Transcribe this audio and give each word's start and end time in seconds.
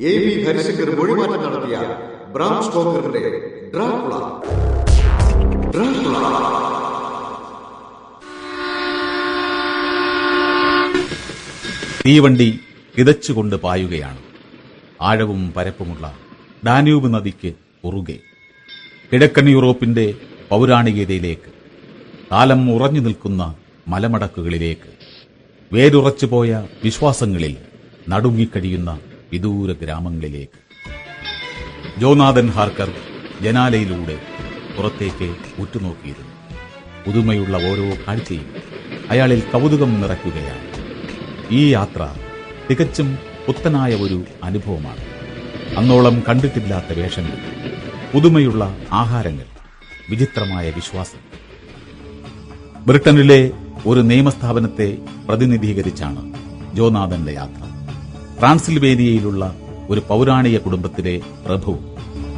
A 0.00 0.12
V 0.18 0.44
Harishankar 0.44 0.96
മൊഴിമാറ്റം 0.98 1.42
നടത്തിയ 1.42 1.76
Bram 2.34 2.64
സ്റ്റോക്കറിന്റെ 2.64 3.20
Dracula. 3.74 4.14
തീവണ്ടി 12.06 12.60
ഇതച്ചുകൊണ്ട് 12.98 13.56
പായുകയാണ്. 13.56 14.18
ആഴവും 15.02 15.52
പരപ്പുമുള്ള 15.56 16.14
ഡാനൂബ് 16.66 17.14
നദിക്ക് 17.14 17.52
കുറുകെ. 17.84 18.18
കിഴക്കൻ 19.12 19.48
യൂറോപ്പിന്റെ 19.48 20.14
പൗരാണികതയിലേക്ക് 20.50 21.50
കാലം 22.32 22.74
ഉറഞ്ഞു 22.74 23.00
നിൽക്കുന്ന 23.00 23.54
മലമടക്കുകളിലേക്ക് 23.88 24.90
വേരുറച്ചുപോയ 25.72 26.66
വിശ്വാസങ്ങളിൽ 26.84 27.56
നടുങ്ങിക്കഴിയുന്ന 28.08 29.00
വിദൂര 29.34 29.72
ഗ്രാമങ്ങളിലേക്ക്. 29.72 30.58
ജോനാഥൻ 32.00 32.48
ഹാർക്കർ 32.48 32.92
ജനാലയിലൂടെ 33.42 34.18
പുറത്തേക്ക് 34.76 35.36
ഉറ്റുനോക്കിയിരുന്നു. 35.58 36.34
പുതുമയുള്ള 37.06 37.56
ഓരോ 37.56 37.90
കാഴ്ചയും 38.08 38.54
അയാളിൽ 39.10 39.40
കൗതുകം 39.40 40.00
നിറയ്ക്കുകയാണ്. 40.00 40.84
ഈ 41.50 41.70
യാത്ര 41.70 42.14
തികച്ചും 42.70 43.18
പുത്തനായ 43.46 43.94
ഒരു 43.94 44.24
അനുഭവമാണ്. 44.44 45.04
അന്നോളം 45.78 46.22
കണ്ടിട്ടില്ലാത്ത 46.28 46.98
വേഷങ്ങൾ 46.98 47.38
പുതുമയുള്ള 48.14 48.78
ആഹാരങ്ങൾ 48.92 49.44
വിചിത്രമായ 50.10 50.70
വിശ്വാസം. 50.70 51.20
ബ്രിട്ടനിലെ 52.86 53.50
ഒരു 53.86 54.00
നിയമസ്ഥാപനത്തെ 54.00 54.98
പ്രതിനിധീകരിച്ചാണ് 55.28 56.34
ജോനാഥന്റെ 56.74 57.32
യാത്ര. 57.32 57.73
ട്രാൻസിൽവേനിയയിലുള്ള 58.38 59.54
ഒരു 59.90 60.02
പൗരാണിക 60.08 60.58
കുടുംബത്തിലെ 60.58 61.20
പ്രഭു 61.46 61.78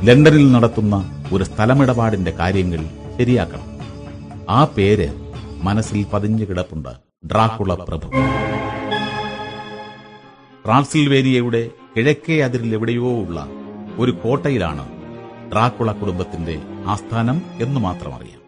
ലണ്ടനിൽ 0.03 0.53
നടത്തുന്ന 0.53 1.27
ഒരു 1.33 1.45
സ്ഥലമിടപാടിന്റെ 1.45 2.31
കാര്യങ്ങൾ 2.31 2.85
ശരിയാക്കണം. 3.19 3.77
ആ 4.51 4.65
പേര് 4.65 5.09
മനസ്സിൽ 5.63 6.07
പതിഞ്ഞു 6.13 6.45
കിടപ്പുണ്ട്. 6.45 6.89
ഡ്രാക്കുള 7.27 7.75
പ്രഭു. 7.75 8.09
ട്രാൻസിൽവേനിയയുടെ 10.67 11.71
കിഴക്കേ 11.97 12.41
അതിരിൽ 12.41 12.75
എവിടെയോ 12.75 13.11
ഉള്ള 13.11 13.47
ഒരു 13.99 14.11
കോട്ടയിലാണ് 14.11 14.89
ഡ്രാക്കുള 15.53 15.93
കുടുംബത്തിന്റെ 15.93 16.63
ആസ്ഥാനം 16.87 17.43
എന്ന് 17.61 17.81
മാത്രം 17.81 18.15
അറിയാം. 18.15 18.41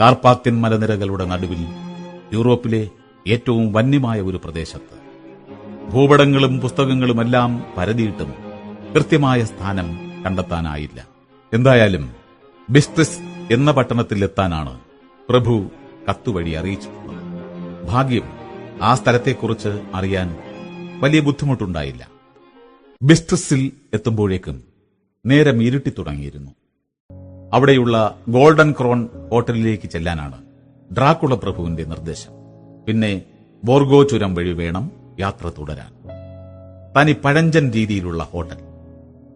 കാർപാത്യൻ 0.00 0.60
മലനിരകളുടെ 0.60 1.24
നടുവിൽ 1.24 1.66
യൂറോപ്പിലെ 2.32 2.88
ഏറ്റവും 3.28 3.72
വന്യമായ 3.72 4.20
ഒരു 4.20 4.36
പ്രദേശത്ത് 4.36 5.01
ഭൂപടങ്ങളും 5.90 6.60
പുസ്തകങ്ങളുമെല്ലാം 6.60 7.64
പരതിയിട്ടും 7.76 8.34
കൃത്യമായ 8.94 9.44
സ്ഥാനം 9.44 9.98
കണ്ടെത്താനായില്ല. 10.26 11.08
എന്തായാലും 11.52 12.12
ബിസ്ട്രിസ് 12.70 13.18
എന്ന 13.52 13.72
പട്ടണത്തിലെത്താനാണ് 13.72 14.80
പ്രഭു 15.28 15.70
കത്തുവഴി 16.10 16.50
അറിയിച്ചിട്ടുള്ളത്. 16.50 17.22
ഭാഗ്യം 17.88 18.22
ആ 18.82 18.94
സ്ഥലത്തെക്കുറിച്ച് 18.94 19.82
അറിയാൻ 19.94 20.36
വലിയ 21.00 21.20
ബുദ്ധിമുട്ടുണ്ടായില്ല. 21.20 22.08
ബിസ്ട്രിസിൽ 23.02 23.72
എത്തുമ്പോഴേക്കും 23.94 24.64
നേരം 25.26 25.62
ഇരുട്ടി 25.62 25.92
തുടങ്ങിയിരുന്നു. 25.98 26.50
അവിടെയുള്ള 27.52 28.18
ഗോൾഡൻ 28.28 28.72
ക്രോൺ 28.72 29.08
ഹോട്ടലിലേക്ക് 29.30 29.88
ചെല്ലാനാണ് 29.88 30.42
ഡ്രാക്കുള 30.94 31.34
പ്രഭുവിന്റെ 31.34 31.84
നിർദ്ദേശം. 31.84 32.32
പിന്നെ 32.86 33.22
ബോർഗോ 33.64 34.02
ചുരം 34.02 34.34
വഴി 34.34 34.52
വേണം 34.52 35.01
യാത്ര 35.20 35.48
തുടരാൻ. 35.48 35.94
തനി 36.96 37.12
പഴഞ്ചൻ 37.12 37.70
രീതിയിലുള്ള 37.70 38.22
ഹോട്ടൽ. 38.22 38.56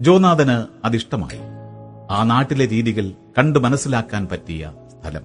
ജോനാഥന് 0.01 0.87
അതിഷ്ടമായി. 0.87 1.39
ആ 2.11 2.25
നാട്ടിലെ 2.25 2.69
രീതികൾ 2.69 3.11
കണ്ടു 3.39 3.59
മനസ്സിലാക്കാൻ 3.59 4.29
പറ്റിയ 4.29 4.73
സ്ഥലം. 4.91 5.23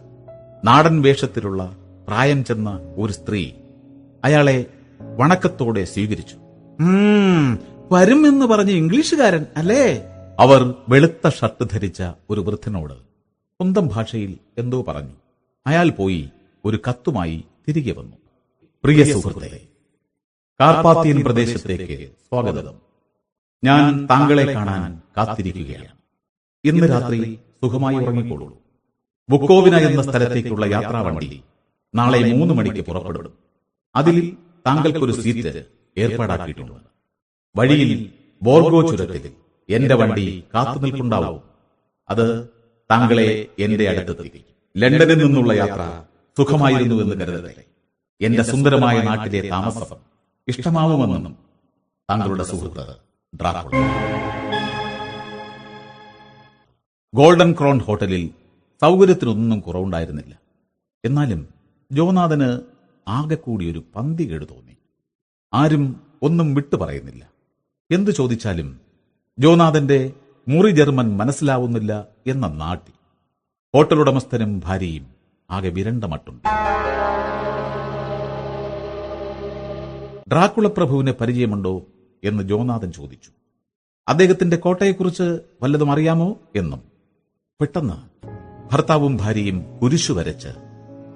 നാടൻ 0.66 1.02
വേഷത്തിലുള്ള 1.02 1.78
പ്രായം 2.08 2.46
ചെന്ന 2.46 2.80
ഒരു 2.96 3.14
സ്ത്രീ 3.14 3.52
അയാളെ 4.24 4.66
വണക്കത്തോടെ 5.18 5.84
സ്വീകരിച്ചു. 5.84 6.36
"ഉം, 6.80 7.60
വരും 7.92 8.28
എന്ന് 8.28 8.46
പറഞ്ഞ 8.46 8.72
ഇംഗ്ലീഷുകാരൻ 8.72 9.46
അല്ലേ? 9.58 10.04
അവർ 10.40 10.76
വെളുത്ത 10.90 11.30
ഷർട്ട് 11.30 11.66
ധരിച്ച 11.74 12.04
ഒരു 12.30 12.42
വൃദ്ധനോട് 12.42 12.94
സ്വന്തം 12.94 13.90
ഭാഷയിൽ 13.94 14.38
എന്തോ 14.58 14.84
പറഞ്ഞു. 14.84 15.14
അയാൾ 15.68 15.90
പോയി 15.90 16.30
ഒരു 16.66 16.80
കത്തുമായി 16.90 17.46
തിരികെ 17.68 17.92
വന്നു. 17.92 18.18
പ്രിയ 18.84 19.14
സുഹൃത്തെ 19.14 19.62
കാർപ്പാത്തിയൻ 20.62 21.24
പ്രദേശത്തേക്ക് 21.24 22.12
സ്വാഗതം. 22.12 22.74
ഞാൻ 23.64 24.06
താങ്കളെ 24.06 24.54
കാണാൻ 24.54 25.02
കാത്തിരിക്കുകയാണ്. 25.18 25.88
ഇന്ന് 26.66 26.90
രാത്രി 26.90 27.40
സുഖമായി 27.62 27.96
ഉറങ്ങിക്കോളൂ. 27.96 28.62
ബുക്കോവിന 29.30 29.76
എന്ന 29.76 30.02
സ്ഥലത്തേക്കുള്ള 30.02 30.66
യാത്രാ 30.66 31.02
വണ്ടി 31.02 31.44
നാളെ 31.96 32.34
മൂന്ന് 32.34 32.54
മണിക്ക് 32.54 32.82
പുറപ്പെടും. 32.82 33.34
അതിൽ 33.96 34.38
താങ്കൾക്കൊരു 34.68 35.12
സീറ്റ് 35.12 35.66
ഏർപ്പാടാക്കിയിട്ടുണ്ട്. 35.98 36.80
വഴിയിൽ 37.56 38.10
ബോർഗോ 38.42 38.92
ചുരത്തിൽ 38.92 39.32
എന്റെ 39.70 39.96
വണ്ടി 39.96 40.44
കാത്തുനിൽപ്പുണ്ടാവും 40.54 41.42
അത് 42.10 42.50
താങ്കളെ 42.92 43.48
എന്റെ 43.60 43.90
അടുത്തെത്തി. 43.90 44.44
ലണ്ടനിൽ 44.78 45.24
നിന്നുള്ള 45.24 45.54
യാത്ര 45.54 46.04
സുഖമായിരുന്നുവെന്ന് 46.38 47.26
കരുതട്ടെ. 47.26 47.64
എന്റെ 48.22 48.44
സുന്ദരമായ 48.44 49.02
നാട്ടിലെ 49.02 49.50
താമസം 49.50 50.11
ഇഷ്ടമാവുമെന്നും 50.47 51.38
താങ്കളുടെ 52.09 52.44
സുഹൃത്ത് 52.44 52.96
ഡ്രാക്കുള. 53.38 53.72
ഗോൾഡൻ 57.13 57.56
ക്രോൺ 57.59 57.79
ഹോട്ടലിൽ 57.79 58.31
സൗകര്യത്തിനൊന്നും 58.81 59.59
കുറവുണ്ടായിരുന്നില്ല. 59.59 60.40
എന്നാലും 61.06 61.47
ജോനാഥന് 61.91 62.62
ആകെ 63.07 63.35
കൂടി 63.35 63.72
ഒരു 63.72 63.84
പന്തികേട് 63.96 64.46
തോന്നി. 64.50 64.78
ആരും 65.53 66.02
ഒന്നും 66.22 66.56
വിട്ടു 66.56 66.75
പറയുന്നില്ല. 66.75 67.29
എന്തു 67.91 68.12
ചോദിച്ചാലും 68.12 68.81
ജോനാഥന്റെ 69.40 70.13
മുറി 70.47 70.72
ജർമ്മൻ 70.72 71.18
മനസ്സിലാവുന്നില്ല 71.18 72.08
എന്ന 72.28 72.47
നാട്ടി. 72.47 72.91
ഹോട്ടലുടമസ്ഥനും 73.75 74.59
ഭാര്യയും 74.59 75.08
ആകെ 75.50 75.69
വിരണ്ട 75.69 76.03
മട്ടുണ്ട് 76.03 76.47
ഡ്രാക്കുള 80.31 80.68
പ്രഭുവിന് 80.68 81.12
പരിചയമുണ്ടോ 81.12 81.86
എന്ന് 82.24 82.44
ജോനാഥൻ 82.44 82.92
ചോദിച്ചു. 82.92 83.31
അദ്ദേഹത്തിന്റെ 84.08 84.58
കോട്ടയെക്കുറിച്ച് 84.58 85.40
വല്ലതും 85.62 85.92
അറിയാമോ 85.92 86.40
എന്നും. 86.56 86.81
പെട്ടെന്ന് 87.62 88.28
ഭർത്താവും 88.72 89.18
ഭാര്യയും 89.18 89.78
കുരിശു 89.78 90.14
വരച്ച് 90.14 90.47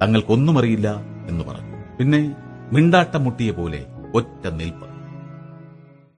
തങ്ങൾക്കൊന്നും 0.02 0.60
അറിയില്ല 0.60 0.96
എന്ന് 1.28 1.44
പറഞ്ഞു. 1.44 1.98
പിന്നെ 2.00 2.36
മിണ്ടാട്ടം 2.72 3.24
മുട്ടിയ 3.24 3.52
പോലെ 3.52 3.86
ഒറ്റ 4.16 4.48
നിൽപ്പ്. 4.48 4.88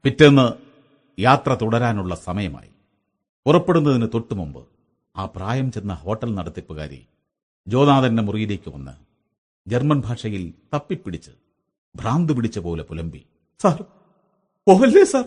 പിറ്റേന്ന് 0.03 0.51
യാത്ര 1.21 1.53
തുടരാനുള്ള 1.53 2.15
സമയമായി. 2.15 2.69
പുറപ്പെടുന്നതിന് 3.45 4.07
തൊട്ടുമുമ്പ് 4.13 4.65
ആ 5.15 5.25
പ്രായം 5.25 5.71
ചെന്ന 5.71 5.93
ഹോട്ടൽ 5.93 6.35
നടത്തിപ്പുകാരി 6.35 7.07
ജോനാഥന്റെ 7.67 8.23
മുറിയിലേക്ക് 8.23 8.69
വന്ന് 8.69 8.91
ജർമ്മൻ 9.69 9.99
ഭാഷയിൽ 9.99 10.53
തപ്പിപ്പിടിച്ച് 10.73 11.31
ഭ്രാന്ത് 12.01 12.33
പിടിച്ച 12.33 12.59
പോലെ 12.59 12.83
പുലമ്പി. 12.83 13.25
സാർ 13.61 13.83
പോവല്ലേ 14.67 15.03
സാർ? 15.03 15.23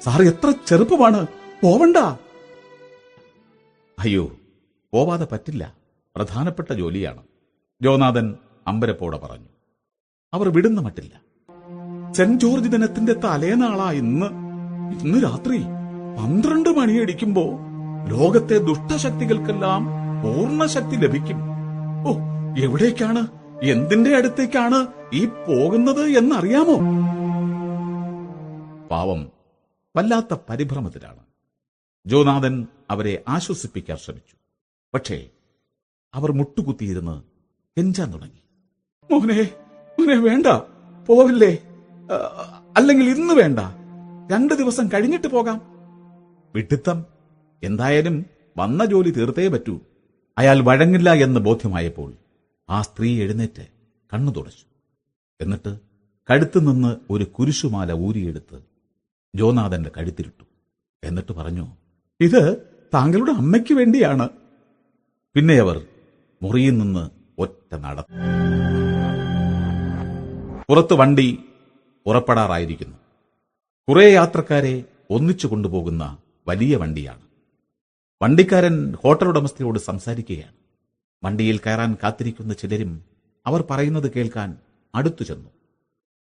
സാർ 0.00 0.22
എത്ര 0.22 0.54
ചെറുപ്പമാണ്. 0.66 1.26
പോവണ്ട. 1.62 1.96
അയ്യോ 3.98 4.32
പോവാതെ 4.92 5.26
പറ്റില്ല. 5.32 5.74
പ്രധാനപ്പെട്ട 6.16 6.72
ജോലിയാണ്. 6.72 7.22
ജോനാഥൻ 7.82 8.34
അമ്പരപ്പോടെ 8.66 9.18
പറഞ്ഞു. 9.18 9.48
അവർ 10.34 10.48
വിടുന്ന 10.48 10.80
മട്ടില്ല. 10.80 11.22
സെന്റ് 12.12 12.40
ജോർജ് 12.40 12.68
ദിനത്തിന്റെ 12.68 13.12
തലേനാളാ 13.12 13.90
ഇന്ന്. 13.90 14.26
ഇന്ന് 15.04 15.22
രാത്രി 15.22 15.58
പന്ത്രണ്ട് 16.18 16.68
മണിയടിക്കുമ്പോ 16.68 17.44
ലോകത്തെ 18.08 18.58
ദുഷ്ടശക്തികൾക്കെല്ലാം 18.58 19.86
പൂർണ 20.22 20.66
ശക്തി 20.66 20.96
ലഭിക്കും. 20.96 21.36
ഓ 22.06 22.18
എവിടേക്കാണ്? 22.58 23.43
എന്തിന്റെ 23.62 24.16
അടുത്തേക്കാണ് 24.16 24.86
ഈ 25.12 25.26
പോകുന്നത് 25.26 26.00
എന്നറിയാമോ? 26.00 26.76
പാവം 28.88 29.30
വല്ലാത്ത 29.96 30.40
പരിഭ്രമത്തിലാണ്. 30.50 31.18
ജോനാഥൻ 32.06 32.66
അവരെ 32.90 33.24
ആശ്വസിപ്പിക്കാൻ 33.28 33.96
ശ്രമിച്ചു. 33.96 34.36
പക്ഷേ 34.94 35.30
അവർ 36.14 36.32
മുട്ടുകുത്തിയിരുന്ന് 36.32 37.22
കെഞ്ചാൻ 37.78 38.12
തുടങ്ങി. 38.12 38.42
മോനെ 39.12 39.50
മോനെ 39.98 40.16
വേണ്ട 40.16 40.46
പോവില്ലേ? 41.06 41.58
അല്ലെങ്കിൽ 42.76 43.06
ഇന്ന് 43.08 43.34
വേണ്ട. 43.34 43.58
രണ്ടു 44.32 44.54
ദിവസം 44.54 44.88
കഴിഞ്ഞിട്ട് 44.88 45.26
പോകാം. 45.26 45.60
വിട്ടിത്തം 46.54 47.04
എന്തായാലും 47.62 48.26
വന്ന 48.58 48.84
ജോലി 48.84 49.10
തീർത്തേ 49.10 49.48
പറ്റൂ. 49.48 49.80
അയാൾ 50.38 50.60
വഴങ്ങില്ല 50.60 51.12
എന്ന് 51.12 51.40
ബോധ്യമായപ്പോൾ 51.40 52.12
ആ 52.68 52.82
സ്ത്രീ 52.82 53.22
എഴുന്നേറ്റ് 53.22 53.66
കണ്ണു 54.14 54.32
തുടച്ചു. 54.32 54.64
എന്നിട്ട് 55.40 55.78
കഴുത്ത് 56.30 56.58
നിന്ന് 56.58 56.96
ഒരു 57.10 57.24
കുരിശുമാല 57.24 57.92
ഊരിയെടുത്ത് 57.92 58.62
ജോനാഥന്റെ 59.36 59.90
കഴുത്തിലിട്ടു. 59.96 60.44
എന്നിട്ട് 61.04 61.32
പറഞ്ഞു 61.32 61.66
ഇത് 62.20 62.56
താങ്കളുടെ 62.94 63.32
അമ്മയ്ക്ക് 63.32 63.74
വേണ്ടിയാണ്. 63.74 64.28
പിന്നെ 65.34 65.54
അവർ 65.54 65.86
മുറിയിൽ 66.42 66.78
നിന്ന് 66.78 67.10
ഒറ്റ 67.38 67.74
നട 67.74 68.00
പുറത്ത് 70.68 70.94
വണ്ടി 70.94 71.44
പുറപ്പെടാറായിരിക്കുന്നു. 72.06 72.96
കുറെ 73.88 74.12
യാത്രക്കാരെ 74.12 74.84
ഒന്നിച്ചു 75.10 75.46
കൊണ്ടുപോകുന്ന 75.46 76.18
വലിയ 76.48 76.76
വണ്ടിയാണ്. 76.76 77.22
വണ്ടിക്കാരൻ 78.22 78.92
ഹോട്ടൽ 78.92 79.28
ഉടമസ്ഥയോട് 79.28 79.78
സംസാരിക്കുകയാണ്. 79.78 80.63
വണ്ടിയിൽ 81.24 81.58
കയറാൻ 81.58 81.96
കാത്തിരിക്കുന്ന 82.02 82.54
ചിലരും 82.54 83.04
അവർ 83.46 83.64
പറയുന്നത് 83.70 84.12
കേൾക്കാൻ 84.14 84.58
അടുത്തു 84.94 85.22
ചെന്നു. 85.22 85.50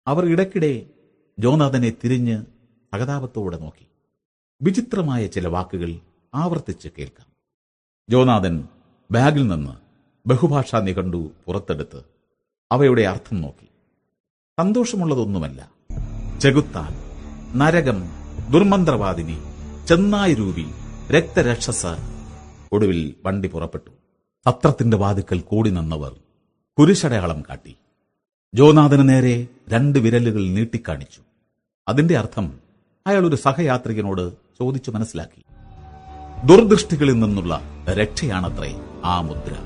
അവർ 0.07 0.27
ഇടയ്ക്കിടെ 0.27 0.87
ജോനാഥനെ 1.39 1.93
തിരിഞ്ഞ് 2.05 2.45
സഹതാപത്തോടെ 2.93 3.59
നോക്കി. 3.59 3.87
വിചിത്രമായ 4.63 5.27
ചില 5.27 5.49
വാക്കുകൾ 5.49 5.95
ആവർത്തിച്ച് 6.35 6.89
കേൾക്കാം. 6.99 7.27
ജോനാഥൻ 8.11 8.69
ബാഗിൽ 9.11 9.47
നിന്ന് 9.47 9.73
ബഹുഭാഷാ 10.29 10.81
നിഘണ്ടു 10.81 11.31
പുറത്തെടുത്ത് 11.47 12.05
അവയുടെ 12.73 13.03
അർത്ഥം 13.03 13.41
നോക്കി. 13.41 13.69
സന്തോഷമുള്ളതൊന്നുമല്ല. 14.59 15.71
ചെകുത്താൻ 16.41 16.93
നരകം 17.59 18.03
ദുർമന്ത്രവാദിനി 18.53 19.39
ചെന്നായി 19.89 20.35
രൂപി 20.35 20.67
രക്തരക്ഷസ് 21.11 21.97
ഒടുവിൽ 22.73 23.15
വണ്ടി 23.25 23.49
പുറപ്പെട്ടു. 23.49 23.91
സത്രത്തിന്റെ 24.47 24.97
വാതുക്കൽ 24.97 25.41
കൂടി 25.41 25.71
നിന്നവർ 25.71 26.17
കുരിശടയാളം 26.79 27.43
കാട്ടി. 27.43 27.77
ജോനാഥന് 28.55 29.09
നേരെ 29.09 29.47
രണ്ട് 29.69 29.99
വിരലുകൾ 29.99 30.49
നീട്ടിക്കാണിച്ചു. 30.49 31.21
അതിന്റെ 31.89 32.19
അർത്ഥം 32.19 32.61
അയാൾ 33.07 33.27
ഒരു 33.27 33.37
സഹയാത്രികനോട് 33.37 34.33
ചോദിച്ചു 34.33 34.91
മനസ്സിലാക്കി. 34.91 35.45
ദുർദൃഷ്ടികളിൽ 36.47 37.13
നിന്നുള്ള 37.13 37.61
രക്ഷയാണത്രേ 37.91 38.81
ആ 39.05 39.21
മുദ്ര. 39.21 39.57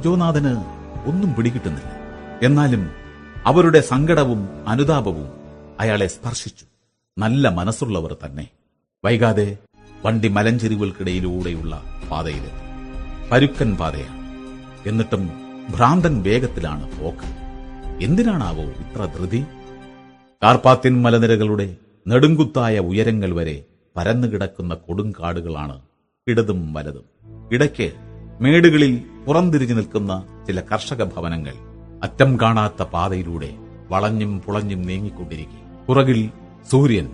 ജോനാഥന് 0.00 0.56
ഒന്നും 1.08 1.34
പിടികിട്ടുന്നില്ല. 1.34 1.92
എന്നാലും 2.42 2.90
അവരുടെ 3.46 3.80
സങ്കടവും 3.80 4.68
അനുതാപവും 4.68 5.28
അയാളെ 5.80 6.06
സ്പർശിച്ചു. 6.06 6.64
നല്ല 7.18 7.48
മനസ്സുള്ളവർ 7.48 8.16
തന്നെ. 8.24 8.48
വൈകാതെ 9.04 9.58
വണ്ടി 10.04 10.28
മലഞ്ചെരിവുകൾക്കിടയിലൂടെയുള്ള 10.28 11.82
പാതയിലെത്തി. 12.10 12.67
പരുക്കൻ 13.32 13.76
പാതയാണ്. 13.76 14.18
എന്നിട്ടും 14.88 15.30
ഭ്രാന്തൻ 15.76 16.22
വേഗത്തിലാണ് 16.22 17.00
പോക്ക്. 17.00 17.26
എന്തിനാണാവോ 18.04 18.62
ഇത്ര 18.62 19.04
ധൃതി? 19.04 19.44
കാർപ്പാത്തിൻ 20.42 21.02
മലനിരകളുടെ 21.02 21.76
നെടുങ്കുത്തായ 22.08 22.78
ഉയരങ്ങൾ 22.78 23.32
വരെ 23.32 23.64
പരന്നുകിടക്കുന്ന 23.96 24.74
കൊടുങ്കാടുകളാണ് 24.74 25.80
ഇടതും 26.28 26.72
വലതും. 26.72 27.04
ഇടയ്ക്ക് 27.52 27.92
മേടുകളിൽ 28.40 29.02
പുറംതിരിഞ്ഞു 29.26 29.74
നിൽക്കുന്ന 29.74 30.24
ചില 30.46 30.60
കർഷക 30.60 31.04
ഭവനങ്ങൾ 31.04 31.54
അറ്റം 32.02 32.40
കാണാത്ത 32.40 32.82
പാതയിലൂടെ 32.82 33.50
വളഞ്ഞും 33.88 34.40
പുളഞ്ഞും 34.40 34.82
നീങ്ങിക്കൊണ്ടിരിക്കെ. 34.82 35.86
പുറകിൽ 35.86 36.30
സൂര്യൻ 36.70 37.10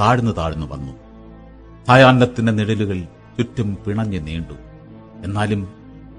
താഴ്ന്നു 0.00 0.32
താഴ്ന്നു 0.32 0.66
വന്നു. 0.66 0.92
ഭയാന്നത്തിന്റെ 1.88 2.52
നിഴലുകൾ 2.52 3.00
ചുറ്റും 3.38 3.78
പിണഞ്ഞു 3.86 4.20
നീണ്ടു. 4.20 4.73
എന്നാലും 5.24 5.68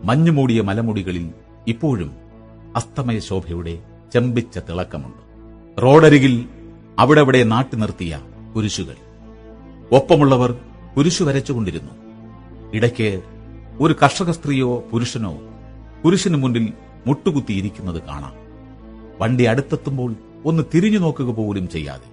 മഞ്ഞുമൂടിയ 0.03 0.61
മലമുടികളിൽ 0.61 1.31
ഇപ്പോഴും 1.67 2.11
അസ്തമയ 2.75 3.19
ശോഭയുടെ 3.19 3.83
ചെമ്പിച്ച 4.13 4.57
തിളക്കമുണ്ട്. 4.57 5.21
റോഡരികിൽ 5.83 6.45
അവിടെവിടെ 6.99 7.43
നാട്ടി 7.43 7.75
നിർത്തിയ 7.77 8.21
കുരിശുകൾ. 8.55 8.95
ഒപ്പമുള്ളവർ 9.91 10.55
കുരിശു 10.97 11.23
വരച്ചുകൊണ്ടിരുന്നു. 11.23 11.91
ഇടയ്ക്ക് 12.73 13.21
ഒരു 13.79 13.95
കർഷക 14.03 14.31
സ്ത്രീയോ 14.31 14.79
പുരുഷനോ 14.91 15.37
കുരിശിനു 16.05 16.37
മുന്നിൽ 16.37 16.73
മുട്ടുകുത്തിയിരിക്കുന്നത് 17.07 18.01
കാണാം. 18.01 18.33
വണ്ടി 19.19 19.43
അടുത്തെത്തുമ്പോൾ 19.43 20.15
ഒന്ന് 20.45 20.63
തിരിഞ്ഞു 20.73 20.99
നോക്കുക 20.99 21.25
പോലും 21.25 21.69
ചെയ്യാതെ 21.69 22.09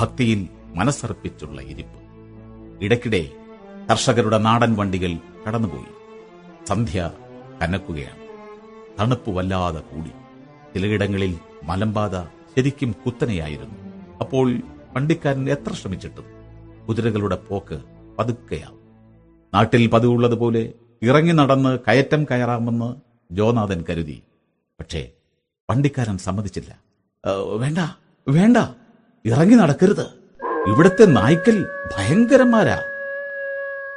ഭക്തിയിൽ 0.00 0.48
മനസ്സർപ്പിച്ചുള്ള 0.74 1.62
ഇരിപ്പ്. 1.62 1.98
ഇടയ്ക്കിടെ 2.84 3.28
കർഷകരുടെ 3.90 4.38
നാടൻ 4.38 4.74
വണ്ടികൾ 4.74 5.16
കടന്നുപോയി. 5.48 5.97
സന്ധ്യ 6.68 7.10
കനക്കുകയാണ്. 7.62 8.18
തണുപ്പ് 9.00 9.30
വല്ലാതെ 9.30 9.80
കൂടി. 9.80 10.08
ചിലയിടങ്ങളിൽ 10.74 11.38
മലമ്പാത 11.62 12.22
ശരിക്കും 12.22 12.94
കുത്തനെയായിരുന്നു. 13.06 13.74
അപ്പോൾ 14.20 14.60
പണ്ടിക്കാരൻ 14.96 15.50
എത്ര 15.50 15.72
ശ്രമിച്ചിട്ടും 15.72 16.24
കുതിരകളുടെ 16.88 17.36
പോക്ക് 17.36 17.82
പതുക്കെയാവും. 18.18 18.78
നാട്ടിൽ 19.54 19.86
പതിവുള്ളതുപോലെ 19.86 20.72
ഇറങ്ങി 21.02 21.32
നടന്ന് 21.32 21.78
കയറ്റം 21.78 22.24
കയറാമെന്ന് 22.24 22.94
ജോനാഥൻ 23.34 23.84
കരുതി. 23.90 24.22
പക്ഷേ 24.80 25.10
പണ്ടിക്കാരൻ 25.70 26.18
സമ്മതിച്ചില്ല. 26.18 26.78
വേണ്ട 27.56 27.78
വേണ്ട. 28.28 28.56
ഇറങ്ങി 29.26 29.54
നടക്കരുത്. 29.54 30.06
ഇവിടുത്തെ 30.68 31.04
നായ്ക്കൽ 31.06 31.66
ഭയങ്കരന്മാരാ. 31.96 32.82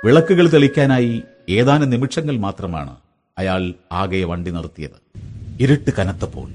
വിളക്കുകൾ 0.06 0.48
തെളിക്കാനായി 0.48 1.22
ഏതാനും 1.50 1.90
നിമിഷങ്ങൾ 1.90 2.38
മാത്രമാണ് 2.38 2.96
അയാൾ 3.38 3.74
ആകെ 3.92 4.24
വണ്ടി 4.24 4.52
നിർത്തിയത്. 4.52 5.20
ഇരുട്ട് 5.60 5.92
കനത്തപ്പോൾ 6.00 6.50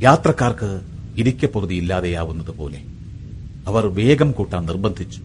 യാത്രക്കാർക്ക് 0.00 0.80
ഇരിക്കപ്പൊറുതി 1.16 1.74
ഇല്ലാതെയാവുന്നത് 1.74 2.50
പോലെ. 2.50 2.82
അവർ 3.66 3.86
വേഗം 3.86 4.32
കൂട്ടാൻ 4.32 4.66
നിർബന്ധിച്ചു. 4.66 5.20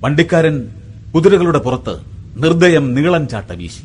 വണ്ടിക്കാരൻ 0.00 0.68
കുതിരകളുടെ 1.14 1.58
പുറത്ത് 1.58 2.00
നിർദ്ദയം 2.36 2.94
നീളൻ 2.94 3.26
ചാട്ട 3.26 3.52
വീശി. 3.52 3.82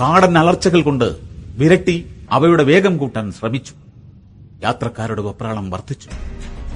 കാടൻ 0.00 0.38
അലർച്ചകൾ 0.38 0.82
കൊണ്ട് 0.82 1.16
വിരട്ടി 1.58 2.04
അവയുടെ 2.30 2.62
വേഗം 2.62 2.98
കൂട്ടാൻ 2.98 3.32
ശ്രമിച്ചു. 3.32 3.72
യാത്രക്കാരുടെ 4.62 5.22
വെപ്രാളം 5.22 5.70
വർദ്ധിച്ചു. 5.70 6.08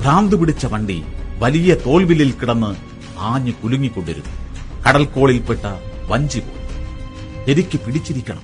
ഭ്രാന്ത് 0.00 0.36
പിടിച്ച 0.36 0.66
വണ്ടി 0.66 1.02
വലിയ 1.38 1.74
തോൽവിലിൽ 1.74 2.32
കിടന്ന് 2.32 2.76
ആഞ്ഞു 3.18 3.52
കുലുങ്ങിക്കൊണ്ടിരുന്നു. 3.64 4.41
കടൽക്കോളിൽപ്പെട്ട 4.86 5.60
വഞ്ചി 6.08 6.38
പോയി. 6.38 7.52
എനിക്ക് 7.52 7.80
പിടിച്ചിരിക്കണം. 7.80 8.42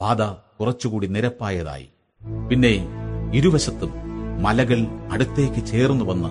പാത 0.00 0.22
കുറച്ചുകൂടി 0.60 1.06
നിരപ്പായതായി. 1.06 1.88
പിന്നെ 2.48 2.88
ഇരുവശത്തും 3.34 3.92
മലകൾ 4.42 4.86
അടുത്തേക്ക് 5.12 5.66
ചേർന്നു 5.66 6.04
വന്ന് 6.04 6.28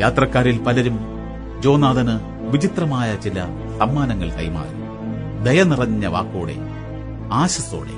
യാത്രക്കാരിൽ 0.00 0.58
പലരും 0.58 1.00
ജോനാഥന് 1.60 2.16
വിചിത്രമായ 2.50 3.16
ചില 3.16 3.44
സമ്മാനങ്ങൾ 3.78 4.30
കൈമാറി. 4.30 4.76
ദയ 5.44 5.62
നിറഞ്ഞ 5.62 6.06
വാക്കോടെ 6.06 6.56
ആശസ്സോടെ. 7.32 7.96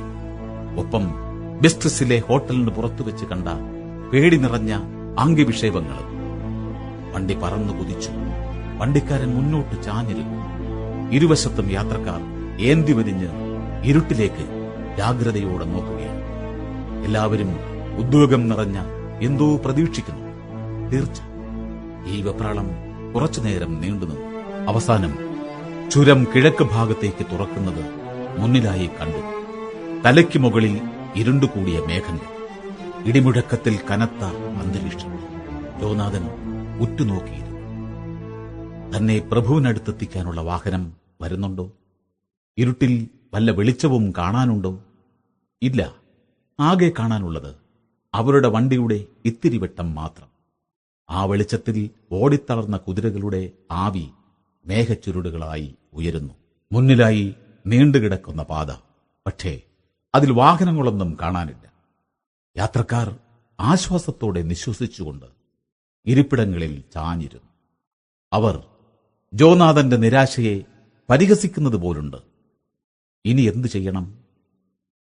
ഒപ്പം 0.81 1.15
ബിസ്റ്റസിലെ 1.61 2.23
ഹോട്ടലിന് 2.29 2.71
പുറത്തുവെച്ച് 2.71 3.25
കണ്ട 3.25 3.49
പേടി 4.13 4.37
നിറഞ്ഞ 4.37 4.73
ആംഗ്യവിക്ഷേപങ്ങളും 5.19 6.09
വണ്ടി 7.15 7.35
പറന്നു 7.35 7.79
കുതിച്ചു. 7.79 8.11
വണ്ടിക്കാരൻ 8.79 9.35
മുന്നോട്ട് 9.35 9.83
ചാഞ്ഞിരുന്നു. 9.83 10.41
ഇരുവശത്തും 11.13 11.73
യാത്രക്കാർ 11.73 12.21
ഏന്തി 12.61 12.93
വരിഞ്ഞ് 12.93 13.29
ഇരുട്ടിലേക്ക് 13.85 14.75
ജാഗ്രതയോടെ 14.99 15.65
നോക്കുകയാണ്. 15.65 16.23
എല്ലാവരും 17.05 17.57
ഉദ്യോഗം 17.99 18.49
നിറഞ്ഞ 18.49 18.81
എന്തോ 19.23 19.57
പ്രതീക്ഷിക്കുന്നു. 19.57 20.27
തീർച്ച. 20.91 21.21
ഈ 22.07 22.21
വെപ്രാളം 22.21 22.71
കുറച്ചുനേരം 23.15 23.81
നീണ്ടുനിന്നു 23.81 24.43
അവസാനം 24.69 25.19
ചുരം 25.91 26.27
കിഴക്ക് 26.37 26.65
ഭാഗത്തേക്ക് 26.65 27.27
തുറക്കുന്നത് 27.33 27.85
മുന്നിലായി 28.39 28.87
കണ്ടു. 28.87 29.23
തലയ്ക്ക് 30.05 30.39
മുകളിൽ 30.39 30.81
ഇരുണ്ടുകൂടിയ 31.17 31.81
മേഘങ്ങൾ. 31.87 32.32
ഇടിമുഴക്കത്തിൽ 33.05 33.81
കനത്ത 33.91 34.25
അന്തരീക്ഷം. 34.63 35.19
ജോനാഥൻ 35.81 36.27
ഉറ്റുനോക്കിയിരുന്നു. 36.81 37.59
തന്നെ 38.97 39.19
പ്രഭുവിനടുത്തെത്തിക്കാനുള്ള 39.19 40.41
വാഹനം 40.41 40.93
വരുന്നുണ്ടോ? 41.21 41.73
ഇരുട്ടിൽ 42.59 43.09
വല്ല 43.35 43.51
വെളിച്ചവും 43.51 44.13
കാണാനുണ്ടോ? 44.19 44.85
ഇല്ല. 45.63 45.95
ആകെ 46.61 46.93
കാണാനുള്ളത് 46.99 47.55
അവരുടെ 48.15 48.49
വണ്ടിയുടെ 48.49 49.05
ഇത്തിരി 49.25 49.59
വെട്ടം 49.59 49.95
മാത്രം. 49.95 50.29
ആ 51.11 51.25
വെളിച്ചത്തിൽ 51.25 51.91
ഓടിത്തളർന്ന 52.13 52.77
കുതിരകളുടെ 52.77 53.51
ആവി 53.71 54.09
മേഘച്ചുരുടുകളായി 54.67 55.75
ഉയരുന്നു. 55.93 56.35
മുന്നിലായി 56.73 57.35
നീണ്ടുകിടക്കുന്ന 57.67 58.43
പാത. 58.43 58.73
പക്ഷേ 59.27 59.61
അതിൽ 60.15 60.33
വാഹനങ്ങളൊന്നും 60.33 61.17
കാണാനില്ല. 61.23 61.72
യാത്രക്കാർ 62.57 63.19
ആശ്വാസത്തോടെ 63.61 64.43
നിശ്വസിച്ചുകൊണ്ട് 64.43 65.27
ഇരിപ്പിടങ്ങളിൽ 66.07 66.85
ചാഞ്ഞിരുന്നു. 66.95 67.49
അവർ 68.33 68.67
ജോനാഥന്റെ 69.35 69.97
നിരാശയെ 69.97 70.61
പരിഹസിക്കുന്നത് 71.11 71.77
പോലുണ്ട്. 71.77 72.17
ഇനി 73.25 73.43
എന്തു 73.43 73.69
ചെയ്യണം? 73.69 74.25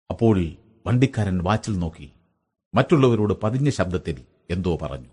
അപ്പോൾ 0.10 0.52
വണ്ടിക്കാരൻ 0.88 1.44
വാച്ചിൽ 1.44 1.80
നോക്കി 1.80 2.12
മറ്റുള്ളവരോട് 2.76 3.34
പതിഞ്ഞ 3.44 3.70
ശബ്ദത്തിൽ 3.70 4.24
എന്തോ 4.50 4.78
പറഞ്ഞു. 4.82 5.08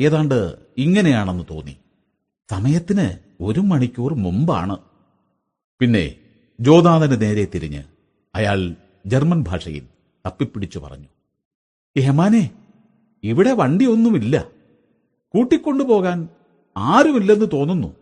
ഏതാണ്ട് 0.00 0.58
ഇങ്ങനെയാണെന്ന് 0.76 1.44
തോന്നി. 1.50 1.76
സമയത്തിന് 2.50 3.18
ഒരു 3.40 3.60
മണിക്കൂർ 3.60 4.14
മുമ്പാണ്. 4.14 4.76
പിന്നെ 5.80 6.16
ജോനാഥന് 6.60 7.20
നേരെ 7.20 7.44
തിരിഞ്ഞ് 7.44 7.84
അയാൾ 8.34 8.76
ജർമ്മൻ 9.06 9.44
ഭാഷയിൽ 9.48 9.88
തപ്പിപ്പിടിച്ചു 10.26 10.78
പറഞ്ഞു. 10.78 11.08
യഹമാനെ 11.96 12.50
ഇവിടെ 13.24 13.52
വണ്ടിയൊന്നുമില്ല. 13.52 14.46
കൂട്ടിക്കൊണ്ടുപോകാൻ 15.28 16.28
ആരുമില്ലെന്ന് 16.76 17.46
തോന്നുന്നു. 17.52 17.96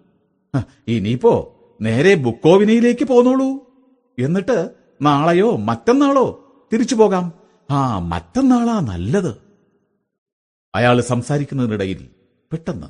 ഇനിയിപ്പോ 0.89 1.57
നേരെ 1.81 2.15
ബുക്കോവിനയിലേക്ക് 2.15 3.05
പോന്നോളൂ. 3.05 3.67
എന്നിട്ട് 4.19 4.71
നാളെയോ 5.03 5.57
മറ്റന്നാളോ 5.57 6.55
തിരിച്ചു 6.73 6.95
പോകാം. 6.95 7.33
ആ 7.71 7.99
മറ്റന്നാളാ 7.99 8.81
നല്ലത്. 8.81 9.35
അയാൾ 10.75 11.01
സംസാരിക്കുന്നതിനിടയിൽ 11.01 12.09
പെട്ടെന്ന് 12.53 12.87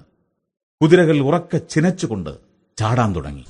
കുതിരകൾ 0.82 1.18
ഉറക്ക 1.18 1.56
ചിനച്ചുകൊണ്ട് 1.56 2.38
ചാടാൻ 2.78 3.14
തുടങ്ങി. 3.14 3.44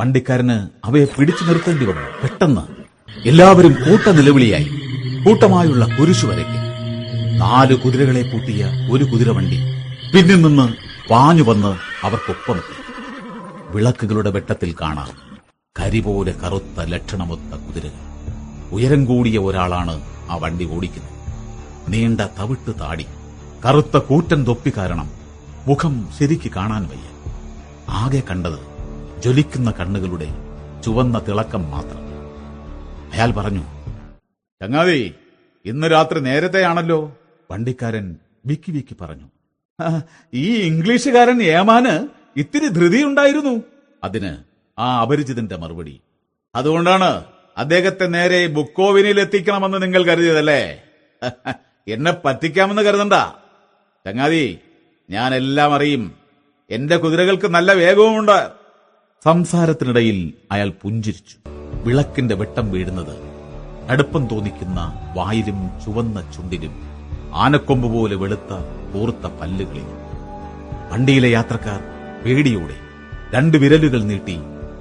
വണ്ടിക്കാരന് 0.00 0.86
അവയെ 0.86 1.04
പിടിച്ചു 1.04 1.44
നിർത്തേണ്ടി 1.44 1.86
വന്നു. 1.86 2.22
പെട്ടെന്ന് 2.22 2.83
എല്ലാവരും 3.22 3.72
കൂട്ട 3.72 4.08
നിലവിളിയായി. 4.08 4.70
കൂട്ടമായുള്ള 5.26 5.96
കുരിശു 5.96 6.26
വരയ്ക്ക് 6.26 6.60
നാല് 7.40 7.76
കുതിരകളെ 7.76 8.22
പൂട്ടിയ 8.22 8.88
ഒരു 8.92 9.04
കുതിരവണ്ടി. 9.04 9.58
പിന്നിൽ 10.14 10.42
നിന്ന് 10.42 10.74
പാഞ്ഞു 11.10 11.42
വന്ന് 11.42 11.76
അവർക്കൊപ്പമെത്തി. 12.06 12.76
വിളക്കുകളുടെ 13.76 14.30
വെട്ടത്തിൽ 14.30 14.74
കാണാം 14.80 15.08
കരിപോലെ 15.80 16.32
കറുത്ത 16.32 16.80
ലക്ഷണമൊത്ത 16.80 17.54
കുതിരകൾ. 17.54 18.04
ഉയരം 18.72 19.04
കൂടിയ 19.04 19.38
ഒരാളാണ് 19.38 20.00
ആ 20.30 20.36
വണ്ടി 20.36 20.64
ഓടിക്കുന്നത്. 20.64 21.14
നീണ്ട 21.92 22.20
തവിട്ട് 22.20 22.80
താടി 22.80 23.06
കറുത്ത 23.66 23.96
കൂറ്റൻ 23.96 24.46
തൊപ്പി 24.46 24.72
കാരണം 24.76 25.10
മുഖം 25.66 26.08
ശരിക്ക് 26.18 26.50
കാണാൻ 26.50 26.88
വയ്യ. 26.88 27.30
ആകെ 27.88 28.22
കണ്ടത് 28.30 28.60
ജ്വലിക്കുന്ന 29.22 29.70
കണ്ണുകളുടെ 29.80 30.28
ചുവന്ന 30.84 31.18
തിളക്കം 31.18 31.70
മാത്രം. 31.70 32.03
അയാൾ 33.14 33.30
പറഞ്ഞു 33.30 33.64
ചങ്ങാതി 34.60 35.14
ഇന്ന് 35.64 35.90
രാത്രി 35.90 36.20
നേരത്തെയാണല്ലോ. 36.20 37.16
വണ്ടിക്കാരൻ 37.50 38.16
വിക്കി 38.46 38.72
വിക്കി 38.72 38.96
പറഞ്ഞു 39.00 39.28
ഈ 40.34 40.56
ഇംഗ്ലീഷുകാരൻ 40.56 41.42
ഏമാന് 41.42 42.08
ഇത്തിരി 42.36 42.68
ധൃതിയുണ്ടായിരുന്നു. 42.68 43.62
അതിന് 44.04 44.36
ആ 44.78 45.00
അപരിചിതന്റെ 45.00 45.56
മറുപടി 45.56 46.00
അതുകൊണ്ടാണ് 46.54 47.24
അദ്ദേഹത്തെ 47.56 48.04
നേരെ 48.06 48.46
ബുക്കോവിനിൽ 48.46 49.20
എത്തിക്കണമെന്ന് 49.20 49.82
നിങ്ങൾ 49.82 50.02
കരുതിയതല്ലേ? 50.02 50.82
എന്നെ 51.88 52.12
പറ്റിക്കാമെന്ന് 52.24 52.82
കരുതണ്ട. 52.82 53.12
ചങ്ങാതി 54.06 54.58
ഞാൻ 55.10 55.34
എല്ലാം 55.34 55.74
അറിയും. 55.74 56.14
എന്റെ 56.70 56.96
കുതിരകൾക്ക് 56.96 57.48
നല്ല 57.48 57.72
വേഗവുമുണ്ട്. 57.72 58.50
സംസാരത്തിനിടയിൽ 59.24 60.34
അയാൾ 60.52 60.70
പുഞ്ചിരിച്ചു. 60.70 61.53
വിളക്കിന്റെ 61.84 62.34
വെട്ടം 62.34 62.70
വീഴുന്നത്. 62.70 63.16
അടുപ്പം 63.88 64.26
തോന്നിക്കുന്ന 64.26 64.80
വായിലും 65.16 65.58
ചുവന്ന 65.84 66.32
ചുണ്ടിലും 66.32 66.74
ആനക്കൊമ്പ് 67.32 67.88
പോലെ 67.92 68.16
വെളുത്ത 68.16 68.52
കൂർത്ത 68.94 69.26
പല്ലുകളിലും 69.26 70.00
വണ്ടിയിലെ 70.92 71.30
യാത്രക്കാർ 71.30 71.80
പേടിയോടെ 72.24 72.76
രണ്ട് 73.34 73.56
വിരലുകൾ 73.56 74.02
നീട്ടി 74.02 74.36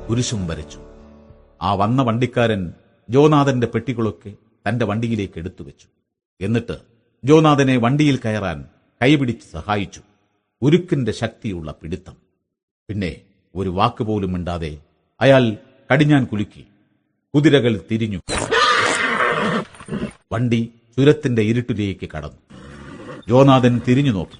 കുരിശും 0.09 0.47
വരച്ചു. 0.47 0.79
ആ 1.61 1.73
വന്ന 1.73 2.01
വണ്ടിക്കാരൻ 2.01 2.73
ജോനാഥന്റെ 3.09 3.67
പെട്ടികളൊക്കെ 3.67 4.33
തന്റെ 4.65 4.85
വണ്ടിയിലേക്ക് 4.85 5.37
എടുത്തു 5.37 5.63
വെച്ചു 5.63 5.87
എന്നിട്ട് 6.41 6.77
ജോനാഥനെ 7.25 7.77
വണ്ടിയിൽ 7.77 8.19
കയറാൻ 8.25 8.65
കൈപിടിച്ച് 9.01 9.47
സഹായിച്ചു. 9.53 10.01
ഉരുക്കിന്റെ 10.61 11.11
ശക്തിയുള്ള 11.11 11.71
പിടുത്തം. 11.71 12.15
പിന്നെ 12.89 13.11
ഒരു 13.55 13.69
വാക്കുപോലും 13.69 14.31
മിണ്ടാതെ 14.33 14.77
അയാൾ 15.21 15.57
കടിഞ്ഞാൻ 15.91 16.25
കുലുക്കി. 16.25 16.63
കുതിരകൾ 17.35 17.81
തിരിഞ്ഞു. 17.91 18.19
വണ്ടി 20.33 20.69
ചുരത്തിന്റെ 20.97 21.41
ഇരുട്ടിലേക്ക് 21.41 22.09
കടന്നു. 22.09 22.59
ജോനാഥൻ 23.29 23.81
തിരിഞ്ഞു 23.87 24.11
നോക്കി. 24.11 24.37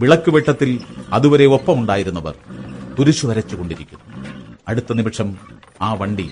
വിളക്ക് 0.00 0.30
വെട്ടത്തിൽ 0.30 0.80
അതുവരെ 1.12 1.46
ഒപ്പമുണ്ടായിരുന്നവർ 1.46 2.34
തുരിശു 2.98 3.26
വരച്ചുകൊണ്ടിരിക്കുന്നു 3.26 4.16
അടുത്ത 4.68 4.92
നിമിഷം 4.92 5.36
ആ 5.80 5.94
വണ്ടി 5.94 6.30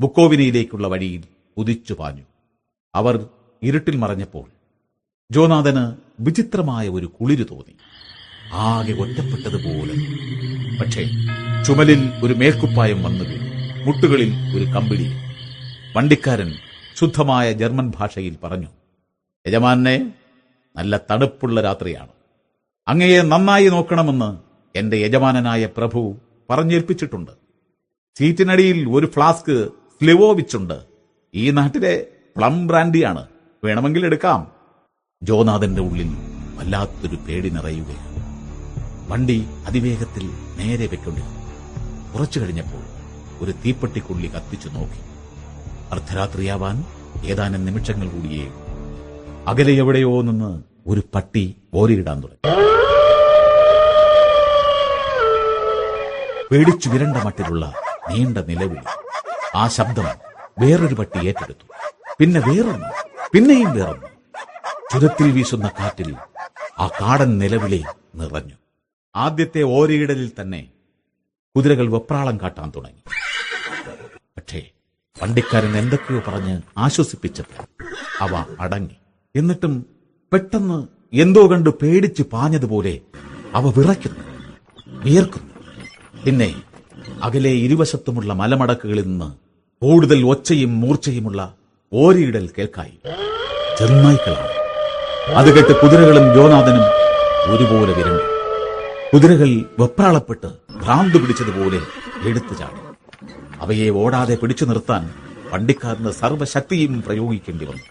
ബുക്കോവിനയിലേക്കുള്ള 0.00 0.88
വഴിയിൽ 0.88 1.22
കുതിച്ചു 1.58 1.94
പാഞ്ഞു. 1.94 2.22
അവർ 2.94 3.26
ഇരുട്ടിൽ 3.62 3.96
മറഞ്ഞപ്പോൾ 3.96 4.48
ജോനാഥന് 5.30 5.96
വിചിത്രമായ 6.20 6.88
ഒരു 6.88 7.06
കുളിരു 7.06 7.46
തോന്നി. 7.50 7.76
ആകെ 8.52 8.92
ഒറ്റപ്പെട്ടതുപോലെ. 8.92 9.94
പക്ഷേ 10.76 11.04
ചുമലിൽ 11.66 12.12
ഒരു 12.24 12.34
മേൽക്കുപ്പായം 12.34 13.02
വന്നു 13.02 13.24
വീണു. 13.24 13.46
മുട്ടുകളിൽ 13.86 14.56
ഒരു 14.56 14.64
കമ്പിളി 14.64 15.25
വണ്ടിക്കാരൻ 15.96 16.52
ശുദ്ധമായ 16.96 17.52
ജർമ്മൻ 17.52 17.92
ഭാഷയിൽ 17.96 18.36
പറഞ്ഞു 18.44 18.66
യജമാനെ 19.46 20.14
നല്ല 20.76 21.00
തണുപ്പുള്ള 21.10 21.60
രാത്രിയാണ്. 21.60 22.08
അങ്ങയെ 22.88 23.22
നന്നായി 23.22 23.68
നോക്കണമെന്ന് 23.68 24.38
എന്റെ 24.78 24.96
യജമാനനായ 24.96 25.66
പ്രഭു 25.66 26.16
പറഞ്ഞേൽപ്പിച്ചിട്ടുണ്ട്. 26.50 27.30
സീറ്റിനടിയിൽ 28.18 28.88
ഒരു 28.88 29.06
ഫ്ലാസ്ക് 29.06 29.68
സ്ലിവോവിച്ചുണ്ട്. 29.68 30.84
ഈ 31.34 31.50
നാട്ടിലെ 31.50 32.06
പ്ലം 32.36 32.66
ബ്രാൻഡിയാണ്. 32.66 33.26
വേണമെങ്കിൽ 33.64 34.04
എടുക്കാം. 34.04 34.52
ജോനാഥന്റെ 35.22 35.82
ഉള്ളിൽ 35.82 36.08
വല്ലാത്തൊരു 36.58 37.16
പേടി 37.16 37.48
നിറയുകയാണ്. 37.48 38.16
വണ്ടി 39.12 39.46
അതിവേഗത്തിൽ 39.66 40.30
നേരെ 40.58 40.86
വെക്കൊണ്ടിരുന്നു. 40.86 41.40
കുറച്ചു 42.12 42.40
കഴിഞ്ഞപ്പോൾ 42.40 42.84
ഒരു 43.44 43.52
തീപ്പെട്ടിക്കുള്ളി 43.52 44.26
കത്തിച്ചു 44.26 44.68
നോക്കി. 44.68 45.15
അർദ്ധരാത്രിയാവാൻ 45.92 46.84
ഏതാനും 47.24 47.64
നിമിഷങ്ങൾ 47.64 48.08
കൂടിയേ. 48.08 48.48
അകലെ 49.46 49.72
എവിടെയോ 49.72 50.22
നിന്ന് 50.22 50.62
ഒരു 50.86 51.02
പട്ടി 51.14 51.56
ഓരിയിടാൻ 51.74 52.22
തുടങ്ങി. 52.22 52.66
പേടിച്ചു 56.50 56.88
വിരണ്ട 56.88 57.16
മട്ടിലുള്ള 57.16 57.74
നീണ്ട 58.10 58.38
നിലവിളി. 58.38 58.84
ആ 59.54 59.68
ശബ്ദം 59.68 60.04
വേറൊരു 60.58 60.94
പട്ടി 60.94 61.26
ഏറ്റെടുത്തു. 61.26 61.66
പിന്നെ 62.18 62.40
വേറൊന്ന് 62.40 62.88
പിന്നെയും 63.32 63.72
വേറൊന്ന്. 63.72 64.06
ചുരത്തിൽ 64.92 65.30
വീശുന്ന 65.30 65.70
കാറ്റിൽ 65.80 66.16
ആ 66.78 66.86
കാടൻ 66.86 67.38
നിലവിളി 67.38 67.84
നിറഞ്ഞു. 68.14 68.54
ആദ്യത്തെ 69.16 69.62
ഓരിയിടലിൽ 69.62 70.30
തന്നെ 70.40 70.66
കുതിരകൾ 71.56 71.92
വെപ്രാളം 71.92 72.36
കാട്ടാൻ 72.36 72.72
തുടങ്ങി. 72.76 73.02
പക്ഷേ 74.36 74.70
വണ്ടിക്കാരൻ 75.22 75.76
എന്തൊക്കെയോ 75.76 76.22
പറഞ്ഞ് 76.28 76.60
ആശ്വസിപ്പിച്ചപ്പോൾ 76.78 77.64
അവ 78.20 78.44
അടങ്ങി. 78.60 78.96
എന്നിട്ടും 79.36 79.86
പെട്ടെന്ന് 80.32 80.86
എന്തോ 81.12 81.50
കണ്ട് 81.50 81.70
പേടിച്ച് 81.70 82.22
പാഞ്ഞതുപോലെ 82.22 83.00
അവ 83.54 83.70
വിറയ്ക്കുന്നു 83.70 84.24
വിയർക്കുന്നു. 85.04 85.52
പിന്നെ 86.24 86.54
അകലെ 87.22 87.50
ഇരുവശത്തുമുള്ള 87.50 88.32
മലമടക്കുകളിൽ 88.34 89.02
നിന്ന് 89.02 89.28
കൂടുതൽ 89.82 90.26
ഒച്ചയും 90.26 90.80
മൂർച്ചയുമുള്ള 90.80 91.54
ഓരിയിടൽ 91.92 92.50
കേൾക്കായി. 92.58 92.98
ചെന്നായ്ക്കളാണ്. 93.78 94.52
അത് 95.34 95.54
കേട്ട് 95.54 95.80
കുതിരകളും 95.80 96.34
ജോനാഥനും 96.34 96.86
ഒരുപോലെ 97.52 97.92
വിരണ്ടു 97.92 98.24
കുതിരകൾ 99.14 99.64
വെപ്രാളപ്പെട്ട് 99.78 100.46
ഭ്രാന്ത് 100.82 101.16
പിടിച്ചതുപോലെ 101.20 101.80
എടുത്തു 102.28 102.54
ചാടി. 102.54 102.85
അവയെ 103.60 103.90
ഓടാതെ 103.90 104.34
പിടിച്ചു 104.34 104.64
നിർത്താൻ 104.64 105.10
വണ്ടിക്കാരന് 105.50 106.10
സർവശക്തിയും 106.10 107.02
പ്രയോഗിക്കേണ്ടി 107.02 107.64
വന്നു. 107.64 107.82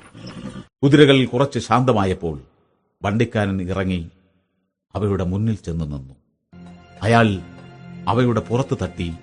കുതിരകൾ 0.84 1.26
കുറച്ച് 1.26 1.60
ശാന്തമായപ്പോൾ 1.60 2.42
വണ്ടിക്കാരൻ 3.04 3.62
ഇറങ്ങി 3.62 4.10
അവയുടെ 4.96 5.24
മുന്നിൽ 5.24 5.56
ചെന്ന് 5.56 5.86
നിന്നു. 5.86 6.14
അയാൾ 7.04 7.42
അവയുടെ 8.08 8.40
പുറത്ത് 8.40 8.78
തട്ടി 8.82 9.14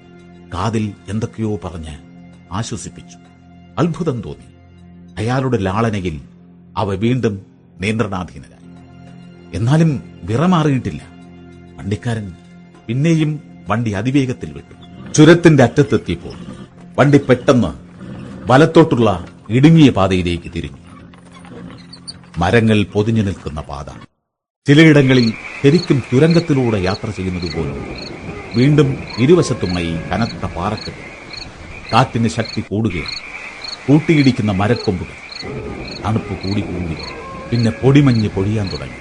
കാതിൽ 0.55 0.93
എന്തൊക്കെയോ 1.09 1.61
പറഞ്ഞ് 1.65 1.99
ആശ്വസിപ്പിച്ചു. 2.53 3.19
അത്ഭുതം 3.79 4.21
തോന്നി. 4.21 4.53
അയാളുടെ 5.19 5.57
ലാളനയിൽ 5.57 6.21
അവ 6.77 6.95
വീണ്ടും 6.95 7.47
നിയന്ത്രണാധീനരായി. 7.81 8.63
എന്നാലും 9.57 10.03
വിറമാറിയിട്ടില്ല 10.23 11.03
വണ്ടിക്കാരൻ 11.77 12.33
പിന്നെയും 12.87 13.43
വണ്ടി 13.69 13.91
അതിവേഗത്തിൽ 13.91 14.53
വിട്ടു. 14.53 14.82
ചുരത്തിന്റെ 15.15 15.63
അറ്റത്തെത്തിയപ്പോൾ 15.63 16.35
വണ്ടി 16.99 17.19
പെട്ടെന്ന് 17.19 17.69
വലത്തോട്ടുള്ള 18.51 19.29
ഇടുങ്ങിയ 19.51 19.91
പാതയിലേക്ക് 19.91 20.53
തിരിഞ്ഞു. 20.57 20.79
മരങ്ങൾ 22.39 22.83
പൊതിഞ്ഞു 22.83 23.23
നിൽക്കുന്ന 23.23 23.61
പാത. 23.61 23.85
ചിലയിടങ്ങളിൽ 24.67 25.33
ശരിക്കും 25.63 26.03
തുരങ്കത്തിലൂടെ 26.13 26.79
യാത്ര 26.79 27.11
ചെയ്യുന്നത് 27.11 27.57
പോലും 27.57 27.87
വീണ്ടും 28.57 28.97
ഇരുവശത്തുമായി 29.19 29.97
കനത്ത 30.13 30.47
പാറക്കെട്ട്. 30.57 31.13
കാറ്റിന് 31.93 32.29
ശക്തി 32.29 32.61
കൂടുകയാണ്. 32.61 33.13
കൂട്ടിയിടിക്കുന്ന 33.89 34.53
മരക്കൊമ്പുകൾ. 34.53 35.45
തണുപ്പ് 36.05 36.33
കൂടി 36.33 36.61
കൂടി. 36.61 36.97
പിന്നെ 37.51 37.71
പൊടിമഞ്ഞ് 37.71 38.29
പൊഴിയാൻ 38.29 38.69
തുടങ്ങി. 38.73 38.97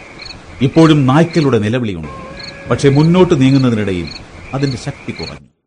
ഇപ്പോഴും 0.62 1.06
നായ്ക്കളുടെ 1.06 1.60
നിലവിളിയുണ്ട്. 1.60 2.70
പക്ഷെ 2.70 2.90
മുന്നോട്ട് 2.90 3.42
നീങ്ങുന്നതിനിടയിൽ 3.42 4.08
അതിന്റെ 4.54 4.78
ശക്തി 4.78 5.12
കുറഞ്ഞു. 5.12 5.61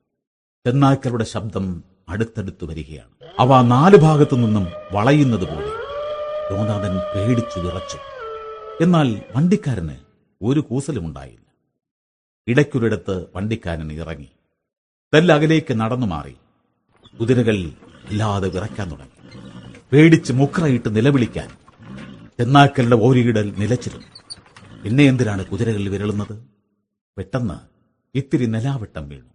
ചെന്നായ്ക്കളുടെ 0.66 1.24
ശബ്ദം 1.24 1.84
അടുത്തടുത്ത് 2.08 2.64
വരികയാണ്. 2.64 3.32
അവ 3.38 3.62
നാല് 3.62 3.96
ഭാഗത്തു 3.96 4.36
നിന്നും 4.36 4.66
വളയുന്നത് 4.92 5.40
പോലെ. 5.40 5.68
യോനാഥൻ 6.50 6.96
പേടിച്ചു 6.96 7.60
വിറച്ചു. 7.60 7.98
എന്നാൽ 8.82 9.22
വണ്ടിക്കാരന് 9.36 9.96
ഒരു 10.42 10.60
കൂസലുമുണ്ടായില്ല. 10.60 11.54
ഇടയ്ക്കൊരിടത്ത് 12.48 13.26
വണ്ടിക്കാരൻ 13.36 13.92
ഇറങ്ങി. 13.92 14.28
തെല്ലകലേക്ക് 15.14 15.74
നടന്നു 15.74 16.06
മാറി. 16.06 16.36
കുതിരകൾ 17.20 17.56
ഇല്ലാതെ 18.10 18.48
വിറയ്ക്കാൻ 18.48 18.90
തുടങ്ങി. 18.90 19.38
പേടിച്ച് 19.92 20.32
മുക്രയിട്ട് 20.32 20.96
നിലവിളിക്കാൻ 20.96 21.48
തെന്നാക്കലിന്റെ 22.40 22.96
ഓരിയിടൽ 22.96 23.54
നിലച്ചിരുന്നു. 23.58 24.06
പിന്നെ 24.84 25.04
എന്തിനാണ് 25.04 25.46
കുതിരകൾ 25.46 25.88
വിരളുന്നത്? 25.88 26.44
പെട്ടെന്ന് 27.16 27.54
ഇത്തിരി 28.14 28.46
നിലാവട്ടം 28.46 29.08
വീണു. 29.08 29.33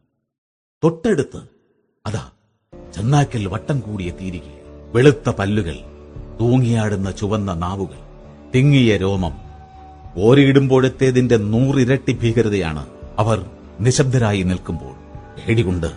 തൊട്ടടുത്ത് 0.84 1.40
അതാ 2.06 2.24
ചെന്നാക്കൽ 2.94 3.48
വട്ടം 3.48 3.80
കൂടിയ 3.80 4.12
തീരികെ 4.12 4.54
വെളുത്ത 4.92 5.30
പല്ലുകൾ 5.30 5.78
തൂങ്ങിയാടുന്ന 6.40 7.12
ചുവന്ന 7.12 7.54
നാവുകൾ 7.56 8.00
തിങ്ങിയ 8.54 8.98
രോമം 8.98 9.34
ഓരിയിടുമ്പോഴത്തേതിന്റെ 10.18 11.38
നൂറിരട്ടി 11.50 12.14
ഭീകരതയാണ് 12.22 12.84
അവർ 13.18 13.40
നിശബ്ദരായി 13.80 14.44
നിൽക്കുമ്പോൾ 14.44 14.96
പേടികൊണ്ട് 15.38 15.90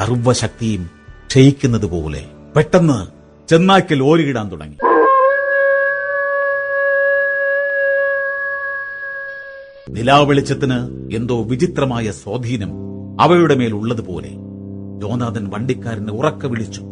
സർവശക്തിയും 0.00 0.84
ക്ഷയിക്കുന്നത് 1.26 1.86
പോലെ 1.86 2.22
പെട്ടെന്ന് 2.56 2.98
ചെന്നാക്കൽ 3.48 4.00
ഓരിയിടാൻ 4.02 4.46
തുടങ്ങി. 4.52 4.78
നിലാവെളിച്ചത്തിന് 9.86 10.78
എന്തോ 11.16 11.42
വിചിത്രമായ 11.42 12.10
സ്വാധീനം 12.12 12.70
അവയുടെ 13.20 13.54
മേൽ 13.54 13.74
ഉള്ളതുപോലെ. 13.74 14.28
ജോനാഥൻ 15.02 15.50
വണ്ടിക്കാരനെ 15.50 16.12
ഉറക്ക 16.12 16.46
വിളിച്ചു. 16.46 16.82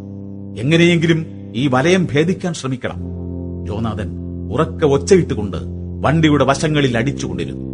എങ്ങനെയെങ്കിലും 0.58 1.26
ഈ 1.56 1.66
വലയം 1.66 2.08
ഭേദിക്കാൻ 2.12 2.54
ശ്രമിക്കണം. 2.54 2.96
ജോനാഥൻ 3.66 4.18
ഉറക്ക 4.52 4.84
ഒച്ചയിട്ടുകൊണ്ട് 4.84 5.56
വണ്ടിയുടെ 6.00 6.44
വശങ്ങളിൽ 6.44 6.98
അടിച്ചുകൊണ്ടിരുന്നു. 6.98 7.70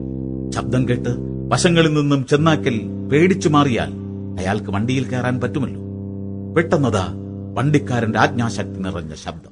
ശബ്ദം 0.50 0.88
കേട്ട് 0.88 1.08
വശങ്ങളിൽ 1.48 1.94
നിന്നും 1.94 2.26
ചെന്നാക്കൽ 2.26 2.80
പേടിച്ചു 3.12 3.48
മാറിയാൽ 3.48 3.92
അയാൾക്ക് 4.38 4.70
വണ്ടിയിൽ 4.70 5.04
കയറാൻ 5.04 5.40
പറ്റുമല്ലോ. 5.40 5.80
പെട്ടെന്നതാ 6.54 7.06
വണ്ടിക്കാരന്റെ 7.54 8.18
ആജ്ഞാശക്തി 8.18 8.78
നിറഞ്ഞ 8.78 9.14
ശബ്ദം. 9.24 9.50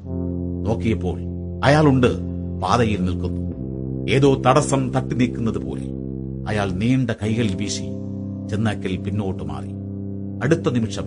നോക്കിയപ്പോൾ 0.64 1.20
അയാളുണ്ട് 1.64 2.18
പാതയിൽ 2.60 3.02
നിൽക്കുന്നു. 3.02 3.54
ഏതോ 4.10 4.42
തടസ്സം 4.46 4.90
തട്ടി 4.94 5.14
നീക്കുന്നത് 5.14 5.58
പോലെ 5.58 5.84
അയാൾ 6.48 6.70
നീണ്ട 6.70 7.10
കൈകളിൽ 7.10 7.56
വീശി 7.56 7.82
ചെന്നാക്കൽ 8.50 8.96
പിന്നോട്ട് 8.96 9.44
മാറി. 9.44 9.68
അടുത്ത 10.42 10.68
നിമിഷം 10.68 11.04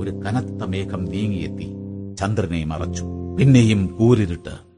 ഒരു 0.00 0.10
കനത്ത 0.10 0.64
മേഘം 0.68 1.04
നീങ്ങിയെത്തി 1.04 1.74
ചന്ദ്രനെ 2.16 2.64
മറച്ചു. 2.64 3.04
പിന്നെയും 3.38 3.86
കൂരിരുട്ട്. 3.86 4.70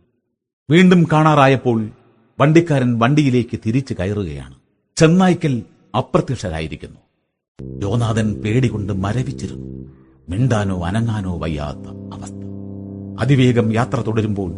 വീണ്ടും 0.71 1.07
കാണാറായപ്പോൾ 1.13 1.89
വണ്ടിക്കാരൻ 2.41 2.99
വണ്ടിയിലേക്ക് 2.99 3.59
തിരിച്ചു 3.67 3.95
കയറുകയാണ്. 3.95 4.55
ചെന്നായ്ക്കൽ 4.97 5.63
അപ്രത്യക്ഷരായിരിക്കുന്നു. 5.97 6.97
യോനാഥൻ 7.83 8.35
പേടികൊണ്ട് 8.35 8.93
മരവിച്ചിരുന്നു. 8.93 9.93
മിണ്ടാനോ 10.29 10.85
അനങ്ങാനോ 10.85 11.39
വയ്യാത്ത 11.39 12.15
അവസ്ഥ. 12.15 12.35
അതിവേഗം 13.21 13.75
യാത്ര 13.75 14.01
തുടരുമ്പോൾ 14.01 14.53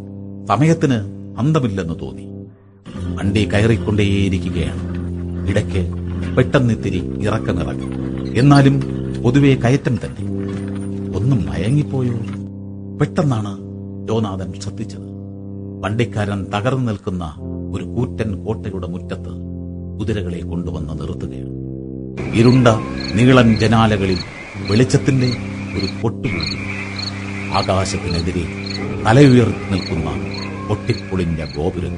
സമയത്തിന് 0.47 0.95
അന്തമില്ലെന്ന് 1.39 2.01
തോന്നി. 2.01 2.47
വണ്ടി 3.17 3.45
കയറിക്കൊണ്ടേയിരിക്കുകയാണ്. 3.45 4.95
ഇടയ്ക്ക് 5.51 6.04
പെട്ടെന്നിത്തിരി 6.37 7.19
ഇറക്കമിറങ്ങി. 7.23 7.87
എന്നാലും 8.39 8.83
പൊതുവെ 9.25 9.55
കയറ്റം 9.55 9.97
തന്നെ. 9.97 10.35
ഒന്നും 11.17 11.47
മയങ്ങിപ്പോയോ? 11.47 12.15
പെട്ടെന്നാണ് 12.99 13.59
ജോനാഥൻ 14.09 14.61
ശ്രദ്ധിച്ചത്. 14.61 15.15
വണ്ടിക്കാരൻ 15.81 16.45
തകർന്നു 16.45 16.93
നിൽക്കുന്ന 16.93 17.35
ഒരു 17.75 17.85
കൂറ്റൻ 17.85 18.45
കോട്ടയുടെ 18.45 18.87
മുറ്റത്ത് 18.87 19.45
കുതിരകളെ 20.01 20.41
കൊണ്ടുവന്ന് 20.41 20.95
നിർത്തുകയാണ്. 21.01 21.55
ഇരുണ്ട 22.35 22.69
നീളൻ 23.15 23.57
ജനാലകളിൽ 23.57 24.19
വെളിച്ചത്തിന്റെ 24.71 25.27
ഒരു 25.79 25.87
പൊട്ടുകൂടി 26.03 26.75
ആകാശത്തിനെതിരെ 27.55 28.45
തലയുയർത്തി 29.07 29.73
നിൽക്കുന്ന 29.73 30.11
പൊട്ടിപ്പൊളിഞ്ഞ 30.69 31.45
ഗോപുരം 31.57 31.93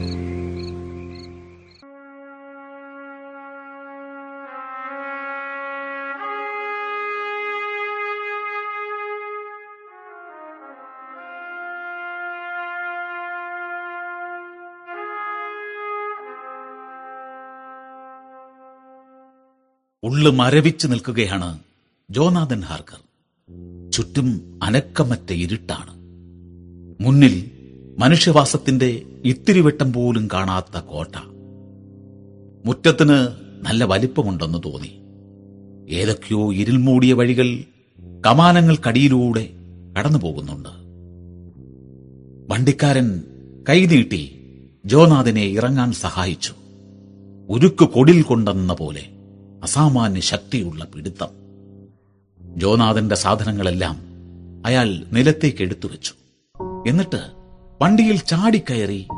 ഉള്ളു 20.27 20.39
മരവിച്ചു 20.39 20.87
നിൽക്കുകയാണ് 20.87 21.59
ജോനാഥൻ 22.11 22.61
ഹാർക്കർ. 22.61 22.99
ചുറ്റും 23.93 24.61
അനക്കമറ്റ 24.63 25.33
ഇരുട്ടാണ്. 25.33 25.91
മുന്നിൽ 27.03 27.51
മനുഷ്യവാസത്തിന്റെ 27.99 29.03
ഇത്തിരിവട്ടം 29.25 29.93
പോലും 29.93 30.29
കാണാത്ത 30.33 30.79
കോട്ട. 30.79 31.17
മുറ്റത്തിന് 32.65 33.29
നല്ല 33.63 33.85
വലിപ്പമുണ്ടെന്ന് 33.85 34.59
തോന്നി. 34.65 35.01
ഏതൊക്കെയോ 35.95 36.55
ഇരുൾമൂടിയ 36.55 37.13
വഴികൾ 37.13 37.65
കമാനങ്ങൾക്കടിയിലൂടെ 38.27 39.51
കടന്നു 39.99 40.19
പോകുന്നുണ്ട് 40.19 40.69
വണ്ടിക്കാരൻ 42.53 43.23
കൈനീട്ടി 43.69 44.39
ജോനാഥിനെ 44.87 45.43
ഇറങ്ങാൻ 45.43 45.93
സഹായിച്ചു. 45.93 46.55
ഉരുക്ക് 47.49 47.85
കൊടിൽ 47.85 48.23
കൊണ്ടെന്ന 48.23 48.75
പോലെ. 48.75 49.16
അസാമാന്യ 49.63 50.21
ശക്തിയുള്ള 50.21 50.85
പിടുത്തം. 50.85 51.29
ജോനാഥന്റെ 52.57 53.15
സാധനങ്ങളെല്ലാം 53.15 53.97
അയാൾ 54.67 55.05
നിലത്തേക്ക് 55.13 55.63
എടുത്തു 55.63 55.89
വെച്ചു. 55.89 56.13
എന്നിട്ട് 56.89 57.31
വണ്ടിയിൽ 57.83 58.17
ചാടിക്കയറി 58.17 59.09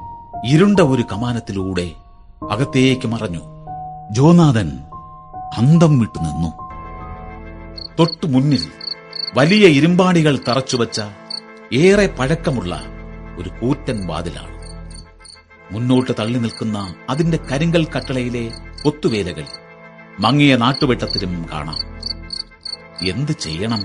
ഇരുണ്ട 0.47 0.81
ഒരു 0.81 1.05
കമാനത്തിലൂടെ 1.13 1.91
അകത്തേക്ക് 2.51 3.07
മറഞ്ഞു. 3.07 3.41
ജോനാഥൻ 4.13 4.79
അന്തം 5.57 5.99
വിട്ടു 5.99 6.19
നിന്നു. 6.19 6.69
തൊട്ടു 7.99 8.27
മുന്നിൽ 8.27 8.69
വലിയ 9.35 9.67
ഇരുമ്പാണികൾ 9.67 10.39
തറച്ചുവച്ച 10.49 11.01
ഏറെ 11.73 12.07
പഴക്കമുള്ള 12.07 12.83
ഒരു 13.39 13.49
കൂറ്റൻ 13.49 14.07
വാതിലാണ്. 14.07 14.59
മുന്നോട്ട് 15.75 16.13
തള്ളി 16.19 16.39
നിൽക്കുന്ന 16.39 16.95
അതിന്റെ 17.11 17.39
കരിങ്കൽ 17.53 17.85
കട്ടളയിലെ 17.85 18.53
കൊത്തുവേലകൾ 18.85 19.45
മങ്ങിയ 20.19 20.57
നാട്ടുവെട്ടത്തിലും 20.57 21.47
കാണാം. 21.53 21.79
എന്ത് 23.09 23.33
ചെയ്യണം? 23.33 23.85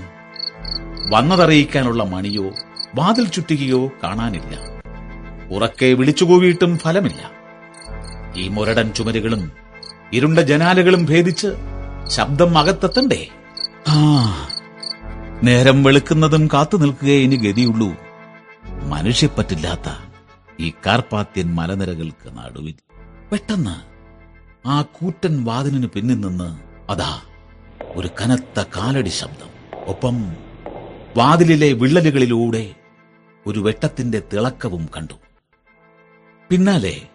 വന്നതറിയിക്കാനുള്ള 1.10 2.04
മണിയോ 2.04 2.50
വാതിൽ 2.94 3.28
ചുറ്റുകയോ 3.28 3.86
കാണാനില്ല. 3.86 4.58
ഉറക്കെ 5.50 5.86
വിളിച്ചുകൂവിയിട്ടും 5.86 6.78
ഫലമില്ല. 6.78 7.30
ഈ 8.36 8.48
മുരടൻ 8.48 8.92
ചുമരുകളും 8.92 9.52
ഇരുണ്ട 10.12 10.38
ജനാലകളും 10.38 11.04
ഭേദിച്ച് 11.04 11.46
ശബ്ദം 12.08 12.58
അകത്തെത്തണ്ടേ? 12.58 13.28
ആ 13.88 14.48
നേരം 15.42 15.82
വെളുക്കുന്നതും 15.82 16.48
കാത്തു 16.52 16.76
നിൽക്കുകയേ 16.76 17.22
ഇനി 17.22 17.36
ഗതിയുള്ളൂ. 17.36 17.94
മനുഷ്യപ്പറ്റില്ലാത്ത 18.82 19.92
ഈ 20.60 20.72
കാർപ്പാത്യൻ 20.86 21.54
മലനിരകൾക്ക് 21.54 22.28
നടുവിൽ. 22.28 22.74
പെട്ടെന്ന് 23.32 23.93
ആ 24.66 24.82
കൂറ്റൻ 24.82 25.44
വാതിലിന് 25.44 25.86
പിന്നിൽ 25.86 26.20
നിന്ന് 26.20 26.58
അതാ 26.90 27.22
ഒരു 27.82 28.08
കനത്ത 28.20 28.64
കാലടി 28.76 29.08
ശബ്ദം. 29.08 29.78
ഒപ്പം 29.86 30.36
വാതിലിലെ 31.16 31.72
വിള്ളലുകളിലൂടെ 31.72 32.74
ഒരു 33.46 33.60
വെട്ടത്തിന്റെ 33.60 34.22
തിളക്കവും 34.32 34.88
കണ്ടു. 34.96 35.14
പിന്നാലെ 36.48 37.08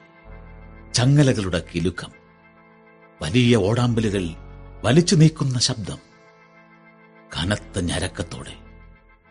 ചങ്ങലകളുടെ 0.93 1.63
കിലുക്കം. 1.75 2.11
വലിയ 3.21 3.55
ഓടാമ്പലുകൾ 3.55 4.29
വലിച്ചു 4.83 5.15
നീക്കുന്ന 5.15 5.59
ശബ്ദം. 5.59 5.97
കനത്ത 7.37 7.79
ഞരക്കത്തോടെ 7.79 8.53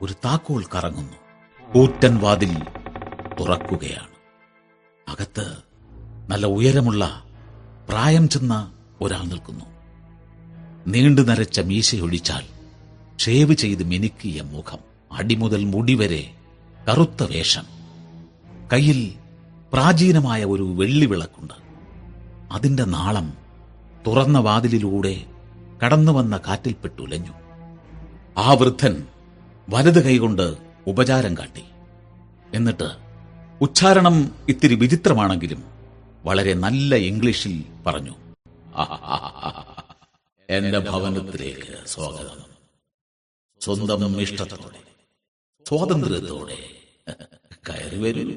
ഒരു 0.02 0.12
താക്കോൽ 0.12 0.64
കറങ്ങുന്നു. 0.74 1.16
കൂറ്റൻ 1.72 2.18
വാതിൽ 2.18 2.58
തുറക്കുകയാണ്. 3.40 4.08
അകത്ത് 5.10 5.56
നല്ല 6.28 6.46
ഉയരമുള്ള 6.46 7.24
പ്രായം 7.88 8.28
ചെന്ന 8.28 8.72
ഒരാൾ 9.00 9.24
നിൽക്കുന്നു. 9.24 9.64
നീണ്ടു 10.86 11.22
നരച്ച 11.22 11.60
മീശയൊഴിച്ചാൽ 11.60 12.42
ഷേവ് 13.18 13.54
ചെയ്ത് 13.54 13.82
മിനുക്കിയ 13.82 14.42
മുഖം 14.42 14.78
അടിമുതൽ 15.12 15.64
മുടിവരെ 15.64 16.30
കറുത്ത 16.88 17.22
വേഷം. 17.22 17.64
കയ്യിൽ 18.72 19.14
പ്രാചീനമായ 19.72 20.44
ഒരു 20.44 20.62
വെള്ളിവിളക്കുണ്ട്. 20.62 21.54
അതിന്റെ 22.52 22.84
നാളം 22.84 23.32
തുറന്ന 24.06 24.38
വാതിലിലൂടെ 24.38 25.24
കടന്നുവന്ന 25.84 26.36
കാറ്റിൽപ്പെട്ടുലഞ്ഞു 26.36 27.32
ആ 28.38 28.52
വൃദ്ധൻ 28.52 29.06
വലത് 29.70 30.04
കൈകൊണ്ട് 30.04 30.56
ഉപചാരം 30.86 31.38
കാട്ടി. 31.38 31.64
എന്നിട്ട് 32.54 32.90
ഉച്ചാരണം 33.60 34.32
ഇത്തിരി 34.48 34.74
വിചിത്രമാണെങ്കിലും 34.74 35.77
വളരെ 36.24 36.54
നല്ല 36.54 36.94
ഇംഗ്ലീഷിൽ 36.94 37.64
പറഞ്ഞു. 37.86 38.14
എന്റെ 40.50 40.78
ഭവനത്തിലേക്ക് 40.78 41.86
സ്വാഗതം. 41.86 42.40
സ്വന്തം 43.60 44.20
ഇഷ്ടത്തോടെ 44.20 44.80
സ്വാതന്ത്ര്യത്തോടെ 45.68 46.58
കയറി 47.68 47.98
വരൂ. 47.98 48.30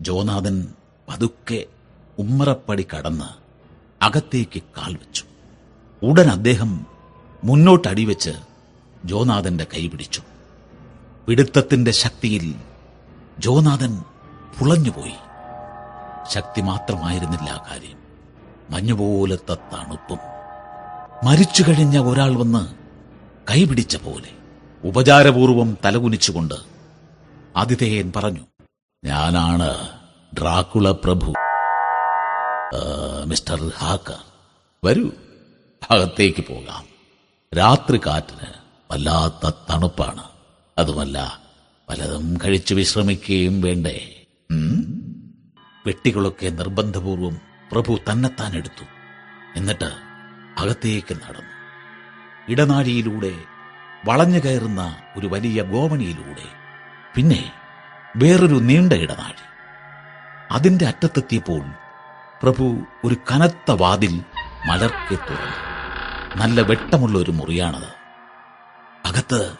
ജോനാഥൻ 0.00 0.74
പതുക്കെ 1.08 1.66
ഉമ്മറപ്പടി 2.18 2.86
കടന്ന് 2.94 3.28
അകത്തേക്ക് 4.04 4.62
കാൽ 4.62 4.94
വെച്ചു. 4.94 5.24
ഉടൻ 6.02 6.28
അദ്ദേഹം 6.28 6.86
മുന്നോട്ടടിവെച്ച് 7.44 8.30
ജോനാഥന്റെ 9.04 9.66
കൈ 9.74 9.88
പിടിച്ചു. 9.88 10.22
പിടുത്തത്തിന്റെ 11.26 11.90
ശക്തിയിൽ 11.90 12.54
ജോനാഥൻ 13.38 14.00
പുളഞ്ഞുപോയി. 14.58 15.31
ശക്തി 16.28 16.60
മാത്രമായിരുന്നില്ല 16.60 17.50
ആ 17.50 17.66
കാര്യം. 17.70 17.98
മഞ്ഞുപോലത്തെ 18.70 19.54
തണുപ്പും 19.54 20.18
മരിച്ചു 21.24 21.64
കഴിഞ്ഞ 21.68 21.98
ഒരാൾ 21.98 22.36
വന്ന് 22.36 22.74
കൈപിടിച്ച 23.50 23.96
പോലെ 23.96 24.30
ഉപചാരപൂർവം 24.84 25.78
തലകുനിച്ചുകൊണ്ട് 25.84 26.54
ആതിഥേയൻ 27.56 28.12
പറഞ്ഞു 28.16 28.46
ഞാനാണ് 29.04 29.88
ഡ്രാക്കുള 30.40 30.90
പ്രഭു. 30.90 31.32
Mister 33.26 33.72
hacker. 33.76 34.20
വരൂ 34.84 35.10
അകത്തേക്ക് 35.90 36.42
പോകാം. 36.42 36.84
രാത്രി 37.58 38.00
കാറ്റിന് 38.06 38.52
വല്ലാത്ത 38.92 39.54
തണുപ്പാണ്. 39.70 40.24
അതുമല്ല 40.78 41.38
പലതും 41.88 42.38
കഴിച്ചു 42.44 42.74
വിശ്രമിക്കുകയും 42.74 43.60
വേണ്ടേ? 43.60 44.24
പെട്ടികളൊക്കെ 45.86 46.48
നിർബന്ധപൂർവം 46.48 47.40
പ്രഭു 47.72 47.98
തന്നെത്താൻ 48.10 48.56
എടുത്തു. 48.56 48.84
എന്നിട്ട് 49.56 49.90
അകത്തേക്ക് 50.58 51.14
നടന്നു. 51.14 51.52
ഇടനാഴിയിലൂടെ 52.48 53.32
വളഞ്ഞു 54.04 54.38
കയറുന്ന 54.38 54.96
ഒരു 55.16 55.26
വലിയ 55.26 55.62
ഗോവണിയിലൂടെ. 55.62 56.44
പിന്നെ 57.14 57.52
വേറൊരു 58.16 58.54
നീണ്ട 58.54 58.92
ഇടനാഴി. 58.92 59.44
അതിന്റെ 60.50 60.86
അറ്റത്തെത്തിയപ്പോൾ 60.86 61.62
പ്രഭു 62.42 62.78
ഒരു 63.04 63.14
കനത്ത 63.14 63.70
വാതിൽ 63.70 64.22
മലർക്കെ 64.66 65.14
തുറന്നു. 65.14 65.72
നല്ല 66.36 66.60
വെട്ടമുള്ള 66.60 67.18
ഒരു 67.18 67.30
മുറിയാണത്. 67.30 68.02
അകത്ത് 69.08 69.52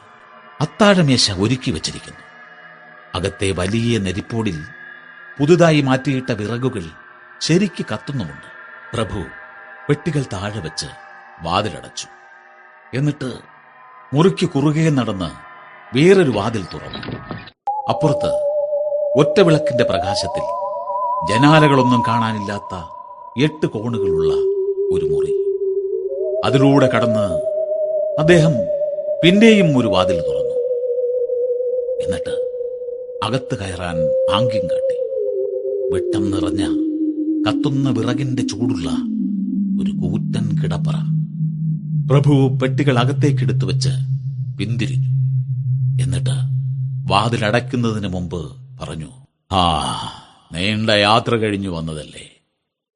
അത്താഴമേശ 0.60 1.30
ഒരുക്കി 1.30 1.70
വച്ചിരിക്കുന്നു. 1.70 2.20
അകത്തെ 3.14 3.50
വലിയ 3.50 3.98
നെരിപ്പോടിൽ 3.98 4.64
പുതുതായി 5.40 5.80
മാറ്റിയിട്ട 5.80 6.32
വിറകുകൾ 6.32 6.82
ശരിക്ക് 7.40 7.84
കത്തുന്നുമുണ്ട്. 7.92 8.48
പ്രഭു 8.96 9.22
പെട്ടികൾ 9.88 10.22
താഴെ 10.32 10.60
വെച്ച് 10.60 10.86
വാതിലടച്ചു. 11.42 12.06
എന്നിട്ട് 12.96 13.32
മുറിക്ക് 14.14 14.48
കുറുകെ 14.48 14.90
നടന്ന് 14.90 15.30
വേറൊരു 15.96 16.30
വാതിൽ 16.30 16.64
തുറന്നു. 16.64 17.16
അപ്പുറത്ത് 17.88 18.30
ഒറ്റ 19.18 19.40
വിളക്കിന്റെ 19.40 19.84
പ്രകാശത്തിൽ 19.84 20.42
ജനാലകളൊന്നും 21.30 22.02
കാണാനില്ലാത്ത 22.08 22.74
എട്ട് 23.44 23.66
കോണുകളുള്ള 23.66 24.34
ഒരു 24.94 25.04
മുറി. 25.04 25.32
അതിലൂടെ 26.44 26.86
കടന്ന് 26.86 27.26
അദ്ദേഹം 28.20 28.52
പിന്നെയും 29.24 29.78
ഒരു 29.78 29.86
വാതിൽ 29.86 30.20
തുറന്നു. 30.20 30.56
എന്നിട്ട് 32.04 32.34
അകത്ത് 33.24 33.58
കയറാൻ 33.58 33.96
ആംഗ്യം 34.34 34.70
കാട്ടി. 34.70 35.01
വെട്ടം 35.92 36.30
നിറഞ്ഞ 36.30 36.62
കത്തുന്ന 37.48 37.90
വിറകിന്റെ 37.90 38.46
ചൂടുള്ള 38.46 38.90
ഒരു 39.82 39.90
കൂറ്റൻ 39.90 40.62
കിടപ്പറ. 40.62 40.94
പ്രഭു 42.10 42.58
പെട്ടികൾ 42.62 42.98
അകത്തേക്കെടുത്തു 42.98 43.64
വെച്ച് 43.64 43.88
പിന്തിരിഞ്ഞു. 44.58 45.08
എന്നിട്ട് 46.02 46.36
വാതിലടയ്ക്കുന്നതിന് 47.12 48.08
മുമ്പ് 48.08 48.56
പറഞ്ഞു 48.80 49.10
ആ 49.52 49.62
നീണ്ട 50.52 50.90
യാത്ര 50.90 51.36
കഴിഞ്ഞു 51.36 51.68
വന്നതല്ലേ. 51.68 52.26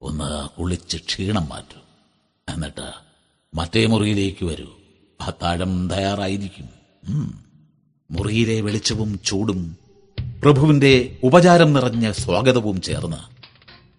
ഒന്ന് 0.02 0.48
കുളിച്ച് 0.60 0.96
ക്ഷീണം 0.96 1.48
മാറ്റൂ. 1.48 1.80
എന്നിട്ട് 2.54 2.92
മറ്റേ 3.56 3.86
മുറിയിലേക്ക് 3.86 4.44
വരൂ. 4.44 4.66
അത്താഴം 5.20 5.90
തയ്യാറായിരിക്കും. 5.90 6.68
മുറിയിലെ 8.10 8.60
വെളിച്ചവും 8.60 9.20
ചൂടും 9.24 9.85
പ്രഭുവിന്റെ 10.42 11.18
ഉപചാരം 11.22 11.72
നിറഞ്ഞ 11.72 12.10
സ്വാഗതവും 12.10 12.80
ചേർന്ന് 12.80 13.16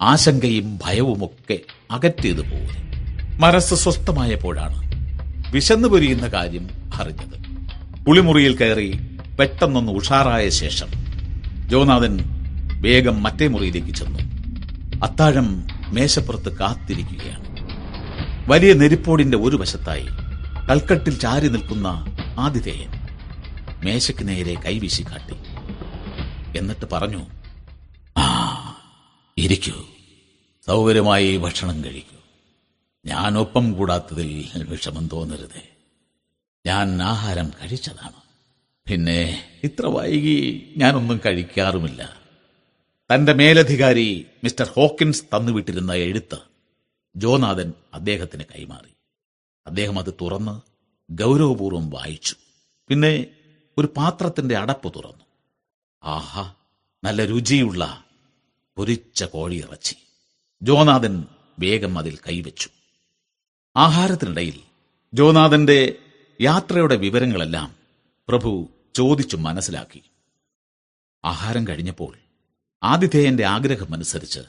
ആശങ്കയും 0.02 0.80
ഭയവുമൊക്കെ 0.86 1.60
അകറ്റിയത് 1.92 2.42
പോകുന്നു 2.52 2.82
മനസ്സ് 3.38 3.76
സ്വസ്ഥമായപ്പോഴാണ് 3.76 4.78
വിശന്നു 5.52 5.88
പൊരിയുന്ന 5.88 6.28
കാര്യം 6.28 6.70
അറിഞ്ഞത്. 6.94 7.36
കുളിമുറിയിൽ 8.06 8.58
കയറി 8.58 9.00
പെട്ടെന്നൊന്ന് 9.40 9.92
ഉഷാറായ 9.92 10.50
ശേഷം 10.50 10.88
ജോനാഥൻ 11.68 12.16
വേഗം 12.82 13.24
മറ്റേ 13.24 13.48
മുറിയിലേക്ക് 13.48 13.94
ചെന്നു. 13.94 14.20
അത്താഴം 15.04 15.68
മേശപ്പുറത്ത് 15.88 16.58
കാത്തിരിക്കുകയാണ്. 16.58 17.48
വലിയ 18.50 18.74
നെരിപ്പോടിന്റെ 18.74 19.38
ഒരു 19.38 19.56
വശത്തായി 19.56 20.08
കൽക്കട്ടിൽ 20.70 21.20
ചാരി 21.20 21.48
നിൽക്കുന്ന 21.48 21.88
ആതിഥേയൻ 22.40 22.92
മേശയ്ക്ക് 23.84 24.28
നേരെ 24.28 24.54
കൈവീശി 24.66 25.04
കാട്ടി. 25.04 25.36
എന്നിട്ട് 26.56 26.86
പറഞ്ഞു 26.92 27.26
ആ 28.18 28.38
ഇരിക്കൂ. 29.38 29.86
സൗകര്യമായി 30.66 31.38
ഭക്ഷണം 31.38 31.84
കഴിക്കൂ. 31.84 32.18
ഞാൻ 33.06 33.38
ഒപ്പം 33.38 33.74
കൂടാത്തതിൽ 33.74 34.50
വിഷമം 34.56 35.08
തോന്നരുതേ. 35.08 35.76
ഞാൻ 36.66 37.02
ആഹാരം 37.02 37.50
കഴിച്ചതാണ്. 37.50 38.28
പിന്നെ 38.90 39.48
ഇത്ര 39.64 39.86
വൈകി 39.86 40.74
ഞാനൊന്നും 40.78 41.22
കഴിക്കാറുമില്ല. 41.26 42.22
തന്റെ 43.16 43.34
മേലധികാരി 43.34 44.26
മിസ്റ്റർ 44.44 44.70
ഹോക്കിൻസ് 44.76 45.24
തന്നുവിട്ടിരുന്ന 45.24 45.94
എഴുത്ത് 45.94 46.38
ജോനാഥൻ 47.16 47.74
അദ്ദേഹത്തിന് 47.94 48.44
കൈമാറി. 48.44 48.92
അദ്ദേഹം 49.68 50.00
അത് 50.00 50.14
തുറന്ന് 50.22 50.62
ഗൗരവപൂർവം 51.14 51.90
വായിച്ചു. 51.90 52.36
പിന്നെ 52.88 53.26
ഒരു 53.78 53.94
പാത്രത്തിന്റെ 53.98 54.58
അടപ്പ് 54.58 54.94
തുറന്നു. 54.96 55.27
ആഹാ 56.04 56.54
നല്ല 57.04 57.26
രുചിയുള്ള 57.26 58.04
പൊരിച്ച 58.76 59.24
കോഴിയിറച്ചി. 59.24 59.96
ജോനാഥൻ 60.62 61.26
വേഗം 61.60 62.00
അതിൽ 62.00 62.18
കൈവച്ചു. 62.18 62.70
ആഹാരത്തിനിടയിൽ 63.78 64.60
ജോനാഥന്റെ 65.14 65.96
യാത്രയുടെ 66.42 66.96
വിവരങ്ങളെല്ലാം 66.96 67.76
പ്രഭു 68.28 68.70
ചോദിച്ചു 68.96 69.38
മനസ്സിലാക്കി. 69.38 70.02
ആഹാരം 71.26 71.68
കഴിഞ്ഞപ്പോൾ 71.68 72.18
ആതിഥേയന്റെ 72.84 73.46
ആഗ്രഹമനുസരിച്ച് 73.46 74.40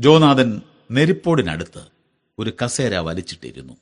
ജോനാഥൻ 0.00 0.62
നെരിപ്പോടിനടുത്ത് 0.90 1.86
ഒരു 2.38 2.52
കസേര 2.64 2.96
വലിച്ചിട്ടിരുന്നു. 2.96 3.76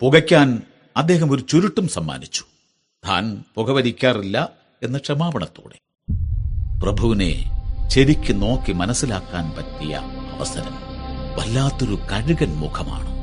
പുകയ്ക്കാൻ 0.00 0.62
അദ്ദേഹം 0.96 1.32
ഒരു 1.32 1.40
ചുരുട്ടും 1.40 1.88
സമ്മാനിച്ചു. 1.88 2.44
താൻ 3.08 3.44
പുകവലിക്കാറില്ല 3.54 4.52
എന്ന 4.82 4.98
ക്ഷമാപണത്തോടെ. 4.98 5.78
പ്രഭുവിനെ 6.82 7.50
ശരിക്ക് 7.88 8.42
നോക്കി 8.42 8.72
മനസ്സിലാക്കാൻ 8.72 9.52
പറ്റിയ 9.58 9.94
അവസരം 10.38 10.74
വല്ലാത്തൊരു 11.36 11.98
കഴുകൻ 12.12 12.54
മുഖമാണ്. 12.54 13.16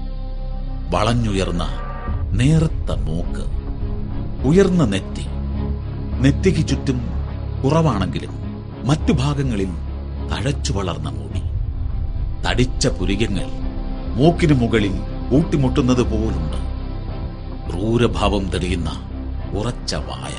വളഞ്ഞുയർന്ന 0.95 1.67
നേർത്ത 2.31 2.91
മൂക്ക് 2.91 3.45
ഉയർന്ന 4.47 4.85
നെറ്റി. 4.85 5.25
നെറ്റിക്ക് 6.19 6.67
ചുറ്റും 6.67 7.01
കുറവാണെങ്കിലും 7.63 8.29
മറ്റു 8.85 9.11
ഭാഗങ്ങളിൽ 9.11 9.69
തഴച്ചു 10.31 10.73
വളർന്ന 10.73 11.09
മുടി. 11.09 11.41
തടിച്ച 12.47 12.87
പുരികങ്ങൾ 12.87 13.45
മൂക്കിനു 14.15 14.53
മുകളിൽ 14.53 14.93
ഊട്ടിമുട്ടുന്നത് 15.33 16.01
പോലുണ്ട്. 16.01 16.57
ക്രൂരഭാവം 17.69 18.49
തെളിയുന്ന 18.49 19.01
ഉറച്ച 19.57 19.95
വായ. 19.95 20.33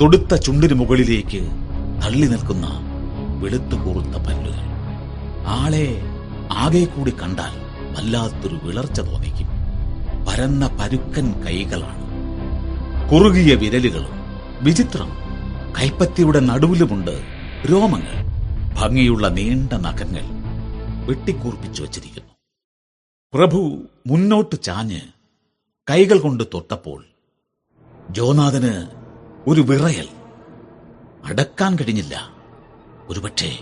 തൊടുത്ത 0.00 0.34
ചുണ്ടിനു 0.34 0.74
മുകളിലേക്ക് 0.74 1.65
തള്ളി 2.04 2.26
നിൽക്കുന്ന 2.26 2.66
വെളുത്തു 3.40 3.74
കൂറുത്ത 3.74 4.16
പല്ലുകൾ. 4.16 4.66
ആളെ 5.46 6.02
ആകെ 6.52 6.84
കൂടി 6.84 7.10
കണ്ടാൽ 7.10 7.54
വല്ലാത്തൊരു 7.94 8.60
വിളർച്ച 8.62 9.00
തോന്നിക്കും. 9.00 9.48
പരന്ന 10.28 10.78
പരുക്കൻ 10.80 11.44
കൈകളാണ്. 11.44 12.06
കുറുകിയ 13.10 13.54
വിരലുകളും 13.54 14.14
വിചിത്രം 14.62 15.08
കൈപ്പത്തിയുടെ 15.78 16.40
നടുവിലുമുണ്ട് 16.40 17.22
രോമങ്ങൾ. 17.70 18.14
ഭംഗിയുള്ള 18.74 19.28
നീണ്ട 19.28 19.72
നഖങ്ങൾ 19.72 20.24
വെട്ടിക്കൂർപ്പിച്ചു 21.06 21.82
വച്ചിരിക്കുന്നു. 21.82 22.32
പ്രഭു 23.34 23.82
മുന്നോട്ട് 24.06 24.62
ചാഞ്ഞ് 24.62 25.00
കൈകൾ 25.90 26.18
കൊണ്ട് 26.18 26.44
തൊട്ടപ്പോൾ 26.54 27.04
ജോനാഥന് 28.10 28.86
ഒരു 29.46 29.60
വിറയൽ 29.60 30.08
അടക്കാൻ 31.26 31.76
കഴിഞ്ഞില്ല. 31.76 32.30
ഒരുപക്ഷെ 33.08 33.58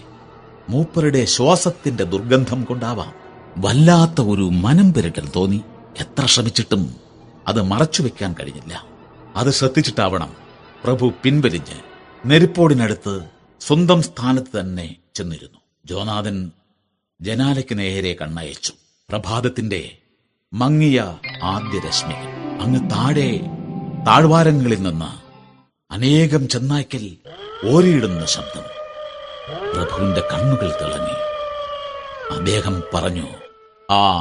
മൂപ്പരുടെ 0.68 1.24
ശ്വാസത്തിന്റെ 1.24 2.04
ദുർഗന്ധം 2.04 2.64
കൊണ്ടാവാം. 2.64 3.14
വല്ലാത്ത 3.58 4.20
ഒരു 4.20 4.42
മനം 4.42 4.92
പെരുക്കൽ 4.92 5.28
തോന്നി. 5.36 5.60
എത്ര 6.00 6.26
ശ്രമിച്ചിട്ടും 6.26 6.96
അത് 7.48 7.62
മറച്ചു 7.62 8.02
വെക്കാൻ 8.02 8.34
കഴിഞ്ഞില്ല. 8.40 8.84
അത് 9.36 9.50
ശ്രദ്ധിച്ചിട്ടാവണം 9.50 10.36
പ്രഭു 10.84 11.12
പിൻവലിഞ്ഞ് 11.22 11.80
നെരുപ്പോടിനടുത്ത് 12.26 13.20
സ്വന്തം 13.60 14.02
സ്ഥാനത്ത് 14.02 14.60
തന്നെ 14.60 14.96
ചെന്നിരുന്നു. 15.14 15.58
ജോനാഥൻ 15.86 16.50
ജനാലയ്ക്ക് 17.20 17.78
നേരെ 17.78 18.16
കണ്ണയച്ചു. 18.22 18.72
പ്രഭാതത്തിന്റെ 19.08 19.98
മങ്ങിയ 20.52 21.18
ആദ്യ 21.42 21.78
രശ്മി 21.88 22.14
അങ്ങ് 22.62 22.90
താഴെ 22.90 23.40
താഴ്വാരങ്ങളിൽ 24.06 24.82
നിന്ന് 24.82 25.24
അനേകം 25.92 26.48
ചെന്നായ്ക്കൽ 26.48 27.16
ഓരിയിടുന്ന 27.70 28.26
ശബ്ദം. 28.26 28.62
പ്രഭുവിന്റെ 29.74 30.20
കണ്ണുകൾ 30.20 30.78
തിളങ്ങി. 30.80 31.34
അദ്ദേഹം 32.38 32.82
പറഞ്ഞു 32.94 33.26
ആ. 33.92 34.20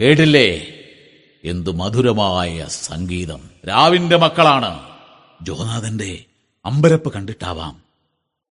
കേട്ടില്ലേ? 0.00 0.66
എന്തു 1.44 1.70
മധുരമായ 1.70 2.66
സംഗീതം. 2.68 3.50
രാവിന്റെ 3.68 4.16
മക്കളാണ്. 4.16 4.90
ജോനാഥന്റെ 5.42 6.24
അമ്പരപ്പ് 6.64 7.12
കണ്ടിട്ടാവാം. 7.12 7.82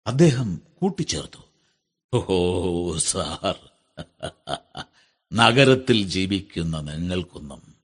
അദ്ദേഹം 0.08 0.62
കൂട്ടിച്ചേർത്തു. 0.82 1.39
Oh 2.17 2.98
sir. 2.98 3.56
നഗരത്തിൽ 5.34 6.04
ജീവിക്കുന്ന 6.04 6.80
നിങ്ങൾക്കൊന്നും 6.80 7.76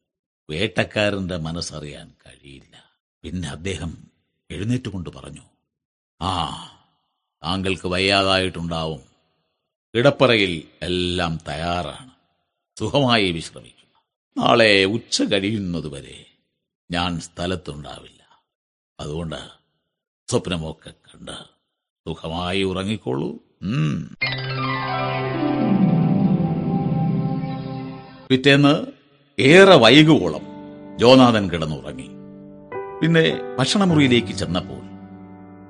വേട്ടക്കാരന്റെ 0.50 1.38
മനസ്സറിയാൻ 1.38 2.12
കഴിയില്ല. 2.28 2.84
പിന്നെ 3.24 3.50
അദ്ദേഹം 3.50 4.09
എഴുന്നേറ്റുകൊണ്ട് 4.52 5.10
പറഞ്ഞു 5.10 5.42
ആ 6.22 6.50
താങ്കൾക്ക് 7.44 7.88
വയ്യാതായിട്ടുണ്ടാവും. 7.88 9.02
കിടപ്പറയിൽ 9.96 10.68
എല്ലാം 10.82 11.38
തയ്യാറാണ്. 11.48 12.10
സുഖമായി 12.80 13.32
വിശ്രമിക്കുക. 13.32 14.04
നാളെ 14.38 14.86
ഉച്ച 14.86 15.24
കഴിയുന്നതുവരെ 15.24 16.26
ഞാൻ 16.92 17.20
സ്ഥലത്തുണ്ടാവില്ല. 17.20 18.44
അതുകൊണ്ട് 19.00 19.50
സ്വപ്നമൊക്കെ 20.28 20.90
കണ്ട് 20.90 21.38
സുഖമായി 22.08 22.64
ഉറങ്ങിക്കോളൂ. 22.64 23.36
പിറ്റേന്ന് 28.28 28.88
ഏറെ 29.40 29.76
വൈകുവോളം 29.76 30.42
ജോനാഥൻ 30.98 31.50
കിടന്നുറങ്ങി. 31.50 32.19
പിന്നെ 33.02 33.40
ഭക്ഷണമുറിയിലേക്ക് 33.60 34.28
ചെന്നപ്പോൾ 34.28 34.82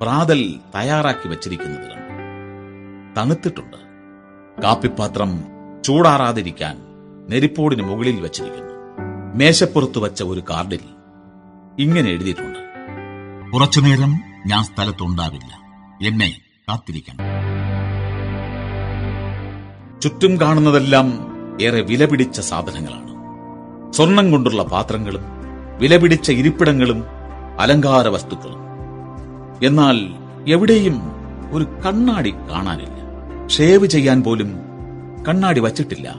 പ്രാതൽ 0.02 0.56
തയ്യാറാക്കി 0.76 1.28
വച്ചിരിക്കുന്നത് 1.28 1.92
കണ്ടു. 1.92 2.14
തണുത്തിട്ടുണ്ട്. 3.20 3.78
കാപ്പിപ്പാത്രം 4.62 5.44
ചൂടാറാതിരിക്കാൻ 5.86 6.78
നെരിപ്പോടിന് 7.30 7.84
മുകളിൽ 7.84 8.22
വച്ചിരിക്കുന്നു. 8.22 8.74
മേശപ്പുറത്ത് 9.36 10.00
വച്ച 10.00 10.24
ഒരു 10.24 10.44
കാർഡിൽ 10.50 10.80
ഇങ്ങനെ 11.80 12.10
എഴുതിയിട്ടുണ്ട്. 12.10 12.60
കുറച്ചുനേരം 13.52 14.20
ഞാൻ 14.48 14.64
സ്ഥലത്തുണ്ടാവില്ല. 14.64 15.60
എന്നെ 16.08 16.42
കാത്തിരിക്കണം. 16.70 17.26
ചുറ്റും 20.02 20.42
കാണുന്നതെല്ലാം 20.42 21.08
ഏറെ 21.62 21.82
വിലപിടിച്ച 21.82 22.40
സാധനങ്ങളാണ്. 22.40 23.10
സ്വർണം 23.94 24.32
കൊണ്ടുള്ള 24.32 24.64
പാത്രങ്ങളും 24.64 25.22
വിലപിടിച്ച 25.78 26.32
ഇരിപ്പിടങ്ങളും 26.32 27.19
അലങ്കാര 27.60 28.08
വസ്തുക്കളും 28.08 28.60
എന്നാൽ 29.64 29.98
എവിടെയും 30.52 31.02
ഒരു 31.52 31.64
കണ്ണാടി 31.64 32.32
കാണാനില്ല. 32.32 33.00
ഷേവ് 33.48 33.86
ചെയ്യാൻ 33.86 34.24
പോലും 34.24 34.60
കണ്ണാടി 35.28 35.60
വച്ചിട്ടില്ല. 35.60 36.16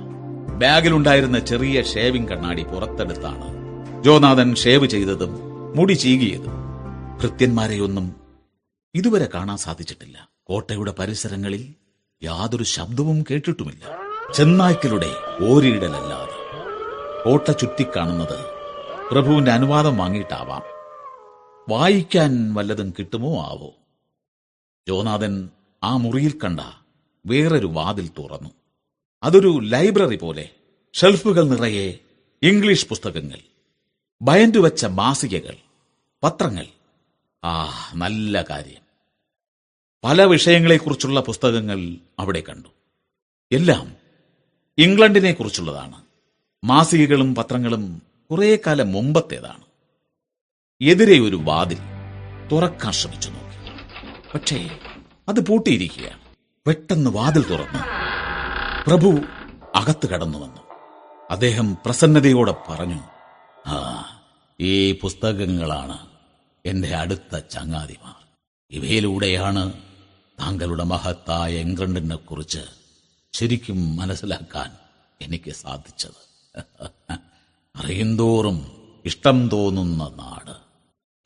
ബാഗിലുണ്ടായിരുന്ന 0.59 1.39
ചെറിയ 1.39 1.83
ഷേവിംഗ് 1.83 2.29
കണ്ണാടി 2.29 2.65
പുറത്തെടുത്താണ് 2.65 3.61
ജോനാഥൻ 4.03 4.55
ഷേവ് 4.55 4.87
ചെയ്തതും 4.87 5.39
മുടി 5.77 5.93
ചീകിയതും. 5.93 6.53
ഭൃത്യന്മാരെയൊന്നും 7.23 8.17
ഇതുവരെ 8.95 9.29
കാണാൻ 9.35 9.57
സാധിച്ചിട്ടില്ല. 9.57 10.29
കോട്ടയുടെ 10.45 10.95
പരിസരങ്ങളിൽ 10.99 11.75
യാതൊരു 12.23 12.65
ശബ്ദവും 12.65 13.25
കേട്ടിട്ടുമില്ല. 13.31 13.85
ചെന്നായ്ക്കളുടെ 14.35 15.11
ഓരിയിടലല്ലാതെ 15.43 16.37
കോട്ട 17.25 17.51
ചുറ്റിക്കാണുന്നത് 17.51 18.39
പ്രഭുവിന്റെ 19.13 19.51
അനുവാദം 19.51 19.99
വാങ്ങിയിട്ടാവാം. 19.99 20.80
വായിക്കാൻ 21.71 22.55
വല്ലതും 22.55 22.95
കിട്ടുമോ 22.99 23.43
ആവോ? 23.43 23.75
ജോനാഥൻ 24.89 25.49
ആ 25.85 25.97
മുറിയിൽ 25.97 26.39
കണ്ട 26.39 26.61
വേറൊരു 27.27 27.67
വാതിൽ 27.67 28.09
തുറന്നു. 28.09 28.51
അതൊരു 29.23 29.61
ലൈബ്രറി 29.63 30.17
പോലെ 30.17 30.51
ഷെൽഫുകൾ 30.95 31.49
നിറയെ 31.49 31.99
ഇംഗ്ലീഷ് 32.43 32.89
പുസ്തകങ്ങൾ 32.89 33.39
വെച്ച 34.59 34.85
മാസികകൾ 34.85 35.57
പത്രങ്ങൾ. 36.23 36.67
ആ 37.45 37.71
നല്ല 37.95 38.43
കാര്യം. 38.43 38.83
പല 40.05 40.25
വിഷയങ്ങളെക്കുറിച്ചുള്ള 40.25 41.21
പുസ്തകങ്ങൾ 41.21 41.97
അവിടെ 42.19 42.41
കണ്ടു. 42.41 42.69
എല്ലാം 43.53 43.97
ഇംഗ്ലണ്ടിനെക്കുറിച്ചുള്ളതാണ്. 44.79 46.03
മാസികകളും 46.65 47.35
പത്രങ്ങളും 47.35 48.03
കുറേ 48.31 48.59
കാലം 48.67 48.93
മുമ്പത്തേതാണ്. 48.93 49.70
എതിരെ 50.83 51.21
ഒരു 51.21 51.37
വാതിൽ 51.37 51.79
തുറക്കാൻ 52.53 52.93
ശ്രമിച്ചു 52.93 53.31
നോക്കി. 53.31 53.73
പക്ഷേ 54.35 54.81
അത് 55.29 55.47
പൂട്ടിയിരിക്കുകയാണ്. 55.47 56.21
പെട്ടെന്ന് 56.67 57.11
വാതിൽ 57.11 57.49
തുറന്നു. 57.51 57.79
പ്രഭു 58.87 59.21
അകത്ത് 59.77 60.07
കടന്നു 60.07 60.39
വന്നു. 60.39 60.61
അദ്ദേഹം 61.31 61.79
പ്രസന്നതയോടെ 61.85 62.55
പറഞ്ഞു 62.69 63.03
ആ 63.67 64.05
ഈ 64.61 64.93
പുസ്തകങ്ങളാണ് 64.93 65.99
എന്റെ 66.67 66.97
അടുത്ത 66.97 67.39
ചങ്ങാതിമാർ. 67.39 68.15
ഇവയിലൂടെയാണ് 68.71 69.73
താങ്കളുടെ 70.41 70.85
മഹത്തായ 70.85 71.55
ഇംഗ്ലണ്ടിനെ 71.55 72.17
കുറിച്ച് 72.17 72.59
ശരിക്കും 73.33 73.97
മനസ്സിലാക്കാൻ 73.97 74.71
എനിക്ക് 75.23 75.51
സാധിച്ചത്. 75.51 76.59
അറിയുന്തോറും 77.77 78.73
ഇഷ്ടം 79.05 79.49
തോന്നുന്ന 79.49 80.05
നാട്. 80.05 80.70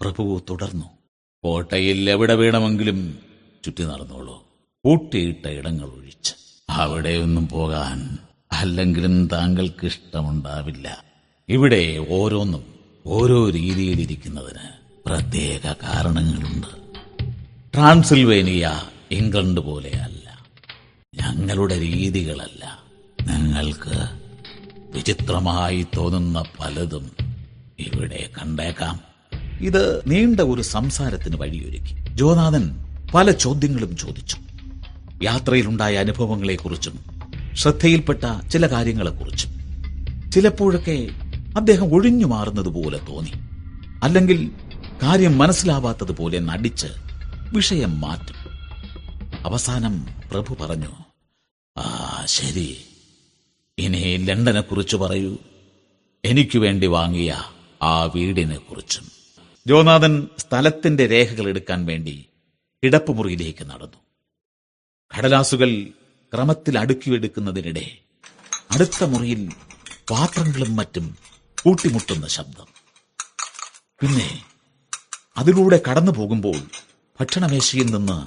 പ്രഭു 0.01 0.43
തുടർന്നു 0.51 0.85
കോട്ടയിൽ 1.45 2.11
എവിടെ 2.11 2.35
വേണമെങ്കിലും 2.35 3.19
ചുറ്റി 3.65 3.85
നടന്നോളൂ. 3.85 4.45
പൂട്ടിയിട്ട 4.85 5.47
ഇടങ്ങൾ 5.47 5.87
ഒഴിച്ച്. 5.87 6.35
അവിടെയൊന്നും 6.71 7.49
പോകാൻ 7.49 8.19
അല്ലെങ്കിലും 8.53 9.27
താങ്കൾക്ക് 9.27 9.87
ഇഷ്ടമുണ്ടാവില്ല 9.87 11.05
ഇവിടെ 11.49 12.07
ഓരോന്നും 12.09 12.75
ഓരോ 13.07 13.51
രീതിയിലിരിക്കുന്നതിന് 13.51 14.69
പ്രത്യേക 15.07 15.73
കാരണങ്ങളുണ്ട്. 15.73 16.67
ട്രാൻസിൽവേനിയ 17.75 18.83
ഇംഗ്ലണ്ട് 19.11 19.61
പോലെയല്ല. 19.61 20.47
ഞങ്ങളുടെ 21.15 21.81
രീതികളല്ല. 21.81 22.83
ഞങ്ങൾക്ക് 23.27 24.09
വിചിത്രമായി 24.95 25.87
തോന്നുന്ന 25.97 26.45
പലതും 26.61 27.11
ഇവിടെ 27.79 28.31
കണ്ടേക്കാം. 28.43 29.14
ഇത് 29.61 30.03
നീണ്ട 30.07 30.41
ഒരു 30.41 30.63
സംസാരത്തിന് 30.63 31.37
വഴിയൊരുക്കി. 31.37 32.17
ജോനാഥൻ 32.17 32.85
പല 33.15 33.31
ചോദ്യങ്ങളും 33.31 33.97
ചോദിച്ചു. 33.97 34.37
യാത്രയിലുണ്ടായ 35.23 35.97
അനുഭവങ്ങളെക്കുറിച്ചും 35.97 36.99
ശ്രദ്ധയിൽപ്പെട്ട 37.55 38.49
ചില 38.49 38.67
കാര്യങ്ങളെക്കുറിച്ചും. 38.67 39.51
ചിലപ്പോഴൊക്കെ 40.31 41.11
അദ്ദേഹം 41.57 41.95
ഒഴിഞ്ഞു 41.95 42.27
മാറുന്നതുപോലെ 42.27 42.99
തോന്നി. 42.99 43.33
അല്ലെങ്കിൽ 44.03 44.51
കാര്യം 45.03 45.39
മനസ്സിലാവാത്തതുപോലെ 45.39 46.39
നടിച്ച് 46.39 46.87
വിഷയം 47.53 48.01
മാറ്റും. 48.01 48.37
അവസാനം 49.47 50.07
പ്രഭു 50.31 50.57
പറഞ്ഞു 50.61 50.89
ആ 51.79 52.23
ശരി. 52.27 52.79
ഇനി 53.79 54.17
ലണ്ടനെ 54.17 54.61
കുറിച്ച് 54.61 54.97
പറയൂ. 54.97 55.37
എനിക്ക് 56.25 56.59
വേണ്ടി 56.59 56.87
വാങ്ങിയ 56.87 57.43
ആ 57.83 58.05
വീടിനെ 58.05 58.57
കുറിച്ചും 58.57 59.24
ജോനാഥൻ 59.67 60.29
സ്ഥലത്തിന്റെ 60.39 61.07
രേഖകൾ 61.07 61.49
എടുക്കാൻ 61.49 61.87
വേണ്ടി 61.87 62.29
കിടപ്പുമുറിയിലേക്ക് 62.85 63.65
നടന്നു. 63.65 63.97
കടലാസുകൾ 65.19 65.89
ക്രമത്തിൽ 66.35 66.79
അടുക്കിയെടുക്കുന്നതിനിടെ 66.79 67.99
അടുത്ത 68.71 69.05
മുറിയിൽ 69.05 69.53
പാത്രങ്ങളും 70.11 70.77
മറ്റും 70.77 71.17
കൂട്ടിമുട്ടുന്ന 71.63 72.27
ശബ്ദം. 72.27 72.67
പിന്നെ 74.01 74.45
അതിലൂടെ 75.37 75.81
കടന്നു 75.91 76.13
പോകുമ്പോൾ 76.13 76.57
ഭക്ഷണമേശയിൽ 77.21 77.95
നിന്ന് 77.95 78.27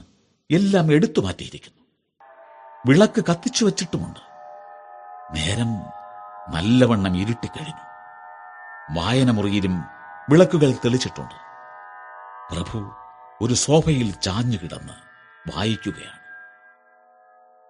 എല്ലാം 0.53 0.93
എടുത്തു 0.93 1.21
മാറ്റിയിരിക്കുന്നു. 1.21 1.83
വിളക്ക് 2.87 3.23
കത്തിച്ചു 3.25 3.65
വച്ചിട്ടുമുണ്ട്. 3.65 4.19
നേരം 5.37 5.73
നല്ലവണ്ണം 6.55 7.17
ഇരുട്ടിക്കഴിഞ്ഞു. 7.17 7.87
വായനമുറിയിലും 8.99 9.96
വിളക്കുകൾ 10.29 10.71
തെളിച്ചിട്ടുണ്ട്. 10.71 11.35
പ്രഭു 12.53 12.91
ഒരു 13.41 13.53
സോഫയിൽ 13.53 14.11
ചാഞ്ഞു 14.11 14.57
കിടന്ന് 14.57 14.93
വായിക്കുകയാണ്. 15.55 16.19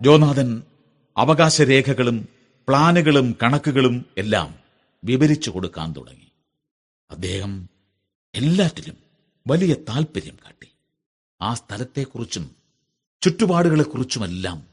ജോനാഥൻ 0.04 0.64
അവകാശരേഖകളും 1.18 2.28
പ്ലാനുകളും 2.68 3.38
കണക്കുകളും 3.44 4.06
എല്ലാം 4.18 4.56
വിവരിച്ചു 5.04 5.50
കൊടുക്കാൻ 5.50 5.94
തുടങ്ങി. 5.94 6.32
അദ്ദേഹം 7.12 7.70
എല്ലാറ്റിലും 8.36 8.98
വലിയ 9.48 9.74
താൽപ്പര്യം 9.74 10.38
കാട്ടി. 10.46 10.72
ആ 11.42 11.54
സ്ഥലത്തെക്കുറിച്ചും 11.54 12.56
ചുറ്റുപാടുകളെക്കുറിച്ചുമെല്ലാം 13.22 14.68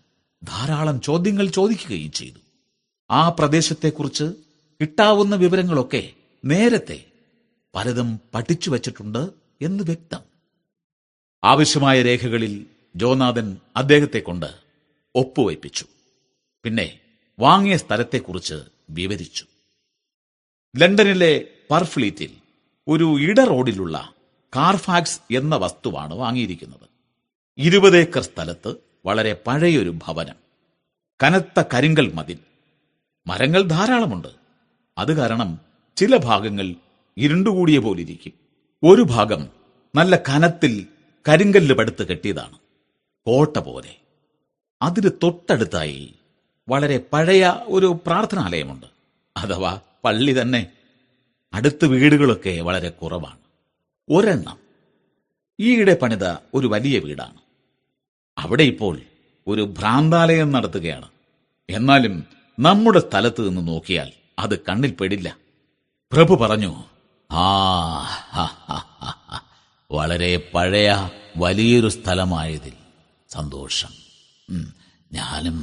ധാരാളം 0.45 1.01
ചോദ്യങ്ങൾ 1.01 1.47
ചോദിക്കുകയും 1.47 2.13
ചെയ്തു. 2.13 2.39
ആ 3.11 3.29
പ്രദേശത്തെക്കുറിച്ച് 3.29 4.25
കിട്ടാവുന്ന 4.81 5.37
വിവരങ്ങളൊക്കെ 5.37 6.11
നേരത്തെ 6.45 7.05
പലതും 7.75 8.21
പഠിച്ചു 8.35 8.71
വച്ചിട്ടുണ്ട് 8.71 9.31
എന്ന് 9.63 9.85
വ്യക്തം. 9.85 10.21
ആവശ്യമായ 11.45 12.03
രേഖകളിൽ 12.03 12.67
ജോനാഥൻ 12.97 13.57
അദ്ദേഹത്തെ 13.77 14.19
കൊണ്ട് 14.19 14.47
ഒപ്പുവയ്പ്പിച്ചു. 15.15 15.87
പിന്നെ 16.65 17.01
വാങ്ങിയ 17.39 17.77
സ്ഥലത്തെക്കുറിച്ച് 17.77 18.63
വിവരിച്ചു. 18.91 19.47
ലണ്ടനിലെ 20.77 21.45
പർഫ്ലീറ്റിൽ 21.71 22.37
ഒരു 22.89 23.21
ഇട 23.21 23.41
റോഡിലുള്ള 23.41 24.15
കാർഫാക്സ് 24.57 25.21
എന്ന 25.33 25.57
വസ്തുവാണ് 25.57 26.15
വാങ്ങിയിരിക്കുന്നത്. 26.15 26.89
ഇരുപത് 27.59 27.97
ഏക്കർ 27.97 28.23
സ്ഥലത്ത് 28.23 28.75
വളരെ 29.07 29.43
പഴയൊരു 29.47 29.95
ഭവനം. 30.07 30.37
കനത്ത 31.23 31.63
കരിങ്കൽ 31.75 32.13
മതിൽ. 32.13 32.39
മരങ്ങൾ 33.27 33.63
ധാരാളമുണ്ട്. 33.63 34.29
അത് 34.99 35.17
കാരണം 35.17 35.59
ചില 35.97 36.17
ഭാഗങ്ങൾ 36.17 36.75
ഇരുണ്ടുകൂടിയ 37.19 37.79
പോലിരിക്കും. 37.79 38.33
ഒരു 38.83 39.03
ഭാഗം 39.03 39.49
നല്ല 39.95 40.17
കനത്തിൽ 40.17 40.87
കരിങ്കല്ല് 41.29 41.75
പടുത്ത് 41.75 42.07
കെട്ടിയതാണ്. 42.07 42.59
കോട്ട 43.27 43.57
പോലെ. 43.57 43.97
അതിന് 44.83 45.11
തൊട്ടടുത്തായി 45.23 46.15
വളരെ 46.69 47.01
പഴയ 47.13 47.61
ഒരു 47.67 47.99
പ്രാർത്ഥനാലയമുണ്ട്. 48.07 48.87
അഥവാ 49.37 49.81
പള്ളി 50.05 50.41
തന്നെ. 50.41 50.67
അടുത്ത 51.55 51.85
വീടുകളൊക്കെ 51.85 52.61
വളരെ 52.61 52.89
കുറവാണ്. 52.91 53.39
ഒരെണ്ണം. 54.09 54.59
ഈയിടെ 55.61 55.99
പണിത 56.03 56.25
ഒരു 56.55 56.67
വലിയ 56.67 56.99
വീടാണ്. 56.99 57.39
അവിടെ 58.39 58.63
ഇപ്പോൾ 58.63 59.01
ഒരു 59.47 59.63
ഭ്രാന്താലയം 59.63 60.53
നടത്തുകയാണ്. 60.53 61.09
എന്നാലും 61.71 62.25
നമ്മുടെ 62.61 62.99
സ്ഥലത്ത് 62.99 63.49
നിന്ന് 63.49 63.69
നോക്കിയാൽ 63.69 64.13
അത് 64.39 64.59
കണ്ണിൽ 64.59 64.91
പെടില്ല. 64.91 65.37
പ്രഭു 66.13 66.35
പറഞ്ഞു 66.35 66.94
ആ. 67.37 67.47
വളരെ 69.91 70.37
പഴയ 70.55 70.89
വലിയൊരു 71.37 71.89
സ്ഥലമായതിൽ 71.89 72.75
സന്തോഷം 73.31 73.93
ഞാനും 75.13 75.59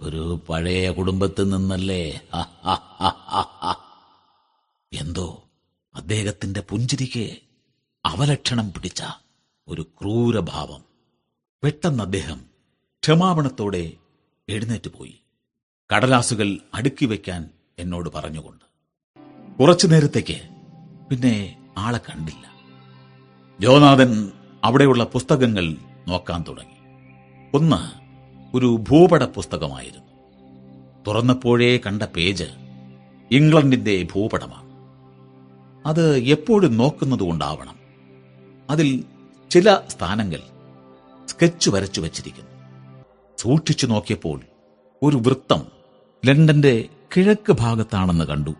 ഒരു 0.00 0.40
പഴയ 0.48 0.90
കുടുംബത്തിൽ 0.90 1.48
നിന്നല്ലേ. 1.48 2.04
എന്തോ 4.92 5.26
അദ്ദേഹത്തിന്റെ 5.94 6.60
പുഞ്ചിരിക്ക് 6.60 7.24
അവലക്ഷണം 8.04 8.72
പിടിച്ച 8.72 9.02
ഒരു 9.68 9.82
ക്രൂരഭാവം 9.98 10.82
പെട്ടെന്ന് 11.62 12.02
അദ്ദേഹം 12.02 12.40
ക്ഷമാപണത്തോടെ 13.02 13.92
എഴുന്നേറ്റ് 14.48 14.88
പോയി 14.88 15.16
കടലാസുകൾ 15.90 16.60
അടുക്കി 16.74 17.06
വയ്ക്കാൻ 17.06 17.42
എന്നോട് 17.78 18.08
പറഞ്ഞുകൊണ്ട് 18.08 18.64
കുറച്ചു 19.60 19.86
നേരത്തേക്ക് 19.86 20.38
പിന്നെ 21.10 21.56
ആളെ 21.78 21.98
കണ്ടില്ല. 21.98 22.52
ജോനാഥൻ 23.60 24.30
അവിടെയുള്ള 24.64 25.04
പുസ്തകങ്ങൾ 25.04 25.76
നോക്കാൻ 26.08 26.44
തുടങ്ങി. 26.48 26.74
ഒന്ന് 27.54 28.00
ഒരു 28.56 28.84
ഭൂപട 28.88 29.24
പുസ്തകമായിരുന്നു 29.24 30.06
തുറന്നപ്പോഴേ 31.06 31.76
കണ്ട 31.76 32.02
പേജ് 32.02 32.44
ഇംഗ്ലണ്ടിന്റെ 33.30 34.06
ഭൂപടമാണ്. 34.14 34.70
അത് 35.88 36.16
എപ്പോഴും 36.16 36.76
നോക്കുന്നതുകൊണ്ടാവണം 36.76 37.76
അതിൽ 38.70 39.04
ചില 39.50 39.78
സ്ഥാനങ്ങൾ 39.88 40.40
സ്കെച്ച് 41.26 41.70
വരച്ചു 41.70 42.00
വച്ചിരിക്കുന്നു. 42.00 42.50
സൂക്ഷിച്ചു 43.38 43.86
നോക്കിയപ്പോൾ 43.86 44.40
ഒരു 45.02 45.16
വൃത്തം 45.16 45.62
ലണ്ടന്റെ 46.26 46.88
കിഴക്ക് 47.16 47.52
ഭാഗത്താണെന്ന് 47.52 48.24
കണ്ടു. 48.24 48.50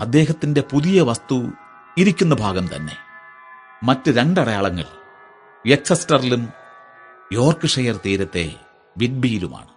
അദ്ദേഹത്തിന്റെ 0.00 0.60
പുതിയ 0.60 1.00
വസ്തു 1.00 1.48
ഇരിക്കുന്ന 1.98 2.34
ഭാഗം 2.34 2.68
തന്നെ. 2.76 2.96
മറ്റ് 3.82 4.10
രണ്ടടയാളങ്ങൾ 4.10 4.84
എക്സസ്റ്ററിലും 5.66 6.48
യോർക്ക്ഷയർ 7.32 8.00
തീരത്തെ 8.06 8.54
വിഡ്ബിയിലുമാണ്. 8.98 9.68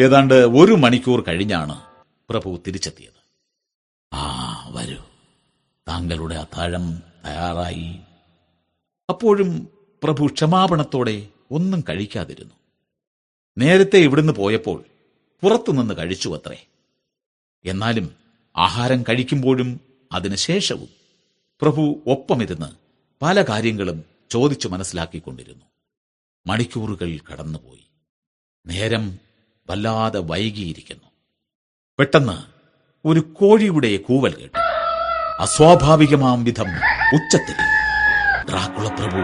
ഏതാണ്ട് 0.00 0.34
ഒരു 0.34 0.72
മണിക്കൂർ 0.72 1.24
കഴിഞ്ഞാണ് 1.28 1.82
പ്രഭു 2.30 2.58
തിരിച്ചെത്തിയത്. 2.66 3.22
ആ 4.14 4.68
വരൂ. 4.72 5.02
താങ്കളുടെ 5.88 6.34
അത്താഴം 6.34 7.02
തയ്യാറായി. 7.24 8.00
അപ്പോഴും 9.10 9.68
പ്രഭു 10.02 10.26
ക്ഷമാപണത്തോടെ 10.26 11.26
ഒന്നും 11.50 11.84
കഴിക്കാതിരുന്നു. 11.88 12.54
നേരത്തെ 13.58 13.96
ഇവിടുന്ന് 13.96 14.32
പോയപ്പോൾ 14.32 14.84
പുറത്തുനിന്ന് 15.42 15.94
കഴിച്ചു 15.94 16.28
അത്രേ. 16.28 16.66
എന്നാലും 17.64 18.16
ആഹാരം 18.56 19.02
കഴിക്കുമ്പോഴും 19.02 19.80
അതിനുശേഷവും 20.12 21.01
പ്രഭു 21.62 22.02
ഒപ്പമിരുന്ന് 22.06 22.66
പല 23.22 23.42
കാര്യങ്ങളും 23.42 24.04
ചോദിച്ചു 24.30 24.68
മനസ്സിലാക്കിക്കൊണ്ടിരുന്നു. 24.68 25.64
മണിക്കൂറുകൾ 26.46 27.18
കടന്നുപോയി. 27.32 27.90
നേരം 28.66 29.18
വല്ലാതെ 29.70 30.18
വൈകിയിരിക്കുന്നു. 30.20 31.08
പെട്ടെന്ന് 31.98 32.42
ഒരു 33.04 33.20
കോഴിയുടെ 33.20 33.96
കൂവൽ 33.96 34.34
കേട്ടു. 34.34 34.58
അസ്വാഭാവികമാം 35.42 36.44
വിധം 36.44 36.66
ഉച്ചത്തിൽ 37.14 37.54
പ്രഭു 38.98 39.16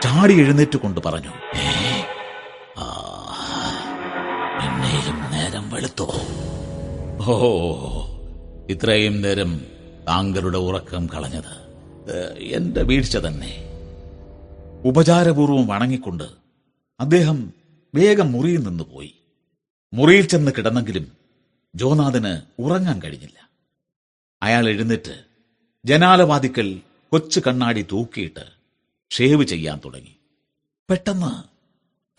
ചാടി 0.00 0.40
എഴുന്നേറ്റുകൊണ്ട് 0.40 1.00
പറഞ്ഞു 1.00 1.30
"ഏ, 1.56 2.02
ആ, 2.78 2.86
പിന്നെയും 4.58 5.30
നേരം 5.30 5.70
വെളുത്തോ? 5.70 6.12
ഓ 7.26 7.36
ഇത്രയും 8.70 9.22
നേരം 9.22 9.60
താങ്കളുടെ 10.08 10.58
ഉറക്കം 10.58 11.06
കളഞ്ഞത് 11.06 11.61
എന്റെ 12.38 12.82
വീഴ്ച 12.82 13.16
തന്നെ. 13.16 13.64
ഉപചാരപൂർവം 14.84 15.66
വണങ്ങിക്കൊണ്ട് 15.66 16.24
അദ്ദേഹം 17.00 17.52
വേഗം 17.94 18.32
മുറിയിൽ 18.32 18.62
നിന്ന് 18.62 18.84
പോയി. 18.84 19.14
മുറിയിൽ 19.94 20.26
ചെന്ന് 20.26 20.52
കിടന്നെങ്കിലും 20.58 21.12
ജോനാഥന് 21.74 22.40
ഉറങ്ങാൻ 22.58 23.02
കഴിഞ്ഞില്ല. 23.02 23.50
അയാൾ 24.42 24.68
എഴുന്നേറ്റ് 24.68 25.24
ജനാലവാതിക്കൽ 25.84 26.80
കൊച്ചു 27.12 27.42
കണ്ണാടി 27.46 27.86
തൂക്കിയിട്ട് 27.92 28.46
ഷേവ് 29.10 29.44
ചെയ്യാൻ 29.44 29.80
തുടങ്ങി. 29.84 30.16
പെട്ടെന്ന് 30.90 31.42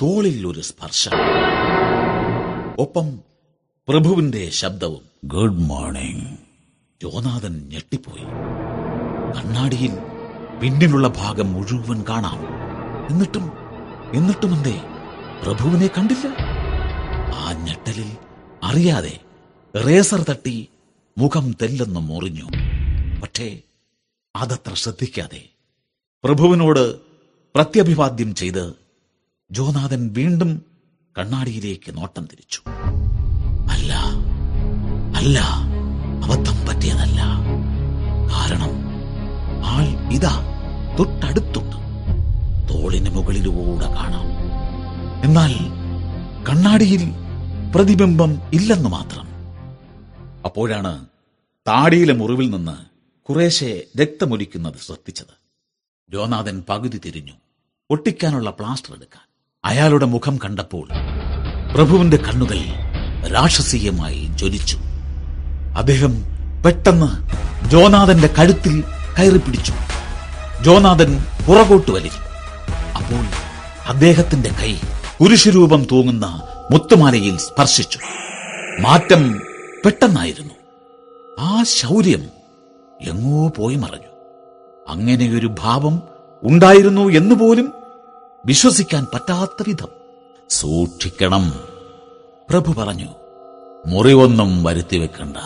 തോളിൽ 0.04 0.48
ഒരു 0.48 0.62
സ്പർശം. 0.62 1.12
ഒപ്പം 2.80 3.18
പ്രഭുവിന്റെ 3.88 4.50
ശബ്ദവും 4.50 5.02
ഗുഡ് 5.26 5.60
മോർണിംഗ്. 5.60 6.38
ജോനാഥൻ 7.04 7.68
ഞെട്ടിപ്പോയി. 7.68 8.63
കണ്ണാടിയിൽ 9.36 9.98
പിന്നിലുള്ള 10.62 11.08
ഭാഗം 11.08 11.54
മുഴുവൻ 11.54 12.04
കാണാം. 12.10 12.40
എന്നിട്ടും 13.10 13.52
എന്നിട്ടും 14.14 14.56
എന്തേ? 14.56 14.82
പ്രഭുവിനെ 15.44 15.88
കണ്ടില്ല? 15.88 16.28
ആ 17.34 17.54
ഞെട്ടലിൽ 17.54 18.18
അറിയാതെ 18.64 19.20
റേസർ 19.86 20.26
തട്ടി 20.30 20.68
മുഖം 21.18 21.56
തെല്ലെന്ന് 21.62 22.00
മുറിഞ്ഞു. 22.00 22.48
പക്ഷേ 23.22 23.60
അതത്ര 24.36 24.74
ശ്രദ്ധിക്കാതെ 24.74 25.50
പ്രഭുവിനോട് 26.24 26.96
പ്രത്യഭിവാദ്യം 27.56 28.36
ചെയ്ത് 28.36 28.74
ജോനാഥൻ 29.52 30.14
വീണ്ടും 30.14 30.62
കണ്ണാടിയിലേക്ക് 31.18 31.98
നോട്ടം 31.98 32.28
തിരിച്ചു. 32.32 32.62
അല്ല 33.70 33.94
അല്ല 35.18 35.40
അബദ്ധം 36.24 36.68
പറ്റിയതല്ല. 36.68 37.22
കാരണം 38.34 38.83
ആൾ 39.64 40.14
ഇതാ 40.14 40.46
തൊട്ടടുത്തുണ്ട്. 41.00 41.76
തോളിന് 42.74 43.10
മുകളിലൂടെ 43.10 43.88
കാണാം. 43.94 44.28
എന്നാൽ 45.24 45.54
കണ്ണാടിയിൽ 46.50 47.12
പ്രതിബിംബം 47.76 48.42
ഇല്ലെന്ന് 48.54 48.90
മാത്രം. 48.90 49.28
അപ്പോഴാണ് 50.46 51.06
താടിയിലെ 51.68 52.14
മുറിവിൽ 52.14 52.50
നിന്ന് 52.50 52.76
കുറേശ്ശെ 53.30 53.84
രക്തമൊലിക്കുന്നത് 54.02 54.74
ശ്രദ്ധിച്ചത്. 54.86 55.44
രോനാഥൻ 56.14 56.64
പകുതി 56.70 57.02
തിരിഞ്ഞു. 57.06 57.32
ഒട്ടിക്കാനുള്ള 57.90 58.50
പ്ലാസ്റ്റർ 58.50 58.96
എടുക്കാൻ. 58.96 59.28
അയാളുടെ 59.66 60.06
മുഖം 60.06 60.38
കണ്ടപ്പോൾ 60.46 60.88
പ്രഭുവിന്റെ 61.76 62.18
കണ്ണുകൾ 62.18 62.60
രാക്ഷസീയമായി 63.28 64.26
ജ്വലിച്ചു. 64.26 64.78
അദ്ദേഹം 65.78 66.24
പെട്ടെന്ന് 66.66 67.10
ജോനാഥന്റെ 67.70 68.28
കഴുത്തിൽ 68.28 68.84
കയറി 69.20 69.38
പിടിച്ചു 69.38 69.74
ജോനാഥൻ 70.62 71.26
പുറകോട്ട് 71.48 71.92
വലിച്ചു 71.92 72.20
അപ്പോൾ 72.98 73.26
അദ്ദേഹത്തിന്റെ 73.88 74.50
കൈ 74.62 74.76
കുരിശുരൂപം 75.22 75.88
തൂങ്ങുന്ന 75.92 76.48
മുത്തുമാലയിൽ 76.72 77.38
സ്പർശിച്ചു. 77.38 78.00
മാറ്റം 78.80 79.42
പെട്ടെന്നായിരുന്നു. 79.86 80.54
ആ 81.40 81.64
ശൗര്യം 81.64 82.28
എങ്ങോ 83.02 83.48
പോയി 83.48 83.76
മറഞ്ഞു. 83.76 84.08
അങ്ങനെയൊരു 84.88 85.56
ഭാവം 85.60 86.02
ഉണ്ടായിരുന്നു 86.44 87.10
എന്നുപോലും 87.10 87.74
വിശ്വസിക്കാൻ 88.46 89.08
പറ്റാത്ത 89.14 89.64
വിധം. 89.68 89.88
സൂക്ഷിക്കണം. 90.50 91.54
പ്രഭു 92.50 92.82
പറഞ്ഞു 92.82 93.10
മുറിവൊന്നും 93.86 94.64
വരുത്തി 94.64 94.98
വെക്കണ്ട 94.98 95.38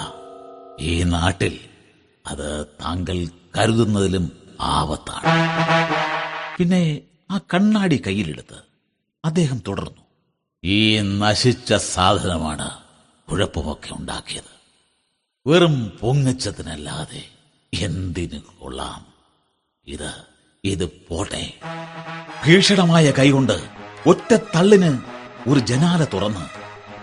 ഈ 0.80 1.04
നാട്ടിൽ 1.04 1.60
അത് 2.28 2.66
താങ്കൾ 2.66 3.28
കരുതുന്നതിലും 3.58 4.32
ആപത്താണ്. 4.62 5.24
പിന്നെ 6.58 7.02
ആ 7.32 7.38
കണ്ണാടി 7.38 8.04
കയ്യിലെടുത്ത് 8.08 8.58
അദ്ദേഹം 9.26 9.62
തുടർന്നു. 9.68 10.02
ഈ 10.64 11.00
നശിച്ച 11.00 11.74
സാധനമാണ് 11.74 12.78
കുഴപ്പമൊക്കെ 13.32 13.94
ഉണ്ടാക്കിയത്. 13.94 14.58
വെറും 15.50 15.98
പൊങ്ങച്ചതിനല്ലാതെ 16.02 17.24
എന്തിനു 17.74 18.40
കൊള്ളാം? 18.60 19.06
ഇത് 19.88 20.12
ഇത് 20.64 20.92
പോട്ടെ. 21.08 21.54
ഭീഷണമായ 22.46 23.12
കൈകൊണ്ട് 23.12 23.68
ഒറ്റ 24.08 24.34
തള്ളിന് 24.56 25.00
ഒരു 25.48 25.60
ജനാല 25.60 26.04
തുറന്ന് 26.04 26.46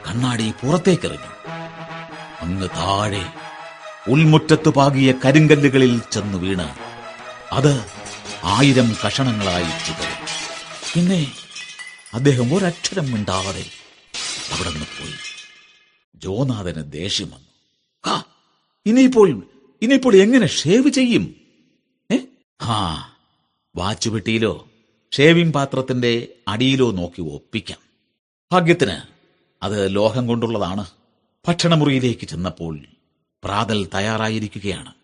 കണ്ണാടി 0.09 0.51
പുറത്തേക്കെറിഞ്ഞു. 0.51 1.49
അങ്ങ് 2.41 2.69
താഴെ 2.69 3.25
ഉൾമുറ്റത്ത് 4.09 4.69
പാകിയ 4.69 5.13
കരിങ്കല്ലുകളിൽ 5.13 6.03
ചെന്ന് 6.13 6.39
വീണ്. 6.39 6.75
അത് 7.53 7.85
ആയിരം 8.45 8.97
കഷണങ്ങളായി 9.07 9.65
ചിതറി. 9.65 10.25
പിന്നെ 10.95 11.33
അദ്ദേഹം 12.15 12.55
ഒരക്ഷരം 12.55 13.13
മിണ്ടാതെ 13.13 13.65
അവിടെ 14.53 14.71
നിന്ന് 14.71 14.85
പോയി. 14.85 15.13
ജോനാഥന് 16.17 16.93
ദേഷ്യം 16.93 17.31
വന്നു. 17.31 17.49
"ഹാ, 18.07 18.25
ഇനിയിപ്പോൾ 18.87 19.47
ഇനിയിപ്പോൾ 19.83 20.17
എങ്ങനെ 20.17 20.47
ഷേവ് 20.47 20.89
ചെയ്യും? 20.89 21.35
ഏ? 22.13 22.19
ആ 22.63 23.09
വാച്ചുപെട്ടിയിലോ 23.77 24.69
ഷേവിംഗ് 25.17 25.53
പാത്രത്തിന്റെ 25.53 26.29
അടിയിലോ 26.49 26.91
നോക്കി 26.91 27.21
ഒപ്പിക്കാം. 27.21 27.79
ഭാഗ്യത്തിന് 28.53 28.97
അത് 29.63 29.95
ലോഹം 29.95 30.27
കൊണ്ടുള്ളതാണ്. 30.27 30.87
ഭക്ഷണമുറിയിലേക്ക് 31.49 32.27
ചെന്നപ്പോൾ 32.27 32.87
പ്രാതൽ 33.45 33.89
തയ്യാറായിരിക്കുകയാണ്. 33.95 34.95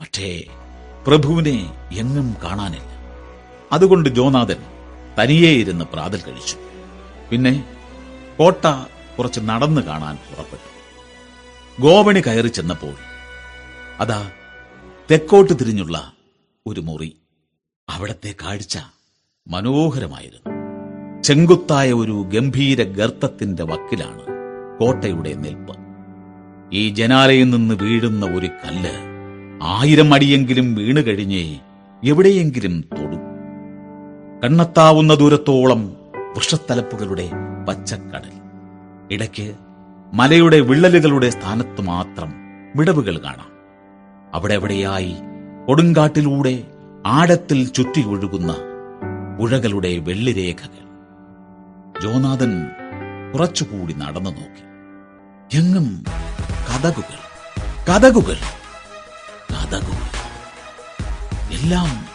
പക്ഷേ 0.00 0.44
പ്രഭുവിനെ 1.06 1.88
എങ്ങും 1.92 2.36
കാണാനില്ല. 2.44 2.96
അതുകൊണ്ട് 3.72 4.08
ജോനാഥൻ 4.08 4.56
തനിയേ 5.22 5.50
ഇരുന്ന് 5.50 5.84
പ്രാതൽ 5.84 6.20
കഴിച്ചു. 6.20 6.56
പിന്നെ 7.30 7.76
കോട്ട 8.38 8.64
കുറച്ച് 9.18 9.40
നടന്നു 9.40 9.80
കാണാൻ 9.80 10.16
പുറപ്പെട്ടു. 10.16 10.76
ഗോവണി 11.82 12.20
കയറി 12.20 12.48
ചെന്നപ്പോൾ 12.48 12.94
അതാ 14.00 14.30
തെക്കോട്ട് 15.10 15.52
തിരിഞ്ഞുള്ള 15.52 16.12
ഒരു 16.66 16.80
മുറി. 16.80 17.16
അവിടത്തെ 17.88 18.34
കാഴ്ച 18.42 18.78
മനോഹരമായിരുന്നു. 19.48 20.56
ചെങ്കുത്തായ 21.22 21.92
ഒരു 21.92 22.30
ഗംഭീര 22.34 22.82
ഗർത്തത്തിന്റെ 22.82 23.64
വക്കിലാണ് 23.64 24.22
കോട്ടയുടെ 24.78 25.32
നിൽപ്പ്. 25.34 25.85
ഈ 26.72 26.88
ജനാലയിൽ 26.88 27.50
നിന്ന് 27.50 27.74
വീഴുന്ന 27.74 28.26
ഒരു 28.26 28.46
കല്ല് 28.46 28.90
ആയിരം 29.62 30.14
അടിയെങ്കിലും 30.14 30.74
വീണു 30.74 31.00
കഴിഞ്ഞേ 31.00 31.60
എവിടെയെങ്കിലും 32.04 32.80
തൊടും. 32.80 33.20
കണ്ണെത്താവുന്ന 34.44 35.14
ദൂരത്തോളം 35.14 35.96
വൃക്ഷത്തലപ്പുകളുടെ 36.34 37.30
പച്ചക്കടൽ. 37.68 38.32
ഇടയ്ക്ക് 39.10 39.54
മലയുടെ 40.12 40.60
വിള്ളലുകളുടെ 40.60 41.30
സ്ഥാനത്ത് 41.30 41.80
മാത്രം 41.80 42.32
വിടവുകൾ 42.76 43.18
കാണാം. 43.18 43.48
അവിടെ 44.34 44.54
എവിടെയായി 44.54 45.14
കൊടുങ്കാട്ടിലൂടെ 45.68 46.62
ആഴത്തിൽ 47.06 47.66
ചുറ്റി 47.66 48.02
ഒഴുകുന്ന 48.06 48.56
പുഴകളുടെ 49.38 49.98
വെള്ളിരേഖകൾ. 49.98 50.86
ജോനാഥൻ 52.02 52.66
കുറച്ചുകൂടി 53.32 53.92
നടന്നു 53.92 54.30
നോക്കി. 54.30 54.65
എങ്ങും 55.54 56.04
കഥകുകൾ 56.70 57.18
കഥകുകൾ 57.88 58.36
കഥകുകൾ. 59.52 60.06
എല്ലാം 61.52 62.06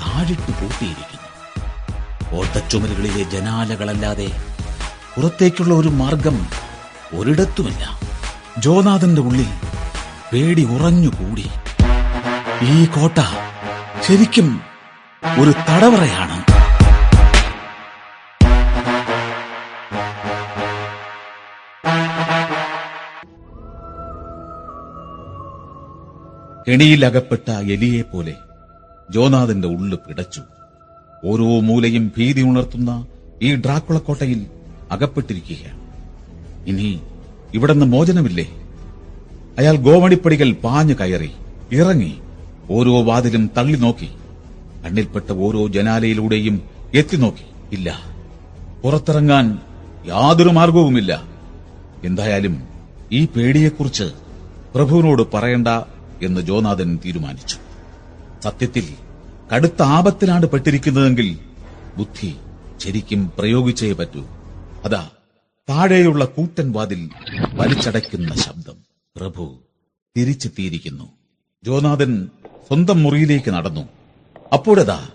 താഴിട്ട് 0.00 0.52
പൂട്ടിയിരിക്കുന്നു. 0.60 1.20
ഓട്ടച്ചുമരുകളിലെ 2.36 3.22
ജനാലകളല്ലാതെ 3.22 4.28
പുറത്തേക്കുള്ള 5.16 5.74
ഒരു 5.74 5.88
മാർഗം 5.88 6.46
ഒരിടത്തുമില്ല. 7.14 7.98
ജോനാഥന്റെ 8.58 9.22
ഉള്ളിൽ 9.22 9.52
പേടി 10.32 10.64
ഉറഞ്ഞുകൂടി. 10.64 11.50
ഈ 12.62 12.86
കോട്ട 12.86 13.18
ശരിക്കും 14.02 14.62
ഒരു 15.38 15.50
തടവറയാണ്. 15.50 16.59
കെണിയിലകപ്പെട്ട 26.70 27.50
എലിയെ 27.50 28.02
പോലെ 28.02 28.34
ജോനാഥന്റെ 29.14 29.68
ഉള്ളു 29.68 29.96
പിടച്ചു. 29.96 30.42
ഓരോ 31.24 31.60
മൂലയും 31.60 32.12
ഭീതി 32.16 32.40
ഉണർത്തുന്ന 32.40 33.06
ഈ 33.42 33.54
ഡ്രാക്കുളക്കോട്ടയിൽ 33.54 34.46
അകപ്പെട്ടിരിക്കുകയാണ്. 34.90 35.80
ഇനി 36.66 37.00
ഇവിടുന്ന് 37.54 37.86
മോചനമില്ലേ? 37.86 38.46
അയാൾ 39.58 39.76
ഗോവണിപ്പടികൾ 39.76 40.52
പാഞ്ഞു 40.52 40.94
കയറി 41.00 41.30
ഇറങ്ങി 41.72 42.12
ഓരോ 42.70 43.02
വാതിലും 43.02 43.50
തള്ളി 43.56 43.78
നോക്കി 43.78 44.10
കണ്ണിൽപ്പെട്ട 44.84 45.30
ഓരോ 45.32 45.66
ജനാലയിലൂടെയും 45.66 46.62
എത്തി 46.94 47.16
നോക്കി. 47.16 47.46
ഇല്ല 47.72 47.88
പുറത്തിറങ്ങാൻ 48.84 49.58
യാതൊരു 50.06 50.48
മാർഗവുമില്ല. 50.48 51.24
എന്തായാലും 52.04 52.62
ഈ 53.12 53.26
പേടിയെക്കുറിച്ച് 53.26 54.12
പ്രഭുവിനോട് 54.74 55.22
പറയണ്ട 55.34 55.68
എന്ന് 56.22 56.40
ജോനാഥൻ 56.40 56.98
തീരുമാനിച്ചു. 57.04 57.56
സത്യത്തിൽ 58.44 58.94
കടുത്ത 59.54 59.82
ആപത്തിലാണ് 59.82 60.46
പെട്ടിരിക്കുന്നതെങ്കിൽ 60.46 61.38
ബുദ്ധി 61.96 62.36
ശരിക്കും 62.78 63.32
പ്രയോഗിച്ചേ 63.38 63.92
പറ്റൂ. 63.92 64.26
അതാ 64.84 65.10
താഴെയുള്ള 65.68 66.24
കൂറ്റൻ 66.24 66.72
വാതിൽ 66.72 67.10
വലിച്ചടയ്ക്കുന്ന 67.52 68.34
ശബ്ദം. 68.34 68.76
പ്രഭു 69.16 69.58
തിരിച്ചെത്തിയിരിക്കുന്നു. 70.16 71.12
ജോനാഥൻ 71.64 72.28
സ്വന്തം 72.68 73.02
മുറിയിലേക്ക് 73.02 73.50
നടന്നു. 73.50 73.88
അപ്പോഴതാ 74.52 75.08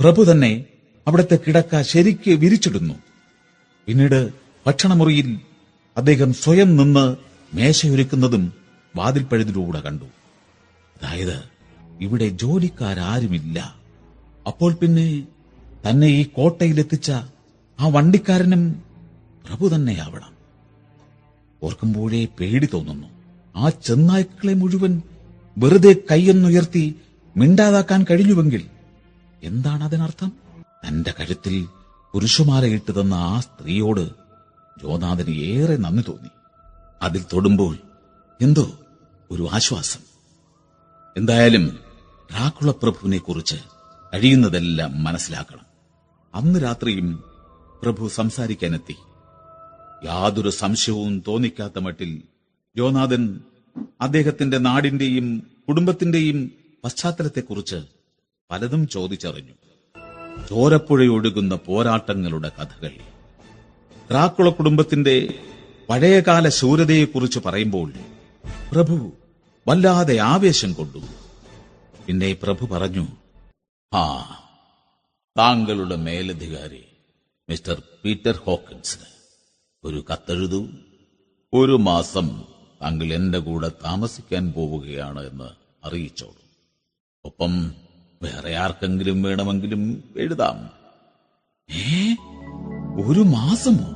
പ്രഭു 0.00 0.22
തന്നെ 0.30 0.64
അവിടുത്തെ 1.06 1.38
കിടക്ക 1.46 1.82
ശരിക്ക് 1.82 2.30
വിരിച്ചിടുന്നു. 2.30 2.94
പിന്നീട് 3.86 4.30
ഭക്ഷണമുറിയിൽ 4.66 5.40
അദ്ദേഹം 5.96 6.34
സ്വയം 6.34 6.76
നിന്ന് 6.76 7.16
മേശയൊരുക്കുന്നതും 7.54 8.52
വാതിൽപ്പഴുതിലൂടെ 8.96 9.80
കണ്ടു. 9.80 10.04
അതായത് 11.02 11.44
ഇവിടെ 12.00 12.28
ജോലിക്കാരാരുമില്ല. 12.28 13.76
അപ്പോൾ 14.46 14.74
പിന്നെ 14.74 15.26
തന്നെ 15.90 16.06
ഈ 16.06 16.22
കോട്ടയിലെത്തിച്ച 16.22 17.10
ആ 17.80 17.88
വണ്ടിക്കാരനും 17.88 18.82
പ്രഭു 19.46 19.68
തന്നെയാവണം. 19.74 20.32
ഓർക്കുമ്പോഴേ 21.62 22.24
പേടി 22.24 22.68
തോന്നുന്നു. 22.74 23.06
ആ 23.56 23.68
ചെന്നായ്ക്കളെ 23.68 24.54
മുഴുവൻ 24.54 25.02
വെറുതെ 25.58 25.96
കൈയൊന്നുയർത്തി 26.10 26.94
മിണ്ടാതാക്കാൻ 27.36 28.06
കഴിഞ്ഞുവെങ്കിൽ 28.10 28.66
എന്താണ് 29.42 29.84
അതിനർത്ഥം 29.84 30.32
തന്റെ 30.88 31.14
കഴുത്തിൽ 31.18 31.68
പുരുഷമാലയിട്ട് 32.12 33.00
തന്ന 33.00 33.14
ആ 33.14 33.40
സ്ത്രീയോട് 33.40 34.10
ജോനാഥന് 34.82 35.30
ഏറെ 35.30 35.76
നന്ദി 35.76 36.02
തോന്നി. 36.08 36.28
അതിൽ 37.02 37.24
തൊടുമ്പോൾ 37.32 37.78
എന്തോ 38.40 38.78
ഒരു 39.30 39.48
ആശ്വാസം. 39.52 40.07
എന്തായാലും 41.18 41.78
ഡ്രാക്കുള 42.30 42.70
പ്രഭുവിനെ 42.70 43.18
കുറിച്ച് 43.18 43.56
കഴിയുന്നതെല്ലാം 44.14 45.04
മനസ്സിലാക്കണം. 45.04 45.66
അന്ന് 46.34 46.62
രാത്രിയും 46.62 47.24
പ്രഭു 47.82 48.08
സംസാരിക്കാനെത്തി. 48.08 48.96
യാതൊരു 50.04 50.50
സംശയവും 50.50 51.22
തോന്നിക്കാത്ത 51.28 51.78
മട്ടിൽ 51.78 52.22
ജോനാഥൻ 52.76 53.40
അദ്ദേഹത്തിന്റെ 54.00 54.58
നാടിന്റെയും 54.58 55.46
കുടുംബത്തിന്റെയും 55.68 56.50
പശ്ചാത്തലത്തെക്കുറിച്ച് 56.84 57.76
പലതും 58.50 58.88
ചോദിച്ചറിഞ്ഞു. 58.88 59.52
ചോരപ്പുഴയൊഴുകുന്ന 60.50 61.54
പോരാട്ടങ്ങളുടെ 61.54 62.48
കഥകൾ. 62.48 62.90
ഡ്രാക്കുള 64.10 64.48
കുടുംബത്തിന്റെ 64.48 65.34
പഴയകാല 65.88 66.48
ശൂരതയെക്കുറിച്ച് 66.48 67.38
പറയുമ്പോൾ 67.46 67.92
പ്രഭു 68.72 69.12
വല്ലാതെ 69.68 70.18
ആവേശം 70.18 70.72
കൊണ്ടു. 70.72 70.98
പിന്നെ 72.06 72.32
പ്രഭു 72.42 72.66
പറഞ്ഞു 72.66 73.06
ആ 73.94 74.22
താങ്കളുടെ 75.38 75.96
മേലധികാരി 75.96 76.84
മിസ്റ്റർ 77.50 77.82
പീറ്റർ 78.04 78.36
ഹോക്കിൻസിന് 78.36 79.04
ഒരു 79.84 80.04
കത്തെഴുതൂ. 80.12 80.66
ഒരു 81.54 81.72
മാസം 81.72 82.44
താങ്കൾ 82.82 83.12
എന്റെ 83.12 83.38
കൂടെ 83.38 83.68
താമസിക്കാൻ 83.68 84.52
പോവുകയാണ് 84.52 85.26
എന്ന് 85.26 85.50
അറിയിച്ചോളൂ. 85.86 86.42
ഒപ്പം 87.24 87.74
വേറെ 88.22 88.56
ആർക്കെങ്കിലും 88.56 89.22
വേണമെങ്കിലും 89.22 90.14
എഴുതാം. 90.18 90.70
ഏ? 91.74 92.12
ഒരു 93.04 93.20
മാസമോ? 93.20 93.86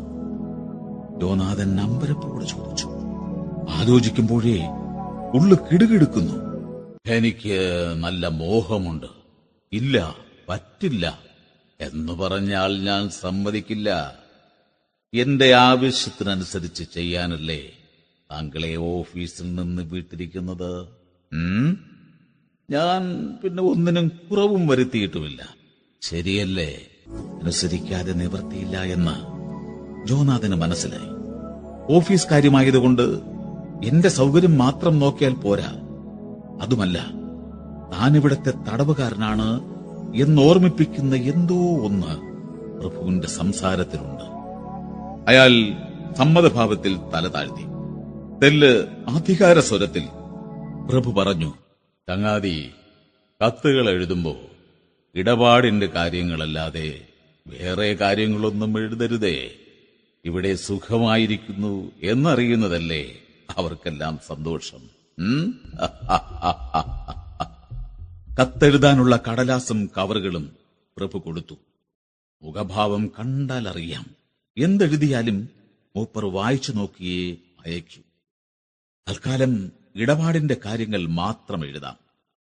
ജോനാഥൻ 1.20 1.76
നമ്പരപ്പോടെ 1.76 2.44
ചോദിച്ചു. 2.44 2.88
ആലോചിക്കുമ്പോഴേ 3.70 4.81
ഉള്ളു 5.34 5.56
കിടുകിടുക്കുന്നു. 5.56 6.34
എനിക്ക് 7.06 7.58
നല്ല 7.98 8.26
മോഹമുണ്ട്. 8.26 9.06
ഇല്ല 9.72 10.16
പറ്റില്ല. 10.48 11.18
എന്ന് 11.80 12.12
പറഞ്ഞാൽ 12.12 12.80
ഞാൻ 12.80 13.08
സമ്മതിക്കില്ല. 13.08 14.18
എന്റെ 15.14 15.54
ആവശ്യത്തിനനുസരിച്ച് 15.54 16.84
ചെയ്യാനല്ലേ 16.94 17.72
താങ്കളെ 18.30 18.76
ഓഫീസിൽ 18.76 19.54
നിന്ന് 19.54 19.82
വിട്ടിരിക്കുന്നത്? 19.82 20.86
ഞാൻ 22.70 23.32
പിന്നെ 23.44 23.62
ഒന്നിനും 23.62 24.08
കുറവും 24.08 24.66
വരുത്തിയിട്ടുമില്ല. 24.66 25.54
ശരിയല്ലേ? 26.02 26.86
അനുസരിക്കാതെ 27.42 28.12
നിവർത്തിയില്ല 28.12 28.82
എന്ന് 28.82 29.16
ജോനാഥന് 30.06 30.54
മനസ്സിലായി. 30.54 31.08
ഓഫീസ് 31.96 32.28
കാര്യമായതുകൊണ്ട് 32.28 33.31
എന്റെ 33.84 34.08
സൗകര്യം 34.08 34.58
മാത്രം 34.58 34.98
നോക്കിയാൽ 34.98 35.34
പോരാ. 35.34 35.72
അതുമല്ല 36.60 36.98
താനിവിടത്തെ 37.92 38.50
തടവുകാരനാണ് 38.50 39.60
എന്നോർമ്മിപ്പിക്കുന്ന 40.16 41.16
എന്തോ 41.16 41.76
ഒന്ന് 41.76 42.14
പ്രഭുവിന്റെ 42.80 43.26
സംസാരത്തിലുണ്ട്. 43.26 44.24
അയാൾ 45.28 45.52
സമ്മതഭാവത്തിൽ 46.14 46.98
തല 47.14 47.28
താഴ്ത്തി. 47.28 47.62
തെല്ല് 48.42 48.86
അധികാര 49.08 49.60
സ്വരത്തിൽ 49.60 50.04
പ്രഭു 50.90 51.10
പറഞ്ഞു 51.10 51.54
ചങ്ങാതി 52.08 52.70
കത്തുകൾ 53.44 53.90
എഴുതുമ്പോ 53.90 54.36
ഇടപാടിന്റെ 55.14 55.86
കാര്യങ്ങളല്ലാതെ 55.86 57.00
വേറെ 57.46 57.94
കാര്യങ്ങളൊന്നും 57.94 58.78
എഴുതരുതേ. 58.78 59.50
ഇവിടെ 60.24 60.54
സുഖമായിരിക്കുന്നു 60.54 61.90
എന്നറിയുന്നതല്ലേ 62.02 63.04
അവർക്കെല്ലാം 63.56 64.18
സന്തോഷം. 64.26 64.90
കത്തെഴുതാനുള്ള 68.40 69.20
കടലാസും 69.28 69.90
കവറുകളും 69.98 70.56
പ്രഭു 70.96 71.18
കൊടുത്തു. 71.18 71.54
മുഖഭാവം 72.42 73.12
കണ്ടാൽ 73.18 73.68
അറിയാം 73.68 74.06
എന്തെഴുതിയാലും 74.58 75.48
മൂപ്പർ 75.96 76.26
വായിച്ചു 76.26 76.72
നോക്കിയേ 76.72 77.36
അയക്കൂ. 77.66 78.02
തൽക്കാലം 79.08 79.72
ഇടപാടിന്റെ 79.96 80.56
കാര്യങ്ങൾ 80.64 81.06
മാത്രം 81.06 81.66
എഴുതാം. 81.66 81.96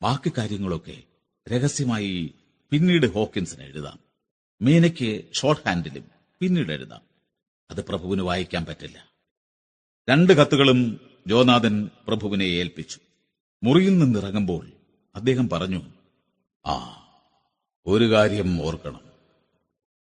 ബാക്കി 0.02 0.32
കാര്യങ്ങളൊക്കെ 0.38 1.04
രഹസ്യമായി 1.50 2.34
പിന്നീട് 2.72 3.14
ഹോക്കിൻസിന് 3.14 3.64
എഴുതാം. 3.64 4.00
മീനയ്ക്ക് 4.62 5.24
ഷോർട്ട് 5.34 5.70
ഹാൻഡിലും 5.70 6.06
പിന്നീട് 6.40 6.72
എഴുതാം. 6.72 7.02
അത് 7.72 7.86
പ്രഭുവിന് 7.86 8.22
വായിക്കാൻ 8.22 8.66
പറ്റില്ല. 8.66 9.12
രണ്ട് 10.10 10.34
കത്തുകളും 10.34 10.99
ജോനാഥൻ 11.28 11.89
പ്രഭുവിനെ 12.08 12.43
ഏൽപ്പിച്ചു. 12.43 12.99
മുറിയിൽ 13.64 13.97
നിന്നിറങ്ങുമ്പോൾ 13.97 14.72
അദ്ദേഹം 15.16 15.49
പറഞ്ഞു 15.49 15.82
ആ 16.66 16.76
ഒരു 17.88 18.12
കാര്യം 18.12 18.66
ഓർക്കണം. 18.66 19.01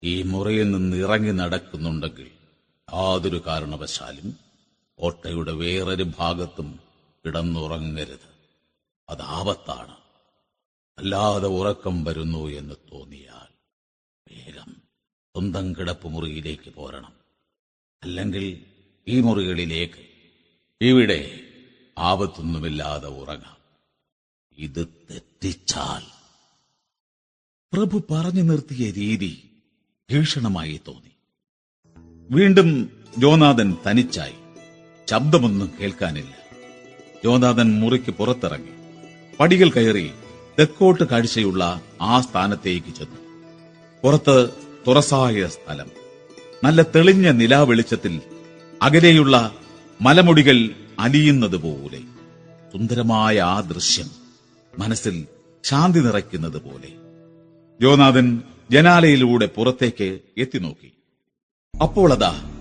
ഈ 0.04 0.22
മുറിയിൽ 0.22 0.72
നിന്ന് 0.72 0.98
ഇറങ്ങി 0.98 1.32
നടക്കുന്നുണ്ടെങ്കിൽ 1.32 2.32
യാതൊരു 2.94 3.42
കാരണവശാലും 3.48 4.38
കോട്ടയുടെ 5.00 5.52
വേറൊരു 5.52 6.06
ഭാഗത്തും 6.20 6.80
കിടന്നുറങ്ങരുത്. 7.26 8.34
അത് 9.10 9.22
ആപത്താണ്. 9.22 9.96
അല്ലാതെ 10.98 11.48
ഉറക്കം 11.48 12.04
വരുന്നു 12.04 12.48
എന്ന് 12.48 12.76
തോന്നിയാൽ 12.94 13.54
വേഗം 14.34 14.76
സ്വന്തം 15.34 15.74
കിടപ്പ് 15.74 16.08
മുറിയിലേക്ക് 16.08 16.74
പോരണം. 16.74 17.14
അല്ലെങ്കിൽ 18.04 18.73
ഈ 19.08 19.20
മുറികളിലേക്ക്. 19.20 20.06
ഇവിടെ 20.82 21.40
ആപത്തൊന്നുമില്ലാതെ 21.98 23.08
ഉറങ്ങാം. 23.08 23.58
ഇത് 24.58 24.88
തെറ്റിച്ചാൽ 25.12 26.02
പ്രഭു 27.74 28.04
പറഞ്ഞു 28.12 28.42
നിർത്തിയ 28.42 28.92
രീതി 28.92 29.50
ഭീഷണമായി 30.12 30.82
തോന്നി. 30.88 31.12
വീണ്ടും 32.32 32.90
ജോനാഥൻ 33.18 33.78
തനിച്ചായി. 33.90 34.34
ശബ്ദമൊന്നും 35.10 35.72
കേൾക്കാനില്ല. 35.82 36.36
ജോനാഥൻ 37.24 37.80
മുറിക്ക് 37.80 38.12
പുറത്തിറങ്ങി. 38.12 38.70
പടികൾ 39.40 39.70
കയറി 39.70 40.12
തെക്കോട്ട് 40.60 41.04
കാഴ്ചയുള്ള 41.04 41.82
ആ 42.02 42.22
സ്ഥാനത്തേക്ക് 42.22 42.96
ചെന്നു. 42.96 43.50
പുറത്ത് 44.04 44.50
തുറസായ 44.88 45.48
സ്ഥലം. 45.48 45.92
നല്ല 46.64 46.82
തെളിഞ്ഞ 46.82 47.30
നിലാവെളിച്ചത്തിൽ 47.30 48.22
അകലെയുള്ള 48.82 49.52
മലമുടികൾ 50.02 50.70
അലിയുന്നത് 51.00 51.58
പോലെ 51.58 52.00
സുന്ദരമായ 52.74 53.40
ആ 53.40 53.60
ദൃശ്യം 53.60 54.06
മനസ്സിൽ 54.80 55.26
ശാന്തി 55.64 56.00
നിറയ്ക്കുന്നത് 56.00 56.62
പോലെ 56.62 56.90
ജോനാഥൻ 57.82 58.42
ജനാലയിലൂടെ 58.72 59.46
പുറത്തേക്ക് 59.46 60.20
എത്തിനോക്കി. 60.38 60.94
അപ്പോൾ 61.82 62.14
അതാ 62.14 62.52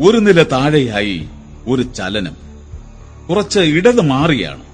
ഒരു 0.00 0.18
നില 0.18 0.42
താഴെയായി 0.42 1.28
ഒരു 1.66 1.82
ചലനം. 1.82 2.36
കുറച്ച് 3.30 3.60
ഇടത് 3.60 4.00
മാറിയാണ്. 4.00 4.64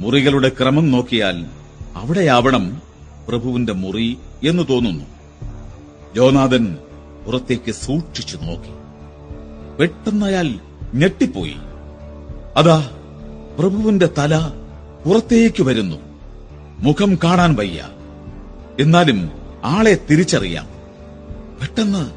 മുറികളുടെ 0.00 0.48
ക്രമം 0.48 0.90
നോക്കിയാൽ 0.90 1.46
അവിടെയാവണം 1.94 2.82
പ്രഭുവിന്റെ 3.28 3.72
മുറി 3.72 4.18
എന്ന് 4.48 4.62
തോന്നുന്നു. 4.70 5.04
ജോനാഥൻ 6.14 6.76
പുറത്തേക്ക് 7.26 7.72
സൂക്ഷിച്ചു 7.72 8.36
നോക്കി. 8.36 8.81
പെട്ടെന്ന് 9.82 10.26
അയാൾ 10.26 10.54
ഞെട്ടിപ്പോയി. 10.94 11.54
അതാ 12.56 12.90
പ്രഭുവിന്റെ 13.58 14.08
തല 14.18 14.50
പുറത്തേക്ക് 15.06 15.62
വരുന്നു. 15.62 15.96
മുഖം 16.78 17.18
കാണാൻ 17.24 17.54
വയ്യ. 17.54 17.88
എന്നാലും 18.80 19.30
ആളെ 19.64 19.98
തിരിച്ചറിയാം. 20.10 20.66
പെട്ടെന്ന് 21.60 22.10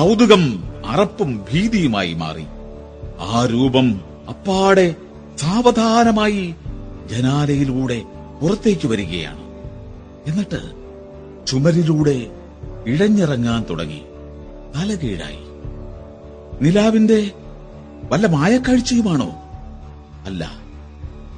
കൗതുകം 0.00 0.64
അറപ്പും 0.86 1.44
ഭീതിയുമായി 1.52 2.14
മാറി. 2.14 2.44
ആ 3.20 3.46
രൂപം 3.46 4.00
അപ്പാടെ 4.28 4.94
സാവധാനമായി 5.38 6.54
ജനാലയിലൂടെ 7.06 8.02
പുറത്തേക്ക് 8.42 8.88
വരികയാണ്. 8.88 9.40
എന്നിട്ട് 10.30 10.72
ചുമരിലൂടെ 11.46 12.26
ഇഴഞ്ഞിറങ്ങാൻ 12.86 13.64
തുടങ്ങി. 13.70 14.02
തലകീഴായി. 14.76 15.47
നിലാവിന്റെ 16.62 17.30
വല്ല 18.10 18.26
മായക്കാഴ്ചയുമാണോ? 18.26 19.30
അല്ല. 20.26 20.52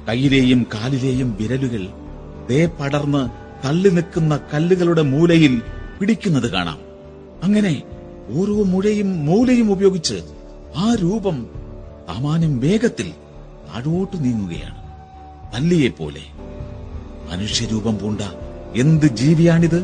കയ്യിലെയും 0.09 0.67
കാലിലെയും 0.73 1.37
വിരലുകൾ 1.39 1.87
ദേ 2.49 2.65
പടർന്ന് 2.65 3.29
തള്ളി 3.67 3.89
നിൽക്കുന്ന 3.89 4.39
കല്ലുകളുടെ 4.53 5.01
മൂലയിൽ 5.01 5.61
പിടിക്കുന്നത് 5.99 6.51
കാണാം. 6.51 6.77
അങ്ങനെ 7.43 7.83
ഓരോ 8.29 8.63
മുഴയും 8.63 9.25
മൂലയും 9.25 9.71
ഉപയോഗിച്ച് 9.71 10.23
ആ 10.77 10.95
രൂപം 10.95 11.47
സാമാന്യം 12.07 12.59
വേഗത്തിൽ 12.59 13.09
താഴോട്ട് 13.67 14.23
നീങ്ങുകയാണ്. 14.23 14.81
പല്ലിയെപ്പോലെ. 15.53 16.21
മനുഷ്യരൂപം 17.31 17.97
പൂണ്ട 17.97 18.21
എന്ത് 18.75 19.05
ജീവിയാണിത്? 19.05 19.81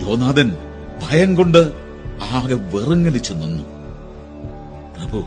ജോനാഥൻ 0.00 0.56
ഭയം 1.02 1.34
കൊണ്ട് 1.34 1.72
ആകെ 2.32 2.54
വെറുങ്ങലിച്ചു 2.54 3.32
നിന്നു. 3.32 3.75
പ്രഭു 4.96 5.24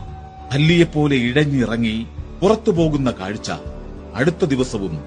പല്ലിയെപ്പോലെ 0.52 1.16
ഇഴഞ്ഞിറങ്ങി 1.16 2.06
പുറത്തു 2.42 2.70
പോകുന്ന 2.70 3.10
കാഴ്ച 3.10 3.50
അടുത്ത 4.14 4.44
ദിവസവും 4.44 4.98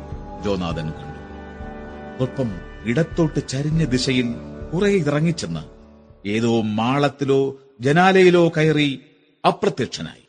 ജോനാഥൻ 0.44 0.90
കണ്ടു. 0.90 2.24
ഒപ്പം 2.24 2.50
ഇടത്തോട്ട് 2.86 3.48
ചരിഞ്ഞ 3.48 3.86
ദിശയിൽ 3.86 4.26
കുറെ 4.74 4.90
ഇറങ്ങിച്ചെന്ന് 4.90 5.60
ഏതോ 6.28 6.62
മാളത്തിലോ 6.62 7.60
ജനാലയിലോ 7.80 8.50
കയറി 8.50 9.00
അപ്രത്യക്ഷനായി. 9.48 10.28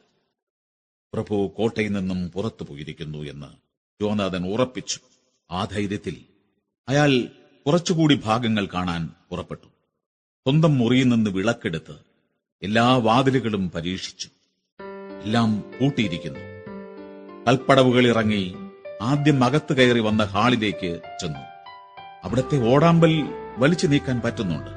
പ്രഭു 1.14 1.52
കോട്ടയിൽ 1.56 1.92
നിന്നും 1.92 2.30
പുറത്തു 2.30 2.64
പോയിരിക്കുന്നു 2.64 3.18
എന്ന് 3.18 3.46
ജോനാഥൻ 4.02 4.52
ഉറപ്പിച്ചു. 4.52 5.00
ആ 5.50 5.64
ധൈര്യത്തിൽ 5.64 6.16
അയാൾ 6.88 7.28
കുറച്ചുകൂടി 7.66 8.20
ഭാഗങ്ങൾ 8.24 8.66
കാണാൻ 8.66 9.10
പുറപ്പെട്ടു. 9.30 9.66
സ്വന്തം 10.46 10.78
മുറിയിൽ 10.78 11.08
നിന്ന് 11.08 11.30
വിളക്കെടുത്ത് 11.30 12.13
എല്ലാ 12.64 12.96
വാതിലുകളും 12.96 13.70
പരീക്ഷിച്ചു. 13.70 14.28
എല്ലാം 15.24 15.60
പൂട്ടിയിരിക്കുന്നു. 15.60 16.40
കൽപ്പടവുകൾ 17.48 18.06
ഇറങ്ങി 18.06 18.54
ആദ്യം 19.02 19.44
അകത്ത് 19.44 19.76
കയറി 19.76 20.00
വന്ന 20.00 20.24
ഹാളിലേക്ക് 20.24 21.00
ചെന്നു. 21.20 21.38
അവിടത്തെ 22.24 22.74
ഓടാമ്പൽ 22.74 23.24
വലിച്ചു 23.58 23.86
നീക്കാൻ 23.86 24.20
പറ്റുന്നുണ്ട്. 24.24 24.70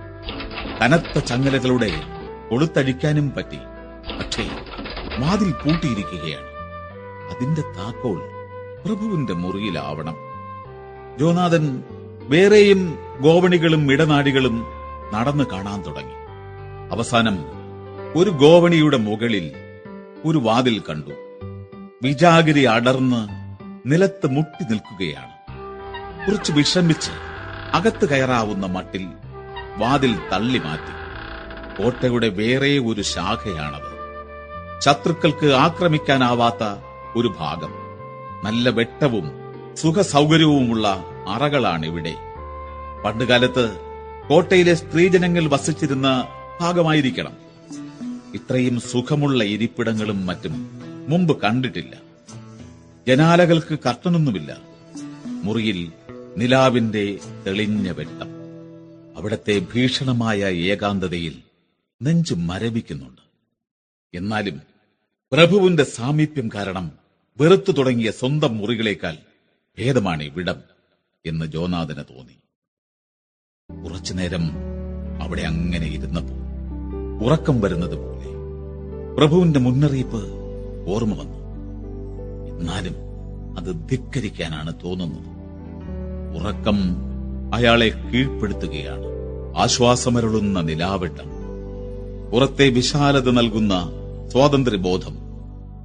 കനത്ത 0.81 1.19
ചങ്ങലകളുടെ 1.19 1.91
കൊളുത്തഴിക്കാനും 2.49 3.33
പറ്റി. 3.37 3.57
പക്ഷേ 4.19 4.49
വാതിൽ 5.19 5.51
പൂട്ടിയിരിക്കുകയാണ്. 5.51 6.47
അതിന്റെ 7.35 7.61
താക്കോൽ 7.61 8.21
പ്രഭുവിന്റെ 8.85 9.33
മുറിയിലാവണം. 9.33 10.15
ജോനാഥൻ 11.19 11.83
വേറെയും 12.27 12.99
ഗോവണികളും 13.21 13.91
ഇടനാടികളും 13.91 14.65
നടന്നു 15.13 15.43
കാണാൻ 15.43 15.81
തുടങ്ങി. 15.81 16.13
അവസാനം 16.91 17.56
ഒരു 18.17 18.29
ഗോവണിയുടെ 18.29 18.97
മുകളിൽ 18.97 19.51
ഒരു 20.25 20.37
വാതിൽ 20.37 20.83
കണ്ടു. 20.89 21.11
വിജാഗിരി 22.03 22.63
അടർന്ന് 22.63 23.27
നിലത്ത് 23.91 24.27
മുട്ടി 24.27 24.63
നിൽക്കുകയാണ്. 24.63 25.31
കുറച്ച് 26.27 26.51
വിഷമിച്ച് 26.51 27.11
അകത്ത് 27.73 28.09
കയറാവുന്ന 28.09 28.65
മട്ടിൽ 28.65 29.07
വാതിൽ 29.77 30.15
തള്ളി 30.33 30.57
മാറ്റി. 30.57 30.93
കോട്ടയുടെ 31.83 32.29
വേറെ 32.29 32.79
ഒരു 32.79 33.01
ശാഖയാണത്. 33.01 33.97
ശത്രുക്കൾക്ക് 34.79 35.45
ആക്രമിക്കാനാവാത്ത 35.45 36.79
ഒരു 37.15 37.35
ഭാഗം. 37.39 37.73
നല്ല 38.43 38.69
വെട്ടവും 38.69 39.31
സുഖസൗകര്യവുമുള്ള 39.75 41.05
അറകളാണിവിടെ. 41.27 42.13
പണ്ടുകാലത്ത് 43.05 43.77
കോട്ടയിലെ 44.29 44.73
സ്ത്രീജനങ്ങൾ 44.73 45.47
വസിച്ചിരുന്ന 45.47 46.27
ഭാഗമായിരിക്കണം. 46.61 47.46
ഇത്രയും 48.35 48.79
സുഖമുള്ള 48.79 49.43
ഇരിപ്പിടങ്ങളും 49.43 50.25
മറ്റും 50.25 50.53
മുമ്പ് 51.09 51.41
കണ്ടിട്ടില്ല. 51.41 52.01
ജനാലകൾക്ക് 53.07 53.79
കർട്ടനൊന്നുമില്ല 53.79 54.57
മുറിയിൽ 55.25 55.91
നിലാവിന്റെ 56.37 57.19
തെളിഞ്ഞ 57.47 57.91
വെട്ടം. 57.91 58.29
അവിടത്തെ 59.17 59.65
ഭീഷണമായ 59.75 60.39
ഏകാന്തതയിൽ 60.43 61.43
നെഞ്ചു 62.01 62.35
മരവിക്കുന്നുണ്ട്. 62.35 63.21
എന്നാലും 64.13 64.61
പ്രഭുവിന്റെ 65.31 65.83
സാമീപ്യം 65.83 66.49
കാരണം 66.55 66.91
വെറുത്തു 67.41 67.71
തുടങ്ങിയ 67.71 68.11
സ്വന്തം 68.11 68.57
മുറികളേക്കാൾ 68.57 69.17
ഭേദമാണ് 69.79 70.23
ഇവിടം 70.23 70.61
എന്ന് 71.25 71.45
ജോനാഥന് 71.45 72.03
തോന്നി. 72.13 72.37
കുറച്ചുനേരം 73.83 74.51
അവിടെ 75.21 75.41
അങ്ങനെ 75.41 75.87
ഇരുന്നപ്പോ 75.87 76.36
ഉറക്കം 77.23 77.61
വരുന്നത് 77.61 77.95
പോലെ 77.95 78.17
പ്രഭുവിന്റെ 79.15 79.59
മുന്നറിയിപ്പ് 79.59 80.23
ഓർമ്മ 80.89 81.13
വന്നു. 81.13 81.37
എന്നാലും 82.59 82.93
അത് 83.57 83.89
ധിക്കരിക്കാനാണ് 83.89 84.73
തോന്നുന്നത്. 84.83 85.37
ഉറക്കം 86.41 86.97
അയാളെ 87.53 87.89
കീഴ്പ്പെടുത്തുകയാണ്. 87.89 89.05
ആശ്വാസമരുളുന്ന 89.57 90.61
നിലാവെട്ടം. 90.61 91.37
പുറത്തെ 92.31 92.69
വിശാലത 92.69 93.29
നൽകുന്ന 93.29 93.89
സ്വാതന്ത്ര്യബോധം. 94.31 95.17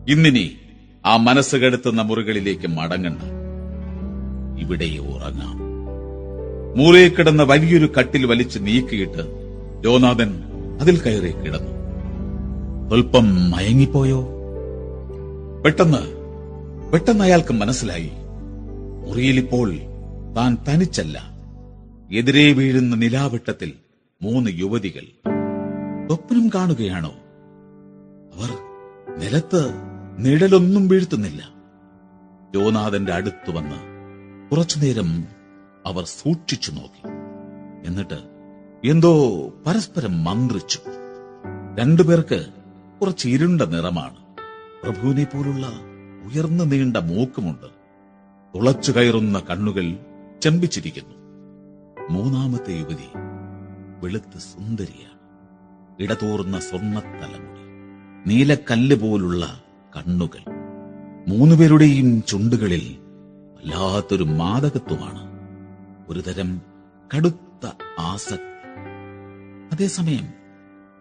ഇന്നിനി 0.09 0.51
ആ 1.07 1.17
മനസ്സ് 1.17 1.57
കെടുത്തുന്ന 1.57 2.03
മുറികളിലേക്ക് 2.03 2.67
മടങ്ങണ്ട. 2.67 3.19
ഇവിടെ 4.61 4.99
ഉറങ്ങാം. 4.99 5.59
മൂലയിൽ 6.79 7.15
കിടന്ന 7.15 7.43
വലിയൊരു 7.43 7.93
കട്ടിൽ 7.99 8.27
വലിച്ചു 8.27 8.59
നീക്കിയിട്ട് 8.59 9.53
ജോനാഥൻ 9.83 10.52
അതിൽ 10.83 11.01
കയറി 11.01 11.33
കിടന്നു. 11.33 11.71
അല്പം 12.95 13.51
മയങ്ങിപ്പോയോ? 13.51 14.29
പെട്ടെന്ന് 15.65 15.99
പെട്ടെന്ന് 16.93 17.25
അയാൾക്ക് 17.25 17.53
മനസ്സിലായി. 17.53 18.11
മുറിയിലിപ്പോൾ 19.07 19.73
താൻ 20.37 20.57
തനിച്ചല്ല. 20.69 21.23
എതിരെ 22.13 22.53
വീഴുന്ന 22.53 22.97
നിലാവെട്ടത്തിൽ 22.97 23.73
മൂന്ന് 24.23 24.51
യുവതികൾ. 24.55 25.03
സ്വപ്നം 26.07 26.51
കാണുകയാണോ? 26.55 27.13
അവർ 28.35 28.51
നിലത്ത് 29.19 29.71
നിഴലൊന്നും 30.19 30.89
വീഴ്ത്തുന്നില്ല. 30.89 31.43
ജോനാഥന്റെ 32.55 33.13
അടുത്തു 33.13 33.51
വന്ന് 33.51 33.77
കുറച്ചുനേരം 34.51 35.25
അവർ 35.87 36.05
സൂക്ഷിച്ചു 36.05 36.71
നോക്കി. 36.71 37.09
എന്നിട്ട് 37.87 38.32
എന്തോ 38.85 39.39
പരസ്പരം 39.67 40.25
മന്ത്രിച്ചു. 40.25 40.79
രണ്ടുപേർക്ക് 41.79 42.47
കുറച്ച് 43.01 43.29
ഇരുണ്ട 43.29 43.63
നിറമാണ്. 43.63 44.17
പ്രഭുവിനെ 44.83 45.25
പോലുള്ള 45.25 45.67
ഉയർന്നു 46.25 46.65
നീണ്ട 46.65 46.97
മൂക്കുമുണ്ട്. 46.97 47.67
തുളച്ചു 48.55 48.93
കയറുന്ന 48.93 49.39
കണ്ണുകൾ 49.39 49.99
ചെമ്പിച്ചിരിക്കുന്നു. 50.43 51.15
മൂന്നാമത്തെ 52.11 52.73
യുവതി 52.73 53.09
വെളുത്ത് 54.03 54.39
സുന്ദരിയാണ്. 54.39 55.19
ഇടതൂർന്ന 56.03 56.61
സ്വർണത്തലമുടി 56.61 57.61
നീലക്കല്ല് 58.27 58.97
പോലുള്ള 58.97 59.63
കണ്ണുകൾ. 59.97 60.45
മൂന്നുപേരുടെയും 61.29 62.23
ചുണ്ടുകളിൽ 62.23 62.99
വല്ലാത്തൊരു 63.57 64.25
മാദകത്വമാണ്. 64.25 65.29
ഒരുതരം 66.09 66.61
കടുത്ത 67.17 67.71
ആസക്തി. 67.99 68.52
അതേസമയം 69.73 70.29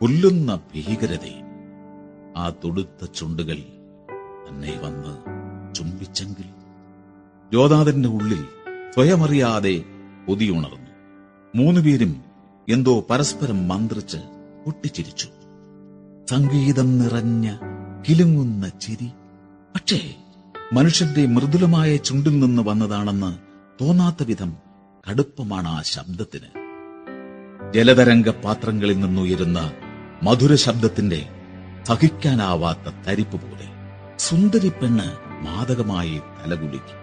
കൊല്ലുന്ന 0.01 0.55
ഭീകരതയും 0.55 1.47
ആ 2.37 2.49
തൊടുത്ത 2.49 3.05
ചുണ്ടുകൾ 3.05 3.55
തന്നെ 4.49 4.79
വന്ന് 4.83 5.13
ചുംബിച്ചെങ്കിൽ 5.75 6.45
യോദാതന്റെ 7.53 8.09
ഉള്ളിൽ 8.09 8.45
സ്വയമറിയാതെ 8.93 9.83
പൊതിയുണർന്നു 10.27 10.91
മൂന്നുപേരും 11.55 12.23
എന്തോ 12.69 13.07
പരസ്പരം 13.09 13.67
മന്ത്രിച്ച് 13.67 14.17
പൊട്ടിച്ചിരിച്ചു. 14.65 15.27
സംഗീതം 16.29 16.99
നിറഞ്ഞ 16.99 17.57
കിലുങ്ങുന്ന 18.09 18.69
ചിരി. 18.69 19.11
പക്ഷേ 19.75 20.15
മനുഷ്യന്റെ 20.73 21.25
മൃദുലമായ 21.25 21.95
ചുണ്ടിൽ 21.95 22.39
നിന്ന് 22.39 22.61
വന്നതാണെന്ന് 22.61 23.37
തോന്നാത്ത 23.83 24.23
വിധം 24.23 24.57
കടുപ്പമാണ് 25.09 25.67
ആ 25.67 25.81
ശബ്ദത്തിന്. 25.81 26.60
ജലതരംഗ 27.75 28.29
പാത്രങ്ങളിൽ 28.29 28.99
നിന്നുയരുന്ന 28.99 29.71
മധുര 30.23 30.55
ശബ്ദത്തിന്റെ 30.55 31.29
സഹിക്കാനാവാത്ത 31.87 32.93
തരിപ്പ് 33.07 33.41
പോലെ 33.41 33.67
സുന്ദരി 34.17 34.69
പെണ്ണ് 34.69 35.07
മാതകമായി 35.43 36.21
തലകുലുക്കി. 36.39 36.95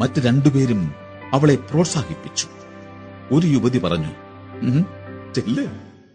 മറ്റു 0.00 0.20
രണ്ടുപേരും 0.20 0.92
അവളെ 1.32 1.54
പ്രോത്സാഹിപ്പിച്ചു. 1.54 2.46
ഒരു 3.32 3.46
യുവതി 3.46 3.78
പറഞ്ഞു 3.78 4.12
"ഉം, 4.62 4.86
ചെല്ല് 5.34 5.66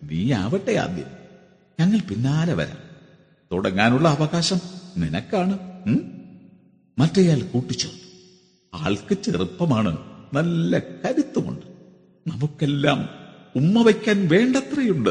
നീ 0.03 0.31
ആവട്ടെ 0.33 0.71
ആദ്യം. 0.71 1.09
ഞങ്ങൾ 1.79 1.99
പിന്നാലെ 2.09 2.53
വരാം. 2.53 2.77
തുടങ്ങാനുള്ള 3.51 4.09
അവകാശം 4.09 4.57
നിനക്കാണ് 4.97 5.59
മറ്റേയാൾ 6.99 7.41
കൂട്ടിച്ചേർത്തു. 7.41 7.99
ആൾക്ക് 8.73 9.13
ചെറുപ്പമാണ് 9.21 9.97
നല്ല 10.33 10.79
കരുത്തുമുണ്ട്. 10.79 11.65
നമുക്കെല്ലാം 12.27 13.22
ഉമ്മ 13.56 13.84
വയ്ക്കാൻ 13.84 14.28
വേണ്ടത്രയുണ്ട്. 14.28 15.10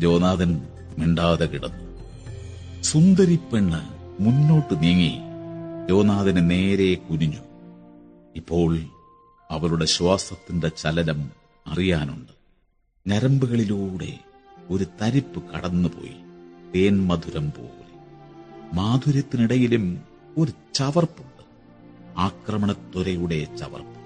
ജോനാഥൻ 0.00 0.66
മിണ്ടാതെ 0.98 1.46
കിടന്നു. 1.46 2.02
സുന്ദരി 2.82 3.36
പെണ്ണ് 3.36 3.80
മുന്നോട്ട് 4.22 4.82
നീങ്ങി 4.82 5.12
ജോനാഥന് 5.88 6.50
നേരെ 6.50 6.94
കുനിഞ്ഞു. 6.94 7.38
ഇപ്പോൾ 8.36 8.78
അവളുടെ 9.50 9.84
ശ്വാസത്തിന്റെ 9.84 10.68
ചലനം 10.68 11.30
അറിയാനുണ്ട്. 11.66 12.32
ഞരമ്പുകളിലൂടെ 13.06 14.18
ഒരു 14.70 14.86
തരിപ്പ് 15.02 15.42
കടന്നുപോയി. 15.50 16.16
തേൻമധുരം 16.74 17.50
പോലെ. 17.50 17.98
മാധുര്യത്തിനിടയിലും 18.72 20.00
ഒരു 20.38 20.52
ചവർപ്പുണ്ട്. 20.74 21.44
ആക്രമണത്വരയുടെ 22.18 23.56
ചവർപ്പ്. 23.58 23.96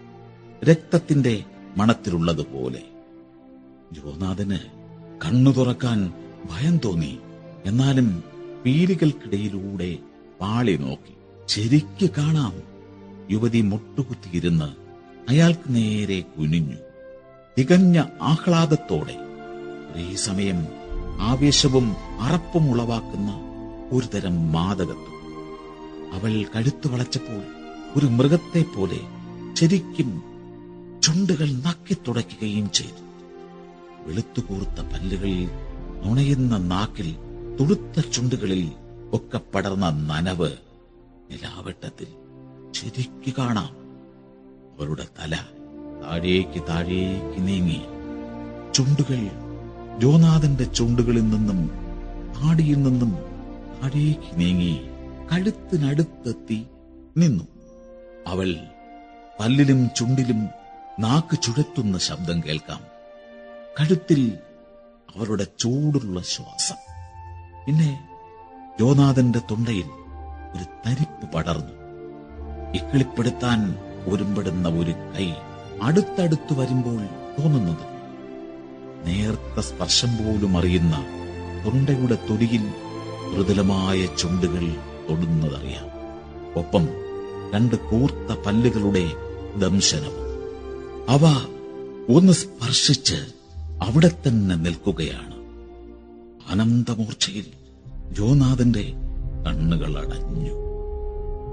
രക്തത്തിന്റെ 0.71 1.45
മണത്തിലുള്ളതുപോലെ. 1.77 2.83
ജോനാഥന് 3.93 4.59
കണ്ണു 5.25 5.51
തുറക്കാൻ 5.51 6.13
ഭയം 6.51 6.81
തോന്നി. 6.85 7.19
എന്നാലും 7.67 8.23
പീലികൾക്കിടയിലൂടെ 8.67 9.99
പാളി 10.41 10.77
നോക്കി. 10.77 11.15
ശരിക്ക് 11.49 12.11
കാണാം. 12.11 12.53
യുവതി 13.31 13.61
മുട്ടുകുത്തിയിരുന്ന് 13.61 14.65
അയാൾക്ക് 15.29 15.75
നേരെ 15.75 16.21
കുനിഞ്ഞു. 16.21 16.77
തികഞ്ഞ 17.59 18.03
ആഹ്ലാദത്തോടെ. 18.23 19.17
ഒരേ 19.93 20.15
സമയം 20.15 20.67
ആവേശവും 21.21 21.97
അറപ്പും 22.21 22.71
ഉളവാക്കുന്ന 22.71 23.33
ഒരുതരം 23.93 24.53
മാതകത്വം 24.53 25.21
അവൾ 26.13 26.45
കഴുത്തു 26.57 26.89
വളച്ചപ്പോൾ 26.89 27.43
ഒരു 27.97 28.07
മൃഗത്തെ 28.07 28.63
പോലെ 28.63 29.01
ശരിക്കും 29.55 30.23
ചുണ്ടുകൾ 31.03 31.53
നക്കിത്തുടയ്ക്കുകയും 31.53 32.71
ചെയ്തു. 32.71 33.10
വെളുത്തുകൂർത്ത 34.07 34.81
പല്ലുകളിൽ 34.81 35.49
നുണയുന്ന 36.05 36.57
നാക്കിൽ 36.57 37.17
തുടുത്ത 37.61 38.01
ചുണ്ടുകളിൽ 38.01 38.73
ഒക്കെ 39.13 39.41
പടർന്ന 39.55 39.91
നനവ് 39.91 40.53
നിലാവട്ടത്തിൽ 41.31 42.07
ശരിക്കു 42.71 43.31
കാണാം. 43.39 43.71
അവരുടെ 44.79 45.07
തല 45.21 45.37
താഴേക്ക് 46.03 46.63
താഴേക്ക് 46.69 47.49
നീങ്ങി. 47.49 47.81
ചുണ്ടുകൾ 48.75 49.31
ജോനാഥന്റെ 49.99 50.65
ചുണ്ടുകളിൽ 50.65 51.31
നിന്നും 51.31 51.71
താടിയിൽ 52.35 52.83
നിന്നും 52.83 53.13
താഴേക്ക് 53.83 54.41
നീങ്ങി 54.41 54.81
കഴുത്തിനടുത്തെത്തി 55.33 56.67
നിന്നു. 57.17 57.45
അവൾ 58.27 58.57
പല്ലിലും 59.41 59.91
ചുണ്ടിലും 59.97 60.49
നാക്ക് 60.99 61.43
ചുഴത്തുന്ന 61.43 61.99
ശബ്ദം 61.99 62.41
കേൾക്കാം. 62.41 62.90
കഴുത്തിൽ 63.79 64.39
അവരുടെ 65.17 65.47
ചൂടുള്ള 65.59 66.23
ശ്വാസം. 66.23 66.75
പിന്നെ 67.67 68.09
ജോനാഥന്റെ 68.81 69.39
തൊണ്ടയിൽ 69.39 69.85
ഒരു 70.55 70.65
തരിപ്പ് 70.87 71.33
പടർന്നു. 71.33 71.75
ഇക്കിളിപ്പെടുത്താൻ 72.75 73.79
ഒരുമ്പെടുന്ന 74.07 74.69
ഒരു 74.69 74.91
കൈ 74.91 75.33
അടുത്തടുത്ത് 75.83 76.59
വരുമ്പോൾ 76.59 77.07
തോന്നുന്നത്. 77.41 77.87
നേർത്ത 79.07 79.61
സ്പർശം 79.61 80.17
പോലും 80.17 80.59
അറിയുന്ന 80.59 81.07
തൊണ്ടയുടെ 81.65 82.15
തൊലിയിൽ 82.15 82.73
മൃദുലമായ 83.33 84.07
ചുണ്ടുകൾ 84.07 84.75
തൊടുന്നതറിയാം. 85.11 85.87
ഒപ്പം 86.59 86.89
രണ്ട് 87.55 87.77
കൂർത്ത 87.77 88.41
പല്ലുകളുടെ 88.41 89.11
ദംശനം 89.59 90.15
അവ 91.09 91.47
ഒന്ന് 92.17 92.33
സ്പർശിച്ച് 92.33 93.40
അവിടെ 93.83 94.09
തന്നെ 94.09 94.57
നിൽക്കുകയാണ്. 94.57 95.35
അനന്തമൂർച്ചയിൽ 96.51 97.47
ജോനാഥന്റെ 98.13 98.93
കണ്ണുകൾ 99.47 99.99
അടഞ്ഞു. 99.99 100.55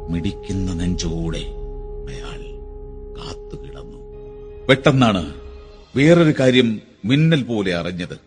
മിടിക്കുന്ന 0.09 0.73
നെഞ്ചോടെ 0.73 1.37
അയാൾ 2.09 2.41
കാത്തുകിടന്നു. 3.17 3.97
പെട്ടെന്നാണ് 4.69 5.33
വേറൊരു 5.95 6.33
കാര്യം 6.39 6.81
മിന്നൽ 7.05 7.43
പോലെ 7.43 7.75
അറിഞ്ഞത്. 7.75 8.19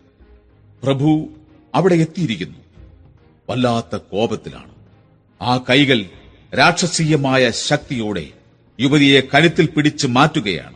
പ്രഭു 0.83 1.29
അവിടെ 1.75 1.95
എത്തിയിരിക്കുന്നു. 1.95 2.57
വല്ലാത്ത 3.49 3.95
കോപത്തിലാണ്. 3.95 4.71
ആ 5.41 5.57
കൈകൾ 5.57 6.05
രാക്ഷസീയമായ 6.57 7.51
ശക്തിയോടെ 7.51 8.27
യുവതിയെ 8.79 9.21
കരുത്തിൽ 9.35 9.65
പിടിച്ചു 9.65 10.07
മാറ്റുകയാണ്. 10.07 10.75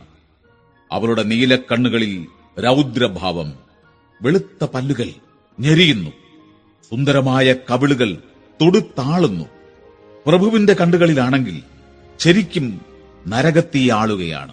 അവളുടെ 0.92 1.22
നീലക്കണ്ണുകളിൽ 1.22 2.26
രൗദ്രഭാവം 2.60 3.52
വെളുത്ത 4.22 4.64
പല്ലുകൾ 4.64 5.08
ഞെരിയുന്നു. 5.60 6.10
സുന്ദരമായ 6.90 7.52
കവിളുകൾ 7.52 8.14
തൊടുത്താളുന്നു. 8.62 9.44
പ്രഭുവിന്റെ 10.26 10.74
കണ്ണുകളിലാണെങ്കിൽ 10.74 11.62
ശരിക്കും 12.18 12.80
നരകത്തിയാളുകയാണ്. 13.28 14.52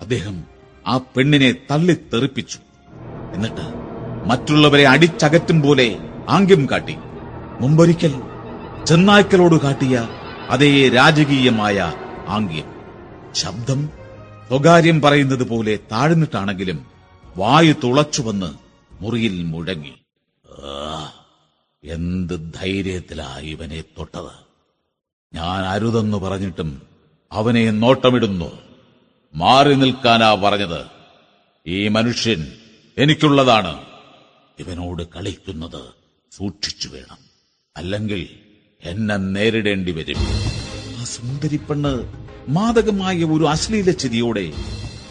അദ്ദേഹം 0.00 0.44
ആ 0.86 0.96
പെണ്ണിനെ 0.96 1.52
തള്ളിത്തെറിപ്പിച്ചു. 1.70 2.58
എന്നിട്ട് 3.34 3.74
മറ്റുള്ളവരെ 4.26 4.88
അടിച്ചകറ്റും 4.88 5.62
പോലെ 5.62 5.98
ആംഗ്യം 6.28 6.68
കാട്ടി. 6.70 6.96
മുമ്പൊരിക്കൽ 7.60 8.22
ചെന്നായ്ക്കളോട് 8.84 9.60
കാട്ടിയ 9.60 10.08
അതേ 10.50 10.88
രാജകീയമായ 10.88 11.92
ആംഗ്യം. 12.28 12.64
ശബ്ദം 13.32 13.88
സ്വകാര്യം 14.48 15.00
പറയുന്നത് 15.00 15.48
പോലെ 15.48 15.78
താഴ്ന്നിട്ടാണെങ്കിലും 15.92 16.93
വായു 17.36 17.72
തുളച്ചുവന്ന് 17.72 18.54
മുറിയിൽ 19.00 19.42
മുഴങ്ങി. 19.42 19.94
എന്ത് 21.84 22.52
ധൈര്യത്തിലാ 22.54 23.38
ഇവനെ 23.38 23.84
തൊട്ടത്. 23.98 24.32
ഞാൻ 25.34 25.64
അരുതെന്ന് 25.64 26.16
പറഞ്ഞിട്ടും 26.16 26.82
അവനെ 27.32 27.70
നോട്ടമിടുന്നു. 27.70 28.58
മാറി 29.34 29.74
നിൽക്കാനാ 29.74 30.34
പറഞ്ഞത്. 30.34 30.86
ഈ 31.66 31.88
മനുഷ്യൻ 31.88 32.52
എനിക്കുള്ളതാണ്. 32.98 33.84
ഇവനോട് 34.58 35.02
കളിക്കുന്നത് 35.02 35.82
സൂക്ഷിച്ചു 36.32 36.88
വേണം. 36.88 37.18
അല്ലെങ്കിൽ 37.76 38.28
എന്നെ 38.82 39.16
നേരിടേണ്ടി 39.16 39.92
വരും. 39.92 40.16
ആ 41.00 41.04
സുന്ദരി 41.04 41.56
പെണ്ണ് 41.56 42.24
മാദകമായ 42.48 43.24
ഒരു 43.24 43.48
അശ്ലീല 43.48 43.90
ചിരിയോടെ 43.90 44.52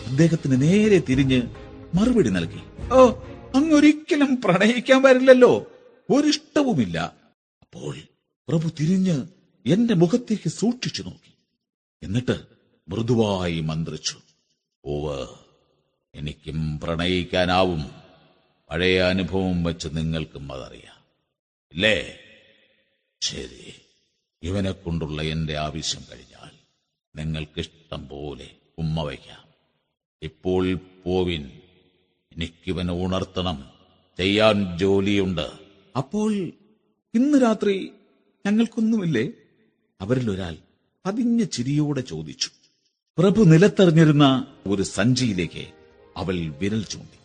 അദ്ദേഹത്തിന് 0.08 0.62
നേരെ 0.62 1.02
തിരിഞ്ഞ് 1.10 1.42
മറുപടി 1.94 2.30
നൽകി. 2.30 2.90
ഓ 2.94 3.12
അങ്ങൊരിക്കലും 3.56 4.42
പ്രണയിക്കാൻ 4.42 5.02
വരില്ലല്ലോ. 5.02 5.72
ഒരിഷ്ടവുമില്ല. 6.10 7.00
അപ്പോൾ 7.62 7.98
പ്രഭു 8.48 8.70
തിരിഞ്ഞ് 8.80 9.24
എന്റെ 9.66 9.94
മുഖത്തേക്ക് 9.94 10.50
സൂക്ഷിച്ചു 10.50 11.04
നോക്കി. 11.04 11.34
എന്നിട്ട് 12.04 12.44
മൃദുവായി 12.90 13.60
മന്ത്രിച്ചു. 13.60 14.18
ഓവ് 14.86 15.28
എനിക്കും 16.16 16.80
പ്രണയിക്കാനാവും. 16.80 17.92
പഴയ 18.70 19.02
അനുഭവം 19.02 19.64
വെച്ച് 19.64 19.88
നിങ്ങൾക്കും 19.92 20.52
അതറിയാം. 20.54 21.04
ഇല്ലേ? 21.74 22.18
ശരി. 23.22 23.74
ഇവനെ 24.44 24.72
കൊണ്ടുള്ള 24.72 25.22
എന്റെ 25.22 25.58
ആവശ്യം 25.58 26.02
കഴിഞ്ഞാൽ 26.12 26.52
നിങ്ങൾക്കിഷ്ടം 27.16 28.08
പോലെ 28.08 28.50
ഉമ്മ 28.78 29.02
വയ്ക്കാം. 29.02 29.48
ഇപ്പോൾ 30.24 30.74
പോവിൻ. 30.76 31.60
എനിക്കിവനെ 32.36 32.94
ഉണർത്തണം. 32.94 33.64
ചെയ്യാൻ 34.18 34.78
ജോലിയുണ്ട്. 34.78 35.52
അപ്പോൾ 35.98 36.34
ഇന്ന് 37.14 37.42
രാത്രി 37.42 37.92
ഞങ്ങൾക്കൊന്നുമില്ലേ? 38.46 39.32
അവരിലൊരാൾ 40.02 40.58
പതിഞ്ഞ 41.06 41.44
ചിരിയോടെ 41.44 42.02
ചോദിച്ചു. 42.02 42.50
പ്രഭു 43.18 43.44
നിലത്തെറിഞ്ഞിരുന്ന 43.44 44.46
ഒരു 44.68 44.84
സഞ്ചിയിലേക്ക് 44.84 45.68
അവൾ 46.18 46.36
വിരൽ 46.36 46.84
ചൂണ്ടി. 46.84 47.20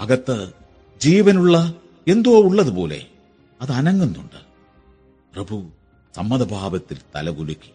അകത്ത് 0.00 0.52
ജീവനുള്ള 1.00 1.74
എന്തോ 2.08 2.42
ഉള്ളതുപോലെ 2.42 3.06
അത് 3.60 3.72
അനങ്ങുന്നുണ്ട്. 3.72 4.46
പ്രഭു 5.34 5.70
സമ്മതഭാവത്തിൽ 6.14 6.98
തലകുലുക്കി. 7.14 7.70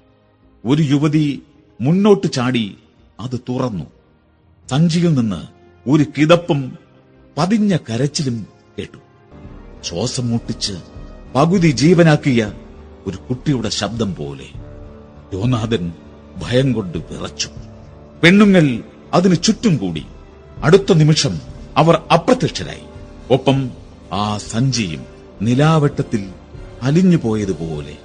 ഒരു 0.65 0.83
യുവതി 0.83 1.43
മുന്നോട്ട് 1.81 2.31
ചാടി 2.31 2.77
അത് 3.19 3.39
തുറന്നു. 3.49 3.85
സഞ്ചിയിൽ 4.69 5.13
നിന്ന് 5.13 5.60
ഒരു 5.87 6.05
കിടപ്പും 6.17 6.77
പതിഞ്ഞ 7.37 7.77
കരച്ചിലും 7.77 8.47
കേട്ടു. 8.79 8.97
ശ്വാസം 9.83 10.29
മുട്ടിച്ച് 10.29 10.73
പകുതി 11.35 11.71
ജീവനാക്കിയ 11.71 12.53
ഒരു 13.07 13.17
കുട്ടിയുടെ 13.17 13.69
ശബ്ദം 13.69 14.15
പോലെ 14.15 14.45
യോനാഥൻ 15.33 15.93
ഭയം 16.37 16.73
കൊണ്ട് 16.73 16.97
വിറച്ചു. 16.97 17.49
പെണ്ണുങ്ങൾ 18.23 18.83
അതിന് 19.13 19.35
ചുറ്റും 19.43 19.77
കൂടി. 19.77 20.05
അടുത്ത 20.63 20.93
നിമിഷം 20.93 21.39
അവർ 21.77 22.01
അപ്രത്യക്ഷരായി. 22.13 22.81
ഒപ്പം 23.33 23.71
ആ 24.13 24.37
സഞ്ചിയും 24.37 25.05
നിലാവെട്ടത്തിൽ 25.41 26.29
അലിഞ്ഞു 26.81 27.17
പോയതുപോലെ. 27.17 27.97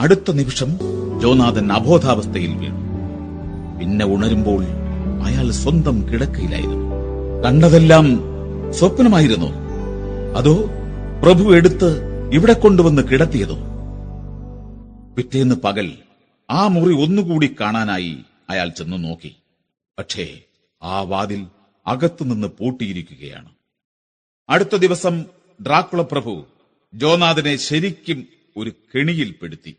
അടുത്ത 0.00 0.30
നിമിഷം 0.30 0.78
ജോനാഥൻ 1.20 1.72
അബോധാവസ്ഥയിൽ 1.72 2.56
വീണു. 2.56 2.88
പിന്നെ 3.80 4.06
ഉണരുമ്പോൾ 4.06 4.64
അയാൾ 5.22 5.50
സ്വന്തം 5.50 6.08
കിടക്കയിലായിരുന്നു. 6.08 6.88
കണ്ടതെല്ലാം 7.44 8.20
സ്വപ്നമായിരുന്നു. 8.70 9.46
അതോ 10.36 10.70
പ്രഭു 11.22 11.54
എടുത്ത് 11.54 12.02
ഇവിടെ 12.32 12.52
കൊണ്ടുവന്ന് 12.52 13.08
കിടത്തിയതോ? 13.08 13.56
പിറ്റേന്ന് 15.16 15.54
പകൽ 15.54 15.98
ആ 16.50 16.68
മുറി 16.68 17.02
ഒന്നുകൂടി 17.02 17.56
കാണാനായി 17.60 18.18
അയാൾ 18.50 18.68
ചെന്ന് 18.68 19.04
നോക്കി. 19.04 19.36
പക്ഷേ 19.98 20.40
ആ 20.82 21.00
വാതിൽ 21.00 21.46
അകത്തുനിന്ന് 21.86 22.48
പൂട്ടിയിരിക്കുകയാണ്. 22.48 23.48
അടുത്ത 24.48 24.76
ദിവസം 24.76 25.24
ഡ്രാക്കുള 25.66 26.02
പ്രഭു 26.02 26.46
ജോനാഥിനെ 26.94 27.56
ശരിക്കും 27.56 28.26
ഒരു 28.56 28.70
കെണിയിൽപ്പെടുത്തി 28.70 29.76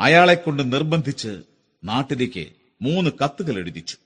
അയാളെക്കൊണ്ട് 0.00 0.72
നിർബന്ധിച്ച് 0.72 1.40
നാട്ടിലേക്ക് 1.84 2.46
മൂന്ന് 2.82 3.10
കത്തുകൾ 3.24 3.58
എഴുതിച്ചു. 3.58 3.96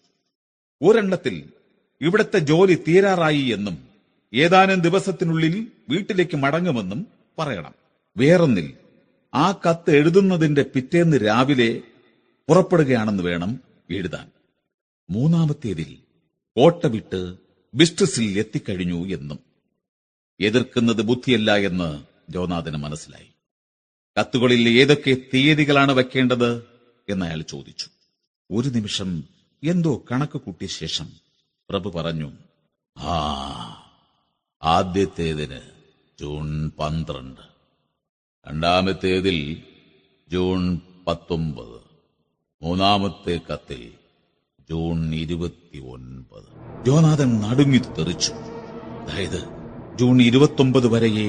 ഒരെണ്ണത്തിൽ 0.82 1.52
ഇവിടത്തെ 2.00 2.38
ജോലി 2.38 2.74
തീരാറായി 2.88 3.42
എന്നും 3.42 3.88
ഏതാനും 4.34 4.80
ദിവസത്തിനുള്ളിൽ 4.80 5.66
വീട്ടിലേക്ക് 5.88 6.36
മടങ്ങുമെന്നും 6.36 7.06
പറയണം. 7.38 7.74
വേറൊന്നിൽ 8.16 8.74
ആ 9.34 9.52
കത്ത് 9.52 9.90
എഴുതുന്നതിന്റെ 9.90 10.62
പിറ്റേന്ന് 10.62 11.16
രാവിലെ 11.16 11.82
പുറപ്പെടുകയാണെന്ന് 12.48 13.22
വേണം 13.22 13.60
എഴുതാൻ. 13.90 14.30
മൂന്നാമത്തേതിൽ 15.10 15.96
കോട്ട 16.56 16.86
വിട്ട് 16.86 17.36
ബിസ്റ്റസിൽ 17.74 18.38
എത്തിക്കഴിഞ്ഞു 18.38 19.06
എന്നും. 19.06 19.38
എതിർക്കുന്നത് 20.40 21.02
ബുദ്ധിയല്ല 21.02 21.56
എന്ന് 21.56 22.04
ജോനാഥന് 22.32 22.76
മനസ്സിലായി. 22.76 23.30
കത്തുകളിൽ 24.20 24.68
ഏതൊക്കെ 24.68 25.16
തീയതികളാണ് 25.34 25.92
വെക്കേണ്ടത് 25.92 26.64
എന്ന് 27.08 27.26
അയാൾ 27.26 27.40
ചോദിച്ചു. 27.42 27.86
ഒരു 28.50 28.68
നിമിഷം 28.68 29.39
എന്തോ 29.62 30.04
കണക്ക് 30.10 30.38
കൂട്ടിയ 30.38 30.66
ശേഷം 30.68 31.08
പ്രഭു 31.68 31.88
പറഞ്ഞു 31.88 32.28
ആ 32.96 33.16
ആദ്യത്തേതിന് 34.62 35.60
ജൂൺ 36.18 36.70
പന്ത്രണ്ട് 36.70 37.40
രണ്ടാമത്തേതിൽ 38.46 39.38
ജൂൺ 40.30 40.80
പത്തൊമ്പത് 41.06 41.78
മൂന്നാമത്തെ 42.62 43.40
കത്തിൽ 43.50 43.82
ജൂൺ 44.70 45.14
ഇരുപത്തി 45.14 45.78
ഒൻപത് 45.78 46.50
ജോനാഥൻ 46.86 47.40
നടുങ്ങി 47.40 47.78
തെറിച്ചു 47.78 48.32
അതായത് 49.00 49.40
ജൂൺ 49.96 50.22
ഇരുപത്തൊമ്പത് 50.22 50.86
വരെയേ 50.86 51.28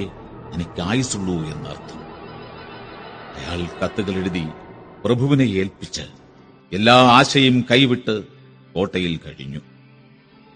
എനിക്ക് 0.54 0.82
ആയുസുള്ളൂ 0.82 1.34
എന്നർത്ഥം. 1.44 1.98
അയാൾ 3.36 3.80
കത്തുകൾ 3.80 4.12
എഴുതി 4.12 4.44
പ്രഭുവിനെ 5.06 5.44
ഏൽപ്പിച്ച് 5.44 6.06
എല്ലാ 6.74 6.94
ആശയും 6.94 7.66
കൈവിട്ട് 7.72 8.24
കോട്ടയിൽ 8.74 9.18
കഴിഞ്ഞു. 9.18 9.60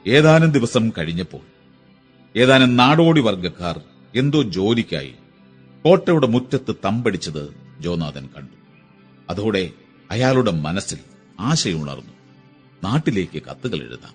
ഏതാനും 0.07 0.51
ദിവസം 0.51 0.91
കഴിഞ്ഞപ്പോൾ 0.97 1.41
ഏതാനും 2.35 2.77
നാടോടി 2.77 3.21
വർഗക്കാർ 3.21 3.81
എന്തോ 4.15 4.41
ജോലിക്കായി 4.41 5.13
കോട്ടയുടെ 5.85 6.27
മുറ്റത്ത് 6.27 6.75
തമ്പടിച്ചത് 6.85 7.55
ജോനാഥൻ 7.79 8.29
കണ്ടു. 8.37 8.55
അതോടെ 9.29 9.69
അയാളുടെ 10.11 10.51
മനസ്സിൽ 10.51 10.97
ആശയുണർന്നു. 11.39 12.13
നാട്ടിലേക്ക് 12.83 13.41
കത്തുകൾ 13.41 13.83
എഴുതാം. 13.83 14.13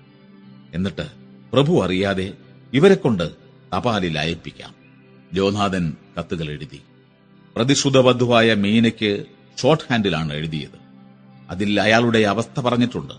എന്നിട്ട് 0.75 1.09
പ്രഭു 1.53 1.85
അറിയാതെ 1.85 2.33
ഇവരെ 2.73 2.95
കൊണ്ട് 2.95 3.31
തപാലിൽ 3.77 4.19
അയപ്പിക്കാം. 4.19 4.75
ജോനാഥൻ 5.33 5.97
കത്തുകൾ 6.19 6.51
എഴുതി. 6.51 6.81
പ്രതിശ്രുതബദ്ധുവായ 7.57 8.55
മീനയ്ക്ക് 8.55 9.25
ഷോർട്ട് 9.63 9.85
ഹാൻഡിലാണ് 9.91 10.33
എഴുതിയത്. 10.33 10.90
അതിൽ 11.51 11.81
അയാളുടെ 11.81 12.19
അവസ്ഥ 12.19 12.61
പറഞ്ഞിട്ടുണ്ട്. 12.61 13.15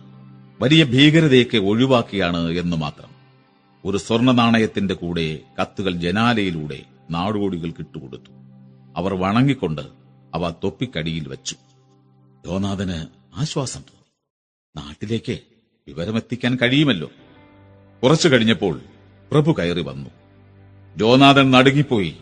വലിയ 0.61 0.83
ഭീകരതയൊക്കെ 0.83 1.57
ഒഴിവാക്കിയാണ് 1.57 2.51
എന്ന് 2.51 2.77
മാത്രം. 2.77 3.09
ഒരു 3.85 3.97
സ്വർണ 3.97 4.31
നാണയത്തിന്റെ 4.31 4.93
കൂടെ 4.93 5.39
കത്തുകൾ 5.61 5.91
ജനാലയിലൂടെ 5.91 6.83
നാടോടികൾക്ക് 7.11 7.79
ഇട്ടുകൊടുത്തു 7.79 8.31
അവർ 8.97 9.13
വണങ്ങിക്കൊണ്ട് 9.13 9.81
അവ 10.35 10.49
തൊപ്പിക്കടിയിൽ 10.49 11.27
വച്ചു. 11.27 11.55
ലോനാഥന് 12.47 13.05
ആശ്വാസം 13.35 13.79
തോന്നി. 13.79 14.85
നാട്ടിലേക്ക് 14.85 15.39
വിവരമെത്തിക്കാൻ 15.87 16.57
കഴിയുമല്ലോ. 16.61 17.11
കുറച്ചു 18.03 18.27
കഴിഞ്ഞപ്പോൾ 18.27 18.81
പ്രഭു 19.31 19.55
കയറി 19.59 19.81
വന്നു. 19.81 20.09
ജോനാഥൻ 20.97 21.51
നടുങ്ങിപ്പോയി. 21.51 22.17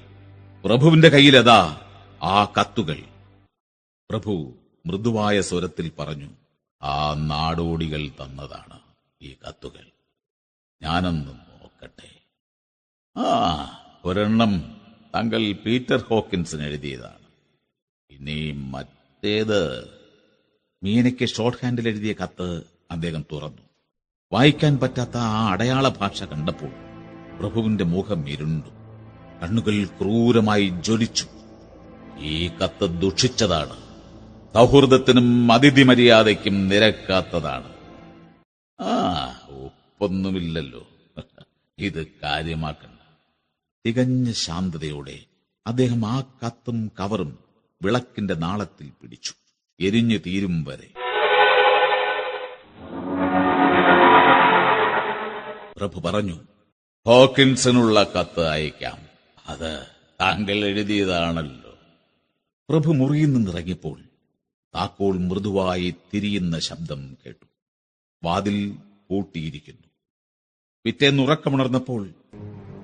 പ്രഭുവിന്റെ 0.65 1.09
കയ്യിലതാ 1.09 1.79
ആ 2.23 2.45
കത്തുകൾ. 2.45 3.03
പ്രഭു 4.09 4.53
മൃദുവായ 4.85 5.41
സ്വരത്തിൽ 5.41 5.91
പറഞ്ഞു 5.99 6.29
ആ 6.81 7.13
നാടോടികൾ 7.13 8.07
തന്നതാണ് 8.07 8.79
ഈ 9.21 9.35
കത്തുകൾ. 9.47 9.85
ഞാനൊന്ന് 10.81 11.29
നോക്കട്ടെ. 11.29 12.21
ആ 13.19 13.65
ഒരെണ്ണം 14.05 14.81
തങ്ങൾ 15.15 15.51
പീറ്റർ 15.51 15.97
ഹോക്കിൻസിന് 15.97 16.61
എഴുതിയതാണ്. 16.61 17.25
ഇനി 18.09 18.51
മറ്റേത്? 18.51 19.89
മീനയ്ക്ക് 20.83 21.25
ഷോർട്ട് 21.25 21.65
ഹാൻഡിൽ 21.65 21.87
എഴുതിയ 21.87 22.13
കത്ത് 22.13 22.63
അദ്ദേഹം 22.91 23.25
തുറന്നു. 23.31 23.61
വായിക്കാൻ 24.33 24.77
പറ്റാത്ത 24.77 25.17
ആ 25.17 25.51
അടയാള 25.51 25.89
ഭാഷ 25.89 26.23
കണ്ടപ്പോൾ 26.23 26.69
പ്രഭുവിന്റെ 27.39 27.83
മുഖം 27.83 28.29
ഇരുണ്ടു. 28.29 28.69
കണ്ണുകൾ 29.43 29.85
ക്രൂരമായി 29.85 30.67
ജ്വലിച്ചു. 30.67 31.27
ഈ 32.19 32.47
കത്ത് 32.47 32.85
ദുഷിച്ചതാണ്. 32.85 33.88
സൗഹൃദത്തിനും 34.53 35.53
അതിഥി 35.53 35.83
മര്യാദയ്ക്കും 35.83 36.67
നിരക്കാത്തതാണ്. 36.67 37.73
ആ 38.81 39.25
ഒപ്പൊന്നുമില്ലല്ലോ. 39.49 40.87
ഇത് 41.79 42.07
കാര്യമാക്കണ്ട. 42.23 42.99
തികഞ്ഞ 43.85 44.31
ശാന്തതയോടെ 44.31 45.19
അദ്ദേഹം 45.67 46.05
ആ 46.05 46.23
കത്തും 46.45 46.91
കവറും 46.99 47.39
വിളക്കിന്റെ 47.83 48.33
നാളത്തിൽ 48.33 48.91
പിടിച്ചു. 49.01 49.33
എരിഞ്ഞു 49.79 50.17
തീരും 50.17 50.63
വരെ. 50.63 50.87
പ്രഭു 55.77 55.99
പറഞ്ഞു 55.99 56.39
ഹോക്കിൻസിനുള്ള 57.05 58.03
കത്ത് 58.03 58.47
അയക്കാം. 58.47 58.97
അത് 59.47 59.87
താങ്കൾ 60.21 60.65
എഴുതിയതാണല്ലോ. 60.65 61.75
പ്രഭു 62.69 62.93
മുറിയിൽ 62.93 63.33
നിന്നിറങ്ങിയപ്പോൾ 63.33 64.08
താക്കോൽ 64.75 65.17
മൃദുവായി 65.17 65.95
തിരിയുന്ന 66.13 66.59
ശബ്ദം 66.59 67.17
കേട്ടു. 67.25 67.45
വാതിൽ 68.23 68.75
പൂട്ടിയിരിക്കുന്നു. 69.09 69.87
പിറ്റേന്നുറക്കമുണർന്നപ്പോൾ 70.85 72.09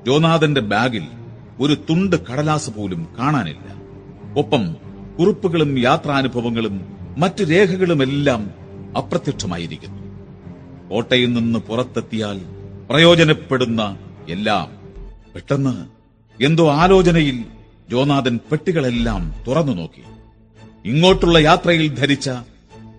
ജോനാഥന്റെ 0.05 0.61
ബാഗിൽ 0.61 1.07
ഒരു 1.59 1.73
തുണ്ട് 1.73 2.25
കടലാസ് 2.25 2.69
പോലും 2.69 3.15
കാണാനില്ല. 3.19 3.75
ഒപ്പം 4.39 4.75
കുറിപ്പുകളും 5.19 5.79
യാത്രാനുഭവങ്ങളും 5.79 6.81
മറ്റു 7.17 7.43
രേഖകളുമെല്ലാം 7.43 8.51
അപ്രത്യക്ഷമായിരിക്കുന്നു. 8.97 10.01
കോട്ടയിൽ 10.89 11.33
നിന്ന് 11.33 11.59
പുറത്തെത്തിയാൽ 11.59 12.41
പ്രയോജനപ്പെടുന്ന 12.89 13.97
എല്ലാം 14.29 14.71
പെട്ടെന്ന് 15.33 15.87
എന്തോ 16.43 16.71
ആലോചനയിൽ 16.71 17.45
ജോനാഥൻ 17.89 18.39
പെട്ടികളെല്ലാം 18.51 19.43
തുറന്നു 19.47 19.73
നോക്കി. 19.73 20.01
ഇങ്ങോട്ടുള്ള 20.85 21.37
യാത്രയിൽ 21.37 21.95
ധരിച്ച 21.95 22.29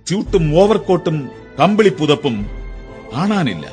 ചൂട്ടും 0.07 0.61
ഓവർകോട്ടും 0.61 1.31
കമ്പിളിപ്പുതപ്പും 1.61 2.47
കാണാനില്ല. 3.13 3.67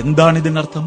എന്താണിതിനർത്ഥം? 0.00 0.86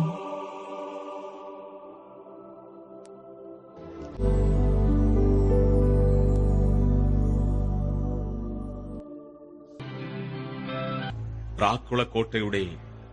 ഡ്രാക്കുള 11.58 12.04
കോട്ടയുടെ 12.04 12.66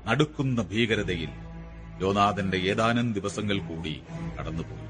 നടുക്കുന്ന 0.06 0.62
ഭീകരതയിൽ 0.62 1.28
യോനാഥന്റെ 2.00 2.56
ഏതാനും 2.56 3.12
ദിവസങ്ങൾ 3.12 3.58
കൂടി 3.58 4.02
കടന്നുപോയി. 4.38 4.88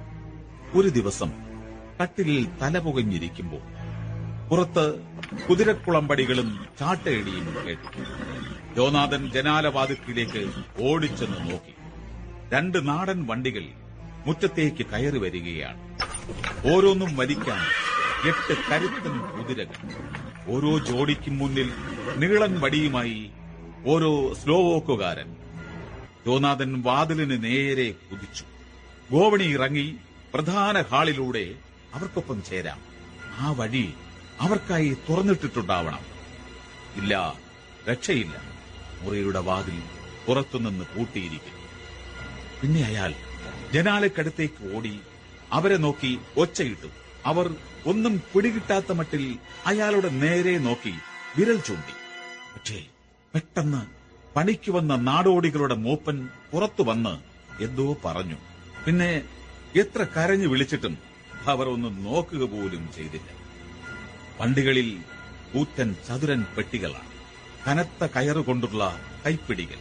ഒരു 0.80 0.88
ദിവസം 0.88 1.32
കട്ടിലിൽ 2.02 2.46
തല 2.62 2.78
പുകഞ്ഞിരിക്കുമ്പോൾ 2.78 3.77
പുറത്ത് 4.51 5.01
കുതിരക്കുളമ്പടികളും 5.51 6.66
ചാട്ടയടിയും 6.80 7.57
കേട്ടു. 7.66 8.01
ജോനാഥൻ 8.76 9.30
ജനാലവാതിക്കിലേക്ക് 9.30 10.51
ഓടിച്ചെന്ന് 10.82 11.51
നോക്കി. 11.51 11.74
രണ്ട് 12.55 12.88
നാടൻ 12.88 13.26
വണ്ടികൾ 13.26 13.64
മുറ്റത്തേക്ക് 14.26 14.86
കയറി 14.86 15.18
വരികയാണ്. 15.18 15.80
ഓരോന്നും 16.74 17.16
വലിക്കാൻ 17.16 17.61
എട്ട് 18.28 18.55
കരുത്തൻ 18.70 19.18
കുതിരകൾ. 19.18 19.78
ഓരോ 20.49 20.78
ജോഡിക്കും 20.78 21.38
മുന്നിൽ 21.38 21.72
നീളൻ 22.16 22.61
വടിയുമായി 22.61 23.30
ഓരോ 23.86 24.34
സ്ലോവോക്കുകാരൻ 24.34 25.36
ജോനാഥൻ 26.26 26.82
വാതിലിന് 26.82 27.44
നേരെ 27.44 27.90
കുതിച്ചു. 27.90 28.44
ഗോവണി 29.11 29.44
ഇറങ്ങി 29.44 29.96
പ്രധാന 30.34 30.82
ഹാളിലൂടെ 30.82 31.55
അവർക്കൊപ്പം 31.94 32.42
ചേരാം. 32.42 32.78
ആ 33.38 33.51
വഴി 33.51 33.94
അവർക്കായി 34.41 34.97
തുറന്നിട്ടിട്ടുണ്ടാവണം. 35.09 36.05
ഇല്ല 36.97 37.14
രക്ഷയില്ല. 37.89 38.36
മുറിയുടെ 39.01 39.39
വാതിൽ 39.39 39.78
പുറത്തുനിന്ന് 40.26 40.84
പൂട്ടിയിരിക്കുന്നു 40.95 41.66
പിന്നെ 42.61 42.84
അയാൾ 42.84 43.14
ജനാലക്കടുത്തേക്ക് 43.72 44.74
ഓടി 44.74 45.01
അവരെ 45.53 45.76
നോക്കി 45.76 46.18
ഒച്ചയിട്ടു. 46.36 46.89
അവർ 47.24 47.47
ഒന്നും 47.86 48.22
പിടികിട്ടാത്ത 48.32 48.93
മട്ടിൽ 48.93 49.39
അയാളുടെ 49.66 50.09
നേരെ 50.09 50.59
നോക്കി 50.59 50.95
വിരൽ 51.36 51.59
ചൂണ്ടി. 51.61 51.95
പക്ഷേ 52.55 52.78
പെട്ടെന്ന് 53.34 53.82
പണിക്ക് 54.36 54.70
വന്ന 54.70 54.97
നാടോടികളുടെ 54.97 55.74
മൂപ്പൻ 55.74 56.28
പുറത്തു 56.51 56.82
വന്ന് 56.82 57.14
എന്തോ 57.64 57.97
പറഞ്ഞു. 58.05 58.39
പിന്നെ 58.86 59.11
എത്ര 59.76 60.03
കരഞ്ഞു 60.16 60.49
വിളിച്ചിട്ടും 60.49 60.99
അവർ 61.47 61.68
ഒന്ന് 61.68 61.91
നോക്കുക 62.05 62.45
പോലും 62.45 62.93
ചെയ്തില്ല. 62.97 63.38
വണ്ടികളിൽ 64.41 65.03
കൂറ്റൻ 65.55 65.97
ചതുരൻ 66.09 66.47
പെട്ടികളാണ്. 66.57 67.09
കനത്ത 67.68 68.07
കയറുകൊണ്ടുള്ള 68.07 69.01
കൈപ്പിടികൾ. 69.26 69.78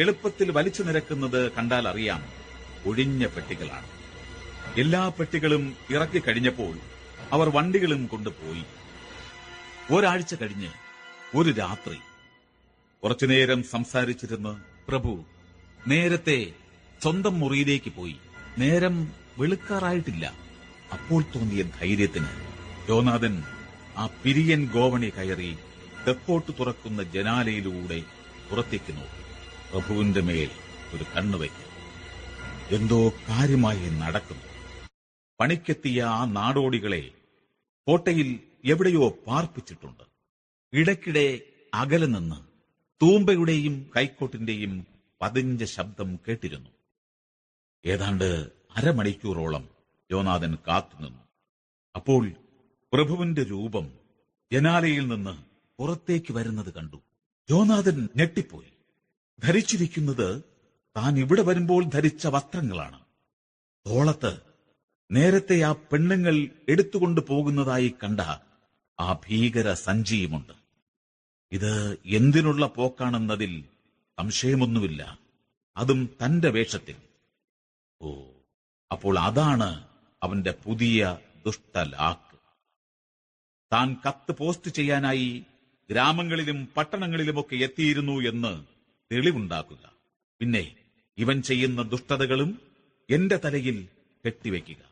എളുപ്പത്തിൽ 0.00 0.50
വലിച്ചു 0.50 0.82
നിരക്കുന്നത് 0.82 1.52
കണ്ടാൽ 1.52 1.88
അറിയാം 1.88 2.22
ഒഴിഞ്ഞ 2.86 3.26
പെട്ടികളാണ്. 3.26 3.86
എല്ലാ 4.80 5.08
പെട്ടികളും 5.08 5.76
ഇറക്കി 5.90 6.18
കഴിഞ്ഞപ്പോൾ 6.18 6.78
അവർ 7.32 7.48
വണ്ടികളും 7.48 8.06
കൊണ്ടുപോയി. 8.06 8.64
ഒരാഴ്ച 9.94 10.34
കഴിഞ്ഞ് 10.34 10.70
ഒരു 11.36 11.50
രാത്രി. 11.50 11.98
കുറച്ചുനേരം 13.02 13.62
സംസാരിച്ചിരുന്ന് 13.62 14.56
പ്രഭു 14.88 15.24
നേരത്തെ 15.86 16.52
സ്വന്തം 17.02 17.40
മുറിയിലേക്ക് 17.40 17.92
പോയി. 17.92 18.16
നേരം 18.58 19.12
വെളുക്കാറായിട്ടില്ല. 19.38 20.32
അപ്പോൾ 20.92 21.22
തോന്നിയ 21.22 21.62
ധൈര്യത്തിന് 21.62 22.26
യോനാഥൻ 22.90 23.44
ആ 23.98 24.06
പിരിയൻ 24.24 24.70
ഗോവണി 24.72 25.08
കയറി 25.10 25.58
തെക്കോട്ട് 26.06 26.52
തുറക്കുന്ന 26.58 27.02
ജനാലയിലൂടെ 27.02 28.04
പുറത്തേക്ക് 28.50 28.92
നോക്കി. 28.96 29.22
പ്രഭുവിന്റെ 29.70 30.20
മേൽ 30.20 30.50
ഒരു 30.94 31.04
കണ്ണുവയ്ക്കും 31.16 31.66
എന്തോ 32.76 33.12
കാര്യമായി 33.28 33.90
നടക്കുന്നു. 33.90 34.42
പണിക്കെത്തിയ 35.40 36.02
ആ 36.02 36.24
നാടോടികളെ 36.24 37.10
കോട്ടയിൽ 37.86 38.40
എവിടെയോ 38.64 39.08
പാർപ്പിച്ചിട്ടുണ്ട്. 39.26 40.04
ഇടയ്ക്കിടെ 40.72 41.40
അകലെ 41.74 42.06
നിന്ന് 42.06 42.38
തൂമ്പയുടെയും 43.02 43.90
കൈക്കോട്ടിന്റെയും 43.96 44.86
പതിഞ്ച 45.22 45.64
ശബ്ദം 45.64 46.18
കേട്ടിരുന്നു. 46.28 46.70
ഏതാണ്ട് 47.84 48.28
അരമണിക്കൂറോളം 48.76 49.68
യോനാഥൻ 50.12 50.54
കാത്തുനിന്നു. 50.68 51.22
അപ്പോൾ 51.96 52.32
പ്രഭുവിന്റെ 52.92 53.42
രൂപം 53.42 53.92
ജനാലയിൽ 54.52 55.08
നിന്ന് 55.08 55.42
പുറത്തേക്ക് 55.78 56.32
വരുന്നത് 56.32 56.74
കണ്ടു. 56.74 56.96
യോനാഥൻ 57.50 58.08
ഞെട്ടിപ്പോയി. 58.16 58.72
ധരിച്ചിരിക്കുന്നത് 59.44 60.44
താൻ 60.96 61.18
ഇവിടെ 61.18 61.42
വരുമ്പോൾ 61.42 61.84
ധരിച്ച 61.84 62.26
വസ്ത്രങ്ങളാണ്. 62.26 63.00
തോളത്ത് 63.86 64.40
നേരത്തെ 65.10 65.62
ആ 65.62 65.72
പെണ്ണുങ്ങൾ 65.72 66.48
എടുത്തുകൊണ്ട് 66.68 67.20
പോകുന്നതായി 67.20 67.94
കണ്ട 68.04 68.20
ആ 69.00 69.12
ഭീകര 69.12 69.72
സഞ്ചിയുമുണ്ട്. 69.72 70.52
ഇത് 71.52 71.98
എന്തിനുള്ള 72.04 72.66
പോക്കാണെന്നതിൽ 72.66 73.64
സംശയമൊന്നുമില്ല. 74.18 75.18
അതും 75.76 76.08
തന്റെ 76.24 76.50
വേഷത്തിൽ. 76.50 76.96
ഓ 78.02 78.22
അപ്പോൾ 78.92 79.18
അതാണ് 79.18 79.88
അവന്റെ 80.22 80.54
പുതിയ 80.64 81.18
ദുഷ്ടലാക്ക് 81.46 82.27
താൻ 83.72 83.96
കത്ത് 84.06 84.32
പോസ്റ്റ് 84.32 84.70
ചെയ്യാനായി 84.70 85.44
ഗ്രാമങ്ങളിലും 85.90 86.68
പട്ടണങ്ങളിലുമൊക്കെ 86.76 87.56
എത്തിയിരുന്നു 87.56 88.12
എന്ന് 88.12 88.64
തെളിവുണ്ടാക്കുക. 89.12 89.92
പിന്നെ 90.40 90.76
ഇവൻ 91.18 91.42
ചെയ്യുന്ന 91.42 91.82
ദുഷ്ടതകളും 91.82 92.60
എന്റെ 93.10 93.36
തലയിൽ 93.36 93.88
കെട്ടിവെക്കുക. 94.26 94.82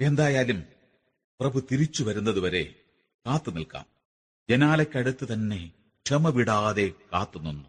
എന്തായാലും 0.00 0.64
പ്രഭു 1.40 1.62
തിരിച്ചു 1.72 2.04
വരുന്നതുവരെ 2.04 2.74
കാത്തു 3.26 3.50
നിൽക്കാം. 3.50 3.86
ജനാലയ്ക്കടുത്ത് 4.50 5.32
തന്നെ 5.32 5.72
ക്ഷമ 6.06 6.28
വിടാതെ 6.28 6.92
കാത്തുനിന്നു 7.12 7.68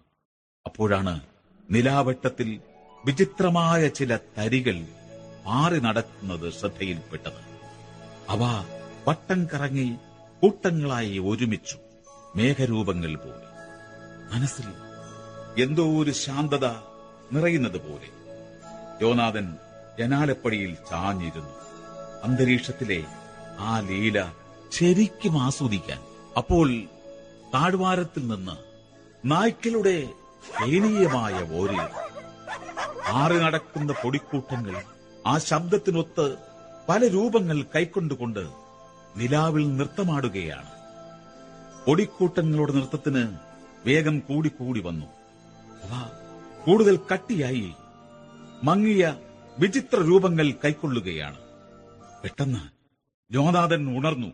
അപ്പോഴാണ് 0.66 1.22
നിലാവട്ടത്തിൽ 1.70 2.62
വിചിത്രമായ 3.06 3.88
ചില 3.88 4.18
തരികൾ 4.38 4.76
മാറി 5.46 5.80
നടക്കുന്നത് 5.80 6.54
ശ്രദ്ധയിൽപ്പെട്ടത്. 6.54 7.42
അവ 8.28 8.40
വട്ടം 9.08 9.48
കറങ്ങി 9.54 9.98
കൂട്ടങ്ങളായി 10.42 11.18
ഒരുമിച്ചു 11.18 11.78
മേഘരൂപങ്ങൾ 12.36 13.16
പോലെ. 13.16 13.48
മനസ്സിൽ 14.34 14.68
എന്തോ 15.64 16.02
ഒരു 16.02 16.12
ശാന്തത 16.12 16.68
നിറയുന്നത് 17.32 17.78
പോലെ. 17.78 18.10
യോനാഥൻ 19.02 19.58
ജനാലപ്പടിയിൽ 20.00 20.74
ചാഞ്ഞിരുന്നു. 20.74 21.56
അന്തരീക്ഷത്തിലെ 22.24 23.06
ആ 23.60 23.80
ലീല 23.80 24.34
ശരിക്കും 24.72 25.42
ആസ്വദിക്കാൻ. 25.42 26.00
അപ്പോൾ 26.38 26.68
താഴ്വാരത്തിൽ 27.54 28.28
നിന്ന് 28.28 28.56
നായ്ക്കളുടെ 29.32 30.10
ദയനീയമായ 30.60 31.60
ഓരി 31.60 31.78
ആറ് 33.08 33.32
നടക്കുന്ന 33.32 33.94
പൊടിക്കൂട്ടങ്ങൾ 33.94 34.84
ആ 35.28 35.38
ശബ്ദത്തിനൊത്ത് 35.38 36.36
പല 36.90 37.08
രൂപങ്ങൾ 37.08 37.62
കൈക്കൊണ്ടുകൊണ്ട് 37.76 38.59
നിലാവിൽ 39.20 39.76
നൃത്തമാടുകയാണ്. 39.76 40.70
പൊടിക്കൂട്ടങ്ങളുടെ 41.86 42.74
നൃത്തത്തിന് 42.74 43.38
വേഗം 43.86 44.20
കൂടിക്കൂടി 44.20 44.80
വന്നു. 44.80 45.06
അവ 45.84 46.10
കൂടുതൽ 46.66 47.00
കട്ടിയായി 47.14 47.72
മങ്ങിയ 48.64 49.20
വിചിത്ര 49.60 50.02
രൂപങ്ങൾ 50.02 50.52
കൈക്കൊള്ളുകയാണ്. 50.52 51.38
പെട്ടെന്ന് 52.24 52.60
ജോനാഥൻ 53.34 53.98
ഉണർന്നു. 53.98 54.34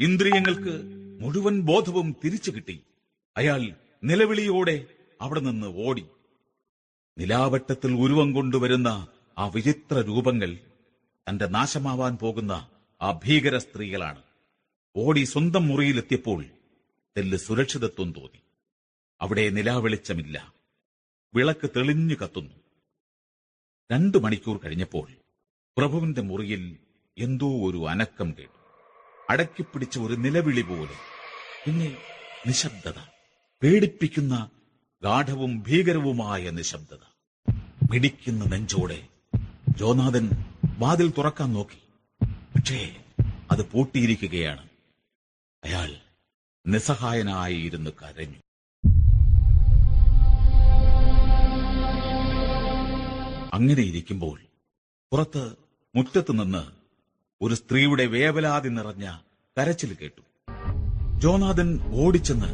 ഇന്ദ്രിയങ്ങൾക്ക് 0.00 0.82
മുഴുവൻ 1.20 1.60
ബോധവും 1.60 2.16
തിരിച്ചു 2.24 2.50
കിട്ടി. 2.50 2.82
അയാൾ 3.36 3.74
നിലവിളിയോടെ 4.04 4.84
അവിടെ 5.20 5.40
നിന്ന് 5.40 5.66
ഓടി. 5.66 6.06
നിലാവട്ടത്തിൽ 7.18 7.94
ഉരുവം 7.94 8.32
കൊണ്ടുവരുന്ന 8.32 9.06
ആ 9.38 9.46
വിചിത്ര 9.46 10.00
രൂപങ്ങൾ 10.00 10.58
തന്റെ 11.28 11.46
നാശമാവാൻ 11.46 12.16
പോകുന്ന 12.16 12.68
ആ 13.00 13.12
ഭീകര 13.12 13.58
സ്ത്രീകളാണ് 13.58 14.22
ഓടി 14.96 15.24
സ്വന്തം 15.24 15.68
മുറിയിലെത്തിയപ്പോൾ 15.68 16.44
തെല്ല് 17.16 17.36
സുരക്ഷിതത്വം 17.36 18.12
തോന്നി. 18.12 18.40
അവിടെ 19.20 19.48
നിലാവെളിച്ചമില്ല. 19.48 20.54
വിളക്ക് 21.34 21.70
തെളിഞ്ഞു 21.76 22.14
കത്തുന്നു. 22.14 22.54
രണ്ടു 23.92 24.18
മണിക്കൂർ 24.18 24.60
കഴിഞ്ഞപ്പോൾ 24.64 25.12
പ്രഭുവിന്റെ 25.76 26.20
മുറിയിൽ 26.20 26.78
എന്തോ 27.18 27.70
ഒരു 27.70 27.88
അനക്കം 27.88 28.34
കേട്ടു. 28.38 28.58
അടക്കിപ്പിടിച്ച 29.30 29.98
ഒരു 29.98 30.14
നിലവിളി 30.14 30.62
പോലെ. 30.62 30.96
പിന്നെ 31.66 31.96
നിശബ്ദത. 32.46 32.98
പേടിപ്പിക്കുന്ന 33.62 34.50
ഗാഠവും 35.02 35.62
ഭീകരവുമായ 35.62 36.50
നിശബ്ദത. 36.50 37.18
മിടിക്കുന്ന 37.90 38.44
നെഞ്ചോടെ 38.44 39.08
ജോനാഥൻ 39.76 40.30
വാതിൽ 40.78 41.10
തുറക്കാൻ 41.10 41.52
നോക്കി. 41.52 41.87
പക്ഷേ 42.68 42.96
അത് 43.50 43.70
പൂട്ടിയിരിക്കുകയാണ്. 43.70 44.68
അയാൾ 45.64 45.94
നിസ്സഹായനായി 46.66 47.54
ഇരുന്ന് 47.54 47.90
കരഞ്ഞു. 47.90 48.40
അങ്ങനെ 53.54 53.82
ഇരിക്കുമ്പോൾ 53.82 54.40
പുറത്ത് 55.12 55.52
മുറ്റത്ത് 55.96 56.32
നിന്ന് 56.32 56.62
ഒരു 57.42 57.54
സ്ത്രീയുടെ 57.54 58.06
വേവലാതി 58.06 58.68
നിറഞ്ഞ 58.68 59.18
കരച്ചിൽ 59.56 59.94
കേട്ടു. 59.94 60.22
ജോനാഥൻ 61.18 61.90
ഓടിച്ചെന്ന് 61.94 62.52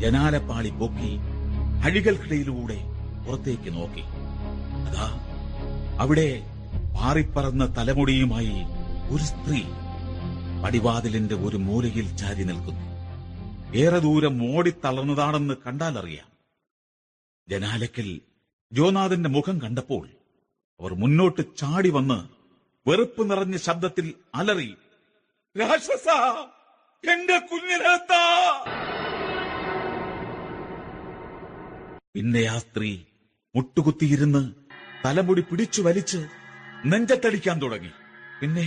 ജനാലപ്പാളി 0.00 0.68
പൊക്കി 0.68 1.12
അഴികൾക്കിടയിലൂടെ 1.84 2.78
പുറത്തേക്ക് 3.26 3.72
നോക്കി. 3.72 4.02
അതാ 4.88 5.08
അവിടെ 6.00 6.42
പാറിപ്പറന്ന 6.94 7.76
തലമുടിയുമായി 7.76 8.81
ഒരു 9.12 9.24
സ്ത്രീ 9.24 9.60
പടിവാതിലിന്റെ 10.64 11.34
ഒരു 11.34 11.56
മൂലയിൽ 11.56 12.16
ചാരി 12.16 12.44
നിൽക്കുന്നു. 12.44 12.86
ഏറെ 13.74 13.98
ദൂരം 13.98 14.34
ഓടിത്തളർന്നതാണെന്ന് 14.52 15.54
കണ്ടാലറിയാം. 15.66 16.28
ജനാലയ്ക്കൽ 17.48 18.08
ജോനാഥന്റെ 18.72 19.28
മുഖം 19.28 19.56
കണ്ടപ്പോൾ 19.62 20.04
അവർ 20.80 20.94
മുന്നോട്ട് 20.94 21.42
ചാടി 21.56 21.90
വന്ന് 21.90 22.18
വെറുപ്പ് 22.86 23.30
നിറഞ്ഞ 23.30 23.56
ശബ്ദത്തിൽ 23.56 24.06
അലറി 24.34 24.70
രാക്ഷസ 25.56 26.06
എന്റെ 27.04 27.38
കുഞ്ഞിനകത്ത 27.50 28.12
പിന്നെ 32.14 32.42
ആ 32.44 32.58
സ്ത്രീ 32.58 32.90
മുട്ടുകുത്തിയിരുന്ന് 33.54 34.42
തലമുടി 35.04 35.40
പിടിച്ചു 35.40 35.80
വലിച്ച് 35.82 36.20
നെഞ്ചത്തടിക്കാൻ 36.84 37.62
തുടങ്ങി. 37.62 37.92
പിന്നെ 38.40 38.66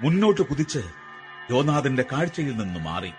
മുന്നോട്ട് 0.00 0.40
കുതിച്ച് 0.40 0.78
യോനാഥന്റെ 1.50 2.04
കാഴ്ചയിൽ 2.12 2.56
നിന്ന് 2.56 2.80
മാറി. 2.80 3.12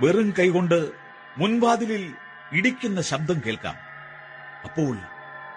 വെറും 0.00 0.34
കൈകൊണ്ട് 0.38 0.90
മുൻവാതിലിൽ 1.38 2.12
ഇടിക്കുന്ന 2.52 3.00
ശബ്ദം 3.00 3.40
കേൾക്കാം. 3.46 3.74
അപ്പോൾ 4.64 4.96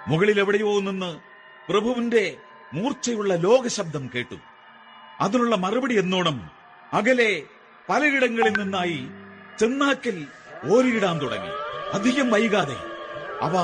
മുകളിൽ 0.07 0.39
എവിടെയോ 0.39 0.79
നിന്ന് 0.79 1.19
പ്രഭുവിന്റെ 1.71 2.37
മൂർച്ചയുള്ള 2.73 3.35
ലോകശബ്ദം 3.35 4.09
കേട്ടു. 4.15 4.35
അതിനുള്ള 5.21 5.55
മറുപടി 5.55 5.99
എന്നോണം 5.99 6.51
അകലെ 6.93 7.43
പലയിടങ്ങളിൽ 7.89 8.57
നിന്നായി 8.59 9.07
ചെന്നാക്കിൽ 9.59 10.27
ഓരിയിടാൻ 10.71 11.21
തുടങ്ങി. 11.21 11.51
അധികം 11.93 12.31
വൈകാതെ 12.31 12.77
അവ 13.41 13.57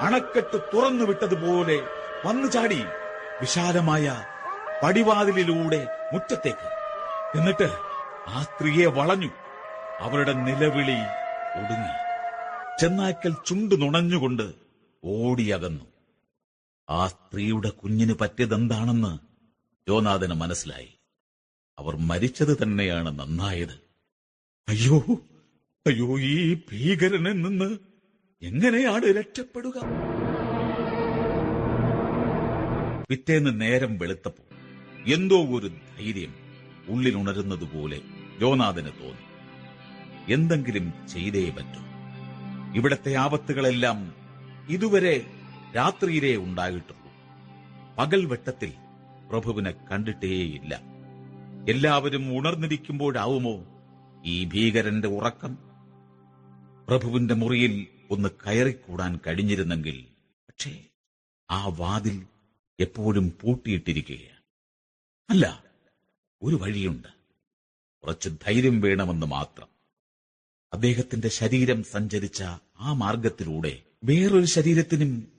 അണക്കെട്ട് 0.00 0.60
തുറന്നു 0.74 1.04
വിട്ടതുപോലെ 1.04 1.80
വന്നു 2.26 2.48
ചാടി. 2.48 2.84
വിശാലമായ 3.40 4.24
പടിവാതിലിലൂടെ 4.82 6.10
മുറ്റത്തേക്ക്. 6.12 6.68
എന്നിട്ട് 7.38 7.68
ആ 8.28 8.42
സ്ത്രീയെ 8.42 8.86
വളഞ്ഞു. 8.86 9.30
അവരുടെ 10.00 10.32
നിലവിളി 10.32 10.98
ഒടുങ്ങി. 11.58 11.94
ചെന്നാക്കൽ 12.80 13.36
ചുണ്ടു 13.46 13.74
നുണഞ്ഞുകൊണ്ട് 13.74 14.52
ഓടിയകന്നു. 15.04 15.84
ആ 16.90 17.06
സ്ത്രീയുടെ 17.06 17.68
കുഞ്ഞിന് 17.68 18.14
പറ്റിയതെന്താണെന്ന് 18.20 19.18
ജോനാഥന് 19.88 20.34
മനസ്സിലായി. 20.34 20.94
അവർ 21.78 21.96
മരിച്ചത് 21.96 22.62
തന്നെയാണ് 22.62 23.18
നന്നായത്. 23.18 23.80
അയ്യോ 24.68 24.98
അയ്യോ 25.86 26.18
ഈ 26.20 26.54
ഭീകരനിൽ 26.72 27.42
നിന്ന് 27.42 27.78
എങ്ങനെയാണ് 28.42 29.04
രക്ഷപ്പെടുക? 29.04 29.80
പിറ്റേന്ന് 33.08 33.60
നേരം 33.60 33.98
വെളുത്തപ്പോൾ 33.98 34.47
എന്തോ 35.08 35.46
ഒരു 35.46 35.68
ധൈര്യം 35.68 36.34
ഉള്ളിൽ 36.88 37.16
ഉണരുന്നതുപോലെ 37.16 38.00
ജോനാഥന് 38.40 38.84
തോന്നി. 38.84 39.28
എന്തെങ്കിലും 40.32 40.92
ചെയ്തേ 41.08 41.50
പറ്റൂ. 41.50 41.80
ഇവിടത്തെ 42.76 43.14
ആപത്തുകളെല്ലാം 43.14 44.14
ഇതുവരെ 44.68 45.26
രാത്രിയിലേ 45.76 46.36
ഉണ്ടായിട്ടുള്ളൂ. 46.36 47.12
പകൽ 47.98 48.24
വെട്ടത്തിൽ 48.24 48.72
പ്രഭുവിനെ 49.30 49.70
കണ്ടിട്ടേയില്ല. 49.70 50.80
എല്ലാവരും 51.68 52.38
ഉണർന്നിരിക്കുമ്പോഴാവുമോ 52.38 53.64
ഈ 54.24 54.44
ഭീകരന്റെ 54.44 55.08
ഉറക്കം? 55.08 55.58
പ്രഭുവിന്റെ 56.88 57.34
മുറിയിൽ 57.34 57.86
ഒന്ന് 58.10 58.28
കയറിക്കൂടാൻ 58.28 59.20
കഴിഞ്ഞിരുന്നെങ്കിൽ 59.26 60.04
പക്ഷേ 60.48 60.84
ആ 61.50 61.66
വാതിൽ 61.66 62.22
എപ്പോഴും 62.80 63.32
പൂട്ടിയിട്ടിരിക്കുകയാണ്. 63.42 64.37
അല്ല 65.30 65.64
ഒരു 66.42 66.56
വഴിയുണ്ട്. 66.56 67.08
കുറച്ച് 68.02 68.28
ധൈര്യം 68.28 68.80
വേണമെന്ന് 68.80 69.26
മാത്രം. 69.26 69.68
അദ്ദേഹത്തിന്റെ 70.72 71.28
ശരീരം 71.28 71.84
സഞ്ചരിച്ച 71.84 72.42
ആ 72.80 72.92
മാർഗത്തിലൂടെ 72.92 73.82
വേറൊരു 74.04 74.44
ശരീരത്തിനും 74.44 75.32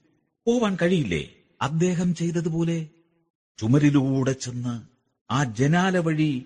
പോവാൻ 0.46 0.78
കഴിയില്ലേ? 0.82 1.36
അദ്ദേഹം 1.62 2.16
ചെയ്തതുപോലെ 2.16 2.90
ചുമരിലൂടെ 3.58 4.32
ചെന്ന് 4.32 4.82
ആ 5.32 5.44
ജനാല 5.44 5.98
വഴി 5.98 6.46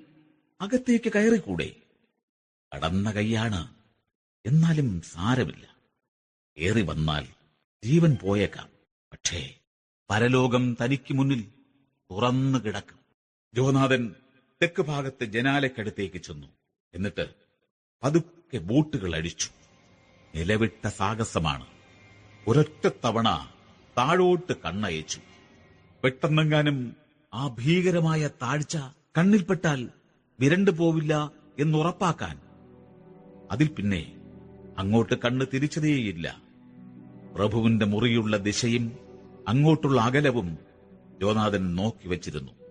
അകത്തേക്ക് 0.61 1.11
കയറിക്കൂടെ? 1.13 1.75
കടന്ന 2.75 3.11
കൈയാണ്. 3.11 3.75
എന്നാലും 4.45 5.01
സാരമില്ല. 5.01 5.75
ഏറി 6.57 6.81
വന്നാൽ 6.81 7.27
ജീവൻ 7.83 8.17
പോയേക്കാം. 8.21 8.69
പക്ഷേ 9.11 9.59
പരലോകം 10.09 10.77
തനിക്ക് 10.83 11.13
മുന്നിൽ 11.13 11.47
തുറന്നു 12.11 12.59
കിടക്കും. 12.59 13.02
ജോനാഥൻ 13.55 14.15
തെക്ക് 14.61 14.81
ഭാഗത്തെ 14.81 15.25
ജനാലയ്ക്കടുത്തേക്ക് 15.25 16.17
ചെന്നു. 16.17 16.47
എന്നിട്ട് 16.93 17.29
പതുക്കെ 18.03 18.57
ബോട്ടുകൾ 18.57 19.15
അടിച്ചു. 19.15 19.49
നിലവിട്ട 20.35 20.87
സാഹസമാണ്. 20.87 21.65
ഒരൊറ്റ 22.47 22.87
തവണ 23.05 23.49
താഴോട്ട് 23.97 24.53
കണ്ണയച്ചു. 24.65 25.19
പെട്ടെന്നെങ്ങാനും 26.03 26.95
ആ 27.33 27.47
ഭീകരമായ 27.47 28.27
താഴ്ച 28.27 28.77
കണ്ണിൽപ്പെട്ടാൽ 29.17 29.89
വിരണ്ടു 30.39 30.71
പോവില്ല 30.71 31.31
എന്നുറപ്പാക്കാൻ. 31.59 32.39
അതിൽ 33.51 33.67
പിന്നെ 33.67 34.15
അങ്ങോട്ട് 34.77 35.13
കണ്ണ് 35.13 35.45
തിരിച്ചതേയില്ല. 35.53 36.41
പ്രഭുവിന്റെ 37.35 37.85
മുറിയുള്ള 37.85 38.37
ദിശയും 38.37 38.97
അങ്ങോട്ടുള്ള 39.47 40.01
അകലവും 40.01 40.57
ജോനാഥൻ 41.21 41.75
നോക്കി 41.75 42.07
വച്ചിരുന്നു. 42.07 42.62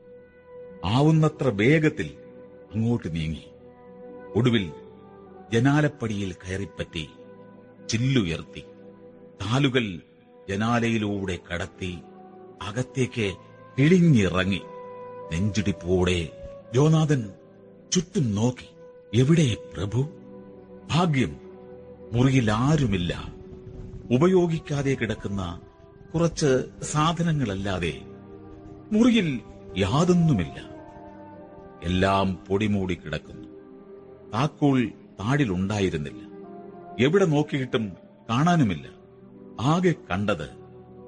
ആവുന്നത്ര 0.85 1.49
വേഗത്തിൽ 1.49 2.11
അങ്ങോട്ട് 2.75 3.15
നീങ്ങി. 3.15 3.47
ഒടുവിൽ 4.35 4.73
ജനാലപ്പടിയിൽ 5.53 6.33
കയറിപ്പറ്റി 6.33 7.09
ചില്ലുയർത്തി. 7.89 8.61
കാലുകൾ 9.45 10.01
ജനാലയിലൂടെ 10.49 11.39
കടത്തി 11.53 11.99
അകത്തേക്ക് 12.63 13.35
ഇളിഞ്ഞിറങ്ങി 13.79 14.61
നെഞ്ചിടിപ്പോടെ 15.33 16.49
ജോനാഥൻ 16.75 17.33
ചുറ്റും 17.93 18.35
നോക്കി. 18.35 18.69
എവിടെ 19.15 19.57
പ്രഭു? 19.75 20.09
ഭാഗ്യം 20.91 21.37
മുറിയിൽ 22.13 22.51
ആരുമില്ല. 22.51 23.35
ഉപയോഗിക്കാതെ 24.11 24.95
കിടക്കുന്ന 24.95 25.61
കുറച്ച് 26.15 26.65
സാധനങ്ങളല്ലാതെ 26.83 28.03
മുറിയിൽ 28.93 29.41
യാതൊന്നുമില്ല. 29.77 30.72
എല്ലാം 31.83 32.45
പൊടിമൂടി 32.45 32.95
കിടക്കുന്നു. 32.95 33.49
താക്കോൽ 34.31 34.93
താടിലുണ്ടായിരുന്നില്ല. 35.21 36.29
എവിടെ 37.05 37.25
നോക്കിയിട്ടും 37.25 37.93
കാണാനുമില്ല. 38.31 38.89
ആകെ 39.61 39.95
കണ്ടത് 40.11 40.49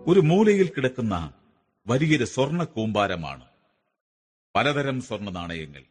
ഒരു 0.07 0.21
മൂലയിൽ 0.21 0.69
കിടക്കുന്ന 0.69 1.33
വലിയൊരു 1.87 2.25
സ്വർണ 2.25 2.65
കൂമ്പാരമാണ് 2.65 3.45
പലതരം 4.55 5.03
സ്വർണ 5.03 5.31
നാണയങ്ങൾ 5.31 5.83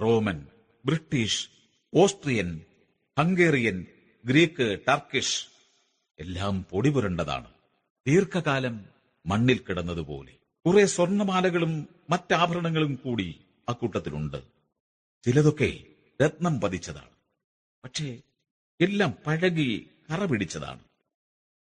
Roman 0.00 0.46
British 0.84 1.48
Austrian 1.94 2.60
Hungarian 3.18 3.86
Greek 4.24 4.78
Turkish 4.88 5.46
എല്ലാം 6.20 6.66
പൊടിപുരണ്ടതാണ്. 6.70 7.46
ദീർഘകാലം 8.06 8.84
മണ്ണിൽ 9.26 9.58
കിടന്നതുപോലെ. 9.58 10.32
കുറെ 10.66 10.86
സ്വർണമാലകളും 10.86 11.88
മറ്റാഭരണങ്ങളും 12.10 12.98
കൂടി 13.04 13.40
അക്കൂട്ടത്തിലുണ്ട്. 13.68 14.36
ചിലതൊക്കെ 15.24 15.78
രത്നം 16.22 16.60
പതിച്ചതാണ്. 16.60 17.14
പക്ഷേ 17.84 18.20
എല്ലാം 18.80 19.14
പഴകി 19.26 19.90
കറ 20.10 20.24
പിടിച്ചതാണ്. 20.24 20.80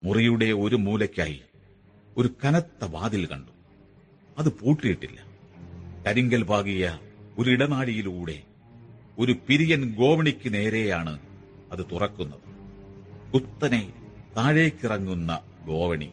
മുറിയുടെ 0.03 0.45
ഒരു 0.45 0.75
മൂലയ്ക്കായി 0.75 1.41
ഒരു 2.17 2.29
കനത്ത 2.45 2.85
വാതിൽ 2.85 3.25
കണ്ടു. 3.25 3.51
അത് 4.37 4.59
പൂട്ടിയിട്ടില്ല. 4.59 5.23
കരിങ്കൽ 6.07 6.43
പാകിയ 6.43 6.99
ഒരു 7.37 7.49
ഇടനാഴിയിലൂടെ 7.49 8.43
ഒരു 9.17 9.35
പിരിയൻ 9.47 9.95
ഗോവണിക്ക് 9.95 10.53
നേരെയാണ് 10.53 11.19
അത് 11.71 11.85
തുറക്കുന്നത്. 11.91 12.49
കുത്തനെ 13.33 13.93
താഴേക്കിറങ്ങുന്ന 14.37 15.41
ഗോവണി. 15.65 16.11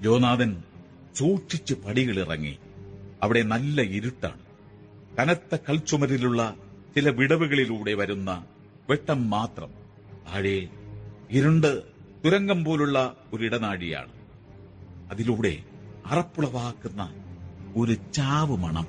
ജോനാഥൻ 0.00 0.62
സൂക്ഷിച്ച് 1.14 1.74
പടികളിറങ്ങി 1.74 2.58
അവിടെ 3.22 3.42
നല്ല 3.42 3.82
ഇരുട്ടാണ്. 3.82 4.45
കനത്ത 5.18 5.56
കൽച്ചുമരിലുള്ള 5.56 6.54
ചില 6.94 7.10
വിടവുകളിലൂടെ 7.10 7.94
വരുന്ന 7.94 8.44
വെട്ടം 8.90 9.30
മാത്രം 9.30 9.70
താഴെ 10.26 10.68
ഇരുണ്ട് 11.30 11.82
തുരങ്കം 12.24 12.64
പോലുള്ള 12.64 13.16
ഒരു 13.32 13.44
ഇടനാഴിയാണ് 13.44 14.12
അതിലൂടെ 15.10 15.62
അറപ്പുളവാക്കുന്ന 16.06 17.02
ഒരു 17.76 17.92
ചാവ് 17.92 18.56
മണം. 18.56 18.86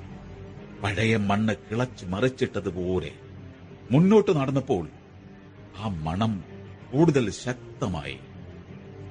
പഴയ 0.82 1.16
മണ്ണ് 1.16 1.54
കിളച്ച് 1.70 2.04
മറിച്ചിട്ടതുപോലെ 2.06 3.12
മുന്നോട്ട് 3.90 4.36
നടന്നപ്പോൾ 4.36 4.88
ആ 5.78 5.88
മണം 5.88 6.44
കൂടുതൽ 6.92 7.30
ശക്തമായി. 7.30 8.18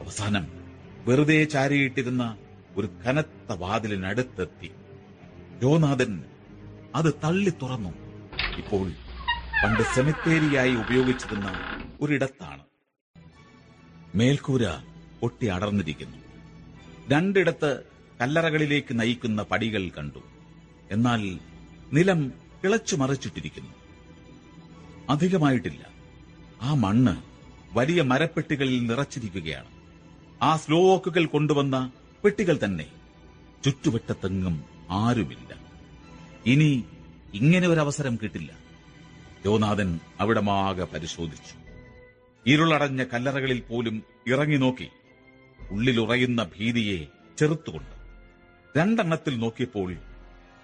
അവസാനം 0.01 0.47
വെറുതെ 1.05 1.43
ചാരിയിട്ടിരുന്ന 1.43 2.37
ഒരു 2.77 2.87
കനത്ത 2.87 3.51
വാതിലിനടുത്തെത്തി. 3.51 4.71
ജോനാഥൻ 5.61 6.23
അത് 6.95 7.13
തള്ളി 7.23 7.49
തുറന്നു. 7.49 7.89
ഇപ്പോൾ 8.57 8.91
പണ്ട് 9.63 9.83
സെമിത്തേരിയായി 9.83 10.75
ഉപയോഗിച്ചിരുന്ന 10.75 11.61
ഒരിടത്താണ്. 12.01 12.61
മേൽക്കൂര 14.15 14.65
ഒട്ടി 15.23 15.45
അടർന്നിരിക്കുന്നു. 15.45 16.17
രണ്ടിടത്ത് 17.11 17.83
കല്ലറകളിലേക്ക് 18.21 18.99
നയിക്കുന്ന 18.99 19.43
പടികൾ 19.43 19.89
കണ്ടു. 19.89 20.19
എന്നാൽ 20.91 21.39
നിലം 21.93 22.31
കിളച്ചു 22.63 22.95
മറിച്ചിട്ടിരിക്കുന്നു. 22.95 23.73
അധികമായിട്ടില്ല. 25.09 25.87
ആ 26.61 26.73
മണ്ണ് 26.73 27.17
വലിയ 27.77 28.01
മരപ്പെട്ടികളിൽ 28.01 28.87
നിറച്ചിരിക്കുകയാണ്. 28.87 29.67
ആ 30.41 30.57
സ്ലോക്കുകൾ 30.57 31.25
കൊണ്ടുവന്ന 31.25 31.91
പെട്ടികൾ 32.23 32.59
തന്നെ. 32.63 32.85
ചുറ്റുവട്ടത്തെങ്ങും 33.63 34.63
ആരുമില്ല. 34.89 35.56
ഇനി 36.47 36.85
ഇങ്ങനെ 37.33 37.67
ഒരു 37.67 37.79
അവസരം 37.79 38.19
കിട്ടില്ല. 38.23 38.51
യോനാഥൻ 39.45 39.99
അവിടമാകെ 40.19 40.83
പരിശോധിച്ചു. 40.83 41.55
ഇരുളടഞ്ഞ 42.45 43.03
കല്ലറകളിൽ 43.03 43.59
പോലും 43.59 44.03
ഇറങ്ങി 44.27 44.57
നോക്കി 44.57 44.87
ഉള്ളിലുറയുന്ന 45.71 46.43
ഭീതിയെ 46.43 47.05
ചെറുത്തുകൊണ്ട്. 47.37 47.89
രണ്ടെണ്ണത്തിൽ 48.79 49.39
നോക്കിയപ്പോൾ 49.39 49.95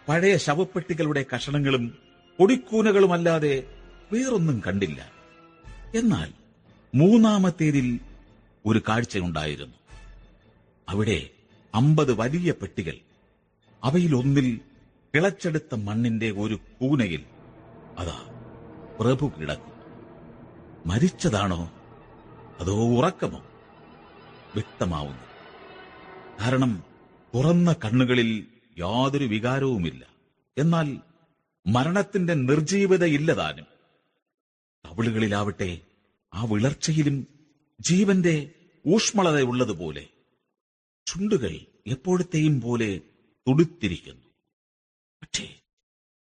പഴയ 0.08 0.38
ശവപ്പെട്ടികളുടെ 0.38 1.26
കഷണങ്ങളും 1.36 1.98
പൊടിക്കൂനകളുമല്ലാതെ 2.40 3.64
വേറൊന്നും 4.14 4.64
കണ്ടില്ല. 4.68 5.12
എന്നാൽ 5.96 6.32
മൂന്നാമത്തേതിൽ 6.96 8.00
ഒരു 8.66 8.82
കാഴ്ചയുണ്ടായിരുന്നു. 8.90 9.76
അവിടെ 10.90 11.30
അമ്പത് 11.76 12.14
വലിയ 12.14 12.52
പെട്ടികൾ. 12.52 12.94
അവയിലൊന്നിൽ 13.84 14.60
കിളച്ചെടുത്ത 15.16 15.76
മണ്ണിന്റെ 15.76 16.32
ഒരു 16.32 16.60
കൂനയിൽ 16.82 17.26
അതാ 17.98 18.18
പ്രഭു 19.00 19.32
കിടക്കും. 19.40 19.76
മരിച്ചതാണോ 20.86 21.72
അതോ 22.60 22.76
ഉറക്കമോ? 22.98 23.40
വ്യക്തമാവുന്നു. 24.54 25.24
കാരണം 26.42 26.84
തുറന്ന 27.36 27.74
കണ്ണുകളിൽ 27.86 28.48
യാതൊരു 28.78 29.26
വികാരവുമില്ല. 29.26 30.08
എന്നാൽ 30.58 30.98
മരണത്തിന്റെ 31.68 32.34
നിർജീവതയില്ലതാനും 32.34 33.66
കവിളുകളിലാവട്ടെ 34.86 35.82
ആ 36.34 36.44
വിളർച്ചയിലും 36.44 37.28
ജീവന്റെ 37.82 38.36
ഊഷ്മളതയുള്ളതുപോലെ 38.88 40.08
ചുണ്ടുകൾ 41.08 41.54
എപ്പോഴത്തെയും 41.88 42.62
പോലെ 42.62 43.02
തുടുത്തിരിക്കുന്നു. 43.48 44.23
പക്ഷേ 45.24 45.60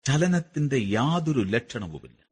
ചലനത്തിന്റെ 0.05 0.77
യാതൊരു 0.77 1.39
ലക്ഷണവുമില്ല. 1.39 2.27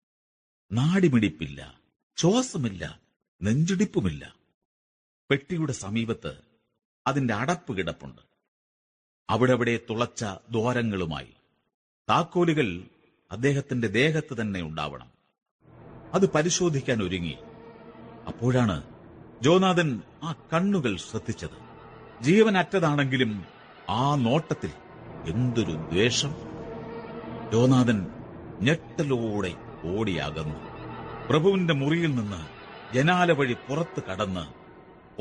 നാടിമിടിപ്പില്ല 0.72 1.82
ശ്വാസമില്ല 2.18 3.00
നെഞ്ചിടിപ്പുമില്ല. 3.42 4.36
പെട്ടിയുടെ 5.30 5.72
സമീപത്ത് 5.72 6.38
അതിന്റെ 7.08 7.34
അടപ്പ് 7.34 7.78
കിടപ്പുണ്ട്. 7.78 8.22
അവിടെവിടെ 9.30 9.80
തുളച്ച 9.90 10.24
ദ്വാരങ്ങളുമായി. 10.24 11.34
താക്കോലുകൾ 12.10 12.84
അദ്ദേഹത്തിന്റെ 13.32 13.88
ദേഹത്ത് 13.88 14.42
തന്നെ 14.42 14.62
ഉണ്ടാവണം. 14.62 15.12
അത് 16.14 16.32
പരിശോധിക്കാൻ 16.32 17.04
ഒരുങ്ങി. 17.04 17.38
അപ്പോഴാണ് 18.28 18.84
ജോനാഥൻ 19.42 20.02
ആ 20.24 20.32
കണ്ണുകൾ 20.54 20.98
ശ്രദ്ധിച്ചത്. 20.98 21.58
ജീവനറ്റതാണെങ്കിലും 22.24 23.46
ആ 23.90 24.16
നോട്ടത്തിൽ 24.16 24.72
എന്തൊരു 25.26 25.72
ദ്വേഷം. 25.72 26.51
ജോനാഥൻ 27.52 28.08
ഞെട്ടലോടെ 28.62 29.56
ഓടിയാകുന്നു. 29.84 30.56
പ്രഭുവിന്റെ 31.30 31.74
മുറിയിൽ 31.74 32.16
നിന്ന് 32.16 32.48
ജനാല 32.94 33.32
വഴി 33.32 33.54
പുറത്ത് 33.54 34.04
കടന്ന് 34.04 34.54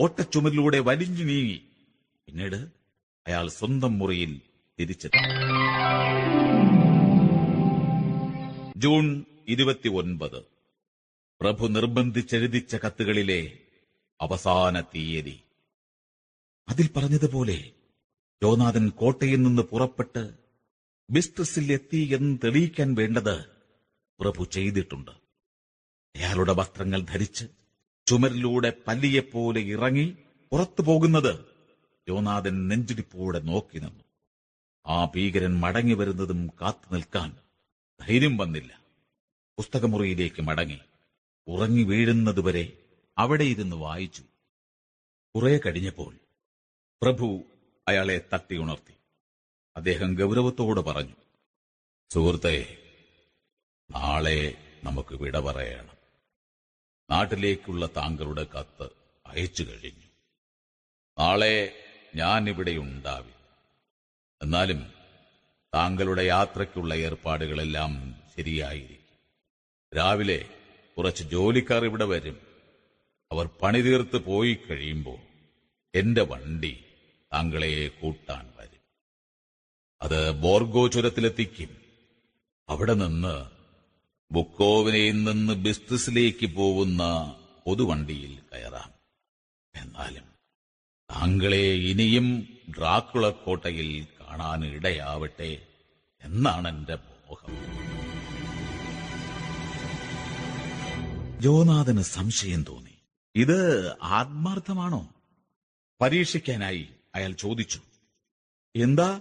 ഓട്ടച്ചുമലിലൂടെ 0.00 0.78
വലിഞ്ഞു 0.78 1.24
നീങ്ങി. 1.24 1.62
പിന്നീട് 2.26 2.56
അയാൾ 3.26 3.48
സ്വന്തം 3.48 3.98
മുറിയിൽ 3.98 4.40
തിരിച്ചെത്തി. 4.80 5.18
ജൂൺ 8.76 9.24
ഇരുപത്തിയൊൻപത്. 9.48 10.44
പ്രഭു 11.40 11.66
നിർബന്ധിച്ചെഴുതിച്ച 11.66 12.76
കത്തുകളിലെ 12.76 13.58
അവസാന 14.20 14.80
തീയതി. 14.80 15.40
അതിൽ 16.68 16.90
പറഞ്ഞതുപോലെ 16.96 17.70
ജോനാഥൻ 18.42 18.88
കോട്ടയിൽ 18.88 19.42
നിന്ന് 19.42 19.62
പുറപ്പെട്ട് 19.62 20.39
ബിസ്ട്രസിൽ 21.10 21.72
എത്തി 21.72 22.10
എന്ന് 22.14 22.38
തെളിയിക്കാൻ 22.44 22.94
വേണ്ടത് 22.94 23.44
പ്രഭു 24.20 24.44
ചെയ്തിട്ടുണ്ട്. 24.44 25.10
അയാളുടെ 26.16 26.52
വസ്ത്രങ്ങൾ 26.52 27.00
ധരിച്ച് 27.00 27.44
ചുമരിലൂടെ 28.06 28.72
പല്ലിയെപ്പോലെ 28.86 29.60
ഇറങ്ങി 29.60 30.16
പുറത്തു 30.50 30.82
പോകുന്നത് 30.82 31.44
യോനാഥൻ 32.08 32.68
നെഞ്ചിടിപ്പോടെ 32.68 33.40
നോക്കി 33.40 33.78
നിന്നു. 33.78 34.04
ആ 34.86 35.04
ഭീകരൻ 35.04 35.60
മടങ്ങി 35.60 35.94
വരുന്നതും 35.94 36.50
കാത്തു 36.60 36.94
നിൽക്കാൻ 36.94 37.36
ധൈര്യം 38.00 38.36
വന്നില്ല. 38.36 38.80
പുസ്തകമുറിയിലേക്ക് 39.58 40.42
മടങ്ങി 40.42 40.78
ഉറങ്ങി 41.48 41.82
വീഴുന്നതുവരെ 41.82 42.72
അവിടെ 43.18 43.44
ഇരുന്ന് 43.44 43.76
വായിച്ചു. 43.76 44.22
കുറെ 45.34 45.60
കഴിഞ്ഞപ്പോൾ 45.66 46.16
പ്രഭു 47.02 47.42
അയാളെ 47.88 48.24
തട്ടി 48.34 48.56
ഉണർത്തി. 48.56 48.99
അദ്ദേഹം 49.80 50.14
ഗൗരവത്തോട് 50.14 50.80
പറഞ്ഞു 50.80 51.14
സുഹൃത്തെ 52.10 52.76
നാളെ 53.90 54.54
നമുക്ക് 54.84 55.14
വിട 55.14 55.38
പറയണം. 55.38 55.96
നാട്ടിലേക്കുള്ള 57.10 57.86
താങ്കളുടെ 57.86 58.44
കത്ത് 58.44 58.90
അയച്ചു 59.26 59.62
കഴിഞ്ഞു. 59.62 60.06
നാളെ 61.18 61.72
ഞാൻ 62.14 62.48
ഇവിടെ 62.48 62.70
ഉണ്ടാവില്ല. 62.70 63.58
എന്നാലും 64.42 64.92
താങ്കളുടെ 65.74 66.22
യാത്രയ്ക്കുള്ള 66.22 66.94
ഏർപ്പാടുകളെല്ലാം 66.94 68.22
ശരിയായിരിക്കും. 68.36 69.18
രാവിലെ 69.96 70.48
കുറച്ച് 70.98 71.24
ജോലിക്കാർ 71.24 71.84
ഇവിടെ 71.84 72.04
വരും. 72.04 72.40
അവർ 73.32 73.46
പണി 73.46 73.80
തീർത്ത് 73.80 74.16
പോയി 74.16 74.54
കഴിയുമ്പോൾ 74.54 75.18
എന്റെ 75.94 76.22
വണ്ടി 76.22 76.84
താങ്കളെ 77.32 77.88
കൂട്ടാൻ 77.88 78.52
വരും. 78.56 78.69
അത് 80.02 80.30
ബോർഗോ 80.30 80.88
ചുരത്തിലെത്തിക്കും 80.88 81.68
അവിടെ 82.68 82.94
നിന്ന് 82.94 83.50
ബുക്കോവിനയിൽ 84.34 85.24
നിന്ന് 85.24 85.52
ബിസ്തസിലേക്ക് 85.52 86.46
പോകുന്ന 86.46 87.34
പൊതുവണ്ടിയിൽ 87.66 88.38
കയറാം. 88.52 88.92
എന്നാലും 89.74 90.22
താങ്കളെ 91.10 91.66
ഇനിയും 91.66 92.58
ഡ്രാക്കുള 92.78 93.30
കോട്ടയിൽ 93.30 94.06
കാണാൻ 94.20 94.64
ഇടയാവട്ടെ 94.66 95.66
എന്നാണ് 96.22 96.68
എന്റെ 96.68 96.94
മോഹം. 96.94 97.56
ജോനാഥന് 101.40 102.02
സംശയം 102.02 102.64
തോന്നി. 102.68 102.94
ഇത് 103.34 103.92
ആത്മാർത്ഥമാണോ? 104.02 105.14
പരീക്ഷിക്കാനായി 106.00 106.88
അയാൾ 107.14 107.32
ചോദിച്ചു. 107.32 107.80
എന്താ? 108.76 109.20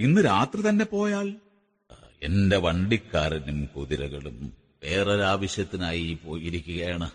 ഇന്ന് 0.00 0.24
രാത്രി 0.24 0.68
തന്നെ 0.68 0.84
പോയാൽ? 0.84 1.34
എന്റെ 2.22 2.56
വണ്ടിക്കാരനും 2.56 3.64
കുതിരകളും 3.64 4.52
വേറൊരാവശ്യത്തിനായി 4.84 6.18
പോയിരിക്കുകയാണ്. 6.24 7.10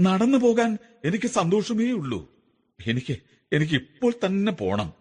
നടന്നു 0.00 0.38
പോകാൻ 0.38 0.78
എനിക്ക് 1.04 1.26
സന്തോഷമേ 1.26 1.90
ഉള്ളൂ. 1.90 2.30
എനിക്ക് 2.86 3.16
എനിക്ക് 3.52 3.74
ഇപ്പോൾ 3.74 4.12
തന്നെ 4.26 4.52
പോണം. 4.52 4.92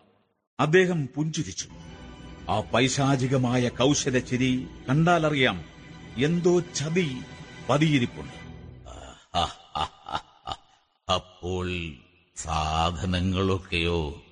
അദ്ദേഹം 0.59 1.09
പുഞ്ചിരിച്ചു. 1.15 1.69
ആ 2.49 2.61
പൈശാചികമായ 2.61 3.69
കൗശല 3.69 4.19
ചിരി 4.19 4.67
കണ്ടാലറിയാം 4.89 5.65
എന്തോ 6.17 6.59
ചതി 6.59 7.17
പതിയിരിപ്പുണ്ട്. 7.69 8.45
അപ്പോൾ 11.11 11.93
സാധനങ്ങളൊക്കെയോ? 12.35 14.23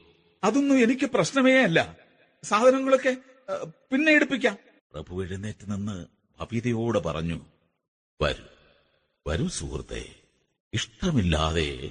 അതൊന്നും 0.44 0.84
എനിക്ക് 0.84 1.06
പ്രശ്നമേ 1.06 1.64
അല്ല. 1.64 2.03
സാധനങ്ങളൊക്കെ 2.44 3.18
പിന്നെ 3.92 4.12
എടുപ്പിക്കാം. 4.12 4.58
പ്രഭു 4.94 5.24
എഴുന്നേറ്റ് 5.24 5.72
നിന്ന് 5.72 6.06
ഭവ്യതയോടെ 6.40 7.00
പറഞ്ഞു 7.00 7.40
വരൂ 8.22 8.46
വരൂ 9.28 9.48
സുഹൃത്തെ 9.48 10.04
ഇഷ്ടമില്ലാതെ 10.74 11.90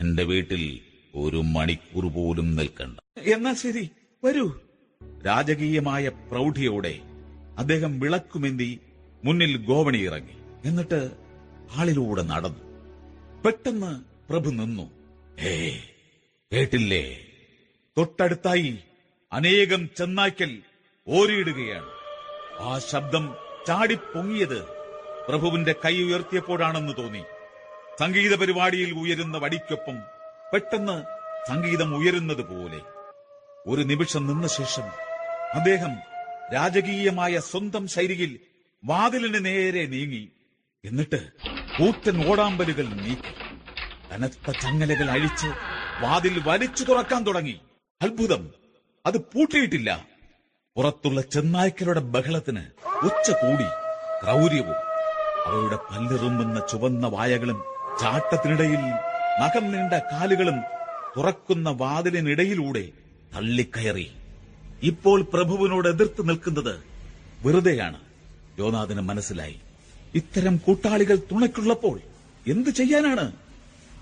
എന്റെ 0.00 0.24
വീട്ടിൽ 0.24 0.80
ഒരു 1.14 1.36
മണിക്കൂർ 1.36 2.06
പോലും 2.06 2.56
നിൽക്കണ്ട. 2.56 3.18
എന്നാ 3.18 3.52
ശരി 3.52 3.90
വരൂ. 4.24 4.46
രാജകീയമായ 5.26 6.08
പ്രൗഢിയോടെ 6.08 7.00
അദ്ദേഹം 7.58 8.00
വിളക്കുമെന്തി 8.00 8.80
മുന്നിൽ 9.24 9.56
ഗോവണി 9.56 9.98
ഇറങ്ങി. 9.98 10.36
എന്നിട്ട് 10.64 11.00
ആളിലൂടെ 11.72 12.22
നടന്നു. 12.22 12.64
പെട്ടെന്ന് 13.42 13.92
പ്രഭു 14.30 14.50
നിന്നു. 14.50 14.90
ഏ 15.40 15.78
കേട്ടില്ലേ? 16.52 17.02
തൊട്ടടുത്തായി 17.98 18.78
അനേകം 19.34 19.88
ചെന്നായ്ക്കൽ 19.96 20.58
ഓരിയിടുകയാണ്. 21.08 21.86
ആ 22.60 22.78
ശബ്ദം 22.78 23.36
ചാടിപ്പൊങ്ങിയത് 23.66 24.64
പ്രഭുവിന്റെ 25.28 25.74
കൈ 25.84 26.02
ഉയർത്തിയപ്പോഴാണെന്ന് 26.02 26.92
തോന്നി. 26.98 27.22
സംഗീത 28.00 28.34
പരിപാടിയിൽ 28.34 28.92
ഉയരുന്ന 28.92 29.38
വടിക്കൊപ്പം 29.38 29.98
പെട്ടെന്ന് 30.52 31.04
സംഗീതം 31.48 31.96
ഉയരുന്നത് 31.96 32.42
പോലെ 32.42 32.80
ഒരു 33.66 33.82
നിമിഷം 33.82 34.26
നിന്ന 34.26 34.46
ശേഷം 34.46 34.82
അദ്ദേഹം 35.54 35.96
രാജകീയമായ 36.54 37.38
സ്വന്തം 37.38 37.88
ശൈലിയിൽ 37.88 38.40
വാതിലിന് 38.84 39.44
നേരെ 39.44 39.86
നീങ്ങി. 39.86 40.28
എന്നിട്ട് 40.84 41.28
കൂറ്റൻ 41.78 42.30
ഓടാമ്പലുകൾ 42.30 42.84
നീക്കി. 42.86 43.32
കനത്ത 44.12 44.50
ചങ്ങലകൾ 44.50 45.10
അഴിച്ച് 45.10 45.46
വാതിൽ 46.00 46.42
വലിച്ചു 46.46 46.84
തുറക്കാൻ 46.84 47.22
തുടങ്ങി. 47.22 47.60
അത്ഭുതം. 48.02 48.63
അത് 49.06 49.18
പൂട്ടിയിട്ടില്ല. 49.18 50.08
പുറത്തുള്ള 50.76 51.20
ചെന്നായ്ക്കളുടെ 51.20 52.00
ബഹളത്തിന് 52.00 52.60
ഉച്ച 53.02 53.30
കൂടി 53.30 53.64
ക്രൗര്യവും 54.24 54.74
അവയുടെ 55.46 55.76
പല്ലിറുമ്പുന്ന 55.76 56.62
ചുവന്ന 56.70 57.06
വായകളും 57.06 57.62
ചാട്ടത്തിനിടയിൽ 58.00 58.80
നഖം 59.40 59.72
നീണ്ട 59.72 59.92
കാലുകളും 59.92 60.60
തുറക്കുന്ന 61.16 61.70
വാതിലിനിടയിലൂടെ 61.70 62.88
തള്ളിക്കയറി. 63.34 64.10
ഇപ്പോൾ 64.82 65.22
പ്രഭുവിനോട് 65.22 65.88
എതിർത്ത് 65.88 66.28
നിൽക്കുന്നത് 66.28 66.80
വെറുതെയാണ്. 67.46 68.00
യോനാഥന് 68.58 69.00
മനസ്സിലായി. 69.00 69.60
ഇത്തരം 70.14 70.56
കൂട്ടാളികൾ 70.56 71.16
തുണയ്ക്കുള്ളപ്പോൾ 71.16 72.00
എന്തു 72.46 72.70
ചെയ്യാനാണ്? 72.70 73.32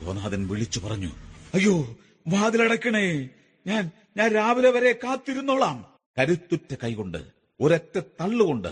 യോനാഥൻ 0.02 0.48
വിളിച്ചു 0.48 0.80
പറഞ്ഞു. 0.80 1.08
അയ്യോ 1.54 1.96
വാതിലടക്കണേ. 2.28 3.28
ഞാൻ 3.66 3.90
ഞാൻ 4.16 4.34
രാവിലെ 4.34 4.70
വരെ 4.70 4.92
കാത്തിരുന്നോളാം. 4.92 5.94
കരുത്തുറ്റ 6.18 6.74
കൈകൊണ്ട് 6.82 7.18
ഒരൊറ്റ 7.60 7.98
തള്ളുകൊണ്ട് 7.98 8.68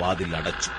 വാതിൽ 0.00 0.36
അടച്ചു. 0.36 0.70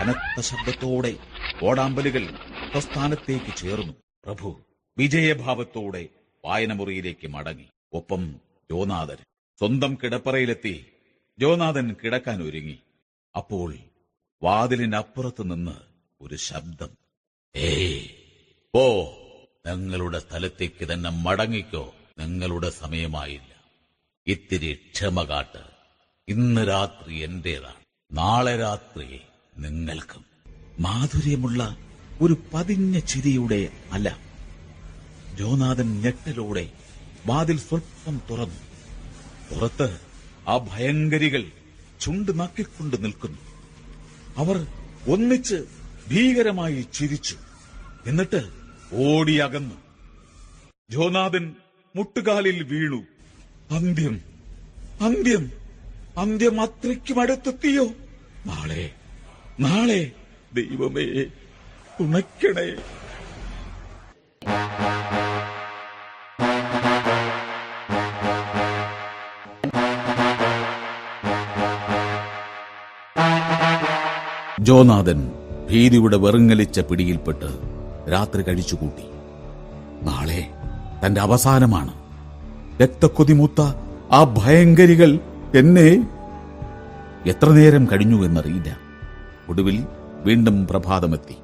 കനത്ത 0.00 0.40
ശബ്ദത്തോടെ 0.40 1.16
ഓടാമ്പലുകൾ 1.62 2.30
പ്രസ്ഥാനത്തേക്ക് 2.72 3.56
ചേർന്നു. 3.56 3.92
പ്രഭു 4.24 4.64
വിജയഭാവത്തോടെ 4.98 6.08
വായനമുറിയിലേക്ക് 6.44 7.28
മടങ്ങി. 7.28 7.68
ഒപ്പം 7.92 8.40
ജോനാഥൻ 8.70 9.16
സ്വന്തം 9.58 9.98
കിടപ്പറയിലെത്തി 10.02 10.86
ജോനാഥൻ 11.38 11.96
കിടക്കാൻ 12.04 12.42
ഒരുങ്ങി. 12.42 12.78
അപ്പോൾ 13.36 13.74
വാതിലിനപ്പുറത്ത് 14.42 15.42
നിന്ന് 15.42 15.76
ഒരു 16.20 16.34
ശബ്ദം. 16.34 16.88
ഏ 17.56 18.06
ഓ 18.74 19.10
നിങ്ങളുടെ 19.66 20.18
സ്ഥലത്തേക്ക് 20.18 20.92
തന്നെ 20.92 21.10
മടങ്ങിക്കോ. 21.10 21.95
നിങ്ങളുടെ 22.18 22.70
സമയമായില്ല. 22.70 23.54
ഇത്തിരി 24.26 24.78
ക്ഷമ 24.94 25.22
കാട്ട്. 25.22 25.58
ഇന്ന് 26.28 26.68
രാത്രി 26.68 27.14
എന്റേതാണ്. 27.14 27.74
നാളെ 28.12 28.58
രാത്രി 28.58 29.20
നിങ്ങൾക്കും. 29.58 30.24
മാധുര്യമുള്ള 30.78 31.76
ഒരു 32.20 32.36
പതിഞ്ഞ 32.54 32.98
ചിരിയുടെ 32.98 33.68
അല്ല. 33.92 34.18
ജോനാഥൻ 35.34 36.00
ഞെട്ടലോടെ 36.00 36.72
വാതിൽ 37.26 37.58
സ്വൽപ്പം 37.58 38.20
തുറന്നു. 38.30 38.60
പുറത്ത് 39.50 40.00
ആ 40.48 40.58
ഭയങ്കരികൾ 40.58 41.50
ചുണ്ട് 42.00 42.38
നക്കിക്കൊണ്ട് 42.38 43.04
നിൽക്കുന്നു. 43.04 43.38
അവർ 44.36 44.66
ഒന്നിച്ച് 45.08 45.54
ഭീകരമായി 46.10 46.86
ചിരിച്ചു. 46.94 47.36
എന്നിട്ട് 48.06 48.52
ഓടിയകന്നു 48.92 49.74
ജോനാഥൻ 50.90 51.54
മുട്ടുകാലിൽ 51.96 52.62
വീണു. 52.62 53.02
അന്ത്യം. 53.74 54.20
അന്ത്യം. 55.00 55.50
അന്ത്യം 56.18 56.60
അത്രയ്ക്കും 56.60 57.20
അടുത്തെത്തിയോ? 57.20 57.84
നാളെ. 58.46 58.90
നാളെ. 59.60 60.10
ദൈവമേ 60.54 61.24
തുണയ്ക്കണേ. 62.00 62.76
ജോനാഥൻ 74.60 75.32
ഭീതിയുടെ 75.70 76.16
വെറുങ്ങലിച്ച 76.16 76.80
പിടിയിൽപ്പെട്ട് 76.80 77.58
രാത്രി 78.12 78.42
കഴിച്ചുകൂട്ടി. 78.42 79.02
നാളെ. 80.04 80.55
തന്റെ 81.04 81.20
അവസാനമാണ്. 81.20 81.94
രക്തക്കൊതിമൂത്ത 82.82 83.60
ആ 84.12 84.24
ഭയങ്കരികൾ 84.24 85.20
എന്നെ 85.56 86.08
എത്ര 87.26 87.48
നേരം 87.48 87.88
കഴിഞ്ഞു 87.92 88.26
എന്നറിയില്ല. 88.26 88.76
ഒടുവിൽ 89.48 89.86
വീണ്ടും 90.24 90.66
പ്രഭാതമെത്തി. 90.66 91.36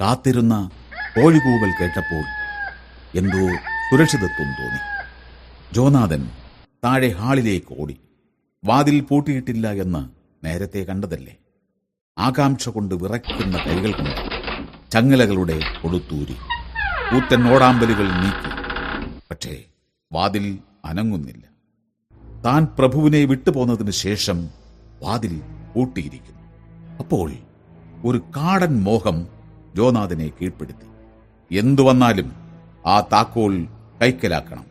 കാത്തിരുന്ന 0.00 0.70
കോഴികൂവൽ 1.16 1.72
കേട്ടപ്പോൾ 1.80 2.24
എന്തോ 3.18 3.56
സുരക്ഷിതത്വം 3.90 4.48
തോന്നി. 4.48 4.78
ജോനാഥൻ 5.74 6.30
താഴെ 6.84 7.08
ഹാളിലേക്ക് 7.08 7.80
ഓടി. 7.80 8.00
വാതിൽ 8.64 9.00
പൂട്ടിയിട്ടില്ല 9.00 9.72
എന്ന് 9.72 10.08
നേരത്തെ 10.46 10.78
കണ്ടതല്ലേ? 10.78 11.36
ആകാംക്ഷ 12.18 12.68
കൊണ്ട് 12.68 12.94
വിറയ്ക്കുന്ന 12.94 13.58
കൈകൾ 13.58 13.92
കൊണ്ട് 13.92 14.30
ചങ്ങലകളുടെ 14.90 15.60
കൊടുത്തൂരി. 15.82 16.36
കൂറ്റൻ 17.12 17.54
ഓടാമ്പലുകൾ 17.54 18.08
നീക്കി. 18.08 18.59
പക്ഷേ 19.30 19.62
വാതിൽ 20.12 20.58
അനങ്ങുന്നില്ല. 20.84 21.50
താൻ 22.44 22.66
പ്രഭുവിനെ 22.78 23.24
വിട്ടുപോന്നതിന് 23.24 23.90
ശേഷം 23.90 24.48
വാതിൽ 25.02 25.42
പൂട്ടിയിരിക്കുന്നു. 25.76 26.40
അപ്പോൾ 26.98 27.32
ഒരു 28.04 28.18
കാടൻ 28.18 28.82
മോഹം 28.82 29.26
ജോനാഥിനെ 29.76 30.28
കീഴ്പ്പെടുത്തി. 30.28 30.90
എന്തു 31.58 31.82
വന്നാലും 31.82 32.32
ആ 32.86 33.00
താക്കോൽ 33.00 33.68
കൈക്കലാക്കണം. 34.02 34.64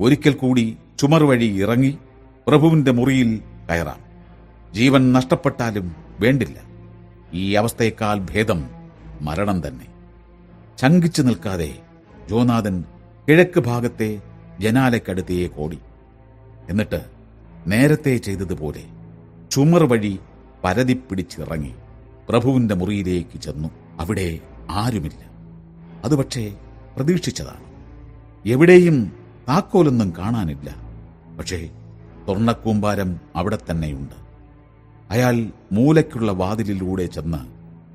ഒരിക്കൽ 0.00 0.32
കൂടി 0.32 0.76
ചുമർ 0.98 1.24
വഴി 1.24 1.62
ഇറങ്ങി 1.62 1.98
പ്രഭുവിന്റെ 2.46 2.90
മുറിയിൽ 2.90 3.40
കയറാം. 3.70 4.00
ജീവൻ 4.72 5.12
നഷ്ടപ്പെട്ടാലും 5.12 5.96
വേണ്ടില്ല. 6.20 6.60
ഈ 7.32 7.54
അവസ്ഥയേക്കാൾ 7.54 8.18
ഭേദം 8.18 8.70
മരണം 9.20 9.68
തന്നെ. 9.68 9.86
ശങ്കിച്ചു 10.76 11.22
നിൽക്കാതെ 11.22 11.78
ജോനാഥൻ 12.30 12.84
കിഴക്ക് 13.30 13.60
ഭാഗത്തെ 13.60 14.22
ജനാലക്കടുത്തേ 14.60 15.46
കോടി. 15.46 15.78
എന്നിട്ട് 16.70 17.04
നേരത്തെ 17.66 18.16
ചെയ്തതുപോലെ 18.16 18.84
ചുമർ 19.50 19.84
വഴി 19.84 20.18
പരതിപ്പിടിച്ചിറങ്ങി 20.64 21.74
പ്രഭുവിന്റെ 22.28 22.74
മുറിയിലേക്ക് 22.74 23.40
ചെന്നു. 23.40 23.68
അവിടെ 24.00 24.38
ആരുമില്ല. 24.70 25.30
അത് 26.04 26.16
പക്ഷേ 26.16 26.56
പ്രതീക്ഷിച്ചതാണ്. 26.96 27.64
എവിടെയും 28.46 29.12
താക്കോലൊന്നും 29.48 30.14
കാണാനില്ല. 30.18 30.74
പക്ഷേ 31.38 31.66
സ്വർണക്കൂമ്പാരം 32.24 33.20
അവിടെ 33.36 33.58
തന്നെയുണ്ട്. 33.70 34.14
അയാൾ 35.10 35.46
മൂലയ്ക്കുള്ള 35.72 36.32
വാതിലിലൂടെ 36.32 37.06
ചെന്ന് 37.06 37.38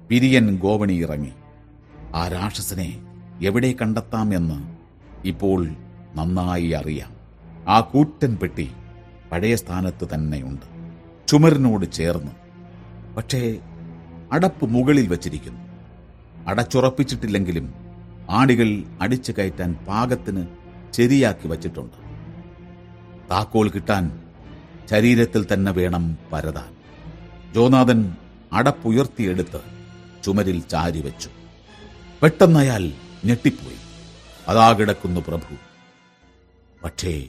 പിരിയൻ 0.07 0.57
ഗോവണി 0.57 0.93
ഇറങ്ങി 0.93 1.31
ആ 2.15 2.27
രാക്ഷസനെ 2.27 2.99
എവിടെ 3.43 3.75
കണ്ടെത്താം 3.81 4.33
എന്ന് 4.33 4.74
ഇപ്പോൾ 5.25 5.67
നന്നായി 6.15 6.69
അറിയാം. 6.69 7.11
ആ 7.69 7.79
കൂറ്റൻ 7.79 8.37
പെട്ടി 8.37 8.71
പഴയ 9.31 9.55
സ്ഥാനത്ത് 9.55 10.07
തന്നെയുണ്ട് 10.13 10.65
ചുമരിനോട് 11.27 11.91
ചേർന്ന്. 11.91 12.31
പക്ഷേ 13.15 13.57
അടപ്പ് 14.31 14.65
മുകളിൽ 14.65 15.07
വച്ചിരിക്കുന്നു. 15.07 15.61
അടച്ചുറപ്പിച്ചിട്ടില്ലെങ്കിലും 16.47 17.73
ആടികൾ 18.29 18.83
അടിച്ചു 19.01 19.31
കയറ്റാൻ 19.31 19.73
പാകത്തിന് 19.87 20.45
ശരിയാക്കി 20.93 21.47
വച്ചിട്ടുണ്ട്. 21.47 21.97
താക്കോൽ 23.31 23.69
കിട്ടാൻ 23.69 24.19
ശരീരത്തിൽ 24.89 25.45
തന്നെ 25.53 25.71
വേണം 25.71 26.17
പരതാൻ. 26.33 26.71
ജോനാഥൻ 27.53 28.15
അടപ്പുയർത്തിയെടുത്ത് 28.53 29.61
ചുമരിൽ 30.23 30.59
ചാരി 30.59 31.01
വെച്ചു 31.01 31.29
പെട്ടെന്നയാൽ 32.23 32.93
ഞെട്ടിപ്പോയി. 33.25 33.84
അതാ 34.47 34.73
കിടക്കുന്നു 34.73 35.21
പ്രഭു. 35.27 35.55
പക്ഷേ 36.83 37.27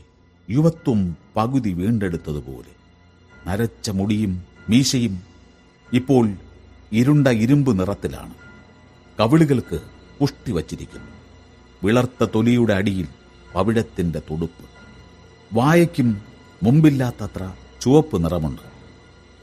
യുവത്വം 0.50 1.16
പകുതി 1.36 1.72
വീണ്ടെടുത്തതുപോലെ. 1.72 2.76
നരച്ച 3.46 3.90
മുടിയും 3.90 4.44
മീശയും 4.68 5.22
ഇപ്പോൾ 5.92 6.32
ഇരുണ്ട 6.92 7.28
ഇരുമ്പ് 7.28 7.80
നിറത്തിലാണ്. 7.80 8.34
കവിളുകൾക്ക് 9.20 9.80
പുഷ്ടി 10.20 10.52
വച്ചിരിക്കുന്നു. 10.52 11.10
വിളർത്ത 11.84 12.24
തൊലിയുടെ 12.24 12.74
അടിയിൽ 12.74 13.08
പവിഴത്തിന്റെ 13.54 14.18
തുടുപ്പ്. 14.18 14.64
വായയ്ക്കും 15.52 16.22
മുമ്പില്ലാത്തത്ര 16.62 17.52
ചുവപ്പ് 17.80 18.24
നിറമുണ്ട്. 18.24 18.62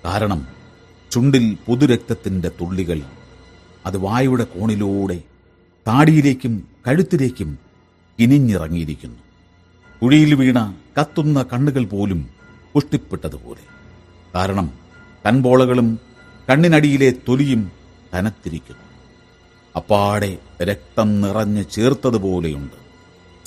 കാരണം 0.05 0.47
ചുണ്ടിൽ 1.11 1.57
പുതുരക്തത്തിന്റെ 1.67 2.49
തുള്ളികൾ 2.49 3.01
അത് 3.85 3.97
വായുടെ 3.97 4.43
കോണിലൂടെ 4.43 5.23
താടിയിലേക്കും 5.87 6.67
കഴുത്തിലേക്കും 6.87 7.62
കിനിഞ്ഞിറങ്ങിയിരിക്കുന്നു 8.19 9.19
കുഴിയിൽ 10.01 10.35
വീണ 10.35 10.75
കത്തുന്ന 11.01 11.45
കണ്ണുകൾ 11.53 11.85
പോലും 11.85 12.29
പുഷ്ടിപ്പെട്ടതുപോലെ. 12.73 13.63
കാരണം 14.35 14.73
കൺപോളകളും 15.25 15.99
കണ്ണിനടിയിലെ 16.49 17.13
തൊലിയും 17.27 17.71
തനത്തിരിക്കുന്നു 18.13 18.81
അപ്പാടെ 19.75 20.37
രക്തം 20.63 21.21
നിറഞ്ഞ് 21.21 21.65
ചേർത്തതുപോലെയുണ്ട്. 21.71 22.83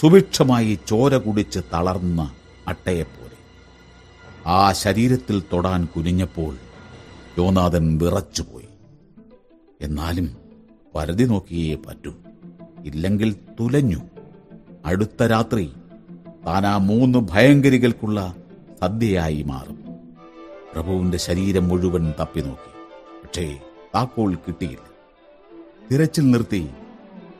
സുഭിക്ഷമായി 0.00 0.78
ചോര 0.88 1.16
കുടിച്ച് 1.16 1.60
തളർന്ന 1.72 2.34
അട്ടയെപ്പോലെ. 2.68 3.36
ആ 4.46 4.72
ശരീരത്തിൽ 4.72 5.42
തൊടാൻ 5.52 5.84
കുനിഞ്ഞപ്പോൾ 5.84 6.56
യോനാഥൻ 7.38 7.98
വിറച്ചുപോയി. 7.98 8.68
എന്നാലും 9.80 10.36
പരതി 10.94 11.24
നോക്കിയേ 11.24 11.74
പറ്റൂ. 11.74 12.14
ഇല്ലെങ്കിൽ 12.84 13.36
തുലഞ്ഞു. 13.60 14.15
അടുത്ത 14.86 15.22
രാത്രി 15.22 15.72
താൻ 16.46 16.66
ആ 16.66 16.76
മൂന്ന് 16.76 17.18
ഭയങ്കരികൾക്കുള്ള 17.18 18.34
സദ്യയായി 18.82 19.42
മാറും. 19.42 19.78
പ്രഭുവിന്റെ 20.72 21.18
ശരീരം 21.18 21.68
മുഴുവൻ 21.68 22.14
തപ്പി 22.20 22.40
നോക്കി 22.40 22.70
പക്ഷേ 23.22 23.60
താക്കോൾ 23.94 24.34
കിട്ടിയില്ല. 24.34 24.78
തിരച്ചിൽ 25.90 26.30
നിർത്തി 26.30 26.68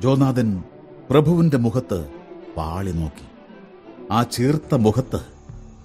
ജോനാഥൻ 0.02 0.62
പ്രഭുവിന്റെ 1.10 1.56
മുഖത്ത് 1.56 2.08
പാളി 2.56 2.92
നോക്കി. 2.92 3.26
ആ 4.12 4.22
ചേർത്ത 4.22 4.74
മുഖത്ത് 4.74 5.20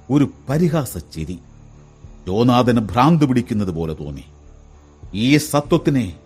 ഒരു 0.10 0.28
പരിഹാസ 0.50 0.98
ചിരി. 0.98 1.40
ജോനാഥന് 2.28 2.80
ഭ്രാന്ത് 2.80 3.26
പിടിക്കുന്നത് 3.26 3.72
പോലെ 3.72 3.94
തോന്നി. 3.94 4.26
ഈ 5.14 5.38
സത്വത്തിനെ 5.38 6.20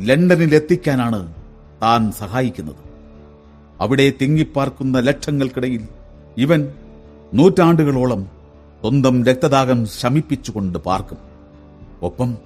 ലണ്ടനിൽ 0.00 0.54
എത്തിക്കാനാണ് 0.54 1.34
താൻ 1.82 2.12
സഹായിക്കുന്നത്. 2.12 2.91
അവിടെ 3.82 4.12
തിങ്ങിപ്പാർക്കുന്ന 4.20 4.98
ലക്ഷങ്ങൾക്കിടയിൽ 4.98 5.88
ഇവൻ 6.36 6.72
നൂറ്റാണ്ടുകളോളം 7.34 8.24
സ്വന്തം 8.80 9.24
രക്തദാഹം 9.24 9.86
ശമിപ്പിച്ചുകൊണ്ട് 9.86 10.78
പാർക്കും. 10.78 11.18
ഒപ്പം 12.02 12.38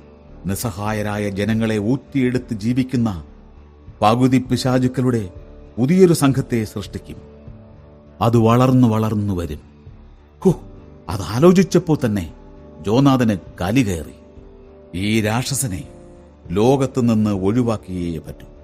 നിസ്സഹായരായ 0.46 1.28
ജനങ്ങളെ 1.28 1.78
ഊറ്റിയെടുത്ത് 1.78 2.54
ജീവിക്കുന്ന 2.54 3.24
പകുതി 4.02 4.38
പിശാചുക്കളുടെ 4.38 5.32
പുതിയൊരു 5.78 6.12
സംഘത്തെ 6.12 6.64
സൃഷ്ടിക്കും. 6.64 7.16
അത് 8.20 8.36
വളർന്നു 8.36 8.88
വളർന്നു 8.88 9.34
വരും. 9.34 9.62
അതാലോചിച്ചപ്പോൾ 11.08 11.98
തന്നെ 12.04 12.34
ജോനാഥന് 12.86 13.36
കലി 13.60 13.80
കയറി. 13.80 14.16
ഈ 14.94 15.20
രാക്ഷസനെ 15.20 15.88
ലോകത്തു 16.50 17.00
നിന്ന് 17.00 17.30
ഒഴിവാക്കിയേ 17.30 18.18
പറ്റൂ. 18.18 18.55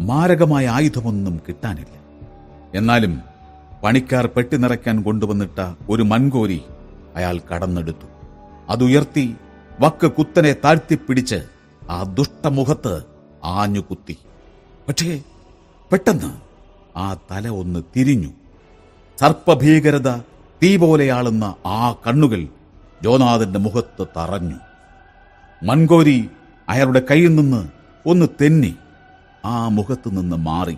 മാരകമായ 0.00 0.68
ആയുധമൊന്നും 0.68 1.40
കിട്ടാനില്ല. 1.48 1.94
എന്നാലും 2.74 3.22
പണിക്കാർ 3.84 4.26
പെട്ടി 4.26 4.56
നിറയ്ക്കാൻ 4.56 5.02
കൊണ്ടുവന്നിട്ട 5.02 5.74
ഒരു 5.88 6.02
മൻകോരി 6.02 6.62
അയാൾ 7.16 7.38
കടന്നെടുത്തു. 7.38 8.06
അതുയർത്തി 8.68 9.36
വക്ക് 9.80 10.06
കുത്തനെ 10.06 10.52
താഴ്ത്തിപ്പിടിച്ച് 10.64 11.42
ആ 11.90 12.02
ദുഷ്ടമുഖത്ത് 12.02 13.02
ആഞ്ഞു 13.44 13.80
കുത്തി 13.80 14.18
പക്ഷേ 14.88 15.22
പെട്ടെന്ന് 15.92 16.32
ആ 16.98 17.16
തല 17.30 17.48
ഒന്ന് 17.48 17.82
തിരിഞ്ഞു. 17.96 18.30
സർപ്പഭീകരത 19.20 20.16
തീ 20.62 20.76
പോലെയാളുന്ന 20.76 21.54
ആ 21.66 21.92
കണ്ണുകൾ 21.92 22.48
ജോനാഥന്റെ 23.02 23.58
മുഖത്ത് 23.58 24.06
തറഞ്ഞു. 24.16 24.56
മൻകോരി 25.62 26.30
അയാളുടെ 26.68 27.02
കയ്യിൽ 27.10 27.34
നിന്ന് 27.34 27.68
ഒന്ന് 28.06 28.26
തെന്നി. 28.40 28.76
ആ 29.44 29.68
മുഖത്ത് 29.68 30.08
നിന്ന് 30.08 30.36
മാറി 30.36 30.76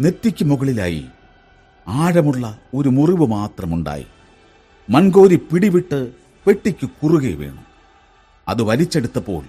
നെറ്റിക്ക് 0.00 0.44
മുകളിലായി 0.44 1.06
ആഴമുള്ള 1.88 2.58
ഒരു 2.74 2.88
മുറിവ് 2.88 3.26
മാത്രമുണ്ടായി. 3.26 4.06
മൺകോരി 4.90 5.36
പിടിവിട്ട് 5.36 6.12
പെട്ടിക്ക് 6.46 6.86
കുറുകെ 6.86 7.34
വീണു. 7.34 7.62
അത് 8.48 8.62
വലിച്ചെടുത്തപ്പോൾ 8.62 9.44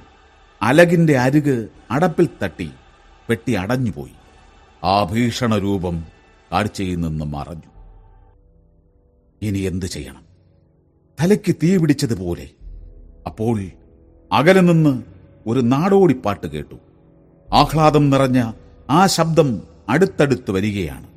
അലകിന്റെ 0.61 1.17
അരുക് 1.17 1.69
അടപ്പിൽ 1.91 2.29
തട്ടി 2.43 2.71
പെട്ടി 3.29 3.53
അടഞ്ഞുപോയി. 3.53 4.11
ആ 4.83 5.03
ഭീഷണ 5.03 5.57
രൂപം 5.57 6.05
കാഴ്ചയിൽ 6.51 6.99
നിന്ന് 6.99 7.25
മറഞ്ഞു. 7.25 7.71
ഇനി 9.41 9.59
എന്തു 9.59 9.85
ചെയ്യണം? 9.85 10.23
തലയ്ക്ക് 11.21 11.55
തീ 11.63 11.77
പിടിച്ചതുപോലെ 11.77 12.49
അപ്പോൾ 13.25 13.65
അകലെ 14.31 14.61
നിന്ന് 14.61 15.03
ഒരു 15.47 15.59
നാടോടിപ്പാട്ട് 15.59 16.47
കേട്ടു. 16.47 16.90
ആഹ്ലാദം 17.53 18.09
നിറഞ്ഞ 18.09 18.51
ആ 18.89 19.05
ശബ്ദം 19.05 19.61
അടുത്തടുത്ത് 19.89 20.51
വരികയാണ്. 20.51 21.07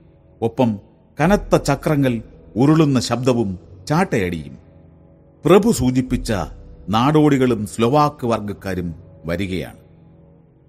ഒപ്പം 0.42 0.78
കനത്ത 1.20 1.56
ചക്രങ്ങൾ 1.56 2.22
ഉരുളുന്ന 2.56 3.00
ശബ്ദവും 3.00 3.58
ചാട്ടയടിയും. 3.88 4.58
പ്രഭു 5.44 5.72
സൂചിപ്പിച്ച 5.72 6.32
നാടോടികളും 6.88 7.66
സ്ലൊവാക്ക് 7.66 8.26
വർഗക്കാരും 8.26 8.94
വരികയാണ്. 9.26 9.76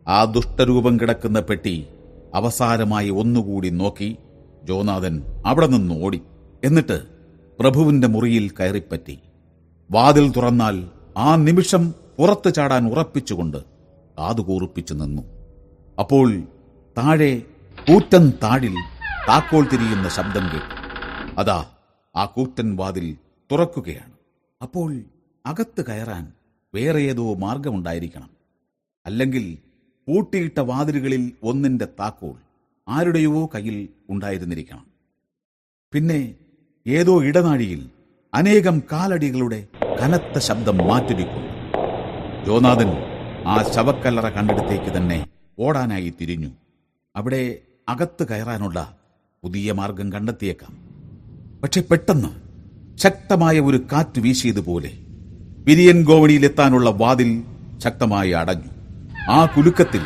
ആ 0.08 0.24
ദുഷ്ടരൂപം 0.24 0.98
കിടക്കുന്ന 0.98 1.40
പെട്ടി 1.40 1.88
അവസാനമായി 2.34 3.10
ഒന്നുകൂടി 3.10 3.70
നോക്കി 3.70 4.18
ജോനാഥൻ 4.64 5.24
അവിടെ 5.46 5.68
നിന്ന് 5.68 6.04
ഓടി. 6.04 6.22
എന്നിട്ട് 6.64 7.04
പ്രഭുവിന്റെ 7.60 8.08
മുറിയിൽ 8.08 8.50
കയറിപ്പറ്റി. 8.50 9.20
വാതിൽ 9.92 10.32
തുറന്നാൽ 10.32 10.84
ആ 11.18 11.36
നിമിഷം 11.36 11.94
പുറത്തു 12.18 12.50
ചാടാൻ 12.50 12.88
ഉറപ്പിച്ചുകൊണ്ട് 12.88 13.58
കാതുകൂറുപ്പിച്ചു 14.20 14.94
നിന്നു. 14.94 15.35
അപ്പോൾ 16.00 16.42
താഴെ 16.98 17.42
കൂറ്റൻ 17.90 18.34
താഴിൽ 18.44 18.76
താക്കോൽ 19.30 19.68
തിരിയുന്ന 19.68 20.10
ശബ്ദം 20.10 20.46
കേട്ടു. 20.54 20.76
അതാ 21.40 21.66
ആ 22.16 22.26
കൂറ്റൻ 22.26 22.76
വാതിൽ 22.76 23.18
തുറക്കുകയാണ്. 23.52 24.14
അപ്പോൾ 24.62 25.02
അകത്ത് 25.46 25.86
കയറാൻ 25.86 26.34
വേറെ 26.76 27.02
ഏതോ 27.02 27.34
മാർഗമുണ്ടായിരിക്കണം. 27.34 28.30
അല്ലെങ്കിൽ 29.06 29.58
പൂട്ടിയിട്ട 30.08 30.60
വാതിലുകളിൽ 30.60 31.32
ഒന്നിന്റെ 31.44 31.86
താക്കോൽ 31.86 32.36
ആരുടെയോ 32.88 33.50
കയ്യിൽ 33.56 33.90
ഉണ്ടായിരുന്നിരിക്കണം. 34.10 34.86
പിന്നെ 35.94 36.36
ഏതോ 36.88 37.24
ഇടനാഴിയിൽ 37.24 37.90
അനേകം 38.34 38.84
കാലടികളുടെ 38.92 39.68
കനത്ത 40.02 40.38
ശബ്ദം 40.40 40.78
മാറ്റൊലിക്കുന്നു 40.78 41.52
ജോനാഥൻ 42.46 42.92
ആ 43.48 43.64
ശവക്കല്ലറ 43.72 44.30
കണ്ടിടത്തേക്ക് 44.30 44.98
തന്നെ 44.98 45.28
ഓടാനായി 45.60 46.14
തിരിഞ്ഞു. 46.22 46.50
അവിടെ 47.16 47.58
അകത്ത് 47.90 48.28
കയറാനുള്ള 48.28 48.98
പുതിയ 49.44 49.72
മാർഗം 49.72 50.14
കണ്ടെത്തിയേക്കാം. 50.14 50.78
പക്ഷെ 51.64 51.82
പെട്ടെന്ന് 51.82 52.28
ശക്തമായ 52.98 53.60
ഒരു 53.60 53.78
കാറ്റ് 53.78 54.20
വീശിയതുപോലെ 54.20 54.92
വിരിയൻ 55.58 56.04
ഗോവണിയിലെത്താനുള്ള 56.04 56.90
വാതിൽ 56.90 57.44
ശക്തമായി 57.78 58.32
അടഞ്ഞു. 58.32 58.70
ആ 59.30 59.46
കുലുക്കത്തിൽ 59.46 60.02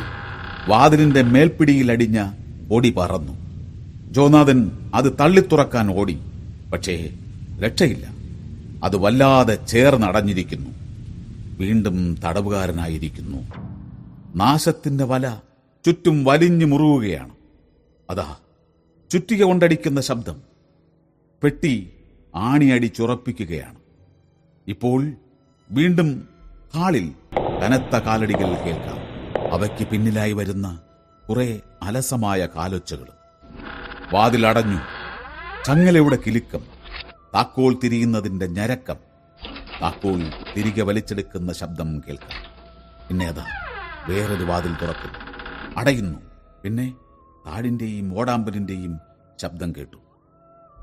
വാതിലിന്റെ 0.68 1.22
മേൽപ്പിടിയിൽ 1.22 1.92
അടിഞ്ഞ 1.92 2.30
ഓടി 2.72 2.94
പറന്നു. 2.96 3.32
ജോനാഥൻ 4.12 4.70
അത് 4.94 5.16
തള്ളിത്തുറക്കാൻ 5.20 5.90
ഓടി. 5.90 6.18
പക്ഷേ 6.72 7.10
രക്ഷയില്ല. 7.60 8.06
അത് 8.84 8.96
വല്ലാതെ 8.96 9.54
ചേർന്നടഞ്ഞിരിക്കുന്നു. 9.54 10.70
വീണ്ടും 11.58 12.16
തടവുകാരനായിരിക്കുന്നു. 12.24 13.69
നാശത്തിന്റെ 14.36 15.04
വല 15.04 15.38
ചുറ്റും 15.86 16.24
വലിഞ്ഞു 16.24 16.66
മുറുകുകയാണ്. 16.66 17.34
അതാ 18.10 18.36
ചുറ്റിക 19.10 19.44
കൊണ്ടടിക്കുന്ന 19.44 20.00
ശബ്ദം. 20.00 20.42
പെട്ടി 21.42 21.92
ആണിയടിച്ചുറപ്പിക്കുകയാണ് 22.34 23.78
ഇപ്പോൾ 24.68 25.12
വീണ്ടും 25.70 26.28
ഹാളിൽ 26.74 27.12
കനത്ത 27.62 27.96
കാലടികൾ 27.96 28.54
കേൾക്കാം. 28.54 28.98
അവയ്ക്ക് 29.52 29.88
പിന്നിലായി 29.88 30.32
വരുന്ന 30.32 30.80
കുറെ 31.28 31.60
അലസമായ 31.82 32.48
കാലൊച്ചകളും. 32.56 33.14
വാതിലടഞ്ഞു 34.12 34.78
ചങ്ങലയുടെ 35.66 36.18
കിലുക്കം. 36.26 36.60
താക്കോൽ 37.34 37.78
തിരിയുന്നതിന്റെ 37.84 38.46
ഞരക്കം. 38.46 38.96
താക്കോൽ 39.82 40.32
തിരികെ 40.56 40.82
വലിച്ചെടുക്കുന്ന 40.82 41.52
ശബ്ദം 41.52 42.02
കേൾക്കാം. 42.08 42.50
പിന്നെ 43.08 43.26
അതാ 43.26 43.44
വേറൊരു 44.08 44.44
വാതിൽ 44.44 44.74
തുറക്കുന്നു 44.74 45.18
അടയുന്നു. 45.78 46.18
പിന്നെ 46.62 46.94
താടിന്റെയും 47.46 48.18
ഓടാമ്പലിന്റെയും 48.18 48.98
ശബ്ദം 49.42 49.72
കേട്ടു. 49.72 49.96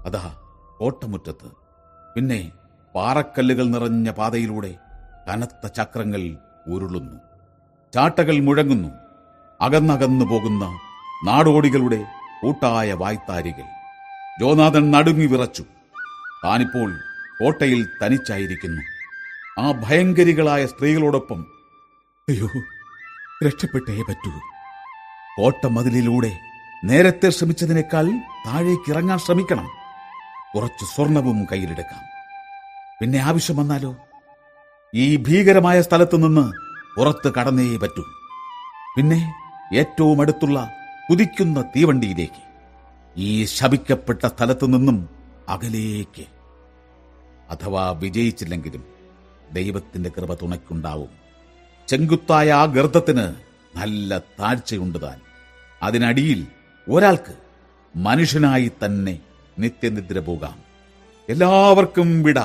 അതാ 0.05 0.35
കോട്ടമുറ്റത്ത്. 0.77 1.47
പിന്നെ 2.15 2.51
പാറക്കല്ലുകൾ 2.95 3.63
നിറഞ്ഞ 3.63 4.11
പാതയിലൂടെ 4.11 4.75
കനത്ത 5.29 5.67
ചക്രങ്ങൾ 5.67 6.37
ഉരുളുന്നു. 6.67 7.19
ചാട്ടകൾ 7.93 8.39
മുഴങ്ങുന്നു. 8.39 8.89
അകന്നകന്നു 9.61 10.25
പോകുന്ന 10.25 10.79
നാടോടികളുടെ 11.25 12.05
കൂട്ടായ 12.41 12.93
വായ്ത്താരികൾ. 12.93 13.63
ജോനാഥൻ 14.41 14.91
നടുങ്ങി 14.91 15.25
വിറച്ചു. 15.25 15.65
താനിപ്പോൾ 16.45 16.97
കോട്ടയിൽ 17.39 17.87
തനിച്ചായിരിക്കുന്നു. 18.05 18.81
ആ 19.61 19.71
ഭയങ്കരികളായ 19.71 20.65
സ്ത്രീകളോടൊപ്പം 20.65 21.45
അയ്യോ 22.29 22.49
രക്ഷപ്പെട്ടേ 23.45 24.01
പറ്റൂ. 24.01 24.31
കോട്ടമതിലിലൂടെ 25.37 26.39
നേരത്തെ 26.83 27.29
ശ്രമിച്ചതിനേക്കാൾ 27.29 28.11
താഴേക്ക് 28.47 28.91
ഇറങ്ങാൻ 28.91 29.19
ശ്രമിക്കണം. 29.19 29.67
കുറച്ച് 30.55 30.85
സ്വർണവും 30.85 31.47
കയ്യിലെടുക്കാം. 31.51 31.99
പിന്നെ 33.01 33.19
ആവശ്യം 33.19 33.57
വന്നാലോ? 33.57 33.95
ഈ 34.95 35.15
ഭീകരമായ 35.15 35.81
സ്ഥലത്ത് 35.81 36.27
നിന്ന് 36.27 36.51
പുറത്ത് 36.99 37.33
കടന്നേ 37.33 37.77
പറ്റൂ. 37.77 38.03
പിന്നെ 38.97 39.33
ഏറ്റവും 39.73 40.21
അടുത്തുള്ള 40.21 40.71
കുതിക്കുന്ന 41.09 41.61
തീവണ്ടിയിലേക്ക് 41.61 42.41
ഈ 43.17 43.45
ശപിക്കപ്പെട്ട 43.45 44.25
സ്ഥലത്തു 44.25 44.65
നിന്നും 44.65 45.09
അകലേക്ക്. 45.49 46.25
അഥവാ 47.49 47.91
വിജയിച്ചില്ലെങ്കിലും 47.91 48.85
ദൈവത്തിന്റെ 49.51 50.09
കൃപ 50.09 50.33
തുണയ്ക്കുണ്ടാവും. 50.33 51.26
ചെങ്കുത്തായ 51.87 52.51
ആ 52.51 52.65
ഗർത്തത്തിന് 52.65 53.35
നല്ല 53.77 54.17
താഴ്ചയുണ്ട് 54.17 55.01
താൻ 55.01 55.19
അതിനടിയിൽ 55.83 56.47
ഒരാൾക്ക് 56.89 57.37
മനുഷ്യനായി 57.95 58.71
തന്നെ 58.85 59.19
നിത്യനിദ്ര 59.59 60.19
പോകാം. 60.19 60.59
എല്ലാവർക്കും 61.29 62.23
വിട. 62.23 62.39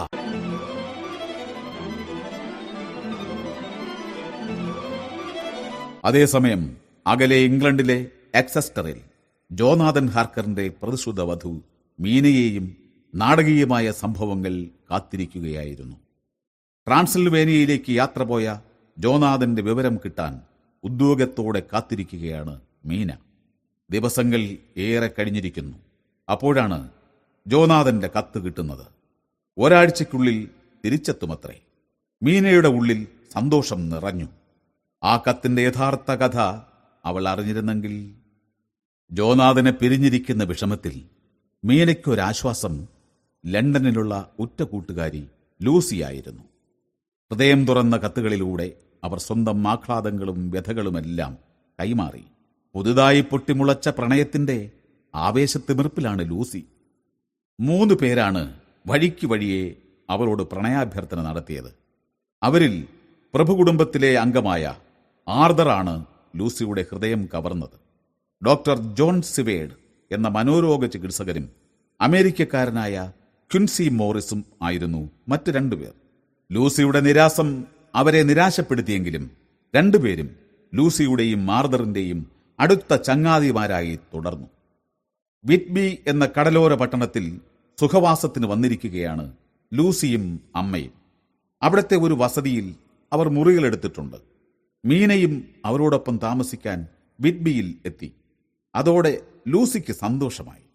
അതേസമയം 6.05 6.77
അകലെ 7.06 7.36
ഇംഗ്ലണ്ടിലെ 7.36 8.06
എക്സസ്റ്ററിൽ 8.35 9.01
ജോനാഥൻ 9.52 10.06
ഹാർക്കറിന്റെ 10.09 10.69
പ്രതിശ്രുത 10.82 11.20
വധു 11.20 11.62
മീനയെയും 12.01 12.77
നാടകീയമായ 13.14 13.90
സംഭവങ്ങൾ 13.90 14.64
കാത്തിരിക്കുകയായിരുന്നു. 14.90 15.97
ട്രാൻസിൽവേനിയയിലേക്ക് 16.86 17.90
യാത്ര 17.90 18.23
പോയ 18.23 18.56
ജോനാഥന്റെ 18.98 19.62
വിവരം 19.62 19.97
കിട്ടാൻ 19.97 20.40
ഉദ്യോഗത്തോടെ 20.85 21.62
കാത്തിരിക്കുകയാണ് 21.73 22.60
മീന. 22.86 23.10
ദിവസങ്ങൾ 23.90 24.56
ഏറെ 24.77 25.10
കഴിഞ്ഞിരിക്കുന്നു. 25.19 25.77
അപ്പോഴാണ് 26.31 26.90
ജോനാഥന്റെ 27.47 28.10
കത്ത് 28.19 28.39
കിട്ടുന്നത്. 28.39 28.86
ഒരാഴ്ചയ്ക്കുള്ളിൽ 29.59 30.48
തിരിച്ചെത്തുമത്രേ. 30.85 31.60
മീനയുടെ 32.23 32.69
ഉള്ളിൽ 32.69 33.06
സന്തോഷം 33.32 33.89
നിറഞ്ഞു. 33.89 34.27
ആ 35.02 35.16
കത്തിന്റെ 35.16 35.62
യഥാർത്ഥ 35.62 36.10
കഥ 36.10 36.39
അവൾ 37.05 37.28
അറിഞ്ഞിരുന്നെങ്കിൽ 37.28 38.14
ജോനാഥനെ 39.12 39.70
പിരിഞ്ഞിരിക്കുന്ന 39.70 40.44
വിഷമത്തിൽ 40.44 41.02
മീനയ്ക്കൊരാശ്വാസം 41.64 42.86
ലണ്ടനിലുള്ള 43.47 44.31
ഉറ്റ 44.39 44.62
കൂട്ടുകാരി 44.62 45.27
ലൂസിയായിരുന്നു. 45.62 46.51
ഹൃദയം 47.32 47.64
തുറന്ന 47.64 47.96
കത്തുകളിലൂടെ 47.96 48.72
അവർ 49.04 49.18
സ്വന്തം 49.18 49.68
ആഹ്ലാദങ്ങളും 49.68 50.50
വ്യഥകളുമെല്ലാം 50.50 51.38
കൈമാറി. 51.80 52.24
പുതുതായി 52.74 53.20
പൊട്ടിമുളച്ച 53.20 53.88
പ്രണയത്തിന്റെ 53.88 54.70
ആവേശത്തിമിർപ്പിലാണ് 55.14 56.30
ലൂസി. 56.30 56.64
മൂന്ന് 57.60 57.94
പേരാണ് 57.94 58.54
വഴിക്ക് 58.86 59.26
വഴിയെ 59.26 59.74
അവരോട് 60.10 60.42
പ്രണയാഭ്യർത്ഥന 60.42 61.22
നടത്തിയത്. 61.22 61.74
അവരിൽ 62.42 62.86
പ്രഭുകുടുംബത്തിലെ 63.34 64.18
അംഗമായ 64.18 64.74
ആർദറാണ് 65.28 66.04
ലൂസിയുടെ 66.36 66.86
ഹൃദയം 66.92 67.28
കവർന്നത്. 67.34 67.78
ഡോക്ടർ 68.46 68.96
ജോൺ 68.96 69.22
സിവേഡ് 69.22 69.70
എന്ന 70.12 70.28
മനോരോഗ 70.28 70.86
ചികിത്സകരും 70.86 71.50
അമേരിക്കക്കാരനായ 72.00 73.12
ക്വിൻസി 73.52 73.88
മോറിസും 73.88 74.44
ആയിരുന്നു 74.62 75.10
മറ്റ് 75.28 75.50
രണ്ടുപേർ. 75.50 76.01
ലൂസിയുടെ 76.52 77.00
നിരാസം 77.00 77.64
അവരെ 77.94 78.22
നിരാശപ്പെടുത്തിയെങ്കിലും 78.22 79.30
രണ്ടുപേരും 79.76 80.36
ലൂസിയുടെയും 80.74 81.46
മാർദറിന്റെയും 81.46 82.26
അടുത്ത 82.60 82.96
ചങ്ങാതിമാരായി 82.96 83.98
തുടർന്നു. 84.14 84.46
വിറ്റ്ബി 85.44 85.98
എന്ന 86.06 86.28
കടലോര 86.38 86.74
പട്ടണത്തിൽ 86.74 87.40
സുഖവാസത്തിന് 87.80 88.46
വന്നിരിക്കുകയാണ് 88.46 89.32
ലൂസിയും 89.74 90.40
അമ്മയും. 90.56 90.92
അവിടുത്തെ 91.62 91.96
ഒരു 91.96 92.14
വസതിയിൽ 92.14 92.74
അവർ 93.12 93.28
മുറികളെടുത്തിട്ടുണ്ട് 93.28 94.16
മീനയും 94.84 95.48
അവരോടൊപ്പം 95.64 96.20
താമസിക്കാൻ 96.22 96.86
വിറ്റ്ബിയിൽ 97.20 97.74
എത്തി. 97.86 98.12
അതോടെ 98.74 99.20
ലൂസിക്ക് 99.48 99.92
സന്തോഷമായി. 99.92 100.66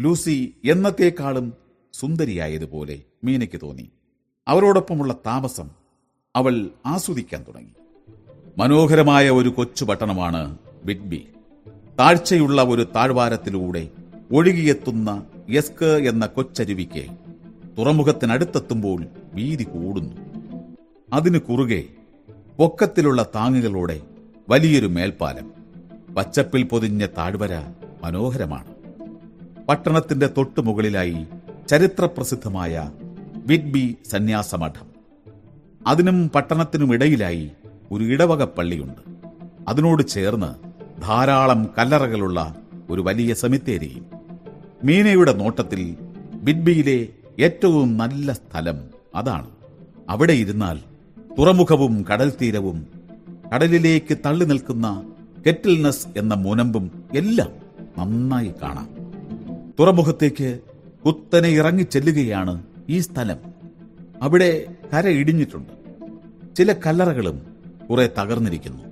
ലൂസി 0.00 0.54
എന്നത്തേക്കാളും 0.64 1.52
സുന്ദരിയായതുപോലെ 1.92 3.02
മീനയ്ക്ക് 3.24 3.60
തോന്നി. 3.62 3.90
അവരോടൊപ്പമുള്ള 4.48 5.14
താമസം 5.26 5.70
അവൾ 6.36 6.68
ആസ്വദിക്കാൻ 6.86 7.44
തുടങ്ങി. 7.48 7.70
മനോഹരമായ 8.58 9.30
ഒരു 9.30 9.48
കൊച്ചു 9.48 9.84
പട്ടണമാണ് 9.84 10.58
ബിഡ്ബി 10.84 11.28
താഴ്ചയുള്ള 11.98 12.62
ഒരു 12.62 12.86
താഴ്വാരത്തിലൂടെ 12.94 13.88
ഒഴുകിയെത്തുന്ന 14.32 15.24
യസ്ക് 15.50 15.84
എന്ന 15.84 16.26
കൊച്ചരുവിക്ക് 16.26 17.06
തുറമുഖത്തിനടുത്തെത്തുമ്പോൾ 17.78 19.04
വീതി 19.34 19.64
കൂടുന്നു. 19.64 20.14
അതിനു 21.12 21.38
കുറുകെ 21.38 21.84
പൊക്കത്തിലുള്ള 22.56 23.26
താങ്ങുകളോടെ 23.34 24.00
വലിയൊരു 24.48 24.86
മേൽപ്പാലം 24.86 25.52
പച്ചപ്പിൽ 26.14 26.62
പൊതിഞ്ഞ 26.62 27.06
താഴ്വര 27.06 27.62
മനോഹരമാണ്. 28.04 28.74
പട്ടണത്തിന്റെ 29.68 30.26
തൊട്ടുമുകളിലായി 30.26 31.26
ചരിത്രപ്രസിദ്ധമായ 31.68 32.90
വിറ്റ്ബി 33.48 33.96
സന്യാസമഠം. 34.10 34.86
അതിനും 35.86 36.28
പട്ടണത്തിനും 36.28 36.28
പട്ടണത്തിനുമിടയിലായി 36.28 37.50
ഒരു 37.92 38.04
ഇടവക 38.04 38.44
പള്ളിയുണ്ട്. 38.44 39.02
അതിനോട് 39.68 40.02
ചേർന്ന് 40.06 40.50
ധാരാളം 41.02 41.70
കല്ലറകളുള്ള 41.78 42.56
ഒരു 42.90 43.00
വലിയ 43.00 43.34
സെമിത്തേരിയും. 43.34 44.06
മീനയുടെ 44.84 45.32
നോട്ടത്തിൽ 45.32 45.96
ബിഡ്ബിയിലെ 46.42 47.08
ഏറ്റവും 47.38 47.96
നല്ല 47.96 48.32
സ്ഥലം 48.32 48.80
അതാണ്. 49.14 49.50
അവിടെ 50.08 50.32
ഇരുന്നാൽ 50.32 50.78
തുറമുഖവും 51.38 52.04
കടൽ 52.12 52.32
തീരവും 52.42 52.86
കടലിലേക്ക് 53.54 54.18
തള്ളി 54.26 54.44
നിൽക്കുന്ന 54.44 55.12
കെറ്റിൽനസ് 55.46 56.06
എന്ന 56.16 56.34
മുനമ്പും 56.34 57.04
എല്ലാം 57.16 57.50
നന്നായി 57.98 58.52
കാണാം. 58.62 58.88
തുറമുഖത്തേക്ക് 59.80 60.58
കുത്തനെ 61.06 61.48
ഇറങ്ങി 61.48 61.82
ചെല്ലുകയാണ് 61.82 62.62
ഈ 62.90 63.00
സ്ഥലം 63.00 63.36
അവിടെ 64.22 64.74
കര 64.94 65.08
ഇടിഞ്ഞിട്ടുണ്ട്. 65.08 65.72
ചില 66.54 66.72
കല്ലറകളും 66.72 67.56
കുറെ 67.90 68.10
തകർന്നിരിക്കുന്നു. 68.18 68.82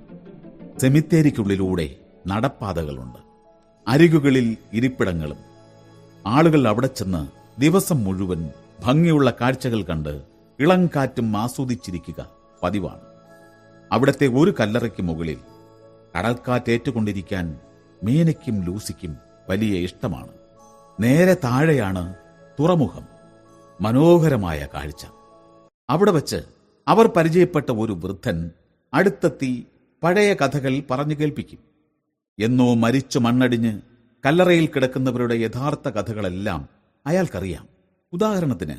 സെമിത്തേരിക്കുള്ളിലൂടെ 0.79 1.95
നടപ്പാതകളുണ്ട്. 2.27 3.17
അരികുകളിൽ 3.87 4.57
ഇരിപ്പിടങ്ങളും. 4.73 5.37
ആളുകൾ 6.25 6.67
അവിടെ 6.67 6.87
ചെന്ന് 6.87 7.27
ദിവസം 7.61 8.03
മുഴുവൻ 8.03 8.49
ഭംഗിയുള്ള 8.83 9.33
കാഴ്ചകൾ 9.41 9.81
കണ്ട് 9.83 10.21
ഇളം 10.59 10.87
കാറ്റും 10.87 11.37
ആസ്വദിച്ചിരിക്കുക 11.37 12.29
പതിവാണ്. 12.63 13.01
അവിടത്തെ 13.91 14.27
ഒരു 14.27 14.53
കല്ലറയ്ക്ക് 14.59 15.03
മുകളിൽ 15.03 15.37
കടൽക്കാറ്റേറ്റുകൊണ്ടിരിക്കാൻ 16.17 17.57
മീനയ്ക്കും 18.03 18.63
ലൂസിക്കും 18.63 19.17
വലിയ 19.49 19.79
ഇഷ്ടമാണ്. 19.79 20.33
നേരെ 20.99 21.33
താഴെയാണ് 21.33 22.13
തുറമുഖം. 22.59 23.16
മനോഹരമായ 23.81 24.67
കാഴ്ച. 24.73 25.05
അവിടെ 25.89 26.11
വച്ച് 26.11 26.35
അവർ 26.87 27.07
പരിചയപ്പെട്ട 27.07 27.71
ഒരു 27.71 27.93
വൃദ്ധൻ 27.93 28.51
അടുത്തെത്തി 28.93 29.67
പഴയ 30.03 30.33
കഥകൾ 30.33 30.83
പറഞ്ഞു 30.91 31.15
കേൾപ്പിക്കും. 31.15 31.59
എന്നോ 32.39 32.73
മരിച്ചു 32.73 33.19
മണ്ണടിഞ്ഞ് 33.19 33.81
കല്ലറയിൽ 34.25 34.67
കിടക്കുന്നവരുടെ 34.67 35.35
യഥാർത്ഥ 35.35 35.89
കഥകളെല്ലാം 35.89 36.69
അയാൾക്കറിയാം. 37.07 37.67
ഉദാഹരണത്തിന് 38.13 38.75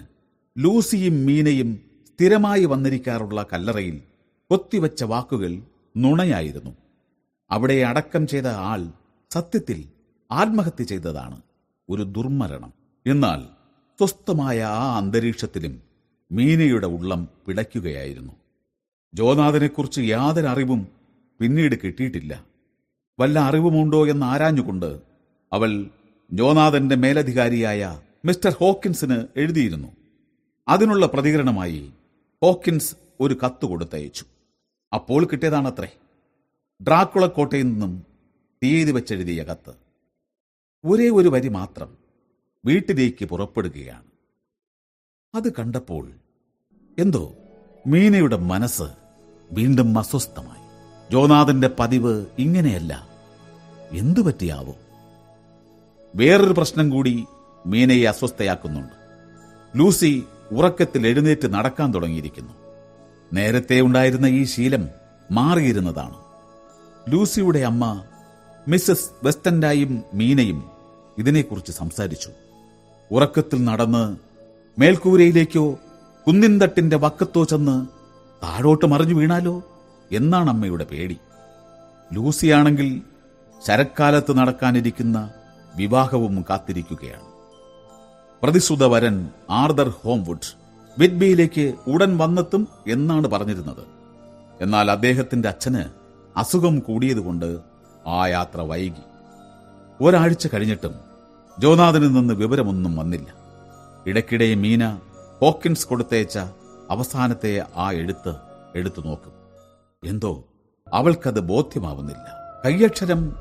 ലൂസിയും 0.59 1.27
മീനയും 1.27 1.81
സ്ഥിരമായി 2.07 2.65
വന്നിരിക്കാറുള്ള 2.65 3.47
കല്ലറയിൽ 3.53 4.01
കൊത്തിവച്ച 4.51 5.05
വാക്കുകൾ 5.05 5.63
നുണയായിരുന്നു. 5.97 6.71
അവിടെ 7.51 7.75
അടക്കം 7.75 8.27
ചെയ്ത 8.27 8.47
ആൾ 8.47 8.89
സത്യത്തിൽ 9.31 9.85
ആത്മഹത്യ 10.31 10.85
ചെയ്തതാണ് 10.85 11.41
ഒരു 11.89 12.03
ദുർമരണം. 12.03 12.73
എന്നാൽ 13.07 13.58
സ്വസ്ഥമായ 13.99 14.63
ആ 14.63 14.97
അന്തരീക്ഷത്തിലും 14.97 15.83
മീനയുടെ 16.33 16.87
ഉള്ളം 16.87 17.29
പിടയ്ക്കുകയായിരുന്നു. 17.47 18.33
ജോനാഥനെക്കുറിച്ച് 19.15 20.01
യാതൊരു 20.01 20.47
അറിവും 20.47 20.89
പിന്നീട് 21.41 21.75
കിട്ടിയിട്ടില്ല. 21.85 22.45
വല്ല 23.21 23.39
അറിവുമുണ്ടോ 23.39 24.07
എന്ന് 24.07 24.27
ആരാഞ്ഞുകൊണ്ട് 24.27 25.01
അവൾ 25.53 25.91
ജോനാഥന്റെ 26.33 26.95
മേലധികാരിയായ 26.95 28.01
മിസ്റ്റർ 28.25 28.51
ഹോക്കിൻസിന് 28.51 29.27
എഴുതിയിരുന്നു. 29.37 29.89
അതിനുള്ള 30.69 31.07
പ്രതികരണമായി 31.07 31.93
ഹോക്കിൻസ് 32.43 32.97
ഒരു 33.21 33.37
കത്ത് 33.45 33.67
കൊടുത്തയച്ചു. 33.67 34.25
അപ്പോൾ 34.95 35.25
കിട്ടിയതാണത്രേ. 35.25 35.99
ഡ്രാക്കുളക്കോട്ടയിൽ 36.83 37.63
നിന്നും 37.63 38.07
തീയതി 38.65 38.91
വെച്ചെഴുതിയ 38.91 39.43
കത്ത്. 39.43 39.75
ഒരേ 40.85 41.11
ഒരു 41.11 41.29
വരി 41.29 41.49
മാത്രം 41.49 42.08
വീട്ടിലേക്ക് 42.65 43.25
പുറപ്പെടുകയാണ്. 43.25 44.03
അത് 45.35 45.53
കണ്ടപ്പോൾ 45.53 46.13
എന്തോ 46.99 47.35
മീനയുടെ 47.87 48.37
മനസ്സ് 48.37 48.83
വീണ്ടും 49.53 49.99
അസ്വസ്ഥമായി. 49.99 50.69
ജോനാഥന്റെ 51.13 51.71
പതിവ് 51.79 52.27
ഇങ്ങനെയല്ല. 52.39 53.09
എന്തു 53.91 54.21
പറ്റിയാവോ? 54.21 54.77
വേറൊരു 56.15 56.53
പ്രശ്നം 56.53 56.91
കൂടി 56.91 57.25
മീനയെ 57.67 58.05
അസ്വസ്ഥയാക്കുന്നുണ്ട്. 58.05 58.93
ലൂസി 59.79 60.25
ഉറക്കത്തിൽ 60.53 61.07
എഴുന്നേറ്റ് 61.07 61.55
നടക്കാൻ 61.55 61.95
തുടങ്ങിയിരിക്കുന്നു. 61.95 62.53
നേരത്തെ 63.33 63.81
ഉണ്ടായിരുന്ന 63.81 64.27
ഈ 64.27 64.45
ശീലം 64.45 64.89
മാറിയിരുന്നതാണ്. 65.33 66.17
ലൂസിയുടെ 67.13 67.59
അമ്മ 67.59 68.05
മിസ്സസ് 68.69 69.11
വെസ്റ്റൻഡായും 69.23 70.03
മീനയും 70.15 70.71
ഇതിനെക്കുറിച്ച് 71.19 71.73
സംസാരിച്ചു. 71.73 72.31
ഉറക്കത്തിൽ 73.11 73.65
നടന്ന് 73.65 74.17
മേൽക്കൂരയിലേക്കോ 74.81 75.79
കുന്നിൻതട്ടിന്റെ 76.27 76.97
വക്കത്തോ 76.97 77.45
ചെന്ന് 77.45 77.87
താഴോട്ട് 78.43 78.87
മറിഞ്ഞു 78.87 79.15
വീണാലോ 79.15 79.63
എന്നാണ് 80.13 80.51
അമ്മയുടെ 80.51 80.85
പേടി. 80.85 81.17
ലൂസിയാണെങ്കിൽ 82.13 83.03
ശരക്കാലത്ത് 83.67 84.39
നടക്കാനിരിക്കുന്ന 84.39 85.31
വിവാഹവും 85.77 86.45
കാത്തിരിക്കുകയാണ്. 86.51 87.23
പ്രതിശ്രുത 88.43 88.85
വരൻ 88.85 89.29
ആർദർ 89.51 89.89
ഹോംവുഡ് 89.89 90.57
വിറ്റ്ബിയിലേക്ക് 90.99 91.75
ഉടൻ 91.87 92.19
വന്നെത്തും 92.19 92.69
എന്നാണ് 92.87 93.27
പറഞ്ഞിരുന്നത്. 93.27 93.85
എന്നാൽ 94.61 94.91
അദ്ദേഹത്തിന്റെ 94.91 95.49
അച്ഛന് 95.49 95.85
അസുഖം 96.39 96.79
കൂടിയതുകൊണ്ട് 96.79 97.59
ആ 98.07 98.27
യാത്ര 98.27 98.61
വൈകി. 98.61 99.05
ഒരാഴ്ച 100.01 100.47
കഴിഞ്ഞിട്ടും 100.47 101.08
ജോനാഥനിൽ 101.59 102.13
നിന്ന് 102.13 102.35
വിവരമൊന്നും 102.35 102.97
വന്നില്ല. 102.97 103.27
ഇടയ്ക്കിടെ 104.07 104.55
മീന 104.55 104.99
ഹോക്കിൻസ് 105.41 105.89
കൊടുത്തേച്ച 105.89 106.39
അവസാനത്തെ 106.91 107.67
ആ 107.77 107.93
എഴുത്ത് 107.93 108.35
എടുത്തു 108.75 109.03
നോക്കും. 109.03 109.33
എന്തോ 110.09 110.45
അവൾക്കത് 110.93 111.41
ബോധ്യമാവുന്നില്ല. 111.41 112.27
കയ്യക്ഷരം 112.65 113.37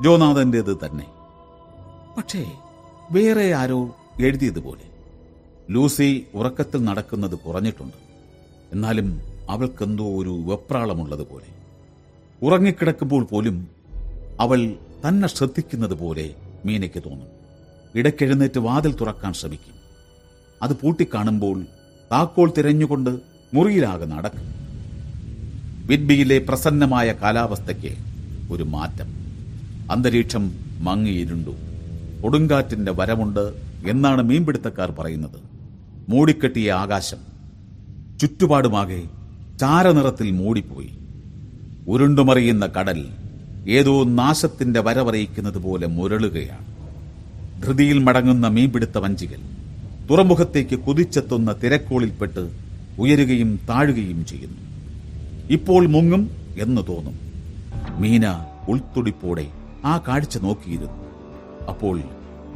ജോനാഥന്റേത് 0.00 0.76
തന്നെ. 0.76 1.06
പക്ഷേ 2.16 2.52
വേറെ 3.12 3.54
ആരോ 3.54 3.96
എഴുതിയതുപോലെ. 4.20 4.90
ലൂസി 5.70 6.26
ഉറക്കത്തിൽ 6.34 6.84
നടക്കുന്നത് 6.84 7.34
കുറഞ്ഞിട്ടുണ്ട്. 7.34 7.96
എന്നാലും 8.72 9.20
അവൾക്കെന്തോ 9.50 10.04
ഒരു 10.04 10.42
വെപ്രാളമുള്ളതുപോലെ. 10.46 11.54
ഉറങ്ങിക്കിടക്കുമ്പോൾ 12.42 13.24
പോലും 13.24 13.68
അവൾ 14.40 14.74
തന്നെ 15.08 15.28
ശ്രദ്ധിക്കുന്നത് 15.28 15.94
പോലെ 15.94 16.34
മീനയ്ക്ക് 16.64 17.02
തോന്നും. 17.02 17.41
ഇടയ്ക്കെഴുന്നേറ്റ് 17.94 18.58
വാതിൽ 18.58 18.94
തുറക്കാൻ 18.94 19.32
ശ്രമിക്കും. 19.32 19.74
അത് 20.62 20.76
പൂട്ടിക്കാണുമ്പോൾ 20.76 21.62
താക്കോൾ 22.12 22.52
തിരഞ്ഞുകൊണ്ട് 22.58 23.18
മുറിയിലാകെ 23.54 24.04
നടക്കും. 24.04 24.52
വിഡ്ബിയിലെ 25.86 26.38
പ്രസന്നമായ 26.38 27.12
കാലാവസ്ഥയ്ക്ക് 27.12 27.96
ഒരു 28.52 28.62
മാറ്റം. 28.62 29.06
അന്തരീക്ഷം 29.90 30.52
മങ്ങിയിരുണ്ടു. 30.80 31.50
കൊടുങ്കാറ്റിന്റെ 32.22 32.92
വരമുണ്ട് 32.92 33.52
എന്നാണ് 33.86 34.22
മീൻപിടുത്തക്കാർ 34.22 34.90
പറയുന്നത്. 34.90 35.40
മൂടിക്കെട്ടിയ 36.08 36.72
ആകാശം 36.72 37.16
ചുറ്റുപാടുമാകെ 38.20 39.02
ചാരനിറത്തിൽ 39.60 40.30
മൂടിപ്പോയി. 40.30 40.98
ഉരുണ്ടുമറിയുന്ന 41.88 42.66
കടൽ 42.66 43.06
ഏതോ 43.68 44.04
നാശത്തിന്റെ 44.04 44.80
വരവറിയിക്കുന്നത് 44.80 45.58
പോലെ 45.58 45.86
മുരളുകയാണ്. 45.86 46.71
ധൃതിയിൽ 47.64 47.98
മടങ്ങുന്ന 47.98 48.48
മീൻപിടുത്ത 48.48 48.98
വഞ്ചികൾ 48.98 49.38
തുറമുഖത്തേക്ക് 50.10 50.78
കുതിച്ചെത്തുന്ന 50.78 51.52
തിരക്കോളിൽപ്പെട്ട് 51.52 52.50
ഉയരുകയും 52.98 53.60
താഴുകയും 53.68 54.26
ചെയ്യുന്നു. 54.26 54.58
ഇപ്പോൾ 55.50 55.86
മുങ്ങും 55.86 56.30
എന്ന് 56.60 56.82
തോന്നും. 56.88 57.18
മീന 58.00 58.22
ഉൾത്തുടിപ്പോടെ 58.68 59.46
ആ 59.84 59.98
കാഴ്ച 59.98 60.38
നോക്കിയിരുന്നു. 60.38 61.02
അപ്പോൾ 61.64 62.00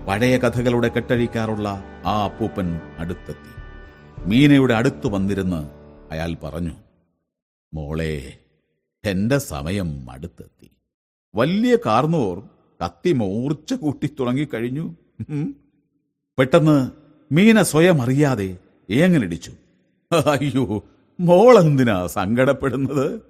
പഴയ 0.09 0.39
കഥകളുടെ 0.39 0.89
കെട്ടഴിക്കാറുള്ള 0.89 1.85
ആ 2.07 2.25
അപ്പൂപ്പൻ 2.25 2.81
അടുത്തെത്തി. 2.99 3.53
മീനയുടെ 4.27 4.75
അടുത്തു 4.75 5.09
വന്നിരുന്ന് 5.09 5.71
അയാൾ 6.13 6.35
പറഞ്ഞു 6.35 6.73
മോളെ 7.75 8.39
എന്റെ 9.05 9.39
സമയം 9.39 10.11
അടുത്തെത്തി. 10.11 10.71
വലിയ 11.35 11.77
കാർന്നോർ 11.87 12.43
കത്തി 12.85 13.13
മൂർച്ച 13.13 13.75
കൂട്ടി 13.75 14.07
തുടങ്ങിക്കഴിഞ്ഞു 14.21 14.95
പെട്ടെന്ന് 16.39 16.91
മീന 17.33 17.63
സ്വയം 17.63 18.03
അറിയാതെ 18.03 18.59
ഏങ്ങനടിച്ചു 18.91 19.53
അയ്യോ 20.31 20.65
മോളെന്തിനാ 21.21 22.07
സങ്കടപ്പെടുന്നത്? 22.07 23.21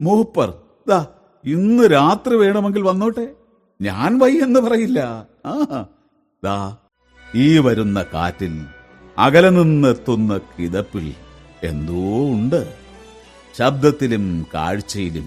മൂപ്പർ 0.00 0.54
ദാ 0.88 1.06
ഇന്ന് 1.44 1.84
രാത്രി 1.92 2.36
വേണമെങ്കിൽ 2.36 2.82
വന്നോട്ടെ. 2.82 3.26
ഞാൻ 3.80 4.18
വൈ 4.18 4.32
എന്ന് 4.36 4.60
പറയില്ല. 4.60 5.28
ആ 5.46 5.86
ദാ 6.44 6.76
ഈ 7.34 7.58
വരുന്ന 7.58 8.04
കാറ്റിൽ 8.14 8.54
അകലെ 9.18 9.50
നിന്നെത്തുന്ന 9.50 10.38
കിതപ്പിൽ 10.38 11.14
എന്തോ 11.62 12.02
ഉണ്ട്. 12.32 12.74
ശബ്ദത്തിലും 13.54 14.46
കാഴ്ചയിലും 14.54 15.26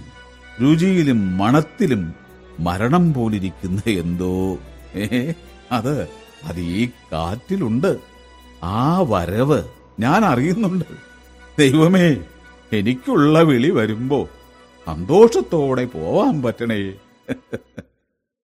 രുചിയിലും 0.61 1.37
മണത്തിലും 1.37 2.03
മരണം 2.61 3.13
പോലിരിക്കുന്ന 3.13 3.81
എന്തോ? 3.89 4.57
ഏ 4.95 5.31
അത് 5.71 6.09
അത് 6.43 6.59
ഈ 6.59 6.89
കാറ്റിലുണ്ട്. 7.11 7.99
ആ 8.63 9.01
വരവ് 9.01 9.63
ഞാൻ 9.99 10.25
അറിയുന്നുണ്ട്. 10.25 10.85
ദൈവമേ 11.59 12.07
എനിക്കുള്ള 12.73 13.41
വിളി 13.41 13.69
വരുമ്പോ 13.69 14.29
സന്തോഷത്തോടെ 14.85 15.85
പോവാൻ 15.85 16.41
പറ്റണേ. 16.41 16.81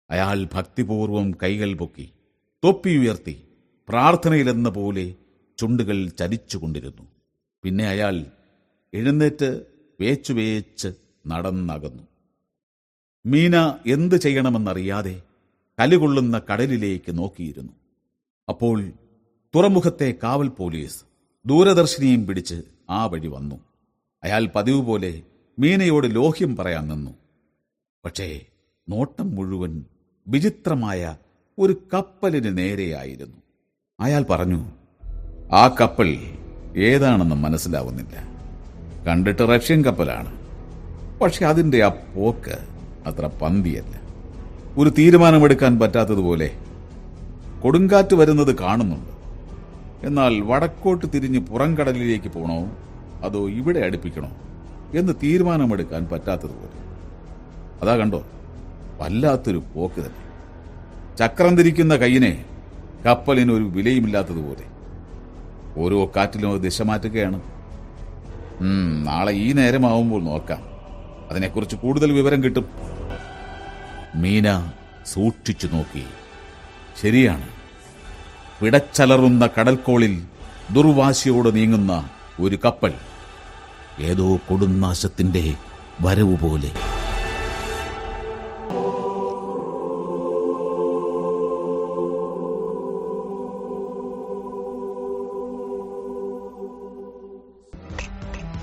അയാൾ 0.10 0.48
ഭക്തിപൂർവം 0.54 1.32
കൈകൾ 1.44 1.74
പൊക്കി 1.74 2.10
തൊപ്പി 2.64 2.90
ഉയർത്തി 2.98 3.36
പ്രാർത്ഥനയിലെന്ന 3.90 4.70
പോലെ 4.70 5.14
ചുണ്ടുകൾ 5.58 6.10
ചലിച്ചുകൊണ്ടിരുന്നു 6.10 7.04
പിന്നെ 7.64 7.88
അയാൾ 7.88 8.26
എഴുന്നേറ്റ് 8.94 9.50
വേച്ചു 10.00 10.34
വേച്ച് 10.34 10.88
നടന്നകന്നു. 11.28 12.04
മീന 13.26 13.56
എന്ത് 13.88 14.16
ചെയ്യണമെന്നറിയാതെ 14.16 15.22
കലുകൊള്ളുന്ന 15.80 16.42
കടലിലേക്ക് 16.54 17.18
നോക്കിയിരുന്നു. 17.18 17.74
അപ്പോൾ 18.50 18.92
തുറമുഖത്തെ 19.56 20.14
കാവൽ 20.24 20.48
പോലീസ് 20.48 21.04
ദൂരദർശിനിയും 21.46 22.28
പിടിച്ച് 22.28 22.62
ആ 22.90 23.06
വഴി 23.06 23.28
വന്നു. 23.28 23.56
അയാൾ 24.24 24.50
പതിവ് 24.56 24.86
പോലെ 24.86 25.22
മീനയോട് 25.60 26.16
ലോഹ്യം 26.16 26.56
പറയാൻ 26.56 26.88
നിന്നു. 26.88 27.12
പക്ഷേ 28.06 28.42
നോട്ടം 28.90 29.36
മുഴുവൻ 29.36 29.86
വിചിത്രമായ 30.28 31.18
ഒരു 31.60 31.82
കപ്പലിന് 31.94 32.58
നേരെയായിരുന്നു. 32.58 33.38
അയാൾ 34.00 34.24
പറഞ്ഞു 34.24 34.72
ആ 35.54 35.68
കപ്പൽ 35.68 36.18
ഏതാണെന്ന് 36.78 37.36
മനസ്സിലാവുന്നില്ല. 37.36 38.28
കണ്ടിട്ട് 39.08 39.42
റഷ്യൻ 39.42 39.86
കപ്പലാണ്. 39.86 40.46
പക്ഷെ 41.20 41.46
അതിന്റെ 41.46 41.84
ആ 41.84 41.88
പോക്ക് 41.88 42.75
അത്ര 43.06 43.30
പന്തിയല്ല. 43.42 44.02
ഒരു 44.78 44.90
തീരുമാനമെടുക്കാൻ 44.90 45.80
പറ്റാത്തതുപോലെ 45.80 46.52
കൊടുങ്കാറ്റ് 47.64 48.16
വരുന്നത് 48.16 48.56
കാണുന്നുണ്ട്. 48.60 49.16
എന്നാൽ 50.08 50.42
വടക്കോട്ട് 50.42 51.06
തിരിഞ്ഞ് 51.14 51.40
പുറംകടലിലേക്ക് 51.40 52.28
പോകണോ 52.28 52.72
അതോ 53.24 53.50
ഇവിടെ 53.50 53.80
അടുപ്പിക്കണോ? 53.80 54.32
എന്ന് 54.94 55.14
തീരുമാനമെടുക്കാൻ 55.24 56.08
പറ്റാത്തതുപോലെ. 56.12 56.86
അതാ 57.82 57.98
കണ്ടോ? 57.98 58.24
വല്ലാത്തൊരു 58.98 59.64
പോക്ക് 59.76 59.96
തന്നെ. 59.96 60.26
ചക്രം 61.18 61.58
തിരിക്കുന്ന 61.58 61.96
കൈയിനെ 61.96 62.46
കപ്പലിന് 63.06 63.52
ഒരു 63.52 63.64
വിലയുമില്ലാത്തതുപോലെ. 63.64 64.76
ഓരോ 65.78 66.12
കാറ്റിലും 66.16 66.54
അത് 66.54 66.62
ദിശ 66.62 66.82
മാറ്റുകയാണ്. 66.82 67.42
നാളെ 69.06 69.32
ഈ 69.32 69.52
നേരമാവുമ്പോൾ 69.52 70.24
നോക്കാം. 70.24 70.62
അതിനെക്കുറിച്ച് 71.32 71.76
കൂടുതൽ 71.76 72.12
വിവരം 72.12 72.44
കിട്ടും. 72.44 72.95
മീന 74.16 74.72
സൂക്ഷിച്ചു 75.06 75.68
നോക്കി. 75.68 76.06
ശരിയാണ്. 77.02 77.48
പിടച്ചലറുന്ന 78.62 79.50
കടൽക്കോളിൽ 79.60 80.24
ദുർവാശിയോട് 80.74 81.56
നീങ്ങുന്ന 81.56 82.10
ഒരു 82.40 82.60
കപ്പൽ. 82.66 82.94
ഏതോ 84.00 84.36
കൊടുനാശത്തിന്റെ 84.36 85.54
വരവ് 86.02 86.38
പോലെ. 86.38 86.72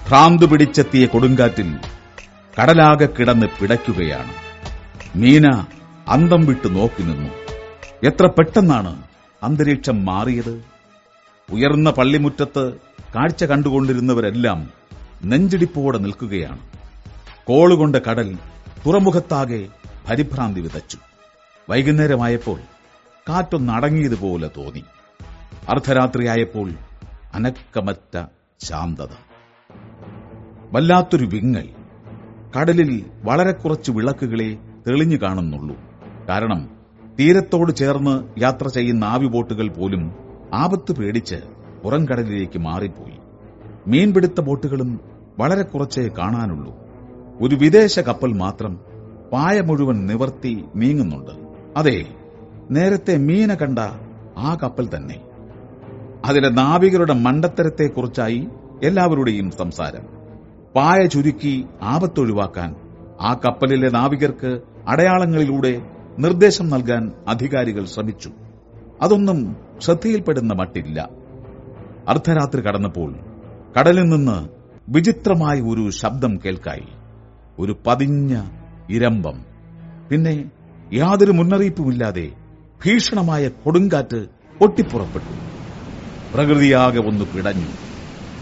ഭ്രാന്ത് 0.08 0.50
പിടിച്ചെത്തിയ 0.50 1.06
കൊടുങ്കാറ്റിൽ 1.06 1.78
കടലാകെ 2.60 3.06
കിടന്ന് 3.06 3.46
പിടയ്ക്കുകയാണ്. 3.46 4.51
മീന 5.16 5.66
അന്തം 6.09 6.47
വിട്ട് 6.47 6.76
നോക്കി 6.76 7.02
നിന്നു. 7.02 7.30
എത്ര 8.06 8.26
പെട്ടെന്നാണ് 8.26 9.02
അന്തരീക്ഷം 9.43 10.05
മാറിയത്? 10.05 10.64
ഉയർന്ന 11.51 11.90
പള്ളിമുറ്റത്ത് 11.90 12.72
കാഴ്ച 13.14 13.44
കണ്ടുകൊണ്ടിരുന്നവരെല്ലാം 13.44 14.70
നെഞ്ചിടിപ്പോടെ 15.24 15.98
നിൽക്കുകയാണ്. 15.98 16.59
കോളുകൊണ്ട് 17.44 17.98
കടൽ 18.05 18.39
തുറമുഖത്താകെ 18.86 19.66
പരിഭ്രാന്തി 20.10 20.60
വിതച്ചു. 20.60 20.98
വൈകുന്നേരമായപ്പോൾ 21.70 22.60
കാറ്റൊന്നടങ്ങിയതുപോലെ 23.28 24.51
തോന്നി. 24.56 24.84
അർദ്ധരാത്രിയായപ്പോൾ 25.68 26.72
അനക്കമറ്റ 27.34 28.24
ശാന്തത. 28.60 29.09
വല്ലാത്തൊരു 30.72 31.24
വിങ്ങൽ. 31.24 31.68
കടലിൽ 32.59 33.05
വളരെ 33.24 33.52
കുറച്ച് 33.52 33.90
വിളക്കുകളെ 33.90 34.59
തെളിഞ്ഞു 34.86 35.16
കാണുന്നുള്ളൂ. 35.16 35.76
കാരണം 36.28 36.68
തീരത്തോട് 37.20 37.72
ചേർന്ന് 37.72 38.40
യാത്ര 38.42 38.68
ചെയ്യുന്ന 38.68 39.04
ആവി 39.04 39.26
ബോട്ടുകൾ 39.26 39.68
പോലും 39.68 40.12
ആപത്ത് 40.54 40.92
പേടിച്ച് 40.92 41.34
പുറംകടലിലേക്ക് 41.84 42.59
മാറിപ്പോയി. 42.59 43.16
മീൻപിടുത്ത 43.86 44.40
ബോട്ടുകളും 44.40 45.00
വളരെ 45.38 45.62
കുറച്ചേ 45.62 46.10
കാണാനുള്ളൂ. 46.18 46.76
ഒരു 47.40 47.54
വിദേശ 47.54 47.98
കപ്പൽ 47.98 48.32
മാത്രം 48.32 48.80
പായ 49.32 49.60
മുഴുവൻ 49.60 50.06
നിവർത്തി 50.06 50.64
നീങ്ങുന്നുണ്ട്. 50.76 51.30
അതെ 51.76 52.06
നേരത്തെ 52.70 53.16
മീന 53.16 53.54
കണ്ട 53.54 53.78
ആ 54.38 54.56
കപ്പൽ 54.62 54.88
തന്നെ. 54.96 55.20
അതിലെ 56.24 56.48
നാവികരുടെ 56.48 57.12
മണ്ടത്തരത്തെക്കുറിച്ചായി 57.12 58.48
എല്ലാവരുടെയും 58.82 59.50
സംസാരം. 59.50 60.02
പായ 60.76 61.06
ചുരുക്കി 61.06 61.64
ആപത്തൊഴിവാക്കാൻ 61.82 62.74
ആ 63.20 63.34
കപ്പലിലെ 63.34 63.90
നാവികർക്ക് 63.90 64.60
അടയാളങ്ങളിലൂടെ 64.88 65.82
നിർദ്ദേശം 66.18 66.70
നൽകാൻ 66.70 67.12
അധികാരികൾ 67.28 67.84
ശ്രമിച്ചു. 67.84 68.30
അതൊന്നും 69.02 69.56
ശ്രദ്ധയിൽപ്പെടുന്ന 69.80 70.54
മട്ടില്ല. 70.54 71.09
അർദ്ധരാത്രി 72.09 72.60
കടന്നപ്പോൾ 72.60 73.16
കടലിൽ 73.78 74.02
നിന്ന് 74.02 74.48
വിചിത്രമായ 74.88 75.60
ഒരു 75.60 75.90
ശബ്ദം 75.90 76.38
കേൾക്കായി. 76.44 76.86
ഒരു 77.59 77.76
പതിഞ്ഞ 77.86 78.42
ഇരമ്പം. 78.90 79.44
പിന്നെ 80.10 80.50
യാതൊരു 80.92 81.32
മുന്നറിയിപ്പുമില്ലാതെ 81.32 82.32
ഭീഷണമായ 82.86 83.48
കൊടുങ്കാറ്റ് 83.48 84.26
പൊട്ടിപ്പുറപ്പെട്ടു. 84.59 85.32
പ്രകൃതിയാകെ 86.34 86.98
ഒന്ന് 86.98 87.24
പിടഞ്ഞു. 87.24 87.68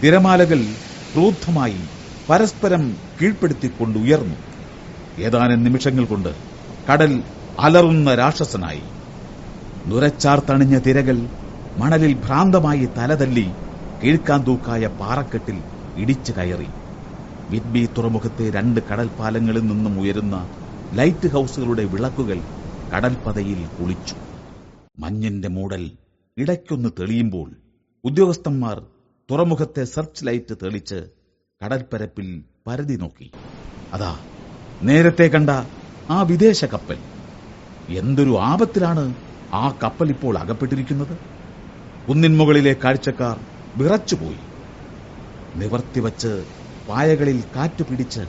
തിരമാലകൾ 0.03 0.65
ക്രൂദ്ധമായി 1.13 1.81
പരസ്പരം 2.29 2.97
കീഴ്പ്പെടുത്തിക്കൊണ്ട് 3.21 3.99
ഉയർന്നു. 3.99 4.50
ഏതാനും 5.25 5.63
നിമിഷങ്ങൾ 5.63 6.05
കൊണ്ട് 6.05 6.31
കടൽ 6.87 7.11
അലറുന്ന 7.57 8.15
രാക്ഷസനായി. 8.15 8.85
നുരച്ചാർത്തണിഞ്ഞ 9.85 10.79
തിരകൾ 10.79 11.17
മണലിൽ 11.75 12.13
ഭ്രാന്തമായി 12.25 12.85
തലതല്ലി 12.97 13.47
കീഴ്ക്കാൻ 14.01 14.39
തൂക്കായ 14.47 14.87
പാറക്കെട്ടിൽ 14.99 15.57
ഇടിച്ചു 15.95 16.31
കയറി. 16.31 16.69
വിദ്ബി 17.49 17.89
തുറമുഖത്തെ 17.97 18.49
രണ്ട് 18.49 18.79
കടൽപ്പാലങ്ങളിൽ 18.89 19.63
നിന്നും 19.67 19.99
ഉയരുന്ന 19.99 20.35
ലൈറ്റ് 20.91 21.27
ഹൌസുകളുടെ 21.27 21.85
വിളക്കുകൾ 21.85 22.39
കടൽപ്പതയിൽ 22.91 23.67
കുളിച്ചു. 23.77 24.17
മഞ്ഞിന്റെ 24.97 25.47
മൂടൽ 25.47 25.83
ഇടയ്ക്കൊന്ന് 26.37 26.89
തെളിയുമ്പോൾ 26.99 27.49
ഉദ്യോഗസ്ഥന്മാർ 28.03 28.77
തുറമുഖത്തെ 29.29 29.83
സെർച്ച് 29.85 30.25
ലൈറ്റ് 30.27 30.55
തെളിച്ച് 30.61 30.99
കടൽപ്പരപ്പിൽ 31.61 32.27
പരതി 32.67 32.95
നോക്കി. 32.95 33.29
അതാ 33.91 34.13
നേരത്തെ 34.83 35.27
കണ്ട 35.27 35.49
ആ 36.09 36.21
വിദേശ 36.21 36.65
കപ്പൽ. 36.65 36.99
എന്തൊരു 37.89 38.39
ആപത്തിലാണ് 38.39 39.15
ആ 39.53 39.77
കപ്പൽ 39.83 40.09
ഇപ്പോൾ 40.09 40.37
അകപ്പെട്ടിരിക്കുന്നത്? 40.37 41.17
കുന്നിന്മുകളിലെ 42.07 42.75
കാഴ്ചക്കാർ 42.83 43.45
വിറച്ചുപോയി. 43.77 44.47
നിവർത്തിവച്ച് 45.55 46.45
പായകളിൽ 46.87 47.43
കാറ്റു 47.55 47.83
പിടിച്ച് 47.83 48.19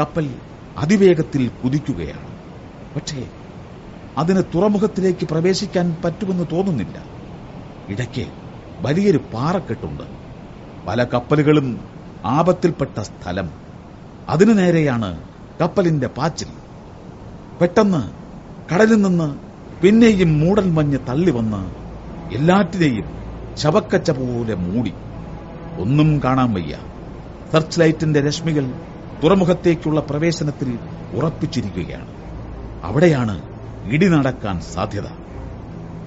കപ്പൽ 0.00 0.42
അതിവേഗത്തിൽ 0.76 1.48
കുതിക്കുകയാണ്. 1.48 2.32
പക്ഷേ 2.96 3.30
അതിന് 4.16 4.42
തുറമുഖത്തിലേക്ക് 4.54 5.26
പ്രവേശിക്കാൻ 5.26 5.96
പറ്റുമെന്ന് 6.04 6.44
തോന്നുന്നില്ല. 6.52 7.06
ഇടയ്ക്ക് 7.88 8.32
വലിയൊരു 8.80 9.18
പാറക്കെട്ടുണ്ട്. 9.32 10.04
പല 10.86 11.04
കപ്പലുകളും 11.04 11.88
ആപത്തിൽപ്പെട്ട 12.24 13.00
സ്ഥലം. 13.00 13.54
അതിനു 14.28 14.52
നേരെയാണ് 14.52 15.31
കപ്പലിന്റെ 15.62 16.06
പാച്ചിൽ. 16.06 16.46
പെട്ടെന്ന് 17.60 18.10
കടലിൽ 18.74 19.02
നിന്ന് 19.02 19.36
പിന്നെയും 19.82 20.40
മൂടൽ 20.40 20.70
മഞ്ഞ് 20.70 20.98
തള്ളി 21.08 21.30
വന്ന് 21.30 21.60
എല്ലാറ്റിനെയും 22.34 23.04
ശവക്കച്ച 23.56 24.10
പോലെ 24.10 24.54
മൂടി. 24.54 24.92
ഒന്നും 25.78 26.20
കാണാൻ 26.24 26.54
വയ്യ. 26.54 26.78
സെർച്ച് 27.52 27.80
ലൈറ്റിന്റെ 27.80 28.20
രശ്മികൾ 28.20 28.74
തുറമുഖത്തേക്കുള്ള 29.24 30.00
പ്രവേശനത്തിൽ 30.00 30.78
ഉറപ്പിച്ചിരിക്കുകയാണ്. 31.14 32.06
അവിടെയാണ് 32.84 33.42
ഇടി 33.84 34.08
നടക്കാൻ 34.08 34.60
സാധ്യത. 34.60 35.06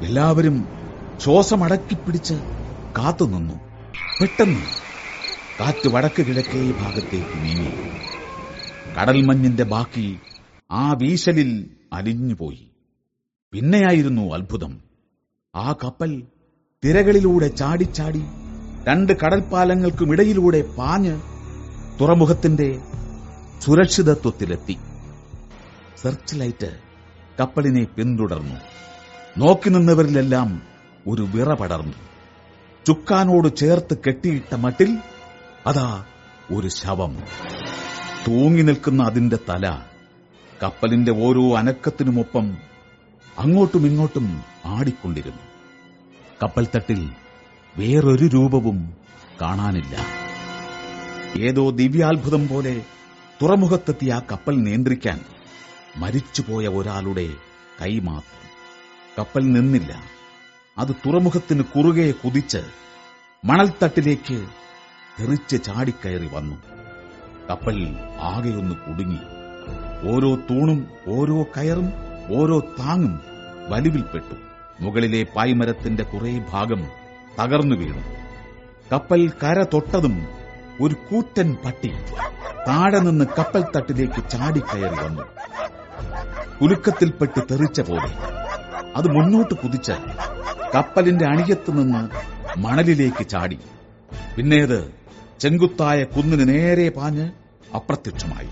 എല്ലാവരും 0.05 0.67
ശ്വാസമടക്കിപ്പിടിച്ച് 1.19 2.33
കാത്തുനിന്നു. 2.97 3.53
പെട്ടെന്ന് 4.21 4.61
കാറ്റ് 5.59 5.87
വടക്ക് 5.87 6.21
കിഴക്കേ 6.21 6.71
ഭാഗത്തേക്ക് 6.71 7.45
നീങ്ങി. 7.45 7.71
കടൽമഞ്ഞിന്റെ 8.97 9.63
ബാക്കി 9.63 10.19
ആ 10.71 10.93
വീശലിൽ 10.93 11.69
അലിഞ്ഞുപോയി. 11.93 12.71
പിന്നെയായിരുന്നു 13.51 14.33
അത്ഭുതം. 14.33 14.81
ആ 15.55 15.71
കപ്പൽ 15.71 16.23
തിരകളിലൂടെ 16.83 17.47
ചാടിച്ചാടി 17.47 18.23
രണ്ട് 18.87 19.13
കടൽപ്പാലങ്ങൾക്കുമിടയിലൂടെ 19.13 20.61
പാഞ്ഞ് 20.77 21.21
തുറമുഖത്തിന്റെ 22.01 22.79
സുരക്ഷിതത്വത്തിലെത്തി. 23.61 24.77
സെർച്ച് 26.01 26.39
ലൈറ്റ് 26.39 26.79
കപ്പലിനെ 27.39 27.83
പിന്തുടർന്നു. 27.83 28.55
നോക്കി 29.37 29.69
നിന്നവരിലെല്ലാം 29.69 30.61
ഒരു 31.07 31.21
വിറ 31.21 31.53
പടർന്നു. 31.53 31.97
ചുക്കാനോട് 32.87 33.55
ചേർത്ത് 33.55 33.97
കെട്ടിയിട്ട 33.97 34.55
മട്ടിൽ 34.55 34.97
അതാ 35.67 36.05
ഒരു 36.51 36.67
ശവം. 36.67 37.23
തൂങ്ങി 38.27 38.61
നിൽക്കുന്ന 38.61 39.03
അതിന്റെ 39.03 39.37
തല 39.49 39.81
കപ്പലിന്റെ 40.63 41.11
ഓരോ 41.11 41.57
അനക്കത്തിനുമൊപ്പം 41.57 42.57
അങ്ങോട്ടും 43.37 43.85
ഇങ്ങോട്ടും 43.85 44.43
ആടിക്കൊണ്ടിരുന്നു. 44.65 45.39
കപ്പൽ 46.43 46.67
തട്ടിൽ 46.75 47.09
വേറൊരു 47.77 48.25
രൂപവും 48.25 48.93
കാണാനില്ല. 49.41 49.95
ഏതോ 51.41 51.69
ദിവ്യാത്ഭുതം 51.69 52.47
പോലെ 52.47 52.85
തുറമുഖത്തെത്തിയ 53.41 54.13
ആ 54.13 54.21
കപ്പൽ 54.31 54.63
നിയന്ത്രിക്കാൻ 54.63 55.19
മരിച്ചുപോയ 55.97 56.67
ഒരാളുടെ 56.67 57.29
കൈ 57.81 57.99
മാത്രം. 57.99 58.49
കപ്പൽ 59.19 59.51
നിന്നില്ല. 59.51 60.03
അത് 60.77 60.95
തുറമുഖത്തിന് 61.05 61.63
കുറുകെ 61.63 62.11
കുതിച്ച് 62.11 62.63
മണൽത്തട്ടിലേക്ക് 63.45 64.47
തെറിച്ച് 65.19 65.63
ചാടിക്കയറി 65.63 66.27
വന്നു. 66.27 66.74
കപ്പൽ 67.49 67.95
ആകെയൊന്ന് 68.21 68.75
കുടുങ്ങി. 68.75 69.19
ഓരോ 70.11 70.35
തൂണും 70.35 70.87
ഓരോ 71.07 71.43
കയറും 71.43 71.93
ഓരോ 72.35 72.59
താങ്ങും 72.59 73.21
വലിവിൽപ്പെട്ടു. 73.69 74.35
മുകളിലെ 74.79 75.25
പായ്മരത്തിന്റെ 75.35 76.03
കുറെ 76.03 76.41
ഭാഗം 76.51 76.87
തകർന്നു 77.39 77.75
വീണു. 77.75 78.03
കപ്പൽ 78.91 79.31
കര 79.43 79.63
തൊട്ടതും 79.63 80.27
ഒരു 80.81 80.93
കൂറ്റൻ 80.93 81.57
പട്ടി 81.65 81.91
താഴെ 82.67 82.99
നിന്ന് 82.99 83.25
കപ്പൽ 83.25 83.65
തട്ടിലേക്ക് 83.75 84.29
ചാടിക്കയറി 84.29 85.05
വന്നു. 85.05 85.21
കുലുക്കത്തിൽപ്പെട്ട് 86.61 87.41
തെറിച്ച 87.51 87.81
പോലെ. 87.81 88.11
അത് 88.95 89.07
മുന്നോട്ട് 89.07 89.53
കുതിച്ച് 89.53 89.91
കപ്പലിന്റെ 90.75 91.25
അണിയത്ത് 91.25 91.71
നിന്ന് 91.71 92.09
മണലിലേക്ക് 92.59 93.27
ചാടി. 93.27 93.59
പിന്നേത് 94.37 95.04
ചെങ്കുത്തായ 95.39 96.03
കുന്നിന് 96.03 96.49
നേരെ 96.49 96.89
പാഞ്ഞ് 96.89 97.29
അപ്രത്യക്ഷമായി. 97.75 98.49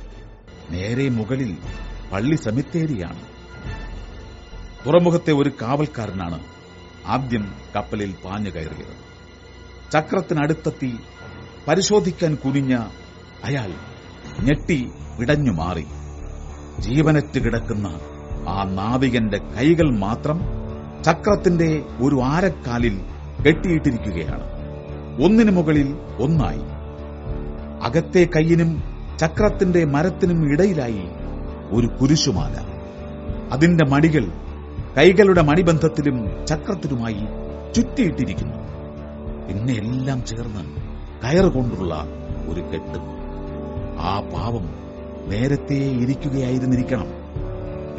നേരെ 0.70 1.10
മുകളിൽ 1.10 1.58
പള്ളി 2.12 2.36
സെമിത്തേരിയാണ്. 2.36 3.22
തുറമുഖത്തെ 4.86 5.32
ഒരു 5.32 5.52
കാവൽക്കാരനാണ് 5.62 6.40
ആദ്യം 7.06 7.54
കപ്പലിൽ 7.76 8.16
പാഞ്ഞു 8.26 8.50
കയറിയത്. 8.50 9.04
ചക്രത്തിനടുത്തെത്തി 9.94 10.96
പരിശോധിക്കാൻ 11.68 12.36
കുനിഞ്ഞ 12.36 12.76
അയാൾ 13.44 13.72
ഞെട്ടി 14.40 14.92
ഇടഞ്ഞു 15.20 15.52
മാറി. 15.52 15.86
ജീവനറ്റ് 16.80 17.40
കിടക്കുന്ന 17.40 18.00
ആ 18.50 18.64
നാവികന്റെ 18.64 19.38
കൈകൾ 19.38 19.98
മാത്രം 19.98 20.42
ചക്രത്തിന്റെ 21.04 21.84
ഒരു 22.00 22.22
ആരക്കാലിൽ 22.24 23.02
കെട്ടിയിട്ടിരിക്കുകയാണ്. 23.48 24.54
ഒന്നിനു 25.24 25.52
മുകളിൽ 25.52 25.98
ഒന്നായി. 26.20 26.73
അകത്തെ 27.84 28.28
കൈയിനും 28.36 28.84
ചക്രത്തിന്റെ 29.20 29.86
മരത്തിനും 29.86 30.52
ഇടയിലായി 30.52 31.04
ഒരു 31.70 31.88
കുരിശുമാല. 31.88 32.56
അതിന്റെ 33.52 33.86
മണികൾ 33.86 34.32
കൈകളുടെ 34.98 35.42
മണിബന്ധത്തിലും 35.42 36.46
ചക്രത്തിലുമായി 36.48 37.26
ചുറ്റിയിട്ടിരിക്കുന്നു. 37.76 38.58
പിന്നെ 39.48 39.74
എല്ലാം 39.74 40.26
ചേർന്ന് 40.26 40.64
കയറുകൊണ്ടുള്ള 41.24 42.06
ഒരു 42.48 42.62
കെട്ട്. 42.62 43.00
ആ 44.00 44.20
പാവം 44.20 44.70
നേരത്തെ 45.28 45.74
ഇരിക്കുകയായിരുന്നിരിക്കണം. 45.74 47.08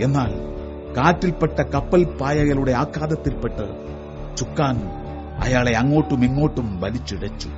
എന്നാൽ 0.00 0.54
കാറ്റിൽപ്പെട്ട 0.96 1.62
കപ്പൽ 1.62 2.04
പായകളുടെ 2.04 2.72
ആഘാതത്തിൽപ്പെട്ട് 2.72 3.94
ചുക്കാൻ 4.36 4.82
അയാളെ 5.42 5.72
അങ്ങോട്ടും 5.72 6.24
ഇങ്ങോട്ടും 6.24 6.80
വലിച്ചിടച്ചു 6.80 7.48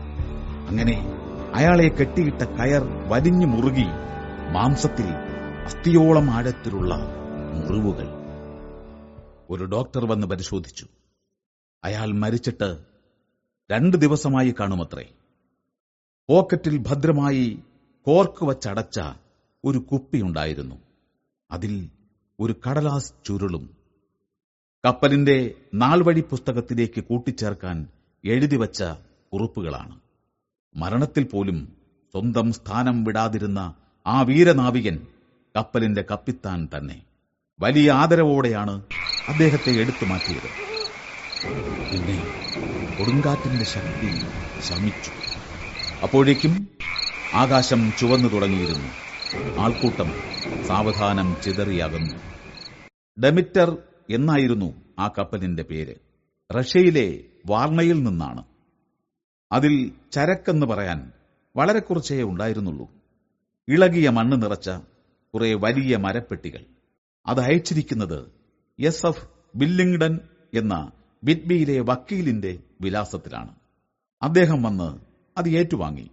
അങ്ങനെ 0.69 1.16
അയാളെ 1.57 1.89
കെട്ടിയിട്ട 1.89 2.43
കയർ 2.43 2.83
വലിഞ്ഞു 3.09 3.47
മുറുകി 3.47 3.87
മാംസത്തിൽ 4.53 5.07
അസ്ഥിയോളം 5.65 6.31
ആഴത്തിലുള്ള 6.31 6.95
മുറിവുകൾ. 7.55 8.09
ഒരു 9.51 9.65
ഡോക്ടർ 9.65 10.07
വന്ന് 10.07 10.27
പരിശോധിച്ചു. 10.27 10.87
അയാൾ 11.85 12.13
മരിച്ചിട്ട് 12.13 12.79
രണ്ട് 13.71 13.97
ദിവസമായി 13.97 14.55
കാണുമത്രേ. 14.61 15.09
പോക്കറ്റിൽ 16.29 16.79
ഭദ്രമായി 16.79 17.63
കോർക്ക് 18.07 18.45
വച്ചടച്ച 18.45 19.01
ഒരു 19.65 19.79
കുപ്പിയുണ്ടായിരുന്നു 19.79 20.77
അതിൽ 21.51 21.91
ഒരു 22.41 22.55
കടലാസ് 22.69 23.13
ചുരുളും 23.25 23.77
കപ്പലിന്റെ 24.85 25.55
നാൾവഴി 25.75 26.21
പുസ്തകത്തിലേക്ക് 26.21 27.05
കൂട്ടിച്ചേർക്കാൻ 27.05 27.89
എഴുതിവച്ച 28.25 28.83
കുറിപ്പുകളാണ്. 29.33 30.06
മരണത്തിൽ 30.77 31.25
പോലും 31.25 31.77
സ്വന്തം 32.13 32.53
സ്ഥാനം 32.53 33.05
വിടാതിരുന്ന 33.05 33.75
ആ 34.07 34.23
വീരനാവികൻ 34.23 35.07
കപ്പലിന്റെ 35.57 36.05
കപ്പിത്താൻ 36.11 36.69
തന്നെ 36.77 37.03
വലിയ 37.61 37.93
ആദരവോടെയാണ് 37.93 38.83
അദ്ദേഹത്തെ 39.29 39.71
എടുത്തു 39.71 40.05
മാറ്റിയത്. 40.05 40.51
പിന്നെ 41.91 42.31
കൊടുങ്കാറ്റിന്റെ 42.99 43.65
ശക്തി 43.65 44.31
ശമിച്ചു. 44.61 45.13
അപ്പോഴേക്കും 46.03 46.69
ആകാശം 47.33 47.95
ചുവന്നു 47.95 48.29
തുടങ്ങിയിരുന്നു. 48.29 48.97
ആൾക്കൂട്ടം 49.59 50.17
സാവധാനം 50.63 51.41
ചിതറിയാകുന്നു. 51.43 52.15
ഡെമിറ്റർ 53.21 53.79
എന്നായിരുന്നു 54.11 54.75
ആ 54.99 55.09
കപ്പലിന്റെ 55.09 55.63
പേര്. 55.63 55.95
റഷ്യയിലെ 56.59 57.25
വാർണയിൽ 57.47 58.03
നിന്നാണ്. 58.03 58.45
അതിൽ 59.53 59.93
ചരക്കെന്ന് 60.13 60.67
പറയാൻ 60.67 61.13
വളരെ 61.57 61.79
കുറച്ചേ 61.79 62.23
ഉണ്ടായിരുന്നുള്ളൂ. 62.23 62.91
ഇളകിയ 63.69 64.09
മണ്ണ് 64.09 64.43
നിറച്ച 64.43 64.71
കുറെ 65.35 65.55
വലിയ 65.55 65.97
മരപ്പെട്ടികൾ. 65.97 66.65
അത് 67.27 67.41
അയച്ചിരിക്കുന്നത് 67.41 68.31
എസ് 68.81 69.07
എഫ് 69.07 69.29
ബില്ലിംഗ്ടൺ 69.57 70.21
എന്ന 70.55 70.93
ബിറ്റ്ബിയിലെ 71.25 71.81
വക്കീലിന്റെ 71.81 72.59
വിലാസത്തിലാണ്. 72.81 73.55
അദ്ദേഹം 74.23 74.63
വന്ന് 74.63 74.99
അത് 75.39 75.49
ഏറ്റുവാങ്ങി. 75.49 76.11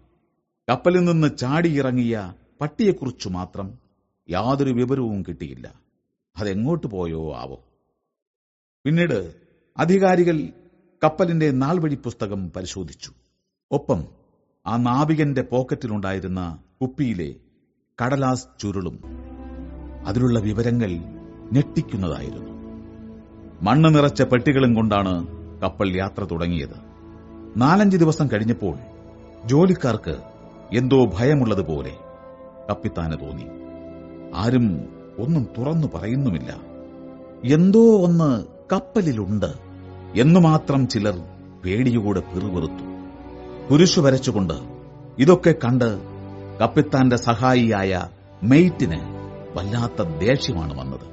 കപ്പലിൽ 0.70 1.06
നിന്ന് 1.06 1.38
ചാടിയിറങ്ങിയ 1.38 2.34
പട്ടിയെക്കുറിച്ചു 2.62 3.30
മാത്രം 3.30 3.78
യാതൊരു 4.30 4.72
വിവരവും 4.72 5.24
കിട്ടിയില്ല. 5.28 5.74
അതെങ്ങോട്ട് 6.38 6.88
പോയോ 6.88 7.36
ആവോ? 7.36 7.64
പിന്നീട് 8.86 9.36
അധികാരികൾ 9.78 10.48
കപ്പലിന്റെ 11.04 11.52
നാൾവഴി 11.52 11.96
പുസ്തകം 11.96 12.52
പരിശോധിച്ചു. 12.52 13.12
ഒപ്പം 13.74 14.04
ആ 14.68 14.78
നാവികന്റെ 14.78 15.42
പോക്കറ്റിലുണ്ടായിരുന്ന 15.42 16.58
കുപ്പിയിലെ 16.82 17.36
കടലാസ് 18.02 18.48
ചുരുളും 18.60 19.00
അതിലുള്ള 20.06 20.40
വിവരങ്ങൾ 20.40 20.92
ഞെട്ടിക്കുന്നതായിരുന്നു. 21.52 22.52
മണ്ണ് 23.62 23.96
നിറച്ച 23.96 24.22
പെട്ടികളും 24.22 24.74
കൊണ്ടാണ് 24.74 25.28
കപ്പൽ 25.62 25.98
യാത്ര 25.98 26.24
തുടങ്ങിയത്. 26.24 26.76
നാലഞ്ച് 27.58 27.98
ദിവസം 27.98 28.28
കഴിഞ്ഞപ്പോൾ 28.34 28.78
ജോലിക്കാർക്ക് 29.46 30.18
എന്തോ 30.74 31.06
ഭയമുള്ളതുപോലെ 31.06 31.98
കപ്പിത്താന് 32.70 33.14
തോന്നി. 33.14 33.46
ആരും 34.36 34.88
ഒന്നും 35.20 35.48
തുറന്നു 35.58 35.88
പറയുന്നുമില്ല. 35.94 36.56
എന്തോ 37.44 38.06
ഒന്ന് 38.06 38.44
കപ്പലിലുണ്ട് 38.72 39.54
എന്നു 40.16 40.40
മാത്രം 40.40 40.88
ചിലർ 40.88 41.22
പേടിയോടെ 41.66 42.20
പിറുപിറുത്തു. 42.20 42.93
കുരിശു 43.72 44.02
വരച്ചുകൊണ്ട് 44.02 44.54
ഇതൊക്കെ 45.20 45.52
കണ്ട് 45.52 46.00
കപ്പിത്താന്റെ 46.60 47.16
സഹായിയായ 47.16 48.08
മെയ്റ്റിന് 48.44 49.00
വല്ലാത്ത 49.58 50.04
ദേഷ്യമാണ് 50.04 50.80
വന്നത്. 50.80 51.08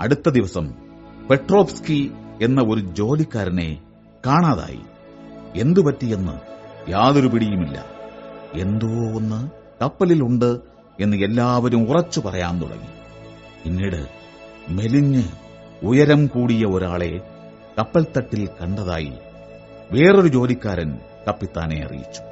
അടുത്ത 0.00 0.28
ദിവസം 0.28 0.74
പെട്രോപ്സ്കി 1.30 2.12
എന്ന 2.42 2.62
ഒരു 2.62 2.80
ജോലിക്കാരനെ 2.80 3.80
കാണാതായി. 4.26 4.80
എന്തു 5.56 5.80
പറ്റിയെന്ന് 5.80 6.32
യാതൊരു 6.90 7.28
പിടിയുമില്ല. 7.28 7.84
എന്തോ 8.54 9.16
ഒന്ന് 9.16 9.50
കപ്പലിലുണ്ട് 9.82 10.58
എന്ന് 11.00 11.16
എല്ലാവരും 11.16 11.90
ഉറച്ചു 11.90 12.20
പറയാൻ 12.20 12.60
തുടങ്ങി. 12.60 12.88
പിന്നീട് 13.64 14.08
മെലിഞ്ഞ് 14.68 15.22
ഉയരം 15.82 16.26
കൂടിയ 16.26 16.64
ഒരാളെ 16.64 17.20
കപ്പൽത്തട്ടിൽ 17.78 18.48
കണ്ടതായി 18.60 19.12
വേറൊരു 19.92 20.28
ജോലിക്കാരൻ 20.28 20.98
കപ്പിത്താനെ 21.28 21.84
അറിയിച്ചു. 21.84 22.22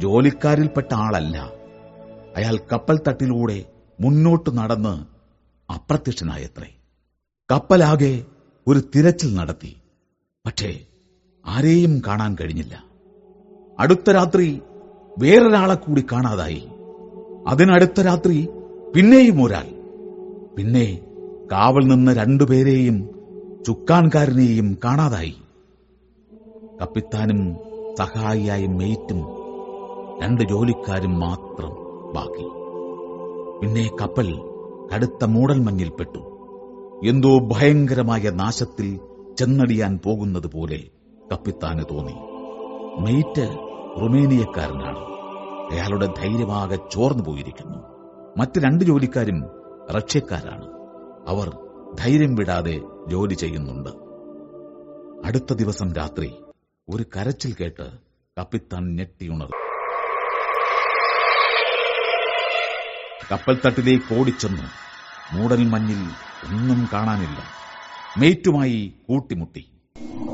ജോലിക്കാരിൽപ്പെട്ട 0.00 0.94
ആളല്ല. 0.94 1.50
അയാൾ 2.36 2.58
കപ്പൽ 2.72 3.00
തട്ടിലൂടെ 3.08 3.64
മുന്നോട്ട് 4.00 4.58
നടന്ന് 4.58 5.04
അപ്രത്യക്ഷനായത്രേ. 5.72 6.74
കപ്പലാകെ 7.50 8.24
ഒരു 8.66 8.82
തിരച്ചിൽ 8.94 9.34
നടത്തി. 9.34 9.76
പക്ഷേ 10.46 10.80
ആരെയും 11.46 12.02
കാണാൻ 12.06 12.36
കഴിഞ്ഞില്ല. 12.40 12.84
അടുത്ത 13.78 14.10
രാത്രി 14.10 14.62
വേറൊരാളെ 15.18 15.74
കൂടി 15.74 16.06
കാണാതായി. 16.12 16.68
അതിനടുത്ത 17.46 18.00
രാത്രി 18.00 18.48
പിന്നെയും 18.96 19.42
ഒരാൾ. 19.42 19.66
പിന്നെ 20.56 20.98
കാവൽ 21.52 21.86
നിന്ന് 21.86 22.12
രണ്ടുപേരെയും 22.12 23.08
ചുക്കാൻകാരനെയും 23.66 24.78
കാണാതായി. 24.84 25.36
കപ്പിത്താനും 26.80 27.56
സഹായിയായ 27.98 28.66
മെയ്റ്റും 28.66 29.20
രണ്ട് 30.22 30.42
ജോലിക്കാരും 30.42 31.20
മാത്രം 31.20 31.70
ബാക്കി. 32.12 32.44
പിന്നെ 33.60 33.90
കപ്പൽ 34.00 34.40
കടുത്ത 34.94 35.24
മൂടൽമഞ്ഞിൽപ്പെട്ടു. 35.24 36.18
എന്തോ 37.06 37.38
ഭയങ്കരമായ 37.38 38.30
നാശത്തിൽ 38.30 39.00
ചെന്നടിയാൻ 39.38 40.00
പോകുന്നത് 40.04 40.46
പോലെ 40.46 40.84
കപ്പിത്താന് 41.32 41.82
തോന്നി. 41.90 42.12
മെയ്റ്റ് 43.00 43.58
റൊമേനിയക്കാരനാണ്. 44.00 44.98
അയാളുടെ 45.74 46.06
ധൈര്യമാകെ 46.06 46.78
ചോർന്നു 46.92 47.24
പോയിരിക്കുന്നു. 47.24 47.78
മറ്റ് 48.38 48.60
രണ്ട് 48.60 48.84
ജോലിക്കാരും 48.84 49.44
റഷ്യക്കാരാണ്. 49.90 50.68
അവർ 51.28 51.58
ധൈര്യം 51.98 52.34
വിടാതെ 52.34 52.80
ജോലി 53.08 53.34
ചെയ്യുന്നുണ്ട്. 53.34 53.90
അടുത്ത 55.26 55.52
ദിവസം 55.52 55.92
രാത്രി 55.92 56.32
ഒരു 56.88 57.04
കരച്ചിൽ 57.16 57.56
കേട്ട് 57.60 57.90
കപ്പിത്താൻ 58.38 58.96
ഞെട്ടിയുണർന്നു 58.96 59.56
കപ്പൽ 63.32 63.60
തട്ടിലേക്ക് 63.66 64.14
ഓടിച്ചെന്നു 64.14 64.62
മൂടൽ 65.32 65.64
മഞ്ഞിൽ 65.64 65.98
ഒന്നും 66.44 66.88
കാണാനില്ല. 66.92 67.44
മെയ്റ്റുമായി 68.18 68.94
കൂട്ടിമുട്ടി. 69.08 69.70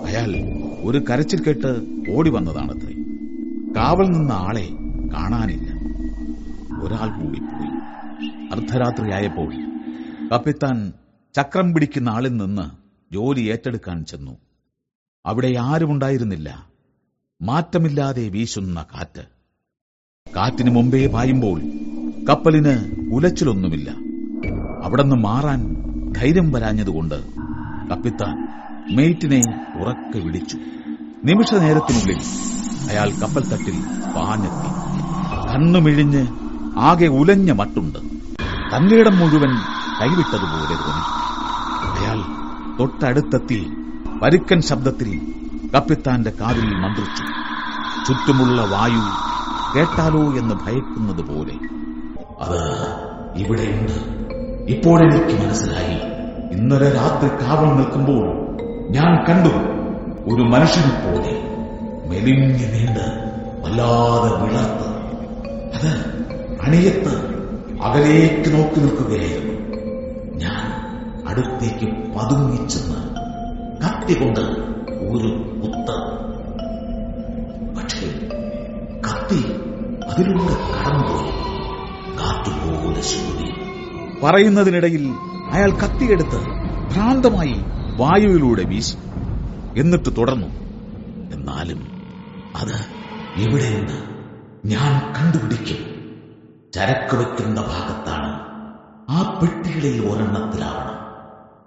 അയാൾ 0.04 0.36
ഒരു 0.84 0.98
കരച്ചിൽ 0.98 1.42
കേട്ട് 1.42 1.80
ഓടി 2.10 2.30
വന്നതാണത്രേ. 2.30 2.94
കാവൽ 3.76 4.06
നിന്ന 4.06 4.32
ആളെ 4.32 4.68
കാണാനില്ല. 5.14 5.72
ഒരാൾ 6.84 7.20
കൂടി 7.20 7.40
പോയി. 7.40 7.70
അർദ്ധരാത്രിയായപ്പോൾ 8.52 9.54
കപ്പിത്താൻ 10.28 10.92
ചക്രം 11.34 11.72
പിടിക്കുന്ന 11.72 12.08
ആളിൽ 12.08 12.36
നിന്ന് 12.36 12.70
ജോലി 13.14 13.40
ഏറ്റെടുക്കാൻ 13.40 14.04
ചെന്നു. 14.04 14.49
അവിടെ 15.26 15.54
ആരുമുണ്ടായിരുന്നില്ല 15.60 16.66
മാറ്റമില്ലാതെ 17.42 18.28
വീശുന്ന 18.28 18.82
കാറ്റ്. 18.82 19.22
കാറ്റിനു 20.36 20.70
മുമ്പേ 20.70 21.06
പായുമ്പോൾ 21.06 21.60
കപ്പലിന് 22.28 22.94
ഉലച്ചിലൊന്നുമില്ല. 23.12 23.90
അവിടുന്ന് 24.84 25.16
മാറാൻ 25.16 25.76
ധൈര്യം 26.12 26.52
വരാഞ്ഞതുകൊണ്ട് 26.52 27.26
കപ്പിത്താൻ 27.90 28.48
മെയ്റ്റിനെ 28.96 29.42
ഉറക്കെ 29.80 30.18
വിളിച്ചു. 30.18 30.56
നിമിഷ 31.24 31.54
നേരത്തിനുള്ളിൽ 31.54 32.18
അയാൾ 32.90 33.10
കപ്പൽ 33.10 33.44
തട്ടിൽ 33.44 33.80
പാഞ്ഞെത്തി. 34.16 34.70
കണ്ണുമിഴിഞ്ഞ് 35.54 36.26
ആകെ 36.78 37.06
ഉലഞ്ഞ 37.06 37.52
മട്ടുണ്ട്. 37.52 37.98
തന്നിടം 38.76 39.18
മുഴുവൻ 39.18 39.50
കൈവിട്ടതുപോലെ 40.00 40.74
തോന്നി. 40.74 41.06
അയാൾ 41.98 42.18
തൊട്ടടുത്തെത്തി 42.78 43.70
പരുക്കൻ 44.22 44.60
ശബ്ദത്തിൽ 44.60 45.20
കപ്പിത്താന്റെ 45.74 46.32
കാതിൽ 46.40 46.74
മന്ത്രിച്ചു. 46.74 47.22
ചുറ്റുമുള്ള 48.06 48.62
വായു 48.62 49.30
കേട്ടാലോ 49.76 50.20
എന്ന് 50.20 50.54
ഭയക്കുന്നത് 50.54 51.24
പോലെ. 51.24 51.54
അത് 52.40 52.72
ഇവിടെയുണ്ട്. 53.36 53.92
ഇപ്പോഴെനിക്ക് 54.72 55.46
മനസ്സിലായി. 55.46 55.98
ഇന്നലെ 56.52 56.90
രാത്രി 56.90 57.28
കാവൽ 57.28 57.76
നിൽക്കുമ്പോൾ 57.76 58.56
ഞാൻ 58.90 59.24
കണ്ടു 59.24 59.48
ഒരു 60.34 60.42
മനുഷ്യനെ 60.42 61.02
പോലെ 61.04 61.42
മെലിഞ്ഞു 62.08 62.46
നീണ്ട് 62.46 63.30
വല്ലാതെ 63.64 64.44
വിളർത്ത്. 64.44 64.90
അത് 65.76 66.20
അണിയത്ത് 66.62 67.30
അകലേക്ക് 67.82 68.58
നോക്കി 68.58 68.80
നിൽക്കുകയായിരുന്നു. 68.80 69.76
ഞാൻ 70.36 70.72
അടുത്തേക്ക് 71.28 71.86
പതുങ്ങിച്ചെന്ന് 71.86 73.09
കത്തികൊണ്ട് 73.84 74.40
ഒരു 75.02 75.60
കുത്ത്. 75.60 76.20
പക്ഷേ 77.76 78.28
കത്തി 79.06 79.44
അതിലൂടെ 80.06 80.56
കടന്നുപോയി. 80.80 81.30
കാത്തുപോകുന്ന 82.16 83.00
ശ്രുതി 83.00 83.50
പറയുന്നതിനിടയിൽ 84.22 85.14
അയാൾ 85.52 85.70
കത്തിയെടുത്ത് 85.70 86.40
ഭ്രാന്തമായി 86.92 87.54
വായുവിലൂടെ 87.96 88.62
വീശി. 88.62 88.96
എന്നിട്ട് 89.76 90.16
തുടർന്നു. 90.16 90.46
എന്നാലും 91.34 91.86
അത് 92.56 92.86
എവിടെയെന്ന് 93.36 94.02
ഞാൻ 94.66 95.12
കണ്ടുപിടിക്കും. 95.12 95.90
ചരക്ക് 96.74 97.16
വെക്കുന്ന 97.16 97.60
ഭാഗത്താണ് 97.60 98.40
ആ 99.10 99.38
പെട്ടികളിൽ 99.42 100.06
ഒരെണ്ണത്തിലാവണം. 100.06 101.00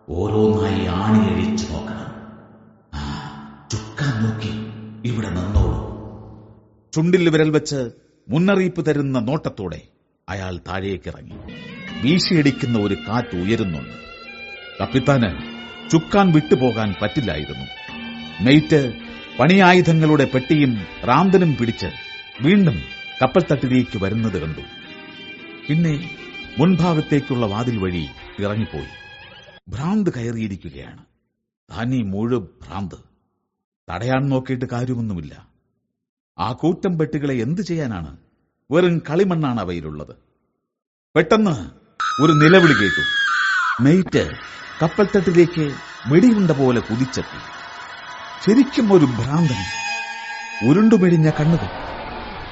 ഓരോന്നായി 0.09 0.85
ആണിയഴിച്ചു 0.85 1.73
നോക്കണം. 1.73 2.02
ചുക്കാൻ 4.03 4.23
നോക്കി 4.23 4.49
ഇവിടെ 5.11 5.29
നിന്നോളൂ. 5.29 5.75
ചുണ്ടിൽ 6.93 7.29
വിരൽ 7.29 7.49
വെച്ച് 7.49 7.89
മുന്നറിയിപ്പ് 8.29 8.85
തരുന്ന 8.85 9.19
നോട്ടത്തോടെ 9.19 9.81
അയാൾ 10.29 10.57
താഴേക്കിറങ്ങി. 10.57 11.35
വീശിയടിക്കുന്ന 12.01 12.79
ഒരു 12.79 12.93
കാറ്റ് 12.93 13.37
ഉയരുന്നുണ്ട്. 13.37 13.93
കപ്പിത്താന് 14.81 15.29
ചുക്കാൻ 15.89 16.31
വിട്ടുപോകാൻ 16.31 16.95
പറ്റില്ലായിരുന്നു. 17.01 17.65
മെയ്റ്റ് 18.43 18.93
പണിയായുധങ്ങളുടെ 19.39 20.27
പെട്ടിയും 20.33 20.77
റാന്തനും 21.07 21.55
പിടിച്ച് 21.55 21.87
വീണ്ടും 22.41 22.81
കപ്പൽ 23.21 23.43
തട്ടിലേക്ക് 23.51 24.03
വരുന്നത് 24.03 24.41
കണ്ടു. 24.41 24.61
പിന്നെ 25.69 26.17
മുൻഭാഗത്തേക്കുള്ള 26.57 27.45
വാതിൽ 27.45 27.77
വഴി 27.77 28.09
ഇറങ്ങിപ്പോയി. 28.39 28.87
ഭ്രാന്ത് 29.67 30.09
കയറിയിരിക്കുകയാണ്. 30.13 31.05
താനീ 31.71 32.01
മുഴു 32.01 32.37
ഭ്രാന്ത്. 32.67 33.12
തടയാൻ 33.89 34.29
നോക്കിയിട്ട് 34.29 34.65
കാര്യമൊന്നുമില്ല. 34.65 35.47
ആ 36.39 36.51
കൂറ്റം 36.51 36.97
പെട്ടികളെ 36.97 37.33
എന്തു 37.33 37.61
ചെയ്യാനാണ്? 37.61 38.17
വെറും 38.71 39.01
കളിമണ്ണാണ് 39.09 39.59
അവയിലുള്ളത്. 39.59 40.15
പെട്ടെന്ന് 41.15 41.69
ഒരു 42.23 42.31
നിലവിളി 42.31 42.73
കേട്ടു. 42.73 43.03
മെയ്റ്റ് 43.83 44.31
കപ്പൽത്തട്ടിലേക്ക് 44.81 45.73
വെടിയുണ്ട 46.07 46.51
പോലെ 46.51 46.79
കുതിച്ചെത്തി. 46.79 47.39
ശരിക്കും 48.45 48.93
ഒരു 48.93 49.05
ഭ്രാന്തൻ 49.05 49.61
ഉരുണ്ടുമെഴിഞ്ഞ 50.69 51.29
കണ്ണുകൾ 51.29 51.69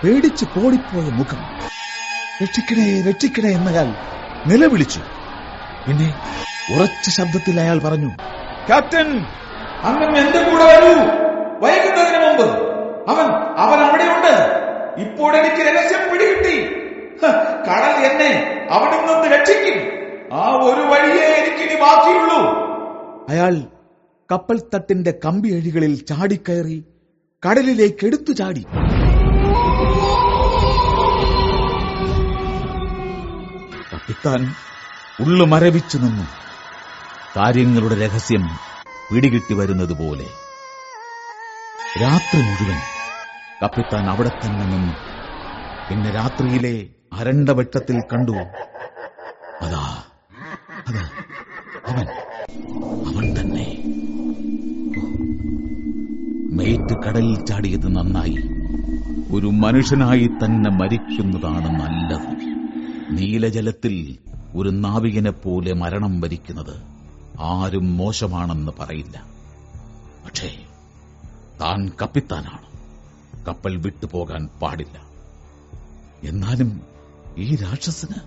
പേടിച്ച് 0.04 0.46
കോടിപ്പോയ 0.46 1.10
മുഖം. 1.10 1.42
രക്ഷിക്കണേ 2.44 3.02
രക്ഷിക്കണേ 3.02 3.50
എന്നയാൾ 3.50 3.88
നിലവിളിച്ചു. 4.48 5.00
പിന്നെ 5.88 6.10
ഉറച്ച 6.76 7.10
ശബ്ദത്തിൽ 7.10 7.60
അയാൾ 7.60 7.80
പറഞ്ഞു 7.80 8.10
ക്യാപ്റ്റൻ 8.68 9.26
അങ്ങ് 9.84 10.18
എന്റെ 10.18 10.42
കൂടെ 10.44 10.64
വരൂ? 10.64 10.94
വൈകുന്നതിന് 11.62 12.20
മുമ്പ്. 12.26 12.48
അവൻ 13.12 13.26
അവൻ 13.64 13.80
അവിടെയുണ്ട്. 13.80 14.36
ഇപ്പോൾ 15.02 15.36
എനിക്ക് 15.36 15.62
രഹസ്യം 15.68 16.04
പിടികിട്ടി. 16.12 16.58
കടൽ 17.68 18.06
എന്നെ 18.06 18.32
അവിടെ 18.72 18.98
നിന്ന് 18.98 19.36
രക്ഷിക്കും. 19.36 19.80
ആ 20.38 20.42
ഒരു 20.64 20.82
വഴിയേ 20.82 21.26
എനിക്കിനി 21.26 21.80
ബാക്കിയുള്ളൂ. 21.82 22.42
അയാൾ 23.30 23.56
കപ്പൽ 24.32 24.62
തട്ടിന്റെ 24.76 25.14
കമ്പി 25.26 25.50
അഴികളിൽ 25.50 25.96
ചാടിക്കയറി 26.06 26.84
കടലിലേക്ക് 27.50 28.06
എടുത്തു 28.06 28.32
ചാടി. 28.32 28.66
കപ്പിത്താൻ 33.94 34.54
ഉള്ളു 35.20 35.46
മരവിച്ചു 35.46 35.98
നിന്നു. 35.98 36.24
കാര്യങ്ങളുടെ 37.38 37.96
രഹസ്യം 38.06 38.71
പിടികിട്ടി 39.14 39.54
വരുന്നത് 39.54 39.94
പോലെ. 39.94 40.26
രാത്രി 42.02 42.42
മുഴുവൻ 42.42 42.78
കപ്പിത്താൻ 43.64 44.10
അവിടെ 44.10 44.30
തന്നെ 44.30 44.66
നിന്നു. 44.66 44.94
പിന്നെ 45.90 46.12
രാത്രിയിലെ 46.12 46.88
അരണ്ട 47.14 47.50
വെട്ടത്തിൽ 47.50 48.02
കണ്ടു. 48.02 48.32
അതാ 49.62 50.04
അതാ 50.88 51.10
അവൻ 51.88 52.08
അവൻ 53.08 53.40
തന്നെ. 53.40 53.84
മേറ്റ് 56.52 57.04
കടലിൽ 57.04 57.46
ചാടിയത് 57.46 57.96
നന്നായി. 57.96 58.38
ഒരു 59.32 59.48
മനുഷ്യനായി 59.48 60.28
തന്നെ 60.28 60.70
മരിക്കുന്നതാണ് 60.72 61.70
നല്ലത്. 61.80 62.42
നീലജലത്തിൽ 63.12 64.18
ഒരു 64.56 64.70
നാവികനെ 64.70 65.32
പോലെ 65.32 65.74
മരണം 65.74 66.22
വരിക്കുന്നത് 66.22 67.01
ആരും 67.42 67.98
മോശമാണെന്ന് 67.98 68.72
പറയില്ല. 68.80 69.24
പക്ഷേ 70.26 70.66
താൻ 71.62 71.92
കപ്പിത്താനാണ്. 72.02 72.72
കപ്പൽ 73.46 73.78
വിട്ടുപോകാൻ 73.78 74.50
പാടില്ല. 74.62 75.04
എന്നാലും 76.24 76.82
ഈ 77.38 77.56
രാക്ഷസന് 77.56 78.20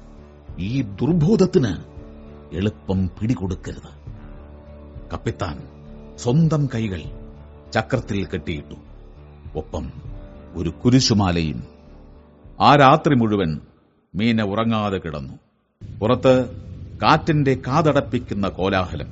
ഈ 0.59 0.83
ദുർബോധത്തിന് 0.83 1.77
എളുപ്പം 2.53 3.11
പിടികൊടുക്കരുത്. 3.21 4.05
കപ്പിത്താൻ 5.13 5.69
സ്വന്തം 6.17 6.69
കൈകൾ 6.75 7.03
ചക്രത്തിൽ 7.75 8.27
കെട്ടിയിട്ടു. 8.27 8.75
ഒപ്പം 9.59 9.93
ഒരു 10.55 10.71
കുരിശുമാലയും 10.71 11.65
ആ 12.61 12.77
രാത്രി 12.77 13.15
മുഴുവൻ 13.15 13.61
മീന 14.15 14.43
ഉറങ്ങാതെ 14.43 14.99
കിടന്നു. 14.99 15.35
പുറത്ത് 16.01 16.65
കാറ്റിന്റെ 17.05 17.55
കാതടപ്പിക്കുന്ന 17.67 18.49
കോലാഹലം. 18.49 19.07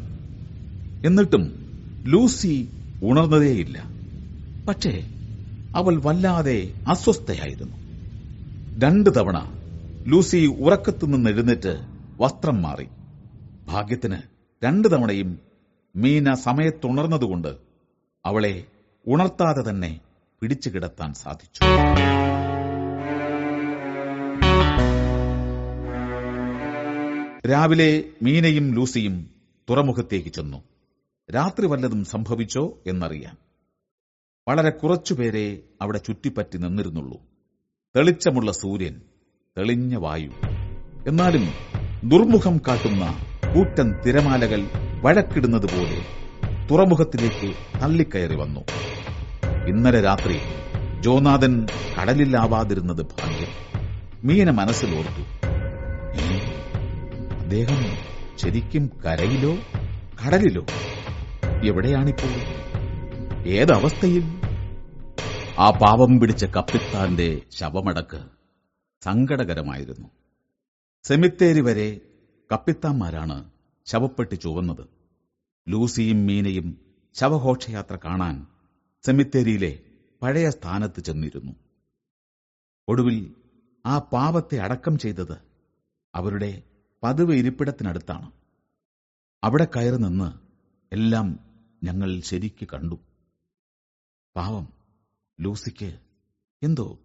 എന്നിട്ടും 1.04 1.66
ലൂസി 2.06 2.68
ഉണർന്നതേയില്ല. 3.02 3.90
പക്ഷേ 4.68 5.08
അവൾ 5.74 6.00
വല്ലാതെ 6.04 6.72
അസ്വസ്ഥയായിരുന്നു. 6.86 7.76
രണ്ടു 8.78 9.10
തവണ 9.10 9.52
ലൂസി 10.08 10.46
ഉറക്കത്തു 10.46 11.06
നിന്ന് 11.06 11.30
എഴുന്നേറ്റ് 11.30 11.80
വസ്ത്രം 12.20 12.62
മാറി. 12.62 12.88
ഭാഗ്യത്തിന് 13.68 14.16
രണ്ടു 14.64 14.88
തവണയും 14.88 15.38
മീന 15.96 16.34
സമയത്തുണർന്നതുകൊണ്ട് 16.34 17.56
അവളെ 18.26 18.64
ഉണർത്താതെ 19.06 19.70
തന്നെ 19.70 20.00
പിടിച്ചു 20.40 20.70
കിടത്താൻ 20.70 21.14
സാധിച്ചു. 21.14 21.60
രാവിലെ 27.50 28.04
മീനയും 28.22 28.74
ലൂസിയും 28.74 29.30
തുറമുഖത്തേക്ക് 29.70 30.28
ചെന്നു. 30.28 30.62
രാത്രി 31.34 31.66
വല്ലതും 31.66 32.04
സംഭവിച്ചോ 32.04 32.78
എന്നറിയാൻ. 32.86 33.36
വളരെ 34.48 34.70
കുറച്ചുപേരെ 34.70 35.60
അവിടെ 35.82 35.98
ചുറ്റിപ്പറ്റി 35.98 36.56
നിന്നിരുന്നുള്ളൂ. 36.58 37.20
തെളിച്ചമുള്ള 37.96 38.52
സൂര്യൻ 38.52 39.00
തെളിഞ്ഞ 39.58 39.96
വായു. 39.96 40.30
എന്നാലും 41.08 41.48
ദുർമുഖം 42.04 42.58
കാട്ടുന്ന 42.58 43.16
കൂറ്റൻ 43.54 44.00
തിരമാലകൾ 44.06 44.68
വഴക്കിടുന്നത് 45.02 45.66
പോലെ 45.66 46.06
തുറമുഖത്തിലേക്ക് 46.70 47.80
തള്ളിക്കയറി 47.82 48.34
വന്നു. 48.34 48.60
ഇന്നലെ 49.68 50.00
രാത്രി 50.00 50.38
ജോനാഥൻ 51.00 51.66
കടലിലാവാതിരുന്നത് 52.00 53.02
ഭാഗ്യം. 53.02 53.48
മീന 54.24 54.50
മനസ്സിലോർത്തു. 54.50 55.46
"ഏ, 55.46 55.61
അദ്ദേഹം 57.52 57.96
ശരിക്കും 58.38 59.00
കരയിലോ 59.04 59.54
കടലിലോ? 60.24 60.66
എവിടെയാണിപ്പോൾ? 61.64 62.30
ഏതവസ്ഥയിൽ? 63.46 64.22
ആ 65.58 65.70
പാവം 65.70 66.20
പിടിച്ച 66.20 66.44
കപ്പിത്താന്റെ 66.44 67.42
ശവമടക്ക് 67.50 68.24
സങ്കടകരമായിരുന്നു. 69.02 70.08
സെമിത്തേരി 71.04 71.60
വരെ 71.60 72.00
കപ്പിത്താന്മാരാണ് 72.52 73.50
ശവപ്പെട്ടി 73.86 74.34
ചുവന്നത്. 74.34 74.88
ലൂസിയും 75.68 76.26
മീനയും 76.26 76.80
ശവഘോഷയാത്ര 77.14 77.98
കാണാൻ 78.04 78.46
സെമിത്തേരിയിലെ 79.06 79.78
പഴയ 80.22 80.50
സ്ഥാനത്ത് 80.50 81.00
ചെന്നിരുന്നു. 81.00 81.52
ഒടുവിൽ 82.88 83.34
ആ 83.86 83.98
പാവത്തെ 83.98 84.56
അടക്കം 84.58 84.98
ചെയ്തത് 84.98 85.36
അവരുടെ 86.14 86.62
പതിവ് 87.02 87.34
ഇരിപ്പിടത്തിനടുത്താണ്. 87.34 88.30
അവിടെ 89.44 89.64
കയറി 89.64 89.96
നിന്ന് 89.96 90.32
എല്ലാം 90.94 91.38
ഞങ്ങൾ 91.82 92.20
ശരിക്ക് 92.20 92.68
കണ്ടു. 92.68 92.94
പാവം 94.36 94.68
ലൂസിക്ക് 95.40 95.98
എന്തോ 96.62 96.98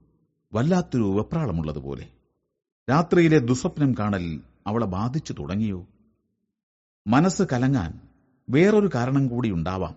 വല്ലാത്തൊരു 0.54 1.04
വെപ്രാളമുള്ളതുപോലെ. 1.04 2.10
രാത്രിയിലെ 2.90 3.40
ദുസ്വപ്നം 3.40 3.94
കാണൽ 4.00 4.42
അവളെ 4.68 4.86
ബാധിച്ചു 4.86 5.34
തുടങ്ങിയോ? 5.34 5.88
മനസ്സ് 7.08 7.44
കലങ്ങാൻ 7.54 8.00
വേറൊരു 8.50 8.90
കാരണം 8.96 9.28
കൂടി 9.28 9.52
ഉണ്ടാവാം. 9.52 9.96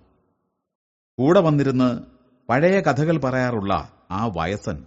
കൂടെ 1.18 1.40
വന്നിരുന്ന് 1.40 2.00
പഴയ 2.48 2.80
കഥകൾ 2.80 3.18
പറയാറുള്ള 3.18 3.92
ആ 4.10 4.30
വയസ്സൻ 4.36 4.84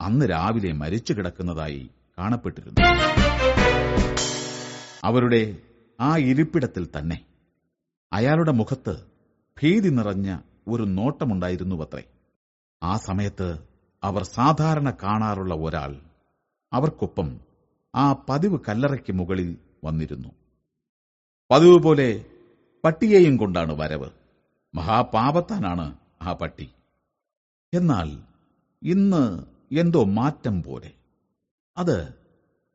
അന്ന് 0.00 0.30
രാവിലെ 0.30 0.72
മരിച്ചു 0.72 1.12
കിടക്കുന്നതായി 1.12 1.90
കാണപ്പെട്ടിരുന്നു. 2.18 3.23
അവരുടെ 5.04 5.56
ആ 6.00 6.16
ഇരിപ്പിടത്തിൽ 6.16 6.88
തന്നെ. 6.98 7.26
അയാളുടെ 8.12 8.52
മുഖത്ത് 8.52 9.06
ഭീതി 9.62 9.88
നിറഞ്ഞ 9.88 10.38
ഒരു 10.68 10.82
നോട്ടമുണ്ടായിരുന്നുവത്രേ. 10.82 12.02
ആ 12.82 12.96
സമയത്ത് 12.96 13.58
അവർ 14.02 14.22
സാധാരണ 14.22 14.90
കാണാറുള്ള 14.90 15.54
ഒരാൾ 15.54 16.00
അവർക്കൊപ്പം 16.72 17.40
ആ 17.94 18.24
പതിവ് 18.28 18.58
കല്ലറയ്ക്ക് 18.68 19.12
മുകളിൽ 19.12 19.58
വന്നിരുന്നു. 19.84 20.28
പതിവ് 21.50 21.82
പോലെ 21.82 22.24
പട്ടിയെയും 22.84 23.36
കൊണ്ടാണ് 23.36 23.72
വരവ്. 23.72 24.10
മഹാപാപത്താനാണ് 24.74 25.98
ആ 26.22 26.32
പട്ടി. 26.32 26.70
എന്നാൽ 27.74 28.22
ഇന്ന് 28.82 29.44
എന്തോ 29.74 30.04
മാറ്റം 30.04 30.62
പോലെ. 30.62 30.92
അത് 31.76 32.23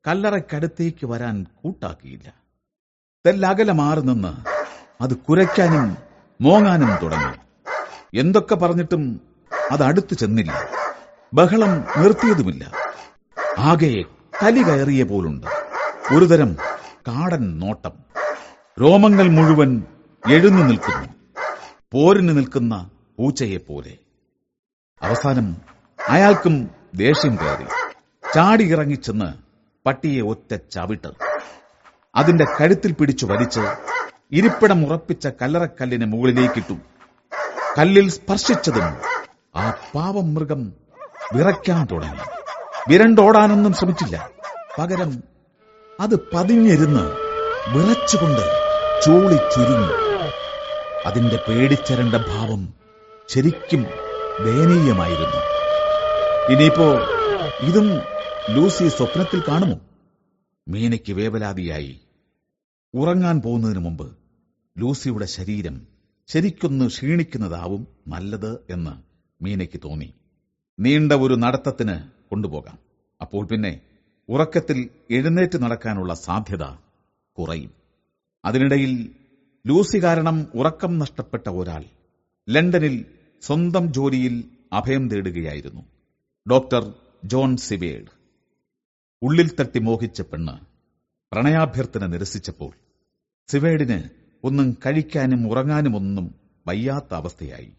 കല്ലറയ്ക്കടുത്തേക്ക് 0.08 1.06
വരാൻ 1.06 1.46
കൂട്ടാക്കിയില്ല. 1.56 2.34
തെല്ലകല 3.28 3.72
മാറി 3.72 4.02
നിന്ന് 4.02 4.50
അത് 5.04 5.18
കുരയ്ക്കാനും 5.18 5.98
മോങ്ങാനും 6.42 6.90
തുടങ്ങി. 7.02 7.36
എന്തൊക്കെ 8.20 8.56
പറഞ്ഞിട്ടും 8.56 9.22
അത് 9.72 9.84
അടുത്തു 9.84 10.14
ചെന്നില്ല. 10.14 10.54
ബഹളം 11.34 11.86
നിർത്തിയതുമില്ല. 11.98 12.72
ആകെ 13.58 14.04
കലി 14.44 14.64
കയറിയ 14.64 15.04
പോലുണ്ട്. 15.04 15.48
ഒരുതരം 16.14 16.54
കാടൻ 17.08 17.60
നോട്ടം. 17.60 17.92
രോമങ്ങൾ 18.82 19.28
മുഴുവൻ 19.28 19.84
എഴുന്നു 20.30 20.64
നിൽക്കുന്നു. 20.64 21.10
പോരിന് 21.92 22.38
നിൽക്കുന്ന 22.38 22.90
പൂച്ചയെപ്പോലെ. 23.18 23.98
അവസാനം 25.02 25.56
അയാൾക്കും 26.10 26.70
ദേഷ്യം 26.96 27.36
കയറി. 27.36 27.64
ചാടി 28.36 28.64
ഇറങ്ങിച്ചെന്ന് 28.64 29.49
പട്ടിയെ 29.86 30.22
ഒറ്റ 30.22 30.56
ചവിട്ട്. 30.72 31.08
അതിന്റെ 32.16 32.46
കഴുത്തിൽ 32.46 32.92
പിടിച്ചു 32.92 33.26
വലിച്ച് 33.26 33.60
ഇരിപ്പിടം 34.32 34.86
ഉറപ്പിച്ച 34.86 35.28
കല്ലറക്കല്ലിന് 35.28 36.06
മുകളിലേക്കിട്ടു. 36.06 36.74
കല്ലിൽ 37.80 38.10
സ്പർശിച്ചതും 38.10 39.02
ആ 39.56 39.74
പാവം 39.96 40.34
മൃഗം 40.34 40.74
വിറയ്ക്കാൻ 41.34 41.88
തുടങ്ങി. 41.92 42.20
വിരണ്ടോടാനൊന്നും 42.90 43.74
ശ്രമിച്ചില്ല. 43.74 44.30
പകരം 44.80 45.24
അത് 46.00 46.20
പതിഞ്ഞിരുന്ന് 46.34 47.12
വിറച്ചുകൊണ്ട് 47.70 48.46
ചൂളി 49.06 49.36
ചുരുങ്ങി. 49.36 49.94
അതിന്റെ 51.06 51.40
പേടിച്ചരണ്ട 51.48 52.16
ഭാവം 52.16 52.74
ശരിക്കും 53.30 53.84
ദയനീയമായിരുന്നു. 54.46 55.40
ഇനിയിപ്പോ 56.54 56.86
ഇതും 57.60 58.02
ലൂസി 58.56 58.88
സ്വപ്നത്തിൽ 58.88 59.44
കാണുമോ? 59.48 59.82
മീനയ്ക്ക് 60.68 61.14
വേവലാതിയായി. 61.14 62.00
ഉറങ്ങാൻ 62.94 63.42
പോകുന്നതിന് 63.42 63.80
മുമ്പ് 63.80 64.18
ലൂസിയുടെ 64.78 65.26
ശരീരം 65.26 65.88
ശരിക്കൊന്ന് 66.28 66.88
ക്ഷീണിക്കുന്നതാവും 66.88 67.88
നല്ലത് 68.08 68.66
എന്ന് 68.70 69.04
മീനയ്ക്ക് 69.44 69.80
തോന്നി. 69.84 70.14
നീണ്ട 70.80 71.12
ഒരു 71.12 71.34
നടത്തത്തിന് 71.34 72.02
കൊണ്ടുപോകാം. 72.30 72.78
അപ്പോൾ 73.22 73.46
പിന്നെ 73.46 73.82
ഉറക്കത്തിൽ 74.30 74.90
എഴുന്നേറ്റ് 75.12 75.64
നടക്കാനുള്ള 75.64 76.14
സാധ്യത 76.14 76.64
കുറയും. 77.38 77.72
അതിനിടയിൽ 78.46 79.10
ലൂസി 79.68 80.04
കാരണം 80.04 80.48
ഉറക്കം 80.56 81.00
നഷ്ടപ്പെട്ട 81.00 81.50
ഒരാൾ 81.50 81.84
ലണ്ടനിൽ 82.50 83.06
സ്വന്തം 83.42 83.94
ജോലിയിൽ 83.94 84.44
അഭയം 84.74 85.10
തേടുകയായിരുന്നു. 85.10 85.82
Doctor 86.50 86.94
John 87.26 87.58
Seward. 87.58 88.19
ഉള്ളിൽ 89.22 89.56
തട്ടി 89.60 89.80
മോഹിച്ച 89.80 90.22
പെണ്ണ് 90.22 90.66
പ്രണയാഭ്യർത്ഥന 91.32 92.06
നിരസിച്ചപ്പോൾ 92.06 92.72
സിവേഡിന് 93.48 94.04
ഒന്നും 94.44 94.78
കഴിക്കാനും 94.86 95.48
ഉറങ്ങാനും 95.50 95.96
ഒന്നും 95.96 96.36
വയ്യാത്ത 96.68 97.14
അവസ്ഥയായി. 97.14 97.72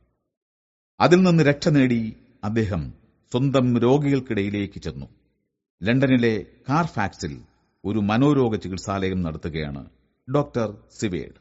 അതിൽ 1.01 1.23
നിന്ന് 1.23 1.45
രക്ഷ 1.45 1.69
നേടി 1.69 2.17
അദ്ദേഹം 2.45 2.95
സ്വന്തം 3.33 3.79
രോഗികൾക്കിടയിലേക്ക് 3.79 4.81
ചെന്നു. 4.81 5.07
ലണ്ടനിലെ 5.83 6.47
കാർഫാക്സിൽ 6.69 7.43
ഒരു 7.85 7.99
മനോരോഗ 7.99 8.57
ചികിത്സാലയം 8.57 9.23
നടത്തുകയാണ് 9.23 9.91
ഡോക്ടർ 10.35 10.77
സിവേഡ്. 10.99 11.39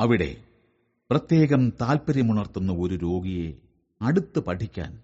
അവിടെ 0.00 0.36
പ്രത്യേകം 1.10 1.70
താൽപര്യമുണർത്തുന്ന 1.70 2.72
ഒരു 2.72 2.94
രോഗിയെ 2.94 3.52
അടുത്ത് 4.02 4.38
പഠിക്കാൻ 4.38 5.02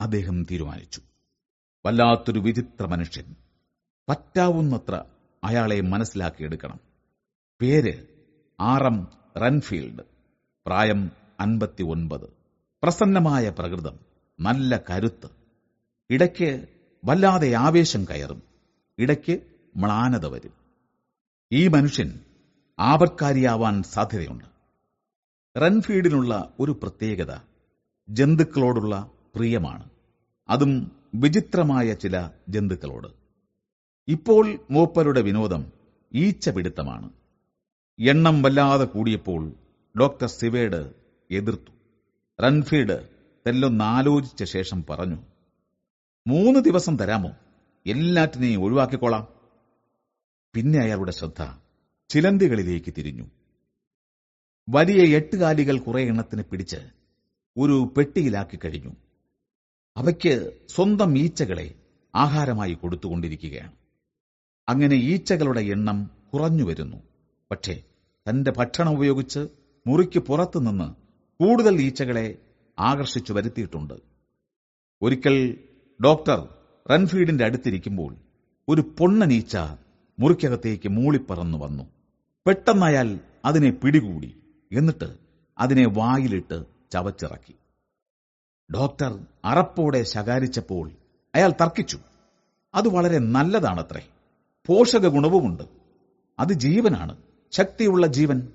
അദ്ദേഹം 0.00 0.42
തീരുമാനിച്ചു. 0.50 1.00
വല്ലാത്തൊരു 1.86 2.38
വിചിത്ര 2.38 2.86
മനുഷ്യൻ. 2.86 3.45
പറ്റാവുന്നത്ര 4.08 5.04
അയാളെ 5.44 5.80
മനസ്സിലാക്കിയെടുക്കണം 5.80 6.80
പേര് 7.60 8.06
ആർ 8.60 8.84
എം 8.84 9.08
റൺഫീൽഡ് 9.36 10.02
പ്രായം 10.66 11.10
അൻപത്തി 11.40 11.82
ഒൻപത് 11.82 12.24
പ്രസന്നമായ 12.82 13.50
പ്രകൃതം 13.50 13.98
നല്ല 14.40 14.80
കരുത്ത്. 14.90 15.28
ഇടയ്ക്ക് 16.10 16.68
വല്ലാതെ 17.04 17.52
ആവേശം 17.52 18.04
കയറും. 18.04 18.42
ഇടയ്ക്ക് 18.98 19.40
മ്ലാനത 19.76 20.26
വരും. 20.26 20.52
ഈ 21.52 21.68
മനുഷ്യൻ 21.68 22.20
ആപത്കാരിയാവാൻ 22.78 23.82
സാധ്യതയുണ്ട്. 23.82 24.44
റൺഫീഡിനുള്ള 25.60 26.52
ഒരു 26.60 26.72
പ്രത്യേകത 26.72 27.36
ജന്തുക്കളോടുള്ള 28.08 29.10
പ്രിയമാണ്. 29.34 29.90
അതും 30.48 30.92
വിചിത്രമായ 31.14 31.94
ചില 31.94 32.30
ജന്തുക്കളോട്. 32.48 33.25
ഇപ്പോൾ 34.08 34.58
മൂപ്പരുടെ 34.70 35.20
വിനോദം 35.20 35.72
ഈച്ചപിടുത്തമാണ്. 36.14 37.10
എണ്ണം 37.98 38.42
വല്ലാതെ 38.42 38.84
കൂടിയപ്പോൾ 38.84 39.52
ഡോക്ടർ 40.00 40.26
സിവേഡ് 40.26 40.94
എതിർത്തു. 41.30 41.70
റൺഫീൽഡ് 42.42 43.08
തെല്ലൊന്നാലോചിച്ച 43.46 44.44
ശേഷം 44.44 44.84
പറഞ്ഞു 44.90 45.16
മൂന്ന് 46.26 46.60
ദിവസം 46.60 46.96
തരാമോ? 46.96 47.30
എല്ലാറ്റിനെയും 47.86 48.64
ഒഴിവാക്കിക്കോളാം. 48.64 49.28
പിന്നെ 50.54 50.78
അയാളുടെ 50.78 51.10
ശ്രദ്ധ 51.10 51.58
ചിലന്തികളിലേക്ക് 52.08 52.94
തിരിഞ്ഞു. 52.98 53.30
വലിയ 54.68 55.16
എട്ടുകാലികൾ 55.16 55.78
കുറെ 55.78 56.02
എണ്ണത്തിന് 56.02 56.42
പിടിച്ച് 56.42 56.76
ഒരു 57.56 57.94
പെട്ടിയിലാക്കി 57.96 58.58
കഴിഞ്ഞു. 58.64 58.92
അവയ്ക്ക് 59.96 60.60
സ്വന്തം 60.68 61.18
ഈച്ചകളെ 61.18 61.74
ആഹാരമായി 62.14 62.74
കൊടുത്തുകൊണ്ടിരിക്കുകയാണ്. 62.74 63.75
അങ്ങനെ 64.68 64.94
ഈച്ചകളുടെ 64.96 65.60
എണ്ണം 65.60 66.10
കുറഞ്ഞു 66.34 66.64
വരുന്നു. 66.64 66.96
പക്ഷേ 67.50 67.82
തന്റെ 68.28 68.50
ഭക്ഷണം 68.50 68.92
ഉപയോഗിച്ച് 68.92 69.48
മുറിക്ക് 69.86 70.18
പുറത്തുനിന്ന് 70.18 70.94
കൂടുതൽ 71.44 71.80
ഈച്ചകളെ 71.80 72.38
ആകർഷിച്ചു 72.78 73.32
വരുത്തിയിട്ടുണ്ട്. 73.32 73.94
ഒരിക്കൽ 75.02 75.58
ഡോക്ടർ 76.04 76.48
റൺഫീഡിന്റെ 76.90 77.44
അടുത്തിരിക്കുമ്പോൾ 77.44 78.16
ഒരു 78.68 78.80
പൊണ്ണനീച്ച 78.98 79.56
മുറിക്കകത്തേക്ക് 80.18 80.88
മൂളിപ്പറന്നു 80.88 81.58
വന്നു. 81.58 81.84
പെട്ടെന്ന് 82.46 82.86
അയാൾ 82.86 83.18
അതിനെ 83.44 83.70
പിടികൂടി 83.70 84.42
എന്നിട്ട് 84.72 85.16
അതിനെ 85.58 85.88
വായിലിട്ട് 85.88 86.64
ചവച്ചിറക്കി. 86.92 87.54
ഡോക്ടർ 88.74 89.26
അറപ്പോടെ 89.44 90.02
ശകാരിച്ചപ്പോൾ 90.02 90.90
അയാൾ 91.34 91.50
തർക്കിച്ചു. 91.50 91.98
അത് 92.74 92.88
വളരെ 92.88 93.18
നല്ലതാണത്രേ. 93.18 94.08
പോഷക 94.66 95.06
ഗുണവുമുണ്ട്. 95.06 95.62
അത് 96.38 96.52
ജീവനാണ്. 96.52 97.16
ശക്തിയുള്ള 97.52 98.06
ജീവൻ. 98.06 98.48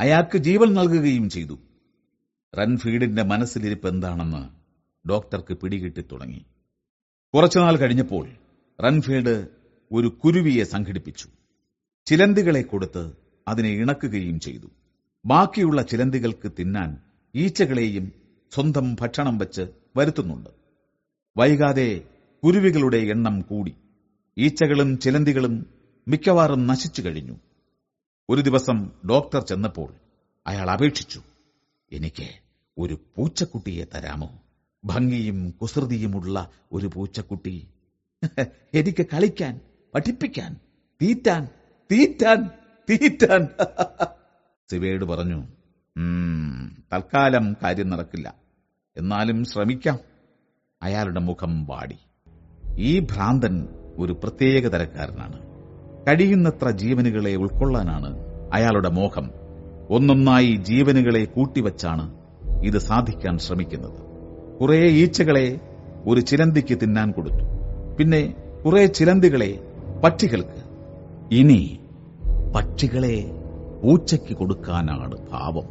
അയാൾക്ക് 0.00 0.38
ജീവൻ 0.38 0.74
നൽകുകയും 0.74 1.30
ചെയ്തു. 1.30 1.58
റൺഫീഡിന്റെ 2.58 3.22
മനസ്സിലിരിപ്പ് 3.22 3.88
എന്താണെന്ന് 3.88 4.48
ഡോക്ടർക്ക് 5.08 5.54
പിടികിട്ടി 5.54 6.04
തുടങ്ങി. 6.12 6.44
കുറച്ചുനാൾ 7.34 7.76
കഴിഞ്ഞപ്പോൾ 7.76 8.28
റൺഫീഡ് 8.84 9.48
ഒരു 9.92 10.06
കുരുവിയെ 10.06 10.64
സംഘടിപ്പിച്ചു. 10.64 11.28
ചിലന്തികളെ 12.06 12.62
കൊടുത്ത് 12.62 13.12
അതിനെ 13.48 13.68
ഇണക്കുകയും 13.68 14.40
ചെയ്തു. 14.40 14.66
ബാക്കിയുള്ള 15.26 15.82
ചിലന്തികൾക്ക് 15.82 16.52
തിന്നാൻ 16.58 16.96
ഈച്ചകളെയും 17.34 18.12
സ്വന്തം 18.50 18.96
ഭക്ഷണം 19.00 19.38
വച്ച് 19.38 19.62
വരുത്തുന്നുണ്ട്. 19.96 20.50
വൈകാതെ 21.36 22.00
കുരുവികളുടെ 22.44 22.96
എണ്ണം 22.96 23.40
കൂടി. 23.40 23.74
ഈച്ചകളും 24.38 24.98
ചിലന്തികളും 24.98 25.66
മിക്കവാറും 26.08 26.66
നശിച്ചു 26.66 27.02
കഴിഞ്ഞു. 27.02 27.36
ഒരു 28.30 28.40
ദിവസം 28.40 28.90
ഡോക്ടർ 29.10 29.42
ചെന്നപ്പോൾ 29.42 29.94
അയാൾ 30.46 30.70
അപേക്ഷിച്ചു 30.70 31.22
എനിക്ക് 31.92 32.28
ഒരു 32.78 32.98
പൂച്ചക്കുട്ടിയെ 33.16 33.84
തരാമോ? 33.84 34.42
ഭംഗിയും 34.84 35.50
കുസൃതിയുമുള്ള 35.50 36.50
ഒരു 36.72 36.90
പൂച്ചക്കുട്ടി. 36.94 37.68
എനിക്ക് 38.74 39.06
കളിക്കാൻ 39.06 39.60
പഠിപ്പിക്കാൻ 39.94 40.56
തീറ്റാൻ 41.02 41.48
തീറ്റാൻ 41.92 42.46
തീറ്റാൻ. 42.90 43.48
സിവേഡ് 44.70 45.04
പറഞ്ഞു 45.04 45.46
"ഉം, 45.96 46.84
തൽക്കാലം 46.92 47.56
കാര്യം 47.62 47.88
നടക്കില്ല. 47.90 48.34
എന്നാലും 48.96 49.44
ശ്രമിക്കാം. 49.44 49.98
അയാളുടെ 50.82 51.20
മുഖം 51.20 51.64
വാടി. 51.64 51.98
ഈ 52.78 52.98
ഭ്രാന്തൻ 52.98 53.83
ഒരു 53.98 54.12
പ്രത്യേക 54.12 54.68
തരക്കാരനാണ്. 54.68 55.38
കഴിയുന്നത്ര 56.06 56.70
ജീവനുകളെ 56.70 57.34
ഉൾക്കൊള്ളാനാണ് 57.34 58.10
അയാളുടെ 58.52 58.88
മോഹം. 58.88 59.30
ഒന്നൊന്നായി 59.90 60.56
ജീവനുകളെ 60.56 61.24
കൂട്ടിവച്ചാണ് 61.24 62.14
ഇത് 62.64 62.78
സാധിക്കാൻ 62.78 63.38
ശ്രമിക്കുന്നത്. 63.38 64.00
കുറെ 64.60 64.76
ഈച്ചകളെ 64.76 65.60
ഒരു 66.06 66.20
ചിലന്തിക്ക് 66.20 66.74
തിന്നാൻ 66.82 67.10
കൊടുത്തു. 67.10 67.44
പിന്നെ 67.98 68.34
കുറെ 68.64 68.86
ചിലന്തികളെ 68.86 69.60
പക്ഷികൾക്ക്. 70.04 70.60
ഇനി 71.34 71.80
പക്ഷികളെ 72.54 73.16
പൂച്ചയ്ക്ക് 73.82 74.34
കൊടുക്കാനാണ് 74.34 75.16
ഭാവം 75.32 75.68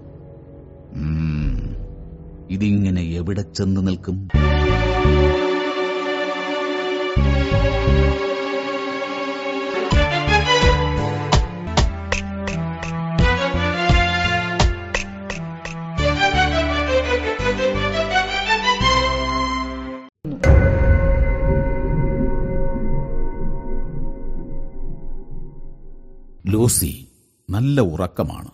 ഇതിങ്ങനെ 2.50 3.02
എവിടെ 3.02 3.42
ചെന്ന് 3.42 3.88
നിൽക്കും? 3.88 4.30
ലൂസി 26.48 27.08
നല്ല 27.50 27.82
ഉറക്കമാണ്. 27.82 28.52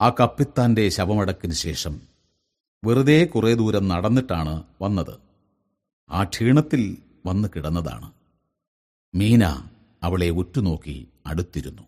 ആ 0.00 0.08
കപ്പിത്താന്റെ 0.08 0.88
ശവമടക്കിന് 0.88 1.52
ശേഷം 1.52 2.00
വെറുതെ 2.84 3.24
കുറേ 3.24 3.54
ദൂരം 3.54 3.88
നടന്നിട്ടാണ് 3.88 4.62
വന്നത്. 4.82 5.18
ആ 6.10 6.24
ക്ഷീണത്തിൽ 6.24 6.96
വന്ന് 7.26 7.48
കിടന്നതാണ്. 7.56 8.12
മീന 9.14 9.44
അവളെ 10.02 10.30
ഉറ്റുനോക്കി 10.30 11.08
അടുത്തിരുന്നു. 11.26 11.82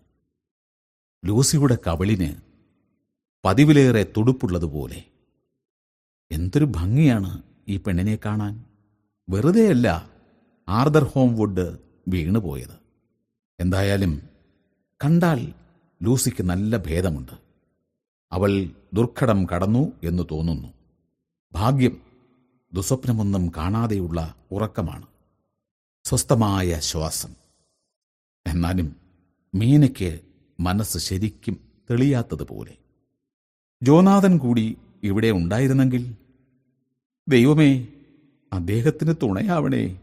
ലൂസിയുടെ 1.25 1.77
കവളിന് 1.87 2.35
പതിവിലേറെ 3.45 4.13
തുടുപ്പുള്ളതുപോലെ 4.17 5.03
എന്തൊരു 6.31 6.65
ഭംഗിയാണ് 6.65 7.43
ഈ 7.67 7.77
പെണ്ണിനെ 7.77 8.17
കാണാൻ. 8.25 8.65
വെറുതെയല്ല 9.29 10.09
ആർദർ 10.69 11.03
ഹോംവുഡ് 11.03 11.77
വീണുപോയത്. 12.07 12.79
എന്തായാലും 13.59 14.21
കണ്ടാൽ 15.05 15.53
ലൂസിക്ക് 16.03 16.43
നല്ല 16.43 16.77
ഭേദമുണ്ട്. 16.77 17.31
അവൾ 18.31 18.69
ദുർഘടം 18.93 19.45
കടന്നു 19.45 19.91
എന്ന് 20.03 20.23
തോന്നുന്നു. 20.31 20.73
ഭാഗ്യം 21.53 22.01
ദുസ്വപ്നമൊന്നും 22.73 23.51
കാണാതെയുള്ള 23.57 24.35
ഉറക്കമാണ്. 24.51 25.10
സ്വസ്ഥമായ 26.03 26.79
ശ്വാസം. 26.79 27.35
എന്നാലും 28.47 28.95
മീനയ്ക്ക് 29.55 30.19
മനസ്സ് 30.59 30.97
ശരിക്കും 30.97 31.59
തെളിയാത്തതുപോലെ. 31.89 32.77
ജോനാഥൻ 33.83 34.37
കൂടി 34.37 34.77
ഇവിടെ 35.03 35.31
ഉണ്ടായിരുന്നെങ്കിൽ 35.31 36.15
ദൈവമേ 37.27 37.87
അദ്ദേഹത്തിന് 38.53 39.13
തുണയാവണേ. 39.23 39.99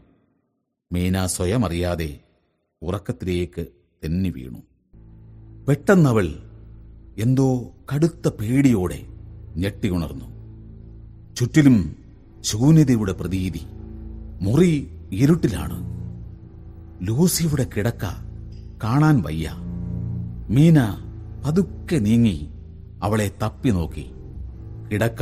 മീന 0.91 1.25
സ്വയം 1.25 1.65
അറിയാതെ 1.65 2.19
ഉറക്കത്തിലേക്ക് 2.81 3.67
തെന്നി 4.03 4.29
വീണു. 4.29 4.59
പെട്ടെന്നവൾ 5.67 6.27
എന്തോ 7.17 7.73
കടുത്ത 7.93 8.27
പേടിയോടെ 8.27 9.05
ഞെട്ടിയുണർന്നു. 9.55 10.39
ചുറ്റിലും 11.35 11.95
ശൂന്യതയുടെ 12.41 13.11
പ്രതീതി 13.11 13.61
മുറി 14.41 14.98
ഇരുട്ടിലാണ്. 15.11 15.89
ലൂസിയുടെ 17.07 17.67
കിടക്ക 17.77 18.03
കാണാൻ 18.83 19.21
വയ്യ. 19.21 19.51
മീന 20.49 20.79
പതുക്കെ 21.45 21.95
നീങ്ങി 21.95 22.49
അവളെ 23.03 23.31
തപ്പി 23.43 23.69
നോക്കി. 23.69 24.11
കിടക്ക 24.91 25.21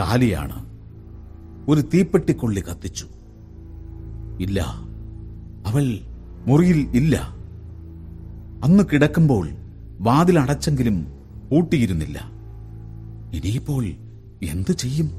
കാലിയാണ്. 0.00 0.70
ഒരു 1.68 1.80
തീപ്പെട്ടിക്കൊള്ളി 1.80 2.60
കത്തിച്ചു. 2.60 3.06
ഇല്ല 4.40 4.60
അവൾ 5.66 6.00
മുറിയിൽ 6.46 6.76
ഇല്ല. 6.76 7.16
അന്ന് 8.64 8.84
കിടക്കുമ്പോൾ 8.92 9.48
വാതിൽ 10.00 10.38
അടച്ചെങ്കിലും 10.38 11.06
പൂട്ടിയിരുന്നില്ല. 11.50 12.18
ഇനിയിപ്പോൾ 13.34 13.84
എന്തു 14.42 14.72
ചെയ്യും? 14.72 15.10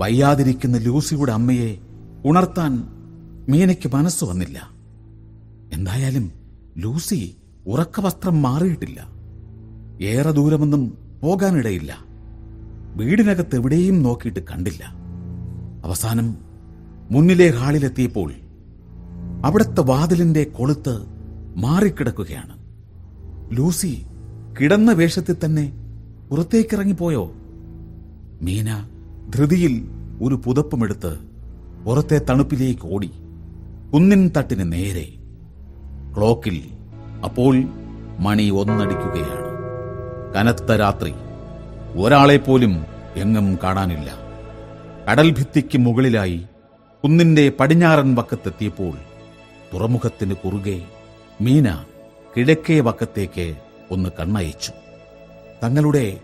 വയ്യാതിരിക്കുന്ന 0.00 0.78
ലൂസിയുടെ 0.78 1.32
അമ്മയെ 1.32 1.85
ഉണർത്താൻ 2.26 2.88
മീനയ്ക്ക് 3.48 3.94
മനസ്സ് 3.94 4.24
വന്നില്ല. 4.24 4.70
എന്തായാലും 5.72 6.32
ലൂസി 6.76 7.36
ഉറക്കവസ്ത്രം 7.66 8.42
മാറിയിട്ടില്ല. 8.42 9.08
ഏറെ 10.02 10.30
ദൂരമൊന്നും 10.30 10.98
പോകാനിടയില്ല. 11.22 11.98
വീടിനകത്ത് 12.94 13.56
എവിടെയും 13.56 14.02
നോക്കിയിട്ട് 14.02 14.40
കണ്ടില്ല. 14.40 14.84
അവസാനം 15.84 16.36
മുന്നിലെ 17.10 17.48
ഹാളിലെത്തിയപ്പോൾ 17.48 18.32
അവിടുത്തെ 19.44 19.80
വാതിലിന്റെ 19.80 20.44
കൊളുത്ത് 20.44 21.06
മാറിക്കിടക്കുകയാണ്. 21.56 22.58
ലൂസി 23.56 24.06
കിടന്ന 24.60 24.92
വേഷത്തിൽ 24.92 25.36
തന്നെ 25.44 25.72
പുറത്തേക്കിറങ്ങിപ്പോയോ? 26.30 27.32
മീന 28.42 28.88
ധൃതിയിൽ 29.34 29.88
ഒരു 30.22 30.40
പുതപ്പുമെടുത്ത് 30.44 31.25
പുറത്തെ 31.86 32.18
തണുപ്പിലേക്ക് 32.18 32.80
ഓടി. 32.84 33.10
കുന്നിൻ 33.94 34.30
തട്ടിന് 34.36 34.72
നേരെ. 34.72 35.08
ക്ലോക്കിൽ 36.16 36.62
അപ്പോൾ 37.24 37.64
മണി 38.18 38.50
ഒന്നടിക്കുകയാണ്. 38.50 39.46
കനത്ത 40.34 40.72
രാത്രി. 40.72 41.14
ഒരാളെ 41.96 42.36
പോലും 42.36 42.86
എങ്ങും 43.16 43.58
കാണാനില്ല. 43.62 44.18
കടൽഭിത്തിക്ക് 45.10 45.78
മുകളിലായി 45.78 46.44
കുന്നിന്റെ 47.04 47.52
പടിഞ്ഞാറൻ 47.60 48.14
വക്കത്തെത്തിയപ്പോൾ 48.14 48.96
തുറമുഖത്തിന് 49.74 50.34
കുറുകെ 50.34 50.82
മീന 51.40 51.84
കിഴക്കേ 52.36 52.80
വക്കത്തേക്ക് 52.80 53.56
ഒന്ന് 53.90 54.10
കണ്ണയച്ചു. 54.20 54.72
തങ്ങളുടെ 55.64 56.16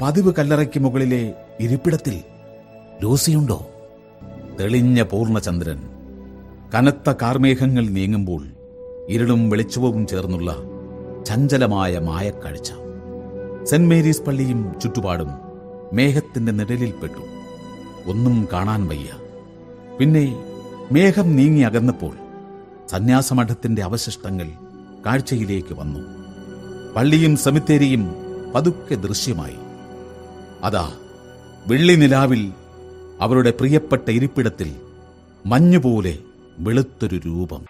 പതിവ് 0.00 0.32
കല്ലറയ്ക്ക് 0.38 0.80
മുകളിലെ 0.80 1.34
ഇരിപ്പിടത്തിൽ 1.60 2.22
ലൂസിയുണ്ടോ 3.02 3.69
തെളിഞ്ഞ 4.60 5.02
പൂർണചന്ദ്രൻ. 5.02 5.78
കനത്ത 6.74 7.12
കാർമേഘങ്ങൾ 7.22 7.88
നീങ്ങുമ്പോൾ 7.88 8.46
ഇരുളും 9.08 9.50
വെളിച്ചവും 9.50 10.06
ചേർന്നുള്ള 10.06 10.56
ചഞ്ചലമായ 11.24 11.98
മായക്കാഴ്ച. 11.98 12.72
സെന്റ് 13.64 13.88
മേരീസ് 13.88 14.22
പള്ളിയും 14.22 14.74
ചുറ്റുപാടും 14.82 15.28
മേഘത്തിന്റെ 15.92 16.52
നിഴലിൽപ്പെട്ടു 16.52 17.20
ഒന്നും 18.10 18.48
കാണാൻ 18.52 18.88
വയ്യ. 18.88 19.08
പിന്നെ 20.00 20.44
മേഘം 20.92 21.36
നീങ്ങി 21.36 21.60
അകന്നപ്പോൾ 21.60 22.12
സന്യാസമഠത്തിന്റെ 22.90 23.82
അവശിഷ്ടങ്ങൾ 23.82 24.48
കാഴ്ചയിലേക്ക് 25.06 25.74
വന്നു. 25.74 26.00
പള്ളിയും 26.96 27.36
സെമിത്തേരിയും 27.36 28.14
പതുക്കെ 28.54 28.94
ദൃശ്യമായി. 28.94 29.56
അതാ 30.64 30.92
വെള്ളി 31.66 31.94
നിലാവിൽ 31.94 32.52
അവരുടെ 33.20 33.50
പ്രിയപ്പെട്ട 33.50 34.10
ഇരിപ്പിടത്തിൽ 34.10 34.76
മഞ്ഞുപോലെ 35.46 36.18
വെളുത്തൊരു 36.58 37.16
രൂപം. 37.16 37.62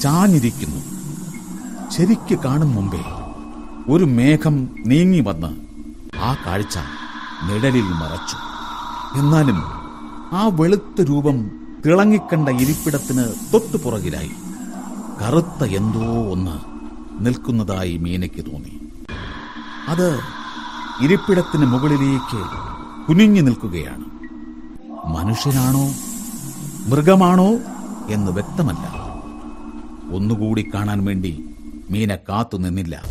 ചാഞ്ഞിരിക്കുന്നു. 0.00 0.80
ശരിക്ക് 1.90 2.38
കാണും 2.38 2.74
മുമ്പേ 2.74 3.00
ഒരു 3.88 4.04
മേഘം 4.04 4.76
നീങ്ങി 4.86 5.20
വന്ന് 5.20 5.50
ആ 6.16 6.36
കാഴ്ച 6.46 6.78
നിഴലിൽ 7.44 7.82
മറച്ചു. 7.82 8.36
എന്നാലും 9.18 9.62
ആ 10.32 10.50
വെളുത്ത 10.52 11.02
രൂപം 11.02 11.50
തിളങ്ങിക്കണ്ട 11.86 12.48
ഇരിപ്പിടത്തിന് 12.48 13.24
തൊട്ടു 13.52 13.76
പുറകിലായി. 13.76 14.30
കറുത്ത 15.22 15.64
എന്തോ 15.64 16.30
ഒന്ന് 16.30 16.56
നിൽക്കുന്നതായി 17.24 17.96
മീനയ്ക്ക് 17.96 18.46
തോന്നി. 18.46 18.88
അത് 19.88 20.20
ഇരിപ്പിടത്തിന് 21.00 21.66
മുകളിലേക്ക് 21.66 22.46
കുനിഞ്ഞു 23.08 23.40
നിൽക്കുകയാണ്. 23.40 24.04
മനുഷ്യനാണോ? 25.06 25.92
മൃഗമാണോ? 26.88 27.48
എന്ന് 28.08 28.32
വ്യക്തമല്ല. 28.32 28.92
ഒന്നുകൂടി 30.16 30.70
കാണാൻ 30.74 31.04
വേണ്ടി 31.04 31.44
മീന 31.90 32.16
കാത്തു 32.16 32.56
നിന്നില്ല. 32.56 33.02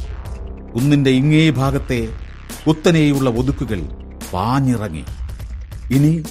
കുന്നിന്റെ 0.76 1.10
ഇങ്ങേ 1.10 1.50
ഭാഗത്തെ 1.50 2.08
കുത്തനെയുള്ള 2.68 3.30
ഒതുക്കുകൾ 3.30 3.90
പാഞ്ഞിറങ്ങി. 4.34 5.06
ഇനി 5.92 6.24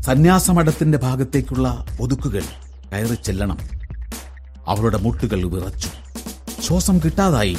സന്യാസമഠത്തിന്റെ 0.00 0.98
ഭാഗത്തേക്കുള്ള 0.98 1.86
ഒതുക്കുകൾ 2.00 2.42
കയറി 2.92 3.14
ചെല്ലണം. 3.14 3.58
അവളുടെ 4.66 4.98
മുട്ടുകൾ 4.98 5.44
വിറച്ചു. 5.48 5.88
ശ്വാസം 6.62 6.98
കിട്ടാതായി. 6.98 7.56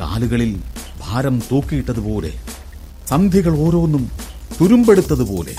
കാലുകളിൽ 0.00 0.62
ഭാരം 1.06 1.42
തൂക്കിയിട്ടതുപോലെ 1.52 2.32
സന്ധികൾ 3.06 3.58
ഓരോന്നും 3.58 4.10
തുരുമ്പെടുത്തതുപോലെ. 4.60 5.54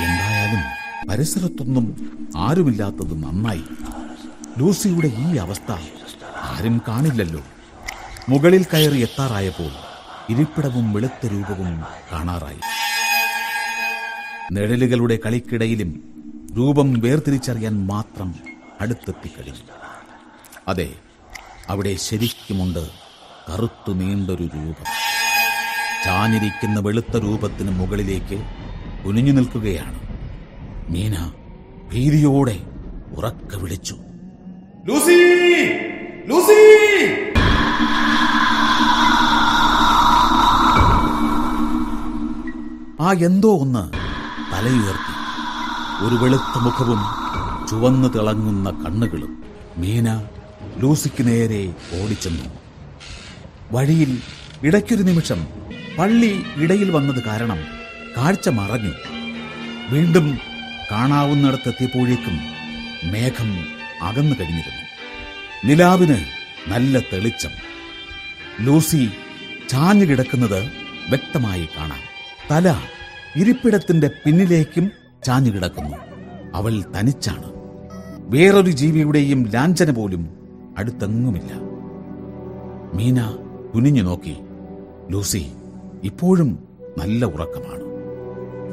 എന്തായാലും 0.00 0.62
പരിസരത്തൊന്നും 1.08 1.86
ആരുമില്ലാത്തത് 2.36 3.22
നന്നായി. 3.24 3.64
ലൂസിയുടെ 4.58 5.06
ഈ 5.06 5.36
അവസ്ഥ 5.36 5.72
ആരും 6.42 6.82
കാണില്ലല്ലോ. 6.88 7.42
മുകളിൽ 8.28 8.66
കയറി 8.74 9.00
എത്താറായപ്പോൾ 9.00 9.72
ഇരിപ്പിടവും 10.32 10.92
വെളുത്ത 10.92 11.26
രൂപവും 11.26 11.82
കാണാറായി. 12.12 12.60
നിഴലുകളുടെ 14.52 15.18
കളിക്കിടയിലും 15.26 15.90
രൂപം 16.56 16.92
വേർതിരിച്ചറിയാൻ 16.92 17.86
മാത്രം 17.86 18.34
അടുത്തെത്തിക്കഴിഞ്ഞു 18.80 19.64
അതെ 20.68 20.94
അവിടെ 21.68 21.96
ശരിക്കുമുണ്ട് 21.96 23.03
കറുത്തു 23.50 23.92
നീണ്ടൊരു 23.92 24.42
രൂപം. 24.42 24.84
ചാഞ്ഞിരിക്കുന്ന 26.04 26.80
വെളുത്ത 26.80 27.16
രൂപത്തിന് 27.16 27.70
മുകളിലേക്ക് 27.70 28.42
കുനിഞ്ഞു 29.06 29.32
നിൽക്കുകയാണ്. 29.32 30.00
മീന 30.90 31.32
ഭീതിയോടെ 31.92 32.58
ഉറക്ക 33.16 33.56
വിളിച്ചു. 33.56 33.96
ലൂസി! 34.86 35.18
ലൂസി! 36.26 36.60
ആ 43.00 43.12
എന്തോ 43.12 43.58
ഒന്ന് 43.58 43.90
തലയുയർത്തി. 44.52 45.14
ഒരു 46.06 46.14
വെളുത്ത 46.14 46.58
മുഖവും 46.58 47.00
ചുവന്നു 47.68 48.08
തിളങ്ങുന്ന 48.08 48.70
കണ്ണുകളും 48.70 49.44
മീന 49.76 50.26
ലൂസിക്ക് 50.76 51.26
നേരെ 51.26 51.74
ഓടിച്ചെന്നു. 52.02 52.63
വഴിയിൽ 53.72 54.18
ഇടയ്ക്കൊരു 54.62 55.02
നിമിഷം 55.02 55.46
പള്ളി 55.98 56.42
ഇടയിൽ 56.56 56.90
വന്നത് 56.90 57.24
കാരണം 57.24 57.58
കാഴ്ച 58.16 58.48
മറഞ്ഞു. 58.48 58.92
വീണ്ടും 59.88 60.38
കാണാവുന്നിടത്തെത്തിയപ്പോഴേക്കും 60.90 62.40
മേഘം 63.12 63.64
അകന്നു 64.02 64.36
കഴിഞ്ഞിരുന്നു. 64.40 64.84
നിലാവിന് 65.64 66.16
നല്ല 66.66 66.98
തെളിച്ചം. 66.98 67.50
ലൂസി 68.60 69.10
ചാഞ്ഞു 69.68 70.04
കിടക്കുന്നത് 70.04 70.62
വ്യക്തമായി 71.08 71.68
കാണാം. 71.78 71.98
തല 72.50 72.76
ഇരിപ്പിടത്തിന്റെ 73.36 74.10
പിന്നിലേക്കും 74.26 74.90
ചാഞ്ഞു 75.24 75.50
കിടക്കുന്നു. 75.50 75.96
അവൾ 76.54 76.84
തനിച്ചാണ്. 76.96 77.52
വേറൊരു 78.16 78.70
ജീവിയുടെയും 78.70 79.50
ലാഞ്ചന 79.54 79.90
പോലും 79.90 80.28
അടുത്തെങ്ങുമില്ല. 80.78 81.50
മീന 82.94 83.43
കുനിഞ്ഞു 83.74 84.02
നോക്കി. 84.02 84.36
ലൂസി 85.10 85.52
ഇപ്പോഴും 86.04 86.58
നല്ല 86.98 87.24
ഉറക്കമാണ്. 87.24 87.84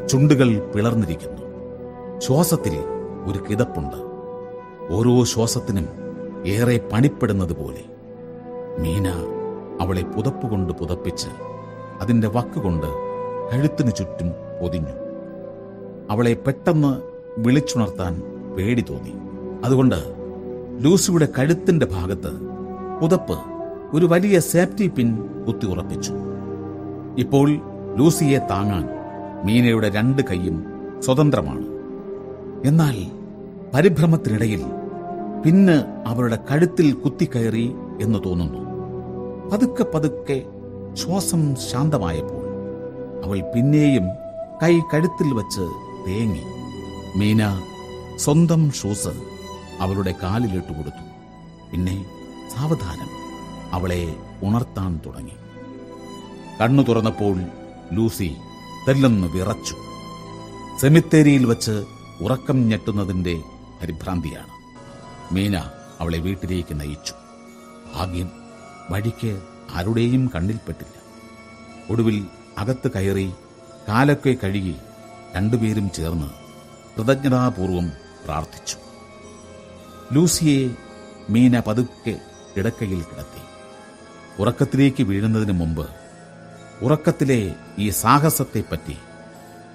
ചുണ്ടുകൾ 0.09 0.71
പിളർന്നിരിക്കുന്നു. 0.75 1.41
ശ്വാസത്തിൽ 2.19 2.79
ഒരു 3.25 3.43
കിതപ്പുണ്ട്. 3.49 3.95
ഓരോ 4.93 5.23
ശ്വാസത്തിനും 5.23 5.87
ഏറെ 6.47 6.79
പണിപ്പെടുന്നത് 6.91 7.55
പോലെ. 7.55 7.83
മീന 8.79 9.09
അവളെ 9.81 10.01
പുതപ്പുകൊണ്ട് 10.01 10.73
പുതപ്പിച്ച് 10.73 11.27
അതിന്റെ 12.01 12.27
വക്കുകൊണ്ട് 12.27 12.87
കഴുത്തിനു 13.53 13.89
ചുറ്റും 13.89 14.31
പൊതിഞ്ഞു. 14.61 14.93
അവളെ 16.09 16.33
പെട്ടെന്ന് 16.33 17.01
വിളിച്ചുണർത്താൻ 17.37 18.21
പേടി 18.57 18.81
തോന്നി. 18.81 19.13
അതുകൊണ്ട് 19.65 20.15
ലൂസിയുടെ 20.79 21.27
കഴുത്തിന്റെ 21.39 21.85
ഭാഗത്ത് 21.85 22.31
പുതപ്പ് 23.01 23.50
ഒരു 23.93 24.05
വലിയ 24.05 24.39
സേഫ്റ്റി 24.39 24.87
പിൻ 24.87 25.17
കുത്തി 25.47 25.65
ഉറപ്പിച്ചു. 25.65 26.13
ഇപ്പോൾ 27.17 27.49
ലൂസിയെ 27.97 28.39
താങ്ങാൻ 28.39 28.89
മീനയുടെ 29.45 29.89
രണ്ട് 29.89 30.21
കൈയും 30.21 30.65
സ്വതന്ത്രമാണ്. 30.99 31.65
എന്നാൽ 32.65 32.95
പരിഭ്രമത്തിനിടയിൽ 33.73 34.63
പിന്ന് 35.45 35.83
അവരുടെ 36.05 36.39
കഴുത്തിൽ 36.51 36.93
കുത്തിക്കയറി 36.93 37.75
എന്ന് 38.01 38.19
തോന്നുന്നു. 38.25 38.59
പതുക്കെ 39.49 39.83
പതുക്കെ 39.83 40.43
ശ്വാസം 40.93 41.55
ശാന്തമായപ്പോൾ 41.55 42.45
അവൾ 43.25 43.41
പിന്നെയും 43.55 44.03
കൈ 44.63 44.79
കഴുത്തിൽ 44.79 45.33
വച്ച് 45.33 45.65
തേങ്ങി. 46.07 46.43
മീന 47.17 47.61
സ്വന്തം 48.17 48.71
ഷൂസ് 48.71 49.13
അവളുടെ 49.79 50.15
കാലിലിട്ട് 50.23 50.73
കൊടുത്തു. 50.73 51.05
പിന്നെ 51.71 52.05
സാവധാനം. 52.55 53.20
അവളെ 53.73 54.15
ഉണർത്താൻ 54.43 54.99
തുടങ്ങി. 55.05 55.31
കണ്ണു 56.61 56.83
തുറന്നപ്പോൾ 56.83 57.41
ലൂസി 57.91 58.35
തെല്ലെന്ന് 58.87 59.27
വിറച്ചു. 59.27 59.75
സെമിത്തേരിയിൽ 60.81 61.45
വച്ച് 61.45 61.85
ഉറക്കം 62.21 62.69
ഞെട്ടുന്നതിന്റെ 62.69 63.41
പരിഭ്രാന്തിയാണ്. 63.81 64.47
മീന 65.33 65.57
അവളെ 65.99 66.17
വീട്ടിലേക്ക് 66.17 66.79
നയിച്ചു. 66.79 67.13
ഭാഗ്യം 67.95 68.31
വഴിക്ക് 68.89 69.41
ആരുടെയും 69.73 70.31
കണ്ണിൽപ്പെട്ടില്ല. 70.35 71.01
ഒടുവിൽ 71.91 72.25
അകത്ത് 72.57 72.91
കയറി 72.91 73.33
കാലൊക്കെ 73.87 74.35
കഴുകി 74.43 74.75
രണ്ടുപേരും 75.35 75.91
ചേർന്ന് 75.91 76.27
കൃതജ്ഞതാപൂർവം 76.97 77.91
പ്രാർത്ഥിച്ചു. 78.25 78.77
ലൂസിയെ 80.13 80.69
മീന 81.29 81.59
പതുക്കെ 81.59 82.19
കിടക്കയിൽ 82.57 83.01
കിടത്തി. 83.01 83.40
ഉറക്കത്തിലേക്ക് 84.39 85.03
വീഴുന്നതിന് 85.03 85.51
മുമ്പ് 85.51 85.89
ഉറക്കത്തിലെ 86.81 87.55
ഈ 87.79 87.89
സാഹസത്തെപ്പറ്റി 87.89 88.97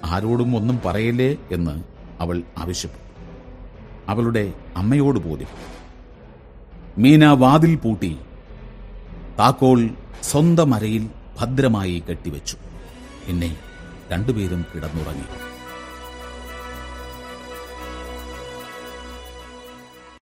ആരോടും 0.05 0.55
ഒന്നും 0.55 0.81
പറയല്ലേ 0.85 1.37
എന്ന് 1.51 1.83
അവൾ 2.19 2.43
ആവശ്യപ്പെട്ടു. 2.57 3.03
അവളുടെ 4.09 4.53
അമ്മയോട് 4.75 5.19
പോലും 5.19 5.47
മീന 6.97 7.25
വാതിൽ 7.25 7.75
പൂട്ടി 7.75 8.17
താക്കോൾ 9.39 9.89
സ്വന്തം 10.21 10.73
അരയിൽ 10.73 11.09
ഭദ്രമായി 11.39 12.03
കെട്ടിവെച്ചു. 12.09 12.57
പിന്നെ 13.27 13.57
രണ്ടുപേരും 14.11 14.65
കിടന്നുറങ്ങി. 14.75 15.23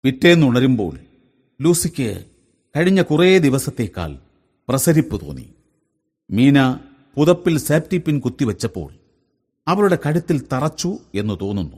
പിറ്റേന്നുണരുമ്പോൾ 0.04 1.00
ലൂസിക്ക് 1.62 2.26
കഴിഞ്ഞ 2.80 3.02
കുറേ 3.02 3.38
ദിവസത്തേക്കാൾ 3.38 4.18
പ്രസരിപ്പ് 4.70 5.26
തോന്നി. 5.26 5.50
മീന 6.32 6.74
പുതപ്പിൽ 7.16 7.58
സേഫ്റ്റി 7.58 7.98
പിൻ 7.98 8.20
കുത്തിവെച്ചപ്പോൾ 8.20 8.94
അവളുടെ 9.68 9.98
കഴുത്തിൽ 10.06 10.48
തറച്ചു 10.54 10.98
എന്ന് 11.16 11.38
തോന്നുന്നു. 11.42 11.78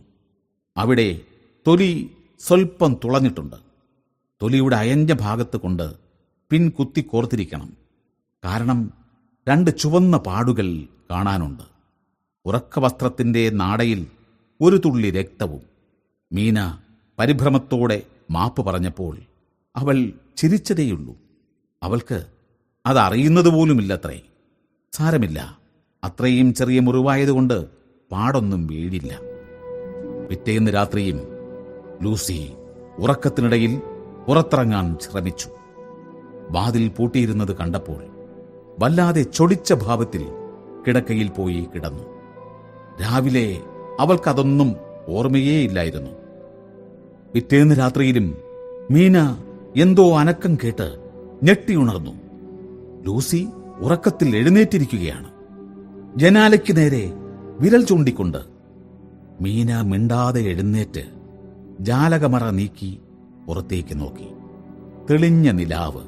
അവിടെ 0.77 1.21
തൊലി 1.67 2.11
സ്വൽപ്പം 2.39 2.97
തുളഞ്ഞിട്ടുണ്ട്. 3.03 3.55
തൊലിയുടെ 4.41 4.75
അയഞ്ഞ 4.75 5.13
ഭാഗത്ത് 5.13 5.57
കൊണ്ട് 5.57 5.93
പിൻ 6.49 6.69
കുത്തി 6.69 7.01
കോർത്തിരിക്കണം. 7.01 7.73
കാരണം 8.45 8.93
രണ്ട് 9.49 9.77
ചുവന്ന 9.77 10.17
പാടുകൾ 10.17 10.83
കാണാനുണ്ട്. 11.11 11.63
ഉറക്കവസ്ത്രത്തിന്റെ 12.45 13.49
നാടയിൽ 13.49 14.07
ഒരു 14.61 14.81
തുള്ളി 14.85 15.11
രക്തവും. 15.11 15.61
മീന 16.33 16.77
പരിഭ്രമത്തോടെ 17.19 18.01
മാപ്പ് 18.31 18.65
പറഞ്ഞപ്പോൾ 18.65 19.17
അവൾ 19.75 20.11
ചിരിച്ചതേയുള്ളൂ. 20.37 21.15
അവൾക്ക് 21.83 22.25
അതറിയുന്നത് 22.85 23.49
പോലുമില്ലത്രേ. 23.49 24.21
സാരമില്ല. 24.91 25.59
അത്രയും 26.03 26.53
ചെറിയ 26.53 26.79
മുറിവായതുകൊണ്ട് 26.79 27.65
പാടൊന്നും 28.11 28.67
വീഴില്ല. 28.67 29.19
പിറ്റേന്ന് 30.29 30.73
രാത്രിയും 30.73 31.21
ലൂസി 32.01 32.53
ഉറക്കത്തിനിടയിൽ 32.97 33.81
പുറത്തിറങ്ങാൻ 34.27 34.97
ശ്രമിച്ചു. 35.01 35.49
വാതിൽ 36.49 36.87
പൂട്ടിയിരുന്നത് 36.87 37.55
കണ്ടപ്പോൾ 37.55 38.03
വല്ലാതെ 38.79 39.21
ചൊടിച്ച 39.21 39.73
ഭാവത്തിൽ 39.73 40.25
കിടക്കയിൽ 40.87 41.27
പോയി 41.27 41.67
കിടന്നു. 41.75 42.03
രാവിലെ 43.01 43.61
അവൾക്കതൊന്നും 43.99 44.75
ഓർമ്മയേയില്ലായിരുന്നു. 45.07 46.11
പിറ്റേന്ന് 47.33 47.75
രാത്രിയിലും 47.79 48.37
മീന 48.91 49.43
എന്തോ 49.77 50.19
അനക്കം 50.19 50.55
കേട്ട് 50.55 50.97
ഞെട്ടിയുണർന്നു. 51.43 52.11
ലൂസി 53.05 53.47
ഉറക്കത്തിൽ 53.79 54.35
എഴുന്നേറ്റിരിക്കുകയാണ്. 54.35 55.31
ജനാലയ്ക്ക് 56.19 56.77
നേരെ 56.77 57.11
വിരൽ 57.59 57.85
ചൂണ്ടിക്കൊണ്ട് 57.85 58.37
മീന 59.41 59.81
മിണ്ടാതെ 59.81 60.41
എഴുന്നേറ്റ് 60.41 61.03
ജാലകമറ 61.79 62.49
നീക്കി 62.49 62.99
പുറത്തേക്ക് 63.47 63.99
നോക്കി. 63.99 64.27
തെളിഞ്ഞ 65.09 65.51
നിലാവ്. 65.51 66.01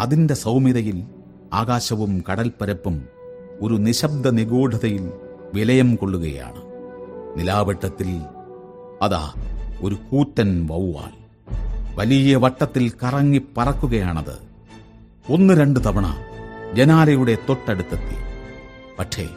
അതിന്റെ 0.00 0.34
സൗമ്യതയിൽ 0.34 1.04
ആകാശവും 1.52 2.24
കടൽപ്പരപ്പും 2.30 3.04
ഒരു 3.60 3.74
നിശബ്ദ 3.74 4.28
നിഗൂഢതയിൽ 4.28 5.10
വിലയം 5.54 5.96
കൊള്ളുകയാണ്. 5.96 6.62
നിലാവെട്ടത്തിൽ 7.38 8.22
അതാ 9.02 9.32
ഒരു 9.82 9.96
കൂറ്റൻ 10.10 10.66
വൗവാൽ. 10.66 11.19
വലിയ 12.00 12.36
വട്ടത്തിൽ 12.36 12.92
കറങ്ങി 13.02 13.40
പറക്കുകയാണത്. 13.56 14.38
ഒന്ന് 15.32 15.60
രണ്ട് 15.60 15.80
തവണ 15.80 16.24
ജനാലയുടെ 16.74 17.38
തൊട്ടടുത്തെത്തി. 17.48 18.16
പക്ഷേ 18.98 19.28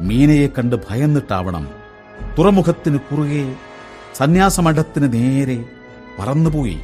മീനയെ 0.00 0.46
കണ്ട് 0.46 0.76
ഭയന്നിട്ടാവണം 0.90 1.68
തുറമുഖത്തിന് 2.38 2.98
കുറുകെ 2.98 3.56
സന്യാസമഠത്തിന് 4.14 5.12
നേരെ 5.12 5.64
പറന്നുപോയി. 6.18 6.78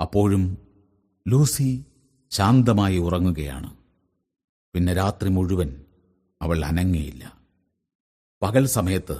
അപ്പോഴും 0.00 0.58
ലൂസി 1.28 1.84
ശാന്തമായി 2.30 2.98
ഉറങ്ങുകയാണ്. 2.98 3.74
പിന്നെ 4.74 4.94
രാത്രി 4.94 5.28
മുഴുവൻ 5.28 5.76
അവൾ 6.42 6.64
അനങ്ങിയില്ല. 6.64 7.32
പകൽ 8.42 8.66
സമയത്ത് 8.66 9.18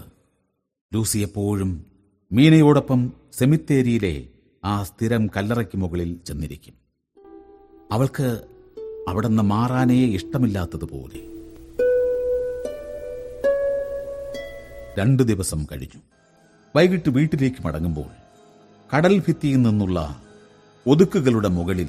ലൂസി 0.94 1.18
എപ്പോഴും 1.18 1.84
മീനയോടൊപ്പം 2.32 3.12
സെമിത്തേരിയിലെ 3.32 4.28
ആ 4.64 4.82
സ്ഥിരം 4.82 5.26
കല്ലറയ്ക്ക് 5.26 5.76
മുകളിൽ 5.76 6.16
ചെന്നിരിക്കും. 6.26 6.74
അവൾക്ക് 7.92 8.44
അവിടെ 9.08 9.28
നിന്ന് 9.28 9.42
മാറാനേ 9.42 10.06
ഇഷ്ടമില്ലാത്തതുപോലെ. 10.06 11.20
രണ്ടു 14.98 15.22
ദിവസം 15.22 15.66
കഴിഞ്ഞു. 15.72 16.00
വൈകിട്ട് 16.76 17.10
വീട്ടിലേക്ക് 17.10 17.66
മടങ്ങുമ്പോൾ 17.66 18.04
കടൽ 18.96 19.18
ഭിത്തിയിൽ 19.18 19.62
നിന്നുള്ള 19.62 20.22
ഒതുക്കുകളുടെ 20.86 21.48
മുകളിൽ 21.48 21.88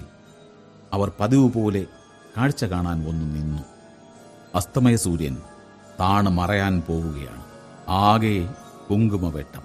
അവർ 0.94 1.12
പതിവ് 1.20 1.54
പോലെ 1.54 1.86
കാഴ്ച 2.38 2.64
കാണാൻ 2.64 3.00
വന്നു 3.00 3.26
നിന്നു. 3.26 3.64
അസ്തമയ 4.56 4.96
സൂര്യൻ 4.96 5.38
താണ് 6.00 6.30
മറയാൻ 6.30 6.82
പോവുകയാണ്. 6.82 7.44
ആകെ 7.88 8.54
കുങ്കുമവെട്ടം. 8.90 9.62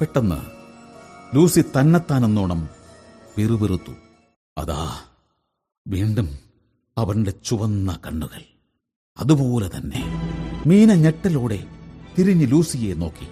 പെട്ടെന്ന് 0.00 0.59
ലൂസി 1.34 1.60
തന്നെത്താനെന്നോണം 1.60 2.68
പിറുപിറുത്തു. 3.36 3.92
അതാ 4.58 4.96
വീണ്ടും 5.88 6.28
അവന്റെ 6.98 7.30
ചുവന്ന 7.30 7.98
കണ്ണുകൾ. 8.06 8.42
അതുപോലെ 9.18 9.70
തന്നെ 9.76 10.02
മീന 10.66 10.94
ഞെട്ടലോടെ 10.94 11.66
തിരിഞ്ഞ് 12.18 12.50
ലൂസിയെ 12.50 12.94
നോക്കി. 12.94 13.28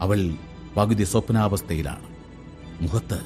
അവൾ 0.00 0.34
പകുതി 0.76 1.04
സ്വപ്നാവസ്ഥയിലാണ്. 1.04 2.16
മുഖത്ത് 2.82 3.20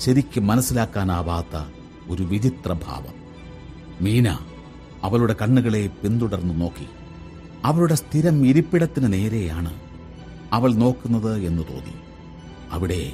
ശരിക്കും 0.00 0.46
മനസ്സിലാക്കാനാവാത്ത 0.46 1.64
ഒരു 2.08 2.22
വിചിത്ര 2.22 2.72
ഭാവം. 2.72 3.14
മീന 4.00 4.38
അവളുടെ 5.02 5.36
കണ്ണുകളെ 5.42 5.86
പിന്തുടർന്നു 5.86 6.54
നോക്കി. 6.54 6.86
അവളുടെ 7.64 7.94
സ്ഥിരം 7.94 8.46
ഇരിപ്പിടത്തിന് 8.46 9.12
നേരെയാണ് 9.12 9.80
അവൾ 10.52 10.74
നോക്കുന്നത് 10.74 11.38
എന്ന് 11.38 11.62
തോന്നി. 11.62 11.94
അവിടെ 12.70 13.12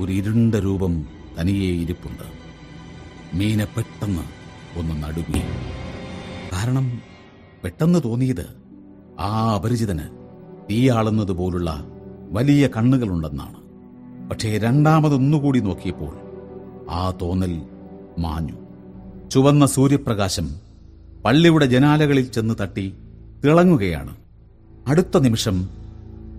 ഒരു 0.00 0.12
ഇരുണ്ട 0.12 0.54
രൂപം 0.54 1.06
തനിയേ 1.40 1.82
ഇരിപ്പുണ്ട്. 1.82 2.26
മീനെ 3.36 3.64
പെട്ടെന്ന് 3.64 4.22
ഒന്ന് 4.78 5.02
നടുങ്ങി. 5.02 5.42
കാരണം 6.52 7.00
പെട്ടെന്ന് 7.64 7.98
തോന്നിയത് 8.04 8.56
ആ 9.20 9.54
അപരിചിതന് 9.54 10.06
തീയാളുന്നത് 10.70 11.32
പോലുള്ള 11.32 11.84
വലിയ 12.30 12.68
കണ്ണുകളുണ്ടെന്നാണ്. 12.76 13.58
പക്ഷേ 14.28 14.58
രണ്ടാമതൊന്നുകൂടി 14.58 15.60
നോക്കിയപ്പോൾ 15.60 16.14
ആ 16.90 17.12
തോന്നൽ 17.22 17.62
മാഞ്ഞു. 18.18 18.54
ചുവന്ന 19.30 19.66
സൂര്യപ്രകാശം 19.66 20.50
പള്ളിയുടെ 21.24 21.66
ജനാലകളിൽ 21.66 22.30
ചെന്ന് 22.30 22.54
തട്ടി 22.60 22.94
തിളങ്ങുകയാണ്. 23.44 24.16
അടുത്ത 24.86 25.18
നിമിഷം 25.18 25.68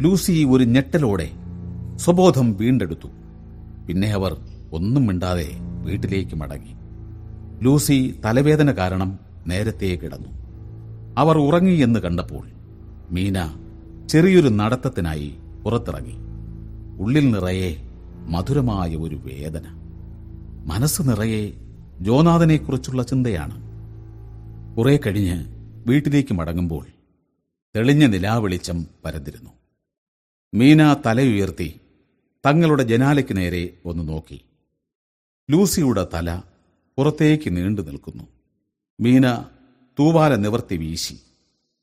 ലൂസി 0.02 0.48
ഒരു 0.49 0.64
ഞെട്ടലോടെ 0.64 1.31
സ്വബോധം 1.95 2.57
വീണ്ടെടുത്തു. 2.57 3.19
പിന്നെ 3.90 4.07
അവർ 4.07 4.38
ഒന്നും 4.74 5.07
മിണ്ടാതെ 5.07 5.49
വീട്ടിലേക്ക് 5.86 6.36
മടങ്ങി. 6.36 6.74
ലൂസി 7.64 8.20
തലവേദന 8.26 8.72
കാരണം 8.72 9.20
നേരത്തെ 9.48 9.95
കിടന്നു. 9.95 10.30
അവർ 11.18 11.38
ഉറങ്ങിയെന്ന് 11.38 11.99
കണ്ടപ്പോൾ 11.99 12.48
മീന 13.11 13.56
ചെറിയൊരു 14.10 14.49
നടത്തത്തിനായി 14.49 15.36
പുറത്തിറങ്ങി. 15.64 16.14
ഉള്ളിൽ 16.99 17.32
നിറയെ 17.32 17.76
മധുരമായ 18.28 18.95
ഒരു 18.95 19.16
വേദന. 19.16 19.64
മനസ്സ് 20.66 21.02
നിറയെ 21.02 21.52
ജോനാഥനെക്കുറിച്ചുള്ള 22.02 23.03
ചിന്തയാണ്. 23.03 23.61
കുറെ 24.76 24.98
കഴിഞ്ഞ് 24.98 25.45
വീട്ടിലേക്ക് 25.88 26.34
മടങ്ങുമ്പോൾ 26.34 26.86
തെളിഞ്ഞ 27.76 28.06
നിലാവെളിച്ചം 28.06 28.86
പരന്നിരുന്നു. 29.06 29.49
മീന 30.53 30.94
തലയുയർത്തി 31.06 31.82
തങ്ങളുടെ 32.45 32.84
ജനാലയ്ക്ക് 32.84 33.38
നേരെ 33.38 33.78
ഒന്ന് 33.86 34.07
നോക്കി. 34.07 34.41
ലൂസിയുടെ 35.49 36.07
തല 36.14 36.41
പുറത്തേക്ക് 36.98 37.57
നീണ്ടു 37.57 37.82
നിൽക്കുന്നു. 37.82 38.24
മീന 39.02 39.45
തൂവാല 39.99 40.36
നിവർത്തി 40.36 40.76
വീശി. 40.76 41.20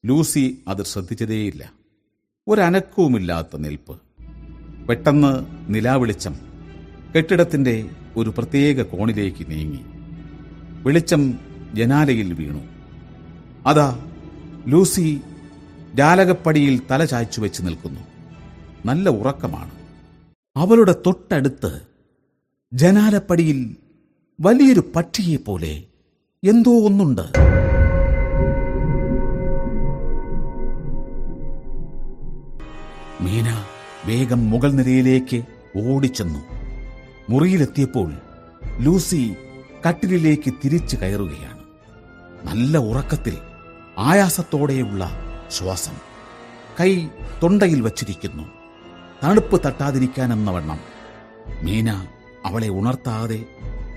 ലൂസി 0.07 0.63
അത് 0.69 0.83
ശ്രദ്ധിച്ചതേയില്ല. 0.83 1.73
ഒരനക്കവുമില്ലാത്ത 2.49 3.57
നിൽപ്പ്. 3.57 4.01
പെട്ടെന്ന് 4.89 5.47
നിലാവെളിച്ചം 5.75 6.37
കെട്ടിടത്തിന്റെ 7.17 7.91
ഒരു 8.17 8.31
പ്രത്യേക 8.31 8.83
കോണിലേക്ക് 8.83 9.51
നീങ്ങി. 9.51 9.81
വെളിച്ചം 10.83 11.39
ജനാലയിൽ 11.75 12.33
വീണു. 12.33 12.61
അതാ 13.67 14.13
ലൂസി 14.67 15.21
ജാലകപ്പടിയിൽ 15.95 16.83
തല 16.91 17.05
ചായ്ച്ചു 17.05 17.41
വെച്ച് 17.41 17.63
നിൽക്കുന്നു. 17.63 18.01
നല്ല 18.87 19.09
ഉറക്കമാണ്. 19.09 19.76
അവളുടെ 20.57 20.95
തൊട്ടടുത്ത് 21.07 21.81
ജനാലപ്പടിയിൽ 22.73 23.77
വലിയൊരു 24.41 24.93
പക്ഷിയെ 24.97 25.37
പോലെ 25.37 25.85
എന്തോ 26.45 26.73
ഒന്നുണ്ട്. 26.87 27.23
മീന 33.21 33.65
വേഗം 34.07 34.51
മുകൾ 34.51 34.73
നിരയിലേക്ക് 34.73 35.43
ഓടിച്ചെന്നു. 35.83 36.39
മുറിയിലെത്തിയപ്പോൾ 37.31 38.13
ലൂസി 38.81 39.35
കട്ടിലിലേക്ക് 39.89 40.55
തിരിച്ചു 40.65 40.97
കയറുകയാണ്. 40.97 41.63
നല്ല 42.47 42.79
ഉറക്കത്തിൽ 42.79 43.39
ആയാസത്തോടെയുള്ള 43.99 45.11
ശ്വാസം 45.51 45.97
കൈ 46.81 47.09
തൊണ്ടയിൽ 47.43 47.81
വച്ചിരിക്കുന്നു. 47.81 48.56
തണുപ്പ് 49.25 49.61
തട്ടാതിരിക്കാനെന്ന 49.67 50.51
വണ്ണം. 50.51 50.79
മീന 51.63 52.07
അവളെ 52.45 52.69
ഉണർത്താതെ 52.69 53.45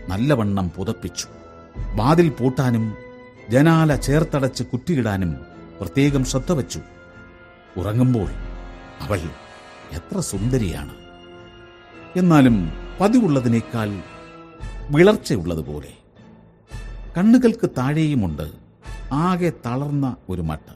നല്ലവണ്ണം 0.07 0.69
പുതപ്പിച്ചു. 0.69 1.27
വാതിൽ 1.95 2.29
പൂട്ടാനും 2.29 2.95
ജനാല 3.49 3.95
ചേർത്തടച്ച് 3.95 4.63
കുറ്റിയിടാനും 4.63 5.37
പ്രത്യേകം 5.79 6.25
ശ്രദ്ധ 6.25 6.51
വച്ചു. 6.51 6.81
ഉറങ്ങുമ്പോൾ 7.77 8.29
അവൾ 8.99 9.19
എത്ര 9.91 10.19
സുന്ദരിയാണ്. 10.19 10.93
എന്നാലും 12.15 12.73
പതിവുള്ളതിനേക്കാൾ 12.99 14.01
വിളർച്ചയുള്ളതുപോലെ. 14.89 15.93
കണ്ണുകൾക്ക് 17.17 17.69
താഴെയുമുണ്ട് 17.69 18.51
ആകെ 19.11 19.51
തളർന്ന 19.65 20.15
ഒരു 20.29 20.41
മട്ട്. 20.41 20.73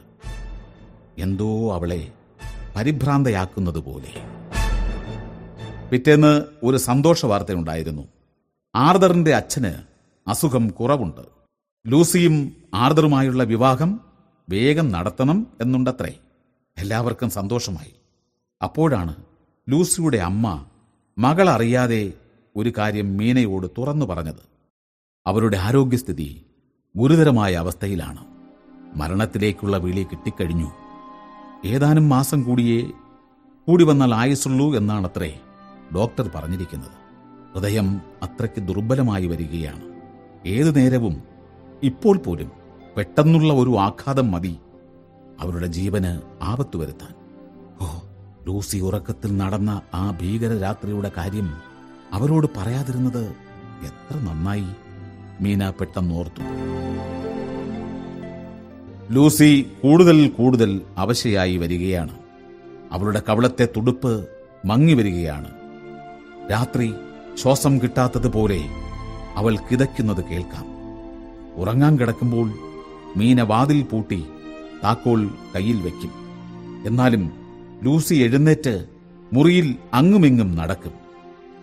എന്തോ 1.18 1.74
അവളെ 1.74 2.11
പരിഭ്രാന്തയാക്കുന്നത് 2.76 3.80
പോലെ 3.80 4.32
പിറ്റേന്ന് 5.94 6.44
ഒരു 6.64 6.78
സന്തോഷ 6.78 7.26
വാർത്തയുണ്ടായിരുന്നു 7.26 8.07
ആർദറിന്റെ 8.76 9.36
അച്ഛന് 9.36 9.74
അസുഖം 10.30 10.68
കുറവുണ്ട്. 10.68 11.22
ലൂസിയും 11.88 12.56
ആർദറുമായുള്ള 12.74 13.44
വിവാഹം 13.44 13.99
വേഗം 14.49 14.91
നടത്തണം 14.91 15.48
എന്നുണ്ടത്രേ. 15.61 16.20
എല്ലാവർക്കും 16.78 17.30
സന്തോഷമായി. 17.30 17.94
അപ്പോഴാണ് 18.64 19.15
ലൂസിയുടെ 19.70 20.18
അമ്മ 20.18 20.65
മകൾ 21.18 21.49
അറിയാതെ 21.49 22.14
ഒരു 22.56 22.74
കാര്യം 22.78 23.18
മീനയോട് 23.18 23.68
തുറന്നു 23.78 24.06
പറഞ്ഞത്. 24.06 24.44
അവരുടെ 25.28 25.57
ആരോഗ്യസ്ഥിതി 25.57 26.45
ഗുരുതരമായ 26.95 27.53
അവസ്ഥയിലാണ്. 27.53 28.26
മരണത്തിലേക്കുള്ള 28.98 29.78
വിളി 29.78 30.03
കിട്ടിക്കഴിഞ്ഞു. 30.03 30.72
ഏതാനും 31.65 32.10
മാസം 32.10 32.44
കൂടിയേ 32.44 32.82
കൂടി 33.68 33.84
വന്നാൽ 33.84 34.14
ആയുസുള്ളൂ 34.14 34.76
എന്നാണത്രേ. 34.76 35.43
ഡോക്ടർ 35.95 36.30
പറഞ്ഞിരിക്കുന്നത്. 36.36 37.03
ഹൃദയം 37.53 38.02
അത്രയ്ക്ക് 38.24 38.68
ദുർബലമായി 38.68 39.28
വരികയാണ്. 39.28 39.82
ഏതു 40.45 40.72
നേരവും 40.72 41.24
ഇപ്പോൾ 41.84 42.18
പോലും 42.18 42.52
പെട്ടെന്നുള്ള 42.98 43.53
ഒരു 43.53 43.78
ആഘാതം 43.78 44.32
മതി. 44.32 44.57
അവരുടെ 45.40 45.68
ജീവന് 45.68 46.22
ആപത്തു 46.44 46.78
വരുത്താൻ. 46.78 47.14
ഓ 47.82 47.99
ലൂസി 48.48 48.78
ഉറക്കത്തിൽ 48.78 49.38
നടന്ന 49.38 49.82
ആ 49.94 50.18
ഭീകര 50.22 50.57
രാത്രിയുടെ 50.57 51.11
കാര്യം 51.18 51.53
അവരോട് 52.11 52.48
പറയാതിരുന്നത് 52.57 53.24
എത്ര 53.86 54.18
നന്നായി. 54.18 54.68
മീന 55.41 55.70
പെട്ടെന്നോർത്തു. 55.70 56.41
ലൂസി 59.14 59.72
കൂടുതൽ 59.84 60.30
കൂടുതൽ 60.30 60.82
അവശയായി 60.98 61.57
വരികയാണ്. 61.57 62.15
അവളുടെ 62.91 63.22
കവളത്തെ 63.30 63.68
തുടുപ്പ് 63.78 64.28
മങ്ങി 64.65 64.94
വരികയാണ് 64.94 65.62
രാത്രി 66.52 66.94
ശ്വാസം 67.36 67.82
കിട്ടാത്തതുപോലെ 67.82 68.61
അവൾ 69.36 69.57
കിതയ്ക്കുന്നത് 69.57 70.26
കേൾക്കാം. 70.26 70.65
ഉറങ്ങാൻ 71.56 71.99
കിടക്കുമ്പോൾ 71.99 72.52
മീന 73.18 73.41
വാതിൽ 73.41 73.84
പൂട്ടി 73.84 74.26
താക്കോൽ 74.84 75.32
കയ്യിൽ 75.56 75.82
വയ്ക്കും. 75.82 76.11
എന്നാലും 76.88 77.32
ലൂസി 77.84 78.15
എഴുന്നേറ്റ് 78.15 78.86
മുറിയിൽ 79.34 79.76
അങ്ങുമിങ്ങും 79.94 80.56
നടക്കും. 80.56 80.91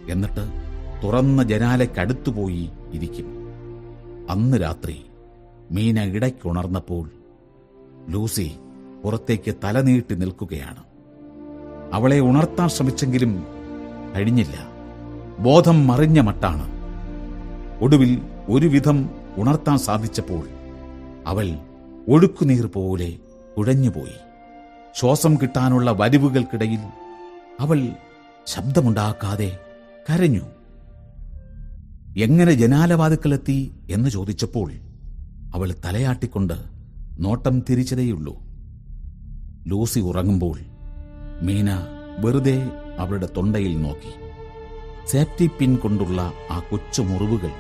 എന്നിട്ട് 0.09 0.51
തുറന്ന 1.05 1.43
ജനാലയ്ക്കടുത്തുപോയി 1.43 2.71
ഇരിക്കും. 2.93 3.27
അന്ന് 4.31 4.63
രാത്രി 4.63 5.05
മീന 5.71 6.03
ഇടയ്ക്കുണർന്നപ്പോൾ 6.03 7.11
ലൂസി 8.09 8.53
പുറത്തേക്ക് 9.05 9.55
തലനീട്ടി 9.65 10.15
നിൽക്കുകയാണ്. 10.15 10.85
അവളെ 11.93 12.21
ഉണർത്താൻ 12.21 12.69
ശ്രമിച്ചെങ്കിലും 12.69 13.47
കഴിഞ്ഞില്ല. 14.17 14.70
ബോധം 15.43 15.87
മറിഞ്ഞ 15.87 16.21
മട്ടാണ്. 16.21 16.67
ഒടുവിൽ 17.81 18.23
ഒരുവിധം 18.49 19.11
ഉണർത്താൻ 19.37 19.79
സാധിച്ചപ്പോൾ 19.79 20.49
അവൾ 21.27 21.59
ഒഴുക്കുനീർ 22.09 22.67
പോലെ 22.67 23.19
കുഴഞ്ഞുപോയി. 23.59 24.17
ശ്വാസം 24.95 25.35
കിട്ടാനുള്ള 25.35 25.93
വരിവുകൾക്കിടയിൽ 25.93 26.79
അവൾ 27.61 27.89
ശബ്ദമുണ്ടാക്കാതെ 28.47 29.59
കരഞ്ഞു. 30.11 30.43
എങ്ങനെ 32.17 32.53
ജനാലവാതുക്കളെത്തി 32.53 33.71
എന്ന് 33.91 34.11
ചോദിച്ചപ്പോൾ 34.11 34.73
അവൾ 35.55 35.75
തലയാട്ടിക്കൊണ്ട് 35.85 36.55
നോട്ടം 37.19 37.61
തിരിച്ചതേയുള്ളൂ. 37.71 38.37
ലൂസി 39.67 40.01
ഉറങ്ങുമ്പോൾ 40.01 40.59
മീന 41.43 41.71
വെറുതെ 42.19 42.71
അവളുടെ 42.99 43.29
തൊണ്ടയിൽ 43.37 43.83
നോക്കി. 43.83 44.20
സേഫ്റ്റി 45.11 45.47
പിൻ 45.47 45.77
കൊണ്ടുള്ള 45.77 46.33
ആ 46.51 46.59
കൊച്ചു 46.59 47.03
മുറിവുകൾ 47.03 47.51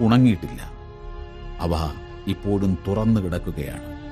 ഉണങ്ങിയിട്ടില്ല. 0.00 0.62
അവ 1.58 1.70
ഇപ്പോഴും 2.26 2.78
തുറന്നു 2.88 3.20
കിടക്കുകയാണ്. 3.20 4.02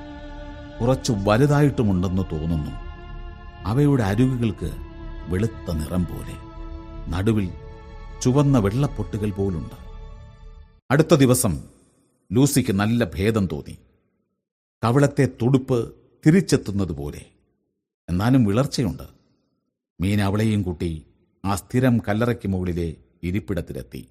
കുറച്ചു 0.79 1.13
വലുതായിട്ടുമുണ്ടെന്ന് 1.23 2.23
തോന്നുന്നു. 2.31 2.71
അവയുടെ 3.65 4.03
അരുകുകൾക്ക് 4.03 4.71
വെളുത്ത 5.27 5.71
നിറം 5.71 6.03
പോലെ. 6.03 6.35
നടുവിൽ 7.11 7.51
ചുവന്ന 8.21 8.57
വെള്ളപ്പൊട്ടുകൾ 8.57 9.31
പോലുണ്ട്. 9.31 9.75
അടുത്ത 10.91 11.15
ദിവസം 11.15 11.63
ലൂസിക്ക് 12.31 12.73
നല്ല 12.73 13.05
ഭേദം 13.05 13.47
തോന്നി. 13.51 13.77
കവളത്തെ 14.83 15.25
തുടുപ്പ് 15.41 15.95
തിരിച്ചെത്തുന്നതുപോലെ. 16.25 17.25
എന്നാലും 18.09 18.43
വിളർച്ചയുണ്ട്. 18.43 19.03
മീൻ 20.01 20.21
അവളെയും 20.21 20.61
കൂട്ടി 20.61 21.05
ആ 21.45 21.55
സ്ഥിരം 21.55 22.01
കല്ലറയ്ക്ക് 22.07 22.47
മുകളിലെ 22.47 22.95
ഇരിപ്പിടത്തിലെത്തി. 23.23 24.07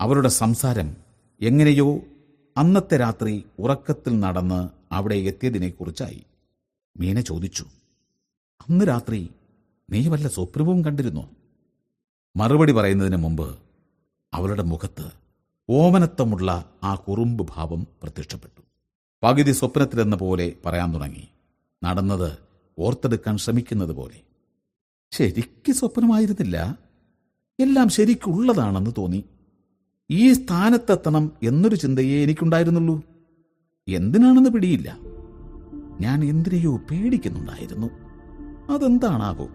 അവരുടെ 0.00 0.28
സംസാരം 0.28 0.96
എങ്ങനെയോ 1.40 2.00
അന്നത്തെ 2.56 2.96
രാത്രി 2.96 3.44
ഉറക്കത്തിൽ 3.58 4.20
നടന്ന് 4.20 4.68
അവിടെ 4.94 5.14
എത്തിയതിനെക്കുറിച്ചായി. 5.14 6.24
മീന 6.96 7.20
ചോദിച്ചു 7.20 7.64
അന്ന് 8.60 8.88
രാത്രി 8.88 9.30
നീ 9.90 10.08
വല്ല 10.08 10.28
സ്വപ്നവും 10.28 10.84
കണ്ടിരുന്നോ? 10.84 11.30
മറുപടി 12.36 12.72
പറയുന്നതിന് 12.72 13.16
മുമ്പ് 13.16 13.58
അവളുടെ 14.34 14.62
മുഖത്ത് 14.62 15.06
ഓമനത്വമുള്ള 15.68 16.64
ആ 16.82 16.94
കുറുമ്പ് 16.94 17.48
ഭാവം 17.56 17.86
പ്രത്യക്ഷപ്പെട്ടു. 18.02 18.62
പകുതി 19.22 19.52
സ്വപ്നത്തിലെന്ന 19.52 20.16
പോലെ 20.16 20.52
പറയാൻ 20.66 20.94
തുടങ്ങി. 20.94 21.28
നടന്നത് 21.84 22.38
ഓർത്തെടുക്കാൻ 22.78 23.36
ശ്രമിക്കുന്നത് 23.38 23.90
പോലെ 23.90 24.20
ശരിക്ക് 25.12 25.72
സ്വപ്നമായിരുന്നില്ല. 25.72 26.78
എല്ലാം 27.60 27.88
ശരിക്കുള്ളതാണെന്ന് 27.88 28.90
തോന്നി. 28.98 29.24
ഈ 30.10 30.32
സ്ഥാനത്തെത്തണം 30.32 31.32
എന്നൊരു 31.42 31.74
ചിന്തയെ 31.74 32.22
എനിക്കുണ്ടായിരുന്നുള്ളൂ. 32.22 33.02
എന്തിനാണെന്ന് 33.88 34.50
പിടിയില്ല. 34.50 34.98
ഞാൻ 36.00 36.24
എന്തിനെയോ 36.24 36.76
പേടിക്കുന്നുണ്ടായിരുന്നു. 36.76 37.86
അതെന്താണാവോ. 38.72 39.48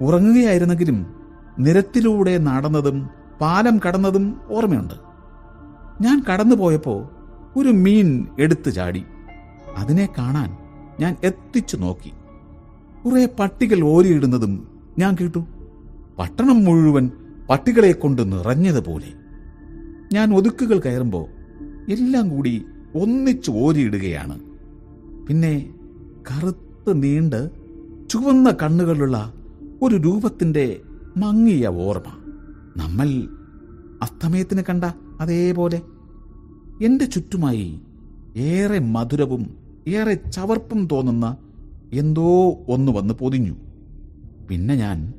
ഉറങ്ങുകയായിരുന്നെങ്കിലും 0.00 1.06
നിരത്തിലൂടെ 1.58 2.38
നടന്നതും 2.38 3.10
പാലം 3.40 3.80
കടന്നതും 3.88 4.40
ഓർമ്മയുണ്ട്. 4.50 4.94
ഞാൻ 6.02 6.24
കടന്നുപോയപ്പോ 6.32 7.10
ഒരു 7.56 7.68
മീൻ 7.68 8.26
എടുത്തു 8.38 8.70
ചാടി. 8.70 9.04
അതിനെ 9.76 10.08
കാണാൻ 10.18 10.56
ഞാൻ 11.00 11.16
എത്തിച്ചു 11.24 11.76
നോക്കി. 11.76 12.12
കുറെ 13.04 13.28
പട്ടികൾ 13.38 13.84
ഓരിയിടുന്നതും 13.84 14.68
ഞാൻ 14.98 15.16
കേട്ടു. 15.20 15.46
പട്ടണം 16.18 16.64
മുഴുവൻ 16.64 17.10
പട്ടികളെ 17.50 17.92
കൊണ്ട് 17.92 18.32
നിറഞ്ഞതുപോലെ. 18.32 19.12
ഞാൻ 20.12 20.34
ഒതുക്കുകൾ 20.34 20.78
കയറുമ്പോൾ 20.78 21.26
എല്ലാം 21.92 22.28
കൂടി 22.28 22.64
ഒന്നിച്ച് 22.94 23.50
ഓരിയിടുകയാണ്. 23.50 24.40
പിന്നെ 25.26 25.74
കറുത്ത് 26.30 27.02
നീണ്ട് 27.02 27.50
ചുവന്ന 28.10 28.50
കണ്ണുകളുള്ള 28.62 29.34
ഒരു 29.82 29.96
രൂപത്തിന്റെ 29.96 30.80
മങ്ങിയ 31.16 31.66
ഓർമ്മ 31.66 32.12
നമ്മൾ 32.76 33.28
അസ്തമയത്തിന് 34.02 34.62
കണ്ട 34.68 34.84
അതേപോലെ. 35.20 35.82
എന്റെ 36.82 37.04
ചുറ്റുമായി 37.04 37.80
ഏറെ 38.36 38.78
മധുരവും 38.78 39.50
ഏറെ 39.88 40.14
ചവർപ്പും 40.14 40.88
തോന്നുന്ന 40.92 41.36
എന്തോ 41.92 42.56
ഒന്ന് 42.68 42.92
വന്ന് 42.92 43.14
പൊതിഞ്ഞു. 43.14 43.54
പിന്നെ 44.50 44.74
ഞാൻ 44.74 45.12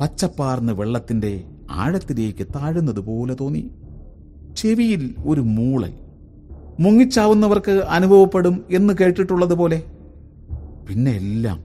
പച്ചപ്പാർന്ന് 0.00 0.72
വെള്ളത്തിന്റെ 0.72 1.44
ആഴത്തിലേക്ക് 1.70 2.46
താഴുന്നത് 2.46 3.00
പോലെ 3.00 3.36
തോന്നി. 3.40 3.70
ചെവിയിൽ 4.56 5.14
ഒരു 5.26 5.40
മൂളൽ. 5.40 5.92
മുങ്ങിച്ചാവുന്നവർക്ക് 6.80 7.70
അനുഭവപ്പെടും 7.70 8.64
എന്ന് 8.70 8.94
കേട്ടിട്ടുള്ളത് 9.00 9.54
പോലെ. 9.54 9.82
പിന്നെ 10.88 11.10
എല്ലാം 11.10 11.64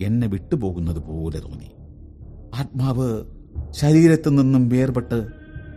എന്നെ 0.00 0.26
വിട്ടുപോകുന്നത് 0.26 0.98
പോലെ 0.98 1.40
തോന്നി. 1.40 1.70
ആത്മാവ് 2.54 3.24
ശരീരത്തു 3.70 4.30
നിന്നും 4.30 4.68
വേർപെട്ട് 4.68 5.26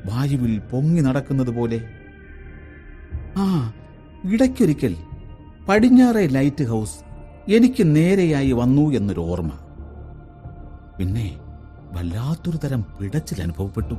വായുവിൽ 0.06 0.60
പൊങ്ങി 0.60 1.02
നടക്കുന്നത് 1.02 1.50
പോലെ. 1.50 1.82
ആ 3.38 3.74
ഇടയ്ക്കൊരിക്കൽ 4.34 4.96
പടിഞ്ഞാറെ 5.70 6.28
ലൈറ്റ് 6.28 6.64
ഹൗസ് 6.64 7.13
എനിക്ക് 7.50 7.96
നേരെയായി 7.96 8.52
വന്നു 8.52 8.82
എന്നൊരു 8.82 9.20
ഓർമ്മ 9.20 9.52
പിന്നെ 10.98 11.40
വല്ലാത്തൊരു 11.92 12.58
തരം 12.58 12.86
പിടച്ചിൽ 13.02 13.42
അനുഭവപ്പെട്ടു. 13.42 13.94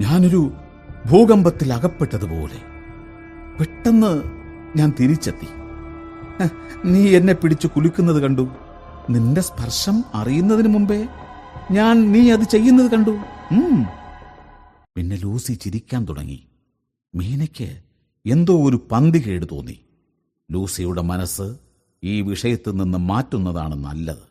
ഞാനൊരു 0.00 0.52
ഭൂകമ്പത്തിൽ 1.10 1.72
അകപ്പെട്ടതുപോലെ. 1.72 2.58
പെട്ടെന്ന് 3.60 4.22
ഞാൻ 4.76 4.92
തിരിച്ചെത്തി. 5.00 5.48
നീ 6.84 7.16
എന്നെ 7.16 7.32
പിടിച്ചു 7.32 7.66
കുലുക്കുന്നത് 7.66 8.22
കണ്ടു. 8.22 8.48
നിന്റെ 9.10 9.40
സ്പർശം 9.40 10.04
അറിയുന്നതിന് 10.14 10.68
മുമ്പേ 10.68 11.08
ഞാൻ 11.70 12.12
നീ 12.12 12.30
അത് 12.30 12.42
ചെയ്യുന്നത് 12.42 12.90
കണ്ടു. 12.90 13.18
പിന്നെ 14.96 15.16
ലൂസി 15.16 15.52
ചിരിക്കാൻ 15.52 16.04
തുടങ്ങി. 16.04 16.46
മീനയ്ക്ക് 17.14 17.78
എന്തോ 18.26 18.64
ഒരു 18.64 18.86
പന്തികേട് 18.92 19.46
തോന്നി. 19.52 19.78
ലൂസിയുടെ 20.50 21.02
മനസ്സ് 21.02 21.63
ഈ 22.04 22.20
വിഷയത്തിൽ 22.20 22.70
നിന്ന് 22.70 22.98
മാറ്റുന്നതാണ് 22.98 23.74
നല്ലത്. 23.84 24.24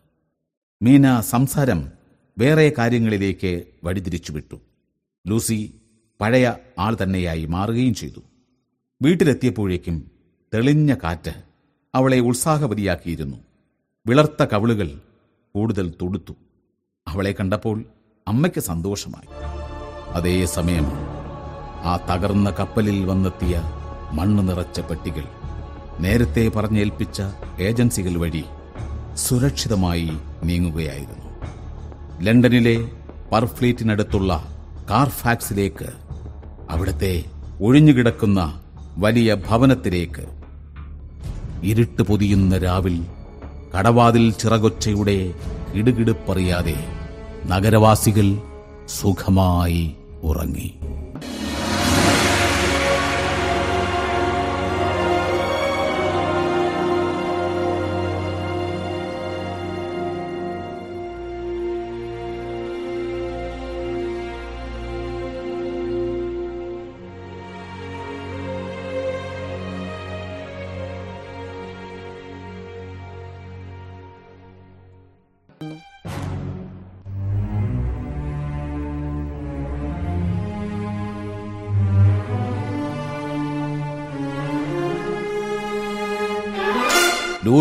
മീന 0.81 1.21
സംസാരം 1.21 1.91
വേറെ 2.37 2.73
കാര്യങ്ങളിലേക്ക് 2.77 3.63
വഴിതിരിച്ചുവിട്ടു. 3.83 4.57
ലൂസി 5.27 5.73
പഴയ 6.21 6.53
ആൾ 6.79 6.97
തന്നെയായി 7.03 7.45
മാറുകയും 7.45 7.93
ചെയ്തു. 7.93 8.19
വീട്ടിലെത്തിയപ്പോഴേക്കും 9.01 10.11
തെളിഞ്ഞ 10.53 10.95
കാറ്റ് 11.03 11.43
അവളെ 11.95 12.19
ഉത്സാഹവതിയാക്കിയിരുന്നു. 12.19 13.37
വിളർത്ത 14.07 14.43
കവിളുകൾ 14.43 15.01
കൂടുതൽ 15.55 15.93
തൊടുത്തു. 16.01 16.33
അവളെ 17.07 17.31
കണ്ടപ്പോൾ 17.31 17.85
അമ്മയ്ക്ക് 18.27 18.59
സന്തോഷമായി. 18.59 19.29
അതേസമയം 20.11 20.87
ആ 21.89 21.97
തകർന്ന 22.09 22.49
കപ്പലിൽ 22.49 23.05
വന്നെത്തിയ 23.05 23.63
മണ്ണ് 24.11 24.49
നിറച്ച 24.49 24.79
പെട്ടികൾ 24.79 25.42
നേരത്തെ 25.99 26.47
പറഞ്ഞേൽപ്പിച്ച 26.47 27.21
ഏജൻസികൾ 27.59 28.19
വഴി 28.19 28.43
സുരക്ഷിതമായി 29.15 30.09
നീങ്ങുകയായിരുന്നു. 30.43 31.23
ലണ്ടനിലെ 32.21 32.87
പർഫ്ലീറ്റിനടുത്തുള്ള 33.31 34.47
കാർഫാക്സിലേക്ക് 34.89 35.89
അവിടുത്തെ 36.69 37.23
ഒഴിഞ്ഞുകിടക്കുന്ന 37.61 38.61
വലിയ 38.97 39.33
ഭവനത്തിലേക്ക്. 39.33 40.25
ഇരുട്ട് 41.63 42.01
പൊതിയുന്ന 42.01 42.57
രാവിൽ 42.57 43.05
കടവാതിൽ 43.77 44.31
ചിറകൊച്ചയുടെ 44.31 45.33
ഇടുകിടുപ്പറിയാതെ 45.73 46.75
നഗരവാസികൾ 47.45 48.37
സുഖമായി 48.89 49.95
ഉറങ്ങി. 50.23 50.75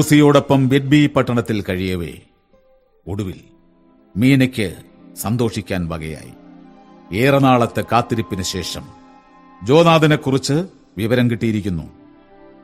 ലൂസിയോടൊപ്പം 0.03 0.69
വെഡ്ബി 0.69 1.07
പട്ടണത്തിൽ 1.07 1.63
കഴിയവേ. 1.63 2.13
ഒടുവിൽ 3.09 3.41
മീനയ്ക്ക് 4.17 4.75
സന്തോഷിക്കാൻ 5.17 5.89
വകയായി. 5.89 6.33
ഏറെ 7.17 7.39
നാളത്തെ 7.39 7.85
കാത്തിരിപ്പിന് 7.93 8.43
ശേഷം 8.43 8.83
ജോനാഥനെക്കുറിച്ച് 9.65 10.67
വിവരം 10.99 11.31
കിട്ടിയിരിക്കുന്നു. 11.31 11.83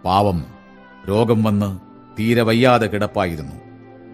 പാവം 0.05 0.45
രോഗം 1.09 1.43
വന്ന് 1.43 1.79
തീരെ 2.19 2.43
വയ്യാതെ 2.43 2.87
കിടപ്പായിരുന്നു. 2.87 3.55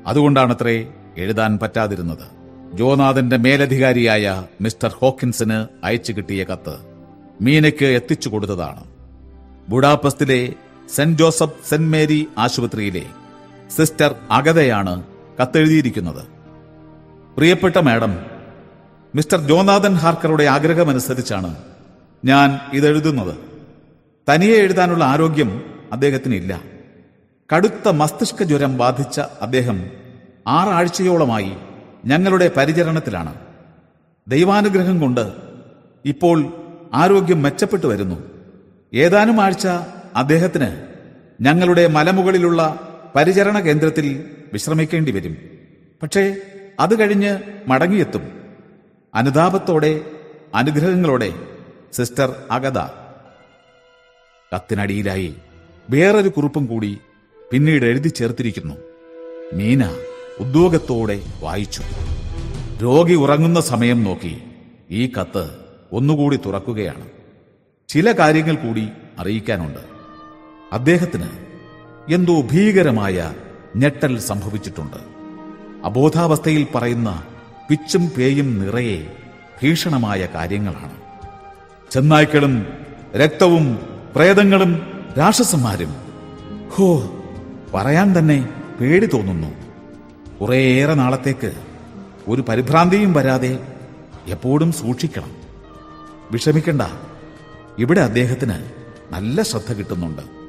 അതുകൊണ്ടാണത്രേ 0.06 0.88
എഴുതാൻ 1.16 1.58
പറ്റാതിരുന്നത്. 1.62 2.28
ജോനാഥന്റെ 2.76 3.36
മേലധികാരിയായ 3.36 4.44
മിസ്റ്റർ 4.60 4.88
ഹോക്കിൻസിന് 4.88 5.66
അയച്ചു 5.84 6.12
കിട്ടിയ 6.12 6.44
കത്ത് 6.44 6.76
മീനയ്ക്ക് 7.40 7.84
എത്തിച്ചു 7.84 8.28
കൊടുത്തതാണ്. 8.28 8.84
ബുഡാപസ്തിലെ 9.68 10.54
സെന്റ് 10.88 11.18
ജോസഫ് 11.18 11.68
സെന്റ് 11.68 11.88
മേരി 11.88 12.28
ആശുപത്രിയിലെ 12.38 13.06
സിസ്റ്റർ 13.76 14.14
അഗതയാണ് 14.30 15.02
കത്തെഴുതിയിരിക്കുന്നത്. 15.42 16.26
പ്രിയപ്പെട്ട 17.36 17.76
മാഡം 17.76 18.18
മിസ്റ്റർ 19.14 19.40
ജോനാഥൻ 19.40 19.94
ഹാർക്കറുടെ 19.94 20.44
ആഗ്രഹമനുസരിച്ചാണ് 20.44 21.56
ഞാൻ 22.24 22.60
ഇതെഴുതുന്നത്. 22.72 23.34
തനിയെ 24.30 24.56
എഴുതാനുള്ള 24.56 25.04
ആരോഗ്യം 25.04 25.62
അദ്ദേഹത്തിനില്ല. 25.92 26.62
കടുത്ത 27.56 27.88
മസ്തിഷ്ക 27.88 28.42
ജ്വരം 28.42 28.78
ബാധിച്ച 28.78 29.20
അദ്ദേഹം 29.20 29.84
ആറാഴ്ചയോളമായി 30.46 31.52
ഞങ്ങളുടെ 32.04 32.50
പരിചരണത്തിലാണ്. 32.56 33.34
ദൈവാനുഗ്രഹം 34.28 35.00
കൊണ്ട് 35.00 35.32
ഇപ്പോൾ 36.04 36.52
ആരോഗ്യം 36.94 37.42
മെച്ചപ്പെട്ടു 37.42 37.86
വരുന്നു. 37.86 38.16
ഏതാനും 38.94 39.40
ആഴ്ച 39.40 39.66
അദ്ദേഹത്തിന് 40.16 40.86
ഞങ്ങളുടെ 41.40 41.86
മലമുകളിലുള്ള 41.86 42.90
പരിചരണ 43.16 43.60
കേന്ദ്രത്തിൽ 43.60 44.30
വിശ്രമിക്കേണ്ടി 44.52 45.12
വരും. 45.12 45.36
പക്ഷേ 46.02 46.36
അത് 46.80 47.00
കഴിഞ്ഞ് 47.00 47.38
മടങ്ങിയെത്തും. 47.68 48.42
അനുതാപത്തോടെ 49.14 50.00
അനുഗ്രഹങ്ങളോടെ 50.54 51.34
സിസ്റ്റർ 51.92 52.34
അഗത 52.50 52.78
കത്തിനടിയിലായി 54.54 55.34
വേറൊരു 55.90 56.28
കുറിപ്പും 56.28 56.66
കൂടി 56.66 56.98
പിന്നീട് 57.52 57.84
എഴുതി 57.84 58.08
ചേർത്തിരിക്കുന്നു. 58.08 58.74
മീന 59.52 59.96
ഉദ്യോഗത്തോടെ 60.40 61.22
വായിച്ചു. 61.40 61.82
രോഗി 62.82 63.14
ഉറങ്ങുന്ന 63.14 63.60
സമയം 63.60 64.04
നോക്കി 64.04 64.40
ഈ 64.90 65.06
കത്ത് 65.06 65.50
ഒന്നുകൂടി 65.92 66.36
തുറക്കുകയാണ്. 66.36 67.08
ചില 67.88 68.12
കാര്യങ്ങൾ 68.12 68.54
കൂടി 68.54 68.88
അറിയിക്കാനുണ്ട്. 69.18 69.93
അദ്ദേഹത്തിന് 70.74 71.26
എന്തോ 72.14 72.40
ഭീകരമായ 72.40 73.34
ഞെട്ടൽ 73.76 74.18
സംഭവിച്ചിട്ടുണ്ട്. 74.18 74.96
അബോധാവസ്ഥയിൽ 75.84 76.66
പറയുന്ന 76.74 77.22
പിച്ചും 77.70 78.08
പേയും 78.08 78.58
നിറയെ 78.58 79.12
ഭീഷണമായ 79.62 80.28
കാര്യങ്ങളാണ്. 80.34 80.92
ചെന്നായ്ക്കളും 81.90 82.66
രക്തവും 83.16 83.78
പ്രേതങ്ങളും 84.16 84.86
രാക്ഷസന്മാരും. 85.18 85.94
ഹോ 86.68 87.14
പറയാൻ 87.74 88.18
തന്നെ 88.18 88.48
പേടി 88.80 89.06
തോന്നുന്നു. 89.06 89.48
കുറേയേറെ 90.40 90.94
നാളത്തേക്ക് 90.94 91.52
ഒരു 92.28 92.42
പരിഭ്രാന്തിയും 92.42 93.12
വരാതെ 93.12 93.58
എപ്പോഴും 94.26 94.72
സൂക്ഷിക്കണം. 94.72 95.30
വിഷമിക്കണ്ട. 96.30 96.82
ഇവിടെ 97.78 98.00
അദ്ദേഹത്തിന് 98.00 98.54
നല്ല 99.14 99.42
ശ്രദ്ധ 99.42 99.72
കിട്ടുന്നുണ്ട്. 99.72 100.43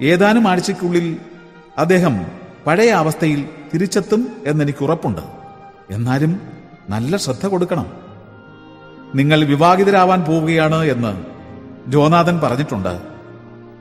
ഏതാനും 0.00 0.48
ആഴ്ചയ്ക്കുള്ളിൽ 0.48 1.16
അദ്ദേഹം 1.78 2.26
പഴയ 2.66 2.90
അവസ്ഥയിൽ 2.90 3.48
തിരിച്ചെത്തും 3.74 4.32
എന്നെനിക്ക് 4.46 4.84
ഉറപ്പുണ്ട് 4.84 5.20
എന്നാലും 5.90 6.40
നല്ല 6.90 7.16
ശ്രദ്ധ 7.16 7.46
കൊടുക്കണം. 7.46 7.86
നിങ്ങൾ 9.14 9.44
വിവാഹിതരാവാൻ 9.44 10.22
പോവുകയാണ് 10.22 10.84
എന്ന് 10.84 11.24
ജോനാഥൻ 11.90 12.40
പറഞ്ഞിട്ടുണ്ട്. 12.40 13.02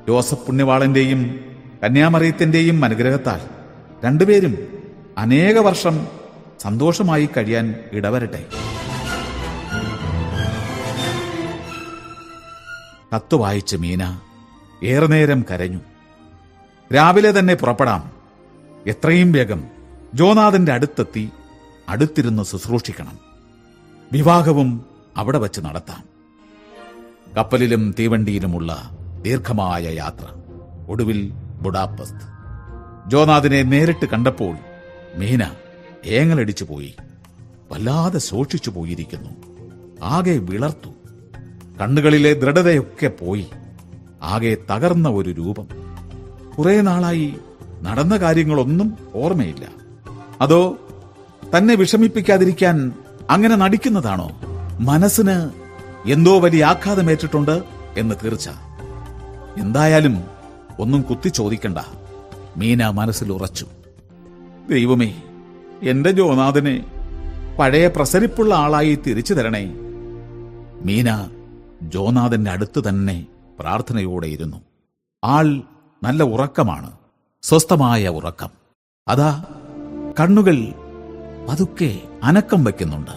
ജോസഫ് 0.08 0.46
പുണ്യവാളന്റെയും 0.46 1.40
കന്യാമറിയത്തിന്റെയും 1.84 2.86
അനുഗ്രഹത്താൽ 2.86 3.42
രണ്ടുപേരും 4.06 4.58
അനേക 5.18 5.58
വർഷം 5.58 6.08
സന്തോഷമായി 6.60 7.30
കഴിയാൻ 7.38 7.76
ഇടവരട്ടെ. 7.94 8.46
കത്ത് 13.16 13.36
വായിച്ച് 13.36 13.78
മീന 13.78 14.20
ഏറെ 14.84 15.08
നേരം 15.08 15.46
കരഞ്ഞു. 15.52 15.80
രാവിലെ 16.96 17.40
തന്നെ 17.40 17.54
പുറപ്പെടാം. 17.54 18.12
എത്രയും 18.88 19.32
വേഗം 19.32 19.64
ജോനാഥന്റെ 20.14 20.72
അടുത്തെത്തി 20.72 21.30
അടുത്തിരുന്ന് 21.90 22.44
ശുശ്രൂഷിക്കണം. 22.44 23.20
വിവാഹവും 24.12 24.86
അവിടെ 25.18 25.38
വച്ച് 25.38 25.62
നടത്താം. 25.62 26.04
കപ്പലിലും 27.38 27.96
തീവണ്ടിയിലുമുള്ള 28.00 28.98
ദീർഘമായ 29.22 29.84
യാത്ര. 29.84 30.26
ഒടുവിൽ 30.88 31.32
ബുഡാപ്പസ്ത് 31.62 32.22
ജോനാഥിനെ 33.08 33.62
നേരിട്ട് 33.62 34.06
കണ്ടപ്പോൾ 34.06 34.56
മീന 35.16 35.52
ഏങ്ങലടിച്ചു 36.06 36.64
പോയി. 36.64 36.96
വല്ലാതെ 37.72 38.20
സൂക്ഷിച്ചു 38.20 38.70
പോയിരിക്കുന്നു. 38.70 39.30
ആകെ 40.04 40.38
വിളർത്തു. 40.38 40.90
കണ്ണുകളിലെ 41.82 42.34
ദൃഢതയൊക്കെ 42.34 43.08
പോയി. 43.08 43.48
ആകെ 44.22 44.58
തകർന്ന 44.72 45.10
ഒരു 45.10 45.30
രൂപം. 45.30 45.91
കുറെ 46.62 46.82
നാളായി 46.82 47.36
നടന്ന 47.82 48.18
കാര്യങ്ങളൊന്നും 48.18 48.98
ഓർമ്മയില്ല. 49.16 49.68
അതോ 50.42 50.78
തന്നെ 51.58 51.76
വിഷമിപ്പിക്കാതിരിക്കാൻ 51.76 52.94
അങ്ങനെ 53.30 53.56
നടിക്കുന്നതാണോ? 53.56 54.32
മനസ്സിന് 54.80 55.50
എന്തോ 56.10 56.40
വലിയ 56.40 56.66
ആഘാതമേറ്റിട്ടുണ്ട് 56.66 57.64
എന്ന് 57.98 58.16
തീർച്ച. 58.24 58.50
എന്തായാലും 59.58 60.24
ഒന്നും 60.80 61.02
കുത്തി 61.02 61.30
ചോദിക്കണ്ട. 61.30 61.78
മീന 62.58 62.90
മനസ്സിൽ 62.90 63.32
ഉറച്ചു. 63.32 63.68
ദൈവമേ 64.70 65.22
എന്റെ 65.84 66.12
ജോനാഥനെ 66.12 66.86
പഴയ 67.60 67.88
പ്രസരിപ്പുള്ള 67.88 68.56
ആളായി 68.56 69.00
തിരിച്ചു 69.08 69.34
തരണേ. 69.34 69.76
മീന 70.86 71.30
ജോനാഥന്റെ 71.82 72.52
അടുത്ത് 72.52 72.90
തന്നെ 72.90 73.26
പ്രാർത്ഥനയോടെ 73.60 74.28
ഇരുന്നു. 74.28 74.58
ആൾ 75.24 75.62
നല്ല 76.04 76.24
ഉറക്കമാണ്. 76.24 76.92
സ്വസ്ഥമായ 77.42 78.08
ഉറക്കം. 78.08 78.50
അതാ 79.08 79.46
കണ്ണുകൾ 80.20 80.74
പതുക്കെ 81.50 82.02
അനക്കം 82.24 82.64
വയ്ക്കുന്നുണ്ട്. 82.64 83.12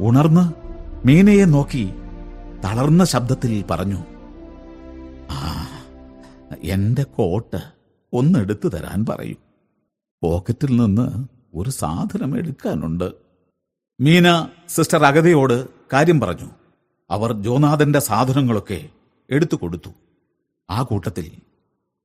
ഉണർന്ന് 0.00 0.44
മീനയെ 1.06 1.44
നോക്കി 1.44 1.92
തളർന്ന 2.64 3.04
ശബ്ദത്തിൽ 3.04 3.64
പറഞ്ഞു 3.70 4.04
ആ 5.30 5.66
എന്റെ 6.62 7.02
കോട്ട് 7.02 7.60
ഒന്നെടുത്തു 8.12 8.68
തരാൻ 8.68 9.06
പറയും. 9.06 9.36
പോക്കറ്റിൽ 10.22 10.80
നിന്ന് 10.80 11.26
ഒരു 11.54 11.70
സാധനം 11.70 12.36
എടുക്കാനുണ്ട്. 12.36 13.12
മീന 14.00 14.48
സിസ്റ്റർ 14.68 15.04
അഗതയോട് 15.04 15.68
കാര്യം 15.92 16.20
പറഞ്ഞു. 16.20 16.50
അവർ 17.10 17.32
ജോനാഥന്റെ 17.32 17.98
സാധനങ്ങളൊക്കെ 17.98 18.88
എടുത്തു 19.30 19.56
കൊടുത്തു. 19.56 19.90
ആ 20.70 20.82
കൂട്ടത്തിൽ 20.82 21.51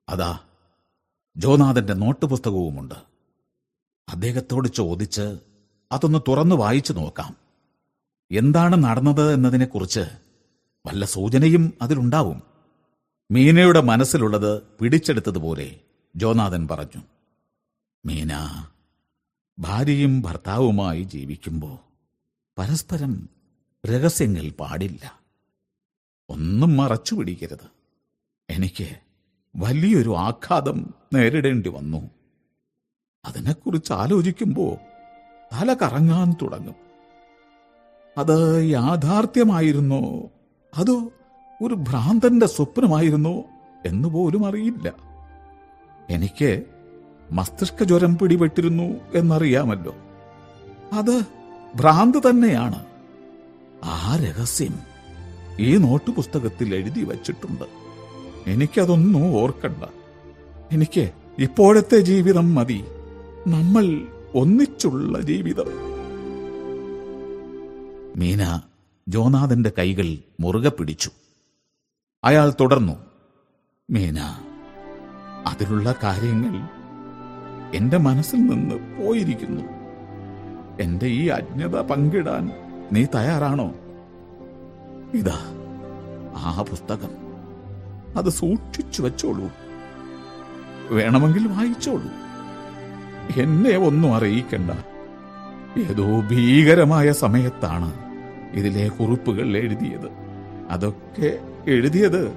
അതാ 0.09 0.39
ജോനാഥന്റെ 1.37 1.93
നോട്ട് 1.93 2.25
പുസ്തകവുമുണ്ട് 2.25 2.95
അദ്ദേഹത്തോട് 4.09 4.67
ചോദിച്ച് 4.67 5.39
അതൊന്ന് 5.91 6.19
തുറന്നു 6.27 6.55
വായിച്ചു 6.55 6.93
നോക്കാം. 6.93 7.35
എന്താണ് 8.31 8.83
നടന്നത് 8.83 9.33
എന്നതിനെക്കുറിച്ച് 9.33 9.99
വല്ല 10.85 11.05
സൂചനയും 11.05 11.73
അതിലുണ്ടാവും. 11.81 12.43
മീനയുടെ 13.31 13.81
മനസ്സിലുള്ളത് 13.81 14.61
പിടിച്ചെടുത്തതുപോലെ 14.61 15.79
ജോനാഥൻ 16.15 16.67
പറഞ്ഞു. 16.67 17.01
മീന 18.05 18.31
ഭാര്യയും 19.59 20.21
ഭർത്താവുമായി 20.21 21.03
ജീവിക്കുമ്പോൾ 21.03 21.77
പരസ്പരം 22.57 23.29
രഹസ്യങ്ങൾ 23.85 24.49
പാടില്ല. 24.49 25.19
ഒന്നും 26.29 26.77
മറച്ചു 26.77 27.15
പിടിക്കരുത്. 27.15 27.67
എനിക്ക് 28.49 29.06
വലിയൊരു 29.55 30.15
ആഘാതം 30.15 30.93
നേരിടേണ്ടി 31.13 31.69
വന്നു. 31.69 32.09
അതിനെക്കുറിച്ച് 33.25 33.93
ആലോചിക്കുമ്പോൾ 33.93 34.75
തല 35.53 35.73
കറങ്ങാൻ 35.73 36.35
തുടങ്ങും. 36.41 36.75
അത് 38.17 38.63
യാഥാർത്ഥ്യമായിരുന്നോ? 38.63 40.29
അതോ 40.77 41.11
ഒരു 41.63 41.73
ഭ്രാന്തന്റെ 41.73 42.45
സ്വപ്നമായിരുന്നോ 42.45 43.43
എന്ന് 43.85 44.09
പോലും 44.09 44.45
അറിയില്ല. 44.45 44.93
എനിക്ക് 46.09 46.63
മസ്തിഷ്ക 47.31 47.83
ജ്വരം 47.83 48.17
പിടിപെട്ടിരുന്നു 48.17 49.17
എന്നറിയാമല്ലോ. 49.17 49.95
അത് 50.93 51.21
ഭ്രാന്ത് 51.75 52.17
തന്നെയാണ്. 52.17 52.85
ആ 53.83 54.15
രഹസ്യം 54.15 54.79
ഈ 55.59 55.77
നോട്ട് 55.77 56.11
പുസ്തകത്തിൽ 56.11 56.75
എഴുതി 56.75 57.03
വച്ചിട്ടുണ്ട്. 57.03 57.86
എനിക്കതൊന്നും 58.47 59.35
ഓർക്കണ്ട. 59.35 59.83
എനിക്ക് 60.71 61.11
ഇപ്പോഴത്തെ 61.39 61.97
ജീവിതം 61.97 62.55
മതി. 62.55 62.83
നമ്മൾ 63.47 64.07
ഒന്നിച്ചുള്ള 64.35 65.21
ജീവിതം. 65.21 65.65
മീന 68.15 68.61
ജോനാഥന്റെ 69.07 69.71
കൈകൾ 69.79 70.17
മുറുകെ 70.39 70.69
പിടിച്ചു. 70.69 71.11
അയാൾ 72.23 72.53
തുടർന്നു. 72.59 72.93
മീന 73.89 74.19
അതിലുള്ള 75.47 75.95
കാര്യങ്ങൾ 76.03 76.69
എന്റെ 77.75 77.97
മനസ്സിൽ 77.97 78.37
നിന്ന് 78.37 78.75
പോയിരിക്കുന്നു. 78.97 79.61
എന്റെ 80.81 81.05
ഈ 81.05 81.27
അജ്ഞത 81.27 81.79
പങ്കിടാൻ 81.81 82.51
നീ 82.91 83.05
തയ്യാറാണോ? 83.15 83.73
ഇതാ 85.13 85.39
ആ 86.35 86.61
പുസ്തകം. 86.61 87.26
അത് 88.15 88.29
സൂക്ഷിച്ചു 88.29 89.01
വെച്ചോളൂ. 89.01 89.49
വേണമെങ്കിൽ 90.89 91.47
വായിച്ചോളൂ. 91.47 92.09
എന്നെ 93.41 93.77
ഒന്നും 93.77 94.15
അറിയിക്കണ്ട. 94.15 94.71
ഏതോ 95.79 96.21
ഭീകരമായ 96.21 97.11
സമയത്താണ് 97.11 97.93
ഇതിലെ 98.53 98.87
കുറിപ്പുകൾ 98.87 99.57
എഴുതിയത്. 99.57 100.09
അതൊക്കെ 100.69 101.39
എഴുതിയത് 101.67 102.33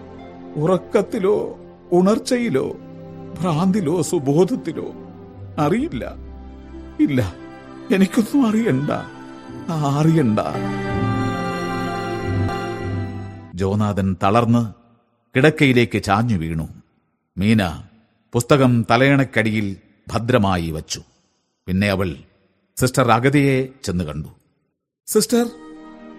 ഉറക്കത്തിലോ 0.57 1.59
ഉണർച്ചയിലോ 1.93 2.77
ഭ്രാന്തിലോ 3.41 4.03
സുബോധത്തിലോ. 4.03 4.93
അറിയില്ല. 5.59 6.15
ഇല്ല. 7.01 7.35
എനിക്കൊന്നും 7.95 8.47
അറിയണ്ട. 8.49 8.91
അറിയണ്ട. 9.71 10.41
ജോനാഥൻ 13.55 14.17
തളർന്ന് 14.23 14.80
കിടക്കയിലേക്ക് 15.37 16.03
ചാഞ്ഞു 16.03 16.37
വീണു. 16.37 16.69
മീന 17.39 17.83
പുസ്തകം 18.33 18.87
തലയണക്കടിയിൽ 18.91 19.77
ഭദ്രമായി 20.09 20.71
വച്ചു. 20.71 21.03
പിന്നെ 21.67 21.89
അവൾ 21.89 22.17
സിസ്റ്റർ 22.77 23.11
അഗതിയെ 23.11 23.67
ചെന്ന് 23.85 24.05
കണ്ടു. 24.05 24.29
സിസ്റ്റർ 25.07 25.51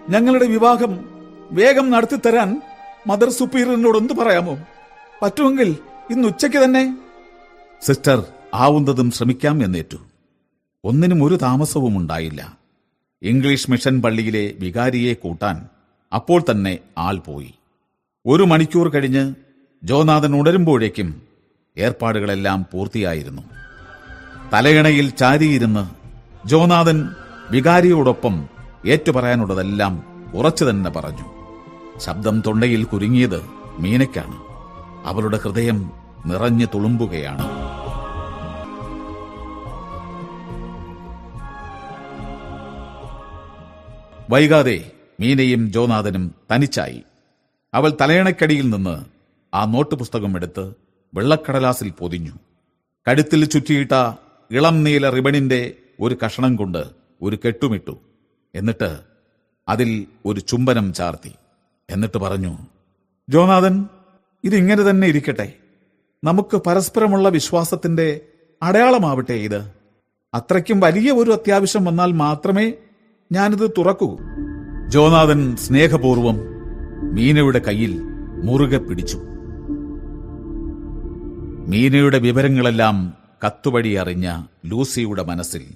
ഞങ്ങളുടെ 0.08 0.46
വിവാഹം 0.46 1.04
വേഗം 1.52 1.90
നടത്തിത്തരാൻ 1.90 2.62
മദർ 3.06 3.30
സുപ്പീരിയറിനോടൊന്ന് 3.30 4.14
പറയാമോ? 4.14 4.58
പറ്റുമെങ്കിൽ 5.22 5.76
ഇന്ന് 6.10 6.28
ഉച്ചയ്ക്ക് 6.28 6.58
തന്നെ. 6.58 6.98
സിസ്റ്റർ 7.82 8.26
ആവുന്നതും 8.54 9.10
ശ്രമിക്കാം 9.10 9.64
എന്നേറ്റു. 9.64 9.96
ഒന്നിനും 10.84 11.24
ഒരു 11.24 11.34
താമസവും 11.34 11.98
ഉണ്ടായില്ല. 11.98 12.58
ഇംഗ്ലീഷ് 13.22 13.70
മിഷൻ 13.70 14.02
പള്ളിയിലെ 14.02 14.54
വികാരിയെ 14.58 15.14
കൂട്ടാൻ 15.14 15.68
അപ്പോൾ 16.14 16.42
തന്നെ 16.50 16.78
ആൾ 16.98 17.18
പോയി. 17.18 17.54
ഒരു 18.26 18.42
മണിക്കൂർ 18.42 18.88
കഴിഞ്ഞ് 18.88 19.34
ജോനാഥൻ 19.84 20.40
ഉണരുമ്പോഴേക്കും 20.40 21.22
ഏർപ്പാടുകളെല്ലാം 21.78 22.66
പൂർത്തിയായിരുന്നു. 22.72 23.42
തലയിണയിൽ 24.52 25.10
ചാരിയിരുന്ന് 25.10 25.90
ജോനാഥൻ 26.48 27.08
വികാരിയോടൊപ്പം 27.50 28.48
ഏറ്റുപറയാനുള്ളതെല്ലാം 28.86 30.24
ഉറച്ചു 30.34 30.64
തന്നെ 30.64 30.90
പറഞ്ഞു. 30.90 31.24
ശബ്ദം 31.98 32.42
തൊണ്ടയിൽ 32.46 32.84
കുരുങ്ങിയത് 32.84 33.42
മീനയ്ക്കാണ്. 33.78 34.36
അവളുടെ 35.08 35.36
ഹൃദയം 35.36 35.92
നിറഞ്ഞു 36.26 36.66
തുളുമ്പുകയാണ്. 36.74 37.44
വൈകാതെ 44.30 44.90
മീനയും 45.20 45.72
ജോനാഥനും 45.72 46.34
തനിച്ചായി. 46.54 47.02
അവൾ 47.74 47.96
തലയണക്കടിയിൽ 48.00 48.70
നിന്ന് 48.70 49.04
ആ 49.54 49.64
നോട്ട് 49.64 49.94
പുസ്തകം 49.94 50.36
എടുത്ത് 50.36 50.72
വെള്ളക്കടലാസിൽ 51.14 51.90
പൊതിഞ്ഞു. 51.90 52.32
കഴുത്തിൽ 53.08 53.44
ചുറ്റിയിട്ട 53.44 53.92
ഇളം 54.50 54.84
നീല 54.84 55.10
റിബണിന്റെ 55.10 55.74
ഒരു 56.00 56.16
കഷണം 56.24 56.56
കൊണ്ട് 56.56 56.84
ഒരു 57.22 57.38
കെട്ടുമിട്ടു. 57.46 57.98
എന്നിട്ട് 58.54 59.00
അതിൽ 59.68 60.06
ഒരു 60.26 60.40
ചുംബനം 60.40 60.92
ചാർത്തി. 60.92 61.32
എന്നിട്ട് 61.90 62.18
പറഞ്ഞു 62.18 62.58
ജോനാഥൻ 63.28 63.86
ഇതിങ്ങനെ 64.44 64.90
തന്നെ 64.90 65.06
ഇരിക്കട്ടെ. 65.06 65.52
നമുക്ക് 66.24 66.56
പരസ്പരമുള്ള 66.56 67.28
വിശ്വാസത്തിന്റെ 67.28 68.20
അടയാളമാവട്ടെ 68.62 69.32
ഇത്. 69.32 69.72
അത്രയ്ക്കും 70.34 70.80
വലിയ 70.80 71.12
ഒരു 71.12 71.30
അത്യാവശ്യം 71.30 71.84
വന്നാൽ 71.84 72.12
മാത്രമേ 72.12 72.72
ഞാനിത് 73.32 73.70
തുറക്കൂ. 73.70 74.18
ജോനാഥൻ 74.88 75.56
സ്നേഹപൂർവം 75.56 76.52
മീനയുടെ 77.02 77.58
കയ്യിൽ 77.58 78.02
മുറുകെ 78.44 78.78
പിടിച്ചു. 78.78 79.16
മീനയുടെ 81.68 82.18
വിവരങ്ങളെല്ലാം 82.18 83.14
കത്തുവഴി 83.46 83.92
അറിഞ്ഞ 83.92 84.42
ലൂസിയുടെ 84.66 85.22
മനസ്സിൽ 85.22 85.74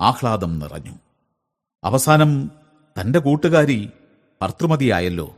ആഹ്ലാദം 0.00 0.58
നിറഞ്ഞു. 0.58 0.92
അവസാനം 1.84 2.50
തന്റെ 3.00 3.18
കൂട്ടുകാരി 3.18 3.90
ഭർത്തൃമതിയായല്ലോ. 4.42 5.36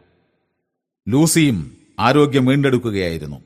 ലൂസിയും 1.09 1.77
ആരോഗ്യം 2.01 2.47
വീണ്ടെടുക്കുകയായിരുന്നു. 2.47 3.37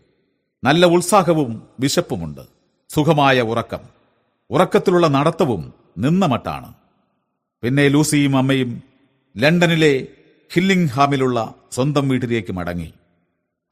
നല്ല 0.64 0.86
ഉത്സാഹവും 0.86 1.62
വിശപ്പുമുണ്ട്. 1.80 2.40
സുഖമായ 2.88 3.40
ഉറക്കം. 3.40 3.80
ഉറക്കത്തിലുള്ള 4.50 5.08
നടത്തവും 5.08 5.72
നിന്ന 5.98 6.26
മട്ടാണ്. 6.26 6.74
പിന്നെ 7.62 7.88
ലൂസിയും 7.88 8.36
അമ്മയും 8.36 8.82
ലണ്ടനിലെ 9.36 10.06
ഹില്ലിംഗ് 10.52 10.90
ഹാമിലുള്ള 10.90 11.54
സ്വന്തം 11.72 12.08
വീട്ടിലേക്ക് 12.08 12.52
മടങ്ങി. 12.52 12.92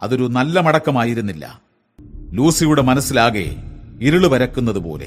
അതൊരു 0.02 0.28
നല്ല 0.28 0.60
മടക്കമായിരുന്നില്ല. 0.60 1.60
ലൂസിയുടെ 2.32 2.82
മനസ്സിലാകെ 2.82 3.56
ഇരുൾ 4.00 4.26
വരക്കുന്നത് 4.26 4.78
പോലെ. 4.78 5.06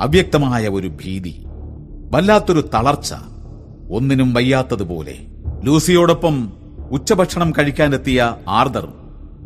അവ്യക്തമായ 0.00 0.68
ഒരു 0.68 0.88
ഭീതി. 0.88 1.44
വല്ലാത്തൊരു 2.10 2.70
തളർച്ച. 2.74 3.14
ഒന്നിനും 3.90 4.34
വയ്യാത്തതുപോലെ 4.34 5.18
ലൂസിയോടൊപ്പം 5.62 6.52
ഉച്ചഭക്ഷണം 6.90 7.52
കഴിക്കാനെത്തിയ 7.58 8.36
ആർദർ 8.48 8.88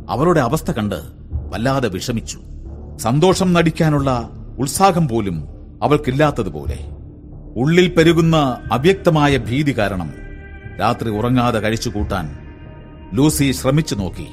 അവളുടെ 0.09 0.41
അവസ്ഥ 0.41 0.71
കണ്ട് 0.71 1.03
വല്ലാതെ 1.33 1.89
വിഷമിച്ചു. 1.89 2.41
സന്തോഷം 2.97 3.53
നടിക്കാനുള്ള 3.53 4.31
ഉത്സാഹം 4.59 5.09
പോലും 5.09 5.45
അവൾക്കില്ലാത്തതുപോലെ. 5.83 6.79
ഉള്ളിൽ 7.57 7.89
പെരുകുന്ന 7.89 8.37
അവ്യക്തമായ 8.73 9.37
ഭീതി 9.37 9.79
കാരണം 9.79 10.28
രാത്രി 10.81 11.11
ഉറങ്ങാതെ 11.11 11.59
കഴിച്ചു 11.59 11.91
കൂട്ടാൻ 11.91 12.39
ലൂസി 13.15 13.53
ശ്രമിച്ചു 13.53 13.95
നോക്കി. 13.95 14.27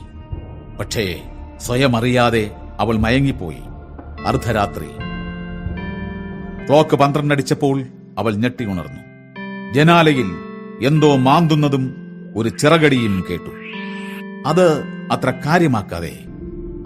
പക്ഷേ 0.80 1.24
സ്വയം 1.58 1.96
അറിയാതെ 1.96 2.56
അവൾ 2.80 2.98
മയങ്ങിപ്പോയി. 2.98 3.58
അർദ്ധരാത്രി. 4.26 4.86
ക്ലോക്ക് 6.68 6.96
പന്ത്രണ്ടടിച്ചപ്പോൾ 6.96 7.84
അവൾ 8.18 8.36
ഞെട്ടി 8.36 8.66
ഉണർന്നു. 8.66 9.02
ജനാലയിൽ 9.74 10.32
എന്തോ 10.86 11.16
മാന്തുന്നതും 11.16 11.96
ഒരു 12.36 12.50
ചിറകടിയും 12.50 13.24
കേട്ടു. 13.30 13.52
അത് 14.48 14.84
അത്ര 15.12 15.34
കാര്യമാക്കാതെ 15.46 16.20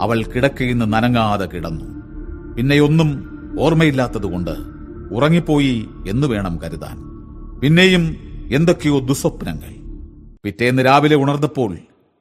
അവൾ 0.01 0.23
കിടക്കയിൽ 0.23 0.71
നിന്ന് 0.71 0.93
നനങ്ങാതെ 0.93 1.45
കിടന്നു. 1.45 1.85
പിന്നെയൊന്നും 2.53 3.39
ഓർമ്മയില്ലാത്തതുകൊണ്ട് 3.59 4.51
ഉറങ്ങിപ്പോയി 5.11 5.89
എന്ന് 6.07 6.27
വേണം 6.27 6.59
കരുതാൻ. 6.63 6.97
പിന്നെയും 7.59 8.28
എന്തൊക്കെയോ 8.51 8.99
ദുസ്വപ്നങ്ങൾ. 8.99 9.75
പിറ്റേന്ന് 10.43 10.85
രാവിലെ 10.85 11.15
ഉണർന്നപ്പോൾ 11.15 11.77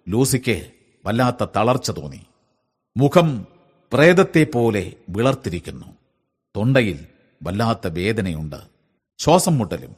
ലൂസിക്ക് 0.09 0.71
വല്ലാത്ത 1.07 1.47
തളർച്ച 1.57 1.91
തോന്നി. 1.91 2.21
മുഖം 2.97 3.47
പ്രേതത്തെ 3.93 4.47
പോലെ 4.55 4.93
വിളർത്തിരിക്കുന്നു. 5.09 5.87
തൊണ്ടയിൽ 6.57 7.07
വല്ലാത്ത 7.43 7.87
വേദനയുണ്ട്. 7.87 8.57
ശ്വാസം 9.19 9.59
മുട്ടലും. 9.59 9.97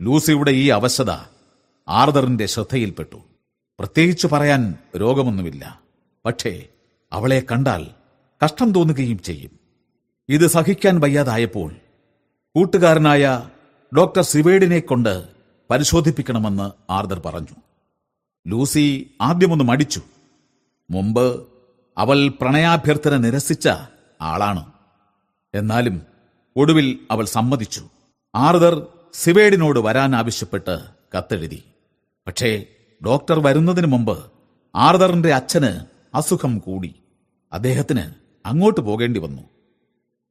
ലൂസിയുടെ 0.00 0.50
ഈ 0.50 0.68
അവശത 0.68 1.10
ആർദറിന്റെ 1.88 2.46
ശ്രദ്ധയിൽപ്പെട്ടു. 2.46 3.16
പ്രത്യേകിച്ച് 3.78 4.26
പറയാൻ 4.26 4.74
രോഗമൊന്നുമില്ല. 4.96 5.80
പക്ഷേ 6.26 6.68
അവളെ 7.12 7.42
കണ്ടാൽ 7.52 7.86
കഷ്ടം 8.44 8.72
തോന്നുകയും 8.72 9.18
ചെയ്യും. 9.18 9.50
ഇത് 10.28 10.46
സഹിക്കാൻ 10.46 11.00
വയ്യാതായപ്പോൾ 11.00 11.72
കൂട്ടുകാരനായ 12.54 13.48
ഡോക്ടർ 13.96 14.22
സിവേഡിനെ 14.22 14.80
കൊണ്ട് 14.80 15.37
പരിശോധിപ്പിക്കണമെന്ന് 15.70 16.92
ആർദർ 16.92 17.18
പറഞ്ഞു. 17.18 17.54
ലൂസി 18.46 19.10
ആദ്യമൊന്ന് 19.20 19.64
മടിച്ചു. 19.64 20.02
മുമ്പ് 20.90 21.48
അവൾ 21.98 22.28
പ്രണയാഭ്യർത്ഥന 22.28 23.16
നിരസിച്ച 23.16 23.68
ആളാണ്. 24.20 24.72
എന്നാലും 25.54 26.02
ഒടുവിൽ 26.56 26.98
അവൾ 27.10 27.24
സമ്മതിച്ചു. 27.24 27.88
ആർദർ 28.34 28.86
സിവേഡിനോട് 29.14 29.78
വരാൻ 29.78 30.16
ആവശ്യപ്പെട്ട് 30.16 30.84
കത്തെഴുതി. 31.18 31.62
പക്ഷേ 32.26 32.64
ഡോക്ടർ 33.06 33.40
വരുന്നതിന് 33.40 33.86
മുമ്പ് 33.86 34.32
ആർദറിന്റെ 34.74 35.34
അച്ഛന് 35.34 35.86
അസുഖം 36.16 36.58
കൂടി. 36.58 36.94
അദ്ദേഹത്തിന് 37.52 38.14
അങ്ങോട്ട് 38.46 38.80
പോകേണ്ടി 38.80 39.20
വന്നു. 39.20 39.42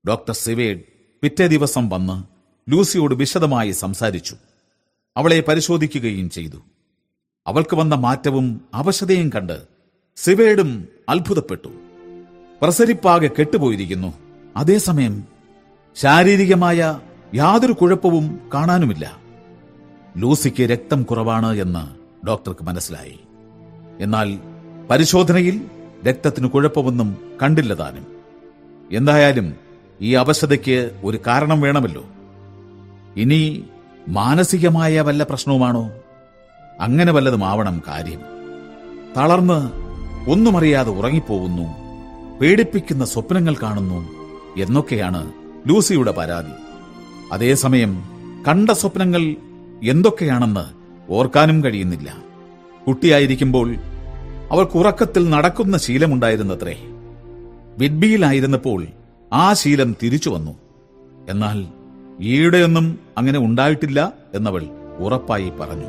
ഡോക്ടർ 0.07 0.33
സിവേഡ് 0.33 0.79
പിറ്റേ 1.21 1.47
ദിവസം 1.47 1.89
വന്ന് 1.89 2.23
ലൂസിയോട് 2.71 3.15
വിശദമായി 3.15 3.71
സംസാരിച്ചു. 3.71 4.35
അവളെ 5.17 5.43
പരിശോധിക്കുകയും 5.47 6.29
ചെയ്തു. 6.29 6.57
അവൾക്ക് 7.47 7.75
വന്ന 7.75 7.95
മാറ്റവും 7.95 8.61
അവശതയും 8.73 9.29
കണ്ട് 9.29 9.61
സിവേഡും 10.15 10.87
അത്ഭുതപ്പെട്ടു. 11.09 11.67
പ്രസരിപ്പാകെ 12.61 13.27
കെട്ടുപോയിരിക്കുന്നു. 13.27 14.13
അതേസമയം 14.57 15.23
ശാരീരികമായ 15.95 16.99
യാതൊരു 17.35 17.71
കുഴപ്പവും 17.71 18.39
കാണാനുമില്ല. 18.53 19.17
ലൂസിക്ക് 20.17 20.63
രക്തം 20.63 21.03
കുറവാണ് 21.03 21.55
എന്ന് 21.55 21.97
ഡോക്ടർക്ക് 22.27 22.63
മനസ്സിലായി. 22.63 23.19
എന്നാൽ 23.99 24.39
പരിശോധനയിൽ 24.89 25.61
രക്തത്തിന് 26.07 26.47
കുഴപ്പമൊന്നും 26.47 27.37
കണ്ടില്ല 27.41 27.73
താനും. 27.73 28.07
എന്തായാലും 28.91 29.55
ഈ 30.01 30.13
അവശതയ്ക്ക് 30.13 31.01
ഒരു 31.03 31.19
കാരണം 31.27 31.61
വേണമല്ലോ. 31.61 32.05
ഇനി 33.15 33.63
മാനസികമായ 34.07 35.01
വല്ല 35.01 35.23
പ്രശ്നവുമാണോ? 35.23 35.91
അങ്ങനെ 36.79 37.11
വല്ലതുമാവണം 37.11 37.81
കാര്യം. 37.87 38.21
തളർന്ന് 39.17 39.71
ഒന്നുമറിയാതെ 40.29 40.91
ഉറങ്ങിപ്പോകുന്നു 40.91 41.75
പേടിപ്പിക്കുന്ന 42.39 43.05
സ്വപ്നങ്ങൾ 43.05 43.55
കാണുന്നു 43.63 44.09
എന്നൊക്കെയാണ് 44.61 45.31
ലൂസിയുടെ 45.67 46.11
പരാതി. 46.11 46.51
അതേസമയം 47.31 48.03
കണ്ട 48.47 48.69
സ്വപ്നങ്ങൾ 48.69 49.35
എന്തൊക്കെയാണെന്ന് 49.83 50.65
ഓർക്കാനും 51.11 51.63
കഴിയുന്നില്ല. 51.63 52.17
കുട്ടിയായിരിക്കുമ്പോൾ 52.87 53.75
അവൾക്ക് 54.51 54.77
ഉറക്കത്തിൽ 54.77 55.29
നടക്കുന്ന 55.29 55.77
ശീലമുണ്ടായിരുന്നത്രേ. 55.77 56.77
വിഡ്ബിയിലായിരുന്നപ്പോൾ 57.77 58.87
ആ 59.33 59.53
ശീലം 59.53 59.95
തിരിച്ചു 60.03 60.29
വന്നു. 60.29 60.51
എന്നാൽ 61.29 61.76
ഈയിടെയൊന്നും 62.19 62.99
അങ്ങനെ 63.17 63.39
ഉണ്ടായിട്ടില്ല 63.39 64.13
എന്നവൾ 64.33 64.63
ഉറപ്പായി 64.99 65.49
പറഞ്ഞു. 65.49 65.87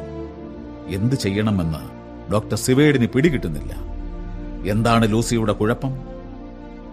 എന്തു 0.88 1.14
ചെയ്യണമെന്ന് 1.14 1.98
ഡോക്ടർ 2.32 2.56
സിവേഡിന് 2.56 3.06
പിടികിട്ടുന്നില്ല. 3.06 3.76
എന്താണ് 4.70 5.12
ലൂസിയുടെ 5.12 5.52
കുഴപ്പം? 5.52 5.92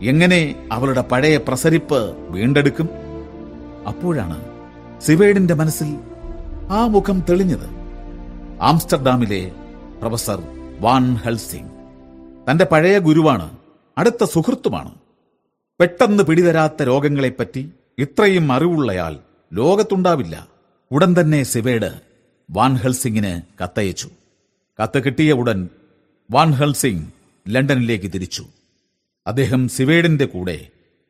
എങ്ങനെ 0.02 0.70
അവളുടെ 0.72 1.02
പഴയ 1.02 1.38
പ്രസരിപ്പ് 1.38 2.16
വീണ്ടെടുക്കും? 2.30 2.90
അപ്പോഴാണ് 3.88 4.46
സിവേഡിന്റെ 5.02 5.54
മനസ്സിൽ 5.54 5.98
ആ 6.70 6.88
മുഖം 6.88 7.24
തെളിഞ്ഞത്. 7.30 7.70
ആംസ്റ്റർഡാമിലെ 8.62 9.52
പ്രൊഫസർ 10.00 10.44
വാൻ 10.80 11.16
ഹൽസിംഗ്. 11.16 11.72
തന്റെ 12.52 12.66
പഴയ 12.66 12.98
ഗുരുവാണ് 12.98 13.52
അടുത്ത 13.98 14.24
സുഹൃത്തുമാണ്. 14.24 14.92
പെട്ടെന്ന് 15.80 16.24
പിടിതരാത്ത 16.24 16.84
രോഗങ്ങളെപ്പറ്റി 16.84 17.72
ഇത്രയും 18.00 18.52
അറിവുള്ളയാൾ 18.52 19.18
ലോകത്തുണ്ടാവില്ല. 19.56 20.48
ഉടൻ 20.92 21.16
തന്നെ 21.20 21.44
സിവേഡ് 21.44 22.02
വാൻഹൽസിംഗിന് 22.50 23.42
കത്തയച്ചു. 23.64 24.10
കത്ത് 24.84 25.04
കിട്ടിയ 25.04 25.32
ഉടൻ 25.34 25.70
വാൻഹൽസിംഗ് 26.32 27.08
ലണ്ടനിലേക്ക് 27.48 28.14
തിരിച്ചു. 28.14 28.46
അദ്ദേഹം 29.28 29.68
സിവേഡിന്റെ 29.68 30.26
കൂടെ 30.26 30.68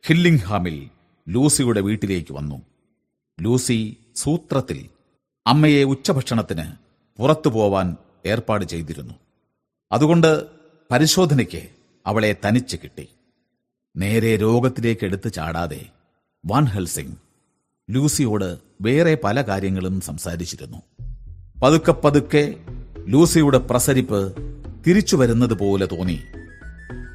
ഹില്ലിംഗ്ഹാമിൽ 0.08 0.90
ലൂസിയുടെ 1.30 1.82
വീട്ടിലേക്ക് 1.82 2.34
വന്നു. 2.34 2.62
ലൂസി 3.42 3.98
സൂത്രത്തിൽ 4.16 4.90
അമ്മയെ 5.48 5.84
ഉച്ചഭക്ഷണത്തിന് 5.84 6.72
പുറത്തു 7.18 7.50
പോവാൻ 7.50 7.98
ഏർപ്പാട് 8.26 8.66
ചെയ്തിരുന്നു. 8.66 9.14
അതുകൊണ്ട് 9.92 10.46
പരിശോധനയ്ക്ക് 10.92 11.70
അവളെ 12.06 12.36
തനിച്ച് 12.46 12.78
കിട്ടി. 12.84 13.08
നേരെ 13.98 14.36
രോഗത്തിലേക്ക് 14.36 15.06
എടുത്തു 15.06 15.30
ചാടാതെ 15.30 15.86
വാൻ 16.46 16.66
ഹെൽസിംഗ് 16.66 17.25
ലൂസിയോട് 17.90 18.58
വേറെ 18.82 19.18
പല 19.24 19.42
കാര്യങ്ങളും 19.42 20.02
സംസാരിച്ചിരുന്നു. 20.02 20.78
പതുക്കെ 21.64 21.92
പതുക്കെ 21.92 22.56
ലൂസിയുടെ 23.08 23.58
പ്രസരിപ്പ് 23.58 24.34
തിരിച്ചു 24.88 25.16
വരുന്നത് 25.16 25.54
പോലെ 25.54 25.86
തോന്നി. 25.86 26.20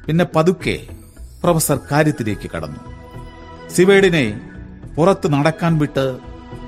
പിന്നെ 0.07 0.25
പതുക്കെ 0.35 0.87
പ്രൊഫസർ 1.43 1.79
കാര്യത്തിലേക്ക് 1.91 2.51
കടന്നു. 2.55 2.79
സിവേഡിനെ 3.69 4.41
പുറത്ത് 4.97 5.33
നടക്കാൻ 5.33 5.77
വിട്ട് 5.77 6.19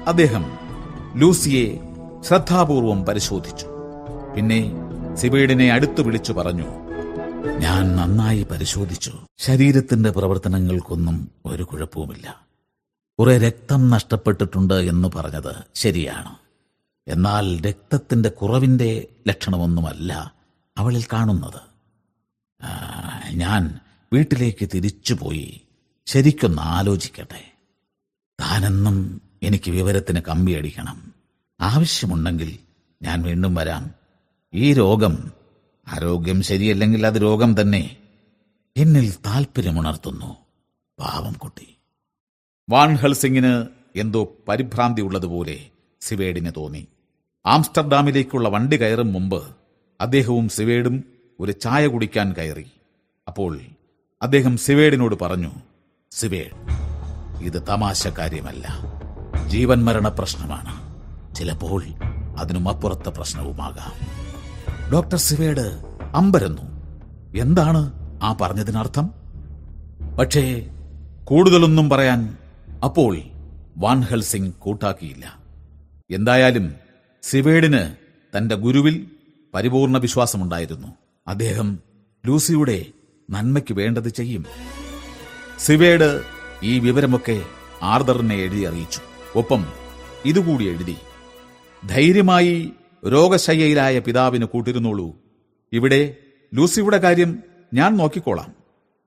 അദ്ദേഹം 0.07 0.57
ലൂസിയെ 1.15 1.79
ശ്രദ്ധാപൂർവം 2.23 3.05
പരിശോധിച്ചു. 3.05 3.65
പിന്നെ 4.35 4.71
സിവേഡിനെ 5.15 5.71
അടുത്തു 5.71 6.01
വിളിച്ചു 6.01 6.33
പറഞ്ഞു 6.33 6.65
ഞാൻ 7.57 7.95
നന്നായി 7.95 8.43
പരിശോധിച്ചു. 8.43 9.13
ശരീരത്തിന്റെ 9.39 10.09
പ്രവർത്തനങ്ങൾക്കൊന്നും 10.09 11.31
ഒരു 11.45 11.63
കുഴപ്പവുമില്ല. 11.63 12.42
കുറെ 13.19 13.37
രക്തം 13.37 13.89
നഷ്ടപ്പെട്ടിട്ടുണ്ട് 13.89 14.73
എന്ന് 14.73 15.07
പറഞ്ഞത് 15.15 15.63
ശരിയാണ്. 15.75 16.37
എന്നാൽ 17.07 17.61
രക്തത്തിന്റെ 17.61 18.29
കുറവിന്റെ 18.29 19.07
ലക്ഷണമൊന്നുമല്ല 19.27 20.33
അവളിൽ 20.77 21.03
കാണുന്നത്. 21.13 21.61
ഞാൻ 23.33 23.79
വീട്ടിലേക്ക് 24.13 24.69
തിരിച്ചുപോയി 24.73 25.61
ശരിക്കൊന്ന് 26.05 26.61
ആലോചിക്കട്ടെ. 26.61 27.53
താനെന്നും 28.41 29.21
എനിക്ക് 29.43 29.71
വിവരത്തിന് 29.71 30.19
കമ്പിയടിക്കണം. 30.19 31.13
ആവശ്യമുണ്ടെങ്കിൽ 31.61 32.59
ഞാൻ 33.01 33.21
വീണ്ടും 33.21 33.55
വരാം. 33.55 33.91
ഈ 34.53 34.73
രോഗം 34.73 35.31
ആരോഗ്യം 35.87 36.41
ശരിയല്ലെങ്കിൽ 36.41 37.07
അത് 37.07 37.21
രോഗം 37.21 37.61
തന്നെ. 37.61 37.97
എന്നിൽ 38.77 39.11
താല്പര്യമുണർത്തുന്നു 39.11 40.37
പാവം 40.99 41.33
കുട്ടി. 41.33 41.72
വാൻ 42.69 43.13
സിംഗിന് 43.13 43.65
എന്തോ 43.95 44.31
പരിഭ്രാന്തി 44.47 45.01
ഉള്ളതുപോലെ 45.01 45.59
സിവേഡിന് 46.01 46.51
തോന്നി. 46.57 46.87
ആംസ്റ്റർഡാമിലേക്കുള്ള 47.45 48.49
വണ്ടി 48.49 48.77
കയറും 48.77 49.13
മുമ്പ് 49.13 49.43
അദ്ദേഹവും 50.01 50.49
സിവേഡും 50.49 51.03
ഒരു 51.39 51.51
ചായ 51.51 51.87
കുടിക്കാൻ 51.87 52.33
കയറി. 52.33 52.65
അപ്പോൾ 53.27 53.59
അദ്ദേഹം 54.21 54.57
സിവേഡിനോട് 54.57 55.15
പറഞ്ഞു 55.21 55.51
സിവേഡ് 56.11 56.55
ഇത് 57.41 57.67
തമാശ 57.69 58.07
കാര്യമല്ല. 58.07 58.67
ജീവൻ 59.47 59.85
മരണ 59.85 60.07
പ്രശ്നമാണ്. 60.07 60.95
ചിലപ്പോൾ 61.35 61.83
അതിനുമപ്പുറത്തെ 62.37 63.09
പ്രശ്നവുമാകാം. 63.09 63.93
ഡോക്ടർ 64.93 65.15
സിവേഡ് 65.15 65.83
അമ്പരന്നു. 66.15 66.61
എന്താണ് 67.37 67.91
ആ 68.23 68.37
പറഞ്ഞതിനർത്ഥം? 68.41 69.11
പക്ഷേ 70.19 70.69
കൂടുതലൊന്നും 71.23 71.89
പറയാൻ 71.89 72.37
അപ്പോൾ 72.83 73.17
വാൻ 73.77 74.21
സിംഗ് 74.21 74.53
കൂട്ടാക്കിയില്ല. 74.53 75.39
എന്തായാലും 76.11 76.73
സിവേഡിന് 77.23 77.95
തന്റെ 78.37 78.55
ഗുരുവിൽ 78.55 79.07
പരിപൂർണ 79.53 79.97
വിശ്വാസമുണ്ടായിരുന്നു. 79.97 80.87
അദ്ദേഹം 81.27 81.79
ലൂസിയുടെ 82.25 82.85
നന്മയ്ക്ക് 83.29 83.73
വേണ്ടത് 83.73 84.09
ചെയ്യും. 84.09 84.45
സിവേഡ് 85.59 86.23
ഈ 86.63 86.79
വിവരമൊക്കെ 86.79 87.43
ആർദറിനെ 87.81 88.35
എഴുതി 88.35 88.61
അറിയിച്ചു. 88.61 88.99
ഒപ്പം 89.35 89.65
ഇതുകൂടി 90.25 90.65
എഴുതി 90.69 90.95
ധൈര്യമായി 91.87 92.71
രോഗശയ്യയിലായ 93.07 93.99
പിതാവിന് 93.99 94.45
കൂട്ടിരുന്നോളൂ. 94.45 95.15
ഇവിടെ 95.73 96.15
ലൂസിയുടെ 96.53 96.97
കാര്യം 96.97 97.39
ഞാൻ 97.73 97.97
നോക്കിക്കോളാം. 97.97 98.53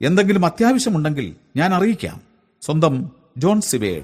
എന്തെങ്കിലും 0.03 0.47
അത്യാവശ്യമുണ്ടെങ്കിൽ 0.47 1.35
ഞാൻ 1.57 1.75
അറിയിക്കാം. 1.75 2.21
സ്വന്തം 2.63 3.16
ജോൺ 3.39 3.61
സിവേഡ്. 3.61 4.03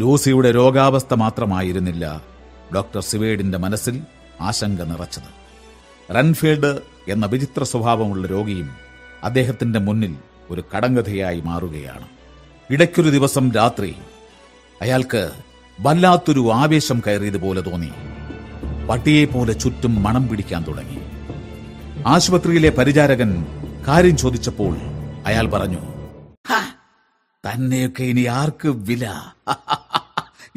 ലൂസിയുടെ 0.00 0.50
രോഗാവസ്ഥ 0.50 1.14
മാത്രമായിരുന്നില്ല 1.14 2.22
ഡോക്ടർ 2.74 3.00
സിവേഡിന്റെ 3.00 3.58
മനസ്സിൽ 3.58 4.00
ആശങ്ക 4.40 4.82
നിറച്ചത്. 4.82 5.42
റൺഫീൽഡ് 6.14 6.80
എന്ന 7.08 7.26
വിചിത്ര 7.26 7.64
സ്വഭാവമുള്ള 7.64 8.26
രോഗിയും 8.26 8.70
അദ്ദേഹത്തിന്റെ 9.24 9.78
മുന്നിൽ 9.78 10.16
ഒരു 10.50 10.64
കടങ്കഥയായി 10.76 11.40
മാറുകയാണ്. 11.40 12.08
ഇടയ്ക്കൊരു 12.70 13.10
ദിവസം 13.10 13.52
രാത്രി 13.52 13.94
അയാൾക്ക് 14.82 15.30
വല്ലാത്തൊരു 15.80 16.52
ആവേശം 16.52 17.02
കയറിയതുപോലെ 17.06 17.60
തോന്നി. 17.60 17.90
പട്ടിയെ 18.86 19.24
പോലെ 19.24 19.52
ചുറ്റും 19.52 20.02
മണം 20.02 20.28
പിടിക്കാൻ 20.28 20.64
തുടങ്ങി. 20.68 20.98
ആശുപത്രിയിലെ 22.06 22.70
പരിചാരകൻ 22.70 23.46
കാര്യം 23.88 24.16
ചോദിച്ചപ്പോൾ 24.16 24.76
അയാൾ 25.26 25.50
പറഞ്ഞു 25.50 25.78
"ഹ, 26.48 26.81
തന്നെയൊക്കെ 27.46 28.02
ഇനി 28.02 28.20
ആർക്ക് 28.20 28.68
വില? 28.68 29.12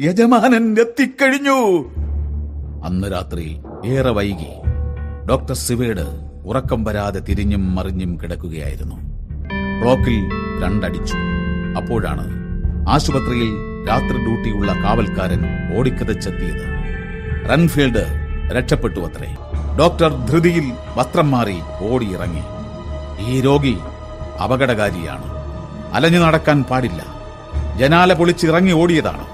യജമാനൻ 0.00 0.76
എത്തിക്കഴിഞ്ഞു. 0.80 1.88
അന്ന് 2.84 3.12
രാത്രി 3.12 3.60
ഏറെ 3.86 4.10
വൈകി. 4.10 4.52
ഡോക്ടർ 5.28 5.54
സിവേഡ് 5.54 6.06
ഉറക്കം 6.46 6.84
വരാതെ 6.84 7.20
തിരിഞ്ഞും 7.20 7.74
മറിഞ്ഞും 7.74 8.20
കിടക്കുകയായിരുന്നു. 8.22 8.94
ക്ലോക്കിൽ 9.82 10.30
രണ്ടടിച്ചു. 10.64 11.14
അപ്പോഴാണ് 11.76 12.26
ആശുപത്രിയിൽ 12.88 13.56
രാത്രി 13.88 14.18
ഡ്യൂട്ടിയുള്ള 14.18 14.72
കാവൽക്കാരൻ 14.72 15.44
ഓടിക്കതച്ചെത്തിയത്. 15.78 16.64
റൺഫീൽഡ് 17.50 18.06
രക്ഷപ്പെട്ടു 18.52 19.00
അത്രേ. 19.00 19.36
ഡോക്ടർ 19.78 20.26
ധൃതിയിൽ 20.26 20.72
വസ്ത്രം 20.94 21.30
മാറി 21.30 21.58
ഓടിയിറങ്ങി. 21.80 22.42
ഈ 23.26 23.40
രോഗി 23.40 23.76
അപകടകാരിയാണ്. 24.42 25.35
അലഞ്ഞു 25.96 26.18
നടക്കാൻ 26.18 26.62
പാടില്ല. 26.62 27.06
ജനാല 27.78 28.12
പൊളിച്ചിറങ്ങി 28.12 28.72
ഓടിയതാണ്. 28.72 29.26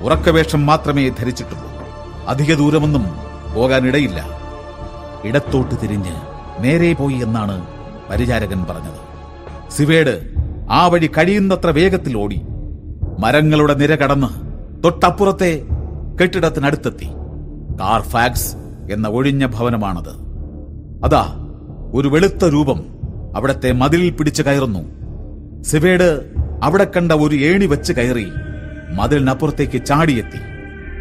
ഉറക്കവേഷം 0.00 0.66
മാത്രമേ 0.66 1.08
ധരിച്ചിട്ടുള്ളൂ. 1.08 1.70
അധിക 2.28 2.54
ദൂരമൊന്നും 2.54 3.04
പോകാനിടയില്ല. 3.54 4.28
ഇടത്തോട്ട് 5.24 5.74
തിരിഞ്ഞ് 5.82 6.12
നേരെ 6.60 6.92
പോയി 6.92 7.14
എന്നാണ് 7.14 7.66
പരിചാരകൻ 8.10 8.64
പറഞ്ഞത്. 8.64 9.00
സിവേഡ് 9.72 10.34
ആ 10.70 10.86
വഴി 10.86 11.06
കഴിയുന്നത്ര 11.06 11.70
വേഗത്തിൽ 11.70 12.18
ഓടി. 12.18 12.42
മരങ്ങളുടെ 13.18 13.74
നിര 13.74 13.94
കടന്ന് 13.94 14.28
തൊട്ടപ്പുറത്തെ 14.84 15.62
കെട്ടിടത്തിനടുത്തെത്തി. 16.22 17.06
കാർഫാക്സ് 17.80 18.56
എന്ന 18.92 19.08
ഒഴിഞ്ഞ 19.08 19.46
ഭവനമാണത്. 19.46 20.12
അതാ 21.04 21.26
ഒരു 21.94 22.08
വെളുത്ത 22.08 22.44
രൂപം 22.44 22.84
അവിടത്തെ 23.36 23.72
മതിലിൽ 23.72 24.10
പിടിച്ചു 24.10 24.42
കയറുന്നു. 24.42 24.99
സിവേഡ് 25.62 26.32
അവിടെ 26.62 26.84
കണ്ട 26.84 27.12
ഒരു 27.12 27.36
ഏണി 27.36 27.66
വെച്ച് 27.66 27.92
കയറി 27.92 28.26
മതിലിനപ്പുറത്തേക്ക് 28.94 29.84
ചാടിയെത്തി. 29.84 30.38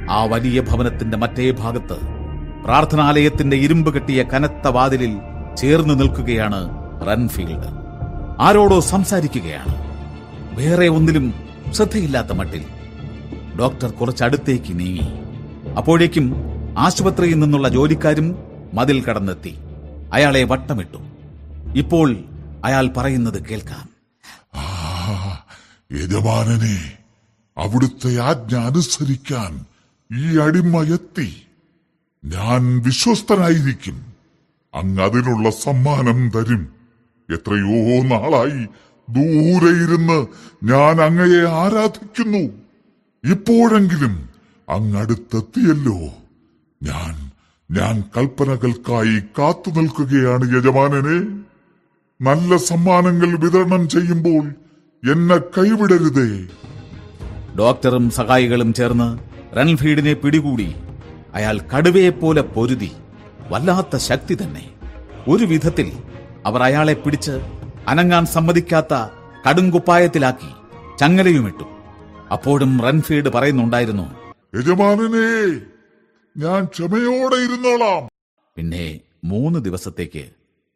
ആ 0.10 0.24
വലിയ 0.24 0.62
ഭവനത്തിന്റെ 0.62 1.18
മറ്റേ 1.18 1.52
ഭാഗത്ത് 1.52 1.96
പ്രാർത്ഥനാലയത്തിന്റെ 2.64 3.58
ഇരുമ്പ് 3.58 3.94
കെട്ടിയ 3.94 4.24
കനത്ത 4.24 4.68
വാതിലിൽ 4.68 5.18
ചേർന്ന് 5.58 6.00
നിൽക്കുകയാണ് 6.00 6.70
റൺഫീൽഡ് 7.08 7.80
ആരോടോ 8.40 8.80
സംസാരിക്കുകയാണ്. 8.80 9.76
വേറെ 10.58 10.88
ഒന്നിലും 10.88 11.34
ശ്രദ്ധയില്ലാത്ത 11.72 12.32
മട്ടിൽ. 12.32 12.64
ഡോക്ടർ 13.60 13.92
കുറച്ചടുത്തേക്ക് 13.92 14.80
നീങ്ങി. 14.80 15.08
അപ്പോഴേക്കും 15.78 16.36
ആശുപത്രിയിൽ 16.78 17.40
നിന്നുള്ള 17.40 17.70
ജോലിക്കാരും 17.70 18.38
മതിൽ 18.74 19.04
കടന്നെത്തി. 19.04 19.56
അയാളെ 20.14 20.44
വട്ടമിട്ടു. 20.44 20.98
ഇപ്പോൾ 21.76 22.18
അയാൾ 22.66 22.88
പറയുന്നത് 22.98 23.46
കേൾക്കാം. 23.46 23.89
യജമാനനെ 25.92 26.98
അവിടുത്തെ 27.58 28.22
ആജ്ഞ 28.22 28.56
അനുസരിക്കാൻ 28.58 29.66
ഈ 30.18 30.38
അടിമ 30.38 30.84
എത്തി. 30.84 31.43
ഞാൻ 32.26 32.80
വിശ്വസ്തനായിരിക്കും. 32.80 34.06
അങ്ങ് 34.76 35.03
അതിനുള്ള 35.03 35.50
സമ്മാനം 35.50 36.30
തരും. 36.30 36.74
എത്രയോ 37.30 38.03
നാളായി 38.03 38.66
ദൂരെ 39.09 39.84
ഇരുന്ന് 39.84 40.27
ഞാൻ 40.64 41.01
അങ്ങയെ 41.01 41.50
ആരാധിക്കുന്നു. 41.50 42.61
ഇപ്പോഴെങ്കിലും 43.32 44.30
അങ്ങടുത്തെത്തിയല്ലോ. 44.69 46.00
ഞാൻ 46.84 47.32
ഞാൻ 47.72 48.03
കൽപ്പനകൾക്കായി 48.18 49.19
കാത്തു 49.19 49.69
നിൽക്കുകയാണ് 49.69 50.56
യജമാനനെ. 50.56 51.40
നല്ല 52.22 52.58
സമ്മാനങ്ങൾ 52.58 53.38
വിതരണം 53.38 53.90
ചെയ്യുമ്പോൾ 53.90 54.68
എന്നെ 55.03 55.38
കൈവിടരുതേ. 55.38 56.30
ഡോക്ടറും 57.60 58.10
സഹായികളും 58.10 58.74
ചേർന്ന് 58.74 59.08
റൺഫീഡിനെ 59.58 60.14
പിടികൂടി 60.14 60.76
അയാൾ 61.34 61.60
കടുവയെപ്പോലെ 61.60 62.42
പൊരുതി 62.42 62.92
വല്ലാത്ത 63.50 63.98
ശക്തി 63.98 64.38
തന്നെ. 64.42 64.66
ഒരു 65.28 65.45
വിധത്തിൽ 65.45 65.92
അവർ 66.45 66.64
അയാളെ 66.64 66.94
പിടിച്ച് 66.94 67.32
അനങ്ങാൻ 67.88 68.26
സമ്മതിക്കാത്ത 68.26 68.94
കടുങ്കുപ്പായത്തിലാക്കി 69.48 70.52
ചങ്ങലയുമിട്ടു. 71.00 71.64
അപ്പോഴും 72.32 72.82
റൺഫീഡ് 72.82 73.30
പറയുന്നുണ്ടായിരുന്നു 73.30 74.08
യജമാനനെ 74.56 75.28
ഞാൻ 76.38 76.66
ക്ഷമയോടെ 76.66 77.36
ഇരുന്നോളാം. 77.36 78.10
പിന്നെ 78.58 79.00
മൂന്ന് 79.24 79.60
ദിവസത്തേക്ക് 79.60 80.30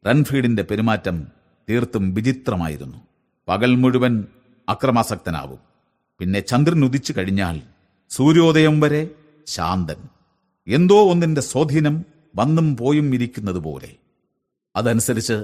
റൺഫീഡിന്റെ 0.07 0.63
പെരുമാറ്റം 0.63 1.27
തീർത്തും 1.69 2.13
വിചിത്രമായിരുന്നു. 2.13 3.12
പകൽ 3.47 3.75
മുഴുവൻ 3.75 4.25
അക്രമാസക്തനാവും. 4.69 5.59
പിന്നെ 6.19 6.39
ചന്ദ്രൻ 6.39 6.85
ഉദിച്ചു 6.85 7.13
കഴിഞ്ഞാൽ 7.17 7.61
സൂര്യോദയം 8.09 8.79
വരെ 8.79 9.09
ശാന്തൻ. 9.47 9.99
എന്തോ 10.67 11.11
ഒന്നിന്റെ 11.11 11.41
സ്വാധീനം 11.41 12.05
വന്നും 12.35 12.77
പോയും 12.77 13.13
ഇരിക്കുന്നത് 13.15 13.55
പോലെ 13.55 13.95
അതനുസരിച്ച് 14.75 15.37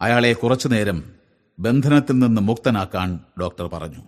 അയാളെ 0.00 0.32
കുറച്ചുനേരം 0.32 1.12
ബന്ധനത്തിൽ 1.58 2.18
നിന്ന് 2.18 2.42
മുക്തനാക്കാൻ 2.42 3.20
ഡോക്ടർ 3.40 3.66
പറഞ്ഞു. 3.68 4.02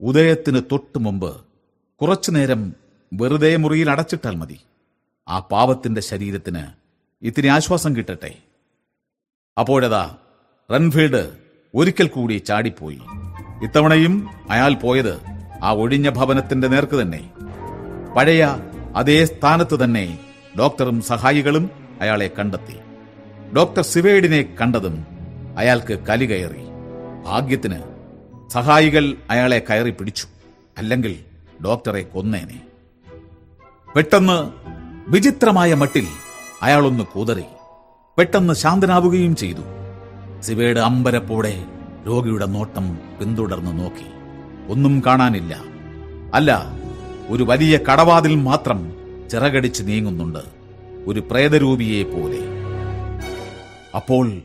ഉദയത്തിന് 0.00 0.60
തൊട്ടു 0.72 0.98
മുമ്പ് 0.98 1.44
കുറച്ചുനേരം 2.00 2.74
വെറുതെ 3.12 3.56
മുറിയിൽ 3.56 3.90
അടച്ചിട്ടാൽ 3.90 4.34
മതി. 4.36 4.58
ആ 5.28 5.38
പാവത്തിന്റെ 5.38 6.00
ശരീരത്തിന് 6.00 6.64
ഇത്തിരി 7.22 7.46
ആശ്വാസം 7.46 7.96
കിട്ടട്ടെ. 7.96 8.38
അപ്പോഴതാ 9.58 10.16
റൺഫീൽഡ് 10.72 11.45
ഒരിക്കൽ 11.76 12.06
കൂടി 12.06 12.42
ചാടിപ്പോയി. 12.46 13.00
ഇത്തവണയും 13.62 14.30
അയാൾ 14.50 14.74
പോയത് 14.74 15.20
ആ 15.62 15.72
ഒഴിഞ്ഞ 15.72 16.08
ഭവനത്തിന്റെ 16.10 16.68
നേർക്ക് 16.68 17.02
തന്നെ. 17.02 17.30
പഴയ 18.16 18.56
അതേ 18.96 19.24
സ്ഥാനത്ത് 19.24 19.84
തന്നെ 19.84 20.18
ഡോക്ടറും 20.58 21.02
സഹായികളും 21.02 21.70
അയാളെ 22.00 22.30
കണ്ടെത്തി. 22.38 22.76
ഡോക്ടർ 23.56 23.82
സിവേഡിനെ 23.82 24.56
കണ്ടതും 24.60 25.06
അയാൾക്ക് 25.58 25.98
കലി 26.08 26.24
കയറി. 26.24 26.62
ഭാഗ്യത്തിന് 27.26 27.78
സഹായികൾ 28.50 29.14
അയാളെ 29.30 29.58
കയറി 29.70 29.90
പിടിച്ചു. 29.90 30.26
അല്ലെങ്കിൽ 30.78 31.16
ഡോക്ടറെ 31.64 32.02
കൊന്നേനെ. 32.02 32.60
പെട്ടെന്ന് 33.96 34.50
വിചിത്രമായ 35.08 35.74
മട്ടിൽ 35.74 36.06
അയാളൊന്ന് 36.62 37.04
കൂതറി. 37.04 37.44
പെട്ടെന്ന് 38.18 38.54
ശാന്തനാവുകയും 38.54 39.36
ചെയ്തു. 39.36 39.85
സിവയുടെ 40.40 40.80
അമ്പരപ്പോടെ 40.80 41.64
രോഗിയുടെ 42.06 42.46
നോട്ടം 42.46 42.98
പിന്തുടർന്ന് 43.18 43.78
നോക്കി. 43.78 44.06
ഒന്നും 44.72 45.02
കാണാനില്ല. 45.06 45.62
അല്ല 46.34 46.66
ഒരു 47.28 47.42
വലിയ 47.42 47.78
കടവാതിൽ 47.78 48.34
മാത്രം 48.34 48.92
ചിറകടിച്ച് 49.30 49.82
നീങ്ങുന്നുണ്ട് 49.82 50.38
ഒരു 51.06 51.20
പ്രേതരൂപിയെ 51.20 52.02
പോലെ. 52.02 52.38
അപ്പോൾ 53.96 54.42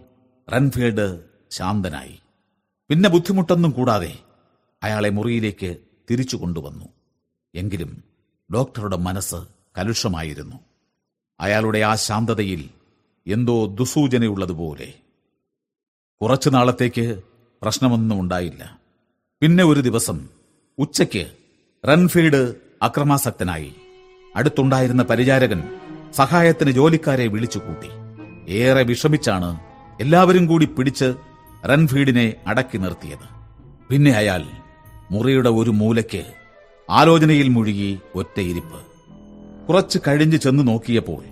റൺഫീൽഡ് 0.53 1.20
ശാന്തനായി. 1.52 2.20
പിന്നെ 2.90 3.10
ബുദ്ധിമുട്ടൊന്നും 3.10 3.72
കൂടാതെ 3.72 4.20
അയാളെ 4.84 5.10
മുറിയിലേക്ക് 5.10 5.78
തിരിച്ചു 6.10 6.38
കൊണ്ടുവന്നു. 6.38 6.86
എങ്കിലും 7.56 8.03
ഡോക്ടറുടെ 8.53 8.98
മനസ്സ് 8.98 9.36
കലുഷമായിരുന്നു. 9.78 10.56
അയാളുടെ 11.40 11.80
ആ 11.80 11.95
ശാന്തതയിൽ 11.95 12.70
എന്തോ 13.28 13.66
ദുസൂചനയുള്ളതുപോലെ 13.66 14.94
കുറച്ചു 16.22 16.50
നാളത്തേക്ക് 16.50 17.19
പ്രശ്നമൊന്നും 17.61 18.19
ഉണ്ടായില്ല. 18.22 18.80
പിന്നെ 19.41 19.64
ഒരു 19.64 19.80
ദിവസം 19.80 20.27
ഉച്ചയ്ക്ക് 20.80 21.27
റൺഫീൽഡ് 21.88 22.53
അക്രമാസക്തനായി. 22.82 23.74
അടുത്തുണ്ടായിരുന്ന 24.35 25.03
പരിചാരകൻ 25.03 25.64
സഹായത്തിന് 26.14 26.72
ജോലിക്കാരെ 26.72 27.27
വിളിച്ചുകൂട്ടി. 27.27 27.90
ഏറെ 28.50 28.83
വിഷമിച്ചാണ് 28.83 29.59
എല്ലാവരും 30.01 30.45
കൂടി 30.45 30.66
പിടിച്ച് 30.66 31.14
റൺഫീഡിനെ 31.69 32.33
അടക്കി 32.48 32.77
നിർത്തിയത്. 32.77 33.27
പിന്നെ 33.90 34.11
അയാൾ 34.11 34.43
മുറിയുടെ 35.11 35.50
ഒരു 35.50 35.69
മൂലയ്ക്ക് 35.69 36.24
ആലോചനയിൽ 36.90 37.48
മുഴുകി 37.48 38.00
ഒറ്റയിരിപ്പ്. 38.16 38.82
കുറച്ച് 39.67 40.00
കഴിഞ്ഞ് 40.08 40.38
ചെന്ന് 40.38 40.67
നോക്കിയപ്പോൾ 40.67 41.24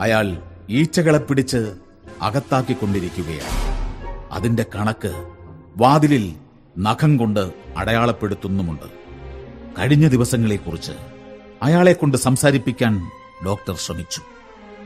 അയാൾ 0.00 0.42
ഈച്ചകളെ 0.70 1.18
പിടിച്ച് 1.18 1.74
അകത്താക്കിക്കൊണ്ടിരിക്കുകയാണ്. 2.22 3.71
അതിന്റെ 4.32 4.66
കണക്ക് 4.74 5.28
വാതിലിൽ 5.76 6.34
നഖം 6.78 7.16
കൊണ്ട് 7.16 7.52
അടയാളപ്പെടുത്തുന്നുമുണ്ട്. 7.76 9.02
കഴിഞ്ഞ 9.78 10.08
ദിവസങ്ങളെക്കുറിച്ച് 10.08 10.92
അയാളെ 11.62 11.92
കൊണ്ട് 11.92 12.16
സംസാരിപ്പിക്കാൻ 12.16 13.10
ഡോക്ടർ 13.46 13.76
ശ്രമിച്ചു. 13.76 14.22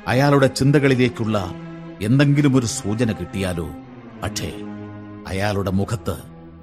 അയാളുടെ 0.08 0.47
ചിന്തകളിലേക്കുള്ള 0.47 1.55
എന്തെങ്കിലും 2.02 2.57
ഒരു 2.57 2.66
സൂചന 2.66 3.12
കിട്ടിയാലോ? 3.12 3.68
പക്ഷേ 4.23 4.52
അയാളുടെ 5.26 5.70
മുഖത്ത് 5.70 6.16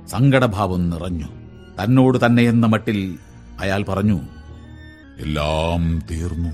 സങ്കടഭാവം 0.07 0.89
നിറഞ്ഞു. 0.89 1.25
തന്നോട് 1.83 2.25
തന്നെ 2.25 2.43
എന്ന 2.43 2.65
മട്ടിൽ 2.65 3.17
അയാൾ 3.59 3.83
പറഞ്ഞു 3.83 4.19
എല്ലാം 5.19 5.99
തീർന്നു. 6.11 6.49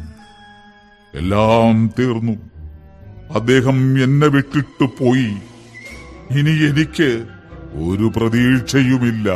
എല്ലാം 1.17 1.91
തീർന്നു. 1.99 2.31
അദ്ദേഹം 3.33 4.03
എന്നെ 4.03 4.27
വിട്ടിട്ടു 4.27 4.83
പോയി. 4.83 5.37
ഇനി 6.37 6.51
എനിക്ക് 6.69 7.09
ഒരു 7.87 8.07
പ്രതീക്ഷയുമില്ല. 8.15 9.29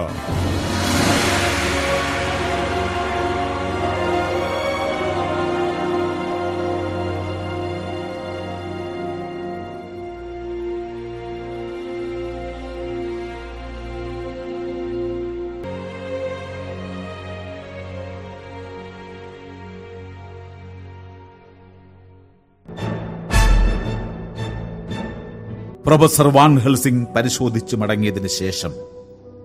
പ്രൊഫസർ 25.93 26.27
വാൻ 26.27 26.75
സിംഗ് 26.75 27.07
പരിശോധിച്ചു 27.15 27.75
മടങ്ങിയതിനു 27.75 28.27
ശേഷം 28.27 28.71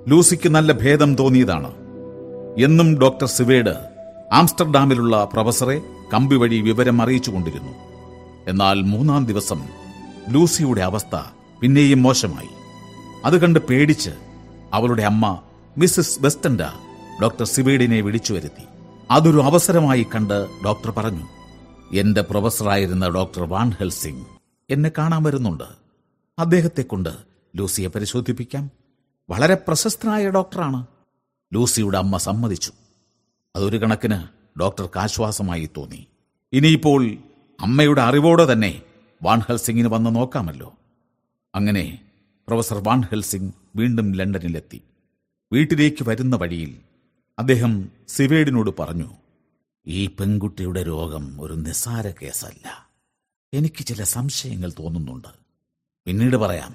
ലൂസിക്ക് 0.08 0.48
നല്ല 0.48 0.72
ഭേദം 0.72 1.14
തോന്നിയതാണ്. 1.14 1.70
എന്നും 2.64 3.00
ഡോക്ടർ 3.00 3.26
സിവേഡ് 3.26 3.74
ആംസ്റ്റർഡാമിലുള്ള 4.32 5.28
പ്രൊഫസറെ 5.32 5.80
കമ്പി 6.14 6.36
വഴി 6.36 6.60
വിവരം 6.60 7.02
അറിയിച്ചുകൊണ്ടിരുന്നു 7.02 7.74
എന്നാൽ 8.48 8.80
മൂന്നാം 8.82 9.26
ദിവസം 9.26 9.60
ലൂസിയുടെ 10.28 10.80
അവസ്ഥ 10.80 11.16
പിന്നെയും 11.60 12.02
മോശമായി. 12.02 12.48
അത് 13.24 13.40
കണ്ട് 13.40 13.58
പേടിച്ച് 13.58 14.10
അവളുടെ 14.72 15.02
അമ്മ 15.02 15.38
മിസ്സസ് 15.78 16.18
വെസ്റ്റൻഡ 16.20 16.62
ഡോക്ടർ 17.22 17.44
സിവേഡിനെ 17.44 18.00
വിളിച്ചു 18.00 18.32
വരുത്തി. 18.32 18.64
അതൊരു 19.10 19.38
അവസരമായി 19.38 20.06
കണ്ട് 20.14 20.46
ഡോക്ടർ 20.64 20.90
പറഞ്ഞു 20.90 21.26
എന്റെ 21.96 22.20
പ്രൊഫസറായിരുന്ന 22.20 23.08
ഡോക്ടർ 23.08 23.42
വാൻ 23.42 23.70
ഹെൽസിംഗ് 23.70 24.26
എന്നെ 24.70 24.92
കാണാൻ 24.98 25.22
വരുന്നുണ്ട്. 25.22 25.87
അദ്ദേഹത്തെ 26.38 26.82
കൊണ്ട് 26.82 27.16
ലൂസിയെ 27.56 27.88
പരിശോധിപ്പിക്കാം. 27.88 28.70
വളരെ 29.30 29.54
പ്രശസ്തനായ 29.54 30.30
ഡോക്ടറാണ്. 30.30 30.86
ലൂസിയുടെ 31.54 31.98
അമ്മ 31.98 32.16
സമ്മതിച്ചു. 32.16 32.72
അതൊരു 33.56 33.76
കണക്കിന് 33.76 34.22
ഡോക്ടർക്ക് 34.60 34.98
ആശ്വാസമായി 34.98 35.70
തോന്നി. 35.76 36.06
ഇനിയിപ്പോൾ 36.52 37.16
അമ്മയുടെ 37.60 38.02
അറിവോടെ 38.02 38.52
തന്നെ 38.52 38.82
വാൻ 39.22 39.38
ഹെൽസിംഗിന് 39.38 39.88
വന്ന് 39.88 40.16
നോക്കാമല്ലോ. 40.16 40.74
അങ്ങനെ 41.54 42.04
പ്രൊഫസർ 42.48 42.82
വാൻ 42.86 43.00
ഹെൽസിംഗ് 43.00 43.52
വീണ്ടും 43.76 44.14
ലണ്ടനിലെത്തി. 44.14 44.82
വീട്ടിലേക്ക് 45.52 46.08
വരുന്ന 46.08 46.36
വഴിയിൽ 46.36 46.78
അദ്ദേഹം 47.38 47.90
സിവേഡിനോട് 48.08 48.70
പറഞ്ഞു 48.78 49.10
ഈ 49.86 50.06
പെൺകുട്ടിയുടെ 50.06 50.82
രോഗം 50.82 51.40
ഒരു 51.40 51.54
നിസ്സാര 51.54 52.10
കേസല്ല. 52.10 52.90
എനിക്ക് 53.54 53.86
ചില 53.86 54.02
സംശയങ്ങൾ 54.02 54.72
തോന്നുന്നുണ്ട്. 54.78 55.47
പിന്നീട് 56.08 56.36
പറയാം 56.36 56.74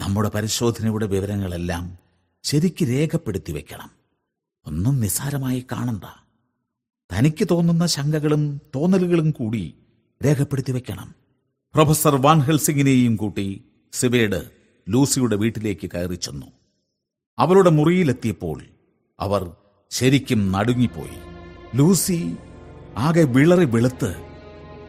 നമ്മുടെ 0.00 0.28
പരിശോധനയുടെ 0.28 1.06
വിവരങ്ങളെല്ലാം 1.06 1.98
ശരിക്ക് 2.42 2.88
രേഖപ്പെടുത്തി 2.88 3.52
വെക്കണം. 3.52 3.90
ഒന്നും 4.66 5.00
നിസ്സാരമായി 5.00 5.66
കാണണ്ട. 5.72 6.04
തനിക്ക് 7.12 7.48
തോന്നുന്ന 7.50 7.86
ശങ്കകളും 7.86 8.60
തോന്നലുകളും 8.74 9.30
കൂടി 9.30 9.74
രേഖപ്പെടുത്തി 10.24 10.72
വെക്കണം. 10.72 11.14
പ്രൊഫസർ 11.74 12.16
വാൻ 12.16 12.40
ഹെൽസിംഗിനെയും 12.40 13.16
കൂട്ടി 13.16 13.64
സിവേഡ് 13.92 14.50
ലൂസിയുടെ 14.88 15.36
വീട്ടിലേക്ക് 15.36 15.90
കയറി 15.90 16.14
ചെന്നു. 16.14 16.46
അവരുടെ 17.38 17.70
മുറിയിലെത്തിയപ്പോൾ 17.70 18.62
അവർ 19.20 19.52
ശരിക്കും 19.90 20.52
നടുങ്ങിപ്പോയി. 20.52 21.18
ലൂസി 21.74 22.36
ആകെ 22.96 23.22
വിളറി 23.22 23.64
വെളുത്ത് 23.64 24.24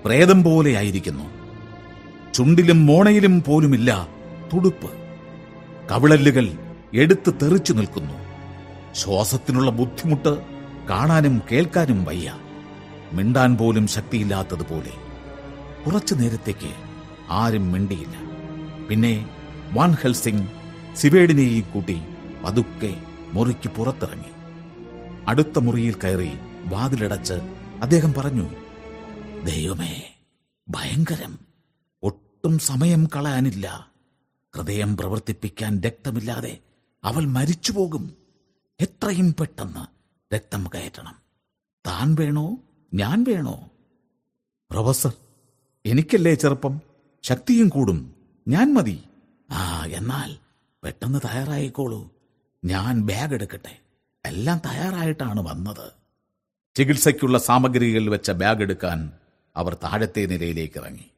പ്രേതം 0.05 0.43
പോലെയായിരിക്കുന്നു 0.43 1.44
ചുണ്ടിലും 2.35 2.85
മോണയിലും 2.85 3.43
പോലുമില്ല 3.43 4.07
തുടുപ്പ്. 4.53 4.91
കവിളല്ലുകൾ 5.91 6.49
എടുത്ത് 6.93 7.33
തെറിച്ചു 7.41 7.73
നിൽക്കുന്നു. 7.73 8.13
ശ്വാസത്തിനുള്ള 8.93 9.71
ബുദ്ധിമുട്ട് 9.71 10.41
കാണാനും 10.89 11.41
കേൾക്കാനും 11.51 12.03
വയ്യ. 12.03 12.33
മിണ്ടാൻ 13.13 13.57
പോലും 13.57 13.87
ശക്തിയില്ലാത്തതുപോലെ. 13.87 14.91
കുറച്ചു 15.85 16.15
നേരത്തേക്ക് 16.15 16.73
ആരും 17.29 17.71
മിണ്ടിയില്ല. 17.71 18.15
പിന്നെ 18.89 19.29
വാൻ 19.73 19.91
ഹെൽസിംഗ് 19.91 20.47
സിവേഡിനെയും 20.95 21.73
കൂട്ടി 21.73 22.01
പതുക്കെ 22.43 22.95
മുറിക്ക് 23.33 23.69
പുറത്തിറങ്ങി. 23.69 24.31
അടുത്ത 25.27 25.59
മുറിയിൽ 25.59 25.93
കയറി 25.93 26.31
വാതിലടച്ച് 26.65 27.33
അദ്ദേഹം 27.81 28.13
പറഞ്ഞു 28.13 28.49
ദൈവമേ 29.43 30.13
ഭയങ്കരം. 30.69 31.44
ഒട്ടും 32.45 32.59
സമയം 32.59 33.07
കളയാനില്ല. 33.15 33.91
ഹൃദയം 34.55 34.97
പ്രവർത്തിപ്പിക്കാൻ 34.97 35.81
രക്തമില്ലാതെ 35.81 36.57
അവൾ 37.03 37.25
മരിച്ചു 37.25 37.71
പോകും 37.71 38.17
എത്രയും 38.81 39.35
പെട്ടെന്ന് 39.39 39.87
രക്തം 40.35 40.69
കയറ്റണം. 40.75 41.15
താൻ 41.87 42.15
വേണോ? 42.19 42.57
ഞാൻ 42.93 43.25
വേണോ? 43.27 43.69
പ്രൊഫസർ 44.71 45.13
എനിക്കല്ലേ 45.85 46.33
ചെറുപ്പം? 46.33 46.81
ശക്തിയും 47.23 47.69
കൂടും. 47.69 48.15
ഞാൻ 48.47 48.73
മതി. 48.73 49.03
ആ 49.51 49.85
എന്നാൽ 49.85 50.37
പെട്ടെന്ന് 50.83 51.19
തയ്യാറായിക്കോളൂ. 51.19 52.11
ഞാൻ 52.65 53.01
ബാഗ് 53.01 53.33
എടുക്കട്ടെ. 53.33 53.79
എല്ലാം 54.25 54.61
തയ്യാറായിട്ടാണ് 54.65 55.41
വന്നത്. 55.41 55.91
ചികിത്സയ്ക്കുള്ള 56.75 57.37
സാമഗ്രികൾ 57.37 58.09
വെച്ച 58.09 58.31
ബാഗ് 58.31 58.61
എടുക്കാൻ 58.61 59.11
അവർ 59.55 59.73
താഴത്തെ 59.73 60.25
നിലയിലേക്ക് 60.25 60.79
ഇറങ്ങി. 60.79 61.09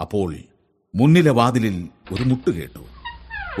അപ്പോൾ 0.00 0.36
മുന്നിലെ 0.94 1.30
വാതിലിൽ 1.30 1.88
ഒരു 2.12 2.22
മുട്ട് 2.22 2.50
കേട്ടു. 2.50 2.78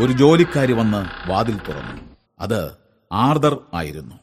ഒരു 0.00 0.12
ജോലിക്കാരി 0.12 0.72
വന്ന് 0.72 1.30
വാതിൽ 1.30 1.56
തുറന്നു. 1.56 2.02
അത് 2.38 2.70
ആർദർ 3.12 3.60
ആയിരുന്നു. 3.74 4.14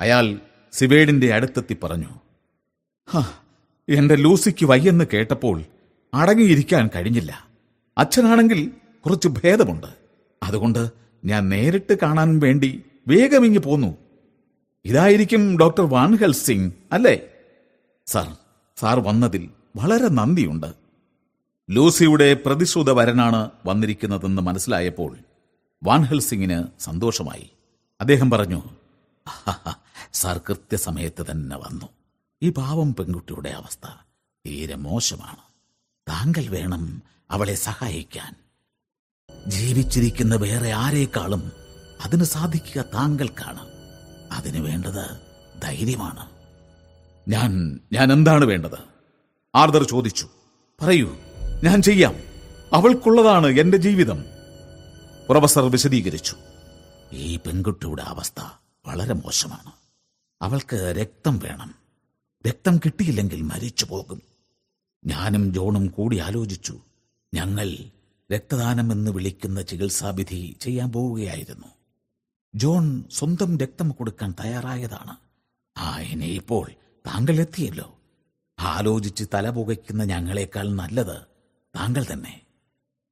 അയാൾ 0.00 0.40
സിവേഡിന്റെ 0.72 1.34
അടുത്തെത്തി 1.34 1.76
പറഞ്ഞു 1.82 2.08
"ഹ, 3.10 3.20
എന്റെ 3.88 4.16
ലൂസിക്ക് 4.16 4.66
വയ്യെന്ന് 4.66 5.04
കേട്ടപ്പോൾ 5.12 5.62
അടങ്ങിയിരിക്കാൻ 6.14 6.90
കഴിഞ്ഞില്ല. 6.96 7.48
അച്ഛനാണെങ്കിൽ 7.98 8.70
കുറച്ച് 9.06 9.28
ഭേദമുണ്ട്. 9.28 9.86
അതുകൊണ്ട് 10.42 10.88
ഞാൻ 11.24 11.48
നേരിട്ട് 11.48 11.98
കാണാൻ 12.02 12.38
വേണ്ടി 12.38 12.82
വേഗമിങ്ങി 13.08 13.58
പോന്നു. 13.58 13.96
ഇതായിരിക്കും 14.84 15.58
ഡോക്ടർ 15.58 15.82
വാൻഹൽ 15.82 16.32
സിംഗ് 16.32 16.72
അല്ലേ? 16.92 17.20
സാർ 18.06 18.36
സാർ 18.76 19.00
വന്നതിൽ 19.00 19.48
വളരെ 19.76 20.08
നന്ദിയുണ്ട്. 20.08 20.87
ലൂസിയുടെ 21.70 22.34
പ്രതിശ്രുത 22.34 22.90
വരനാണ് 22.90 23.50
വന്നിരിക്കുന്നതെന്ന് 23.66 24.42
മനസ്സിലായപ്പോൾ 24.42 25.18
വാൻഹൽ 25.82 26.20
സിംഗിന് 26.20 26.64
സന്തോഷമായി. 26.80 27.50
അദ്ദേഹം 28.00 28.30
പറഞ്ഞു 28.30 28.62
"ആഹാ, 29.28 29.74
സാർ 30.12 30.38
കൃത്യസമയത്ത് 30.38 31.26
തന്നെ 31.30 31.56
വന്നു. 31.56 31.86
ഈ 32.42 32.50
പാവം 32.50 32.94
പെൺകുട്ടിയുടെ 32.94 33.48
അവസ്ഥ 33.50 33.88
തീരെ 34.46 34.74
മോശമാണ്. 34.74 35.36
താങ്കൾ 36.08 36.46
വേണം 36.48 37.02
അവളെ 37.30 37.54
സഹായിക്കാൻ. 37.54 38.34
ജീവിച്ചിരിക്കുന്ന 39.46 40.36
വേറെ 40.36 40.72
ആരേക്കാളും 40.72 41.52
അതിന് 42.04 42.24
സാധിക്കുക 42.24 42.84
താങ്കൾക്കാണ്. 42.94 43.68
അതിന് 44.32 44.60
വേണ്ടത് 44.60 45.20
ധൈര്യമാണ്. 45.62 46.26
ഞാൻ 47.28 47.80
ഞാൻ 47.92 48.12
എന്താണ് 48.12 48.44
വേണ്ടത്? 48.44 48.78
ആർദർ 49.54 49.82
ചോദിച്ചു. 49.84 50.28
പറയൂ 50.82 51.16
ഞാൻ 51.64 51.82
ചെയ്യാം. 51.82 52.14
അവൾക്കുള്ളതാണ് 52.72 53.46
എന്റെ 53.46 53.76
ജീവിതം. 53.76 54.24
പ്രൊഫസർ 55.28 55.62
വിശദീകരിച്ചു. 55.62 56.36
ഈ 57.12 57.36
പെൺകുട്ടിയുടെ 57.36 58.02
അവസ്ഥ 58.02 58.42
വളരെ 58.86 59.14
മോശമാണ്. 59.14 59.72
അവൾക്ക് 60.42 60.94
രക്തം 61.00 61.38
വേണം. 61.38 61.74
രക്തം 62.48 62.78
കിട്ടിയില്ലെങ്കിൽ 62.78 63.42
മരിച്ചു 63.42 63.84
പോകും. 63.84 64.22
ഞാനും 65.06 65.54
ജോണും 65.54 65.86
കൂടി 65.86 66.18
ആലോചിച്ചു. 66.18 66.78
ഞങ്ങൾ 67.34 67.74
രക്തദാനം 68.32 68.92
എന്ന് 68.92 69.10
വിളിക്കുന്ന 69.10 69.62
ചികിത്സാവിധി 69.62 70.56
ചെയ്യാൻ 70.60 70.92
പോവുകയായിരുന്നു. 70.92 71.66
ജോൺ 72.54 73.04
സ്വന്തം 73.12 73.58
രക്തം 73.58 73.90
കൊടുക്കാൻ 73.90 74.34
തയ്യാറായതാണ്. 74.40 75.16
ആ 75.78 76.00
ഇനിയിപ്പോൾ 76.00 76.70
താങ്കൾ 77.06 77.40
എത്തിയല്ലോ. 77.40 77.98
ആലോചിച്ച് 78.58 79.24
തല 79.34 79.50
പുകയ്ക്കുന്ന 79.50 80.04
ഞങ്ങളെക്കാൾ 80.04 80.68
നല്ലത് 80.68 81.27
താങ്കൾ 81.78 82.04
തന്നെ. 82.12 82.40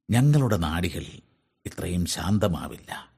ഞങ്ങളുടെ 0.09 0.57
നാടികൾ 0.57 1.03
ഇത്രയും 1.65 2.05
ശാന്തമാവില്ല. 2.05 3.09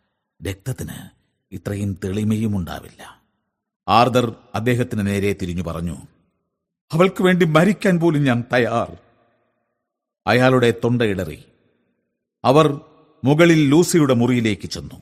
രക്തത്തിന് 0.43 1.09
ഇത്രയും 1.51 1.99
തെളിമയും 2.03 2.57
ഉണ്ടാവില്ല 2.57 3.21
ആർദർ 3.87 4.35
അദ്ദേഹത്തിന് 4.55 5.07
നേരെ 5.07 5.35
തിരിഞ്ഞു 5.41 5.63
പറഞ്ഞു 5.63 5.97
അവൾക്ക് 6.93 7.23
വേണ്ടി 7.23 7.45
മരിക്കാൻ 7.45 7.99
പോലും 7.99 8.23
ഞാൻ 8.23 8.43
തയ്യാർ. 8.53 8.97
അയാളുടെ 10.27 10.73
തൊണ്ടയിടറി 10.83 11.43
അവർ 12.45 12.81
മുകളിൽ 13.23 13.69
ലൂസിയുടെ 13.69 14.13
മുറിയിലേക്ക് 14.13 14.69
ചെന്നു. 14.69 15.01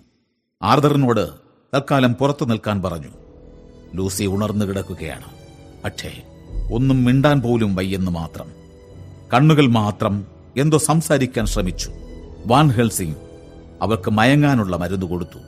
ആർദറിനോട് 0.61 1.29
തൽക്കാലം 1.73 2.13
പുറത്തു 2.13 2.45
നിൽക്കാൻ 2.45 2.81
പറഞ്ഞു. 2.81 3.11
ലൂസി 3.93 4.23
ഉണർന്നു 4.23 4.65
കിടക്കുകയാണ്. 4.65 5.25
പക്ഷേ 5.83 6.23
ഒന്നും 6.71 7.03
മിണ്ടാൻ 7.03 7.41
പോലും 7.41 7.75
വയ്യെന്ന് 7.75 8.11
മാത്രം. 8.11 8.51
കണ്ണുകൾ 9.33 9.67
മാത്രം 9.67 10.36
എന്തോ 10.57 10.77
സംസാരിക്കാൻ 10.77 11.45
ശ്രമിച്ചു. 11.45 11.91
വാൻ 12.45 12.69
ഹെൽസിംഗ് 12.69 13.17
അവൾക്ക് 13.81 14.11
മയങ്ങാനുള്ള 14.11 14.77
മരുന്ന് 14.77 15.05
കൊടുത്തു. 15.05 15.39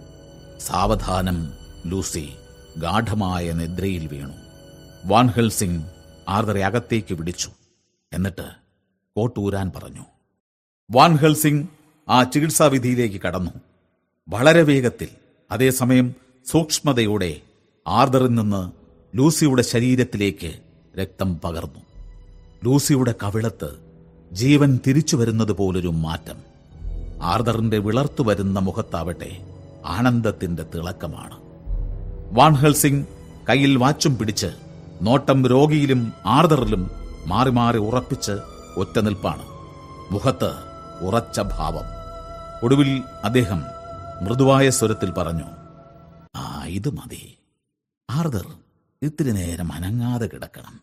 സാവധാനം 0.60 1.54
ലൂസി 1.86 2.30
ഗാഠമായ 2.78 3.52
നിദ്രയിൽ 3.52 4.08
വീണു. 4.08 4.34
വാൻ 5.06 5.28
ഹെൽസിംഗ് 5.28 5.86
ആർദറെ 6.30 6.66
അകത്തേക്ക് 6.66 7.14
പിടിച്ചു 7.14 7.52
എന്നിട്ട് 8.14 8.50
കോട്ടൂരാൻ 9.16 9.72
പറഞ്ഞു. 9.76 10.06
വാൻ 10.92 11.16
ഹെൽസിംഗ് 11.16 11.68
ആ 12.10 12.24
ചികിത്സാവിധിയിലേക്ക് 12.24 13.22
കടന്നു. 13.22 13.52
വളരെ 14.30 14.62
വേഗത്തിൽ 14.62 15.08
അതേസമയം 15.52 16.16
സൂക്ഷ്മതയോടെ 16.46 17.42
ആർദറിൽ 17.88 18.28
നിന്ന് 18.28 18.72
ലൂസിയുടെ 19.18 19.62
ശരീരത്തിലേക്ക് 19.62 20.54
രക്തം 20.98 21.40
പകർന്നു. 21.40 21.80
ലൂസിയുടെ 22.64 23.16
കവിളത്ത് 23.24 23.89
ജീവൻ 24.32 24.80
തിരിച്ചു 24.88 25.18
വരുന്നത് 25.18 25.52
പോലൊരു 25.52 25.88
മാറ്റം. 25.88 26.38
ആർദറിന്റെ 27.24 27.78
വിളർത്തു 27.78 28.24
വരുന്ന 28.24 28.60
മുഖത്താവട്ടെ 28.60 29.46
ആനന്ദത്തിന്റെ 29.86 30.64
തിളക്കമാണ്. 30.76 31.40
വാൺഹൽസിംഗ് 32.32 33.06
കയ്യിൽ 33.50 33.76
വാച്ചും 33.76 34.18
പിടിച്ച് 34.18 34.48
നോട്ടം 35.02 35.46
രോഗിയിലും 35.46 36.14
ആർദറിലും 36.26 36.92
മാറി 37.26 37.50
മാറി 37.50 37.78
ഉറപ്പിച്ച് 37.78 38.32
ഒറ്റ 38.78 39.00
നിൽപ്പാണ്. 39.00 39.44
മുഖത്ത് 40.14 40.52
ഉറച്ച 41.06 41.40
ഭാവം. 41.40 41.86
ഒടുവിൽ 42.64 43.04
അദ്ദേഹം 43.24 43.64
മൃദുവായ 44.22 44.70
സ്വരത്തിൽ 44.70 45.12
പറഞ്ഞു 45.12 45.46
ആ 46.36 46.66
ഇത് 46.66 46.90
മതി. 46.90 47.38
ആർദർ 48.10 48.46
ഇത്തിരി 49.02 49.32
നേരം 49.32 49.74
അനങ്ങാതെ 49.74 50.28
കിടക്കണം. 50.28 50.80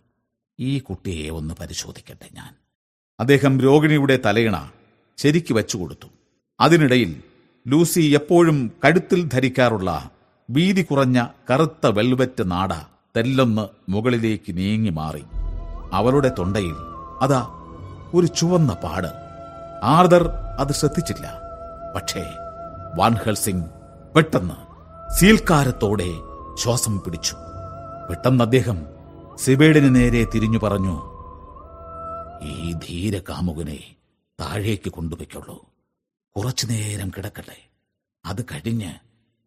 ഈ 0.61 0.79
കുട്ടിയെ 0.79 1.31
ഒന്ന് 1.31 1.55
പരിശോധിക്കട്ടെ 1.61 2.29
ഞാൻ. 2.33 2.66
അദ്ദേഹം 3.21 3.61
രോഗിണിയുടെ 3.61 4.21
തലയിണ 4.27 4.71
ശരിക്ക് 5.19 5.55
വെച്ചുകൊടുത്തു 5.55 6.07
അതിനിടയിൽ 6.61 7.23
ലൂസി 7.67 8.01
എപ്പോഴും 8.01 8.73
കഴുത്തിൽ 8.85 9.29
ധരിക്കാറുള്ള 9.29 10.11
വീതി 10.51 10.83
കുറഞ്ഞ 10.83 11.27
കറുത്ത 11.51 11.87
വെൽവെറ്റ് 11.87 12.51
നാട 12.51 12.73
തെല്ലൊന്ന് 13.17 13.69
മുകളിലേക്ക് 13.89 14.57
നീങ്ങി 14.57 14.91
മാറി. 14.91 15.25
അവളുടെ 15.93 16.33
തൊണ്ടയിൽ 16.39 16.77
അതാ 17.21 17.41
ഒരു 18.15 18.27
ചുവന്ന 18.27 18.73
പാട്. 18.73 19.11
ആർദർ 19.83 20.29
അത് 20.59 20.73
ശ്രദ്ധിച്ചില്ല. 20.73 21.27
പക്ഷേ 21.95 22.25
വാൻഹൽസിംഗ് 22.95 23.67
പെട്ടെന്ന് 24.17 24.59
സീൽക്കാരത്തോടെ 25.13 26.11
ശ്വാസം 26.59 27.01
പിടിച്ചു. 27.01 27.35
പെട്ടെന്ന് 28.11 28.45
അദ്ദേഹം 28.45 28.87
സിബേഡിന് 29.39 29.95
നേരെ 29.95 30.25
തിരിഞ്ഞു 30.25 30.59
പറഞ്ഞു 30.59 31.16
ഈ 32.43 32.73
ധീര 32.73 33.19
കാമുകനെ 33.19 33.97
താഴേക്ക് 34.41 34.91
കൊണ്ടുവയ്ക്കുള്ളൂ 34.91 35.67
കുറച്ചു 36.37 36.67
നേരം 36.67 37.11
കിടക്കട്ടെ. 37.17 37.69
അത് 38.25 38.45
കഴിഞ്ഞ് 38.45 38.95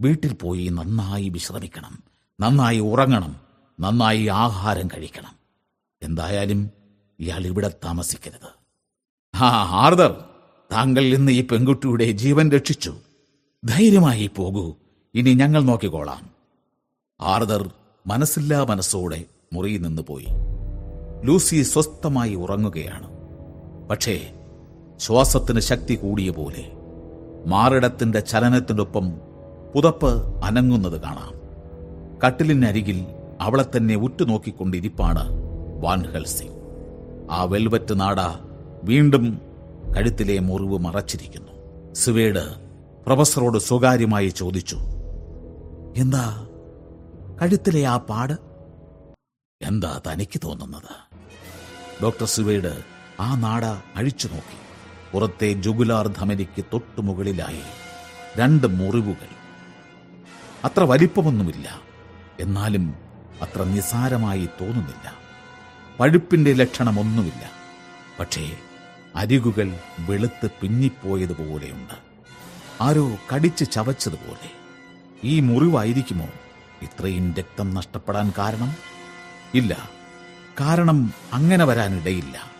വീട്ടിൽ 0.01 0.33
പോയി 0.33 0.69
നന്നായി 0.69 1.29
വിശ്രമിക്കണം. 1.29 2.03
നന്നായി 2.39 2.79
ഉറങ്ങണം. 2.79 3.35
നന്നായി 3.79 4.27
ആഹാരം 4.27 4.87
കഴിക്കണം. 4.87 5.35
എന്തായാലും 6.01 6.71
ഇയാൾ 7.19 7.45
ഇവിടെ 7.45 7.71
താമസിക്കരുത്. 7.83 8.59
ആ 9.35 9.49
ആർദർ 9.85 10.25
താങ്കൾ 10.71 11.03
ഇന്ന് 11.03 11.31
ഈ 11.31 11.41
പെൺകുട്ടിയുടെ 11.41 12.11
ജീവൻ 12.11 12.51
രക്ഷിച്ചു. 12.51 12.97
ധൈര്യമായി 13.65 14.27
പോകൂ. 14.27 14.75
ഇനി 15.15 15.33
ഞങ്ങൾ 15.33 15.61
നോക്കിക്കോളാം. 15.61 16.29
ആർദർ 17.21 17.71
മനസ്സില്ലാ 18.07 18.63
മനസ്സോടെ 18.63 19.25
മുറിയിൽ 19.53 19.81
നിന്ന് 19.81 20.01
പോയി. 20.01 20.27
ലൂസി 21.23 21.61
സ്വസ്ഥമായി 21.61 22.35
ഉറങ്ങുകയാണ്. 22.35 23.09
പക്ഷേ 23.89 24.33
ശ്വാസത്തിന് 24.99 25.59
ശക്തി 25.59 25.95
കൂടിയ 25.95 26.29
പോലെ 26.29 26.71
മാറിടത്തിന്റെ 27.45 28.19
ചലനത്തിനൊപ്പം 28.19 29.05
പുതപ്പ് 29.75 30.39
അനങ്ങുന്നത് 30.43 31.01
കാണാം. 31.01 31.33
കട്ടിലിനരികിൽ 32.25 33.05
അവളെ 33.41 33.65
തന്നെ 33.77 33.95
ഉറ്റുനോക്കിക്കൊണ്ടിരിപ്പാണ് 33.95 35.23
വാൻ 35.81 35.99
ആ 37.31 37.43
വെൽവറ്റ് 37.43 37.99
നാട 37.99 38.19
വീണ്ടും 38.83 39.41
കഴുത്തിലെ 39.97 40.39
മുറിവ് 40.39 40.77
മറച്ചിരിക്കുന്നു. 40.77 41.53
സുവേഡ് 41.93 42.45
പ്രൊഫസറോട് 43.05 43.57
സ്വകാര്യമായി 43.57 44.29
ചോദിച്ചു 44.29 44.75
എന്താ 45.97 46.47
കഴുത്തിലെ 47.41 47.87
ആ 47.87 47.97
പാട്? 47.97 48.33
എന്താ 49.61 50.01
തനിക്ക് 50.07 50.39
തോന്നുന്നത്? 50.43 51.08
ഡോക്ടർ 52.03 52.25
സുവൈഡ് 52.25 52.83
ആ 53.19 53.35
നാട 53.35 53.65
അഴിച്ചു 53.65 54.27
നോക്കി. 54.27 54.57
പുറത്തെ 55.13 55.53
ജുഗുലാർ 55.53 56.07
ധമനിക്ക് 56.07 56.65
തൊട്ടുമുകളിലായി 56.73 57.61
രണ്ട് 58.37 58.67
മുറിവുകൾ. 58.67 59.27
അത്ര 60.63 60.83
വലിപ്പമൊന്നുമില്ല. 60.83 61.81
എന്നാലും 62.39 62.95
അത്ര 63.41 63.63
നിസാരമായി 63.63 64.49
തോന്നുന്നില്ല. 64.61 65.13
പഴുപ്പിന്റെ 65.99 66.53
ലക്ഷണമൊന്നുമില്ല. 66.53 67.51
പക്ഷേ 68.19 68.57
അരികുകൾ 69.15 69.79
വെളുത്ത് 69.99 70.49
പിന്നിപ്പോയതുപോലെയുണ്ട്. 70.61 71.93
ആരോ 72.81 73.11
കടിച്ച് 73.33 73.71
ചവച്ചതുപോലെ. 73.71 74.51
ഈ 75.23 75.39
മുറിവായിരിക്കുമോ 75.39 76.27
ഇത്രയും 76.81 77.35
രക്തം 77.39 77.73
നഷ്ടപ്പെടാൻ 77.73 78.33
കാരണം? 78.37 78.75
ഇല്ല. 79.53 79.98
കാരണം 80.59 81.13
അങ്ങനെ 81.33 81.65
വരാനിടയില്ല. 81.65 82.51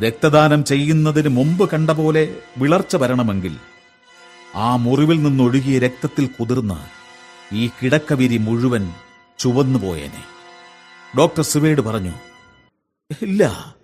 രക്തദാനം 0.00 0.64
ചെയ്യുന്നതിന് 0.64 1.28
മുമ്പ് 1.28 1.70
കണ്ട 1.70 1.90
പോലെ 1.90 2.36
വിളർച്ച 2.58 2.96
വരണമെങ്കിൽ 2.96 3.56
ആ 4.54 4.76
മുറിവിൽ 4.76 5.22
നിന്നൊഴുകിയ 5.22 5.78
രക്തത്തിൽ 5.78 6.26
കുതിർന്ന് 6.26 6.78
ഈ 7.54 7.70
കിടക്കവിരി 7.82 8.36
മുഴുവൻ 8.36 8.92
ചുവന്നുപോയേനെ 9.38 10.24
ഡോക്ടർ 11.18 11.42
സുവേഡ് 11.42 11.80
പറഞ്ഞു 11.80 12.12
ഇല്ല 13.22 13.74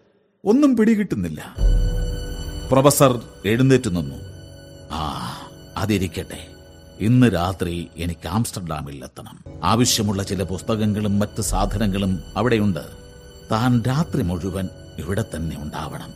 ഒന്നും 0.45 0.77
പിടികിട്ടുന്നില്ല. 0.77 1.57
പ്രൊഫസർ 2.73 3.23
എഴുന്നേറ്റ് 3.47 3.97
നിന്നു. 3.97 4.17
ആ 4.93 5.03
അതിരിക്കട്ടെ. 5.77 6.47
ഇന്ന് 7.01 7.27
രാത്രി 7.35 7.89
എനിക്ക് 7.97 8.29
ആംസ്റ്റർഡാമിൽ 8.29 9.05
എത്തണം 9.05 9.45
ആവശ്യമുള്ള 9.65 10.23
ചില 10.23 10.43
പുസ്തകങ്ങളും 10.43 11.19
മറ്റ് 11.19 11.43
സാധനങ്ങളും 11.43 12.23
അവിടെയുണ്ട്. 12.37 13.00
താൻ 13.51 13.83
രാത്രി 13.83 14.23
മുഴുവൻ 14.23 14.69
ഇവിടെ 14.99 15.25
തന്നെ 15.37 15.63
ഉണ്ടാവണം. 15.63 16.13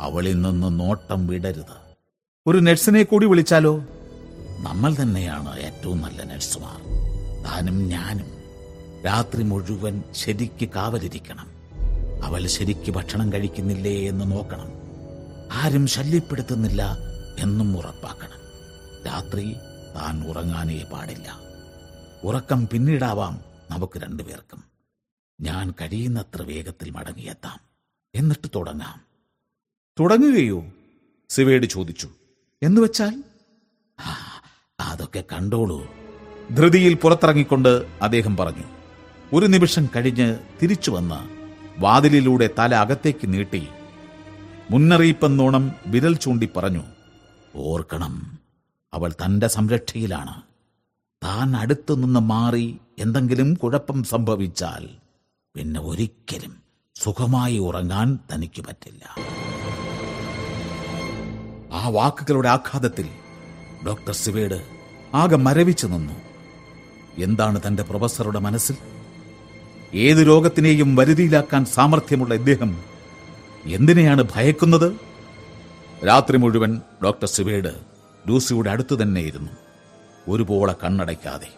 അവളിൽ 0.00 0.40
നിന്ന് 0.40 0.80
നോട്ടം 0.80 1.26
വിടരുത്. 1.26 1.96
ഒരു 2.46 2.58
നഴ്സിനെ 2.58 3.02
കൂടി 3.02 3.26
വിളിച്ചാലോ? 3.26 3.78
നമ്മൾ 4.60 4.94
തന്നെയാണ് 4.94 5.58
ഏറ്റവും 5.58 6.00
നല്ല 6.00 6.22
നഴ്സുമാർ. 6.22 6.80
താനും 7.44 7.88
ഞാനും 7.88 8.26
രാത്രി 9.04 9.42
മുഴുവൻ 9.42 10.02
ശരിക്ക് 10.12 10.68
കാവലിരിക്കണം. 10.68 11.46
അവൾ 12.24 12.46
ശരിക്ക് 12.46 12.90
ഭക്ഷണം 12.90 13.32
കഴിക്കുന്നില്ലേ 13.32 14.08
എന്ന് 14.08 14.32
നോക്കണം. 14.32 14.68
ആരും 15.52 15.86
ശല്യപ്പെടുത്തുന്നില്ല 15.86 16.96
എന്നും 17.38 17.78
ഉറപ്പാക്കണം. 17.78 18.40
രാത്രി 19.06 19.52
താൻ 19.96 20.28
ഉറങ്ങാനേ 20.28 20.84
പാടില്ല. 20.92 21.38
ഉറക്കം 22.24 22.68
പിന്നീടാവാം 22.68 23.40
നമുക്ക് 23.70 23.98
രണ്ടുപേർക്കും. 23.98 24.73
ഞാൻ 25.40 25.70
കഴിയുന്നത്ര 25.70 26.42
വേഗത്തിൽ 26.42 26.90
മടങ്ങിയെത്താം. 26.90 27.60
എന്നിട്ട് 28.14 28.50
തുടങ്ങാം. 28.54 29.00
തുടങ്ങുകയോ? 30.00 30.64
സിവേഡ് 31.28 31.62
ചോദിച്ചു. 31.62 32.10
എന്നുവെച്ചാൽ 32.62 33.24
"ആ, 34.00 34.16
അതൊക്കെ 34.80 35.24
കണ്ടോളൂ. 35.32 35.94
ധൃതിയിൽ 36.54 36.94
പുറത്തിറങ്ങിക്കൊണ്ട് 36.94 37.98
അദ്ദേഹം 38.02 38.36
പറഞ്ഞു. 38.36 38.64
ഒരു 39.32 39.46
നിമിഷം 39.46 39.88
കഴിഞ്ഞ് 39.96 40.38
തിരിച്ചു 40.62 40.90
വന്ന് 40.90 41.50
വാതിലിലൂടെ 41.80 42.50
തല 42.58 42.74
അകത്തേക്ക് 42.74 43.32
നീട്ടി 43.32 43.68
മുന്നറിയിപ്പെന്നോണം 44.70 45.72
വിരൽ 45.86 46.16
ചൂണ്ടി 46.16 46.48
പറഞ്ഞു. 46.56 46.82
ഓർക്കണം 47.56 48.38
അവൾ 48.94 49.12
തന്റെ 49.12 49.46
സംരക്ഷയിലാണ്. 49.46 50.42
താൻ 51.24 51.56
അടുത്തു 51.56 51.94
നിന്ന് 51.94 52.20
മാറി 52.20 52.78
എന്തെങ്കിലും 52.98 53.54
കുഴപ്പം 53.54 54.04
സംഭവിച്ചാൽ 54.04 54.88
പിന്നെ 55.54 55.80
ഒരിക്കലും 55.80 56.54
സുഖമായി 56.96 57.58
ഉറങ്ങാൻ 57.58 58.18
തനിക്ക് 58.30 58.62
പറ്റില്ല. 58.62 59.04
ആ 61.72 61.88
വാക്കുകളുടെ 61.88 62.48
ആഘാതത്തിൽ 62.48 63.08
ഡോക്ടർ 63.86 64.12
സിവേഡ് 64.12 64.58
ആകെ 65.14 65.36
മരവിച്ചു 65.36 65.86
നിന്നു. 65.86 66.16
എന്താണ് 67.18 67.60
തന്റെ 67.66 67.82
പ്രൊഫസറുടെ 67.82 68.38
മനസ്സിൽ? 68.38 68.76
ഏത് 69.94 70.26
രോഗത്തിനെയും 70.26 70.96
വരുതിയിലാക്കാൻ 70.96 71.64
സാമർഥ്യമുള്ള 71.64 72.34
ഇദ്ദേഹം 72.34 72.84
എന്തിനെയാണ് 73.64 74.22
ഭയക്കുന്നത്? 74.34 74.88
രാത്രി 76.06 76.36
മുഴുവൻ 76.36 76.80
ഡോക്ടർ 77.04 77.26
സിവേഡ് 77.26 77.74
ലൂസിയുടെ 78.28 78.70
അടുത്തു 78.70 78.94
തന്നെയിരുന്നു 78.94 79.52
ഒരുപോലെ 80.28 80.74
കണ്ണടയ്ക്കാതെ. 80.84 81.50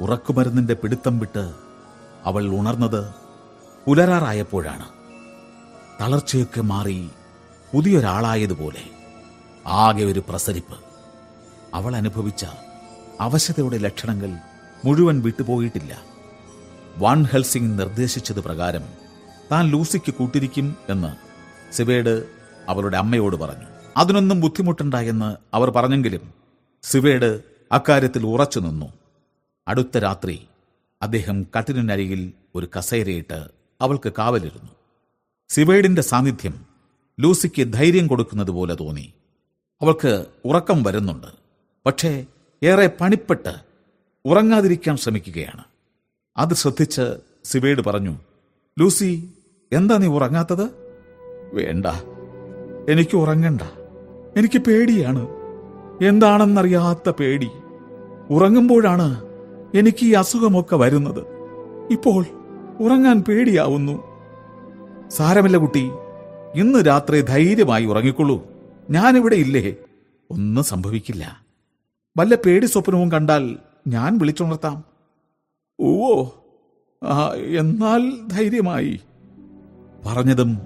ഉറക്കുമരുന്നിന്റെ 0.00 0.74
പിടുത്തം 0.74 1.18
വിട്ട് 1.18 1.69
അവൾ 2.24 2.46
ഉണർന്നത് 2.46 3.14
പുലരാറായപ്പോഴാണ്. 3.86 4.88
തളർച്ചയൊക്കെ 6.00 6.60
മാറി 6.60 7.08
പുതിയൊരാളായതുപോലെ 7.74 8.82
ആകെ 9.66 10.04
ഒരു 10.04 10.22
പ്രസരിപ്പ്. 10.28 10.78
അവൾ 11.74 11.96
അനുഭവിച്ച 11.96 12.46
അവശതയുടെ 13.20 13.78
ലക്ഷണങ്ങൾ 13.78 14.36
മുഴുവൻ 14.84 15.22
വിട്ടുപോയിട്ടില്ല. 15.22 15.98
വാൻ 16.98 17.24
ഹെൽസിംഗ് 17.24 17.78
നിർദ്ദേശിച്ചത് 17.78 18.40
പ്രകാരം 18.40 18.82
താൻ 19.52 19.68
ലൂസിക്ക് 19.68 20.14
കൂട്ടിരിക്കും 20.14 20.76
എന്ന് 20.88 21.16
സിവേഡ് 21.74 22.24
അവളുടെ 22.68 22.96
അമ്മയോട് 22.96 23.36
പറഞ്ഞു. 23.36 23.66
അതിനൊന്നും 23.96 24.40
ബുദ്ധിമുട്ടുണ്ടായെന്ന് 24.40 25.36
അവർ 25.54 25.70
പറഞ്ഞെങ്കിലും 25.70 26.34
സിവേഡ് 26.82 27.40
അക്കാര്യത്തിൽ 27.72 28.26
ഉറച്ചു 28.26 28.60
നിന്നു 28.60 28.86
അടുത്ത 29.68 29.98
രാത്രി 29.98 30.46
അദ്ദേഹം 31.02 31.46
കട്ടിലിനരികിൽ 31.58 32.32
ഒരു 32.54 32.68
കസേരയിട്ട് 32.78 33.48
അവൾക്ക് 33.80 34.12
കാവലിരുന്നു. 34.18 34.70
സിവേഡിന്റെ 35.48 36.02
സാന്നിധ്യം 36.02 36.54
ലൂസിക്ക് 37.20 37.72
ധൈര്യം 37.72 38.06
കൊടുക്കുന്നത് 38.06 38.50
പോലെ 38.50 38.74
തോന്നി. 38.74 39.14
അവൾക്ക് 39.82 40.26
ഉറക്കം 40.44 40.82
വരുന്നുണ്ട്. 40.82 41.26
പക്ഷേ 41.86 42.26
ഏറെ 42.62 42.90
പണിപ്പെട്ട് 43.00 43.54
ഉറങ്ങാതിരിക്കാൻ 44.24 44.96
ശ്രമിക്കുകയാണ്. 44.96 45.64
അത് 46.36 46.54
ശ്രദ്ധിച്ച് 46.54 47.16
സിവേഡ് 47.44 47.84
പറഞ്ഞു 47.84 48.18
ലൂസി 48.78 49.30
എന്താ 49.72 49.96
നീ 49.96 50.06
ഉറങ്ങാത്തത്? 50.06 50.70
വേണ്ട. 51.52 51.86
എനിക്ക് 52.90 53.16
ഉറങ്ങണ്ട. 53.16 53.60
എനിക്ക് 54.36 54.58
പേടിയാണ്. 54.58 55.28
എന്താണെന്നറിയാത്ത 56.04 57.10
പേടി. 57.10 57.48
ഉറങ്ങുമ്പോഴാണ് 58.30 59.29
എനിക്ക് 59.74 60.04
ഈ 60.04 60.12
അസുഖമൊക്കെ 60.12 60.76
വരുന്നത്. 60.76 61.26
ഇപ്പോൾ 61.90 62.24
ഉറങ്ങാൻ 62.80 63.20
പേടിയാവുന്നു. 63.20 64.02
സാരമില്ല 65.08 65.56
കുട്ടി. 65.56 65.90
ഇന്ന് 66.54 66.86
രാത്രി 66.86 67.20
ധൈര്യമായി 67.20 67.84
ഉറങ്ങിക്കൊള്ളൂ. 67.84 68.46
ഞാനിവിടെ 68.90 69.34
ഇല്ലേ. 69.34 69.74
ഒന്നും 70.30 70.64
സംഭവിക്കില്ല. 70.64 71.44
വല്ല 72.18 72.34
പേടി 72.34 72.66
സ്വപ്നവും 72.66 73.10
കണ്ടാൽ 73.10 73.56
ഞാൻ 73.86 74.18
വിളിച്ചുണർത്താം. 74.18 74.84
ഓ 75.80 76.24
എന്നാൽ 77.58 78.26
ധൈര്യമായി. 78.26 79.00
പറഞ്ഞതും 80.06 80.58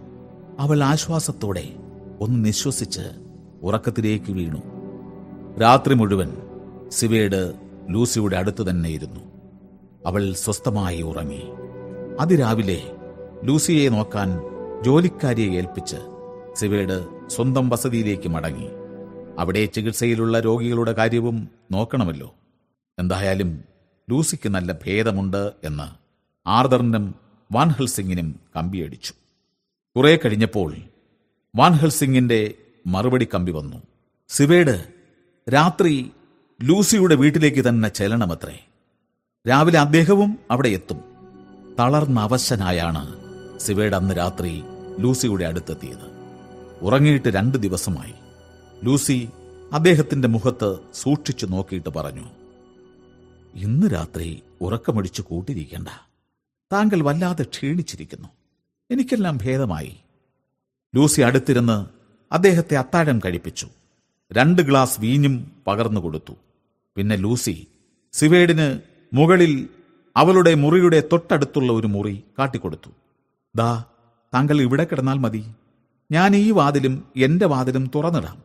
അവൾ 0.58 0.82
ആശ്വാസത്തോടെ 0.82 1.68
ഒന്ന് 2.20 2.44
നിശ്വസിച്ച് 2.44 3.00
ഉറക്കത്തിലേക്ക് 3.62 4.32
വീണു. 4.32 4.62
രാത്രി 5.60 5.94
മുഴുവൻ 5.94 6.36
സിവേഡ് 6.88 7.63
ലൂസിയുടെ 7.90 8.36
അടുത്ത് 8.36 8.70
തന്നെയിരുന്നു. 8.70 9.20
അവൾ 10.06 10.32
സ്വസ്ഥമായി 10.32 11.02
ഉറങ്ങി. 11.02 11.42
അതിരാവിലെ 12.20 12.96
ലൂസിയെ 13.44 13.88
നോക്കാൻ 13.88 14.40
ജോലിക്കാരിയെ 14.84 15.56
ഏൽപ്പിച്ച് 15.56 15.96
സിവേഡ് 16.54 17.28
സ്വന്തം 17.28 17.68
വസതിയിലേക്ക് 17.68 18.28
മടങ്ങി. 18.28 18.68
അവിടെ 19.38 19.64
ചികിത്സയിലുള്ള 19.64 20.40
രോഗികളുടെ 20.40 20.92
കാര്യവും 20.92 21.48
നോക്കണമല്ലോ. 21.72 22.34
എന്തായാലും 22.98 23.64
ലൂസിക്ക് 24.10 24.48
നല്ല 24.48 24.72
ഭേദമുണ്ട് 24.72 25.52
എന്ന് 25.64 26.04
ആർദറിനും 26.48 27.14
വാൻഹൽ 27.52 27.86
സിംഗിനും 27.86 28.40
കമ്പിയടിച്ചു. 28.56 29.14
കുറെ 29.96 30.18
കഴിഞ്ഞപ്പോൾ 30.24 30.76
വാൻഹൽ 31.56 31.88
സിംഗിന്റെ 31.88 32.54
മറുപടി 32.86 33.28
കമ്പി 33.34 33.52
വന്നു. 33.52 33.82
സിവേഡ് 34.28 34.84
രാത്രി 35.54 36.10
ലൂസിയുടെ 36.62 37.14
വീട്ടിലേക്ക് 37.14 37.68
തന്നെ 37.68 37.88
ചെല്ലണമത്രേ. 37.88 38.66
രാവിലെ 39.48 39.78
അദ്ദേഹവും 39.78 40.38
അവിടെ 40.50 40.68
എത്തും. 40.68 41.00
തളർന്ന 41.78 42.20
അവശനായാണ് 42.20 43.14
സിവേഡ് 43.60 43.92
അന്ന് 43.92 44.14
രാത്രി 44.14 44.62
ലൂസിയുടെ 44.98 45.44
അടുത്തെത്തിയത്. 45.44 46.14
ഉറങ്ങിയിട്ട് 46.82 47.28
രണ്ട് 47.28 47.58
ദിവസമായി. 47.58 48.14
ലൂസി 48.84 49.28
അദ്ദേഹത്തിന്റെ 49.72 50.28
മുഖത്ത് 50.28 50.78
സൂക്ഷിച്ചു 50.94 51.46
നോക്കിയിട്ട് 51.46 51.88
പറഞ്ഞു 51.88 52.30
ഇന്ന് 53.54 53.86
രാത്രി 53.86 54.42
ഉറക്കമടിച്ചു 54.60 55.22
കൂട്ടിരിക്കണ്ട. 55.22 55.88
താങ്കൾ 56.72 57.02
വല്ലാതെ 57.02 57.42
ക്ഷീണിച്ചിരിക്കുന്നു. 57.42 58.28
എനിക്കെല്ലാം 58.90 59.38
ഭേദമായി. 59.42 59.96
ലൂസി 60.94 61.20
അടുത്തിരുന്ന് 61.20 61.86
അദ്ദേഹത്തെ 62.34 62.76
അത്താഴം 62.76 63.20
കഴിപ്പിച്ചു. 63.24 63.68
രണ്ട് 64.36 64.62
ഗ്ലാസ് 64.62 65.00
വീഞ്ഞും 65.00 65.52
പകർന്നു 65.66 66.00
കൊടുത്തു. 66.00 66.32
പിന്നെ 66.96 67.16
ലൂസി 67.16 67.66
സിവേഡിന് 68.12 68.80
മുകളിൽ 69.12 69.68
അവളുടെ 70.16 70.54
മുറിയുടെ 70.54 71.02
തൊട്ടടുത്തുള്ള 71.12 71.72
ഒരു 71.72 71.86
മുറി 71.86 72.22
കാട്ടിക്കൊടുത്തു. 72.38 72.90
ദാ 73.56 73.84
താങ്കൾ 74.34 74.60
ഇവിടെ 74.60 74.84
കിടന്നാൽ 74.84 75.18
മതി. 75.18 75.44
ഞാൻ 76.12 76.36
ഈ 76.36 76.50
വാതിലും 76.50 77.04
എന്റെ 77.16 77.46
വാതിലും 77.46 77.90
തുറന്നിടാം. 77.94 78.42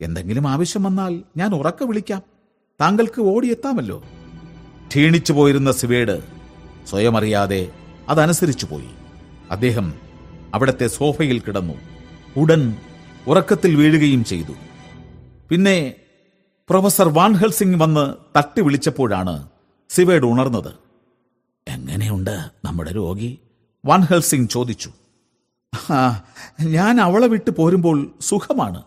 എന്തെങ്കിലും 0.00 0.48
ആവശ്യം 0.48 0.82
വന്നാൽ 0.82 1.22
ഞാൻ 1.36 1.54
ഉറക്ക 1.54 1.82
വിളിക്കാം. 1.82 2.22
താങ്കൾക്ക് 2.80 3.20
ഓടിയെത്താമല്ലോ. 3.20 4.04
ക്ഷീണിച്ചു 4.88 5.32
പോയിരുന്ന 5.32 5.72
സിവേഡ് 5.72 6.22
സ്വയം 6.86 7.16
അറിയാതെ 7.16 7.72
അതനുസരിച്ചു 8.08 8.66
പോയി. 8.66 8.88
അദ്ദേഹം 9.50 9.94
അവിടത്തെ 10.54 10.86
സോഫയിൽ 10.86 11.40
കിടന്നു. 11.40 11.74
ഉടൻ 12.36 12.76
ഉറക്കത്തിൽ 13.26 13.74
വീഴുകയും 13.74 14.24
ചെയ്തു. 14.24 14.73
പിന്നെ 15.50 15.94
പ്രൊഫസർ 16.70 17.08
വാൻഹൽ 17.08 17.50
സിംഗ് 17.50 17.80
വന്ന് 17.82 18.14
തട്ടി 18.36 18.60
വിളിച്ചപ്പോഴാണ് 18.60 19.48
സിവേഡ് 19.90 20.22
ഉണർന്നത്. 20.22 20.72
എങ്ങനെയുണ്ട് 21.68 22.50
നമ്മുടെ 22.64 22.92
രോഗി? 22.92 23.38
വാൻഹൽ 23.84 24.20
സിംഗ് 24.20 24.50
ചോദിച്ചു 24.50 24.90
ഞാൻ 26.62 27.00
അവളെ 27.00 27.26
വിട്ട് 27.26 27.50
പോരുമ്പോൾ 27.50 28.14
സുഖമാണ്. 28.20 28.82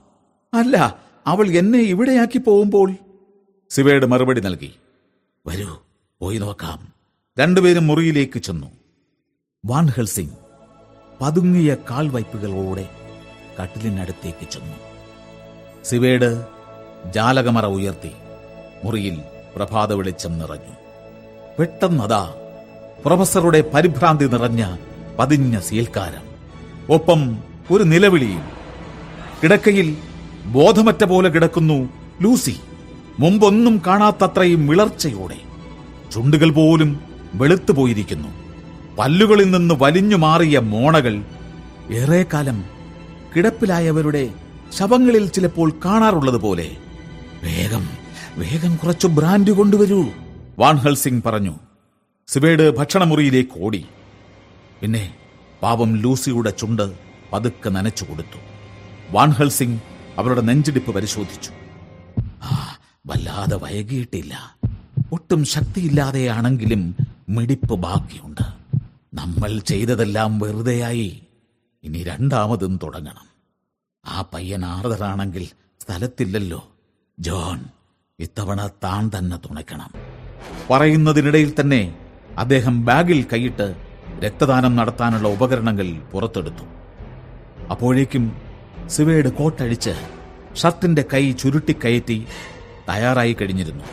അല്ല 0.53 0.99
അവൾ 1.27 1.47
എന്നെ 1.47 1.79
ഇവിടെയാക്കി 1.79 2.37
പോകുമ്പോൾ? 2.37 2.93
സിവേഡ് 3.69 4.05
മറുപടി 4.05 4.41
നൽകി. 4.41 4.71
വരൂ 5.47 5.77
പോയി 6.21 6.37
നോക്കാം. 6.37 6.93
രണ്ടുപേരും 7.39 7.87
മുറിയിലേക്ക് 7.87 8.39
ചെന്നു. 8.39 8.71
വാൻഹൽ 9.65 10.05
സിംഗ് 10.05 10.37
പതുങ്ങിയ 11.21 11.77
കാൽവയ്പ്പുകളോടെ 11.89 12.89
കട്ടിലിനടുത്തേക്ക് 13.59 14.49
ചെന്നു. 14.49 14.86
സിവേഡ് 15.89 16.29
ജാലകമറ 17.15 17.65
ഉയർത്തി 17.65 18.11
മുറിയിൽ 18.83 19.17
പ്രഭാത 19.55 19.93
വെളിച്ചം 19.93 20.39
നിറഞ്ഞു. 20.39 20.73
പെട്ടെന്നതാ 21.59 22.23
പ്രൊഫസറുടെ 23.05 23.63
പരിഭ്രാന്തി 23.73 24.25
നിറഞ്ഞ 24.25 24.63
പതിഞ്ഞ 25.19 25.59
സീൽക്കാരം 25.59 26.23
ഒപ്പം 26.93 27.21
ഒരു 27.71 27.83
നിലവിളിയും. 27.83 28.43
കിടക്കയിൽ 29.43 29.97
ബോധമറ്റ 30.45 31.03
പോലെ 31.03 31.29
കിടക്കുന്നു 31.29 31.89
ലൂസി. 32.21 32.55
മുമ്പൊന്നും 33.19 33.81
കാണാത്തത്രയും 33.87 34.67
വിളർച്ചയോടെ. 34.67 35.39
ചുണ്ടുകൾ 36.13 36.49
പോലും 36.51 36.99
വെളുത്തുപോയിരിക്കുന്നു 37.33 38.29
പല്ലുകളിൽ 38.99 39.51
നിന്ന് 39.51 39.75
വലിഞ്ഞു 39.77 40.15
മാറിയ 40.15 40.59
മോണകൾ 40.73 41.15
ഏറെക്കാലം 41.91 42.57
കിടപ്പിലായവരുടെ 43.35 44.23
ശവങ്ങളിൽ 44.73 45.27
ചിലപ്പോൾ 45.27 45.71
കാണാറുള്ളത് 45.85 46.37
പോലെ 46.37 46.77
വേഗം 47.43 47.89
വേഗം 48.35 48.75
കുറച്ചു 48.75 49.07
ബ്രാൻഡ് 49.07 49.51
കൊണ്ടുവരൂ 49.51 50.05
വാൻഹൽ 50.59 50.95
സിംഗ് 50.95 51.23
പറഞ്ഞു. 51.23 51.59
സിവേഡ് 52.27 52.77
ഭക്ഷണമുറിയിലേക്ക് 52.77 53.49
ഓടി. 53.57 53.85
പിന്നെ 54.81 55.15
പാവം 55.61 55.97
ലൂസിയുടെ 55.97 56.49
ചുണ്ട് 56.49 56.93
പതുക്കെ 57.33 57.69
നനച്ചു 57.69 58.05
കൊടുത്തു. 58.05 58.39
വാൻഹൽ 59.11 59.49
സിംഗ് 59.49 59.79
അവരുടെ 60.17 60.41
നെഞ്ചിടിപ്പ് 60.41 60.91
പരിശോധിച്ചു. 60.91 61.51
ആ 62.43 62.77
വല്ലാതെ 63.07 63.55
വൈകിയിട്ടില്ല. 63.55 64.57
ഒട്ടും 65.11 65.45
ശക്തിയില്ലാതെയാണെങ്കിലും 65.45 66.95
മിടിപ്പ് 67.29 67.73
ബാക്കിയുണ്ട്. 67.73 68.41
നമ്മൾ 69.13 69.59
ചെയ്തതെല്ലാം 69.59 70.39
വെറുതെയായി. 70.39 71.21
ഇനി 71.83 72.03
രണ്ടാമതും 72.03 72.79
തുടങ്ങണം. 72.83 73.26
ആ 74.07 74.25
പയ്യൻ 74.33 74.65
ആർദറാണെങ്കിൽ 74.65 75.47
സ്ഥലത്തില്ലല്ലോ. 75.81 76.67
ജോൺ 77.19 77.59
ഇത്തവണ 78.19 78.67
താൻ 78.83 79.11
തന്നെ 79.17 79.37
തുണയ്ക്കണം. 79.37 79.89
പറയുന്നതിനിടയിൽ 80.69 81.53
തന്നെ 81.59 81.95
അദ്ദേഹം 82.37 82.85
ബാഗിൽ 82.85 83.25
കൈയിട്ട് 83.33 83.75
രക്തദാനം 84.19 84.75
നടത്താനുള്ള 84.75 85.27
ഉപകരണങ്ങൾ 85.27 85.99
പുറത്തെടുത്തു. 85.99 86.63
അപ്പോഴേക്കും 87.71 88.41
സിവയുടെ 88.87 89.29
കോട്ടഴിച്ച് 89.29 89.95
ഷർട്ടിന്റെ 90.55 91.05
കൈ 91.13 91.31
ചുരുട്ടിക്കയറ്റി 91.31 92.25
തയ്യാറായി 92.89 93.33
കഴിഞ്ഞിരുന്നു. 93.33 93.83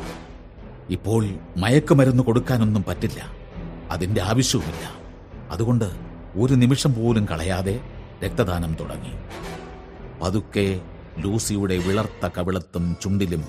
ഇപ്പോൾ 0.90 1.28
മയക്കുമരുന്ന് 1.56 2.22
കൊടുക്കാനൊന്നും 2.22 2.84
പറ്റില്ല. 2.88 3.32
അതിന്റെ 3.90 4.22
ആവശ്യവുമില്ല. 4.22 4.94
അതുകൊണ്ട് 5.50 5.84
ഒരു 6.36 6.54
നിമിഷം 6.54 6.94
പോലും 6.94 7.24
കളയാതെ 7.24 7.80
രക്തദാനം 8.24 8.76
തുടങ്ങി. 8.80 9.12
പതുക്കെ 10.24 10.80
ലൂസിയുടെ 11.18 11.76
വിളർത്ത 11.76 12.28
കവിളത്തും 12.38 12.96
ചുണ്ടിലും 13.02 13.44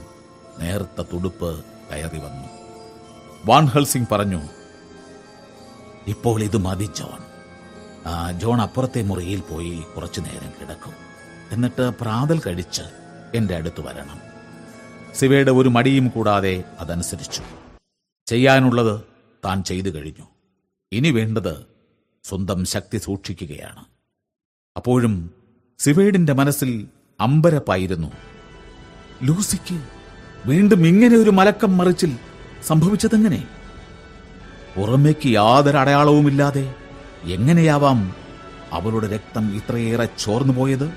നേർത്ത 0.60 1.02
തുടുപ്പ് 1.02 1.66
കയറി 1.92 2.18
വന്നു. 2.18 2.48
വാൻഹൽസിംഗ് 3.45 4.08
പറഞ്ഞു 4.12 4.42
ഇപ്പോൾ 6.08 6.44
ഇത് 6.44 6.58
മതി 6.58 6.86
ജോൺ 6.86 7.22
ജോൺ 8.40 8.62
അപ്പുറത്തെ 8.62 9.04
മുറിയിൽ 9.04 9.40
പോയി 9.40 9.84
കുറച്ചു 9.95 10.22
നേരം 10.22 10.52
കിടക്കും. 10.62 10.94
എന്നിട്ട് 11.52 11.92
പ്രാതൽ 12.02 12.42
കഴിച്ച് 12.48 12.82
എന്റെ 13.36 13.56
അടുത്ത് 13.56 13.82
വരണം. 13.82 14.20
സിവയുടെ 15.16 15.52
ഒരു 15.52 15.70
മടിയും 15.70 16.08
കൂടാതെ 16.08 16.64
അതനുസരിച്ചു. 16.80 17.42
ചെയ്യാനുള്ളത് 18.26 19.02
താൻ 19.45 19.64
ചെയ്തു 19.64 19.90
കഴിഞ്ഞു. 19.90 20.26
ഇനി 20.92 21.12
വേണ്ടത് 21.12 21.66
സ്വന്തം 22.24 22.66
ശക്തി 22.66 22.98
സൂക്ഷിക്കുകയാണ്. 22.98 23.86
അപ്പോഴും 24.78 25.44
സിവേഡിന്റെ 25.80 26.34
മനസ്സിൽ 26.34 26.88
അമ്പരപ്പായിരുന്നു. 27.22 28.12
ലൂസിക്ക് 29.24 29.82
വീണ്ടും 30.45 30.88
ഇങ്ങനെ 30.88 31.16
ഒരു 31.18 31.30
മലക്കം 31.30 31.78
മറിച്ചിൽ 31.78 32.18
സംഭവിച്ചതെങ്ങനെ? 32.68 33.48
പുറമേക്ക് 34.76 35.28
യാതൊരു 35.28 35.78
അടയാളവുമില്ലാതെ 35.78 36.76
എങ്ങനെയാവാം 37.24 38.16
അവളുടെ 38.72 39.08
രക്തം 39.08 39.56
ഇത്രയേറെ 39.56 40.10
ചോർന്നു 40.20 40.54
പോയത്? 40.54 40.94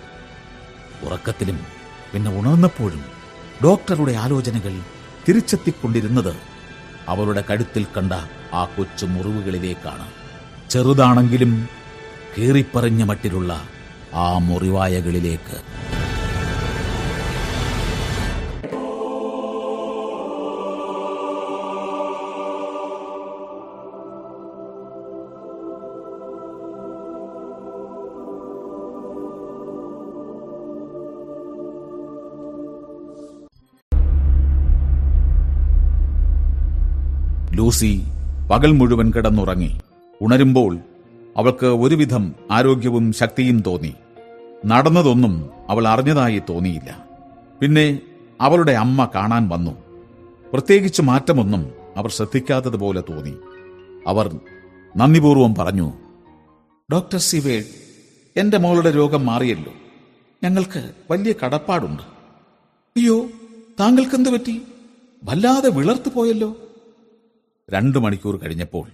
ഉറക്കത്തിലും 1.02 1.58
പിന്നെ 2.12 2.40
ഉണർന്നപ്പോഴും 2.40 3.04
ഡോക്ടറുടെ 3.64 4.12
ആലോചനകൾ 4.12 4.80
തിരിച്ചെത്തിക്കൊണ്ടിരുന്നത് 5.28 6.36
അവളുടെ 7.08 7.44
കഴുത്തിൽ 7.50 7.86
കണ്ട 7.96 8.12
ആ 8.54 8.64
കൊച്ചു 8.64 9.06
മുറിവുകളിലേക്കാണ്. 9.06 10.06
ചെറുതാണെങ്കിലും 10.70 11.68
കീറിപ്പറിഞ്ഞ 12.38 13.02
മട്ടിലുള്ള 13.02 13.68
ആ 14.14 14.38
മുറിവായകളിലേക്ക്. 14.38 15.58
ലൂസി 37.56 38.02
പകൽ 38.50 38.72
മുഴുവൻ 38.72 39.10
കിടന്നുറങ്ങി. 39.10 39.80
ഉണരുമ്പോൾ 40.20 40.78
അവൾക്ക് 41.38 41.66
ഒരുവിധം 41.66 42.34
ആരോഗ്യവും 42.50 43.12
ശക്തിയും 43.12 43.60
തോന്നി. 43.60 43.94
നടന്നതൊന്നും 44.66 45.50
അവൾ 45.68 45.88
അറിഞ്ഞതായി 45.88 46.42
തോന്നിയില്ല. 46.48 47.08
പിന്നെ 47.60 48.00
അവളുടെ 48.40 48.72
അമ്മ 48.72 49.10
കാണാൻ 49.14 49.48
വന്നു. 49.48 49.70
പ്രത്യേകിച്ച് 50.52 51.02
മാറ്റമൊന്നും 51.02 51.72
അവർ 51.96 52.10
ശ്രദ്ധിക്കാത്തതുപോലെ 52.10 53.00
തോന്നി. 53.00 53.34
അവർ 54.06 54.40
നന്ദിപൂർവം 54.96 55.54
പറഞ്ഞു 55.54 55.92
ഡോക്ടർ 56.92 57.18
സിവേഡ് 57.18 57.64
എന്റെ 58.36 58.58
മോളുടെ 58.58 58.90
രോഗം 58.90 59.26
മാറിയല്ലോ. 59.26 59.72
ഞങ്ങൾക്ക് 60.44 60.90
വലിയ 61.10 61.34
കടപ്പാടുണ്ട്. 61.44 62.02
അയ്യോ 62.02 63.26
താങ്കൾക്ക് 63.80 64.14
എന്ത് 64.14 64.30
പറ്റി? 64.30 64.62
വല്ലാതെ 65.24 65.68
വിളർത്തു 65.68 66.08
പോയല്ലോ 66.08 66.56
രണ്ടു 67.70 67.98
മണിക്കൂർ 67.98 68.36
കഴിഞ്ഞപ്പോൾ 68.36 68.88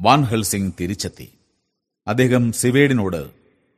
വാൻ 0.00 0.22
ഹെൽസിംഗ് 0.22 0.72
തിരിച്ചെത്തി. 0.80 1.30
അദ്ദേഹം 2.06 2.52
സിവേഡിനോട് 2.52 3.30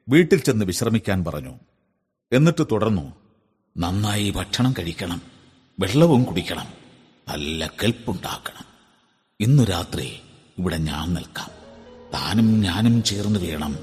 വീട്ടിൽ 0.08 0.40
ചെന്ന് 0.40 0.64
വിശ്രമിക്കാൻ 0.64 1.24
പറഞ്ഞു. 1.24 1.54
എന്നിട്ട് 2.32 2.66
തുടർന്നു 2.70 3.12
നന്നായി 3.78 4.30
ഭക്ഷണം 4.30 4.74
കഴിക്കണം 4.78 5.22
വെള്ളവും 5.80 6.24
കുടിക്കണം 6.24 6.66
നല്ല 7.28 7.66
കെൽപ്പുണ്ടാക്കണം. 7.82 8.64
ഇന്നു 9.40 9.62
രാത്രി 9.62 10.20
ഇവിടെ 10.58 10.76
ഞാൻ 10.76 11.14
നിൽക്കാം. 11.14 11.50
താനും 12.14 12.60
ഞാനും 12.60 13.02
ചേർന്ന് 13.02 13.40
വേണം 13.40 13.78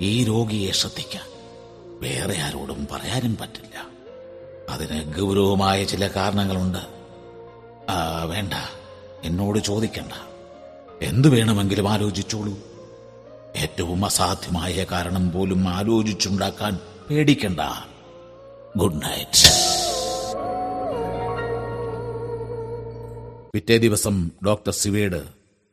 ഈ 0.00 0.24
രോഗിയെ 0.24 0.72
ശ്രദ്ധിക്കാൻ. 0.72 1.22
വേറെ 2.00 2.40
ആരോടും 2.40 2.88
പറയാനും 2.92 3.36
പറ്റില്ല. 3.40 3.86
അതിന് 4.68 5.14
ഗൗരവമായ 5.14 5.84
ചില 5.84 6.08
കാരണങ്ങളുണ്ട്. 6.08 6.78
വേണ്ട. 8.26 8.52
എന്നോട് 9.24 9.58
ചോദിക്കണ്ട. 9.58 10.12
എന്തു 11.02 11.28
വേണമെങ്കിലും 11.28 11.88
ആലോചിച്ചോളൂ. 11.88 12.69
ഏറ്റവും 13.56 14.04
അസാധ്യമായ 14.04 14.86
കാരണം 14.92 15.30
പോലും 15.30 15.68
ആലോചിച്ചുണ്ടാക്കാൻ 15.68 16.78
പേടിക്കണ്ട. 17.10 17.60
ഗുഡ് 18.76 18.96
നൈറ്റ് 18.96 19.60
പിറ്റേ 23.54 23.78
ദിവസം 23.78 24.30
ഡോക്ടർ 24.46 24.72
സിവേഡ് 24.72 25.22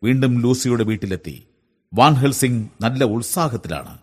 വീണ്ടും 0.04 0.42
ലൂസിയുടെ 0.42 0.84
വീട്ടിലെത്തി. 0.84 1.44
വാൻ 1.94 2.14
ഹെൽസിംഗ് 2.14 2.70
നല്ല 2.82 3.04
ഉത്സാഹത്തിലാണ്. 3.04 3.98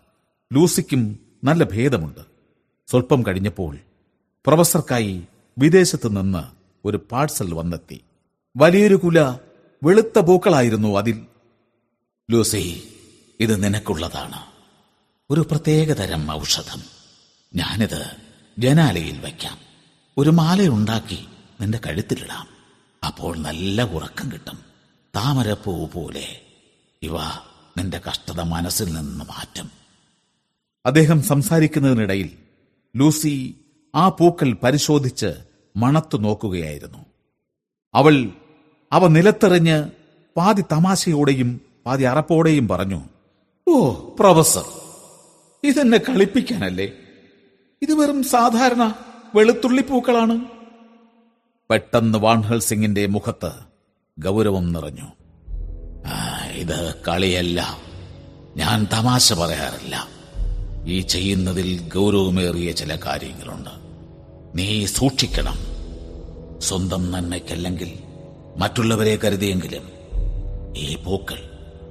ലൂസിക്കും 0.53 1.19
നല്ല 1.43 1.63
ഭേദമുണ്ട്. 1.63 2.19
സ്വല്പം 2.87 3.25
കഴിഞ്ഞപ്പോൾ 3.27 3.77
പ്രൊഫസർക്കായി 4.47 5.23
വിദേശത്ത് 5.57 6.17
നിന്ന് 6.17 6.43
ഒരു 6.87 6.99
പാഴ്സൽ 7.11 7.53
വന്നെത്തി. 7.53 8.01
വലിയൊരു 8.57 8.95
കുല 8.95 9.19
വെളുത്ത 9.83 10.19
പൂക്കളായിരുന്നു 10.19 10.97
അതിൽ. 10.97 11.21
ലൂസി 12.31 12.83
ഇത് 13.39 13.63
നിനക്കുള്ളതാണ്. 13.63 14.41
ഒരു 15.29 15.41
പ്രത്യേകതരം 15.41 16.31
ഔഷധം. 16.31 16.81
ഞാനിത് 17.55 18.15
ജനാലയിൽ 18.59 19.19
വയ്ക്കാം. 19.19 19.57
ഒരു 20.17 20.29
മാലയുണ്ടാക്കി 20.29 21.27
നിന്റെ 21.61 21.79
കഴുത്തിലിടാം. 21.85 22.47
അപ്പോൾ 23.07 23.37
നല്ല 23.37 23.81
ഉറക്കം 23.81 24.31
കിട്ടും. 24.31 24.59
താമരപ്പൂ 25.15 25.85
പോലെ 25.85 26.41
ഇവ 27.01 27.17
നിന്റെ 27.77 28.01
കഷ്ടത 28.09 28.41
മനസ്സിൽ 28.41 28.93
നിന്ന് 28.93 29.25
മാറ്റും. 29.25 29.71
അദ്ദേഹം 30.85 31.23
സംസാരിക്കുന്നതിനിടയിൽ 31.23 32.37
ലൂസി 32.95 33.55
ആ 33.95 34.09
പൂക്കൾ 34.09 34.53
പരിശോധിച്ച് 34.53 35.33
മണത്തു 35.75 36.17
നോക്കുകയായിരുന്നു. 36.17 37.05
അവൾ 37.93 38.29
അവ 38.91 39.07
നിലത്തെറിഞ്ഞ് 39.07 39.89
പാതി 40.37 40.61
തമാശയോടെയും 40.71 41.61
പാതി 41.85 42.03
അറപ്പോടെയും 42.03 42.67
പറഞ്ഞു 42.67 43.14
ഓ 43.69 43.93
പ്രൊഫസർ. 44.19 44.65
ഇതെന്നെ 45.63 45.97
കളിപ്പിക്കാനല്ലേ? 45.97 46.91
ഇത് 47.81 47.93
വെറും 47.93 48.23
സാധാരണ 48.23 48.93
വെളുത്തുള്ളി 49.35 49.81
പൂക്കളാണ് 49.81 50.41
പെട്ടെന്ന് 51.69 52.17
വാൺഹൽ 52.17 52.59
സിംഗിന്റെ 52.59 53.05
മുഖത്ത് 53.05 53.51
ഗൗരവം 54.19 54.73
നിറഞ്ഞു. 54.73 55.05
"ആ, 56.05 56.45
ഇത് 56.45 56.95
കളിയല്ല. 57.07 57.77
ഞാൻ 58.57 58.87
തമാശ 58.93 59.33
പറയാറില്ല. 59.33 60.07
ഈ 60.85 61.01
ചെയ്യുന്നതിൽ 61.01 61.91
ഗൗരവമേറിയ 61.95 62.71
ചില 62.71 62.95
കാര്യങ്ങളുണ്ട്. 63.05 63.69
നീ 64.55 64.85
സൂക്ഷിക്കണം. 64.85 65.57
സ്വന്തം 66.61 67.11
നന്മയ്ക്കല്ലെങ്കിൽ 67.11 67.99
മറ്റുള്ളവരെ 68.57 69.15
കരുതിയെങ്കിലും 69.15 69.89
ഈ 70.77 70.95
പൂക്കൾ 70.95 71.49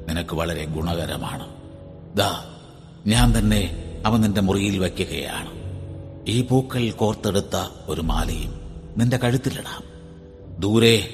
നിനക്ക് 0.09 0.35
വളരെ 0.35 0.65
ഗുണകരമാണ്. 0.65 1.64
ദാ 2.15 2.57
ഞാൻ 3.07 3.39
തന്നെ 3.39 3.81
അവൻ 4.07 4.21
നിന്റെ 4.21 4.41
മുറിയിൽ 4.41 4.79
വയ്ക്കുകയാണ്. 4.79 5.51
ഈ 6.29 6.43
പൂക്കൾ 6.43 6.91
കോർത്തെടുത്ത 6.91 7.57
ഒരു 7.87 8.01
മാലയും 8.01 8.55
നിന്റെ 8.97 9.17
കഴുത്തിലിടാം. 9.17 9.85
ദൂരെ 10.61 11.09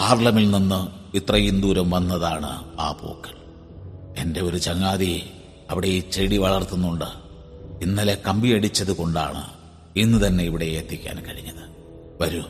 ഹാർലമിൽ 0.00 0.50
നിന്ന് 0.50 1.16
ഇത്രയും 1.16 1.60
ദൂരം 1.60 1.90
വന്നതാണ് 1.90 2.80
ആ 2.80 2.92
പൂക്കൾ. 2.92 3.42
എന്റെ 4.18 4.40
ഒരു 4.40 4.56
ചങ്ങാതി 4.56 5.30
അവിടെ 5.70 5.86
ഈ 5.86 6.10
ചെടി 6.10 6.36
വളർത്തുന്നുണ്ട്. 6.36 7.04
ഇന്നലെ 7.82 8.22
കമ്പിയടിച്ചത് 8.26 8.92
കൊണ്ടാണ് 8.92 9.50
ഇന്ന് 9.96 10.26
തന്നെ 10.26 10.44
ഇവിടെ 10.44 10.64
എത്തിക്കാൻ 10.64 11.24
കഴിഞ്ഞത്. 11.24 11.72
വരൂ 12.20 12.42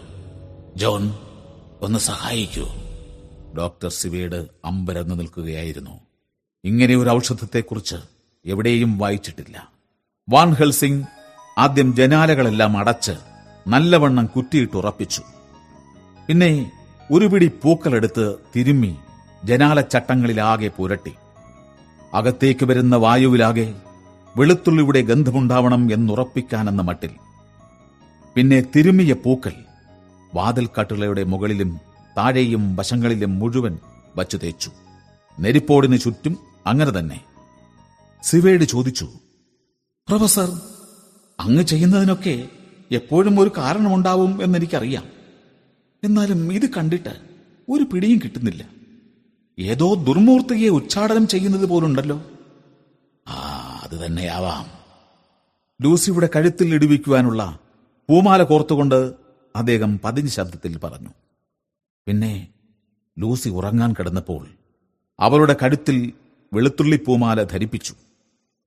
ജോൺ 0.76 1.14
ഒന്ന് 1.82 1.98
സഹായിക്കൂ. 1.98 2.66
ഡോക്ടർ 3.58 3.88
സിവേഡ് 3.88 4.46
അമ്പരന്ന് 4.64 5.18
നിൽക്കുകയായിരുന്നു. 5.20 6.11
ഇങ്ങനെ 6.64 6.96
ഒരു 6.96 7.10
ഔഷധത്തെക്കുറിച്ച് 7.10 7.96
എവിടെയും 8.44 8.98
വായിച്ചിട്ടില്ല. 8.98 9.70
വാൻ 10.28 10.52
ഹെൽസിംഗ് 10.54 11.06
ആദ്യം 11.58 11.96
ജനാലകളെല്ലാം 11.96 12.76
അടച്ച് 12.76 13.14
നല്ലവണ്ണം 13.68 14.26
കുറ്റിയിട്ട് 14.26 14.76
ഉറപ്പിച്ചു 14.76 15.22
പിന്നെ 16.28 16.70
ഒരു 17.10 17.26
പിടി 17.26 17.48
പൂക്കളെടുത്ത് 17.62 18.34
തിരുമ്മി 18.56 18.96
ജനാലച്ചട്ടങ്ങളിലാകെ 19.44 20.68
പുരട്ടി. 20.68 21.12
അകത്തേക്ക് 22.14 22.64
വരുന്ന 22.66 22.96
വായുവിലാകെ 22.96 23.74
വെളുത്തുള്ളിയുടെ 24.36 25.00
ഗന്ധമുണ്ടാവണം 25.00 25.92
എന്നുറപ്പിക്കാനെന്ന 25.92 26.82
മട്ടിൽ. 26.82 27.10
പിന്നെ 28.34 28.62
തിരുമ്മിയ 28.76 29.12
പൂക്കൾ 29.24 29.54
വാതിൽക്കട്ടിളയുടെ 30.34 31.24
മുകളിലും 31.24 31.80
താഴെയും 32.18 32.76
വശങ്ങളിലും 32.76 33.38
മുഴുവൻ 33.38 33.78
വച്ചു 34.16 34.36
തേച്ചു. 34.36 34.70
നെരിപ്പോടിന് 35.38 35.98
ചുറ്റും 35.98 36.51
അങ്ങനെ 36.66 36.98
തന്നെ. 36.98 37.24
സിവേഡ് 38.22 38.60
ചോദിച്ചു 38.60 39.04
പ്രൊഫസർ 40.08 40.60
അങ്ങ് 41.40 41.62
ചെയ്യുന്നതിനൊക്കെ 41.62 42.48
എപ്പോഴും 42.90 43.40
ഒരു 43.40 43.50
കാരണമുണ്ടാവും 43.58 44.42
എന്നെനിക്കറിയാം. 44.42 45.04
എന്നാലും 46.04 46.52
ഇത് 46.52 46.70
കണ്ടിട്ട് 46.70 47.20
ഒരു 47.68 47.84
പിടിയും 47.84 48.18
കിട്ടുന്നില്ല. 48.18 48.68
ഏതോ 49.58 49.94
ദുർമൂർത്തിയെ 49.94 50.68
ഉച്ചാടനം 50.68 51.28
ചെയ്യുന്നത് 51.28 51.66
പോലുണ്ടല്ലോ. 51.66 52.30
ആ 53.28 53.40
അത് 53.82 54.06
തന്നെയാവാം. 54.06 54.66
ലൂസിയുടെ 55.82 56.28
കഴുത്തിൽ 56.36 56.74
ഇടിവിക്കുവാനുള്ള 56.74 57.58
പൂമാല 58.08 58.42
കോർത്തുകൊണ്ട് 58.42 59.14
അദ്ദേഹം 59.56 60.00
പതിഞ്ഞ 60.04 60.28
ശബ്ദത്തിൽ 60.28 60.78
പറഞ്ഞു. 60.78 61.08
പിന്നെ 62.06 62.48
ലൂസി 63.18 63.48
ഉറങ്ങാൻ 63.48 63.92
കിടന്നപ്പോൾ 63.92 64.46
അവളുടെ 65.20 65.56
കഴുത്തിൽ 65.62 66.12
വെളുത്തുള്ളി 66.52 67.00
പൂമാല 67.06 67.42
ധരിപ്പിച്ചു. 67.42 67.94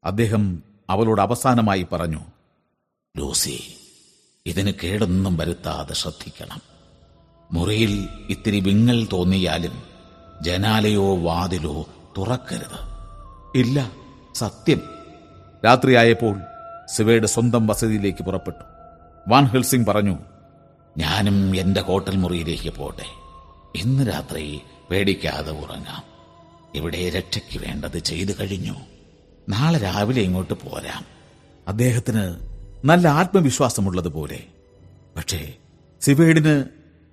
അദ്ദേഹം 0.04 0.64
അവളോട് 0.90 1.22
അവസാനമായി 1.22 1.88
പറഞ്ഞു 1.92 2.20
ലൂസി 3.18 3.78
ഇതിന് 4.46 4.72
കേടൊന്നും 4.84 5.38
വരുത്താതെ 5.38 5.94
ശ്രദ്ധിക്കണം. 5.94 6.62
മുറിയിൽ 7.52 8.10
ഇത്തിരി 8.30 8.60
വിങ്ങൽ 8.60 9.08
തോന്നിയാലും 9.14 9.84
ജനാലയോ 10.42 11.18
വാതിലോ 11.18 11.86
തുറക്കരുത്. 12.18 12.80
ഇല്ല 13.56 13.92
സത്യം. 14.36 14.82
രാത്രിയായപ്പോൾ 15.66 16.42
സിവയുടെ 16.96 17.28
സ്വന്തം 17.28 17.68
വസതിയിലേക്ക് 17.68 18.24
പുറപ്പെട്ടു. 18.24 18.64
വാൻ 19.28 19.46
ഹെൽസിംഗ് 19.46 19.88
പറഞ്ഞു 19.88 20.18
ഞാനും 20.98 21.56
എന്റെ 21.56 21.82
ഹോട്ടൽ 21.82 22.16
മുറിയിലേക്ക് 22.16 22.70
പോട്ടെ. 22.70 23.06
ഇന്ന് 23.76 24.08
രാത്രി 24.08 24.62
പേടിക്കാതെ 24.92 25.52
ഉറങ്ങാം. 25.52 26.15
ഇവിടെ 26.76 27.10
രക്ഷയ്ക്ക് 27.10 27.66
വേണ്ടത് 27.66 28.00
ചെയ്തു 28.00 28.32
കഴിഞ്ഞു. 28.32 28.76
നാളെ 29.50 29.80
രാവിലെ 29.80 30.22
ഇങ്ങോട്ട് 30.22 30.54
പോരാം. 30.54 31.06
അദ്ദേഹത്തിന് 31.68 32.36
നല്ല 32.86 33.08
ആത്മവിശ്വാസമുള്ളതുപോലെ. 33.08 34.44
പക്ഷേ 35.16 35.54
സിവേഡിന് 36.02 36.66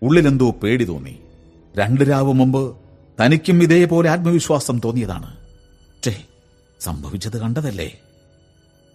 ഉള്ളിലെന്തോ 0.03 0.51
പേടി 0.51 0.85
തോന്നി. 0.85 1.19
രണ്ട് 1.77 2.01
രാവ് 2.01 2.33
മുമ്പ് 2.33 2.77
തനിക്കും 3.21 3.63
ഇതേപോലെ 3.63 4.11
ആത്മവിശ്വാസം 4.11 4.81
തോന്നിയതാണ്. 4.85 5.37
പക്ഷേ 5.37 6.25
സംഭവിച്ചത് 6.81 7.41
കണ്ടതല്ലേ? 7.41 8.01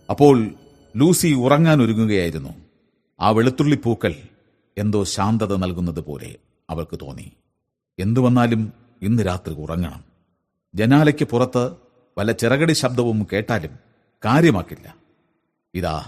അപ്പോൾ 0.09 0.49
ലൂസി 0.95 1.27
ഉറങ്ങാൻ 1.27 1.81
ഒരുങ്ങുകയായിരുന്നു. 1.81 2.49
ആ 3.19 3.29
വെളുത്തുള്ളി 3.29 3.79
പൂക്കൾ 3.83 4.15
എന്തോ 4.77 5.03
ശാന്തത 5.03 5.55
നൽകുന്നത് 5.55 5.99
പോലെ 5.99 6.35
അവൾക്ക് 6.69 6.99
തോന്നി. 7.01 7.31
എന്തു 7.99 8.19
വന്നാലും 8.19 8.73
ഇന്ന് 9.01 9.25
രാത്രി 9.25 9.53
ഉറങ്ങണം. 9.53 10.06
ജനാലയ്ക്ക് 10.77 11.25
പുറത്ത് 11.25 11.72
വല്ല 12.17 12.31
ചിറകടി 12.31 12.73
ശബ്ദവും 12.73 13.27
കേട്ടാലും 13.33 13.80
കാര്യമാക്കില്ല. 14.25 14.95
ഇതാ 15.73 16.06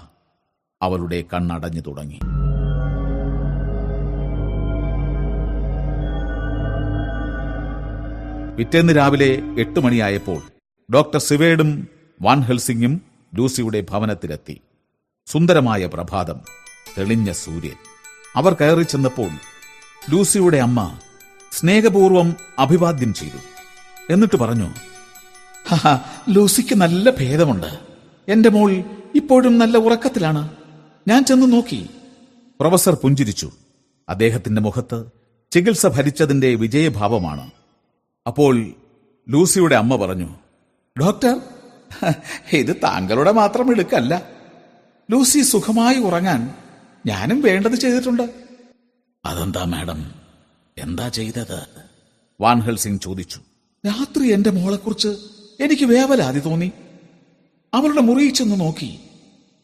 അവളുടെ 0.81 1.23
കണ്ണടഞ്ഞു 1.33 1.81
തുടങ്ങി. 1.81 2.19
പിറ്റേന്ന് 8.57 8.95
രാവിലെ 8.97 9.41
എട്ട് 9.59 9.79
മണിയായപ്പോൾ 9.79 10.41
ഡോക്ടർ 10.93 11.19
സിവേഡും 11.19 11.87
വാൻ 12.21 12.41
ഹെൽസിംഗും 12.41 13.01
ലൂസിയുടെ 13.35 13.81
ഭവനത്തിലെത്തി. 13.89 14.61
സുന്ദരമായ 15.25 15.85
പ്രഭാതം 15.85 16.41
തെളിഞ്ഞ 16.97 17.31
സൂര്യൻ. 17.31 17.75
അവർ 18.35 18.53
കയറി 18.53 18.83
ചെന്നപ്പോൾ 18.83 19.29
ലൂസിയുടെ 20.09 20.57
അമ്മ 20.57 20.97
സ്നേഹപൂർവം 21.51 22.35
അഭിവാദ്യം 22.59 23.13
ചെയ്തു. 23.13 23.58
എന്നിട്ട് 24.09 24.37
പറഞ്ഞു 24.37 24.73
"ഹഹ, 25.67 25.97
ലൂസിക്ക് 26.29 26.75
നല്ല 26.75 27.09
ഭേദമുണ്ട്. 27.09 27.79
എന്റെ 28.27 28.49
മോൾ 28.49 28.71
ഇപ്പോഴും 29.15 29.57
നല്ല 29.57 29.77
ഉറക്കത്തിലാണ്. 29.77 30.57
ഞാൻ 31.07 31.25
ചെന്ന് 31.25 31.51
നോക്കി. 31.51 31.89
പ്രൊഫസർ 32.59 32.93
പുഞ്ചിരിച്ചു. 32.93 33.51
അദ്ദേഹത്തിന്റെ 34.09 34.61
മുഖത്ത് 34.61 35.05
ചികിത്സ 35.51 35.87
ഭരിച്ചതിന്റെ 35.87 36.55
വിജയഭാവമാണ്. 36.55 37.51
അപ്പോൾ 38.27 38.71
ലൂസിയുടെ 39.29 39.75
അമ്മ 39.75 39.95
പറഞ്ഞു 39.95 40.35
ഡോക്ടർ 41.01 41.41
ഇത് 42.53 42.75
താങ്കളുടെ 42.75 43.31
മാത്രം 43.31 43.71
എടുക്കല്ല 43.71 44.23
ലൂസി 45.11 45.41
സുഖമായി 45.41 45.95
ഉറങ്ങാൻ 45.95 46.53
ഞാനും 47.05 47.41
വേണ്ടത് 47.41 47.75
ചെയ്തിട്ടുണ്ട്. 47.75 48.33
അതെന്താ 49.25 49.63
മാഡം? 49.63 50.11
എന്താ 50.77 51.09
ചെയ്തത്? 51.09 51.67
വാൻഹൽ 52.41 52.77
സിംഗ് 52.77 53.01
ചോദിച്ചു. 53.01 53.39
രാത്രി 53.85 54.27
എന്റെ 54.27 54.49
മോളെക്കുറിച്ച് 54.49 55.07
എനിക്ക് 55.59 55.85
വേവലാതി 55.85 56.39
തോന്നി. 56.39 56.71
അവളുടെ 57.73 58.01
മുറിയിൽ 58.01 58.33
ചെന്ന് 58.33 58.59
നോക്കി. 58.59 58.99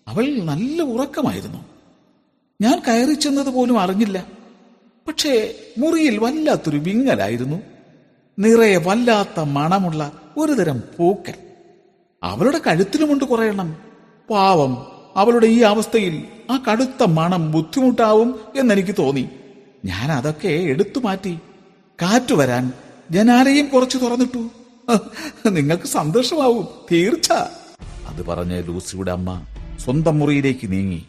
അവൾ 0.07 0.39
നല്ല 0.39 0.81
ഉറക്കമായിരുന്നു. 0.81 1.65
ഞാൻ 2.61 2.81
കയറി 2.87 3.13
ചെന്നത് 3.13 3.47
പോലും 3.47 3.79
അറിഞ്ഞില്ല. 3.79 4.27
പക്ഷേ 5.07 5.53
മുറിയിൽ 5.77 6.17
വല്ലാത്തൊരു 6.17 6.77
വിങ്ങലായിരുന്നു. 6.77 7.61
നിറയെ 8.39 8.77
വല്ലാത്ത 8.77 9.39
മണമുള്ള 9.39 10.21
ഒരുതരം 10.37 10.83
പൂക്കൽ 10.99 11.33
അവളുടെ 12.23 12.61
കഴുത്തിലുമുണ്ട് 12.67 13.23
കുറയണം 13.23 13.77
പാവം 14.29 14.87
അവളുടെ 15.15 15.45
ഈ 15.45 15.59
അവസ്ഥയിൽ 15.59 16.27
ആ 16.51 16.63
കടുത്ത 16.71 17.03
മണം 17.03 17.51
ബുദ്ധിമുട്ടാവും 17.51 18.39
എന്നെനിക്ക് 18.55 18.95
തോന്നി. 18.99 19.29
ഞാൻ 19.85 20.11
അതൊക്കെ 20.11 20.47
എടുത്തു 20.47 20.99
മാറ്റി 20.99 21.39
കാറ്റു 22.01 22.35
വരാൻ 22.35 22.73
ജനാലയും 23.11 23.67
കുറച്ച് 23.67 23.97
തുറന്നിട്ടു. 23.97 24.49
നിങ്ങൾക്ക് 25.49 25.83
സന്തോഷമാവും 25.83 26.67
തീർച്ച. 26.91 27.31
അത് 28.07 28.25
പറഞ്ഞ് 28.25 28.67
ലൂസിയുടെ 28.67 29.11
അമ്മ 29.11 29.41
സ്വന്തം 29.79 30.19
മുറിയിലേക്ക് 30.19 30.71
നീങ്ങി. 30.71 31.05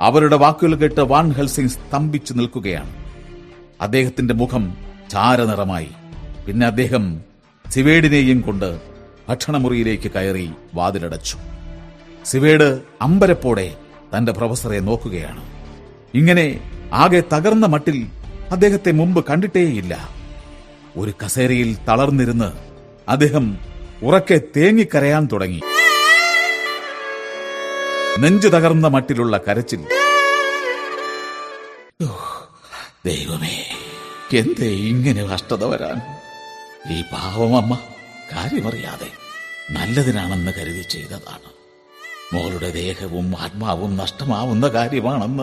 അവരുടെ 0.00 0.36
വാക്കുകൾ 0.36 0.74
കേട്ട് 0.74 1.00
വാൻ 1.00 1.32
ഹെൽസിംഗ് 1.32 1.70
സ്തംഭിച്ചു 1.70 2.32
നിൽക്കുകയാണ്. 2.32 2.94
അദ്ദേഹത്തിന്റെ 3.80 4.34
മുഖം 4.34 4.76
ചാരനിറമായി. 5.10 5.88
പിന്നെ 6.46 6.66
അദ്ദേഹം 6.66 7.20
സിവേഡിനെയും 7.70 8.40
കൊണ്ട് 8.40 8.80
ഭക്ഷണമുറിയിലേക്ക് 9.28 10.10
കയറി 10.10 10.50
വാതിലടച്ചു. 10.74 11.36
സിവേഡ് 12.24 12.80
അമ്പരപ്പോടെ 13.02 13.76
തന്റെ 14.16 14.32
പ്രൊഫസറെ 14.32 14.80
നോക്കുകയാണ്. 14.80 15.44
ഇങ്ങനെ 16.14 16.60
ആകെ 16.92 17.22
തകർന്ന 17.32 17.66
മട്ടിൽ 17.66 18.06
അദ്ദേഹത്തെ 18.50 18.92
മുമ്പ് 18.92 19.24
കണ്ടിട്ടേയില്ല. 19.30 20.21
ഒരു 20.96 21.12
കസേരയിൽ 21.24 21.76
തളർന്നിരുന്ന് 21.88 22.52
അദ്ദേഹം 23.08 23.58
ഉറക്കെ 24.02 24.40
തേങ്ങിക്കരയാൻ 24.56 25.28
തുടങ്ങി. 25.32 25.60
നെഞ്ചു 28.18 28.48
തകർന്ന 28.48 28.86
മട്ടിലുള്ള 28.86 29.40
കരച്ചിൽ. 29.48 29.84
ദൈവമേ 33.06 33.66
എന്തേ 34.32 34.66
ഇങ്ങനെ 34.66 35.24
കഷ്ടത 35.24 35.64
വരാൻ? 35.64 35.96
ഈ 36.92 37.02
പാവമമ്മ 37.02 37.78
കാര്യമറിയാതെ 38.32 39.12
നല്ലതിനാണെന്ന് 39.70 40.52
കരുതി 40.52 40.82
ചെയ്തതാണ്. 40.82 41.50
മോളുടെ 42.34 42.70
ദേഹവും 42.70 43.34
ആത്മാവും 43.40 43.96
നഷ്ടമാവുന്ന 43.96 44.68
കാര്യമാണെന്ന് 44.68 45.42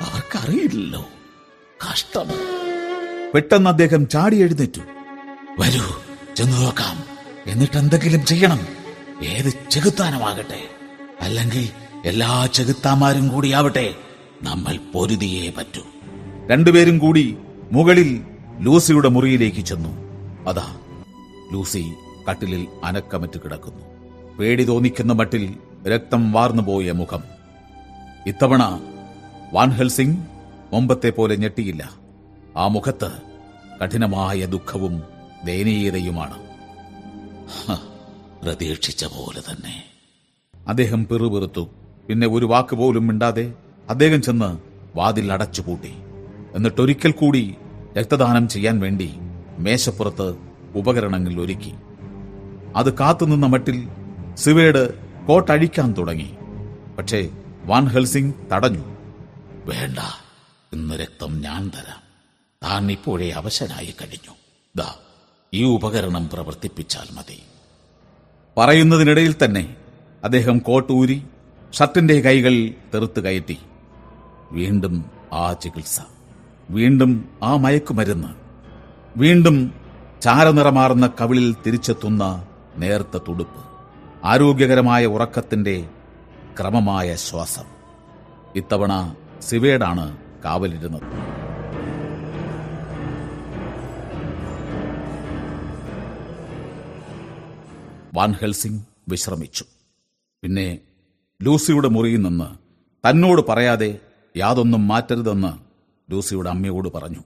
അവർക്കറിയില്ലല്ലോ. 0.00 1.04
കഷ്ടം. 1.90 2.53
പെട്ടെന്ന് 3.34 3.70
അദ്ദേഹം 3.70 4.08
ചാടി 4.08 4.36
എഴുന്നേറ്റു. 4.36 4.80
വരൂ 5.58 6.00
ചെന്നു 6.36 6.56
നോക്കാം. 6.56 7.02
എന്നിട്ട് 7.46 7.78
എന്തെങ്കിലും 7.78 8.24
ചെയ്യണം. 8.24 8.60
ഏത് 9.24 9.70
ചെകുത്താനമാകട്ടെ. 9.70 10.68
അല്ലെങ്കിൽ 11.20 11.68
എല്ലാ 12.04 12.46
ചെകുത്താമാരും 12.46 13.28
കൂടിയാവട്ടെ. 13.28 13.94
നമ്മൾ 14.42 14.78
പൊരുതിയേ 14.92 15.52
പറ്റൂ. 15.58 15.80
രണ്ടുപേരും 16.50 16.98
കൂടി 16.98 17.38
മുകളിൽ 17.72 18.24
ലൂസിയുടെ 18.58 19.08
മുറിയിലേക്ക് 19.08 19.60
ചെന്നു. 19.60 19.88
അതാ 20.48 20.76
ലൂസി 21.52 21.92
കട്ടിലിൽ 22.30 22.66
അനക്കമറ്റ് 22.84 23.38
കിടക്കുന്നു. 23.38 23.84
പേടി 24.36 24.64
തോന്നിക്കുന്ന 24.64 25.12
മട്ടിൽ 25.12 25.54
രക്തം 25.88 26.32
വാർന്നുപോയ 26.32 26.92
മുഖം. 26.92 27.22
ഇത്തവണ 28.26 28.80
വാൻ 29.52 29.70
ഹെൽസിംഗ് 29.70 30.18
മുമ്പത്തെ 30.72 31.10
പോലെ 31.10 31.36
ഞെട്ടിയില്ല. 31.36 32.03
ആ 32.56 32.68
മുഖത്ത് 32.68 33.10
കഠിനമായ 33.82 34.46
ദുഃഖവും 34.46 35.02
ദയനീയതയുമാണ്. 35.44 36.38
പ്രതീക്ഷിച്ച 38.42 39.04
പോലെ 39.04 39.40
തന്നെ. 39.40 39.84
അദ്ദേഹം 40.68 41.06
പിറുപിറുത്തു. 41.06 41.68
പിന്നെ 42.08 42.28
ഒരു 42.28 42.46
വാക്ക് 42.46 42.76
പോലും 42.76 43.06
മിണ്ടാതെ 43.06 43.54
അദ്ദേഹം 43.90 44.22
ചെന്ന് 44.22 44.58
വാതിൽ 44.96 45.32
അടച്ചുപൂട്ടി. 45.32 45.92
എന്നിട്ടൊരിക്കൽ 46.54 47.10
കൂടി 47.10 47.54
രക്തദാനം 47.98 48.48
ചെയ്യാൻ 48.48 48.80
വേണ്ടി 48.80 49.14
മേശപ്പുറത്ത് 49.58 50.36
ഉപകരണങ്ങൾ 50.74 51.40
ഒരുക്കി. 51.40 51.74
അത് 52.76 52.98
കാത്തുനിന്ന 52.98 53.46
മട്ടിൽ 53.46 53.88
സിവേഡ് 54.34 54.94
കോട്ടഴിക്കാൻ 55.26 55.94
തുടങ്ങി. 55.98 56.34
പക്ഷേ 56.98 57.30
വാൻ 57.64 57.86
ഹെൽസിംഗ് 57.86 58.34
തടഞ്ഞു. 58.52 58.96
വേണ്ട 59.64 59.98
ഇന്ന് 60.72 60.94
രക്തം 60.94 61.40
ഞാൻ 61.40 61.68
തരാം. 61.68 62.03
താൻ 62.64 62.92
ഇപ്പോഴേ 62.92 63.30
അവശനായി 63.30 63.94
കഴിഞ്ഞു. 64.02 64.34
ദാ 64.76 64.94
ഈ 65.54 65.64
ഉപകരണം 65.64 66.28
പ്രവർത്തിപ്പിച്ചാൽ 66.28 67.14
മതി. 67.14 67.42
പറയുന്നതിനിടയിൽ 68.58 69.34
തന്നെ 69.44 69.76
അദ്ദേഹം 70.24 70.58
കോട്ടൂരി 70.58 71.22
ഷർട്ടിന്റെ 71.72 72.20
കൈകൾ 72.20 72.74
തെറുത്തു 72.94 73.20
കയറ്റി. 73.20 73.58
വീണ്ടും 74.52 75.10
ആ 75.32 75.52
ചികിത്സ 75.52 76.00
വീണ്ടും 76.70 77.28
ആ 77.42 77.56
മയക്കുമരുന്ന് 77.56 78.28
വീണ്ടും 79.16 79.74
ചാരനിറമാർന്ന 80.22 81.10
കവിളിൽ 81.20 81.56
തിരിച്ചെത്തുന്ന 81.66 82.46
നേർത്ത 82.76 83.16
തുടുപ്പ് 83.28 83.64
ആരോഗ്യകരമായ 84.24 85.06
ഉറക്കത്തിന്റെ 85.06 85.88
ക്രമമായ 86.60 87.16
ശ്വാസം. 87.16 87.64
ഇത്തവണ 88.56 89.14
സിവേഡാണ് 89.40 90.16
കാവലിരുന്നത്. 90.44 91.43
Van 98.14 98.32
Helsing 98.32 98.82
വിശ്രമിച്ചു. 99.08 99.64
പിന്നെ 100.42 100.78
ലൂസിയുടെ 101.42 101.88
മുറിയിൽ 101.88 102.22
നിന്ന് 102.22 102.48
തന്നോട് 103.08 103.42
പറയാതെ 103.48 103.98
യാതൊന്നും 104.36 104.88
മാറ്റരുതെന്ന് 104.88 105.52
ലൂസിയുടെ 106.12 106.50
അമ്മയോട് 106.50 106.88
പറഞ്ഞു. 106.88 107.22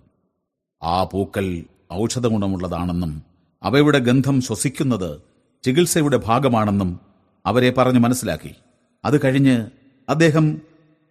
ആ 0.82 1.04
പൂക്കൾ 1.04 1.62
ഔഷധഗുണമുള്ളതാണെന്നും 1.92 3.22
അവയുടെ 3.62 3.98
ഗന്ധം 3.98 4.40
ശ്വസിക്കുന്നത് 4.40 5.20
ചികിത്സയുടെ 5.62 6.16
ഭാഗമാണെന്നും 6.16 7.00
അവരെ 7.46 7.70
പറഞ്ഞു 7.70 7.98
മനസ്സിലാക്കി. 7.98 8.54
അത് 9.04 9.24
കഴിഞ്ഞ് 9.24 9.66
അദ്ദേഹം 10.08 10.60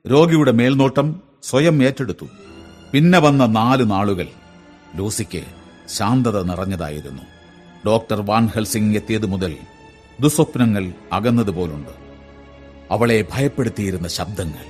രോഗിയുടെ 0.07 0.51
മേൽനോട്ടം 0.51 1.21
സ്വയം 1.43 1.83
ഏറ്റെടുത്തു. 1.83 2.25
പിന്നെ 2.91 3.19
വന്ന 3.19 3.45
നാല് 3.45 3.91
നാളുകൾ 3.91 4.27
ലൂസിക്ക് 4.95 5.45
ശാന്തത 5.87 6.43
നിറഞ്ഞതായിരുന്നു. 6.43 7.36
ഡോക്ടർ 7.87 8.21
വാൻ 8.21 8.49
സിംഗ് 8.63 8.95
എത്തിയത് 8.95 9.25
മുതൽ 9.25 9.57
ദുസ്വപ്നങ്ങൾ 10.19 10.93
അകന്നതുപോലുണ്ട്. 11.13 11.89
അവളെ 12.91 13.25
ഭയപ്പെടുത്തിയിരുന്ന 13.33 14.07
ശബ്ദങ്ങൾ 14.07 14.65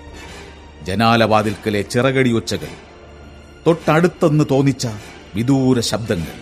ജനാലവാതിൽക്കലെ 0.86 1.82
ചിറകടിയൊച്ചകൾ 1.82 2.72
തൊട്ടടുത്തെന്ന് 3.68 4.46
തോന്നിച്ച 4.52 4.88
വിദൂര 5.36 5.80
ശബ്ദങ്ങൾ. 5.80 6.36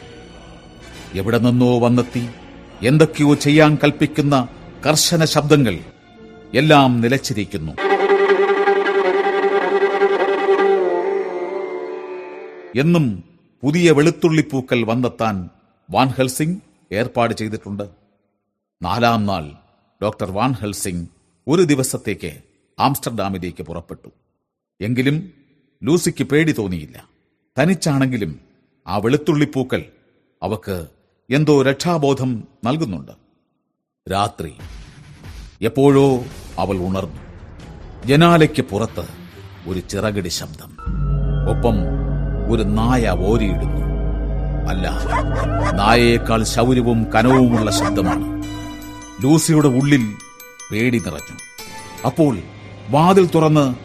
എവിടെ 1.13 1.37
നിന്നോ 1.37 1.79
വന്നെത്തി 1.79 2.29
എന്തൊക്കെയോ 2.81 3.33
ചെയ്യാൻ 3.33 3.77
കൽപ്പിക്കുന്ന 3.83 4.47
കർശന 4.85 5.25
ശബ്ദങ്ങൾ 5.25 5.79
എല്ലാം 6.53 7.01
നിലച്ചിരിക്കുന്നു. 7.01 7.71
എന്നും 12.75 13.23
പുതിയ 13.63 13.91
വെളുത്തുള്ളിപ്പൂക്കൾ 13.91 14.83
വന്നെത്താൻ 14.85 15.49
വാൻ 15.89 16.07
ഹെൽസിംഗ് 16.07 16.61
ഏർപ്പാട് 16.91 17.33
ചെയ്തിട്ടുണ്ട്. 17.33 17.83
നാലാം 18.83 19.25
നാൾ 19.25 19.51
ഡോക്ടർ 20.03 20.31
വാൻ 20.31 20.51
ഹെൽസിംഗ് 20.51 21.07
ഒരു 21.47 21.61
ദിവസത്തേക്ക് 21.61 22.41
ആംസ്റ്റർഡാമിലേക്ക് 22.79 23.63
പുറപ്പെട്ടു. 23.63 24.09
എങ്കിലും 24.81 25.31
ലൂസിക്ക് 25.83 26.23
പേടി 26.23 26.51
തോന്നിയില്ല. 26.51 27.09
തനിച്ചാണെങ്കിലും 27.59 28.39
ആ 28.87 28.97
വെളുത്തുള്ളിപ്പൂക്കൾ 28.97 29.83
അവക്ക് 30.43 30.87
എന്തോ 31.29 31.61
രക്ഷാബോധം 31.61 32.47
നൽകുന്നുണ്ട്. 32.63 33.11
രാത്രി 34.11 34.53
എപ്പോഴോ 35.61 36.23
അവൾ 36.59 36.77
ഉണർന്നു. 36.77 37.21
ജനാലയ്ക്ക് 38.05 38.61
പുറത്ത് 38.61 39.07
ഒരു 39.67 39.79
ചിറകടി 39.79 40.29
ശബ്ദം. 40.29 40.77
ഒപ്പം 41.49 41.75
ഒരു 42.53 42.63
നായ 42.63 43.09
ഓരിയിടുന്നു. 43.09 43.84
അല്ല 44.69 44.99
നായയേക്കാൾ 45.73 46.43
ശൗര്യവും 46.43 47.11
കനവുമുള്ള 47.11 47.71
ശബ്ദമാണ്. 47.71 48.43
ലൂസിയുടെ 49.23 49.67
ഉള്ളിൽ 49.67 50.13
പേടി 50.71 50.99
നിറഞ്ഞു. 50.99 51.37
അപ്പോൾ 52.05 52.37
വാതിൽ 52.89 53.29
തുറന്ന് 53.35 53.75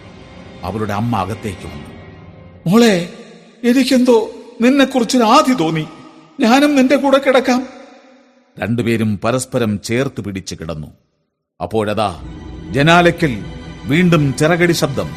അവളുടെ 0.62 0.92
അമ്മ 0.92 1.16
അകത്തേക്ക് 1.16 1.66
വന്നു. 1.66 1.90
മോളെ 2.66 3.14
എനിക്കെന്തോ 3.64 4.30
നിന്നെക്കുറിച്ചൊരു 4.60 5.22
ആധി 5.22 5.54
തോന്നി. 5.54 5.86
ഞാനും 6.40 6.76
നിന്റെ 6.76 6.96
കൂടെ 6.96 7.18
കിടക്കാം. 7.18 7.66
രണ്ടുപേരും 8.58 9.20
പരസ്പരം 9.24 9.80
ചേർത്ത് 9.80 10.20
പിടിച്ച് 10.20 10.54
കിടന്നു. 10.54 10.86
അപ്പോഴതാ 11.62 12.24
ജനാലയ്ക്കൽ 12.70 13.44
വീണ്ടും 13.84 14.36
ചിറകടി 14.36 14.72
ശബ്ദം. 14.72 15.10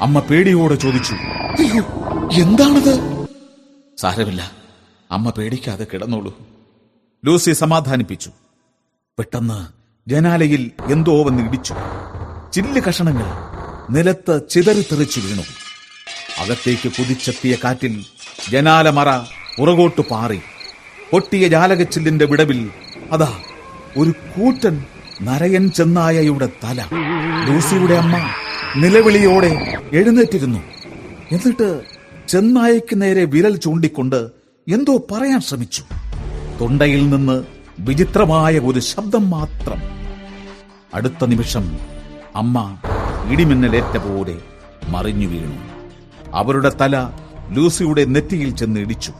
അമ്മ 0.00 0.20
പേടിയോടെ 0.20 0.74
ചോദിച്ചു 0.74 1.14
അയ്യോ 1.14 1.84
എന്താണത്? 2.32 2.94
സാരമില്ല. 3.98 4.63
അമ്മ 5.14 5.30
പേടിക്കാതെ 5.30 5.86
കിടന്നോളൂ. 5.92 6.38
ലൂസി 7.24 7.52
സമാധാനിപ്പിച്ചു. 7.52 8.30
പെട്ടെന്ന് 9.18 9.66
ജനാലയിൽ 10.10 10.70
എന്തോ 10.90 11.24
വന്ന് 11.24 11.42
ഇടിച്ചു. 11.42 11.74
ചില്ല് 12.52 12.80
കഷണങ്ങൾ 12.80 13.26
നിലത്ത് 13.90 14.40
ചിതറിത്തെറിച്ചു 14.50 15.20
വീണു. 15.20 15.42
അകത്തേക്ക് 16.38 16.88
കുതിച്ചെത്തിയ 16.88 17.56
കാറ്റിൽ 17.64 18.04
ജനാലമറ 18.50 19.18
പുറകോട്ട് 19.58 20.00
പാറി. 20.00 20.40
പൊട്ടിയ 21.10 21.48
ജാലകച്ചില്ലിന്റെ 21.48 22.24
വിടവിൽ 22.24 22.70
അതാ 23.12 23.38
ഒരു 23.96 24.10
കൂറ്റൻ 24.10 24.84
നരയൻ 25.22 25.70
ചെന്നായയുടെ 25.70 26.48
തല. 26.64 26.88
ലൂസിയുടെ 27.48 27.94
അമ്മ 27.94 28.16
നിലവിളിയോടെ 28.76 29.80
എഴുന്നേറ്റിരുന്നു. 29.92 30.58
എന്നിട്ട് 31.32 31.82
ചെന്നായയ്ക്ക് 32.28 33.02
നേരെ 33.02 33.24
വിരൽ 33.24 33.56
ചൂണ്ടിക്കൊണ്ട് 33.56 34.43
എന്തോ 34.68 34.96
പറയാൻ 35.10 35.40
ശ്രമിച്ചു. 35.40 35.82
തൊണ്ടയിൽ 36.60 37.10
നിന്ന് 37.10 37.44
വിചിത്രമായ 37.78 38.58
ഒരു 38.58 38.80
ശബ്ദം 38.80 39.30
മാത്രം. 39.30 39.82
അടുത്ത 40.94 41.24
നിമിഷം 41.24 41.78
അമ്മ 42.36 42.76
ഇടിമിന്നലേറ്റ 43.28 43.96
പോലെ 43.96 44.38
മറിഞ്ഞു 44.88 45.26
വീണു. 45.26 45.58
അവരുടെ 46.34 46.72
തല 46.80 47.10
ലൂസിയുടെ 47.50 48.04
നെറ്റിയിൽ 48.04 48.56
ചെന്ന് 48.56 48.80
ഇടിച്ചു. 48.80 49.12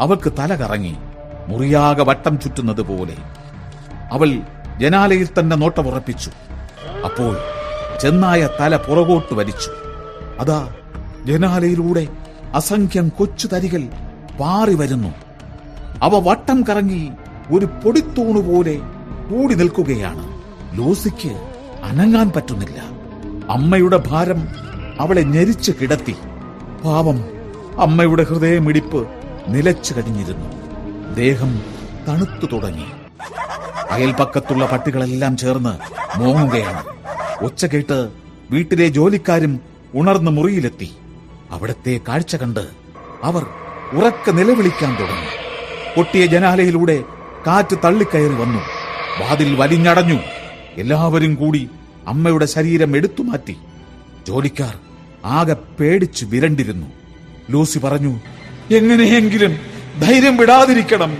അവൾക്ക് 0.00 0.32
തല 0.38 0.54
കറങ്ങി 0.54 0.96
മുറിയാകെ 1.48 2.04
വട്ടം 2.04 2.40
ചുറ്റുന്നത് 2.40 2.82
പോലെ. 2.82 3.16
അവൾ 4.12 4.40
ജനാലയിൽ 4.80 5.28
തന്നെ 5.38 5.56
നോട്ടമുറപ്പിച്ചു 5.56 6.30
അപ്പോൾ 7.04 7.36
ചെന്നായ 8.02 8.48
തല 8.60 8.76
പുറകോട്ട് 8.76 9.34
വലിച്ചു. 9.34 9.70
അതാ 10.40 10.74
ജനാലയിലൂടെ 11.24 12.08
അസംഖ്യം 12.54 13.08
കൊച്ചു 13.08 13.46
തരികൾ 13.46 14.07
പാറി 14.40 14.74
വരുന്നു. 14.74 15.14
അവ 16.02 16.30
വട്ടം 16.30 16.64
കറങ്ങി 16.70 17.10
ഒരു 17.50 17.66
പൊടിത്തൂണ് 17.66 18.40
പോലെ 18.48 18.74
കൂടി 19.30 19.54
നിൽക്കുകയാണ്. 19.54 20.24
ലൂസിക്ക് 20.78 21.32
അനങ്ങാൻ 21.84 22.32
പറ്റുന്നില്ല. 22.36 22.80
അമ്മയുടെ 23.50 24.02
ഭാരം 24.06 24.48
അവളെ 25.00 25.22
ഞെരിച്ച് 25.22 25.72
കിടത്തി. 25.80 26.16
പാവം 26.84 27.24
അമ്മയുടെ 27.78 28.22
ഹൃദയമിടിപ്പ് 28.22 29.08
നിലച്ചു 29.48 29.94
കഴിഞ്ഞിരുന്നു. 29.94 30.48
ദേഹം 31.14 31.62
തണുത്തു 32.08 32.46
തുടങ്ങി. 32.52 32.86
അയൽപക്കത്തുള്ള 33.90 34.66
പട്ടികളെല്ലാം 34.66 35.36
ചേർന്ന് 35.36 35.74
മോങ്ങുകയാണ്. 36.18 36.84
ഒച്ച 37.44 37.66
കേട്ട് 37.66 38.08
വീട്ടിലെ 38.50 38.88
ജോലിക്കാരും 38.88 39.60
ഉണർന്ന് 39.94 40.30
മുറിയിലെത്തി. 40.30 40.90
അവിടത്തെ 41.50 42.00
കാഴ്ച 42.08 42.36
കണ്ട് 42.36 42.66
അവർ 43.24 43.46
ഉറക്ക 43.92 44.30
നിലവിളിക്കാൻ 44.30 44.96
തുടങ്ങി. 45.00 45.28
പൊട്ടിയ 45.96 46.26
ജനാലയിലൂടെ 46.26 47.04
കാറ്റ് 47.46 47.76
തള്ളിക്കയറി 47.84 48.34
വന്നു. 48.34 48.58
വാതിൽ 49.20 49.54
വലിഞ്ഞടഞ്ഞു. 49.54 50.18
എല്ലാവരും 50.76 51.34
കൂടി 51.34 51.68
അമ്മയുടെ 52.06 52.46
ശരീരം 52.46 52.96
എടുത്തു 52.96 53.22
മാറ്റി. 53.22 53.56
ജോലിക്കാർ 54.28 54.78
ആകെ 55.24 55.56
പേടിച്ചു 55.80 56.26
വിരണ്ടിരുന്നു. 56.26 56.86
ലൂസി 57.50 57.78
പറഞ്ഞു 57.78 58.20
എങ്ങനെയെങ്കിലും 58.70 59.58
ധൈര്യം 60.00 60.36
വിടാതിരിക്കണം. 60.36 61.18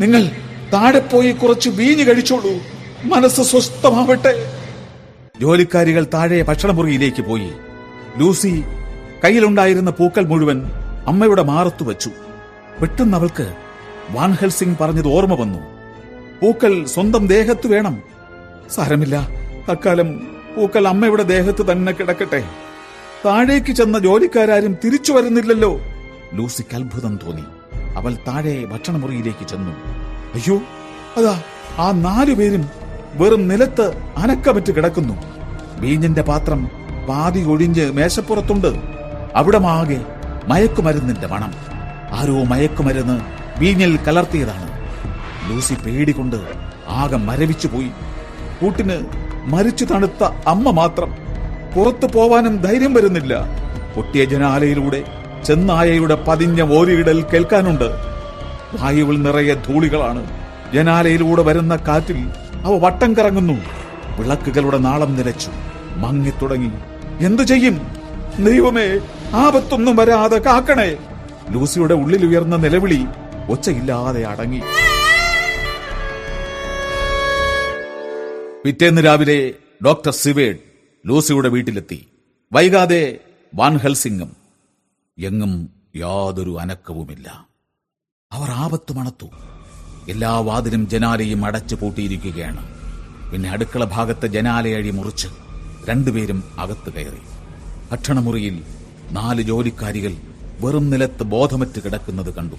നിങ്ങൾ 0.00 0.30
താഴെ 0.72 0.98
പോയി 0.98 1.32
കുറച്ച് 1.32 1.68
വീഞ്ഞു 1.68 2.04
കഴിച്ചോളൂ. 2.04 2.52
മനസ്സ് 3.04 3.42
സ്വസ്ഥമാവട്ടെ. 3.42 4.52
ജോലിക്കാരികൾ 5.40 6.06
താഴെ 6.14 6.42
ഭക്ഷണമുറിയിലേക്ക് 6.42 7.22
പോയി. 7.22 7.50
ലൂസി 8.16 8.64
കയ്യിലുണ്ടായിരുന്ന 9.24 9.90
പൂക്കൾ 9.90 10.24
മുഴുവൻ 10.26 10.62
അമ്മയുടെ 11.10 11.42
മാറത്തു 11.42 11.84
വച്ചു. 11.84 12.10
പെട്ടെന്ന് 12.80 13.16
അവൾക്ക് 13.16 13.54
വാൻഹൽ 14.10 14.48
സിംഗ് 14.48 14.78
പറഞ്ഞത് 14.80 15.08
ഓർമ്മ 15.08 15.34
വന്നു. 15.34 15.58
പൂക്കൽ 16.42 16.86
സ്വന്തം 16.86 17.26
ദേഹത്ത് 17.26 17.66
വേണം. 17.66 18.02
സാരമില്ല. 18.70 19.28
അക്കാലം 19.68 20.20
പൂക്കൾ 20.56 20.88
അമ്മയുടെ 20.88 21.22
ദേഹത്ത് 21.22 21.72
തന്നെ 21.72 21.92
കിടക്കട്ടെ. 21.92 22.44
താഴേക്ക് 23.26 23.72
ചെന്ന 23.72 23.98
ജോലിക്കാരും 23.98 24.76
തിരിച്ചു 24.84 25.12
വരുന്നില്ലല്ലോ. 25.12 25.80
ലൂസിക്ക് 26.34 26.76
അത്ഭുതം 26.76 27.18
തോന്നി. 27.26 27.44
അവൾ 27.96 28.14
താഴെ 28.14 28.64
ഭക്ഷണമുറിയിലേക്ക് 28.64 29.46
ചെന്നു. 29.46 29.70
അയ്യോ 30.34 30.56
അതാ 31.16 31.42
ആ 31.78 31.90
നാലുപേരും 31.90 32.68
വെറും 33.14 33.48
നിലത്ത് 33.48 33.96
അനക്കമറ്റ് 34.16 34.72
കിടക്കുന്നു. 34.72 35.14
വീഞ്ഞിന്റെ 35.80 36.22
പാത്രം 36.22 36.70
പാതി 37.08 37.40
ഒഴിഞ്ഞ് 37.40 37.90
മേശപ്പുറത്തുണ്ട്. 37.92 38.80
അവിടമാകെ 39.34 40.00
മയക്കുമരുന്നിന്റെ 40.50 41.26
മണം. 41.26 41.52
ആരോ 42.16 42.44
മയക്കുമരുന്ന് 42.44 43.20
വീഞ്ഞിൽ 43.58 43.96
കലർത്തിയതാണ്. 43.96 44.70
ലൂസി 45.50 45.74
പേടികൊണ്ട് 45.74 46.36
ആകെ 46.88 47.16
മരവിച്ചു 47.16 47.68
പോയി 47.68 47.90
കൂട്ടിന് 48.60 49.00
മരിച്ചു 49.44 49.84
തണുത്ത 49.84 50.24
അമ്മ 50.46 50.70
മാത്രം. 50.70 51.10
പുറത്തു 51.76 52.06
പോവാനും 52.06 52.56
ധൈര്യം 52.56 52.94
വരുന്നില്ല. 52.94 53.44
പൊട്ടിയ 53.96 54.24
ജനാലയിലൂടെ 54.24 55.04
ചെന്നായയുടെ 55.44 56.14
പതിഞ്ഞ 56.14 56.78
ഓരിയിടൽ 56.78 57.22
കേൾക്കാനുണ്ട്. 57.22 57.88
വായുവിൽ 58.80 59.22
നിറയെ 59.22 59.54
ധൂളികളാണ്. 59.54 60.26
ജനാലയിലൂടെ 60.74 61.42
വരുന്ന 61.42 61.76
കാറ്റിൽ 61.76 62.30
അവ 62.64 62.78
വട്ടം 62.78 63.14
കറങ്ങുന്നു. 63.14 63.58
വിളക്കുകളുടെ 64.18 64.78
നാളം 64.78 65.16
നിലച്ചു. 65.16 65.50
മങ്ങിത്തുടങ്ങി. 65.96 66.70
എന്തു 67.24 67.42
ചെയ്യും? 67.42 67.76
ദൈവമേ 68.44 69.00
ആപത്തൊന്നും 69.34 69.96
വരാതെ 69.96 70.38
കാക്കണേ. 70.38 70.96
ലൂസിയുടെ 71.48 71.94
ഉള്ളിൽ 71.94 72.26
ഉയർന്ന 72.26 72.56
നിലവിളി 72.56 73.06
ഒച്ചയില്ലാതെ 73.50 74.26
അടങ്ങി. 74.26 74.60
പിറ്റേന്ന് 78.64 79.04
രാവിലെ 79.04 79.54
ഡോക്ടർ 79.84 80.12
സിവേഡ് 80.12 80.56
ലൂസിയുടെ 81.06 81.48
വീട്ടിലെത്തി. 81.48 82.06
വൈകാതെ 82.52 83.18
വാൻഹൽസിംഗും 83.54 84.36
എങ്ങും 85.18 85.68
യാതൊരു 85.96 86.60
അനക്കവുമില്ല. 86.60 87.46
അവർ 88.32 88.50
ആപത്ത് 88.50 88.92
മണത്തു. 88.92 89.26
എല്ലാ 90.10 90.38
വാതിലും 90.38 90.88
ജനാലയും 90.88 91.44
അടച്ചു 91.44 91.74
പൂട്ടിയിരിക്കുകയാണ്. 91.74 92.70
പിന്നെ 93.30 93.50
അടുക്കള 93.50 93.84
ഭാഗത്തെ 93.84 94.26
ജനാലയഴി 94.26 94.90
മുറിച്ച് 94.90 95.28
രണ്ടുപേരും 95.88 96.44
അകത്ത് 96.58 96.92
കയറി. 96.92 97.22
ഭക്ഷണമുറിയിൽ 97.92 98.64
നാല് 99.10 99.42
ജോലിക്കാരികൾ 99.42 100.16
വെറും 100.60 100.90
നിലത്ത് 100.90 101.22
ബോധമറ്റ് 101.22 101.82
കിടക്കുന്നത് 101.84 102.34
കണ്ടു. 102.34 102.56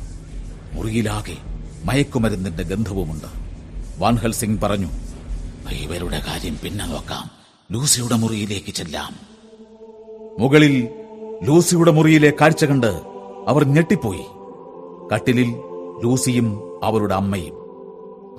മുറിയിലാകെ 0.73 1.37
മയക്കുമരുന്നിന്റെ 1.85 2.63
ഗന്ധവുമുണ്ട്. 2.63 3.25
വാൻഹൽ 3.97 4.31
സിംഗ് 4.31 4.61
പറഞ്ഞു 4.61 4.87
ഇവരുടെ 5.71 6.21
കാര്യം 6.27 6.57
പിന്നെ 6.63 6.85
നോക്കാം. 6.85 7.31
ലൂസിയുടെ 7.71 8.15
മുറിയിലേക്ക് 8.15 8.73
ചെല്ലാം. 8.73 9.15
മുകളിൽ 10.39 10.87
ലൂസിയുടെ 11.43 11.91
മുറിയിലെ 11.91 12.33
കാഴ്ച 12.41 12.65
കണ്ട് 12.65 13.01
അവർ 13.47 13.63
ഞെട്ടിപ്പോയി. 13.63 14.25
കട്ടിലിൽ 15.13 15.49
ലൂസിയും 16.03 16.79
അവരുടെ 16.83 17.15
അമ്മയും. 17.15 17.53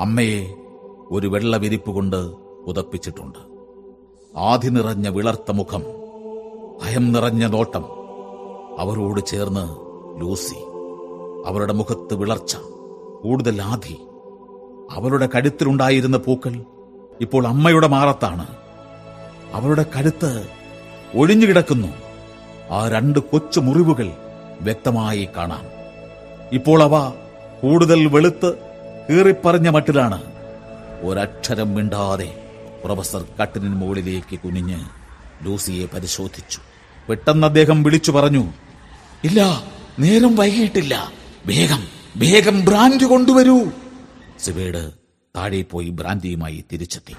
അമ്മയെ 0.01 0.55
ഒരു 1.11 1.27
വെള്ള 1.29 1.57
വിരിപ്പ് 1.57 1.91
കൊണ്ട് 1.91 2.17
ഉതപ്പിച്ചിട്ടുണ്ട് 2.67 3.39
ആധി 4.39 4.69
നിറഞ്ഞ 4.69 5.09
വിളർത്ത 5.09 5.51
മുഖം 5.51 5.83
ഭയം 6.83 7.13
നിറഞ്ഞ 7.13 7.47
നോട്ടം 7.47 8.02
അവരോട് 8.78 9.26
ചേർന്ന് 9.26 9.76
ലൂസി 10.20 10.65
അവരുടെ 11.47 11.73
മുഖത്ത് 11.73 12.15
വിളർച്ച 12.15 12.57
കൂടുതൽ 13.23 13.62
ആധി. 13.62 13.99
അവരുടെ 14.91 15.28
കഴുത്തിലുണ്ടായിരുന്ന 15.34 16.17
പൂക്കൾ 16.17 16.65
ഇപ്പോൾ 17.20 17.47
അമ്മയുടെ 17.47 17.86
മാറത്താണ്. 17.86 18.47
അവരുടെ 19.52 19.86
കഴുത്ത് 19.97 20.47
ഒഴിഞ്ഞു 21.17 21.47
കിടക്കുന്നു. 21.47 21.89
ആ 22.70 22.89
രണ്ട് 22.89 23.18
കൊച്ചു 23.18 23.60
മുറിവുകൾ 23.60 24.10
വ്യക്തമായി 24.60 25.28
കാണാം. 25.36 25.65
ഇപ്പോൾ 26.52 26.83
അവ 26.83 27.12
കൂടുതൽ 27.62 28.07
വെളുത്ത് 28.07 28.55
കീറിപ്പറഞ്ഞ 29.10 29.68
മട്ടിലാണ്. 29.68 30.23
ഒരക്ഷരം 31.02 31.75
മിണ്ടാതെ 31.75 32.49
പ്രൊഫസർ 32.84 33.25
കട്ടിനു 33.42 33.68
മുകളിലേക്ക് 33.68 34.39
കുനിഞ്ഞ് 34.39 34.81
ലൂസിയെ 35.42 35.86
പരിശോധിച്ചു. 35.86 36.72
പെട്ടെന്ന് 37.09 37.47
അദ്ദേഹം 37.47 37.83
വിളിച്ചു 37.83 38.11
പറഞ്ഞു 38.11 38.53
ഇല്ല 39.25 39.63
നേരം 39.99 40.37
വൈകിട്ടില്ല 40.37 41.13
വേഗം 41.47 41.89
വേഗം 42.17 42.65
ബ്രാൻഡ് 42.65 43.05
കൊണ്ടുവരൂ. 43.05 43.61
സിവേഡ് 44.41 44.91
താഴെ 45.37 45.63
പോയി 45.63 45.89
ബ്രാൻഡിയുമായി 45.89 46.65
തിരിച്ചെത്തി. 46.73 47.15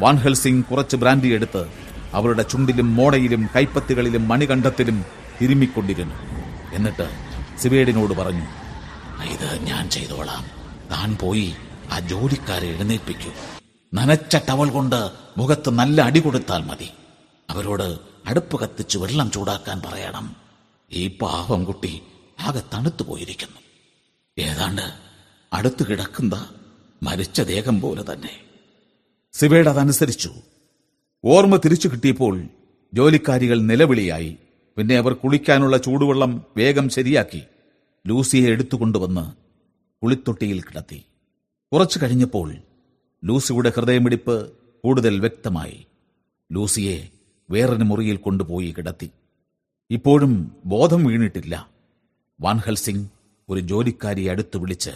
വാൻ 0.00 0.16
ഹെൽസിംഗ് 0.16 0.64
കുറച്ച് 0.64 0.96
ബ്രാൻഡി 0.96 1.28
എടുത്ത് 1.28 1.66
അവരുടെ 2.14 2.42
ചുണ്ടിലും 2.42 2.96
മോടയിലും 2.96 3.48
കൈപ്പത്തുകളിലും 3.56 4.28
മണികണ്ഠത്തിലും 4.28 5.04
തിരുമ്മിക്കൊണ്ടിരുന്നു. 5.42 6.14
എന്നിട്ട് 6.74 7.10
സിവേഡിനോട് 7.58 8.14
പറഞ്ഞു 8.14 8.46
ഇത് 9.24 9.62
ഞാൻ 9.62 9.90
ചെയ്തോളാം. 9.90 10.44
താൻ 10.90 11.16
പോയി 11.16 11.54
ആ 11.92 11.98
ജോലിക്കാരെ 11.98 12.66
എഴുന്നേൽപ്പിക്കൂ. 12.66 13.30
നനച്ച 13.94 14.36
ടവൽ 14.36 14.70
കൊണ്ട് 14.70 15.10
മുഖത്ത് 15.38 15.70
നല്ല 15.70 16.02
അടി 16.02 16.20
കൊടുത്താൽ 16.20 16.62
മതി. 16.62 16.88
അവരോട് 17.50 17.98
അടുപ്പ് 18.28 18.60
കത്തിച്ച് 18.60 18.98
വെള്ളം 18.98 19.30
ചൂടാക്കാൻ 19.30 19.82
പറയണം. 19.84 20.36
ഈ 20.92 21.08
പാവം 21.08 21.64
കുട്ടി 21.64 22.02
ആകെ 22.40 22.62
തണുത്തു 22.74 23.02
പോയിരിക്കുന്നു. 23.02 23.60
ഏതാണ്ട് 24.38 24.92
അടുത്തു 25.52 25.84
കിടക്കുന്ന 25.84 26.50
മരിച്ച 27.02 27.40
ദേഹം 27.40 27.80
പോലെ 27.80 28.12
തന്നെ. 28.12 28.40
സിവേഡ് 29.32 29.68
അതനുസരിച്ചു. 29.68 30.34
ഓർമ്മ 31.24 31.56
തിരിച്ചു 31.56 31.88
കിട്ടിയപ്പോൾ 31.88 32.44
ജോലിക്കാരികൾ 32.94 33.60
നിലവിളിയായി. 33.60 34.36
പിന്നെ 34.76 34.96
അവർ 34.96 35.12
കുളിക്കാനുള്ള 35.12 35.76
ചൂടുവെള്ളം 35.76 36.44
വേഗം 36.56 36.88
ശരിയാക്കി. 36.88 37.42
ലൂസിയെ 38.06 38.48
എടുത്തുകൊണ്ടുവന്ന് 38.48 39.32
കുളിത്തൊട്ടിയിൽ 40.02 40.60
കിടത്തി. 40.60 41.04
കുറച്ചു 41.72 42.00
കഴിഞ്ഞപ്പോൾ 42.02 42.56
ലൂസിയുടെ 43.24 43.72
ഹൃദയമിടിപ്പ് 43.76 44.52
കൂടുതൽ 44.84 45.20
വ്യക്തമായി. 45.20 45.86
ലൂസിയെ 46.52 47.08
വേറൊരു 47.50 47.82
മുറിയിൽ 47.82 48.16
കൊണ്ടുപോയി 48.16 48.74
കിടത്തി. 48.78 49.10
ഇപ്പോഴും 49.90 50.56
ബോധം 50.64 51.04
വീണിട്ടില്ല. 51.04 51.68
വാൻഹൽസിംഗ് 52.40 53.08
ഒരു 53.48 53.60
ജോലിക്കാരിയെ 53.60 54.30
അടുത്ത് 54.30 54.56
വിളിച്ച് 54.56 54.90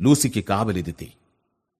ലൂസിക്ക് 0.00 0.44
കാവലിരുത്തി. 0.44 1.12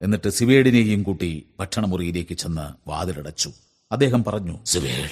എന്നിട്ട് 0.03 0.31
സിവേഡിനെയും 0.31 1.03
കൂട്ടി 1.03 1.47
ഭക്ഷണമുറിയിലേക്ക് 1.61 2.35
ചെന്ന് 2.35 2.89
വാതിലടച്ചു. 2.91 3.53
അദ്ദേഹം 3.93 4.25
പറഞ്ഞു 4.25 4.65
സിവേഡ് 4.65 5.11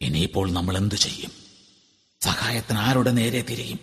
ഇനിയിപ്പോൾ 0.00 0.50
നമ്മൾ 0.50 0.76
എന്തു 0.76 0.94
ചെയ്യും? 0.94 1.30
സഹായത്തിന് 2.20 2.78
ആരുടെ 2.78 3.10
നേരെ 3.10 3.42
തിരിയും? 3.42 3.78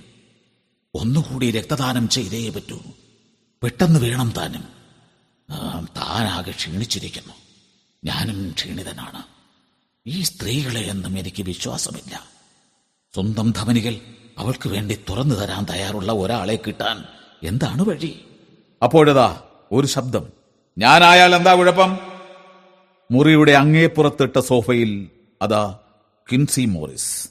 ഒന്നുകൂടി 0.94 1.52
രക്തദാനം 1.52 2.10
ചെയ്തേ 2.10 2.50
പറ്റൂ. 2.50 2.80
പെട്ടെന്ന് 3.64 4.00
വേണം 4.00 4.34
താനും. 4.38 4.64
താനാകെ 5.98 6.52
ക്ഷീണിച്ചിരിക്കുന്നു. 6.52 7.34
ഞാനും 8.06 8.52
ക്ഷീണിതനാണ്. 8.52 9.37
ഈ 10.08 10.22
സ്ത്രീകളെ 10.22 10.82
എന്നും 10.82 11.20
എനിക്ക് 11.20 11.44
വിശ്വാസമില്ല. 11.44 12.22
സ്വന്തം 13.14 13.52
ധമനികൾ 13.52 14.00
അവൾക്ക് 14.38 14.70
വേണ്ടി 14.70 15.00
തുറന്നു 15.10 15.36
തരാൻ 15.36 15.66
തയ്യാറുള്ള 15.66 16.12
ഒരാളെ 16.12 16.60
കിട്ടാൻ 16.68 17.04
എന്താണ് 17.44 17.82
വഴി? 17.82 18.26
അപ്പോഴതാ 18.84 19.44
ഒരു 19.72 19.88
ശബ്ദം. 19.88 20.30
ഞാനായാൽ 20.78 21.36
എന്താ 21.36 21.56
കുഴപ്പം? 21.56 21.98
മുറിയുടെ 23.12 23.52
അങ്ങേപ്പുറത്തിട്ട 23.52 24.40
സോഫയിൽ 24.40 25.10
അതാ 25.42 25.80
കിൻസി 26.32 26.66
മോറിസ്. 26.66 27.30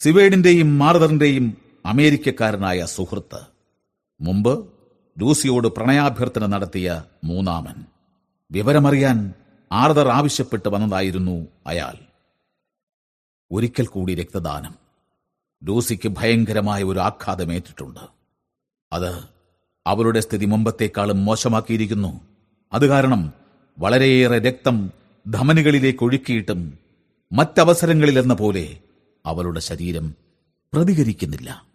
സിവേഡിന്റെയും 0.00 0.78
മാർദറിന്റെയും 0.78 1.56
അമേരിക്കക്കാരനായ 1.86 2.84
സുഹൃത്ത്. 2.84 3.40
മുമ്പ് 4.20 4.68
ലൂസിയോട് 5.20 5.68
പ്രണയാഭ്യർത്ഥന 5.68 6.46
നടത്തിയ 6.46 7.04
മൂന്നാമൻ. 7.24 7.84
വിവരമറിയാൻ 8.50 9.32
ആർദർ 9.74 10.08
ആവശ്യപ്പെട്ട് 10.08 10.68
വന്നതായിരുന്നു 10.68 11.48
അയാൾ. 11.66 11.94
ഒരിക്കൽ 13.50 13.86
കൂടി 13.86 14.14
രക്തദാനം. 14.14 14.74
ലൂസിക്ക് 15.64 16.08
ഭയങ്കരമായ 16.08 16.82
ഒരു 16.82 16.98
ആഘാതമേറ്റിട്ടുണ്ട് 16.98 18.00
അത് 18.92 19.24
അവരുടെ 19.86 20.20
സ്ഥിതി 20.20 20.44
മുമ്പത്തേക്കാളും 20.44 21.24
മോശമാക്കിയിരിക്കുന്നു. 21.24 22.20
അത് 22.72 22.86
കാരണം 22.86 23.32
വളരെയേറെ 23.78 24.38
രക്തം 24.38 24.90
ധമനികളിലേക്ക് 25.30 26.04
ഒഴുക്കിയിട്ടും 26.04 26.78
മറ്റവസരങ്ങളിലെന്ന 27.32 28.34
പോലെ 28.34 28.82
അവളുടെ 29.26 29.60
ശരീരം 29.60 30.14
പ്രതികരിക്കുന്നില്ല. 30.74 31.66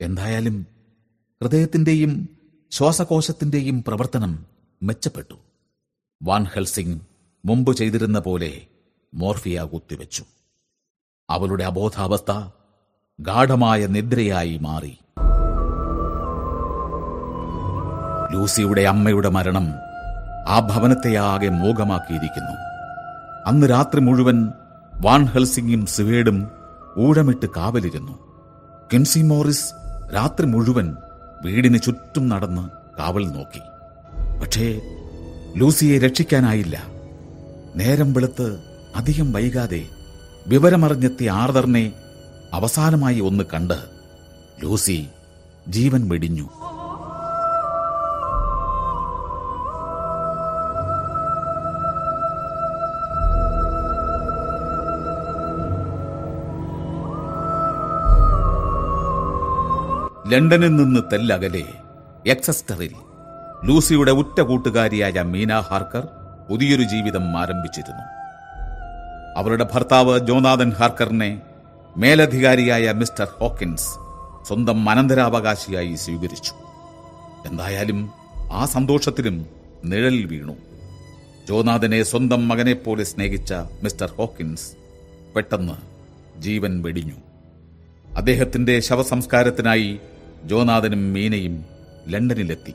എന്തായാലും 0.00 0.66
ഹൃദയത്തിന്റെയും 1.42 2.28
ശ്വാസകോശത്തിന്റെയും 2.70 3.84
പ്രവർത്തനം 3.84 4.46
മെച്ചപ്പെട്ടു. 4.82 5.34
വാൻ 6.24 6.44
ഹെൽസിംഗ് 6.44 7.00
മുമ്പ് 7.44 7.76
ചെയ്തിരുന്ന 7.76 8.18
പോലെ 8.18 8.60
മോർഫിയ 9.14 9.62
കുത്തിവെച്ചു. 9.62 10.24
അവളുടെ 11.30 11.64
അബോധാവസ്ഥ 11.64 12.48
ഗാഠമായ 13.20 13.86
നിദ്രയായി 13.86 14.58
മാറി. 14.58 14.98
ലൂസിയുടെ 18.32 18.82
അമ്മയുടെ 18.82 19.28
മരണം 19.28 19.66
ആ 20.48 20.60
ഭവനത്തെയാകെ 20.60 21.48
മൂകമാക്കിയിരിക്കുന്നു 21.48 22.54
അന്ന് 23.46 23.70
രാത്രി 23.70 24.00
മുഴുവൻ 24.00 24.48
വാൻ 25.00 25.24
ഹെൽസിംഗും 25.24 25.86
സിവേഡും 25.86 26.50
ഊഴമിട്ട് 26.98 27.46
കാവലിരുന്നു. 27.56 28.18
കിൻസി 28.92 29.20
മോറിസ് 29.20 29.74
രാത്രി 30.14 30.46
മുഴുവൻ 30.46 30.96
വീടിന് 31.44 31.78
ചുറ്റും 31.78 32.28
നടന്ന് 32.28 32.68
കാവൽ 32.98 33.28
നോക്കി. 33.28 33.62
പക്ഷേ 34.40 34.80
ലൂസിയെ 35.56 35.98
രക്ഷിക്കാനായില്ല. 35.98 36.76
നേരം 37.76 38.12
വെളുത്ത് 38.12 38.58
അധികം 38.96 39.32
വൈകാതെ 39.32 39.82
വിവരമറിഞ്ഞെത്തിയ 40.46 41.30
ആർദറിനെ 41.30 41.92
അവസാനമായി 42.52 43.20
ഒന്ന് 43.20 43.44
കണ്ട് 43.54 43.78
ലൂസി 44.62 45.06
ജീവൻ 45.68 46.08
വെടിഞ്ഞു. 46.08 46.48
ലണ്ടനിൽ 60.28 60.76
നിന്ന് 60.76 61.00
തെല്ലകലെ 61.12 61.64
എക്സസ്റ്ററിൽ 62.26 62.94
ലൂസിയുടെ 63.64 64.10
ഉറ്റ 64.10 64.40
കൂട്ടുകാരിയായ 64.40 65.22
മീന 65.22 65.58
ഹാർക്കർ 65.58 66.08
പുതിയൊരു 66.50 66.82
ജീവിതം 66.82 67.38
ആരംഭിച്ചിരുന്നു. 67.38 68.04
അവരുടെ 69.36 69.68
ഭർത്താവ് 69.74 70.26
ജോനാഥൻ 70.26 70.70
ഹാർക്കറിനെ 70.70 71.42
മേലധികാരിയായ 71.96 72.92
മിസ്റ്റർ 72.92 73.28
ഹോക്കിൻസ് 73.38 73.88
സ്വന്തം 74.48 74.90
അനന്തരാവകാശിയായി 74.90 75.94
സ്വീകരിച്ചു. 75.94 76.52
എന്തായാലും 77.48 78.10
ആ 78.52 78.64
സന്തോഷത്തിലും 78.64 79.46
നിഴലിൽ 79.84 80.26
വീണു. 80.26 80.56
ജോനാഥനെ 81.48 82.02
സ്വന്തം 82.02 82.48
മകനെപ്പോലെ 82.48 83.04
സ്നേഹിച്ച 83.04 83.54
മിസ്റ്റർ 83.82 84.10
ഹോക്കിൻസ് 84.16 84.72
പെട്ടെന്ന് 85.36 85.76
ജീവൻ 86.40 86.82
വെടിഞ്ഞു. 86.82 87.18
അദ്ദേഹത്തിന്റെ 88.16 88.80
ശവസംസ്കാരത്തിനായി 88.80 90.00
ജോനാഥനും 90.44 91.12
മീനയും 91.12 91.64
ലണ്ടനിലെത്തി. 92.08 92.74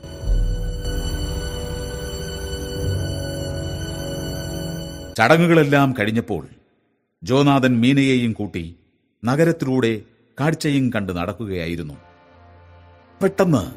ചടങ്ങുകളെല്ലാം 5.18 5.94
കഴിഞ്ഞപ്പോൾ 5.98 6.48
ജോനാഥൻ 7.22 7.80
മീനയെയും 7.80 8.32
കൂട്ടി 8.32 8.76
നഗരത്തിലൂടെ 9.24 10.00
കാഴ്ചയും 10.40 10.92
കണ്ട് 10.92 11.12
നടക്കുകയായിരുന്നു. 11.12 11.94
പെട്ടെന്ന് 13.22 13.70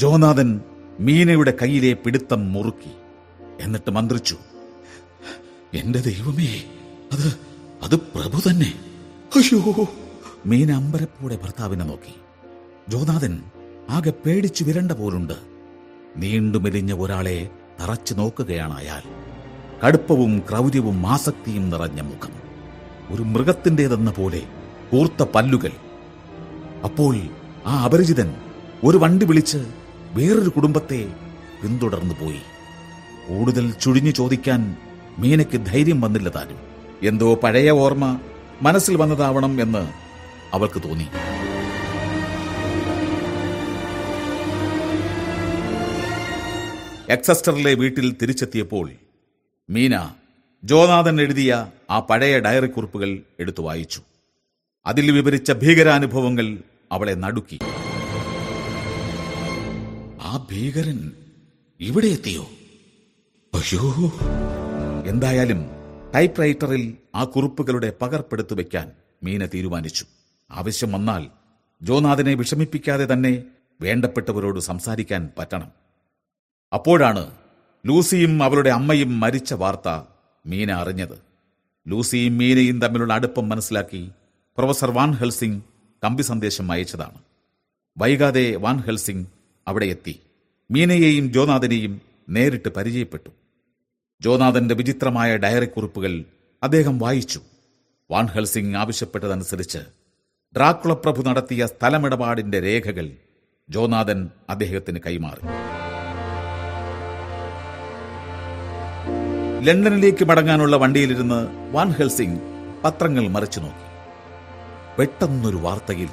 ജോനാഥൻ 0.00 0.60
മീനയുടെ 1.00 1.54
കയ്യിലെ 1.62 1.92
പിടുത്തം 1.92 2.52
മുറുക്കി 2.52 2.90
എന്നിട്ട് 3.60 3.90
മന്ത്രിച്ചു 3.90 4.36
എന്റെ 5.74 5.98
ദൈവമേ 5.98 6.64
അത് 7.12 7.38
അത് 7.82 7.96
പ്രഭു 7.96 8.50
തന്നെ. 8.50 8.74
അയ്യോ. 9.36 9.88
മീന 10.46 10.72
അമ്പരപ്പോടെ 10.72 11.36
ഭർത്താവിനെ 11.36 11.84
നോക്കി. 11.84 12.14
ജോനാഥൻ 12.88 13.42
ആകെ 13.88 14.10
പേടിച്ചു 14.10 14.64
വിരണ്ട 14.64 14.92
പോലുണ്ട്. 14.92 15.34
നീണ്ടു 16.16 16.58
മെലിഞ്ഞ 16.58 16.92
ഒരാളെ 16.92 17.50
തറച്ചു 17.80 18.14
നോക്കുകയാണ് 18.14 18.74
അയാൾ. 18.74 19.15
കടുപ്പവും 19.84 20.42
ക്രൗര്യവും 20.50 21.06
ആസക്തിയും 21.06 21.70
നിറഞ്ഞ 21.70 22.00
മുഖം. 22.00 22.32
ഒരു 23.10 23.22
മൃഗത്തിന്റെതെന്ന 23.22 24.10
പോലെ 24.10 24.42
കൂർത്ത 24.92 25.22
പല്ലുകൾ. 25.22 25.70
അപ്പോൾ 26.84 27.16
ആ 27.66 27.84
അപരിചിതൻ 27.84 28.34
ഒരു 28.84 28.98
വണ്ടി 28.98 29.26
വിളിച്ച് 29.26 29.58
വേറൊരു 30.12 30.48
കുടുംബത്തെ 30.48 31.08
പിന്തുടർന്നു 31.62 32.14
പോയി. 32.20 32.40
കൂടുതൽ 33.28 33.70
ചുഴിഞ്ഞു 33.70 34.10
ചോദിക്കാൻ 34.10 34.76
മീനയ്ക്ക് 35.18 35.66
ധൈര്യം 35.66 36.00
വന്നില്ല 36.00 36.28
താനും. 36.28 36.58
എന്തോ 37.02 37.34
പഴയ 37.34 37.70
ഓർമ്മ 37.70 38.20
മനസ്സിൽ 38.62 38.96
വന്നതാവണം 38.96 39.62
എന്ന് 39.62 39.88
അവൾക്ക് 40.54 40.82
തോന്നി. 40.82 41.06
എക്സസ്റ്ററിലെ 47.08 47.74
വീട്ടിൽ 47.74 48.16
തിരിച്ചെത്തിയപ്പോൾ 48.22 48.90
മീന 49.70 50.14
ജോനാഥൻ 50.64 51.20
എഴുതിയ 51.20 51.70
ആ 51.90 52.00
പഴയ 52.00 52.38
ഡയറി 52.38 52.66
കുറിപ്പുകൾ 52.66 53.22
എടുത്തു 53.40 53.62
വായിച്ചു. 53.62 54.02
അതിൽ 54.86 55.10
വിവരിച്ച 55.10 55.52
ഭീകരാനുഭവങ്ങൾ 55.52 56.58
അവളെ 56.92 57.12
നടുക്കി. 57.12 57.58
ആ 60.22 60.46
ഭീകരൻ 60.50 61.12
ഇവിടെ 61.80 62.06
എത്തിയോ? 62.06 62.42
അയ്യോ. 63.54 64.12
എന്തായാലും 65.06 65.66
ടൈപ്പ് 66.14 66.40
റൈറ്ററിൽ 66.40 66.96
ആ 67.14 67.24
കുറിപ്പുകളുടെ 67.24 67.92
പകർപ്പെടുത്തു 68.02 68.54
വെക്കാൻ 68.54 68.92
മീന 69.22 69.46
തീരുമാനിച്ചു. 69.46 70.04
ആവശ്യം 70.50 70.92
വന്നാൽ 70.92 71.26
ജോനാഥനെ 71.82 72.34
വിഷമിപ്പിക്കാതെ 72.34 73.14
തന്നെ 73.14 73.44
വേണ്ടപ്പെട്ടവരോട് 73.80 74.60
സംസാരിക്കാൻ 74.60 75.30
പറ്റണം. 75.38 75.70
അപ്പോഴാണ് 76.72 77.30
ലൂസിയും 77.86 78.42
അവളുടെ 78.42 78.70
അമ്മയും 78.70 79.20
മരിച്ച 79.20 79.54
വാർത്ത 79.54 80.02
മീന 80.46 80.72
അറിഞ്ഞത്. 80.72 81.18
ലൂസിയും 81.88 82.38
മീനയും 82.38 82.80
തമ്മിലുള്ള 82.80 83.14
അടുപ്പം 83.14 83.48
മനസ്സിലാക്കി 83.48 84.10
പ്രൊഫസർ 84.58 84.90
വാൻ 84.90 85.12
ഹെൽസിംഗ് 85.12 85.62
കമ്പി 86.04 86.22
സന്ദേശം 86.22 86.72
അയച്ചതാണ്. 86.72 87.18
വൈകാതെ 87.98 88.56
വാൻ 88.56 88.78
ഹെൽസിംഗ് 88.78 89.26
അവിടെ 89.68 89.86
എത്തി. 89.86 90.20
മീനയെയും 90.70 91.32
ജോനാഥനെയും 91.32 92.00
നേരിട്ട് 92.28 92.68
പരിചയപ്പെട്ടു. 92.68 93.30
ജോനാഥന്റെ 94.20 94.74
വിചിത്രമായ 94.74 95.36
ഡയറി 95.36 95.66
കുറിപ്പുകൾ 95.66 96.24
അദ്ദേഹം 96.62 96.98
വായിച്ചു. 96.98 97.40
വാൻ 98.10 98.26
ഹെൽസിംഗ് 98.26 98.76
ആവശ്യപ്പെട്ടതനുസരിച്ച് 98.76 99.78
ഡ്രാക്കുള 100.56 100.92
പ്രഭു 100.92 101.22
നടത്തിയ 101.22 101.66
സ്ഥലമിടപാടിന്റെ 101.66 102.60
രേഖകൾ 102.60 103.10
ജോനാഥൻ 103.70 104.30
അദ്ദേഹത്തിന് 104.50 104.98
കൈമാറി. 105.06 105.75
ലണ്ടനിലേക്ക് 109.66 110.24
മടങ്ങാനുള്ള 110.24 110.76
വണ്ടിയിലിരുന്ന് 110.76 111.38
വാൻ 111.72 111.90
ഹെൽസിംഗ് 111.90 112.40
പത്രങ്ങൾ 112.84 113.28
മറിച്ചു 113.28 113.60
നോക്കി. 113.60 113.86
പെട്ടെന്നൊരു 114.98 115.56
വാർത്തയിൽ 115.56 116.08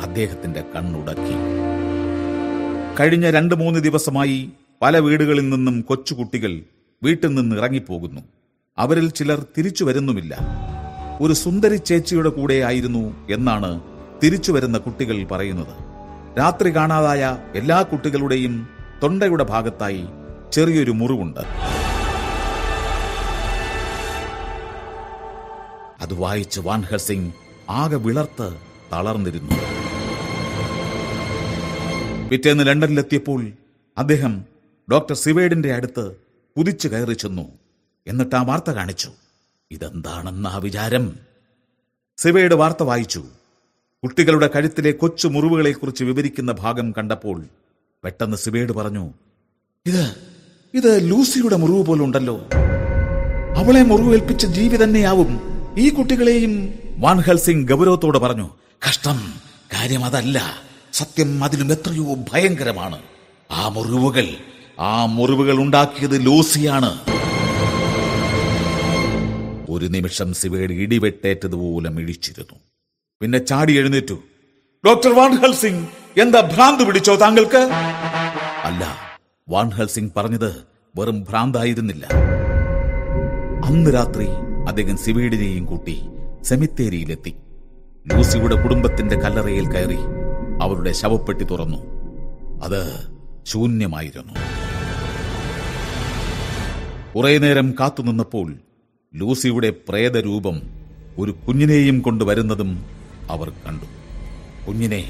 അദ്ദേഹത്തിന്റെ 0.00 0.62
കണ്ണുടക്കി. 0.76 1.34
കഴിഞ്ഞ 3.00 3.30
രണ്ട് 3.30 3.54
മൂന്ന് 3.54 3.80
ദിവസമായി 3.80 4.52
പല 4.82 4.98
വീടുകളിൽ 4.98 5.48
നിന്നും 5.48 5.80
കൊച്ചുകുട്ടികൾ 5.80 6.62
വീട്ടിൽ 7.02 7.34
നിന്ന് 7.34 7.56
ഇറങ്ങിപ്പോകുന്നു. 7.56 8.20
അവരിൽ 8.78 9.10
ചിലർ 9.10 9.46
തിരിച്ചു 9.58 9.84
വരുന്നുമില്ല. 9.84 10.38
ഒരു 11.20 11.32
സുന്ദരി 11.32 11.76
ചേച്ചിയുടെ 11.76 12.28
കൂടെ 12.28 12.54
ആയിരുന്നു 12.54 13.26
എന്നാണ് 13.30 13.80
തിരിച്ചു 14.24 14.52
വരുന്ന 14.52 14.78
കുട്ടികൾ 14.78 15.24
പറയുന്നത്. 15.24 15.74
രാത്രി 16.38 16.76
കാണാതായ 16.76 17.38
എല്ലാ 17.54 17.82
കുട്ടികളുടെയും 17.82 18.68
തൊണ്ടയുടെ 19.02 19.44
ഭാഗത്തായി 19.44 20.04
ചെറിയൊരു 20.52 20.90
മുറിവുണ്ട്. 20.90 21.44
അത് 26.08 26.14
വായിച്ച് 26.14 26.60
വാൻ 26.60 26.82
ഹെൽസിംഗ് 26.82 27.32
ആകെ 27.70 27.96
വിളർത്ത് 27.96 28.56
തളർന്നിരുന്നു. 28.92 29.54
പിറ്റേന്ന് 32.28 32.66
ലണ്ടനിലെത്തിയപ്പോൾ 32.66 33.52
അദ്ദേഹം 33.98 34.44
ഡോക്ടർ 34.92 35.14
സിവേഡിന്റെ 35.14 35.74
അടുത്ത് 35.74 36.16
കുതിച്ചു 36.58 36.88
കയറി 36.88 37.14
ചെന്നു. 37.14 37.42
എന്നിട്ട് 38.06 38.36
ആ 38.36 38.42
വാർത്ത 38.42 38.70
കാണിച്ചു. 38.70 39.10
ഇതെന്താണെന്ന 39.70 40.46
ആ 40.46 40.56
വിചാരം? 40.56 41.16
സിവേഡ് 42.18 42.54
വാർത്ത 42.54 42.82
വായിച്ചു. 42.82 43.24
കുട്ടികളുടെ 44.02 44.50
കഴുത്തിലെ 44.54 44.90
കൊച്ചു 44.90 45.28
മുറിവുകളെക്കുറിച്ച് 45.28 46.04
വിവരിക്കുന്ന 46.04 46.52
ഭാഗം 46.52 46.94
കണ്ടപ്പോൾ 46.98 47.44
പെട്ടെന്ന് 48.04 48.36
സിവേഡ് 48.36 48.72
പറഞ്ഞു 48.72 49.12
ഇത് 49.86 50.16
ഇത് 50.74 51.10
ലൂസിയുടെ 51.10 51.56
മുറിവ് 51.56 51.86
പോലുണ്ടല്ലോ. 51.86 52.48
അവളെ 53.56 53.82
മുറിവേൽപ്പിച്ച 53.82 54.46
ജീവി 54.46 54.76
തന്നെയാവും. 54.76 55.57
ഈ 55.78 55.88
കുട്ടികളെയും 55.90 56.74
വാൻഹൽസിംഗ് 56.98 57.72
ഗൗരവത്തോട് 57.72 58.18
പറഞ്ഞു 58.18 58.50
കഷ്ടം. 58.88 59.32
കാര്യം 59.74 60.04
അതല്ല. 60.04 60.52
സത്യം 60.92 61.44
അതിലും 61.44 61.72
എത്രയോ 61.72 62.14
ഭയങ്കരമാണ്. 62.32 62.98
ആ 63.50 63.68
മുറിവുകൾ 63.68 64.28
ആ 64.80 65.06
മുറിവുകൾ 65.06 65.56
ഉണ്ടാക്കിയത് 65.56 66.26
ലൂസിയാണ്. 66.26 67.00
ഒരു 69.68 69.86
നിമിഷം 69.86 70.34
സിവേഡ് 70.34 70.70
ഇടിവെട്ടേറ്റതുപോലെ 70.70 71.90
മിഴിച്ചിരുന്നു. 71.90 72.58
പിന്നെ 73.20 73.38
ചാടി 73.38 73.78
എഴുന്നേറ്റു. 73.78 74.18
ഡോക്ടർ 74.86 75.14
വാൻഹൽ 75.14 75.54
സിംഗ് 75.54 75.88
എന്താ 76.20 76.40
ഭ്രാന്ത് 76.40 76.84
പിടിച്ചോ 76.84 77.16
താങ്കൾക്ക്? 77.16 77.62
അല്ല. 78.64 78.96
വാൻഹൽ 79.48 79.86
സിംഗ് 79.86 80.12
പറഞ്ഞത് 80.16 80.62
വെറും 80.96 81.24
ഭ്രാന്തായിരുന്നില്ല. 81.24 82.06
അന്ന് 83.64 83.94
രാത്രി 83.94 84.47
അദ്ദേഹം 84.68 84.96
സിവേഡിനെയും 84.96 85.64
കൂട്ടി 85.64 86.02
സെമിത്തേരിയിലെത്തി. 86.42 87.34
ലൂസിയുടെ 88.06 88.62
കുടുംബത്തിന്റെ 88.62 89.16
കല്ലറയിൽ 89.16 89.72
കയറി 89.72 89.98
അവരുടെ 90.62 90.92
ശവപ്പെട്ടി 90.92 91.44
തുറന്നു. 91.44 91.76
അത് 92.62 93.08
ശൂന്യമായിരുന്നു. 93.46 94.32
കുറെ 97.16 97.38
നേരം 97.38 97.74
കാത്തുനിന്നപ്പോൾ 97.80 98.54
ലൂസിയുടെ 99.14 99.72
പ്രേതരൂപം 99.88 100.60
ഒരു 101.18 101.30
കുഞ്ഞിനെയും 101.30 102.00
കൊണ്ടുവരുന്നതും 102.00 102.84
അവർ 103.30 103.50
കണ്ടു. 103.50 103.84
കുഞ്ഞിനെ 104.68 105.04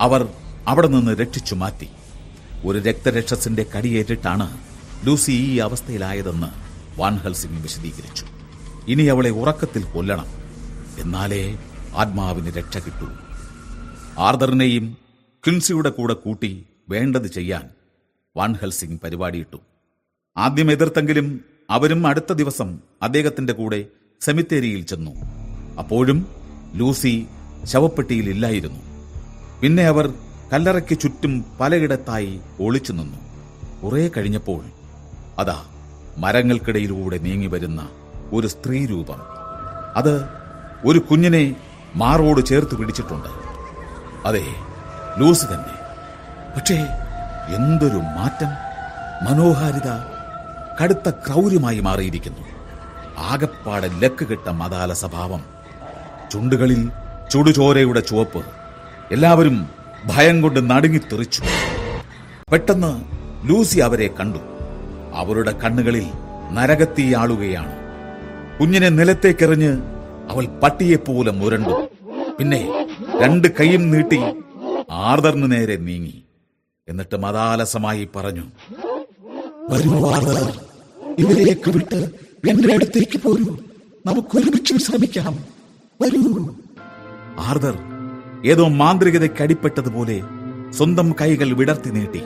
അവർ 0.00 0.28
അവിടെ 0.66 0.88
നിന്ന് 0.88 1.12
രക്ഷിച്ചു 1.12 1.54
മാറ്റി. 1.54 1.88
ഒരു 2.64 2.78
രക്തരക്ഷസിന്റെ 2.78 3.66
കടിയേറ്റിട്ടാണ് 3.76 4.58
ലൂസി 5.06 5.32
ഈ 5.32 5.58
അവസ്ഥയിലായതെന്ന് 5.58 6.46
വാൻഹൽസിംഗ് 7.00 7.62
വിശദീകരിച്ചു. 7.62 8.35
ഇനി 8.88 9.02
അവളെ 9.02 9.30
ഉറക്കത്തിൽ 9.30 9.84
കൊല്ലണം. 9.84 10.26
എന്നാലേ 10.98 11.58
ആത്മാവിന് 11.96 12.50
രക്ഷ 12.50 12.78
കിട്ടൂ. 12.78 13.08
ആർദറിനെയും 14.18 14.96
ക്വിൻസിയുടെ 15.46 15.90
കൂടെ 15.90 16.14
കൂട്ടി 16.14 16.66
വേണ്ടത് 16.88 17.26
ചെയ്യാൻ 17.26 17.68
വാൻഹൽ 18.36 18.70
സിംഗ് 18.70 19.00
പരിപാടിയിട്ടു. 19.04 19.60
ആദ്യം 20.36 20.70
എതിർത്തെങ്കിലും 20.70 21.44
അവരും 21.70 22.06
അടുത്ത 22.06 22.32
ദിവസം 22.32 22.78
അദ്ദേഹത്തിന്റെ 23.02 23.52
കൂടെ 23.52 23.86
സെമിത്തേരിയിൽ 24.20 24.82
ചെന്നു. 24.82 25.10
അപ്പോഴും 25.78 26.26
ലൂസി 26.74 27.26
ശവപ്പെട്ടിയിൽ 27.64 28.30
ഇല്ലായിരുന്നു. 28.30 28.80
പിന്നെ 29.60 29.82
അവർ 29.82 30.14
കല്ലറയ്ക്ക് 30.52 30.98
ചുറ്റും 30.98 31.44
പലയിടത്തായി 31.60 32.40
ഒളിച്ചു 32.60 32.92
നിന്നു. 32.92 33.18
കുറെ 33.82 34.10
കഴിഞ്ഞപ്പോൾ 34.16 34.64
അതാ 35.38 35.64
മരങ്ങൾക്കിടയിലൂടെ 36.18 37.18
നീങ്ങി 37.18 37.46
വരുന്ന 37.46 37.88
ഒരു 38.32 38.46
സ്ത്രീ 38.46 38.86
രൂപം. 38.86 39.22
അത് 39.96 40.24
ഒരു 40.84 40.98
കുഞ്ഞിനെ 40.98 41.56
മാറോട് 41.96 42.46
ചേർത്ത് 42.46 42.74
പിടിച്ചിട്ടുണ്ട്. 42.74 43.28
അതെ 44.26 44.44
ലൂസി 45.18 45.46
തന്നെ. 45.46 45.86
പക്ഷേ 46.56 46.86
എന്തൊരു 47.54 47.96
മാറ്റം. 47.96 48.48
മനോഹാരിത 49.22 49.90
കടുത്ത 50.82 51.10
ക്രൗര്യമായി 51.10 51.80
മാറിയിരിക്കുന്നു. 51.80 52.38
ആകപ്പാടെ 53.18 53.88
ലക്ക് 53.88 54.24
കിട്ട 54.24 54.48
മതാല 54.48 54.92
സ്വഭാവം. 54.92 55.44
ചുണ്ടുകളിൽ 56.32 56.90
ചുടുചോരയുടെ 57.30 58.00
ചുവപ്പ്. 58.00 58.44
എല്ലാവരും 59.12 59.68
ഭയം 60.06 60.42
കൊണ്ട് 60.42 60.70
നടുങ്ങിത്തെറിച്ചു. 60.70 61.42
പെട്ടെന്ന് 62.52 63.04
ലൂസി 63.48 63.78
അവരെ 63.78 64.10
കണ്ടു. 64.20 64.38
അവരുടെ 65.14 65.52
കണ്ണുകളിൽ 65.52 66.10
നരകത്തീയാളുകയാണ് 66.50 67.85
കുഞ്ഞിനെ 68.60 68.88
നിലത്തേക്കെറിഞ്ഞ് 68.88 69.72
അവൾ 70.30 70.44
പട്ടിയെപ്പോലെ 70.62 71.30
മുരണ്ടു. 71.30 71.74
പിന്നെ 72.38 72.60
രണ്ട് 73.22 73.48
കൈയും 73.48 73.90
നീട്ടി 73.90 74.20
ആർദറിന് 74.90 75.52
നേരെ 75.52 75.76
നീങ്ങി. 75.76 76.22
എന്നിട്ട് 76.88 77.16
മതാലസമായി 77.16 78.08
പറഞ്ഞു. 78.16 78.44
ഇവരെയൊക്കെ 81.18 81.70
വിട്ട് 81.70 82.00
എന്റെ 82.50 82.72
അടുത്തേക്ക് 82.74 83.18
പോരൂ. 83.22 83.46
നമുക്ക് 84.06 84.38
ഒരുമിച്ച് 84.38 84.72
വിശ്രമിക്കാം 84.74 85.34
വരൂ. 86.02 86.22
ആർദർ 87.38 87.76
ഏതോ 88.50 88.68
മാന്ത്രികതയ്ക്ക് 88.80 89.42
അടിപ്പെട്ടതുപോലെ 89.42 90.16
സ്വന്തം 90.70 91.14
കൈകൾ 91.20 91.52
വിടർത്തി 91.52 91.90
നീട്ടി. 91.90 92.22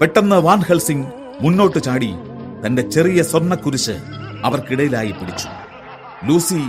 പെട്ടെന്ന് 0.00 0.36
വാൻ 0.36 0.60
ഹെൽസിംഗ് 0.68 1.08
മുന്നോട്ട് 1.40 1.82
ചാടി 1.82 2.10
തന്റെ 2.66 2.82
ചെറിയ 2.94 3.22
സ്വർണക്കുരിശ് 3.22 3.96
അവർക്കിടയിലായി 4.44 5.10
പിടിച്ചു. 5.10 5.48
ലൂസി 6.26 6.62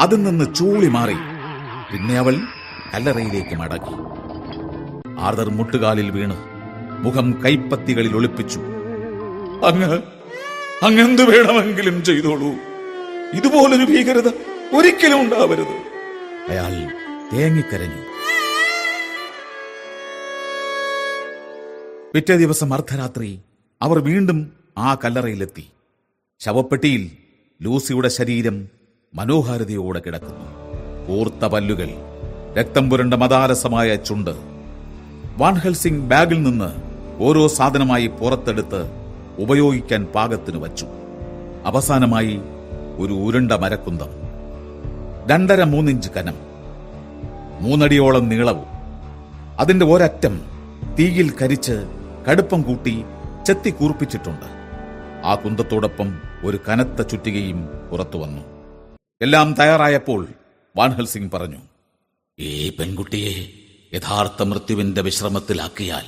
അതിൽ 0.00 0.22
നിന്ന് 0.22 0.54
ചൂളി 0.54 0.88
മാറി 0.88 1.16
പിന്നെ 1.92 2.18
അവൾ 2.18 2.34
കല്ലറയിലേക്ക് 2.94 3.54
മടങ്ങി. 3.56 3.96
ആർദർ 5.18 5.50
മുട്ടുകാലിൽ 5.50 6.10
വീണ് 6.10 6.36
മുഖം 7.04 7.42
കൈപ്പത്തികളിൽ 7.44 8.16
ഒളിപ്പിച്ചു. 8.16 8.60
അങ്ങ് 9.64 9.98
അങ്ങെന്ത് 10.86 11.22
വേണമെങ്കിലും 11.30 12.04
ചെയ്തോളൂ. 12.04 12.50
ഇതുപോലൊരു 13.34 13.86
ഭീകരത 13.92 14.28
ഒരിക്കലും 14.76 15.20
ഉണ്ടാവരുത്. 15.20 15.76
അയാൾ 16.48 16.74
തേങ്ങിക്കരഞ്ഞു. 17.32 18.02
പിറ്റേ 22.14 22.36
ദിവസം 22.36 22.74
അർദ്ധരാത്രി 22.74 23.30
അവർ 23.82 23.98
വീണ്ടും 23.98 24.38
ആ 24.78 24.94
കല്ലറയിലെത്തി. 24.94 25.64
ശവപ്പെട്ടിയിൽ 26.38 27.10
ലൂസിയുടെ 27.62 28.08
ശരീരം 28.08 28.68
മനോഹാരിതയോടെ 29.14 30.02
കിടക്കുന്നു. 30.06 30.44
കൂർത്ത 31.06 31.44
പല്ലുകൾ 31.44 31.88
രക്തം 32.58 32.90
പുരണ്ട 32.90 33.14
മതാലസമായ 33.14 33.94
ചുണ്ട്. 33.94 34.30
വാൻഹൽസിംഗ് 35.38 36.00
ബാഗിൽ 36.00 36.42
നിന്ന് 36.42 36.72
ഓരോ 37.18 37.48
സാധനമായി 37.48 38.06
പുറത്തെടുത്ത് 38.06 38.90
ഉപയോഗിക്കാൻ 39.38 40.04
പാകത്തിന് 40.04 40.56
വച്ചു. 40.56 40.86
അവസാനമായി 41.64 42.40
ഒരു 42.96 43.12
ഉരുണ്ട 43.12 43.52
മരക്കുന്തം. 43.52 44.08
രണ്ടര 45.30 45.62
മൂന്നിഞ്ച് 45.64 46.08
കനം. 46.10 46.34
മൂന്നടിയോളം 47.60 48.28
നീളവും. 48.28 48.66
അതിന്റെ 49.60 49.86
ഒരറ്റം 49.86 50.40
തീയിൽ 50.98 51.32
കരിച്ച് 51.42 51.86
കടുപ്പം 52.30 52.62
കൂട്ടി 52.62 53.04
ചെത്തി 53.46 53.70
കൂർപ്പിച്ചിട്ടുണ്ട്. 53.70 54.56
ആ 55.26 55.34
കുന്തത്തോടൊപ്പം 55.34 56.25
ഒരു 56.44 56.60
കനത്ത 56.68 57.02
ചുറ്റികയും 57.02 57.66
പുറത്തു 57.90 58.16
വന്നു. 58.18 58.40
എല്ലാം 59.22 59.54
തയ്യാറായപ്പോൾ 59.54 60.28
വാൻഹൽ 60.76 61.06
സിംഗ് 61.06 61.32
പറഞ്ഞു 61.32 61.58
ഈ 62.38 62.70
പെൺകുട്ടിയെ 62.70 63.52
യഥാർത്ഥ 63.96 64.42
മൃത്യുവിന്റെ 64.42 65.02
വിശ്രമത്തിലാക്കിയാൽ 65.02 66.06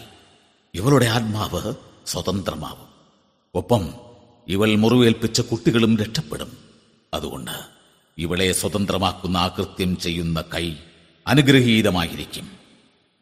ഇവളുടെ 0.75 1.07
ആത്മാവ് 1.07 1.75
സ്വതന്ത്രമാവും. 2.07 2.89
ഒപ്പം 3.55 3.95
ഇവൾ 4.49 4.75
മുറിവേൽപ്പിച്ച 4.75 5.41
കുട്ടികളും 5.41 5.99
രക്ഷപ്പെടും. 5.99 6.59
അതുകൊണ്ട് 7.15 7.61
ഇവളെ 8.19 8.53
സ്വതന്ത്രമാക്കുന്ന 8.53 9.37
ആകൃത്യം 9.37 9.97
ചെയ്യുന്ന 9.97 10.45
കൈ 10.55 10.77
അനുഗ്രഹീതമായിരിക്കും. 11.27 12.51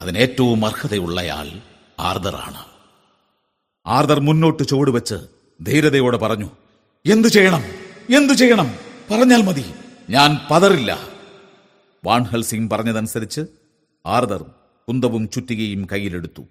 അതിനേറ്റവും 0.03 0.67
അർഹതയുള്ളയാൾ 0.67 1.61
ആർദറാണ്. 2.01 2.65
ആർദർ 3.87 4.21
മുന്നോട്ട് 4.21 4.69
ചുവടുവെച്ച് 4.69 5.15
ധീരതയോടെ 5.63 6.17
പറഞ്ഞു 6.17 6.51
എന്തു 7.07 7.29
ചെയ്യണം? 7.29 7.63
എന്തു 8.17 8.33
ചെയ്യണം? 8.33 8.71
പറഞ്ഞാൽ 9.11 9.43
മതി. 9.43 9.65
ഞാൻ 10.11 10.39
പതറില്ല. 10.51 10.99
വാൻഹൽ 12.05 12.43
സിംഗ് 12.43 12.71
പറഞ്ഞതനുസരിച്ച് 12.71 13.41
ആർദർ 14.07 14.45
കുന്തവും 14.89 15.29
ചുറ്റികയും 15.29 15.89
കയ്യിലെടുത്തു. 15.93 16.43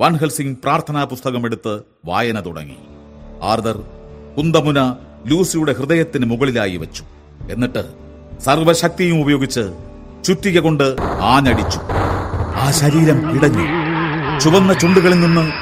വാൻഹൽ 0.00 0.28
സിംഗ് 0.28 0.56
പ്രാർത്ഥനാ 0.64 1.04
പുസ്തകമെടുത്ത് 1.04 1.82
വായന 2.04 2.40
തുടങ്ങി. 2.40 2.76
ആർദർ 3.42 3.82
കുന്തമുന 4.38 4.96
ലൂസിയുടെ 5.26 5.72
ഹൃദയത്തിന് 5.72 6.26
മുകളിലായി 6.26 6.76
വെച്ചു. 6.76 7.04
എന്നിട്ട് 7.50 7.94
സർവശക്തിയും 8.40 9.20
ഉപയോഗിച്ച് 9.20 9.74
ചുറ്റിക 10.26 10.60
കൊണ്ട് 10.60 10.96
ആഞ്ഞടിച്ചു. 11.02 11.80
ആ 12.56 12.70
ശരീരം 12.70 13.36
ഇടഞ്ഞു. 13.36 13.64
ചുവന്ന 14.38 14.72
ചുണ്ടുകളിൽ 14.72 15.20
നിന്ന് 15.20 15.52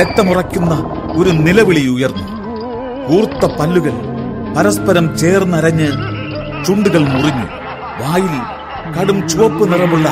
രക്തമുറയ്ക്കുന്ന 0.00 0.74
ഒരു 1.16 1.30
നിലവിളി 1.30 1.88
ഉയർന്നു. 1.88 2.35
കൂർത്ത 3.08 3.52
പല്ലുകൾ 3.60 3.92
പരസ്പരം 4.56 5.18
ചേർന്നരഞ്ഞ് 5.18 5.86
ചുണ്ടുകൾ 6.66 6.98
മുറിഞ്ഞു. 6.98 7.46
വായിൽ 8.02 8.56
കടും 8.98 9.28
ചുവപ്പ് 9.28 9.72
നിറമുള്ള 9.72 10.08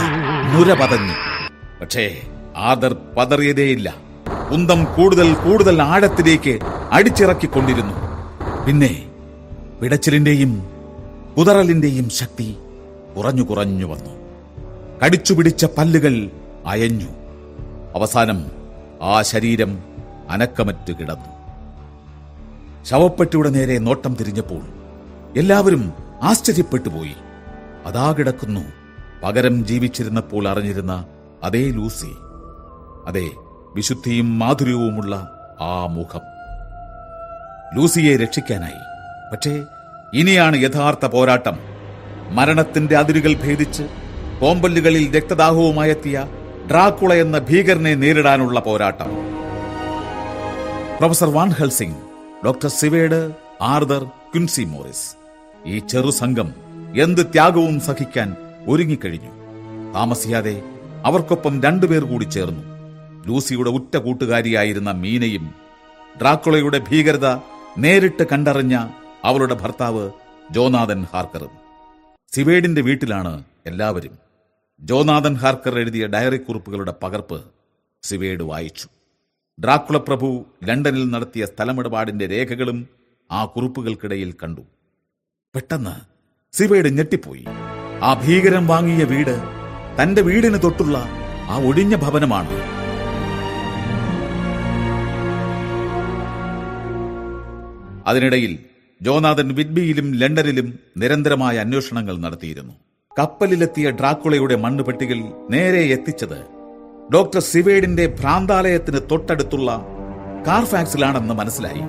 നുര 0.53 0.73
പതഞ്ഞു. 0.73 1.15
പക്ഷേ 1.81 2.21
ആദർ 2.57 2.97
പതറിയതേയില്ല. 3.19 3.95
കുന്തം 4.51 4.85
കൂടുതൽ 4.85 5.35
കൂടുതൽ 5.35 5.83
ആഴത്തിലേക്ക് 5.83 6.59
അടിച്ചിറക്കിക്കൊണ്ടിരുന്നു. 6.93 7.95
പിന്നെ 8.67 9.03
പിടച്ചിലിന്റെയും 9.83 10.67
കുതറലിന്റെയും 11.39 12.11
ശക്തി 12.11 12.57
കുറഞ്ഞു 13.17 13.43
കുറഞ്ഞു 13.43 13.87
വന്നു. 13.87 14.11
കടിച്ചുപിടിച്ച 15.05 15.65
പല്ലുകൾ 15.65 16.31
അയഞ്ഞു. 16.67 17.09
അവസാനം 17.95 18.45
ആ 19.03 19.23
ശരീരം 19.23 19.79
അനക്കമറ്റ് 20.31 20.93
കിടന്നു. 20.93 21.34
ശവപ്പെട്ടിയുടെ 22.85 23.49
നേരെ 23.49 23.79
നോട്ടം 23.79 24.15
തിരിഞ്ഞപ്പോൾ 24.15 24.63
എല്ലാവരും 25.39 25.93
ആശ്ചര്യപ്പെട്ടുപോയി 26.23 27.15
അതാ 27.87 28.13
കിടക്കുന്നു. 28.13 28.61
പകരം 29.23 29.65
ജീവിച്ചിരുന്നപ്പോൾ 29.67 30.49
അറിഞ്ഞിരുന്ന 30.49 31.05
അതേ 31.43 31.71
ലൂസി. 31.71 32.15
അതെ 33.07 33.31
വിശുദ്ധിയും 33.75 34.39
മാധുര്യവുമുള്ള 34.39 35.41
ആ 35.61 35.87
മുഖം. 35.87 36.21
ലൂസിയെ 37.75 38.17
രക്ഷിക്കാനായി. 38.17 38.81
പക്ഷേ 39.33 39.65
ഇനിയാണ് 40.15 40.57
യഥാർത്ഥ 40.57 41.07
പോരാട്ടം. 41.07 41.59
മരണത്തിന്റെ 42.31 42.97
അതിരുകൾ 42.97 43.35
ഭേദിച്ച് 43.35 43.83
കോമ്പല്ലുകളിൽ 44.41 45.17
രക്തദാഹവുമായെത്തിയ 45.17 46.27
ഡ്രാക്കുള 46.71 47.15
എന്ന 47.15 47.39
ഭീകരനെ 47.39 47.95
നേരിടാനുള്ള 47.95 48.61
പോരാട്ടം. 48.61 49.11
Professor 50.99 51.31
Van 51.31 51.51
Helsing 51.51 52.04
doctor 52.45 52.69
Seward 52.69 53.35
Arthur 53.61 54.05
Quincey 54.05 54.63
Morris. 54.63 55.15
ഈ 55.67 55.79
ചെറു 55.79 56.11
സംഘം 56.11 56.55
എന്ത് 57.03 57.27
ത്യാഗവും 57.33 57.81
സഹിക്കാൻ 57.81 58.37
ഒരുങ്ങിക്കഴിഞ്ഞു. 58.69 59.31
താമസിയാതെ 59.93 60.63
അവർക്കൊപ്പം 61.05 61.63
രണ്ടുപേർ 61.63 62.05
കൂടി 62.05 62.25
ചേർന്നു. 62.25 62.63
ലൂസിയുടെ 63.27 63.71
ഉറ്റ 63.71 63.97
കൂട്ടുകാരിയായിരുന്ന 63.97 64.91
മീനയും 64.91 65.55
ഡ്രാക്കുളയുടെ 66.21 66.79
ഭീകരത 66.79 67.29
നേരിട്ട് 67.79 68.23
കണ്ടറിഞ്ഞ 68.33 68.89
അവളുടെ 69.25 69.55
ഭർത്താവ് 69.55 70.11
ജോനാഥൻ 70.51 71.05
ഹാർക്കറും. 71.05 71.51
സിവേഡിന്റെ 72.33 72.81
വീട്ടിലാണ് 72.81 73.45
എല്ലാവരും. 73.67 74.19
ജോനാഥൻ 74.81 75.35
ഹാർക്കർ 75.35 75.79
എഴുതിയ 75.79 76.07
ഡയറി 76.07 76.37
കുറിപ്പുകളുടെ 76.37 76.95
പകർപ്പ് 77.03 77.45
സിവേഡ് 78.03 78.43
വായിച്ചു. 78.43 78.89
ഡ്രാക്കുള 79.61 79.97
പ്രഭു 79.97 80.47
ലണ്ടനിൽ 80.65 81.11
നടത്തിയ 81.11 81.47
സ്ഥലമിടപാടിന്റെ 81.47 82.27
രേഖകളും 82.27 82.89
ആ 83.33 83.45
കുറിപ്പുകൾക്കിടയിൽ 83.45 84.35
കണ്ടു. 84.43 84.61
പെട്ടെന്ന് 85.55 85.95
സിവയുടെ 86.53 86.89
ഞെട്ടിപ്പോയി. 86.89 87.45
ആ 88.03 88.23
ഭീകരം 88.25 88.67
വാങ്ങിയ 88.67 89.05
വീട് 89.05 89.37
തന്റെ 90.03 90.23
വീടിന് 90.23 90.63
തൊട്ടുള്ള 90.63 91.05
ആ 91.49 91.57
ഒഴിഞ്ഞ 91.65 91.97
ഭവനമാണ്. 91.97 92.57
അതിനിടയിൽ 98.07 98.59
ജോനാഥൻ 99.03 99.55
വിഡ്ബിയിലും 99.55 100.15
ലണ്ടനിലും 100.15 100.79
നിരന്തരമായ 100.97 101.59
അന്വേഷണങ്ങൾ 101.59 102.19
നടത്തിയിരുന്നു. 102.19 102.75
കപ്പലിലെത്തിയ 103.19 103.91
ഡ്രാക്കുളയുടെ 103.91 104.57
മണ്ണുപെട്ടികൾ 104.57 105.19
നേരെ 105.51 105.81
എത്തിച്ചത് 105.81 106.54
ഡോക്ടർ 107.13 107.41
സിവേഡിന്റെ 107.41 108.07
ഭ്രാന്താലയത്തിന് 108.21 109.01
തൊട്ടടുത്തുള്ള 109.11 109.71
കാർഫാക്സിലാണെന്ന് 110.47 111.35
മനസ്സിലായി. 111.35 111.83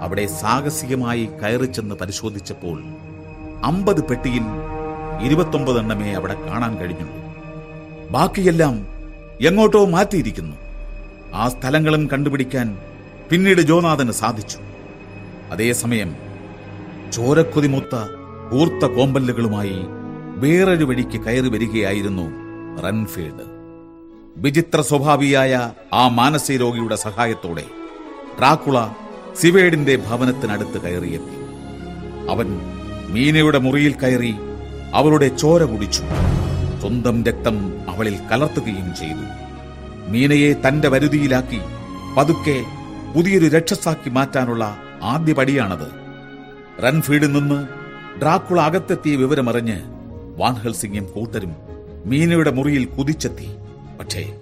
അവിടെ 0.00 0.26
സാഹസികമായി 0.26 1.28
കയറിച്ചെന്ന് 1.42 1.94
പരിശോധിച്ചപ്പോൾ 1.94 2.82
അമ്പത് 3.64 4.04
പെട്ടിയിൽ 4.04 4.44
ഇരുപത്തൊമ്പത് 5.22 5.78
എണ്ണമേ 5.78 6.12
അവിടെ 6.12 6.34
കാണാൻ 6.34 6.78
കഴിഞ്ഞുള്ളൂ 6.78 7.16
ബാക്കിയെല്ലാം 8.10 8.86
എങ്ങോട്ടോ 9.40 9.84
മാറ്റിയിരിക്കുന്നു. 9.86 10.56
ആ 11.34 11.48
സ്ഥലങ്ങളും 11.48 12.06
കണ്ടുപിടിക്കാൻ 12.12 12.78
പിന്നീട് 13.30 13.60
ജോനാഥന് 13.60 14.10
സാധിച്ചു. 14.10 14.58
അതേസമയം 15.52 16.16
ചോരക്കൊതിമൊത്ത 17.12 17.96
കൂർത്ത 18.50 18.84
കോമ്പല്ലുകളുമായി 18.84 19.78
വേറൊരു 20.36 20.84
വഴിക്ക് 20.84 21.20
കയറി 21.20 21.48
വരികയായിരുന്നു 21.48 22.26
റൺഫീൽഡ്. 22.82 23.47
വിചിത്ര 24.40 24.80
സ്വഭാവിയായ 24.80 25.72
ആ 25.94 26.08
മാനസിക 26.08 26.56
രോഗിയുടെ 26.56 26.96
സഹായത്തോടെ 26.96 27.64
ഡ്രാക്കുള 28.38 28.88
സിവേഡിന്റെ 29.40 29.96
ഭവനത്തിനടുത്ത് 29.96 30.80
കയറിയെത്തി. 30.80 31.36
അവൻ 32.30 32.60
മീനയുടെ 33.08 33.58
മുറിയിൽ 33.58 33.92
കയറി 33.92 34.34
അവളുടെ 34.94 35.28
ചോര 35.28 35.62
കുടിച്ചു. 35.62 36.02
സ്വന്തം 36.80 37.24
രക്തം 37.24 37.56
അവളിൽ 37.88 38.16
കലർത്തുകയും 38.32 38.96
ചെയ്തു. 38.96 39.24
മീനയെ 40.08 40.54
തന്റെ 40.68 40.88
വരുതിയിലാക്കി 40.88 41.60
പതുക്കെ 42.16 42.64
പുതിയൊരു 43.14 43.46
രക്ഷസാക്കി 43.46 44.10
മാറ്റാനുള്ള 44.10 44.78
ആദ്യ 45.02 45.32
പടിയാണത്. 45.32 45.88
റൺഫീൽഡിൽ 46.84 47.32
നിന്ന് 47.32 47.66
ഡ്രാക്കുള 48.20 48.60
അകത്തെത്തിയ 48.60 49.16
വിവരമറിഞ്ഞ് 49.16 49.80
വാൻഹൽസിംഗും 50.36 51.04
കൂട്ടരും 51.04 51.56
മീനയുടെ 52.06 52.50
മുറിയിൽ 52.50 52.84
കുതിച്ചെത്തി. 52.84 53.48
പക്ഷേ 53.98 54.38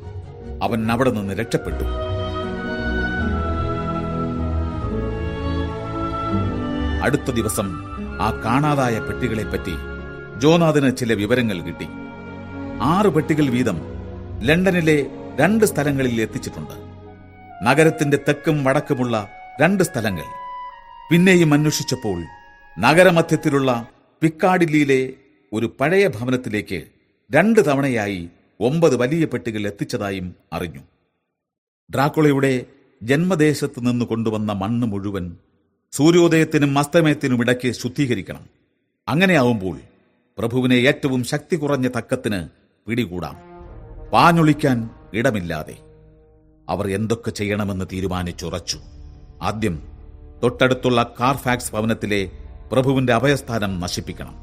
അവൻ 0.62 0.93
അവിടെ 0.93 1.10
നിന്ന് 1.10 1.35
രക്ഷപ്പെട്ടു. 1.35 1.85
അടുത്ത 7.02 7.31
ദിവസം 7.31 7.68
ആ 8.23 8.43
കാണാതായ 8.44 8.99
പെട്ടികളെപ്പറ്റി 8.99 9.75
ജോനാഥിന് 10.39 10.97
ചില 10.97 11.12
വിവരങ്ങൾ 11.12 11.60
കിട്ടി. 11.60 11.89
ആറ് 12.81 13.07
പെട്ടികൾ 13.07 13.51
വീതം 13.51 13.81
ലണ്ടനിലെ 14.41 15.07
രണ്ട് 15.41 15.65
സ്ഥലങ്ങളിൽ 15.65 16.20
എത്തിച്ചിട്ടുണ്ട്. 16.20 16.75
നഗരത്തിന്റെ 17.62 18.18
തെക്കും 18.28 18.65
വടക്കുമുള്ള 18.65 19.28
രണ്ട് 19.60 19.85
സ്ഥലങ്ങൾ. 19.85 20.25
പിന്നെയും 21.10 21.55
അന്വേഷിച്ചപ്പോൾ 21.55 22.23
നഗരമധ്യത്തിലുള്ള 22.78 23.86
പിക്കാഡില്ലിയിലെ 24.20 25.12
ഒരു 25.52 25.76
പഴയ 25.81 26.07
ഭവനത്തിലേക്ക് 26.07 26.83
രണ്ട് 27.35 27.67
തവണയായി 27.67 28.28
ഒമ്പത് 28.60 28.97
വലിയ 28.97 29.25
പെട്ടികൾ 29.25 29.67
എത്തിച്ചതായും 29.67 30.35
അറിഞ്ഞു. 30.52 30.81
ഡ്രാക്കുളയുടെ 31.94 32.67
ജന്മദേശത്ത് 33.02 33.81
നിന്ന് 33.81 34.05
കൊണ്ടുവന്ന 34.05 34.52
മണ്ണ് 34.52 34.86
മുഴുവൻ 34.86 35.36
സൂര്യോദയത്തിനും 35.93 36.78
അസ്തമയത്തിനും 36.78 37.41
ഇടയ്ക്ക് 37.41 37.70
ശുദ്ധീകരിക്കണം. 37.70 38.47
അങ്ങനെയാവുമ്പോൾ 39.09 39.78
പ്രഭുവിനെ 40.39 40.75
ഏറ്റവും 40.75 41.25
ശക്തി 41.25 41.57
കുറഞ്ഞ 41.57 41.89
തക്കത്തിന് 41.89 42.49
പിടികൂടാം. 42.89 43.36
പാഞ്ഞൊളിക്കാൻ 44.12 44.91
ഇടമില്ലാതെ. 45.15 45.76
അവർ 46.68 46.91
എന്തൊക്കെ 46.91 47.31
ചെയ്യണമെന്ന് 47.31 47.85
തീരുമാനിച്ചുറച്ചു. 47.93 48.81
ആദ്യം 49.43 49.83
തൊട്ടടുത്തുള്ള 50.43 51.15
കാർഫാക്സ് 51.20 51.73
ഭവനത്തിലെ 51.73 52.31
പ്രഭുവിന്റെ 52.73 53.12
അഭയസ്ഥാനം 53.12 53.81
നശിപ്പിക്കണം. 53.81 54.35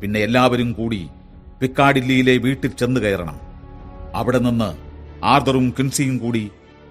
പിന്നെ 0.00 0.20
എല്ലാവരും 0.20 0.72
കൂടി 0.72 1.08
പിക്കാഡില്ലിയിലെ 1.60 2.36
വീട്ടിൽ 2.36 2.68
ചെന്നു 2.68 3.00
കയറണം. 3.00 3.49
അവിടെ 4.14 4.38
നിന്ന് 4.38 4.76
ആർദറും 5.24 5.74
കിൻസിയും 5.78 6.18
കൂടി 6.18 6.50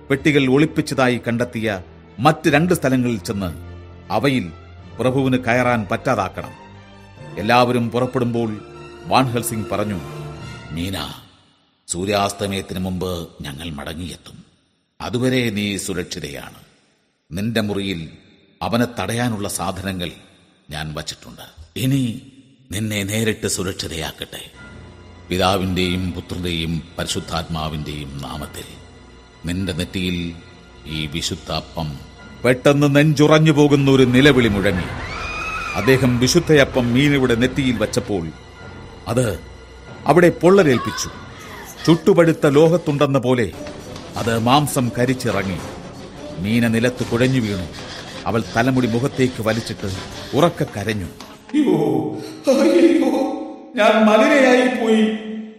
പെട്ടികൾ 0.09 0.51
ഒളിപ്പിച്ചതായി 0.51 1.22
കണ്ടെത്തിയ 1.27 1.81
മറ്റ് 2.19 2.49
രണ്ട് 2.49 2.73
സ്ഥലങ്ങളിൽ 2.73 3.19
ചെന്ന് 3.19 3.49
അവയിൽ 4.11 4.51
പ്രഭുവിന് 4.99 5.38
കയറാൻ 5.38 5.88
പറ്റാതാക്കണം. 5.91 6.51
എല്ലാവരും 7.38 7.91
പുറപ്പെടുമ്പോൾ 7.91 8.59
വാൻഹൽ 9.06 9.43
സിംഗ് 9.43 9.69
പറഞ്ഞു 9.69 9.99
മീന 10.72 11.14
സൂര്യാസ്തമയത്തിന് 11.88 12.80
മുമ്പ് 12.80 13.30
ഞങ്ങൾ 13.41 13.69
മടങ്ങിയെത്തും. 13.69 14.45
അതുവരെ 15.01 15.49
നീ 15.49 15.77
സുരക്ഷിതയാണ്. 15.77 16.59
നിന്റെ 17.31 17.61
മുറിയിൽ 17.61 18.09
അവനെ 18.61 18.88
തടയാനുള്ള 18.99 19.49
സാധനങ്ങൾ 19.49 20.11
ഞാൻ 20.69 20.93
വച്ചിട്ടുണ്ട്. 20.93 21.41
ഇനി 21.75 22.22
നിന്നെ 22.72 23.03
നേരിട്ട് 23.03 23.48
സുരക്ഷിതയാക്കട്ടെ. 23.48 24.51
പിതാവിന്റെയും 25.30 26.11
പുത്രന്റെയും 26.11 26.83
പരിശുദ്ധാത്മാവിന്റെയും 26.99 28.22
നാമത്തിൽ. 28.22 28.64
നിന്റെ 29.45 29.74
നെറ്റിയിൽ 29.74 30.33
ഈ 30.88 31.08
വിശുദ്ധ 31.08 31.51
അപ്പം 31.51 31.93
പെട്ടെന്ന് 32.45 32.95
നെഞ്ചുറഞ്ഞു 32.95 33.51
പോകുന്ന 33.51 33.91
ഒരു 33.91 34.03
നിലവിളി 34.03 34.48
മുഴങ്ങി. 34.48 34.83
അദ്ദേഹം 35.75 36.19
വിശുദ്ധയപ്പം 36.19 36.93
മീനയുടെ 36.93 37.35
നെറ്റിയിൽ 37.35 37.77
വച്ചപ്പോൾ 37.77 38.27
അത് 39.08 39.40
അവിടെ 40.08 40.30
പൊള്ളലേൽപ്പിച്ചു. 40.30 41.09
ചുട്ടുപഴുത്ത 41.85 42.48
ലോഹത്തുണ്ടെന്ന 42.48 43.19
പോലെ 43.19 43.51
അത് 44.17 44.40
മാംസം 44.40 44.91
കരിച്ചിറങ്ങി. 44.98 45.58
മീന 46.40 46.67
നിലത്ത് 46.67 47.06
കുഴഞ്ഞു 47.06 47.40
വീണു. 47.40 47.67
അവൾ 48.25 48.43
തലമുടി 48.56 48.88
മുഖത്തേക്ക് 48.88 49.41
വലിച്ചിട്ട് 49.41 49.91
ഉറക്ക 50.33 50.64
കരഞ്ഞു. 50.64 51.06
അയ്യോ. 51.06 53.18
ഞാൻ 53.75 54.06
മലിനയായി 54.06 54.67
പോയി. 54.67 55.01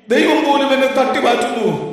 ദൈവം 0.08 0.44
പോലും 0.44 0.74
എന്നെ 0.74 0.86
തട്ടി 0.86 1.20
മാറ്റുന്നു 1.20 1.90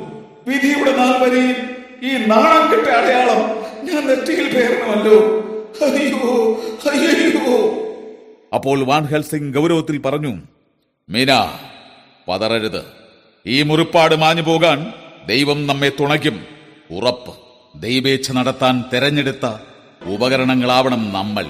വിധിയുടെ 0.48 0.96
നാൾ 0.96 1.18
വരെയും 1.18 1.56
ഈ 2.02 2.26
നാണം 2.26 2.70
കെട്ട 2.70 2.90
അടയാളം 2.90 3.58
ഞാൻ 3.86 4.06
നെറ്റിയിൽ 4.06 4.54
പേരണമല്ലോ. 4.54 5.38
അയ്യോ 5.82 6.62
അയ്യോ. 6.90 7.74
അപ്പോൾ 8.54 8.84
വാൻ 8.84 9.04
ഹെൽസിംഗ് 9.04 9.58
ഗൗരവത്തിൽ 9.58 9.98
പറഞ്ഞു 9.98 10.36
മീന 11.08 11.52
പതറരുത്. 12.28 12.82
ഈ 13.46 13.62
മുറിപ്പാട് 13.62 14.14
മാഞ്ഞു 14.14 14.42
പോകാൻ 14.42 14.92
ദൈവം 15.26 15.66
നമ്മെ 15.66 15.92
തുണയ്ക്കും. 16.00 16.44
ഉറപ്പ്. 16.90 17.34
ദൈവേച്ഛ 17.82 18.30
നടത്താൻ 18.32 18.84
തെരഞ്ഞെടുത്ത 18.92 19.46
ഉപകരണങ്ങളാവണം 20.06 21.12
നമ്മൾ. 21.12 21.46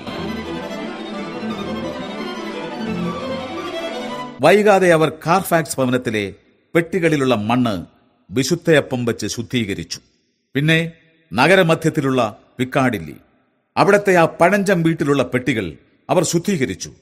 വൈകാതെ 4.41 4.93
അവർ 4.93 5.13
കാർഫാക്സ് 5.27 5.77
ഭവനത്തിലെ 5.77 6.35
പെട്ടികളിലുള്ള 6.75 7.35
മണ്ണ് 7.35 7.87
വിശുദ്ധയപ്പം 8.31 9.05
വെച്ച് 9.05 9.27
ശുദ്ധീകരിച്ചു. 9.27 10.01
പിന്നെ 10.55 10.93
നഗരമധ്യത്തിലുള്ള 11.33 12.39
വിക്കാടില്ലി. 12.59 13.15
അവിടത്തെ 13.77 14.15
ആ 14.17 14.25
പഴഞ്ചം 14.25 14.83
വീട്ടിലുള്ള 14.83 15.23
പെട്ടികൾ 15.23 15.77
അവർ 16.11 16.25
ശുദ്ധീകരിച്ചു. 16.25 16.93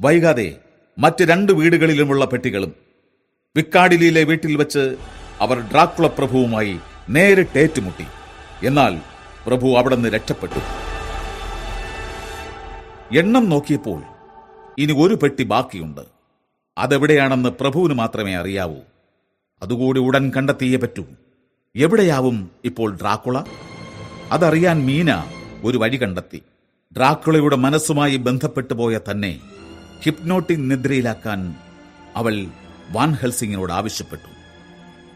വൈകാതെ 0.00 0.56
മറ്റ് 0.98 1.24
രണ്ട് 1.24 1.52
വീടുകളിലുമുള്ള 1.52 2.24
പെട്ടികളും 2.24 2.72
വിക്കാടിലിയിലെ 3.56 4.24
വീട്ടിൽ 4.24 4.56
വെച്ച് 4.56 4.96
അവർ 5.40 5.60
ഡ്രാക്കുള 5.60 6.06
പ്രഭുവുമായി 6.06 6.78
നേരിട്ട് 7.10 7.58
ഏറ്റുമുട്ടി. 7.58 8.06
എന്നാൽ 8.66 9.00
പ്രഭു 9.46 9.78
അവിടെ 9.78 9.94
നിന്ന് 9.94 10.08
രക്ഷപ്പെട്ടു. 10.08 10.60
എണ്ണം 13.18 13.48
നോക്കിയപ്പോൾ 13.48 14.02
ഇനി 14.78 14.92
ഒരു 14.92 15.14
പെട്ടി 15.14 15.42
ബാക്കിയുണ്ട്. 15.42 16.15
അതെവിടെയാണെന്ന് 16.78 17.48
പ്രഭുവിന് 17.48 17.94
മാത്രമേ 17.94 18.34
അറിയാവൂ. 18.34 18.76
അതുകൂടി 19.62 20.00
ഉടൻ 20.00 20.32
കണ്ടെത്തിയേ 20.36 20.76
പറ്റൂ. 20.76 21.04
എവിടെയാവും 21.76 22.50
ഇപ്പോൾ 22.64 22.96
ഡ്രാക്കുള? 22.96 23.42
അതറിയാൻ 24.32 24.86
മീന 24.86 25.24
ഒരു 25.64 25.78
വഴി 25.78 25.96
കണ്ടെത്തി. 25.96 26.42
ഡ്രാക്കുളയുടെ 26.96 27.56
മനസ്സുമായി 27.56 28.16
ബന്ധപ്പെട്ടു 28.16 28.74
പോയ 28.74 29.00
തന്നെ 29.10 29.40
ഹിപ്നോട്ടിക് 30.02 30.70
നിദ്രയിലാക്കാൻ 30.70 31.54
അവൾ 32.16 32.46
വാൻ 32.90 33.12
ഹെൽസിങ്ങിനോട് 33.12 33.72
ആവശ്യപ്പെട്ടു. 33.72 34.30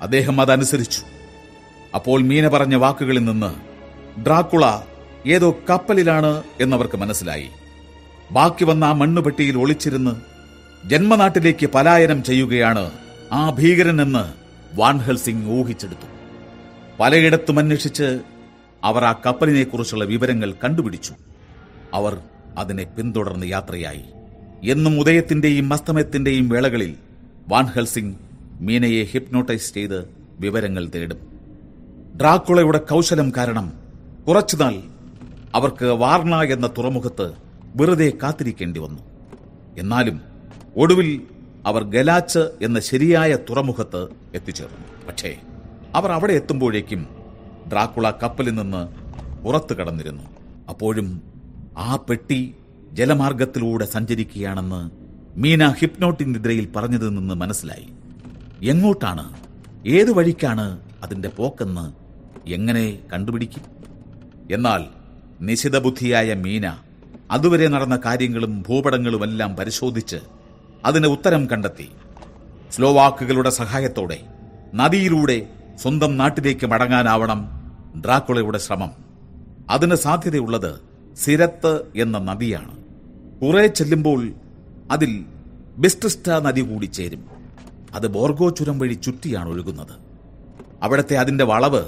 അദ്ദേഹം 0.03 0.41
അതനുസരിച്ചു. 0.41 1.03
അപ്പോൾ 1.95 2.23
മീന 2.23 2.49
പറഞ്ഞ 2.49 2.75
വാക്കുകളിൽ 2.75 3.25
നിന്ന് 3.25 3.51
ഡ്രാക്കുള 4.21 4.81
ഏതോ 5.27 5.57
കപ്പലിലാണ് 5.71 6.43
എന്നവർക്ക് 6.61 6.97
മനസ്സിലായി. 6.97 7.49
ബാക്കി 8.33 8.65
വന്ന 8.65 8.85
ആ 8.85 8.93
മണ്ണുപെട്ടിയിൽ 8.93 9.59
ഒളിച്ചിരുന്ന് 9.59 10.30
ജന്മനാട്ടിലേക്ക് 10.86 11.67
പലായനം 11.67 12.23
ചെയ്യുകയാണ് 12.23 12.91
ആ 13.33 13.50
ഭീകരനെന്ന് 13.50 14.34
വാൻ 14.81 14.99
ഹെൽസിംഗ് 14.99 15.50
ഊഹിച്ചെടുത്തു. 15.50 16.07
പലയിടത്തും 17.00 17.59
അന്വേഷിച്ച് 17.59 18.20
അവർ 18.84 19.05
ആ 19.05 19.20
കപ്പലിനെക്കുറിച്ചുള്ള 19.26 20.05
വിവരങ്ങൾ 20.05 20.52
കണ്ടുപിടിച്ചു. 20.52 21.15
അവർ 21.94 22.18
അതിനെ 22.59 22.84
പിന്തുടർന്ന് 22.84 23.47
യാത്രയായി. 23.47 24.05
എന്നും 24.70 25.00
ഉദയത്തിന്റെയും 25.00 25.73
അസ്തമയത്തിന്റെയും 25.73 26.49
വേളകളിൽ 26.49 26.94
വാൻ 27.49 27.65
ഹെൽസിംഗ് 27.65 28.17
മീനയെ 28.60 29.05
ഹിപ്നോട്ടൈസ് 29.05 29.75
ചെയ്ത് 29.75 30.09
വിവരങ്ങൾ 30.41 30.89
തേടും. 30.94 31.18
ഡ്രാക്കുളയുടെ 32.20 32.78
കൗശലം 32.78 33.33
കാരണം 33.36 33.73
കുറച്ചുനാൾ 34.28 34.83
അവർക്ക് 35.55 35.84
വാർണ 35.84 36.42
എന്ന 36.42 36.67
തുറമുഖത്ത് 36.67 37.33
വെറുതെ 37.76 38.12
കാത്തിരിക്കേണ്ടി 38.23 38.81
വന്നു. 38.81 39.02
എന്നാലും 39.78 40.30
ഒടുവിൽ 40.77 41.23
അവർ 41.67 41.85
ഗലാച്ച് 41.85 42.51
എന്ന 42.63 42.81
ശരിയായ 42.81 43.37
തുറമുഖത്ത് 43.51 44.09
എത്തിച്ചേർന്നു. 44.35 45.07
പക്ഷേ 45.09 45.37
അവർ 45.95 46.13
അവിടെ 46.13 46.33
എത്തുമ്പോഴേക്കും 46.33 47.09
ഡ്രാക്കുള 47.73 48.11
കപ്പലിൽ 48.11 48.55
നിന്ന് 48.55 48.83
പുറത്തു 49.45 49.75
കടന്നിരുന്നു. 49.75 50.23
അപ്പോഴും 50.69 51.23
ആ 51.79 51.97
പെട്ടി 51.97 52.55
ജലമാർഗത്തിലൂടെ 52.93 53.85
സഞ്ചരിക്കുകയാണെന്ന് 53.85 54.91
മീന 55.41 55.71
ഹിപ്നോട്ടിക് 55.71 56.35
നിദ്രയിൽ 56.35 56.73
പറഞ്ഞതിൽ 56.77 57.09
നിന്ന് 57.09 57.35
മനസ്സിലായി. 57.35 57.89
എങ്ങോട്ടാണ് 58.63 59.37
ഏതു 59.87 60.13
വഴിക്കാണ് 60.13 60.81
അതിന്റെ 61.03 61.29
പോക്കെന്ന് 61.29 61.93
എങ്ങനെ 62.51 62.99
കണ്ടുപിടിക്കും? 63.13 63.63
എന്നാൽ 64.51 64.85
നിശിതബുദ്ധിയായ 65.41 66.35
മീന 66.35 66.79
അതുവരെ 67.31 67.69
നടന്ന 67.69 68.01
കാര്യങ്ങളും 68.05 68.65
ഭൂപടങ്ങളുമെല്ലാം 68.69 69.57
പരിശോധിച്ച് 69.57 70.21
അതിന് 70.84 71.07
ഉത്തരം 71.07 71.50
കണ്ടെത്തി. 71.50 71.89
സ്ലോവാക്കുകളുടെ 72.73 73.50
സഹായത്തോടെ 73.50 74.20
നദിയിലൂടെ 74.75 75.47
സ്വന്തം 75.83 76.17
നാട്ടിലേക്ക് 76.17 76.67
മടങ്ങാനാവണം 76.67 77.73
ഡ്രാക്കുളയുടെ 78.05 78.59
ശ്രമം. 78.59 78.91
അതിന് 79.70 79.94
സാധ്യതയുള്ളത് 79.94 80.81
സിരത്ത് 81.17 81.86
എന്ന 81.97 82.18
നദിയാണ്. 82.18 82.76
കുറെ 83.42 83.67
ചെല്ലുമ്പോൾ 83.67 84.33
അതിൽ 84.91 85.25
ബിസ്റ്റിസ്റ്റ 85.78 86.31
നദി 86.31 86.60
കൂടി 86.60 86.86
ചേരും. 86.86 87.25
അത് 87.94 88.07
ബോർഗോ 88.07 88.50
ചുരം 88.50 88.78
വഴി 88.78 88.94
ചുറ്റിയാണ് 88.94 89.49
ഒഴുകുന്നത്. 89.49 89.94
അവിടത്തെ 90.83 91.15
അതിന്റെ 91.17 91.44
വളവ് 91.44 91.84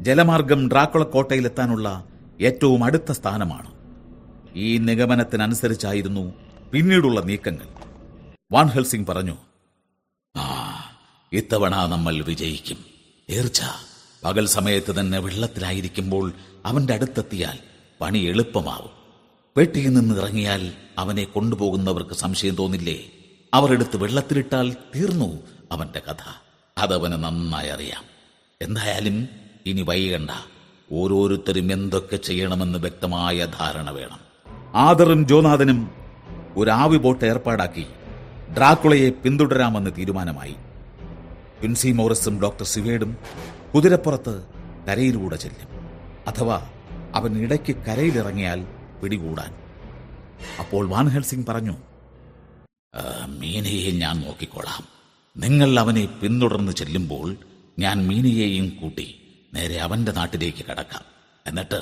ജലമാർഗം 0.00 0.68
ഡ്രാക്കുള 0.68 1.02
കോട്ടയിലെത്താനുള്ള 1.02 2.04
ഏറ്റവും 2.40 2.84
അടുത്ത 2.84 3.12
സ്ഥാനമാണ്. 3.12 3.70
ഈ 4.56 4.78
നിഗമനത്തിനനുസരിച്ചായിരുന്നു 4.78 6.32
പിന്നീടുള്ള 6.72 7.20
നീക്കങ്ങൾ. 7.20 7.75
വാൻ 8.52 8.66
ഹെൽസിംഗ് 8.66 9.06
പറഞ്ഞു 9.06 9.36
ആ 10.36 10.76
ഇത്തവണ 11.32 11.86
നമ്മൾ 11.86 12.22
വിജയിക്കും. 12.22 12.84
തീർച്ച 13.30 13.62
പകൽ 14.24 14.46
സമയത്ത് 14.46 15.00
തന്നെ 15.00 15.18
വെള്ളത്തിലായിരിക്കുമ്പോൾ 15.18 16.32
അവന്റെ 16.66 16.94
അടുത്തെത്തിയാൽ 16.94 17.58
പണി 18.00 18.18
എളുപ്പമാവും. 18.18 18.90
പെട്ടിയിൽ 19.56 19.92
നിന്ന് 19.92 20.14
ഇറങ്ങിയാൽ 20.14 20.72
അവനെ 20.98 21.24
കൊണ്ടുപോകുന്നവർക്ക് 21.24 22.14
സംശയം 22.14 22.54
തോന്നില്ലേ? 22.54 23.04
അവരെടുത്ത് 23.54 23.96
വെള്ളത്തിലിട്ടാൽ 23.96 24.76
തീർന്നു 24.96 25.42
അവന്റെ 25.72 25.98
കഥ. 25.98 26.22
അതവന് 26.78 27.12
നന്നായി 27.12 27.68
അറിയാം. 27.68 28.04
എന്തായാലും 28.62 29.28
ഇനി 29.66 29.82
വൈകണ്ട. 29.82 30.30
ഓരോരുത്തരും 30.92 31.72
എന്തൊക്കെ 31.72 32.16
ചെയ്യണമെന്ന് 32.16 32.78
വ്യക്തമായ 32.78 33.44
ധാരണ 33.44 33.90
വേണം. 33.90 34.20
ആദറും 34.74 35.26
ജോനാഥനും 35.26 35.90
ഒരു 36.56 36.70
ആവി 36.70 36.96
ബോട്ട് 36.96 37.24
ഏർപ്പാടാക്കി 37.24 37.86
ഡ്രാക്കുളയെ 38.54 39.10
പിന്തുടരാമെന്ന് 39.10 39.90
തീരുമാനമായി. 39.98 40.56
ക്വിൻസി 41.60 41.88
മോറിസും 41.88 42.42
ഡോക്ടർ 42.42 42.64
സിവേഡും 42.64 43.16
കുതിരപ്പുറത്ത് 43.74 44.34
കരയിലൂടെ 44.88 45.36
ചെല്ലും. 45.36 45.70
അഥവാ 46.26 46.70
അവൻ 47.14 47.38
ഇടയ്ക്ക് 47.42 47.76
കരയിലിറങ്ങിയാൽ 47.76 48.66
പിടികൂടാൻ. 49.02 49.54
അപ്പോൾ 50.58 50.88
വാൻ 50.88 51.08
ഹെൽസിംഗ് 51.08 51.46
പറഞ്ഞു 51.46 51.76
മീനയെ 53.26 53.90
ഞാൻ 53.90 54.20
നോക്കിക്കൊള്ളാം 54.20 54.84
നിങ്ങൾ 55.36 55.80
അവനെ 55.80 56.06
പിന്തുടർന്ന് 56.06 56.72
ചെല്ലുമ്പോൾ 56.72 57.36
ഞാൻ 57.78 58.06
മീനയെയും 58.08 58.68
കൂട്ടി 58.68 59.06
നേരെ 59.54 59.76
അവന്റെ 59.76 60.12
നാട്ടിലേക്ക് 60.12 60.62
കടക്കാം. 60.66 61.04
എന്നിട്ട് 61.46 61.80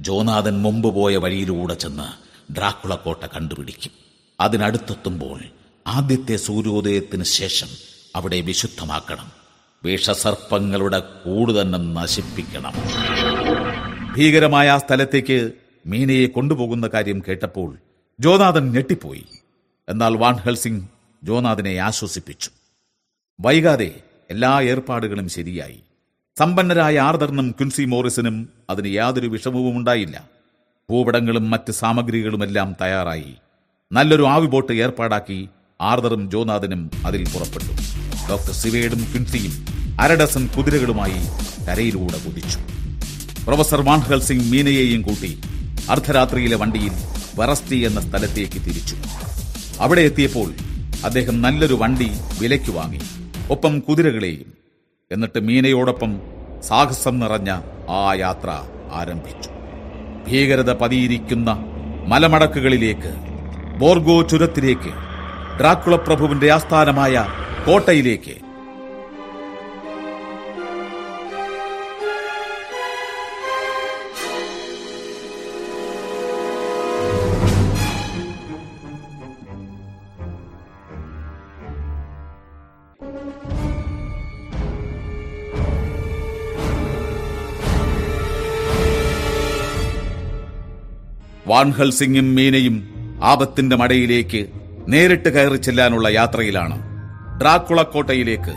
ജോനാഥൻ 0.00 0.62
മുമ്പ് 0.62 0.94
പോയ 0.94 1.16
വഴിയിലൂടെ 1.16 1.74
ചെന്ന് 1.74 2.08
ഡ്രാക്കുള 2.52 2.94
കോട്ട 2.94 3.24
കണ്ടുപിടിക്കും. 3.24 3.92
അതിനടുത്തെത്തുമ്പോൾ 4.40 5.40
ആദ്യത്തെ 5.86 6.36
സൂര്യോദയത്തിന് 6.36 7.24
ശേഷം 7.24 7.66
അവിടെ 8.16 8.40
വിശുദ്ധമാക്കണം. 8.40 9.32
വിഷസർപ്പങ്ങളുടെ 9.84 10.98
കൂട് 10.98 11.60
തന്നെ 11.60 11.78
നശിപ്പിക്കണം. 11.78 12.72
ഭീകരമായ 14.16 14.68
ആ 14.68 14.78
സ്ഥലത്തേക്ക് 14.78 15.52
മീനയെ 15.86 16.26
കൊണ്ടുപോകുന്ന 16.26 16.86
കാര്യം 16.86 17.22
കേട്ടപ്പോൾ 17.28 17.78
ജോനാഥൻ 18.20 18.72
ഞെട്ടിപ്പോയി. 18.72 19.24
എന്നാൽ 19.88 20.16
വാൻ 20.16 20.34
ഹെൽസിംഗ് 20.34 20.88
ജോനാഥിനെ 21.24 21.76
ആശ്വസിപ്പിച്ചു. 21.76 22.50
വൈകാതെ 23.40 24.00
എല്ലാ 24.30 24.60
ഏർപ്പാടുകളും 24.60 25.28
ശരിയായി. 25.28 25.80
സമ്പന്നരായ 26.38 26.98
ആർദറിനും 26.98 27.50
ക്വിൻസി 27.50 27.82
മോറിസിനും 27.82 28.48
അതിന് 28.70 28.88
യാതൊരു 28.88 29.28
വിഷമവും 29.28 29.76
ഉണ്ടായില്ല. 29.76 30.28
ഭൂപടങ്ങളും 30.90 31.50
മറ്റ് 31.50 31.72
സാമഗ്രികളുമെല്ലാം 31.72 32.76
തയ്യാറായി. 32.80 33.34
നല്ലൊരു 33.92 34.22
ആവി 34.22 34.46
ബോട്ട് 34.46 34.72
ഏർപ്പാടാക്കി 34.72 35.48
ആർദറും 35.80 36.30
ജോനാഥനും 36.30 36.90
അതിൽ 37.06 37.28
പുറപ്പെട്ടു. 37.34 37.72
ഡോക്ടർ 38.30 38.52
സിവേഡും 38.52 38.98
ക്വിൻസിയും 38.98 39.66
അരഡസൻ 40.00 40.48
കുതിരകളുമായി 40.56 41.20
കരയിലൂടെ 41.66 42.18
കുതിച്ചു. 42.26 42.58
പ്രൊഫസർ 43.44 43.82
മാൻഹൽ 43.82 44.20
സിംഗ് 44.20 44.52
മീനയെയും 44.52 45.02
കൂട്ടി 45.02 45.40
അർദ്ധരാത്രിയിലെ 45.90 46.56
വണ്ടിയിൽ 46.56 46.92
വെറസ്റ്റി 47.34 47.76
എന്ന 47.76 48.00
സ്ഥലത്തേക്ക് 48.00 48.52
തിരിച്ചു. 48.52 48.96
അവിടെ 49.78 50.00
എത്തിയപ്പോൾ 50.00 50.52
അദ്ദേഹം 51.04 51.42
നല്ലൊരു 51.42 51.74
വണ്ടി 51.74 52.10
വിലയ്ക്ക് 52.40 52.70
വാങ്ങി. 52.70 53.00
ഒപ്പം 53.50 53.80
കുതിരകളെയും. 53.80 54.52
എന്നിട്ട് 55.12 55.40
മീനയോടൊപ്പം 55.40 56.20
സാഹസം 56.68 57.18
നിറഞ്ഞ 57.18 57.50
ആ 57.90 58.14
യാത്ര 58.14 58.62
ആരംഭിച്ചു. 58.92 59.50
ഭീകരത 60.28 60.72
പതിയിരിക്കുന്ന 60.72 61.64
മലമടക്കുകളിലേക്ക് 62.06 63.14
ബോർഗോ 63.78 64.22
ചുരത്തിലേക്ക് 64.22 65.09
ഡ്രാക്കുള 65.58 65.96
പ്രഭുവിന്റെ 65.96 66.50
ആസ്ഥാനമായ 66.50 67.26
കോട്ടയിലേക്ക്. 67.66 68.50
വാൻഹൽ 91.46 91.90
സിംഗും 91.90 92.34
മീനയും 92.34 92.88
ആപത്തിന്റെ 93.22 93.76
മടയിലേക്ക് 93.76 94.59
നേരിട്ട് 94.90 95.28
കയറി 95.28 95.56
ചെല്ലാനുള്ള 95.56 96.08
യാത്രയിലാണ്. 96.08 96.82
ഡ്രാക്കുളക്കോട്ടയിലേക്ക് 97.40 98.54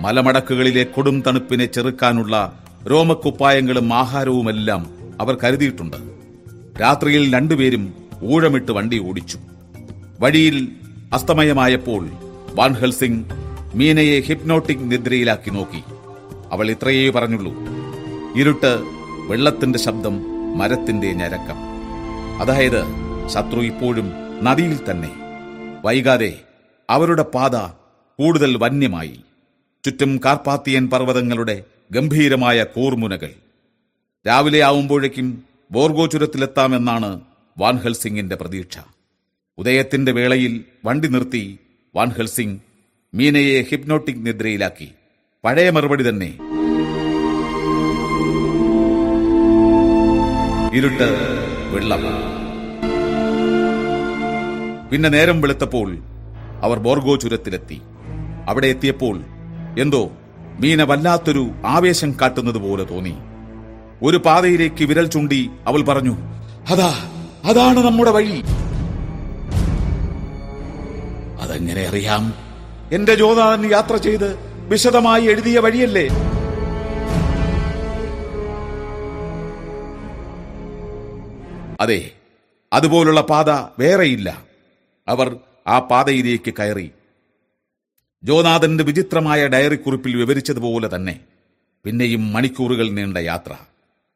മലമടക്കുകളിലെ 0.00 0.84
കൊടും 0.84 1.20
തണുപ്പിനെ 1.20 1.66
ചെറുക്കാനുള്ള 1.66 2.62
രോമക്കുപ്പായങ്ങളും 2.90 3.94
ആഹാരവുമെല്ലാം 3.94 4.90
അവർ 5.20 5.38
കരുതിയിട്ടുണ്ട്. 5.44 5.96
രാത്രിയിൽ 6.80 7.34
രണ്ടുപേരും 7.34 7.94
ഊഴമിട്ട് 8.22 8.72
വണ്ടി 8.72 8.98
ഓടിച്ചു. 8.98 9.38
വഴിയിൽ 10.20 10.68
അസ്തമയമായപ്പോൾ 11.12 12.08
വാൻഹൽ 12.54 12.92
സിംഗ് 12.92 13.24
മീനയെ 13.74 14.20
ഹിപ്നോട്ടിക് 14.20 14.90
നിദ്രയിലാക്കി 14.90 15.50
നോക്കി. 15.50 15.82
അവൾ 16.52 16.70
ഇത്രയേ 16.70 17.10
പറഞ്ഞുള്ളൂ. 17.10 17.54
ഇരുട്ട് 18.36 18.82
വെള്ളത്തിന്റെ 19.28 19.78
ശബ്ദം 19.78 20.20
മരത്തിന്റെ 20.58 21.12
ഞരക്കം. 21.12 21.58
അതായത് 22.40 22.84
ശത്രു 23.28 23.60
ഇപ്പോഴും 23.60 24.12
നദിയിൽ 24.42 24.78
തന്നെ. 24.90 25.19
വൈകാതെ 25.84 26.40
അവരുടെ 26.90 27.22
പാത 27.22 27.56
കൂടുതൽ 28.18 28.56
വന്യമായി. 28.56 29.20
ചുറ്റും 29.84 30.20
കാർപ്പാത്തിയൻ 30.24 30.90
പർവതങ്ങളുടെ 30.90 31.64
ഗംഭീരമായ 31.90 32.64
കൂർമുനകൾ. 32.64 33.30
രാവിലെ 34.26 34.62
ആവുമ്പോഴേക്കും 34.62 35.44
ബോർഗോ 35.70 36.06
ചുരത്തിലെത്താമെന്നാണ് 36.06 37.20
വാൻഹൽ 37.58 37.94
സിംഗിന്റെ 37.94 38.36
പ്രതീക്ഷ. 38.36 38.78
ഉദയത്തിന്റെ 39.58 40.12
വേളയിൽ 40.12 40.64
വണ്ടി 40.84 41.08
നിർത്തി 41.08 41.58
വാൻഹൽ 41.94 42.26
സിംഗ് 42.26 42.60
മീനയെ 43.14 43.62
ഹിപ്നോട്ടിക് 43.62 44.26
നിദ്രയിലാക്കി. 44.26 44.88
പഴയ 45.44 45.70
മറുപടി 45.70 46.08
തന്നെ. 46.08 46.38
ഇരുട്ട് 50.74 51.08
വെള്ളം 51.74 52.00
പിന്നെ 54.92 55.08
നേരം 55.08 55.40
വെളുത്തപ്പോൾ 55.40 55.98
അവർ 56.62 56.78
ബോർഗോ 56.78 57.16
ചുരത്തിലെത്തി. 57.16 57.82
അവിടെ 58.48 58.66
എത്തിയപ്പോൾ 58.66 59.16
എന്തോ 59.78 60.10
മീന 60.60 60.82
വല്ലാത്തൊരു 60.82 61.50
ആവേശം 61.64 62.12
കാട്ടുന്നത് 62.12 62.58
പോലെ 62.58 62.84
തോന്നി. 62.84 63.14
ഒരു 64.02 64.16
പാതയിലേക്ക് 64.16 64.84
വിരൽ 64.84 65.06
ചൂണ്ടി 65.06 65.50
അവൾ 65.66 65.82
പറഞ്ഞു 65.82 66.14
അതാ 66.68 66.90
അതാണ് 67.44 67.78
നമ്മുടെ 67.78 68.10
വഴി. 68.10 68.42
അതെങ്ങനെ 71.40 71.86
അറിയാം? 71.88 72.34
എന്റെ 72.92 73.14
ജോനാഥൻ 73.14 73.70
യാത്ര 73.70 73.96
ചെയ്ത് 73.96 74.28
വിശദമായി 74.68 75.24
എഴുതിയ 75.26 75.58
വഴിയല്ലേ. 75.58 76.06
അതെ 81.80 82.10
അതുപോലുള്ള 82.72 83.20
പാത 83.20 83.50
വേറെയില്ല. 83.78 84.49
അവർ 85.10 85.36
ആ 85.66 85.78
പാതയിലേക്ക് 85.78 86.54
കയറി. 86.54 86.90
ജോനാഥന്റെ 88.24 88.84
വിചിത്രമായ 88.84 89.46
ഡയറി 89.46 89.76
കുറിപ്പിൽ 89.76 90.16
വിവരിച്ചതുപോലെ 90.16 90.90
തന്നെ 90.94 91.20
പിന്നെയും 91.84 92.32
മണിക്കൂറുകൾ 92.32 92.90
നീണ്ട 92.90 93.18
യാത്ര. 93.18 93.56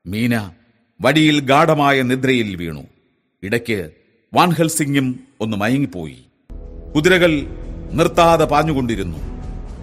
മീന 0.06 0.50
വടിയിൽ 1.00 1.40
ഗാഠമായ 1.40 2.02
നിദ്രയിൽ 2.02 2.56
വീണു. 2.56 2.82
ഇടയ്ക്ക് 3.42 3.90
വാൻഹൽ 4.34 4.68
സിംഗും 4.68 5.20
ഒന്ന് 5.40 5.56
മയങ്ങിപ്പോയി. 5.56 6.24
കുതിരകൾ 6.96 7.46
നിർത്താതെ 7.92 8.44
പാഞ്ഞുകൊണ്ടിരുന്നു. 8.44 9.18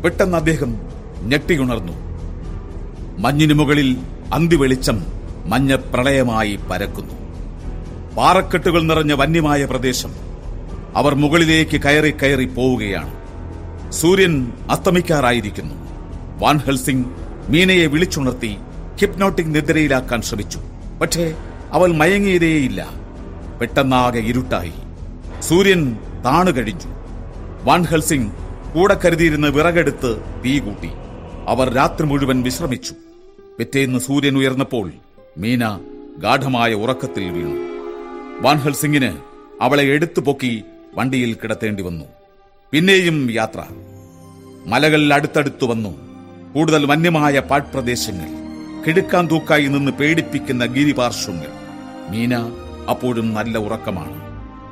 പെട്ടെന്ന് 0.01 0.37
അദ്ദേഹം 0.37 0.81
ഞെട്ടിയുണർന്നു. 1.21 1.93
മഞ്ഞിനു 3.17 3.53
മുകളിൽ 3.53 3.97
അന്തിവെളിച്ചം 4.33 5.05
മഞ്ഞ 5.45 5.75
പ്രളയമായി 5.75 6.55
പരക്കുന്നു. 6.55 7.13
പാറക്കെട്ടുകൾ 8.15 8.81
നിറഞ്ഞ 8.81 9.13
വന്യമായ 9.13 9.65
പ്രദേശം. 9.65 10.30
അവർ 10.95 11.15
മുകളിലേക്ക് 11.15 11.81
കയറി 11.81 12.11
കയറി 12.11 12.45
പോവുകയാണ്. 12.45 13.21
സൂര്യൻ 13.91 14.51
അസ്തമിക്കാറായിരിക്കുന്നു. 14.71 15.75
വാൻ 16.39 16.57
ഹെൽസിംഗ് 16.57 17.05
മീനയെ 17.49 17.85
വിളിച്ചുണർത്തി 17.85 18.57
ഹിപ്നോട്ടിക് 19.01 19.55
നിദ്രയിലാക്കാൻ 19.55 20.21
ശ്രമിച്ചു. 20.21 20.59
പക്ഷേ 21.01 21.35
അവൾ 21.71 21.91
മയങ്ങിയതേയില്ല. 21.91 22.89
പെട്ടെന്നാകെ 23.61 24.19
ഇരുട്ടായി. 24.19 24.73
സൂര്യൻ 25.41 25.97
താണുകഴിഞ്ഞു 26.25 26.95
വാൻ 27.63 27.83
ഹെൽസിംഗ് 27.83 28.31
കൂടെ 28.75 28.99
കരുതിയിരുന്ന 29.05 29.47
വിറകെടുത്ത് 29.47 30.41
തീ 30.45 30.59
കൂട്ടി. 30.59 30.89
അവർ 31.47 31.73
രാത്രി 31.73 32.05
മുഴുവൻ 32.05 32.43
വിശ്രമിച്ചു. 32.43 32.93
പിറ്റേന്ന് 33.59 33.99
സൂര്യൻ 33.99 34.37
ഉയർന്നപ്പോൾ 34.37 34.91
മീന 35.37 35.79
ഗാഠമായ 36.17 36.73
ഉറക്കത്തിൽ 36.73 37.23
വീണു. 37.23 37.71
വാൻഹൽസിംഗിന് 38.41 39.17
അവളെ 39.61 39.83
എടുത്തു 39.83 40.19
പൊക്കി 40.19 40.63
വണ്ടിയിൽ 40.95 41.33
കിടത്തേണ്ടി 41.33 41.83
വന്നു. 41.83 42.05
പിന്നെയും 42.71 43.31
യാത്ര. 43.31 43.63
മലകൾ 44.65 45.13
അടുത്തടുത്തു 45.13 45.65
വന്നു. 45.65 45.97
കൂടുതൽ 46.53 46.85
വന്യമായ 46.85 47.39
പാഴ്പ്രദേശങ്ങൾ. 47.39 48.41
കിടുക്കാൻ 48.83 49.29
തൂക്കായി 49.29 49.67
നിന്ന് 49.67 49.91
പേടിപ്പിക്കുന്ന 49.91 50.65
ഗിരിപാർശ്വങ്ങൾ. 50.65 51.47
മീന 52.09 52.35
അപ്പോഴും 52.89 53.33
നല്ല 53.33 53.57
ഉറക്കമാണ്. 53.57 54.21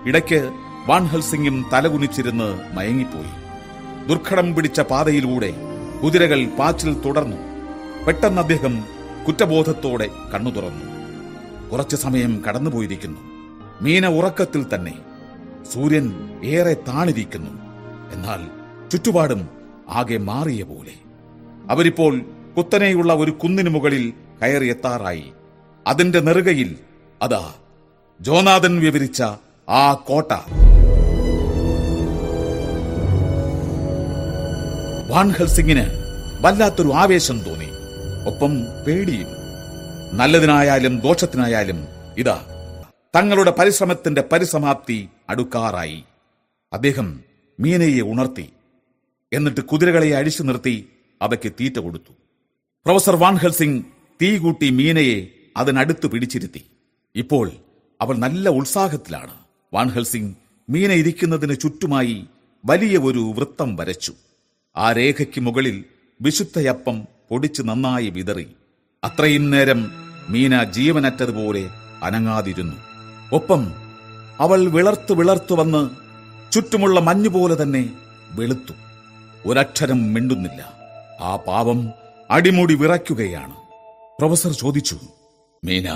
ഇടയ്ക്ക് 0.08 0.52
വാൻഹൽ 0.88 1.22
സിംഗും 1.22 1.66
തലകുനിച്ചിരുന്ന് 1.74 2.76
മയങ്ങിപ്പോയി. 2.76 3.32
ദുർഘടം 4.08 4.56
പിടിച്ച 4.56 4.82
പാതയിലൂടെ 4.82 5.54
കുതിരകൾ 6.04 6.46
പാച്ചിൽ 6.46 6.94
തുടർന്നു. 6.94 7.38
പെട്ടെന്ന് 8.06 8.42
അദ്ദേഹം 8.42 8.84
കുറ്റബോധത്തോടെ 9.28 10.10
കണ്ണു 10.34 10.50
തുറന്നു. 10.52 10.86
കുറച്ചു 11.70 11.96
സമയം 11.96 12.44
കടന്നുപോയിരിക്കുന്നു. 12.48 13.20
മീന 13.82 14.08
ഉറക്കത്തിൽ 14.08 14.66
തന്നെ 14.76 15.09
സൂര്യൻ 15.74 16.40
ഏറെ 16.44 16.74
താണിരിക്കുന്നു. 16.74 17.52
എന്നാൽ 18.14 18.48
ചുറ്റുപാടും 18.90 19.50
ആകെ 19.90 20.18
മാറിയ 20.18 20.64
പോലെ. 20.64 20.94
അവരിപ്പോൾ 21.70 22.22
കുത്തനെയുള്ള 22.58 23.14
ഒരു 23.14 23.32
കുന്നിനു 23.32 23.70
മുകളിൽ 23.70 24.14
കയറിയെത്താറായി 24.42 25.34
അതിന്റെ 25.88 26.20
നെറുകയിൽ 26.20 26.76
അതാ 27.22 27.54
ജോനാഥൻ 28.22 28.80
വിവരിച്ച 28.80 29.24
ആ 29.70 29.94
കോട്ട. 29.94 30.32
വാൻഹൽ 35.10 35.48
സിംഗിന് 35.48 35.86
വല്ലാത്തൊരു 36.42 36.92
ആവേശം 36.94 37.40
തോന്നി. 37.40 37.70
ഒപ്പം 38.28 38.52
പേടിയും. 38.88 39.28
നല്ലതിനായാലും 40.14 41.00
ദോഷത്തിനായാലും 41.00 41.88
ഇതാ 42.18 42.42
തങ്ങളുടെ 43.16 43.52
പരിശ്രമത്തിന്റെ 43.52 44.24
പരിസമാപ്തി 44.32 45.10
അടുക്കാറായി. 45.30 46.04
അദ്ദേഹം 46.74 47.20
മീനയെ 47.60 48.02
ഉണർത്തി 48.02 48.50
എന്നിട്ട് 49.34 49.62
കുതിരകളെ 49.62 50.16
അഴിച്ചു 50.16 50.44
നിർത്തി 50.44 50.90
അവയ്ക്ക് 51.22 51.52
തീറ്റ 51.52 51.80
കൊടുത്തു. 51.80 52.12
പ്രൊഫസർ 52.86 53.16
വാൻഹൽ 53.16 53.52
സിംഗ് 53.52 53.84
തീ 54.22 54.38
കൂട്ടി 54.38 54.70
മീനയെ 54.70 55.28
അതിനടുത്ത് 55.58 56.08
പിടിച്ചിരുത്തി. 56.08 56.66
ഇപ്പോൾ 57.16 57.52
അവൾ 58.02 58.16
നല്ല 58.16 58.50
ഉത്സാഹത്തിലാണ്. 58.50 59.34
വാൻഹൽ 59.74 60.04
സിംഗ് 60.04 60.36
മീന 60.70 60.92
ഇരിക്കുന്നതിന് 60.92 61.60
ചുറ്റുമായി 61.60 62.26
വലിയ 62.66 62.98
ഒരു 62.98 63.34
വൃത്തം 63.38 63.76
വരച്ചു. 63.76 64.14
ആ 64.78 64.92
രേഖയ്ക്ക് 64.92 65.42
മുകളിൽ 65.42 65.86
വിശുദ്ധയപ്പം 66.22 67.08
പൊടിച്ച് 67.30 67.62
നന്നായി 67.62 68.10
വിതറി. 68.10 68.48
അത്രയും 69.04 69.50
നേരം 69.50 69.92
മീന 70.30 70.64
ജീവനറ്റതുപോലെ 70.64 71.70
അനങ്ങാതിരുന്നു. 72.04 72.89
ഒപ്പം 73.34 73.72
അവൾ 74.40 74.70
വിളർത്തു 74.70 75.14
വിളർത്തു 75.14 75.56
വന്ന് 75.56 75.90
ചുറ്റുമുള്ള 76.52 77.00
മഞ്ഞുപോലെ 77.00 77.62
തന്നെ 77.62 77.90
വെളുത്തു. 78.32 78.74
ഒരക്ഷരം 79.46 80.14
മിണ്ടുന്നില്ല. 80.14 80.74
ആ 81.22 81.36
പാവം 81.36 81.90
അടിമുടി 82.32 82.74
വിറയ്ക്കുകയാണ്. 82.74 83.56
പ്രൊഫസർ 84.20 84.52
ചോദിച്ചു 84.52 85.00
മീന 85.66 85.94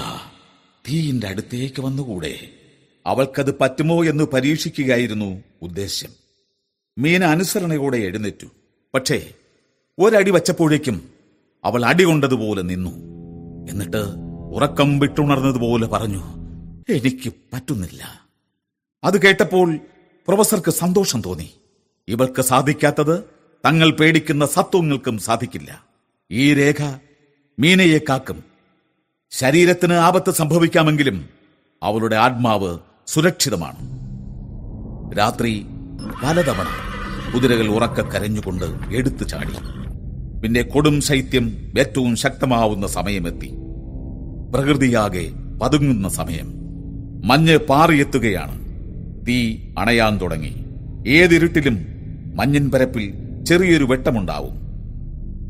തീയിന്റെ 0.90 1.28
അടുത്തേക്ക് 1.28 1.82
വന്നുകൂടെ? 1.82 2.36
അവൾക്കത് 3.06 3.56
പറ്റുമോ 3.62 4.06
എന്ന് 4.06 4.24
പരീക്ഷിക്കുകയായിരുന്നു 4.24 5.44
ഉദ്ദേശ്യം. 5.62 6.10
മീന 6.98 7.24
അനുസരണയോടെ 7.24 7.98
എഴുന്നേറ്റു. 7.98 8.48
പക്ഷേ 8.94 9.34
ഒരടി 10.00 10.32
വച്ചപ്പോഴേക്കും 10.32 11.10
അവൾ 11.66 11.86
അടി 11.86 12.04
കൊണ്ടതുപോലെ 12.04 12.62
നിന്നു. 12.62 12.92
എന്നിട്ട് 13.70 14.06
ഉറക്കം 14.54 15.00
വിട്ടുണർന്നതുപോലെ 15.00 15.88
പറഞ്ഞു 15.88 16.43
എനിക്ക് 16.90 17.34
പറ്റുന്നില്ല. 17.54 18.28
അത് 19.04 19.22
കേട്ടപ്പോൾ 19.22 19.78
പ്രൊഫസർക്ക് 20.28 20.72
സന്തോഷം 20.72 21.22
തോന്നി. 21.22 21.54
ഇവർക്ക് 22.08 22.42
സാധിക്കാത്തത് 22.42 23.24
തങ്ങൾ 23.66 23.92
പേടിക്കുന്ന 23.92 24.46
സത്വങ്ങൾക്കും 24.46 25.18
സാധിക്കില്ല. 25.18 25.86
ഈ 26.32 26.54
രേഖ 26.54 26.96
മീനയെ 27.60 28.00
കാക്കും. 28.10 28.44
ശരീരത്തിന് 29.32 29.94
ആപത്ത് 29.94 30.32
സംഭവിക്കാമെങ്കിലും 30.32 31.30
അവളുടെ 31.84 32.16
ആത്മാവ് 32.16 32.78
സുരക്ഷിതമാണ്. 33.08 33.78
രാത്രി 35.18 35.66
പലതവണ 36.24 36.68
കുതിരകൾ 37.34 37.68
ഉറക്ക 37.68 38.02
കരഞ്ഞുകൊണ്ട് 38.02 38.96
എടുത്തു 38.96 39.24
ചാടി. 39.24 39.54
പിന്നെ 40.42 40.62
കൊടും 40.62 41.02
ശൈത്യം 41.02 41.74
ഏറ്റവും 41.80 42.16
ശക്തമാവുന്ന 42.16 42.88
സമയമെത്തി. 42.88 43.54
പ്രകൃതിയാകെ 44.52 45.32
പതുങ്ങുന്ന 45.62 46.10
സമയം. 46.10 46.63
മഞ്ഞ് 47.24 47.58
പാറിയെത്തുകയാണ്. 47.58 48.60
തീ 49.28 49.58
അണയാൻ 49.80 50.22
തുടങ്ങി. 50.22 50.66
ഏതിരുട്ടിലും 51.08 51.86
മഞ്ഞിൻ 52.36 52.72
പരപ്പിൽ 52.72 53.14
ചെറിയൊരു 53.44 53.84
വെട്ടമുണ്ടാവും. 53.84 54.54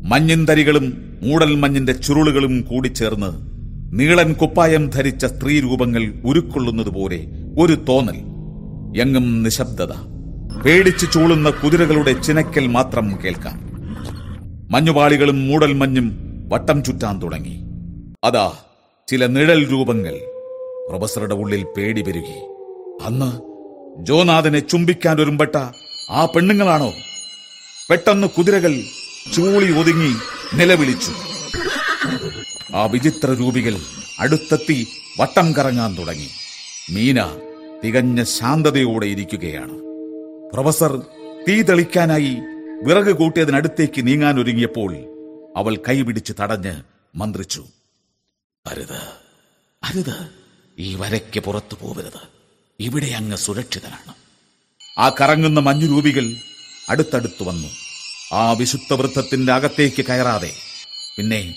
മഞ്ഞിൻ 0.08 0.44
തരികളും 0.44 1.18
മൂടൽ 1.22 1.54
മഞ്ഞിന്റെ 1.54 1.92
ചുരുളുകളും 1.92 2.60
കൂടിച്ചേർന്ന് 2.60 3.54
നീളൻ 3.98 4.32
കുപ്പായം 4.32 4.90
ധരിച്ച 4.90 5.24
സ്ത്രീരൂപങ്ങൾ 5.24 6.14
ഉരുക്കൊള്ളുന്നത് 6.24 6.88
പോലെ 6.88 7.26
ഒരു 7.58 7.72
തോന്നൽ 7.88 8.18
എങ്ങും 9.00 9.42
നിശബ്ദത. 9.42 9.92
പേടിച്ചു 10.66 11.06
ചൂളുന്ന 11.06 11.50
കുതിരകളുടെ 11.50 12.12
ചിനക്കൽ 12.12 12.66
മാത്രം 12.66 13.18
കേൾക്കാം. 13.24 13.60
മഞ്ഞുപാളികളും 14.70 15.46
മൂടൽ 15.46 15.72
മഞ്ഞും 15.72 16.18
വട്ടം 16.48 16.84
ചുറ്റാൻ 16.84 17.22
തുടങ്ങി. 17.22 17.64
അതാ 18.24 18.52
ചില 19.08 19.26
നിഴൽ 19.26 19.72
രൂപങ്ങൾ. 19.72 20.33
പ്രൊഫസറുടെ 20.88 21.34
ഉള്ളിൽ 21.34 21.66
പേടി 21.76 22.02
പെരുകി. 22.02 22.38
അന്ന് 23.02 23.40
ജോനാഥനെ 24.06 24.58
ചുംബിക്കാൻ 24.58 25.20
ഒരുമ്പെട്ട 25.20 25.56
ആ 26.10 26.26
പെണ്ണുങ്ങളാണോ? 26.26 26.92
പെട്ടെന്ന് 27.90 28.26
കുതിരകൾ 28.26 28.82
ചൂളി 29.34 29.72
ഒതുങ്ങി 29.72 30.14
നിലവിളിച്ചു. 30.54 31.12
ആ 32.76 32.84
വിചിത്ര 32.84 33.30
രൂപികൾ 33.30 33.76
അടുത്തെത്തി 34.18 34.86
വട്ടം 35.20 35.52
കറങ്ങാൻ 35.52 35.94
തുടങ്ങി. 35.98 36.28
മീന 36.90 37.40
തികഞ്ഞ 37.84 38.22
ശാന്തതയോടെ 38.22 39.06
ഇരിക്കുകയാണ്. 39.06 39.78
പ്രൊഫസർ 40.52 41.06
തീ 41.48 41.62
തെളിക്കാനായി 41.62 42.36
വിറക് 42.82 43.16
കൂട്ടിയതിനടുത്തേക്ക് 43.16 44.06
നീങ്ങാൻ 44.06 44.40
ഒരുങ്ങിയപ്പോൾ 44.40 44.96
അവൾ 45.56 45.76
കൈപിടിച്ച് 45.76 46.32
തടഞ്ഞ് 46.40 46.82
മന്ത്രിച്ചു. 47.14 47.64
അരുത്. 48.66 49.00
അരുത്. 49.84 50.43
ഈ 50.78 50.94
വരയ്ക്ക് 50.94 51.40
പുറത്തു 51.40 51.76
പോവരുത് 51.80 52.20
ഇവിടെ 52.80 53.06
അങ്ങ് 53.06 53.36
സുരക്ഷിതനാണ്. 53.36 54.14
ആ 55.00 55.08
കറങ്ങുന്ന 55.08 55.60
മഞ്ഞുരൂപികൾ 55.60 56.34
അടുത്തടുത്ത് 56.88 57.42
വന്നു. 57.42 57.68
ആ 58.34 58.52
വിശുദ്ധ 58.52 58.94
വൃത്തത്തിന്റെ 58.94 59.52
അകത്തേക്ക് 59.52 60.04
കയറാതെ. 60.04 60.52
പിന്നെ 61.16 61.54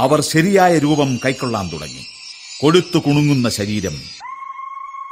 അവർ 0.00 0.20
ശരിയായ 0.20 0.78
രൂപം 0.78 1.16
കൈക്കൊള്ളാൻ 1.16 1.70
തുടങ്ങി. 1.72 2.06
കൊഴുത്തു 2.60 2.98
കുണുങ്ങുന്ന 2.98 3.48
ശരീരം 3.48 4.00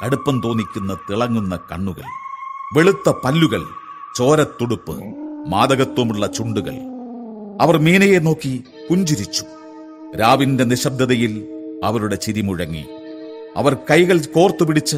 കടുപ്പം 0.05 0.41
തോന്നിക്കുന്ന 0.45 0.95
തിളങ്ങുന്ന 0.95 1.57
കണ്ണുകൾ 1.57 2.05
വെളുത്ത 2.77 3.11
പല്ലുകൾ 3.25 3.67
ചോരത്തുടുപ്പ് 4.17 5.01
മാതകത്വമുള്ള 5.49 6.27
ചുണ്ടുകൾ. 6.27 6.73
അവർ 7.61 7.79
മീനയെ 7.79 8.19
നോക്കി 8.19 8.65
പുഞ്ചിരിച്ചു. 8.91 9.45
രാവിന്റെ 10.17 10.65
നിശബ്ദതയിൽ 10.65 11.54
അവരുടെ 11.85 12.17
ചിരി 12.17 12.41
മുഴങ്ങി. 12.41 12.85
അവർ 13.57 13.77
കൈകൾ 13.91 14.19
കോർത്തു 14.19 14.65
പിടിച്ച് 14.65 14.97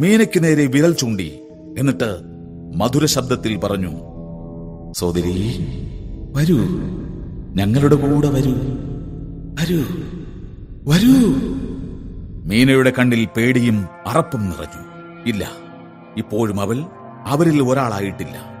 മീനയ്ക്ക് 0.00 0.44
നേരെ 0.44 0.66
വിരൽ 0.66 0.92
ചൂണ്ടി 0.92 1.40
എന്നിട്ട് 1.78 2.20
മധുര 2.76 3.04
ശബ്ദത്തിൽ 3.04 3.56
പറഞ്ഞു 3.56 3.90
സോദരി 4.92 5.56
വരൂ. 6.32 6.56
ഞങ്ങളുടെ 7.54 7.94
കൂടെ 7.94 8.28
വരൂ. 8.28 8.52
വരൂ. 9.60 9.84
വരൂ. 10.84 11.34
മീനയുടെ 12.44 12.92
കണ്ണിൽ 12.98 13.28
പേടിയും 13.36 13.86
അറപ്പും 14.06 14.44
നിറഞ്ഞു. 14.44 14.82
ഇല്ല 15.26 15.50
ഇപ്പോഴും 16.16 16.60
അവൾ 16.60 16.84
അവരിൽ 17.26 17.62
ഒരാളായിട്ടില്ല. 17.62 18.56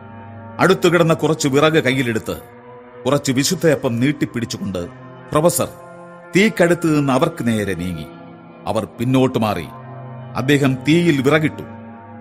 അടുത്തു 0.58 0.88
കിടന്ന 0.88 1.14
കുറച്ച് 1.14 1.48
വിറക് 1.48 1.84
കയ്യിലെടുത്ത് 1.84 2.36
കുറച്ച് 3.06 3.32
വിശുദ്ധയപ്പം 3.32 4.00
നീട്ടിപ്പിടിച്ചുകൊണ്ട് 4.00 4.78
പ്രൊഫസർ 5.30 5.68
തീക്കടുത്ത് 6.36 6.98
നിന്ന് 6.98 7.12
അവർക്ക് 7.12 7.46
നേരെ 7.48 7.74
നീങ്ങി. 7.74 8.06
അവർ 8.66 8.84
പിന്നോട്ട് 8.84 9.38
മാറി. 9.38 9.66
അദ്ദേഹം 10.36 10.74
തീയിൽ 10.74 11.22
വിറകിട്ടു. 11.22 11.62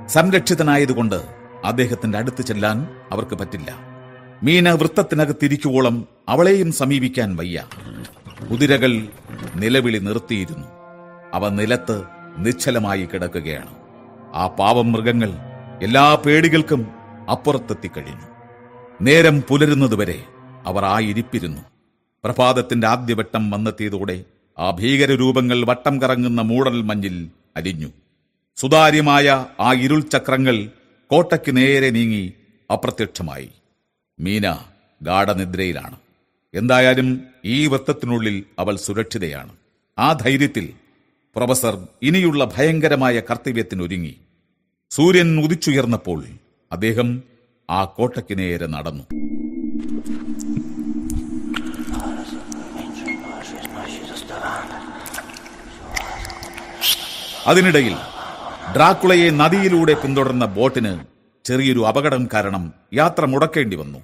സംരക്ഷിതനായതുകൊണ്ട് 0.07 1.21
അദ്ദേഹത്തിന്റെ 1.65 2.17
അടുത്ത് 2.17 2.41
ചെല്ലാൻ 2.41 2.87
അവർക്ക് 3.11 3.35
പറ്റില്ല. 3.35 3.75
മീന 4.43 4.71
വൃത്തത്തിനകത്തിരിക്കുവോളം 4.71 6.07
അവളെയും 6.29 6.71
സമീപിക്കാൻ 6.71 7.35
വയ്യ. 7.35 7.63
കുതിരകൾ 8.51 9.07
നിലവിളി 9.55 9.97
നിർത്തിയിരുന്നു. 9.97 10.67
അവ 11.33 11.49
നിലത്ത് 11.49 12.03
നിശ്ചലമായി 12.37 13.05
കിടക്കുകയാണ്. 13.05 13.75
ആ 14.35 14.47
പാവം 14.47 14.91
മൃഗങ്ങൾ 14.91 15.31
എല്ലാ 15.83 16.15
പേടികൾക്കും 16.15 16.87
അപ്പുറത്തെത്തിക്കഴിഞ്ഞു. 17.31 18.27
നേരം 19.01 19.41
പുലരുന്നതുവരെ 19.41 20.23
അവർ 20.65 20.85
ആ 20.85 20.99
ഇരിപ്പിരുന്നു 20.99 21.61
പ്രഭാതത്തിന്റെ 22.25 22.87
ആദ്യവട്ടം 22.87 23.51
വന്നെത്തിയതോടെ 23.51 24.23
ആ 24.59 24.71
ഭീകരരൂപങ്ങൾ 24.71 25.65
വട്ടം 25.65 26.01
കറങ്ങുന്ന 26.01 26.41
മൂടൽ 26.41 26.81
മഞ്ഞിൽ 26.81 27.29
അലിഞ്ഞു. 27.57 27.87
സുതാര്യമായ 28.55 29.45
ആ 29.59 29.73
ഇരുൾ 29.73 29.99
ചക്രങ്ങൾ 29.99 30.69
കോട്ടയ്ക്ക് 31.11 31.57
നേരെ 31.57 31.89
നീങ്ങി 31.89 32.33
അപ്രത്യക്ഷമായി. 32.73 33.49
മീന 34.19 34.51
ഗാഠനിദ്രയിലാണ്. 35.01 35.95
എന്തായാലും 36.53 37.23
ഈ 37.45 37.67
വൃത്തത്തിനുള്ളിൽ 37.67 38.43
അവൾ 38.59 38.75
സുരക്ഷിതയാണ്. 38.75 39.53
ആ 39.99 40.13
ധൈര്യത്തിൽ 40.13 40.73
പ്രൊഫസർ 41.35 41.87
ഇനിയുള്ള 42.01 42.51
ഭയങ്കരമായ 42.57 43.19
കർത്തവ്യത്തിനൊരുങ്ങി. 43.19 44.15
സൂര്യൻ 44.89 45.43
ഉദിച്ചുയർന്നപ്പോൾ 45.43 46.25
അദ്ദേഹം 46.71 47.23
ആ 47.69 47.85
കോട്ടയ്ക്ക് 47.85 48.37
നേരെ 48.37 48.67
നടന്നു. 48.67 49.03
അതിനിടയിൽ 57.48 57.95
ഡ്രാക്കുളയെ 58.75 59.30
നദിയിലൂടെ 59.30 59.93
പിന്തുടർന്ന 59.93 60.45
ബോട്ടിന് 60.45 60.99
ചെറിയൊരു 61.45 61.88
അപകടം 61.88 62.27
കാരണം 62.33 62.74
യാത്ര 62.93 63.25
മുടക്കേണ്ടി 63.25 63.75
വന്നു. 63.75 63.99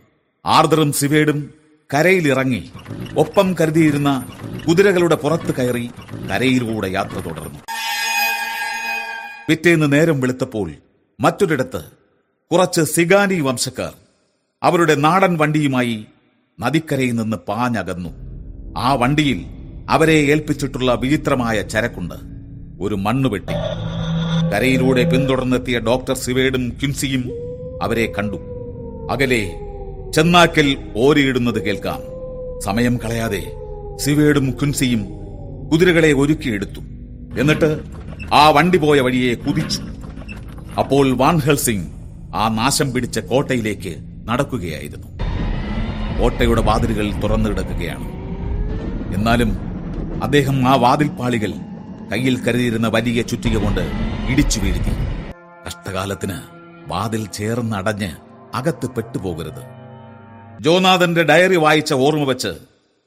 ആർദറും 0.46 0.94
സിവേഡും 0.94 1.54
കരയിലിറങ്ങി 1.94 2.72
ഒപ്പം 3.18 3.56
കരുതിയിരുന്ന 3.62 4.30
കുതിരകളുടെ 4.68 5.16
പുറത്ത് 5.16 5.56
കയറി 5.56 5.92
കരയിലൂടെ 6.32 6.88
യാത്ര 6.88 7.20
തുടർന്നു. 7.20 7.60
പിറ്റേന്ന് 9.50 9.94
നേരം 9.94 10.22
വെളുത്തപ്പോൾ 10.22 10.72
മറ്റൊരിടത്ത് 11.20 11.82
കുറച്ച് 12.52 12.82
സിഗാനി 12.82 13.40
വംശക്കാർ 13.40 13.94
അവരുടെ 14.64 14.96
നാടൻ 14.96 15.38
വണ്ടിയുമായി 15.38 16.06
നദിക്കരയിൽ 16.60 17.16
നിന്ന് 17.16 17.38
പാഞ്ഞകന്നു. 17.38 18.10
ആ 18.78 18.94
വണ്ടിയിൽ 18.94 19.46
അവരെ 19.90 20.14
ഏൽപ്പിച്ചിട്ടുള്ള 20.14 20.96
വിചിത്രമായ 20.96 21.62
ചരക്കുണ്ട്. 21.62 22.31
ഒരു 22.82 22.96
മണ്ണുപെട്ടി 22.96 23.56
കരയിലൂടെ 24.52 25.04
പിന്തുടർന്നെത്തിയ 25.10 25.80
ഡോക്ടർ 25.80 26.16
സിവേഡും 26.16 26.64
ക്വിൻസിയും 26.70 27.24
അവരെ 27.84 28.14
കണ്ടു. 28.18 28.40
അകലെ 29.12 29.44
ചെന്നാക്കൽ 30.16 30.78
ഓരിയിടുന്നത് 30.98 31.60
കേൾക്കാം. 31.66 32.02
സമയം 32.60 32.98
കളയാതെ 32.98 33.44
സിവേഡും 33.96 34.48
ക്വിൻസിയും 34.52 35.02
കുതിരകളെ 35.72 36.12
ഒരുക്കിയെടുത്തു. 36.14 36.82
എന്നിട്ട് 37.40 37.70
ആ 38.34 38.50
വണ്ടി 38.50 38.78
പോയ 38.78 39.00
വഴിയെ 39.00 39.34
കുതിച്ചു. 39.36 39.82
അപ്പോൾ 40.80 41.06
വാൻഹൽ 41.18 41.58
സിംഗ് 41.66 41.88
ആ 42.36 42.44
നാശം 42.60 42.94
പിടിച്ച 42.94 43.20
കോട്ടയിലേക്ക് 43.20 43.94
നടക്കുകയായിരുന്നു. 44.30 45.08
കോട്ടയുടെ 46.20 46.62
വാതിലുകൾ 46.62 47.08
തുറന്നു 47.24 47.50
കിടക്കുകയാണ് 47.50 48.08
എന്നാലും 49.16 49.52
അദ്ദേഹം 50.24 50.58
ആ 50.68 50.76
വാതിൽപ്പാളികൾ 50.76 51.52
കയ്യിൽ 52.12 52.44
കരുതിയിരുന്ന 52.44 52.88
വലിയ 52.88 53.22
ചുറ്റിക 53.22 53.58
കൊണ്ട് 53.58 53.92
ഇടിച്ചു 54.30 54.60
വീഴ്ത്തി. 54.60 54.92
കഷ്ടകാലത്തിന് 55.68 56.34
വാതിൽ 56.88 57.28
ചേർന്നടഞ്ഞ് 57.28 58.12
അകത്ത് 58.54 58.90
പെട്ടുപോകരുത്. 58.92 59.62
ജോനാഥന്റെ 60.62 61.24
ഡയറി 61.24 61.56
വായിച്ച 61.56 61.94
ഓർമ്മ 61.94 62.24
വെച്ച് 62.24 62.48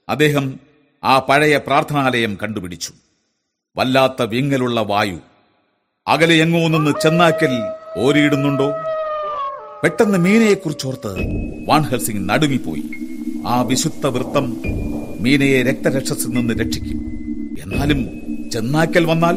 അദ്ദേഹം 0.08 0.60
ആ 1.04 1.18
പഴയ 1.18 1.56
പ്രാർത്ഥനാലയം 1.56 2.38
കണ്ടുപിടിച്ചു. 2.42 2.92
വല്ലാത്ത 3.76 4.22
വിങ്ങലുള്ള 4.22 4.80
വായു. 4.80 5.18
അകലെ 6.06 6.34
എങ്ങോ 6.34 6.68
നിന്ന് 6.68 6.90
ചെന്നാക്കൽ 7.02 7.68
ഓരിയിടുന്നുണ്ടോ? 7.98 8.70
പെട്ടെന്ന് 9.82 10.18
മീനയെക്കുറിച്ചോർത്ത് 10.18 11.14
വാൻ 11.68 11.82
ഹെൽസിംഗ് 11.82 12.28
നടുങ്ങിപ്പോയി. 12.28 12.82
ആ 13.46 13.62
വിശുദ്ധ 13.62 14.06
വൃത്തം 14.06 14.62
മീനയെ 15.20 15.62
രക്തരക്ഷസിൽ 15.62 16.28
നിന്ന് 16.28 16.54
രക്ഷിക്കും. 16.54 16.98
എന്നാലും 17.62 18.23
ചെന്നാക്കൽ 18.54 19.04
വന്നാൽ 19.04 19.34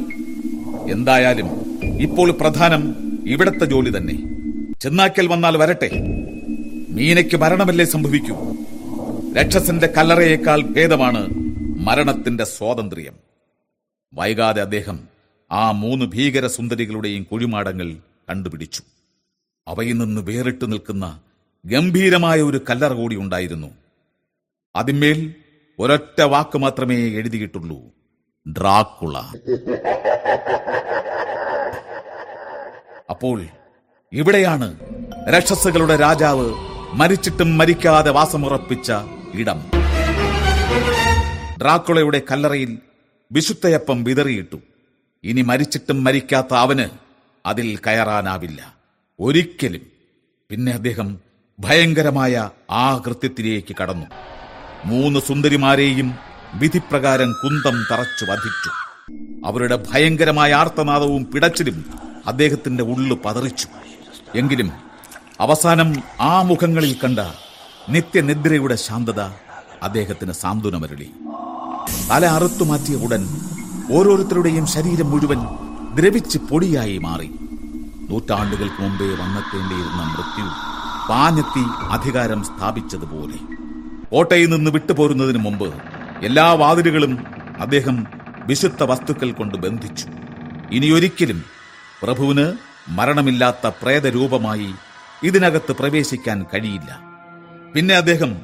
എന്തായാലും 0.91 1.79
ഇപ്പോൾ 2.01 2.31
പ്രധാനം 2.31 2.95
ഇവിടത്തെ 3.27 3.65
ജോലി 3.65 3.97
തന്നെ. 3.97 4.13
ചെന്നാക്കൽ 4.81 5.27
വന്നാൽ 5.27 5.57
വരട്ടെ. 5.57 5.89
മീനയ്ക്ക് 6.89 7.37
മരണമല്ലേ 7.37 7.85
സംഭവിക്കൂ? 7.85 8.55
രക്ഷസന്റെ 9.37 9.87
കല്ലറയേക്കാൾ 9.87 10.61
ഭേദമാണ് 10.61 11.29
മരണത്തിന്റെ 11.79 12.43
സ്വാതന്ത്ര്യം. 12.43 13.13
വൈകാതെ 14.13 14.61
അദ്ദേഹം 14.61 14.99
ആ 15.51 15.71
മൂന്ന് 15.71 16.05
ഭീകര 16.05 16.47
സുന്ദരികളുടെയും 16.47 17.23
കുഴിമാടങ്ങൾ 17.23 17.97
കണ്ടുപിടിച്ചു. 18.29 18.83
അവയിൽ 19.67 19.97
നിന്ന് 19.97 20.21
വേറിട്ട് 20.21 20.71
നിൽക്കുന്ന 20.71 21.21
ഗംഭീരമായ 21.65 22.41
ഒരു 22.41 22.61
കല്ലറ 22.69 22.93
കൂടി 22.93 23.15
ഉണ്ടായിരുന്നു. 23.15 23.67
അതിന്മേൽ 24.75 25.33
ഒരൊറ്റ 25.79 26.21
വാക്ക് 26.21 26.57
മാത്രമേ 26.57 26.95
എഴുതിയിട്ടുള്ളൂ. 26.95 27.96
ഡ്രാക്കുള. 28.51 29.17
അപ്പോൾ 33.09 33.45
ഇവിടെയാണ് 34.13 34.79
രക്ഷസുകളുടെ 35.29 35.95
രാജാവ് 35.95 36.53
മരിച്ചിട്ടും 36.93 37.57
മരിക്കാതെ 37.57 38.11
വാസമുറപ്പിച്ച 38.11 38.91
ഇടം. 39.33 39.71
ഡ്രാക്കുളയുടെ 41.61 42.21
കല്ലറയിൽ 42.31 42.79
വിശുദ്ധയപ്പം 43.31 44.03
വിതറിയിട്ടു. 44.03 44.59
ഇനി 45.23 45.41
മരിച്ചിട്ടും 45.41 46.03
മരിക്കാത്ത 46.03 46.53
അവന് 46.53 46.89
അതിൽ 47.45 47.77
കയറാനാവില്ല. 47.77 48.75
ഒരിക്കലും. 49.19 49.81
പിന്നെ 50.49 50.71
അദ്ദേഹം 50.71 51.19
ഭയങ്കരമായ 51.59 52.49
ആ 52.71 52.97
കൃത്യത്തിലേക്ക് 52.97 53.75
കടന്നു. 53.81 54.05
മൂന്ന് 54.85 55.19
സുന്ദരിമാരെയും 55.19 56.15
വിധിപ്രകാരം 56.53 57.31
കുന്തം 57.31 57.85
തറച്ചു 57.91 58.25
വധിച്ചു. 58.25 58.69
അവരുടെ 59.45 59.83
ഭയങ്കരമായ 59.91 60.53
ആർത്തനാദവും 60.53 61.25
പിടച്ചിലും 61.25 61.85
അദ്ദേഹത്തിന്റെ 62.27 62.83
ഉള്ളു 62.83 63.19
പതറിച്ചു. 63.25 63.67
എങ്കിലും 64.35 64.71
അവസാനം 65.39 65.95
ആ 66.21 66.41
മുഖങ്ങളിൽ 66.41 66.95
കണ്ട 67.03 67.19
നിത്യനിദ്രയുടെ 67.89 68.75
ശാന്തത 68.75 69.21
അദ്ദേഹത്തിന് 69.83 70.31
സാന്ത്വനമരുളി. 70.31 71.09
തല 72.11 72.25
അറുത്തു 72.25 72.63
മാറ്റിയ 72.63 72.95
ഉടൻ 72.95 73.27
ഓരോരുത്തരുടെയും 73.91 74.67
ശരീരം 74.67 75.11
മുഴുവൻ 75.11 75.39
ദ്രവിച്ച് 75.95 76.37
പൊടിയായി 76.37 76.97
മാറി. 76.97 77.31
നൂറ്റാണ്ടുകൾക്ക് 78.09 78.81
മുമ്പേ 78.81 79.05
വന്നെത്തേണ്ടിയിരുന്ന 79.05 80.03
മൃത്യു 80.03 80.45
പാഞ്ഞെത്തി 81.09 81.63
അധികാരം 81.91 82.43
സ്ഥാപിച്ചതുപോലെ. 82.43 83.37
കോട്ടയിൽ 84.11 84.49
നിന്ന് 84.49 84.71
വിട്ടുപോരുന്നതിന് 84.71 85.37
മുമ്പ് 85.37 85.96
എല്ലാ 86.21 86.53
വാതിലുകളും 86.53 87.25
അദ്ദേഹം 87.59 88.07
വിശുദ്ധ 88.45 88.83
വസ്തുക്കൾ 88.83 89.31
കൊണ്ട് 89.31 89.57
ബന്ധിച്ചു. 89.57 90.07
ഇനിയൊരിക്കലും 90.71 91.43
പ്രഭുവിന് 92.01 92.53
മരണമില്ലാത്ത 92.87 93.67
പ്രേതരൂപമായി 93.67 94.73
ഇതിനകത്ത് 95.23 95.71
പ്രവേശിക്കാൻ 95.71 96.45
കഴിയില്ല. 96.53 96.99
പിന്നെ 97.75 97.95
അദ്ദേഹം 97.95 98.41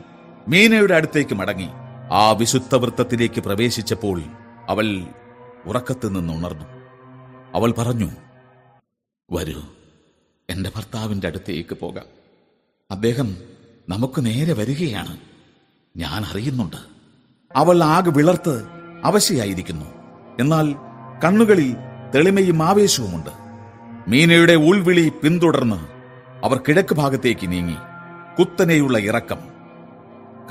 മീനയുടെ 0.47 0.93
അടുത്തേക്ക് 0.93 1.33
മടങ്ങി. 1.33 1.67
ആ 2.11 2.31
വിശുദ്ധ 2.31 2.75
വൃത്തത്തിലേക്ക് 2.75 3.41
പ്രവേശിച്ചപ്പോൾ 3.41 4.23
അവൾ 4.69 5.07
ഉറക്കത്തിൽ 5.65 6.07
നിന്ന് 6.07 6.33
ഉണർന്നു. 6.33 6.65
അവൾ 7.53 7.71
പറഞ്ഞു 7.71 8.11
വരൂ 9.31 9.61
എന്റെ 10.49 10.71
ഭർത്താവിന്റെ 10.75 11.27
അടുത്തേക്ക് 11.27 11.77
പോകാം. 11.77 12.05
അദ്ദേഹം 12.91 13.37
നമുക്ക് 13.89 14.25
നേരെ 14.25 14.53
വരികയാണ്. 14.53 15.17
ഞാൻ 15.97 16.23
അറിയുന്നുണ്ട്. 16.25 16.92
അവൾ 17.55 17.83
ആകെ 17.83 18.09
വിളർത്ത് 18.09 18.63
അവശയായിരിക്കുന്നു. 19.03 19.85
എന്നാൽ 20.39 20.75
കണ്ണുകളിൽ 21.25 21.75
തെളിമയും 22.15 22.63
ആവേശവുമുണ്ട്. 22.63 23.29
മീനയുടെ 24.07 24.53
ഉൾവിളി 24.53 25.11
പിന്തുടർന്ന് 25.23 25.87
അവർ 26.45 26.57
കിഴക്ക് 26.57 26.95
ഭാഗത്തേക്ക് 26.95 27.51
നീങ്ങി. 27.51 27.75
കുത്തനെയുള്ള 28.39 28.97
ഇറക്കം. 28.97 29.37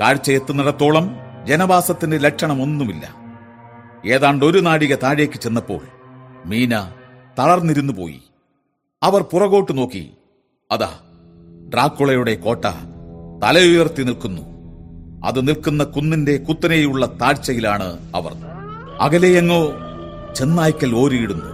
കാഴ്ചയെത്തുന്നിടത്തോളം 0.01 1.15
ജനവാസത്തിന്റെ 1.45 2.17
ലക്ഷണമൊന്നുമില്ല. 2.17 3.15
ഏതാണ്ട് 4.05 4.45
ഒരു 4.45 4.59
നാഴിക 4.59 4.95
താഴേക്ക് 4.95 5.39
ചെന്നപ്പോൾ 5.39 5.81
മീന 6.45 6.91
തളർന്നിരുന്നു 7.39 7.93
പോയി. 7.93 8.23
അവർ 9.03 9.21
പുറകോട്ട് 9.21 9.77
നോക്കി. 9.77 10.13
അതാ 10.71 10.99
ഡ്രാക്കുളയുടെ 11.73 12.35
കോട്ട 12.35 12.65
തലയുയർത്തി 13.43 14.03
നിൽക്കുന്നു. 14.03 14.52
അത് 15.23 15.47
നിൽക്കുന്ന 15.47 15.83
കുന്നിന്റെ 15.83 16.37
കുത്തനെയുള്ള 16.37 17.05
താഴ്ചയിലാണ് 17.05 18.11
അവർ. 18.15 18.35
അകലെയെങ്ങോ 19.01 19.73
ചെന്നായ്ക്കൽ 20.35 20.95
ഓരിയിടുന്നു. 20.95 21.45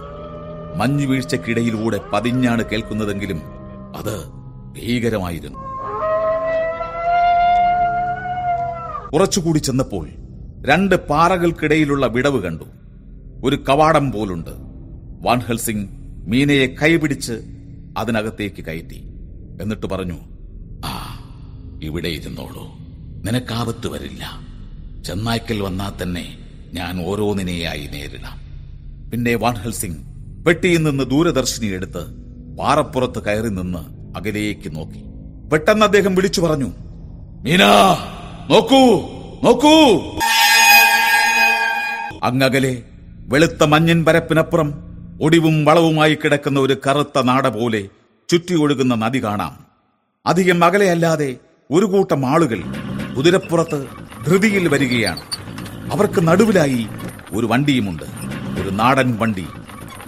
മഞ്ഞുവീഴ്ചക്കിടയിലൂടെ 0.76 2.00
പതിഞ്ഞാണ് 2.12 2.64
കേൾക്കുന്നതെങ്കിലും 2.64 3.40
അത് 3.96 4.28
ഭീകരമായിരുന്നു. 4.72 5.58
കുറച്ചുകൂടി 9.12 9.58
ചെന്നപ്പോൾ 9.58 10.08
രണ്ട് 10.66 11.08
പാറകൾക്കിടയിലുള്ള 11.08 12.06
വിടവ് 12.06 12.42
കണ്ടു. 12.42 12.64
ഒരു 13.44 13.56
കവാടം 13.56 14.12
പോലുണ്ട്. 14.12 14.50
വാൻഹൽ 15.22 15.58
സിംഗ് 15.58 15.88
മീനയെ 16.30 16.66
കൈപിടിച്ച് 16.66 17.32
അതിനകത്തേക്ക് 17.98 18.64
കയറ്റി. 18.64 19.14
എന്നിട്ട് 19.62 19.86
പറഞ്ഞു 19.86 20.18
ആ 20.84 21.18
ഇവിടെ 21.82 22.08
ഇരുന്നോളൂ. 22.08 22.79
നിനക്കാപത്ത് 23.24 23.88
വരില്ല. 23.88 24.22
ചെന്നായ്ക്കൽ 25.06 25.58
വന്നാൽ 25.62 25.92
തന്നെ 26.02 26.24
ഞാൻ 26.74 26.94
ഓരോന്നിനെയായി 27.06 27.86
നേരിടാം. 27.86 28.38
പിന്നെ 29.12 29.34
വാൻഹൽ 29.34 29.72
സിംഗ് 29.72 30.02
പെട്ടിയിൽ 30.46 30.82
നിന്ന് 30.82 31.04
ദൂരദർശിനി 31.04 31.66
എടുത്ത് 31.66 32.02
പാറപ്പുറത്ത് 32.58 33.20
കയറി 33.24 33.48
നിന്ന് 33.48 33.82
അകലേക്ക് 34.16 34.76
നോക്കി. 34.76 35.02
പെട്ടെന്ന് 35.52 35.84
അദ്ദേഹം 35.86 36.14
വിളിച്ചു 36.14 36.40
പറഞ്ഞു 36.40 36.70
മീനാ 37.44 37.72
നോക്കൂ 38.50 38.82
നോക്കൂ. 39.44 39.74
അങ്ങകലെ 42.22 42.82
വെളുത്ത 43.32 43.64
മഞ്ഞൻ 43.64 44.04
പരപ്പിനപ്പുറം 44.04 44.70
ഒടിവും 45.22 45.64
വളവുമായി 45.64 46.14
കിടക്കുന്ന 46.14 46.60
ഒരു 46.60 46.76
കറുത്ത 46.86 47.22
നാട 47.22 47.48
പോലെ 47.48 47.82
ചുറ്റി 48.28 48.54
ഒഴുകുന്ന 48.54 48.94
നദി 48.94 49.24
കാണാം. 49.24 49.54
അധികം 50.26 50.64
അകലെയല്ലാതെ 50.64 51.36
ഒരു 51.70 51.86
കൂട്ടം 51.86 52.26
ആളുകൾ 52.26 52.60
കുതിരപ്പുറത്ത് 53.20 53.86
ധൃതിയിൽ 54.26 54.68
വരികയാണ്. 54.68 55.20
അവർക്ക് 55.92 56.28
നടുവിലായി 56.28 56.88
ഒരു 57.32 57.46
വണ്ടിയുമുണ്ട്. 57.46 58.02
ഒരു 58.60 58.70
നാടൻ 58.70 59.18
വണ്ടി. 59.18 59.46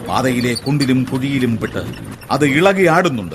പാതയിലെ 0.08 0.54
കുണ്ടിലും 0.54 1.04
കുഴിയിലും 1.04 1.56
പെട്ട് 1.56 1.82
അത് 2.30 2.44
ഇളകി 2.44 2.86
ആടുന്നുണ്ട്. 2.86 3.34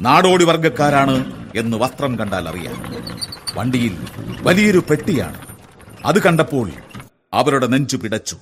നാടോടി 0.00 0.44
വർഗക്കാരാണ് 0.44 1.32
എന്ന് 1.56 1.76
വസ്ത്രം 1.76 2.18
കണ്ടാൽ 2.18 2.48
അറിയാം. 2.48 2.94
വണ്ടിയിൽ 3.54 3.98
വലിയൊരു 4.42 4.82
പെട്ടിയാണ്. 4.90 5.40
അത് 6.04 6.22
കണ്ടപ്പോൾ 6.22 6.70
അവരുടെ 7.34 7.66
നെഞ്ചു 7.66 7.96
പിടച്ചു. 7.96 8.36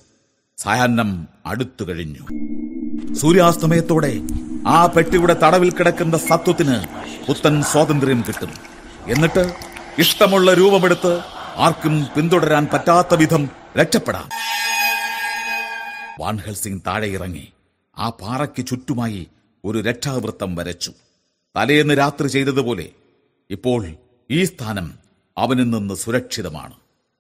സായാഹ്നം 0.58 1.28
അടുത്തു 1.46 1.84
കഴിഞ്ഞു. 1.84 2.24
സൂര്യാസ്തമയത്തോടെ 3.14 4.20
ആ 4.66 4.86
പെട്ടിയുടെ 4.86 5.34
തടവിൽ 5.34 5.70
കിടക്കുന്ന 5.72 6.18
സത്വത്തിന് 6.18 6.76
പുത്തൻ 7.28 7.62
സ്വാതന്ത്ര്യം 7.62 8.24
കിട്ടും 8.28 8.50
എന്നിട്ട് 9.06 9.71
ഇഷ്ടമുള്ള 9.98 10.54
രൂപമെടുത്ത് 10.54 11.20
ആർക്കും 11.56 12.06
പിന്തുടരാൻ 12.16 12.68
പറ്റാത്ത 12.72 13.14
വിധം 13.14 13.48
രക്ഷപ്പെടാം. 13.78 14.28
വാൻഹൽ 16.20 16.54
സിംഗ് 16.54 16.80
താഴെ 16.86 17.08
ഇറങ്ങി 17.08 17.52
ആ 17.98 18.08
പാറയ്ക്ക് 18.08 18.66
ചുറ്റുമായി 18.66 19.26
ഒരു 19.64 19.78
രക്ഷാവൃത്തം 19.78 20.56
വരച്ചു. 20.56 20.92
തലേന്ന് 21.56 21.98
രാത്രി 21.98 22.28
ചെയ്തതുപോലെ. 22.28 22.88
ഇപ്പോൾ 23.50 23.86
ഈ 24.30 24.44
സ്ഥാനം 24.44 24.92
അവനിൽ 25.38 25.70
നിന്ന് 25.70 25.94
സുരക്ഷിതമാണ്. 25.94 26.72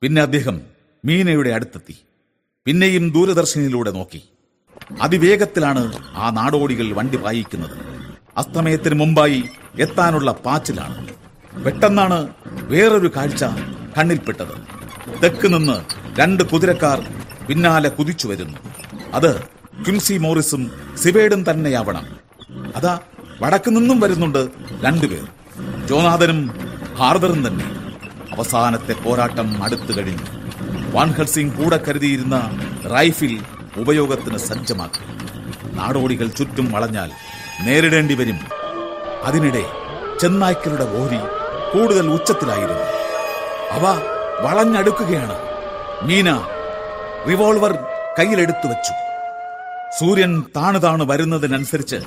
പിന്നെ 0.02 0.22
അദ്ദേഹം 0.22 0.62
മീനയുടെ 1.04 1.50
അടുത്തെത്തി. 1.50 1.96
പിന്നെയും 2.64 3.12
ദൂരദർശനിലൂടെ 3.12 3.90
നോക്കി. 3.90 4.22
അതിവേഗത്തിലാണ് 5.00 6.14
ആ 6.16 6.30
നാടോടികൾ 6.30 6.92
വണ്ടി 6.92 7.16
വായിക്കുന്നത്. 7.16 7.76
അസ്തമയത്തിന് 8.36 8.94
മുമ്പായി 8.94 9.44
എത്താനുള്ള 9.80 10.32
പാച്ചിലാണ്. 10.32 11.21
പെട്ടെന്നാണ് 11.58 12.28
വേറൊരു 12.44 13.12
കാഴ്ച 13.16 13.44
കണ്ണിൽപ്പെട്ടത്. 13.98 14.54
തെക്ക് 15.22 15.54
നിന്ന് 15.54 15.84
രണ്ട് 16.20 16.42
കുതിരക്കാർ 16.42 17.04
പിന്നാലെ 17.48 17.88
കുതിച്ചു 17.88 18.28
വരുന്നു. 18.28 18.58
അത് 19.14 19.40
ക്വിൻസി 19.84 20.14
മോറിസും 20.14 20.70
സിവേഡും 20.96 21.50
തന്നെയാവണം. 21.50 22.16
അതാ 22.76 23.00
വടക്ക് 23.40 23.76
നിന്നും 23.76 24.00
വരുന്നുണ്ട് 24.00 24.48
രണ്ടുപേർ 24.80 25.28
ജോനാഥനും 25.86 26.50
ഹാർദറും 26.96 27.46
തന്നെ. 27.46 27.64
അവസാനത്തെ 28.32 28.92
പോരാട്ടം 28.92 29.64
അടുത്തു 29.64 29.98
കഴിഞ്ഞു. 29.98 30.26
വാൻഹർ 30.90 31.26
സിംഗ് 31.26 31.54
കൂടെ 31.54 31.80
കരുതിയിരുന്ന 31.88 32.50
റൈഫിൽ 32.94 33.42
ഉപയോഗത്തിന് 33.76 34.38
സജ്ജമാക്കി. 34.38 35.04
നാടോടികൾ 35.74 36.26
ചുറ്റും 36.26 36.72
വളഞ്ഞാൽ 36.72 37.10
നേരിടേണ്ടി 37.64 38.14
വരും. 38.14 38.38
അതിനിടെ 39.22 39.64
ചെന്നായ്ക്കളുടെ 40.20 40.84
ഓരി 40.84 41.41
കൂടുതൽ 41.72 42.06
ഉച്ചത്തിലായിരുന്നു. 42.10 42.86
അവ 43.70 43.84
വളഞ്ഞടുക്കുകയാണ്. 44.40 45.36
മീന 46.02 46.30
റിവോൾവർ 47.28 47.72
കയ്യിലെടുത്തു 48.18 48.66
വെച്ചു. 48.66 48.94
സൂര്യൻ 49.98 50.44
താണു 50.56 50.78
താണു 50.78 51.04
വരുന്നതിനനുസരിച്ച് 51.04 51.98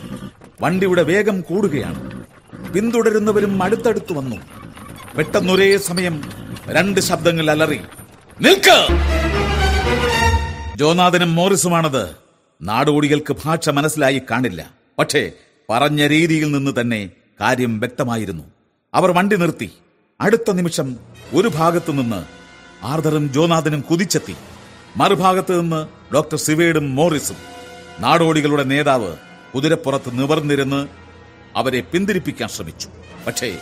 വണ്ടിയുടെ 0.62 1.04
വേഗം 1.04 1.42
കൂടുകയാണ്. 1.42 2.02
പിന്തുടരുന്നവരും 2.74 3.64
അടുത്തടുത്ത് 3.64 4.14
വന്നു. 4.14 4.36
പെട്ടെന്നൊരേ 5.18 5.78
സമയം 5.78 6.16
രണ്ട് 6.68 7.00
ശബ്ദങ്ങൾ 7.00 7.52
അലറി 7.52 7.80
നിൽക്ക! 8.42 8.70
ജോനാഥനും 10.76 11.36
മോറിസുമാണത് 11.36 12.16
നാടോടികൾക്ക് 12.62 13.36
ഭാഷ 13.46 13.70
മനസ്സിലായി 13.70 14.22
കാണില്ല. 14.32 14.70
പക്ഷേ 15.00 15.32
പറഞ്ഞ 15.70 16.08
രീതിയിൽ 16.08 16.52
നിന്ന് 16.52 16.82
തന്നെ 16.82 17.10
കാര്യം 17.42 17.80
വ്യക്തമായിരുന്നു. 17.80 18.55
അവർ 18.96 19.12
വണ്ടി 19.12 19.36
നിർത്തി. 19.36 19.72
അടുത്ത 20.22 20.52
നിമിഷം 20.52 20.98
ഒരു 21.34 21.48
ഭാഗത്തു 21.48 21.92
നിന്ന് 21.92 22.26
ആർദറും 22.86 23.34
ജോനാഥനും 23.34 23.82
കുതിച്ചെത്തി. 23.82 24.36
മറുഭാഗത്ത് 24.98 25.62
നിന്ന് 25.62 25.88
ഡോക്ടർ 26.14 26.38
സിവേഡും 26.38 26.96
മോറിസും. 26.96 27.36
നാടോടികളുടെ 28.00 28.64
നേതാവ് 28.64 29.16
കുതിരപ്പുറത്ത് 29.56 30.20
നിവർന്നിരുന്ന് 30.20 30.88
അവരെ 31.56 31.82
പിന്തിരിപ്പിക്കാൻ 31.82 32.50
ശ്രമിച്ചു. 32.50 32.90
പക്ഷേ 33.28 33.58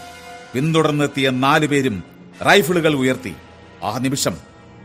പിന്തുടർന്നെത്തിയ 0.53 1.29
നാലുപേരും 1.29 2.03
റൈഫിളുകൾ 2.47 2.93
ഉയർത്തി. 2.93 3.35
ആ 3.83 3.97
നിമിഷം 3.97 4.37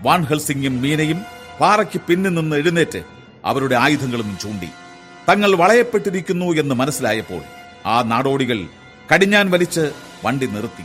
വാൻ 0.03 0.25
ഹൽസിംഗും 0.25 0.83
മീനയും 0.83 1.23
പാറയ്ക്ക് 1.61 2.01
പിന്നിൽ 2.01 2.35
നിന്ന് 2.35 2.57
എഴുന്നേറ്റ് 2.57 3.03
അവരുടെ 3.45 3.77
ആയുധങ്ങളും 3.77 4.39
ചൂണ്ടി. 4.41 4.69
തങ്ങൾ 5.29 5.55
വളയപ്പെട്ടിരിക്കുന്നു 5.55 6.47
എന്ന് 6.47 6.75
മനസ്സിലായപ്പോൾ 6.75 7.43
ആ 7.87 8.03
നാടോടികൾ 8.03 8.67
കടിഞ്ഞാൻ 9.15 9.51
വലിച്ച് 9.51 9.93
വണ്ടി 10.25 10.47
നിർത്തി. 10.47 10.85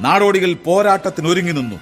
നാടോടികൾ 0.00 0.52
പോരാട്ടത്തിനൊരുങ്ങി 0.52 1.52
നിന്നു. 1.52 1.76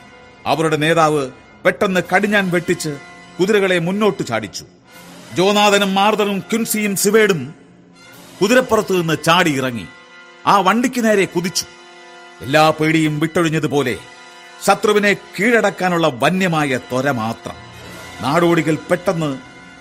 അവരുടെ 0.47 0.76
നേതാവ് 0.76 1.30
പെട്ടെന്ന് 1.64 2.00
കടിഞ്ഞാൻ 2.14 2.50
വെട്ടിച്ച് 2.50 2.98
കുതിരകളെ 3.40 3.78
മുന്നോട്ട് 3.78 4.26
ചാടിച്ചു. 4.26 4.64
ജോനാഥനും 5.34 5.94
മാർദനും 5.94 6.38
ക്യുൻസിയും 6.38 6.97
സിവേഡും 6.97 7.55
കുതിരപ്പുറത്ത് 8.42 9.00
നിന്ന് 9.00 9.16
ചാടി 9.24 9.56
ഇറങ്ങി. 9.56 9.86
ആ 10.47 10.58
വണ്ടിക്ക് 10.58 11.05
നേരെ 11.05 11.24
കുതിച്ചു. 11.24 11.64
എല്ലാ 12.40 12.70
പേടിയും 12.70 13.20
വിട്ടൊഴിഞ്ഞതുപോലെ 13.20 13.98
ശത്രുവിനെ 14.66 15.12
കീഴടക്കാനുള്ള 15.12 16.12
വന്യമായ 16.14 16.76
ത്വര 16.76 17.10
മാത്രം. 17.10 17.55
നാടോടികൾ 18.20 18.74
പെട്ടെന്ന് 18.74 19.38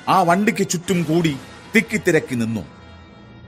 ആ 0.09 0.22
വണ്ടിക്ക് 0.22 0.67
ചുറ്റും 0.69 1.03
കൂടി 1.03 1.38
തിക്കിത്തിരക്കി 1.75 2.35
നിന്നു. 2.35 2.76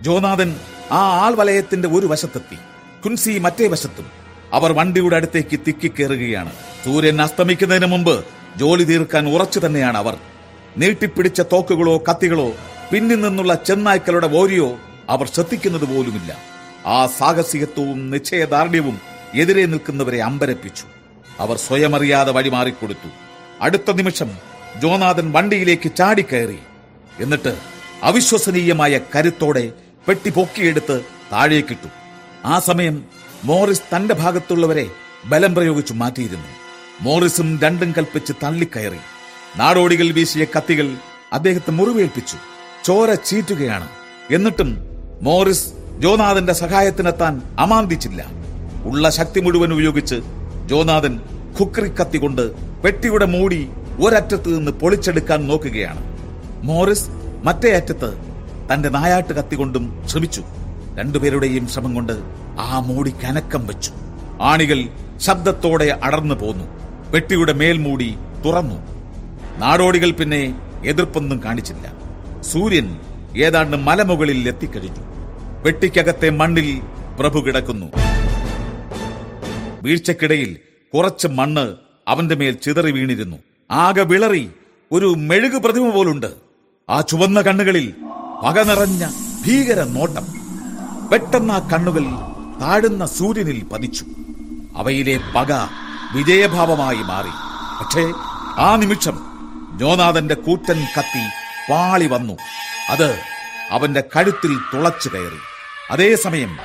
ജോനാഥൻ 0.02 0.56
ആ 0.92 1.26
ആൾവലയത്തിന്റെ 1.26 1.88
ഒരു 1.88 2.08
വശത്തെത്തി. 2.08 2.58
കുൻസി 3.06 3.38
മറ്റേ 3.38 3.68
വശത്തും. 3.68 4.06
അവർ 4.53 4.74
വണ്ടിയുടെ 4.74 5.16
അടുത്തേക്ക് 5.16 5.60
തിക്കിക്കേറുകയാണ്. 5.68 6.52
സൂര്യൻ 6.86 7.22
അസ്തമിക്കുന്നതിന് 7.22 7.86
മുമ്പ് 7.86 8.26
ജോലി 8.58 8.84
തീർക്കാൻ 8.84 9.30
ഉറച്ചു 9.30 9.60
തന്നെയാണ് 9.66 9.98
അവർ. 9.98 10.18
നീട്ടിപ്പിടിച്ച 10.78 11.42
തോക്കുകളോ 11.42 11.98
കത്തികളോ 11.98 12.52
പിന്നിൽ 12.92 13.22
നിന്നുള്ള 13.22 13.53
ചെന്നായ്ക്കളുടെ 13.53 14.28
ഓരിയോ 14.28 14.78
അവർ 15.10 15.28
ശ്രദ്ധിക്കുന്നത് 15.28 15.86
പോലുമില്ല. 15.86 16.38
ആ 16.86 17.06
സാഹസികത്വവും 17.06 18.10
നിശ്ചയദാർഢ്യവും 18.10 19.00
എതിരെ 19.36 19.66
നിൽക്കുന്നവരെ 19.66 20.24
അമ്പരപ്പിച്ചു. 20.24 20.84
അവർ 21.40 21.58
സ്വയമറിയാതെ 21.58 22.32
വഴിമാറിക്കൊടുത്തു. 22.32 23.10
അടുത്ത 23.61 23.92
നിമിഷം 23.92 24.32
ജോനാഥൻ 24.78 25.32
വണ്ടിയിലേക്ക് 25.32 25.92
ചാടിക്കയറി. 25.95 26.60
എന്നിട്ട് 27.19 27.58
അവിശ്വസനീയമായ 28.03 29.00
കരുത്തോടെ 29.16 29.72
പെട്ടി 30.10 30.30
പൊക്കിയെടുത്ത് 30.30 31.02
താഴേക്കിട്ടു 31.32 31.88
ആ 32.46 32.60
സമയം 32.60 33.04
മോറിസ് 33.44 33.82
തന്റെ 33.96 34.14
ഭാഗത്തുള്ളവരെ 34.14 34.88
ബലം 35.26 35.56
പ്രയോഗിച്ചു 35.56 35.94
മാറ്റിയിരുന്നു. 35.94 36.48
മോറിസും 37.02 37.60
രണ്ടും 37.64 37.92
കൽപ്പിച്ച് 37.92 38.34
തള്ളിക്കയറി. 38.44 38.98
നാടോടികൾ 39.58 40.12
വീശിയ 40.12 40.46
കത്തികൾ 40.58 40.96
അദ്ദേഹത്തെ 41.34 41.72
മുറിവേൽപ്പിച്ചു. 41.72 42.38
ചോര 42.86 43.14
ചീറ്റുകയാണ്. 43.14 43.88
എന്നിട്ടും 44.32 44.78
മോറിസ് 45.22 45.68
ജോനാഥന്റെ 46.00 46.54
സഹായത്തിനെത്താൻ 46.54 47.42
അമാന്തിച്ചില്ല. 47.60 48.26
ഉള്ള 48.84 49.10
ശക്തി 49.10 49.40
മുഴുവൻ 49.40 49.74
ഉപയോഗിച്ച് 49.74 50.16
ജോനാഥൻ 50.66 51.20
ഖുക്രി 51.60 51.90
കത്തി 51.90 52.18
കൊണ്ട് 52.18 52.52
പെട്ടിയുടെ 52.82 53.26
മൂടി 53.26 53.70
ഒരറ്റത്ത് 54.06 54.58
നിന്ന് 54.58 54.72
പൊളിച്ചെടുക്കാൻ 54.72 55.48
നോക്കുകയാണ്. 55.48 56.18
മോറിസ് 56.64 57.10
മറ്റേ 57.44 57.76
അറ്റത്ത് 57.76 58.28
തന്റെ 58.74 58.90
നായാട്ട് 58.90 59.34
കത്തികൊണ്ടും 59.34 60.04
ശ്രമിച്ചു. 60.08 60.44
രണ്ടുപേരുടെയും 60.96 61.68
ശ്രമം 61.68 61.94
കൊണ്ട് 61.94 62.14
ആ 62.60 62.80
മൂടി 62.80 63.14
കനക്കം 63.24 63.68
വെച്ചു. 63.68 63.92
ആണികൾ 64.42 64.90
ശബ്ദത്തോടെ 65.18 66.00
അടർന്നു 66.04 66.36
പോന്നു. 66.36 66.66
പെട്ടിയുടെ 67.12 67.54
മേൽമൂടി 67.54 68.16
തുറന്നു. 68.46 68.76
നാടോടികൾ 69.58 70.12
പിന്നെ 70.12 70.62
എതിർപ്പൊന്നും 70.86 71.44
കാണിച്ചില്ല. 71.46 71.94
സൂര്യൻ 72.42 73.00
ഏതാണ്ട് 73.38 73.78
മലമുകളിൽ 73.78 74.48
എത്തിക്കഴിഞ്ഞു. 74.48 75.04
പെട്ടിക്കകത്തെ 75.64 76.30
മണ്ണിൽ 76.30 76.82
പ്രഭു 77.20 77.40
കിടക്കുന്നു. 77.40 77.86
വീഴ്ചക്കിടയിൽ 79.84 80.58
കുറച്ച് 80.94 81.28
മണ്ണ് 81.28 81.76
അവന്റെ 82.08 82.36
മേൽ 82.36 82.54
ചിതറി 82.54 82.92
വീണിരുന്നു. 82.92 83.38
ആകെ 83.72 84.04
വിളറി 84.04 84.50
ഒരു 84.92 85.06
മെഴുകു 85.06 85.58
പ്രതിമ 85.58 85.90
പോലുണ്ട്. 85.90 86.34
ആ 86.90 87.02
ചുവന്ന 87.02 87.42
കണ്ണുകളിൽ 87.42 87.94
പക 88.43 88.59
നിറഞ്ഞ 88.59 89.09
ഭീകര 89.45 89.84
നോട്ടം 89.84 90.26
പെട്ടെന്ന് 91.11 91.53
ആ 91.53 91.59
കണ്ണുകൾ 91.59 92.06
താഴുന്ന 92.61 93.06
സൂര്യനിൽ 93.06 93.64
പതിച്ചു. 93.64 94.06
അവയിലെ 94.76 95.19
പക 95.35 95.51
വിജയഭാവമായി 96.16 96.98
മാറി. 96.98 97.34
പക്ഷേ 97.80 98.14
ആ 98.58 98.76
നിമിഷം 98.76 99.19
ജോനാഥന്റെ 99.77 100.35
കൂറ്റൻ 100.35 100.88
കത്തി 100.98 101.24
പാളി 101.72 102.08
വന്നു. 102.08 102.34
അത് 102.90 103.19
അവന്റെ 103.72 104.03
കഴുത്തിൽ 104.16 104.58
തുളച്ചു 104.74 105.09
കയറി. 105.09 105.42
അതേസമയം 105.92 106.58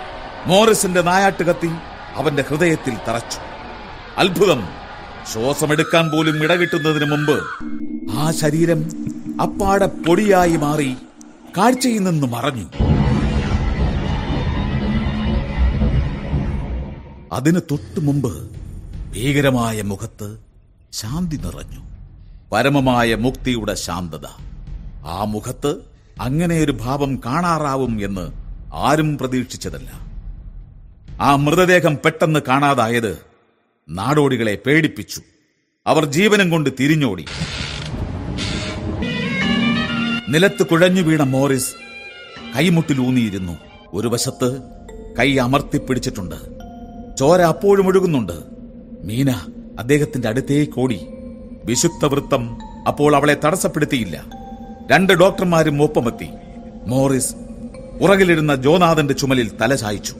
മോറിസിന്റെ 0.46 1.02
നായാട്ട് 1.02 1.42
കത്തി 1.42 1.70
അവന്റെ 2.14 2.44
ഹൃദയത്തിൽ 2.48 2.96
തറച്ചു. 3.08 3.38
അത്ഭുതം! 4.18 4.68
ശ്വാസമെടുക്കാൻ 5.32 6.10
പോലും 6.10 6.44
ഇടകിട്ടുന്നതിന് 6.44 7.04
മുമ്പ് 7.04 7.36
ആ 8.12 8.30
ശരീരം 8.30 8.80
അപ്പാടെ 9.42 9.86
പൊടിയായി 9.86 10.56
മാറി 10.56 10.96
കാഴ്ചയിൽ 11.56 12.02
നിന്ന് 12.02 12.26
മറഞ്ഞു 12.26 12.66
അതിന് 17.32 17.60
തൊട്ടു 17.70 18.00
മുമ്പ് 18.00 18.50
ഭീകരമായ 19.12 19.82
മുഖത്ത് 19.82 20.38
ശാന്തി 20.92 21.36
നിറഞ്ഞു. 21.36 21.80
പരമമായ 22.52 23.14
മുക്തിയുടെ 23.14 23.74
ശാന്തത. 23.74 24.26
ആ 25.04 25.24
മുഖത്ത് 25.24 25.72
ഒരു 26.62 26.72
ഭാവം 26.72 27.20
കാണാറാവും 27.26 28.04
എന്ന് 28.04 28.32
ആരും 28.72 29.18
പ്രതീക്ഷിച്ചതല്ല. 29.18 29.90
ആ 31.20 31.36
മൃതദേഹം 31.36 31.98
പെട്ടെന്ന് 32.04 32.40
കാണാതായത് 32.48 33.18
നാടോടികളെ 33.88 34.58
പേടിപ്പിച്ചു. 34.66 35.20
അവർ 35.86 36.04
ജീവനം 36.04 36.50
കൊണ്ട് 36.50 36.70
തിരിഞ്ഞോടി. 36.80 37.24
നിലത്ത് 40.34 40.66
കുഴഞ്ഞു 40.66 41.02
വീണ 41.02 41.22
മോറിസ് 41.22 41.74
കൈമുട്ടിലൂന്നിയിരുന്നു 42.56 43.58
ഒരു 43.92 44.08
വശത്ത് 44.08 44.62
കൈ 45.18 45.36
അമർത്തിപ്പിടിച്ചിട്ടുണ്ട്. 45.36 46.34
ചോര 47.16 47.42
അപ്പോഴും 47.42 47.86
ഒഴുകുന്നുണ്ട്. 47.86 48.32
മീന 49.00 49.30
അദ്ദേഹത്തിന്റെ 49.78 50.28
അടുത്തേക്ക് 50.28 50.80
ഓടി. 50.80 51.00
വിശുദ്ധ 51.64 52.06
വൃത്തം 52.06 52.58
അപ്പോൾ 52.88 53.16
അവളെ 53.16 53.36
തടസ്സപ്പെടുത്തിയില്ല. 53.44 54.24
രണ്ട് 54.90 55.12
ഡോക്ടർമാരും 55.12 55.82
ഒപ്പമെത്തി. 55.82 56.28
മോറിസ് 56.86 57.34
പുറകിലിരുന്ന 58.00 58.54
ജോനാഥന്റെ 58.54 59.14
ചുമലിൽ 59.14 59.56
തല 59.56 59.74
ചായച്ചു. 59.74 60.14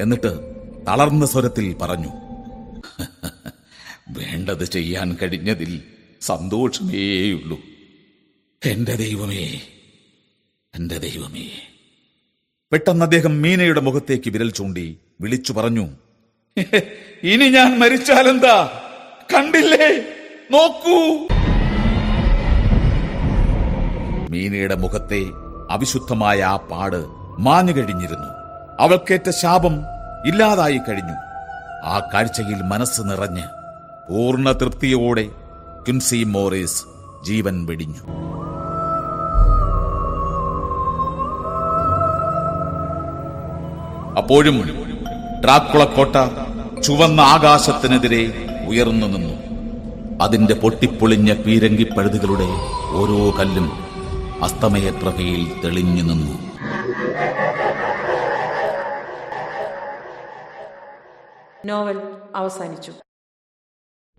എന്നിട്ട് 0.00 0.54
തളർന്ന 0.88 1.26
സ്വരത്തിൽ 1.26 1.76
പറഞ്ഞു 1.82 2.08
വേണ്ടത് 4.18 4.64
ചെയ്യാൻ 4.64 5.16
കഴിഞ്ഞതിൽ 5.22 5.82
സന്തോഷമേയുള്ളൂ. 6.20 7.58
എന്റെ 8.64 8.94
ദൈവമേ 8.96 9.60
എന്റെ 10.74 10.98
ദൈവമേ. 10.98 11.46
പെട്ടെന്ന് 12.72 13.04
അദ്ദേഹം 13.04 13.42
മീനയുടെ 13.42 13.80
മുഖത്തേക്ക് 13.80 14.30
വിരൽ 14.30 14.50
ചൂണ്ടി 14.50 14.98
വിളിച്ചു 15.20 15.52
പറഞ്ഞു 15.52 15.88
ഇനി 17.22 17.48
ഞാൻ 17.48 17.78
മരിച്ചാലെന്താ? 17.78 18.82
കണ്ടില്ലേ? 19.34 19.88
നോക്കൂ. 20.50 20.96
മീനയുടെ 24.30 24.74
മുഖത്തെ 24.74 25.26
അവിശുദ്ധമായ 25.70 26.42
ആ 26.42 26.56
പാട് 26.56 27.06
മാഞ്ഞു 27.38 27.72
കഴിഞ്ഞിരുന്നു. 27.72 28.28
അവൾക്കേറ്റ 28.80 29.30
ശാപം 29.30 29.82
ഇല്ലാതായി 30.26 30.78
കഴിഞ്ഞു. 30.78 31.16
ആ 31.84 32.10
കാഴ്ചയിൽ 32.14 32.62
മനസ്സ് 32.62 33.00
നിറഞ്ഞ് 33.00 33.42
പൂർണ 34.08 34.52
തൃപ്തിയോടെ 34.52 35.24
ക്വിൻസി 35.84 36.24
മോറിസ് 36.24 36.84
ജീവൻ 37.24 37.66
വെടിഞ്ഞു. 37.66 38.30
അപ്പോഴും 44.20 44.56
ട്രാക്കുളക്കോട്ട 45.42 46.16
കോട്ട 46.16 46.80
ചുവന്ന 46.80 47.20
ആകാശത്തിനെതിരെ 47.20 48.22
ഉയർന്നു 48.68 49.06
നിന്നു. 49.06 49.34
അതിന്റെ 50.22 50.54
പൊട്ടിപ്പൊളിഞ്ഞ 50.54 51.30
പീരങ്കിപ്പഴുതുകളുടെ 51.42 52.48
ഓരോ 52.98 53.18
കല്ലും 53.38 53.68
അസ്തമയപ്രഭയിൽ 54.44 55.42
തെളിഞ്ഞു 55.64 56.02
നിന്നു. 56.02 56.34
നോവൽ 61.66 61.98
അവസാനിച്ചു. 62.36 62.92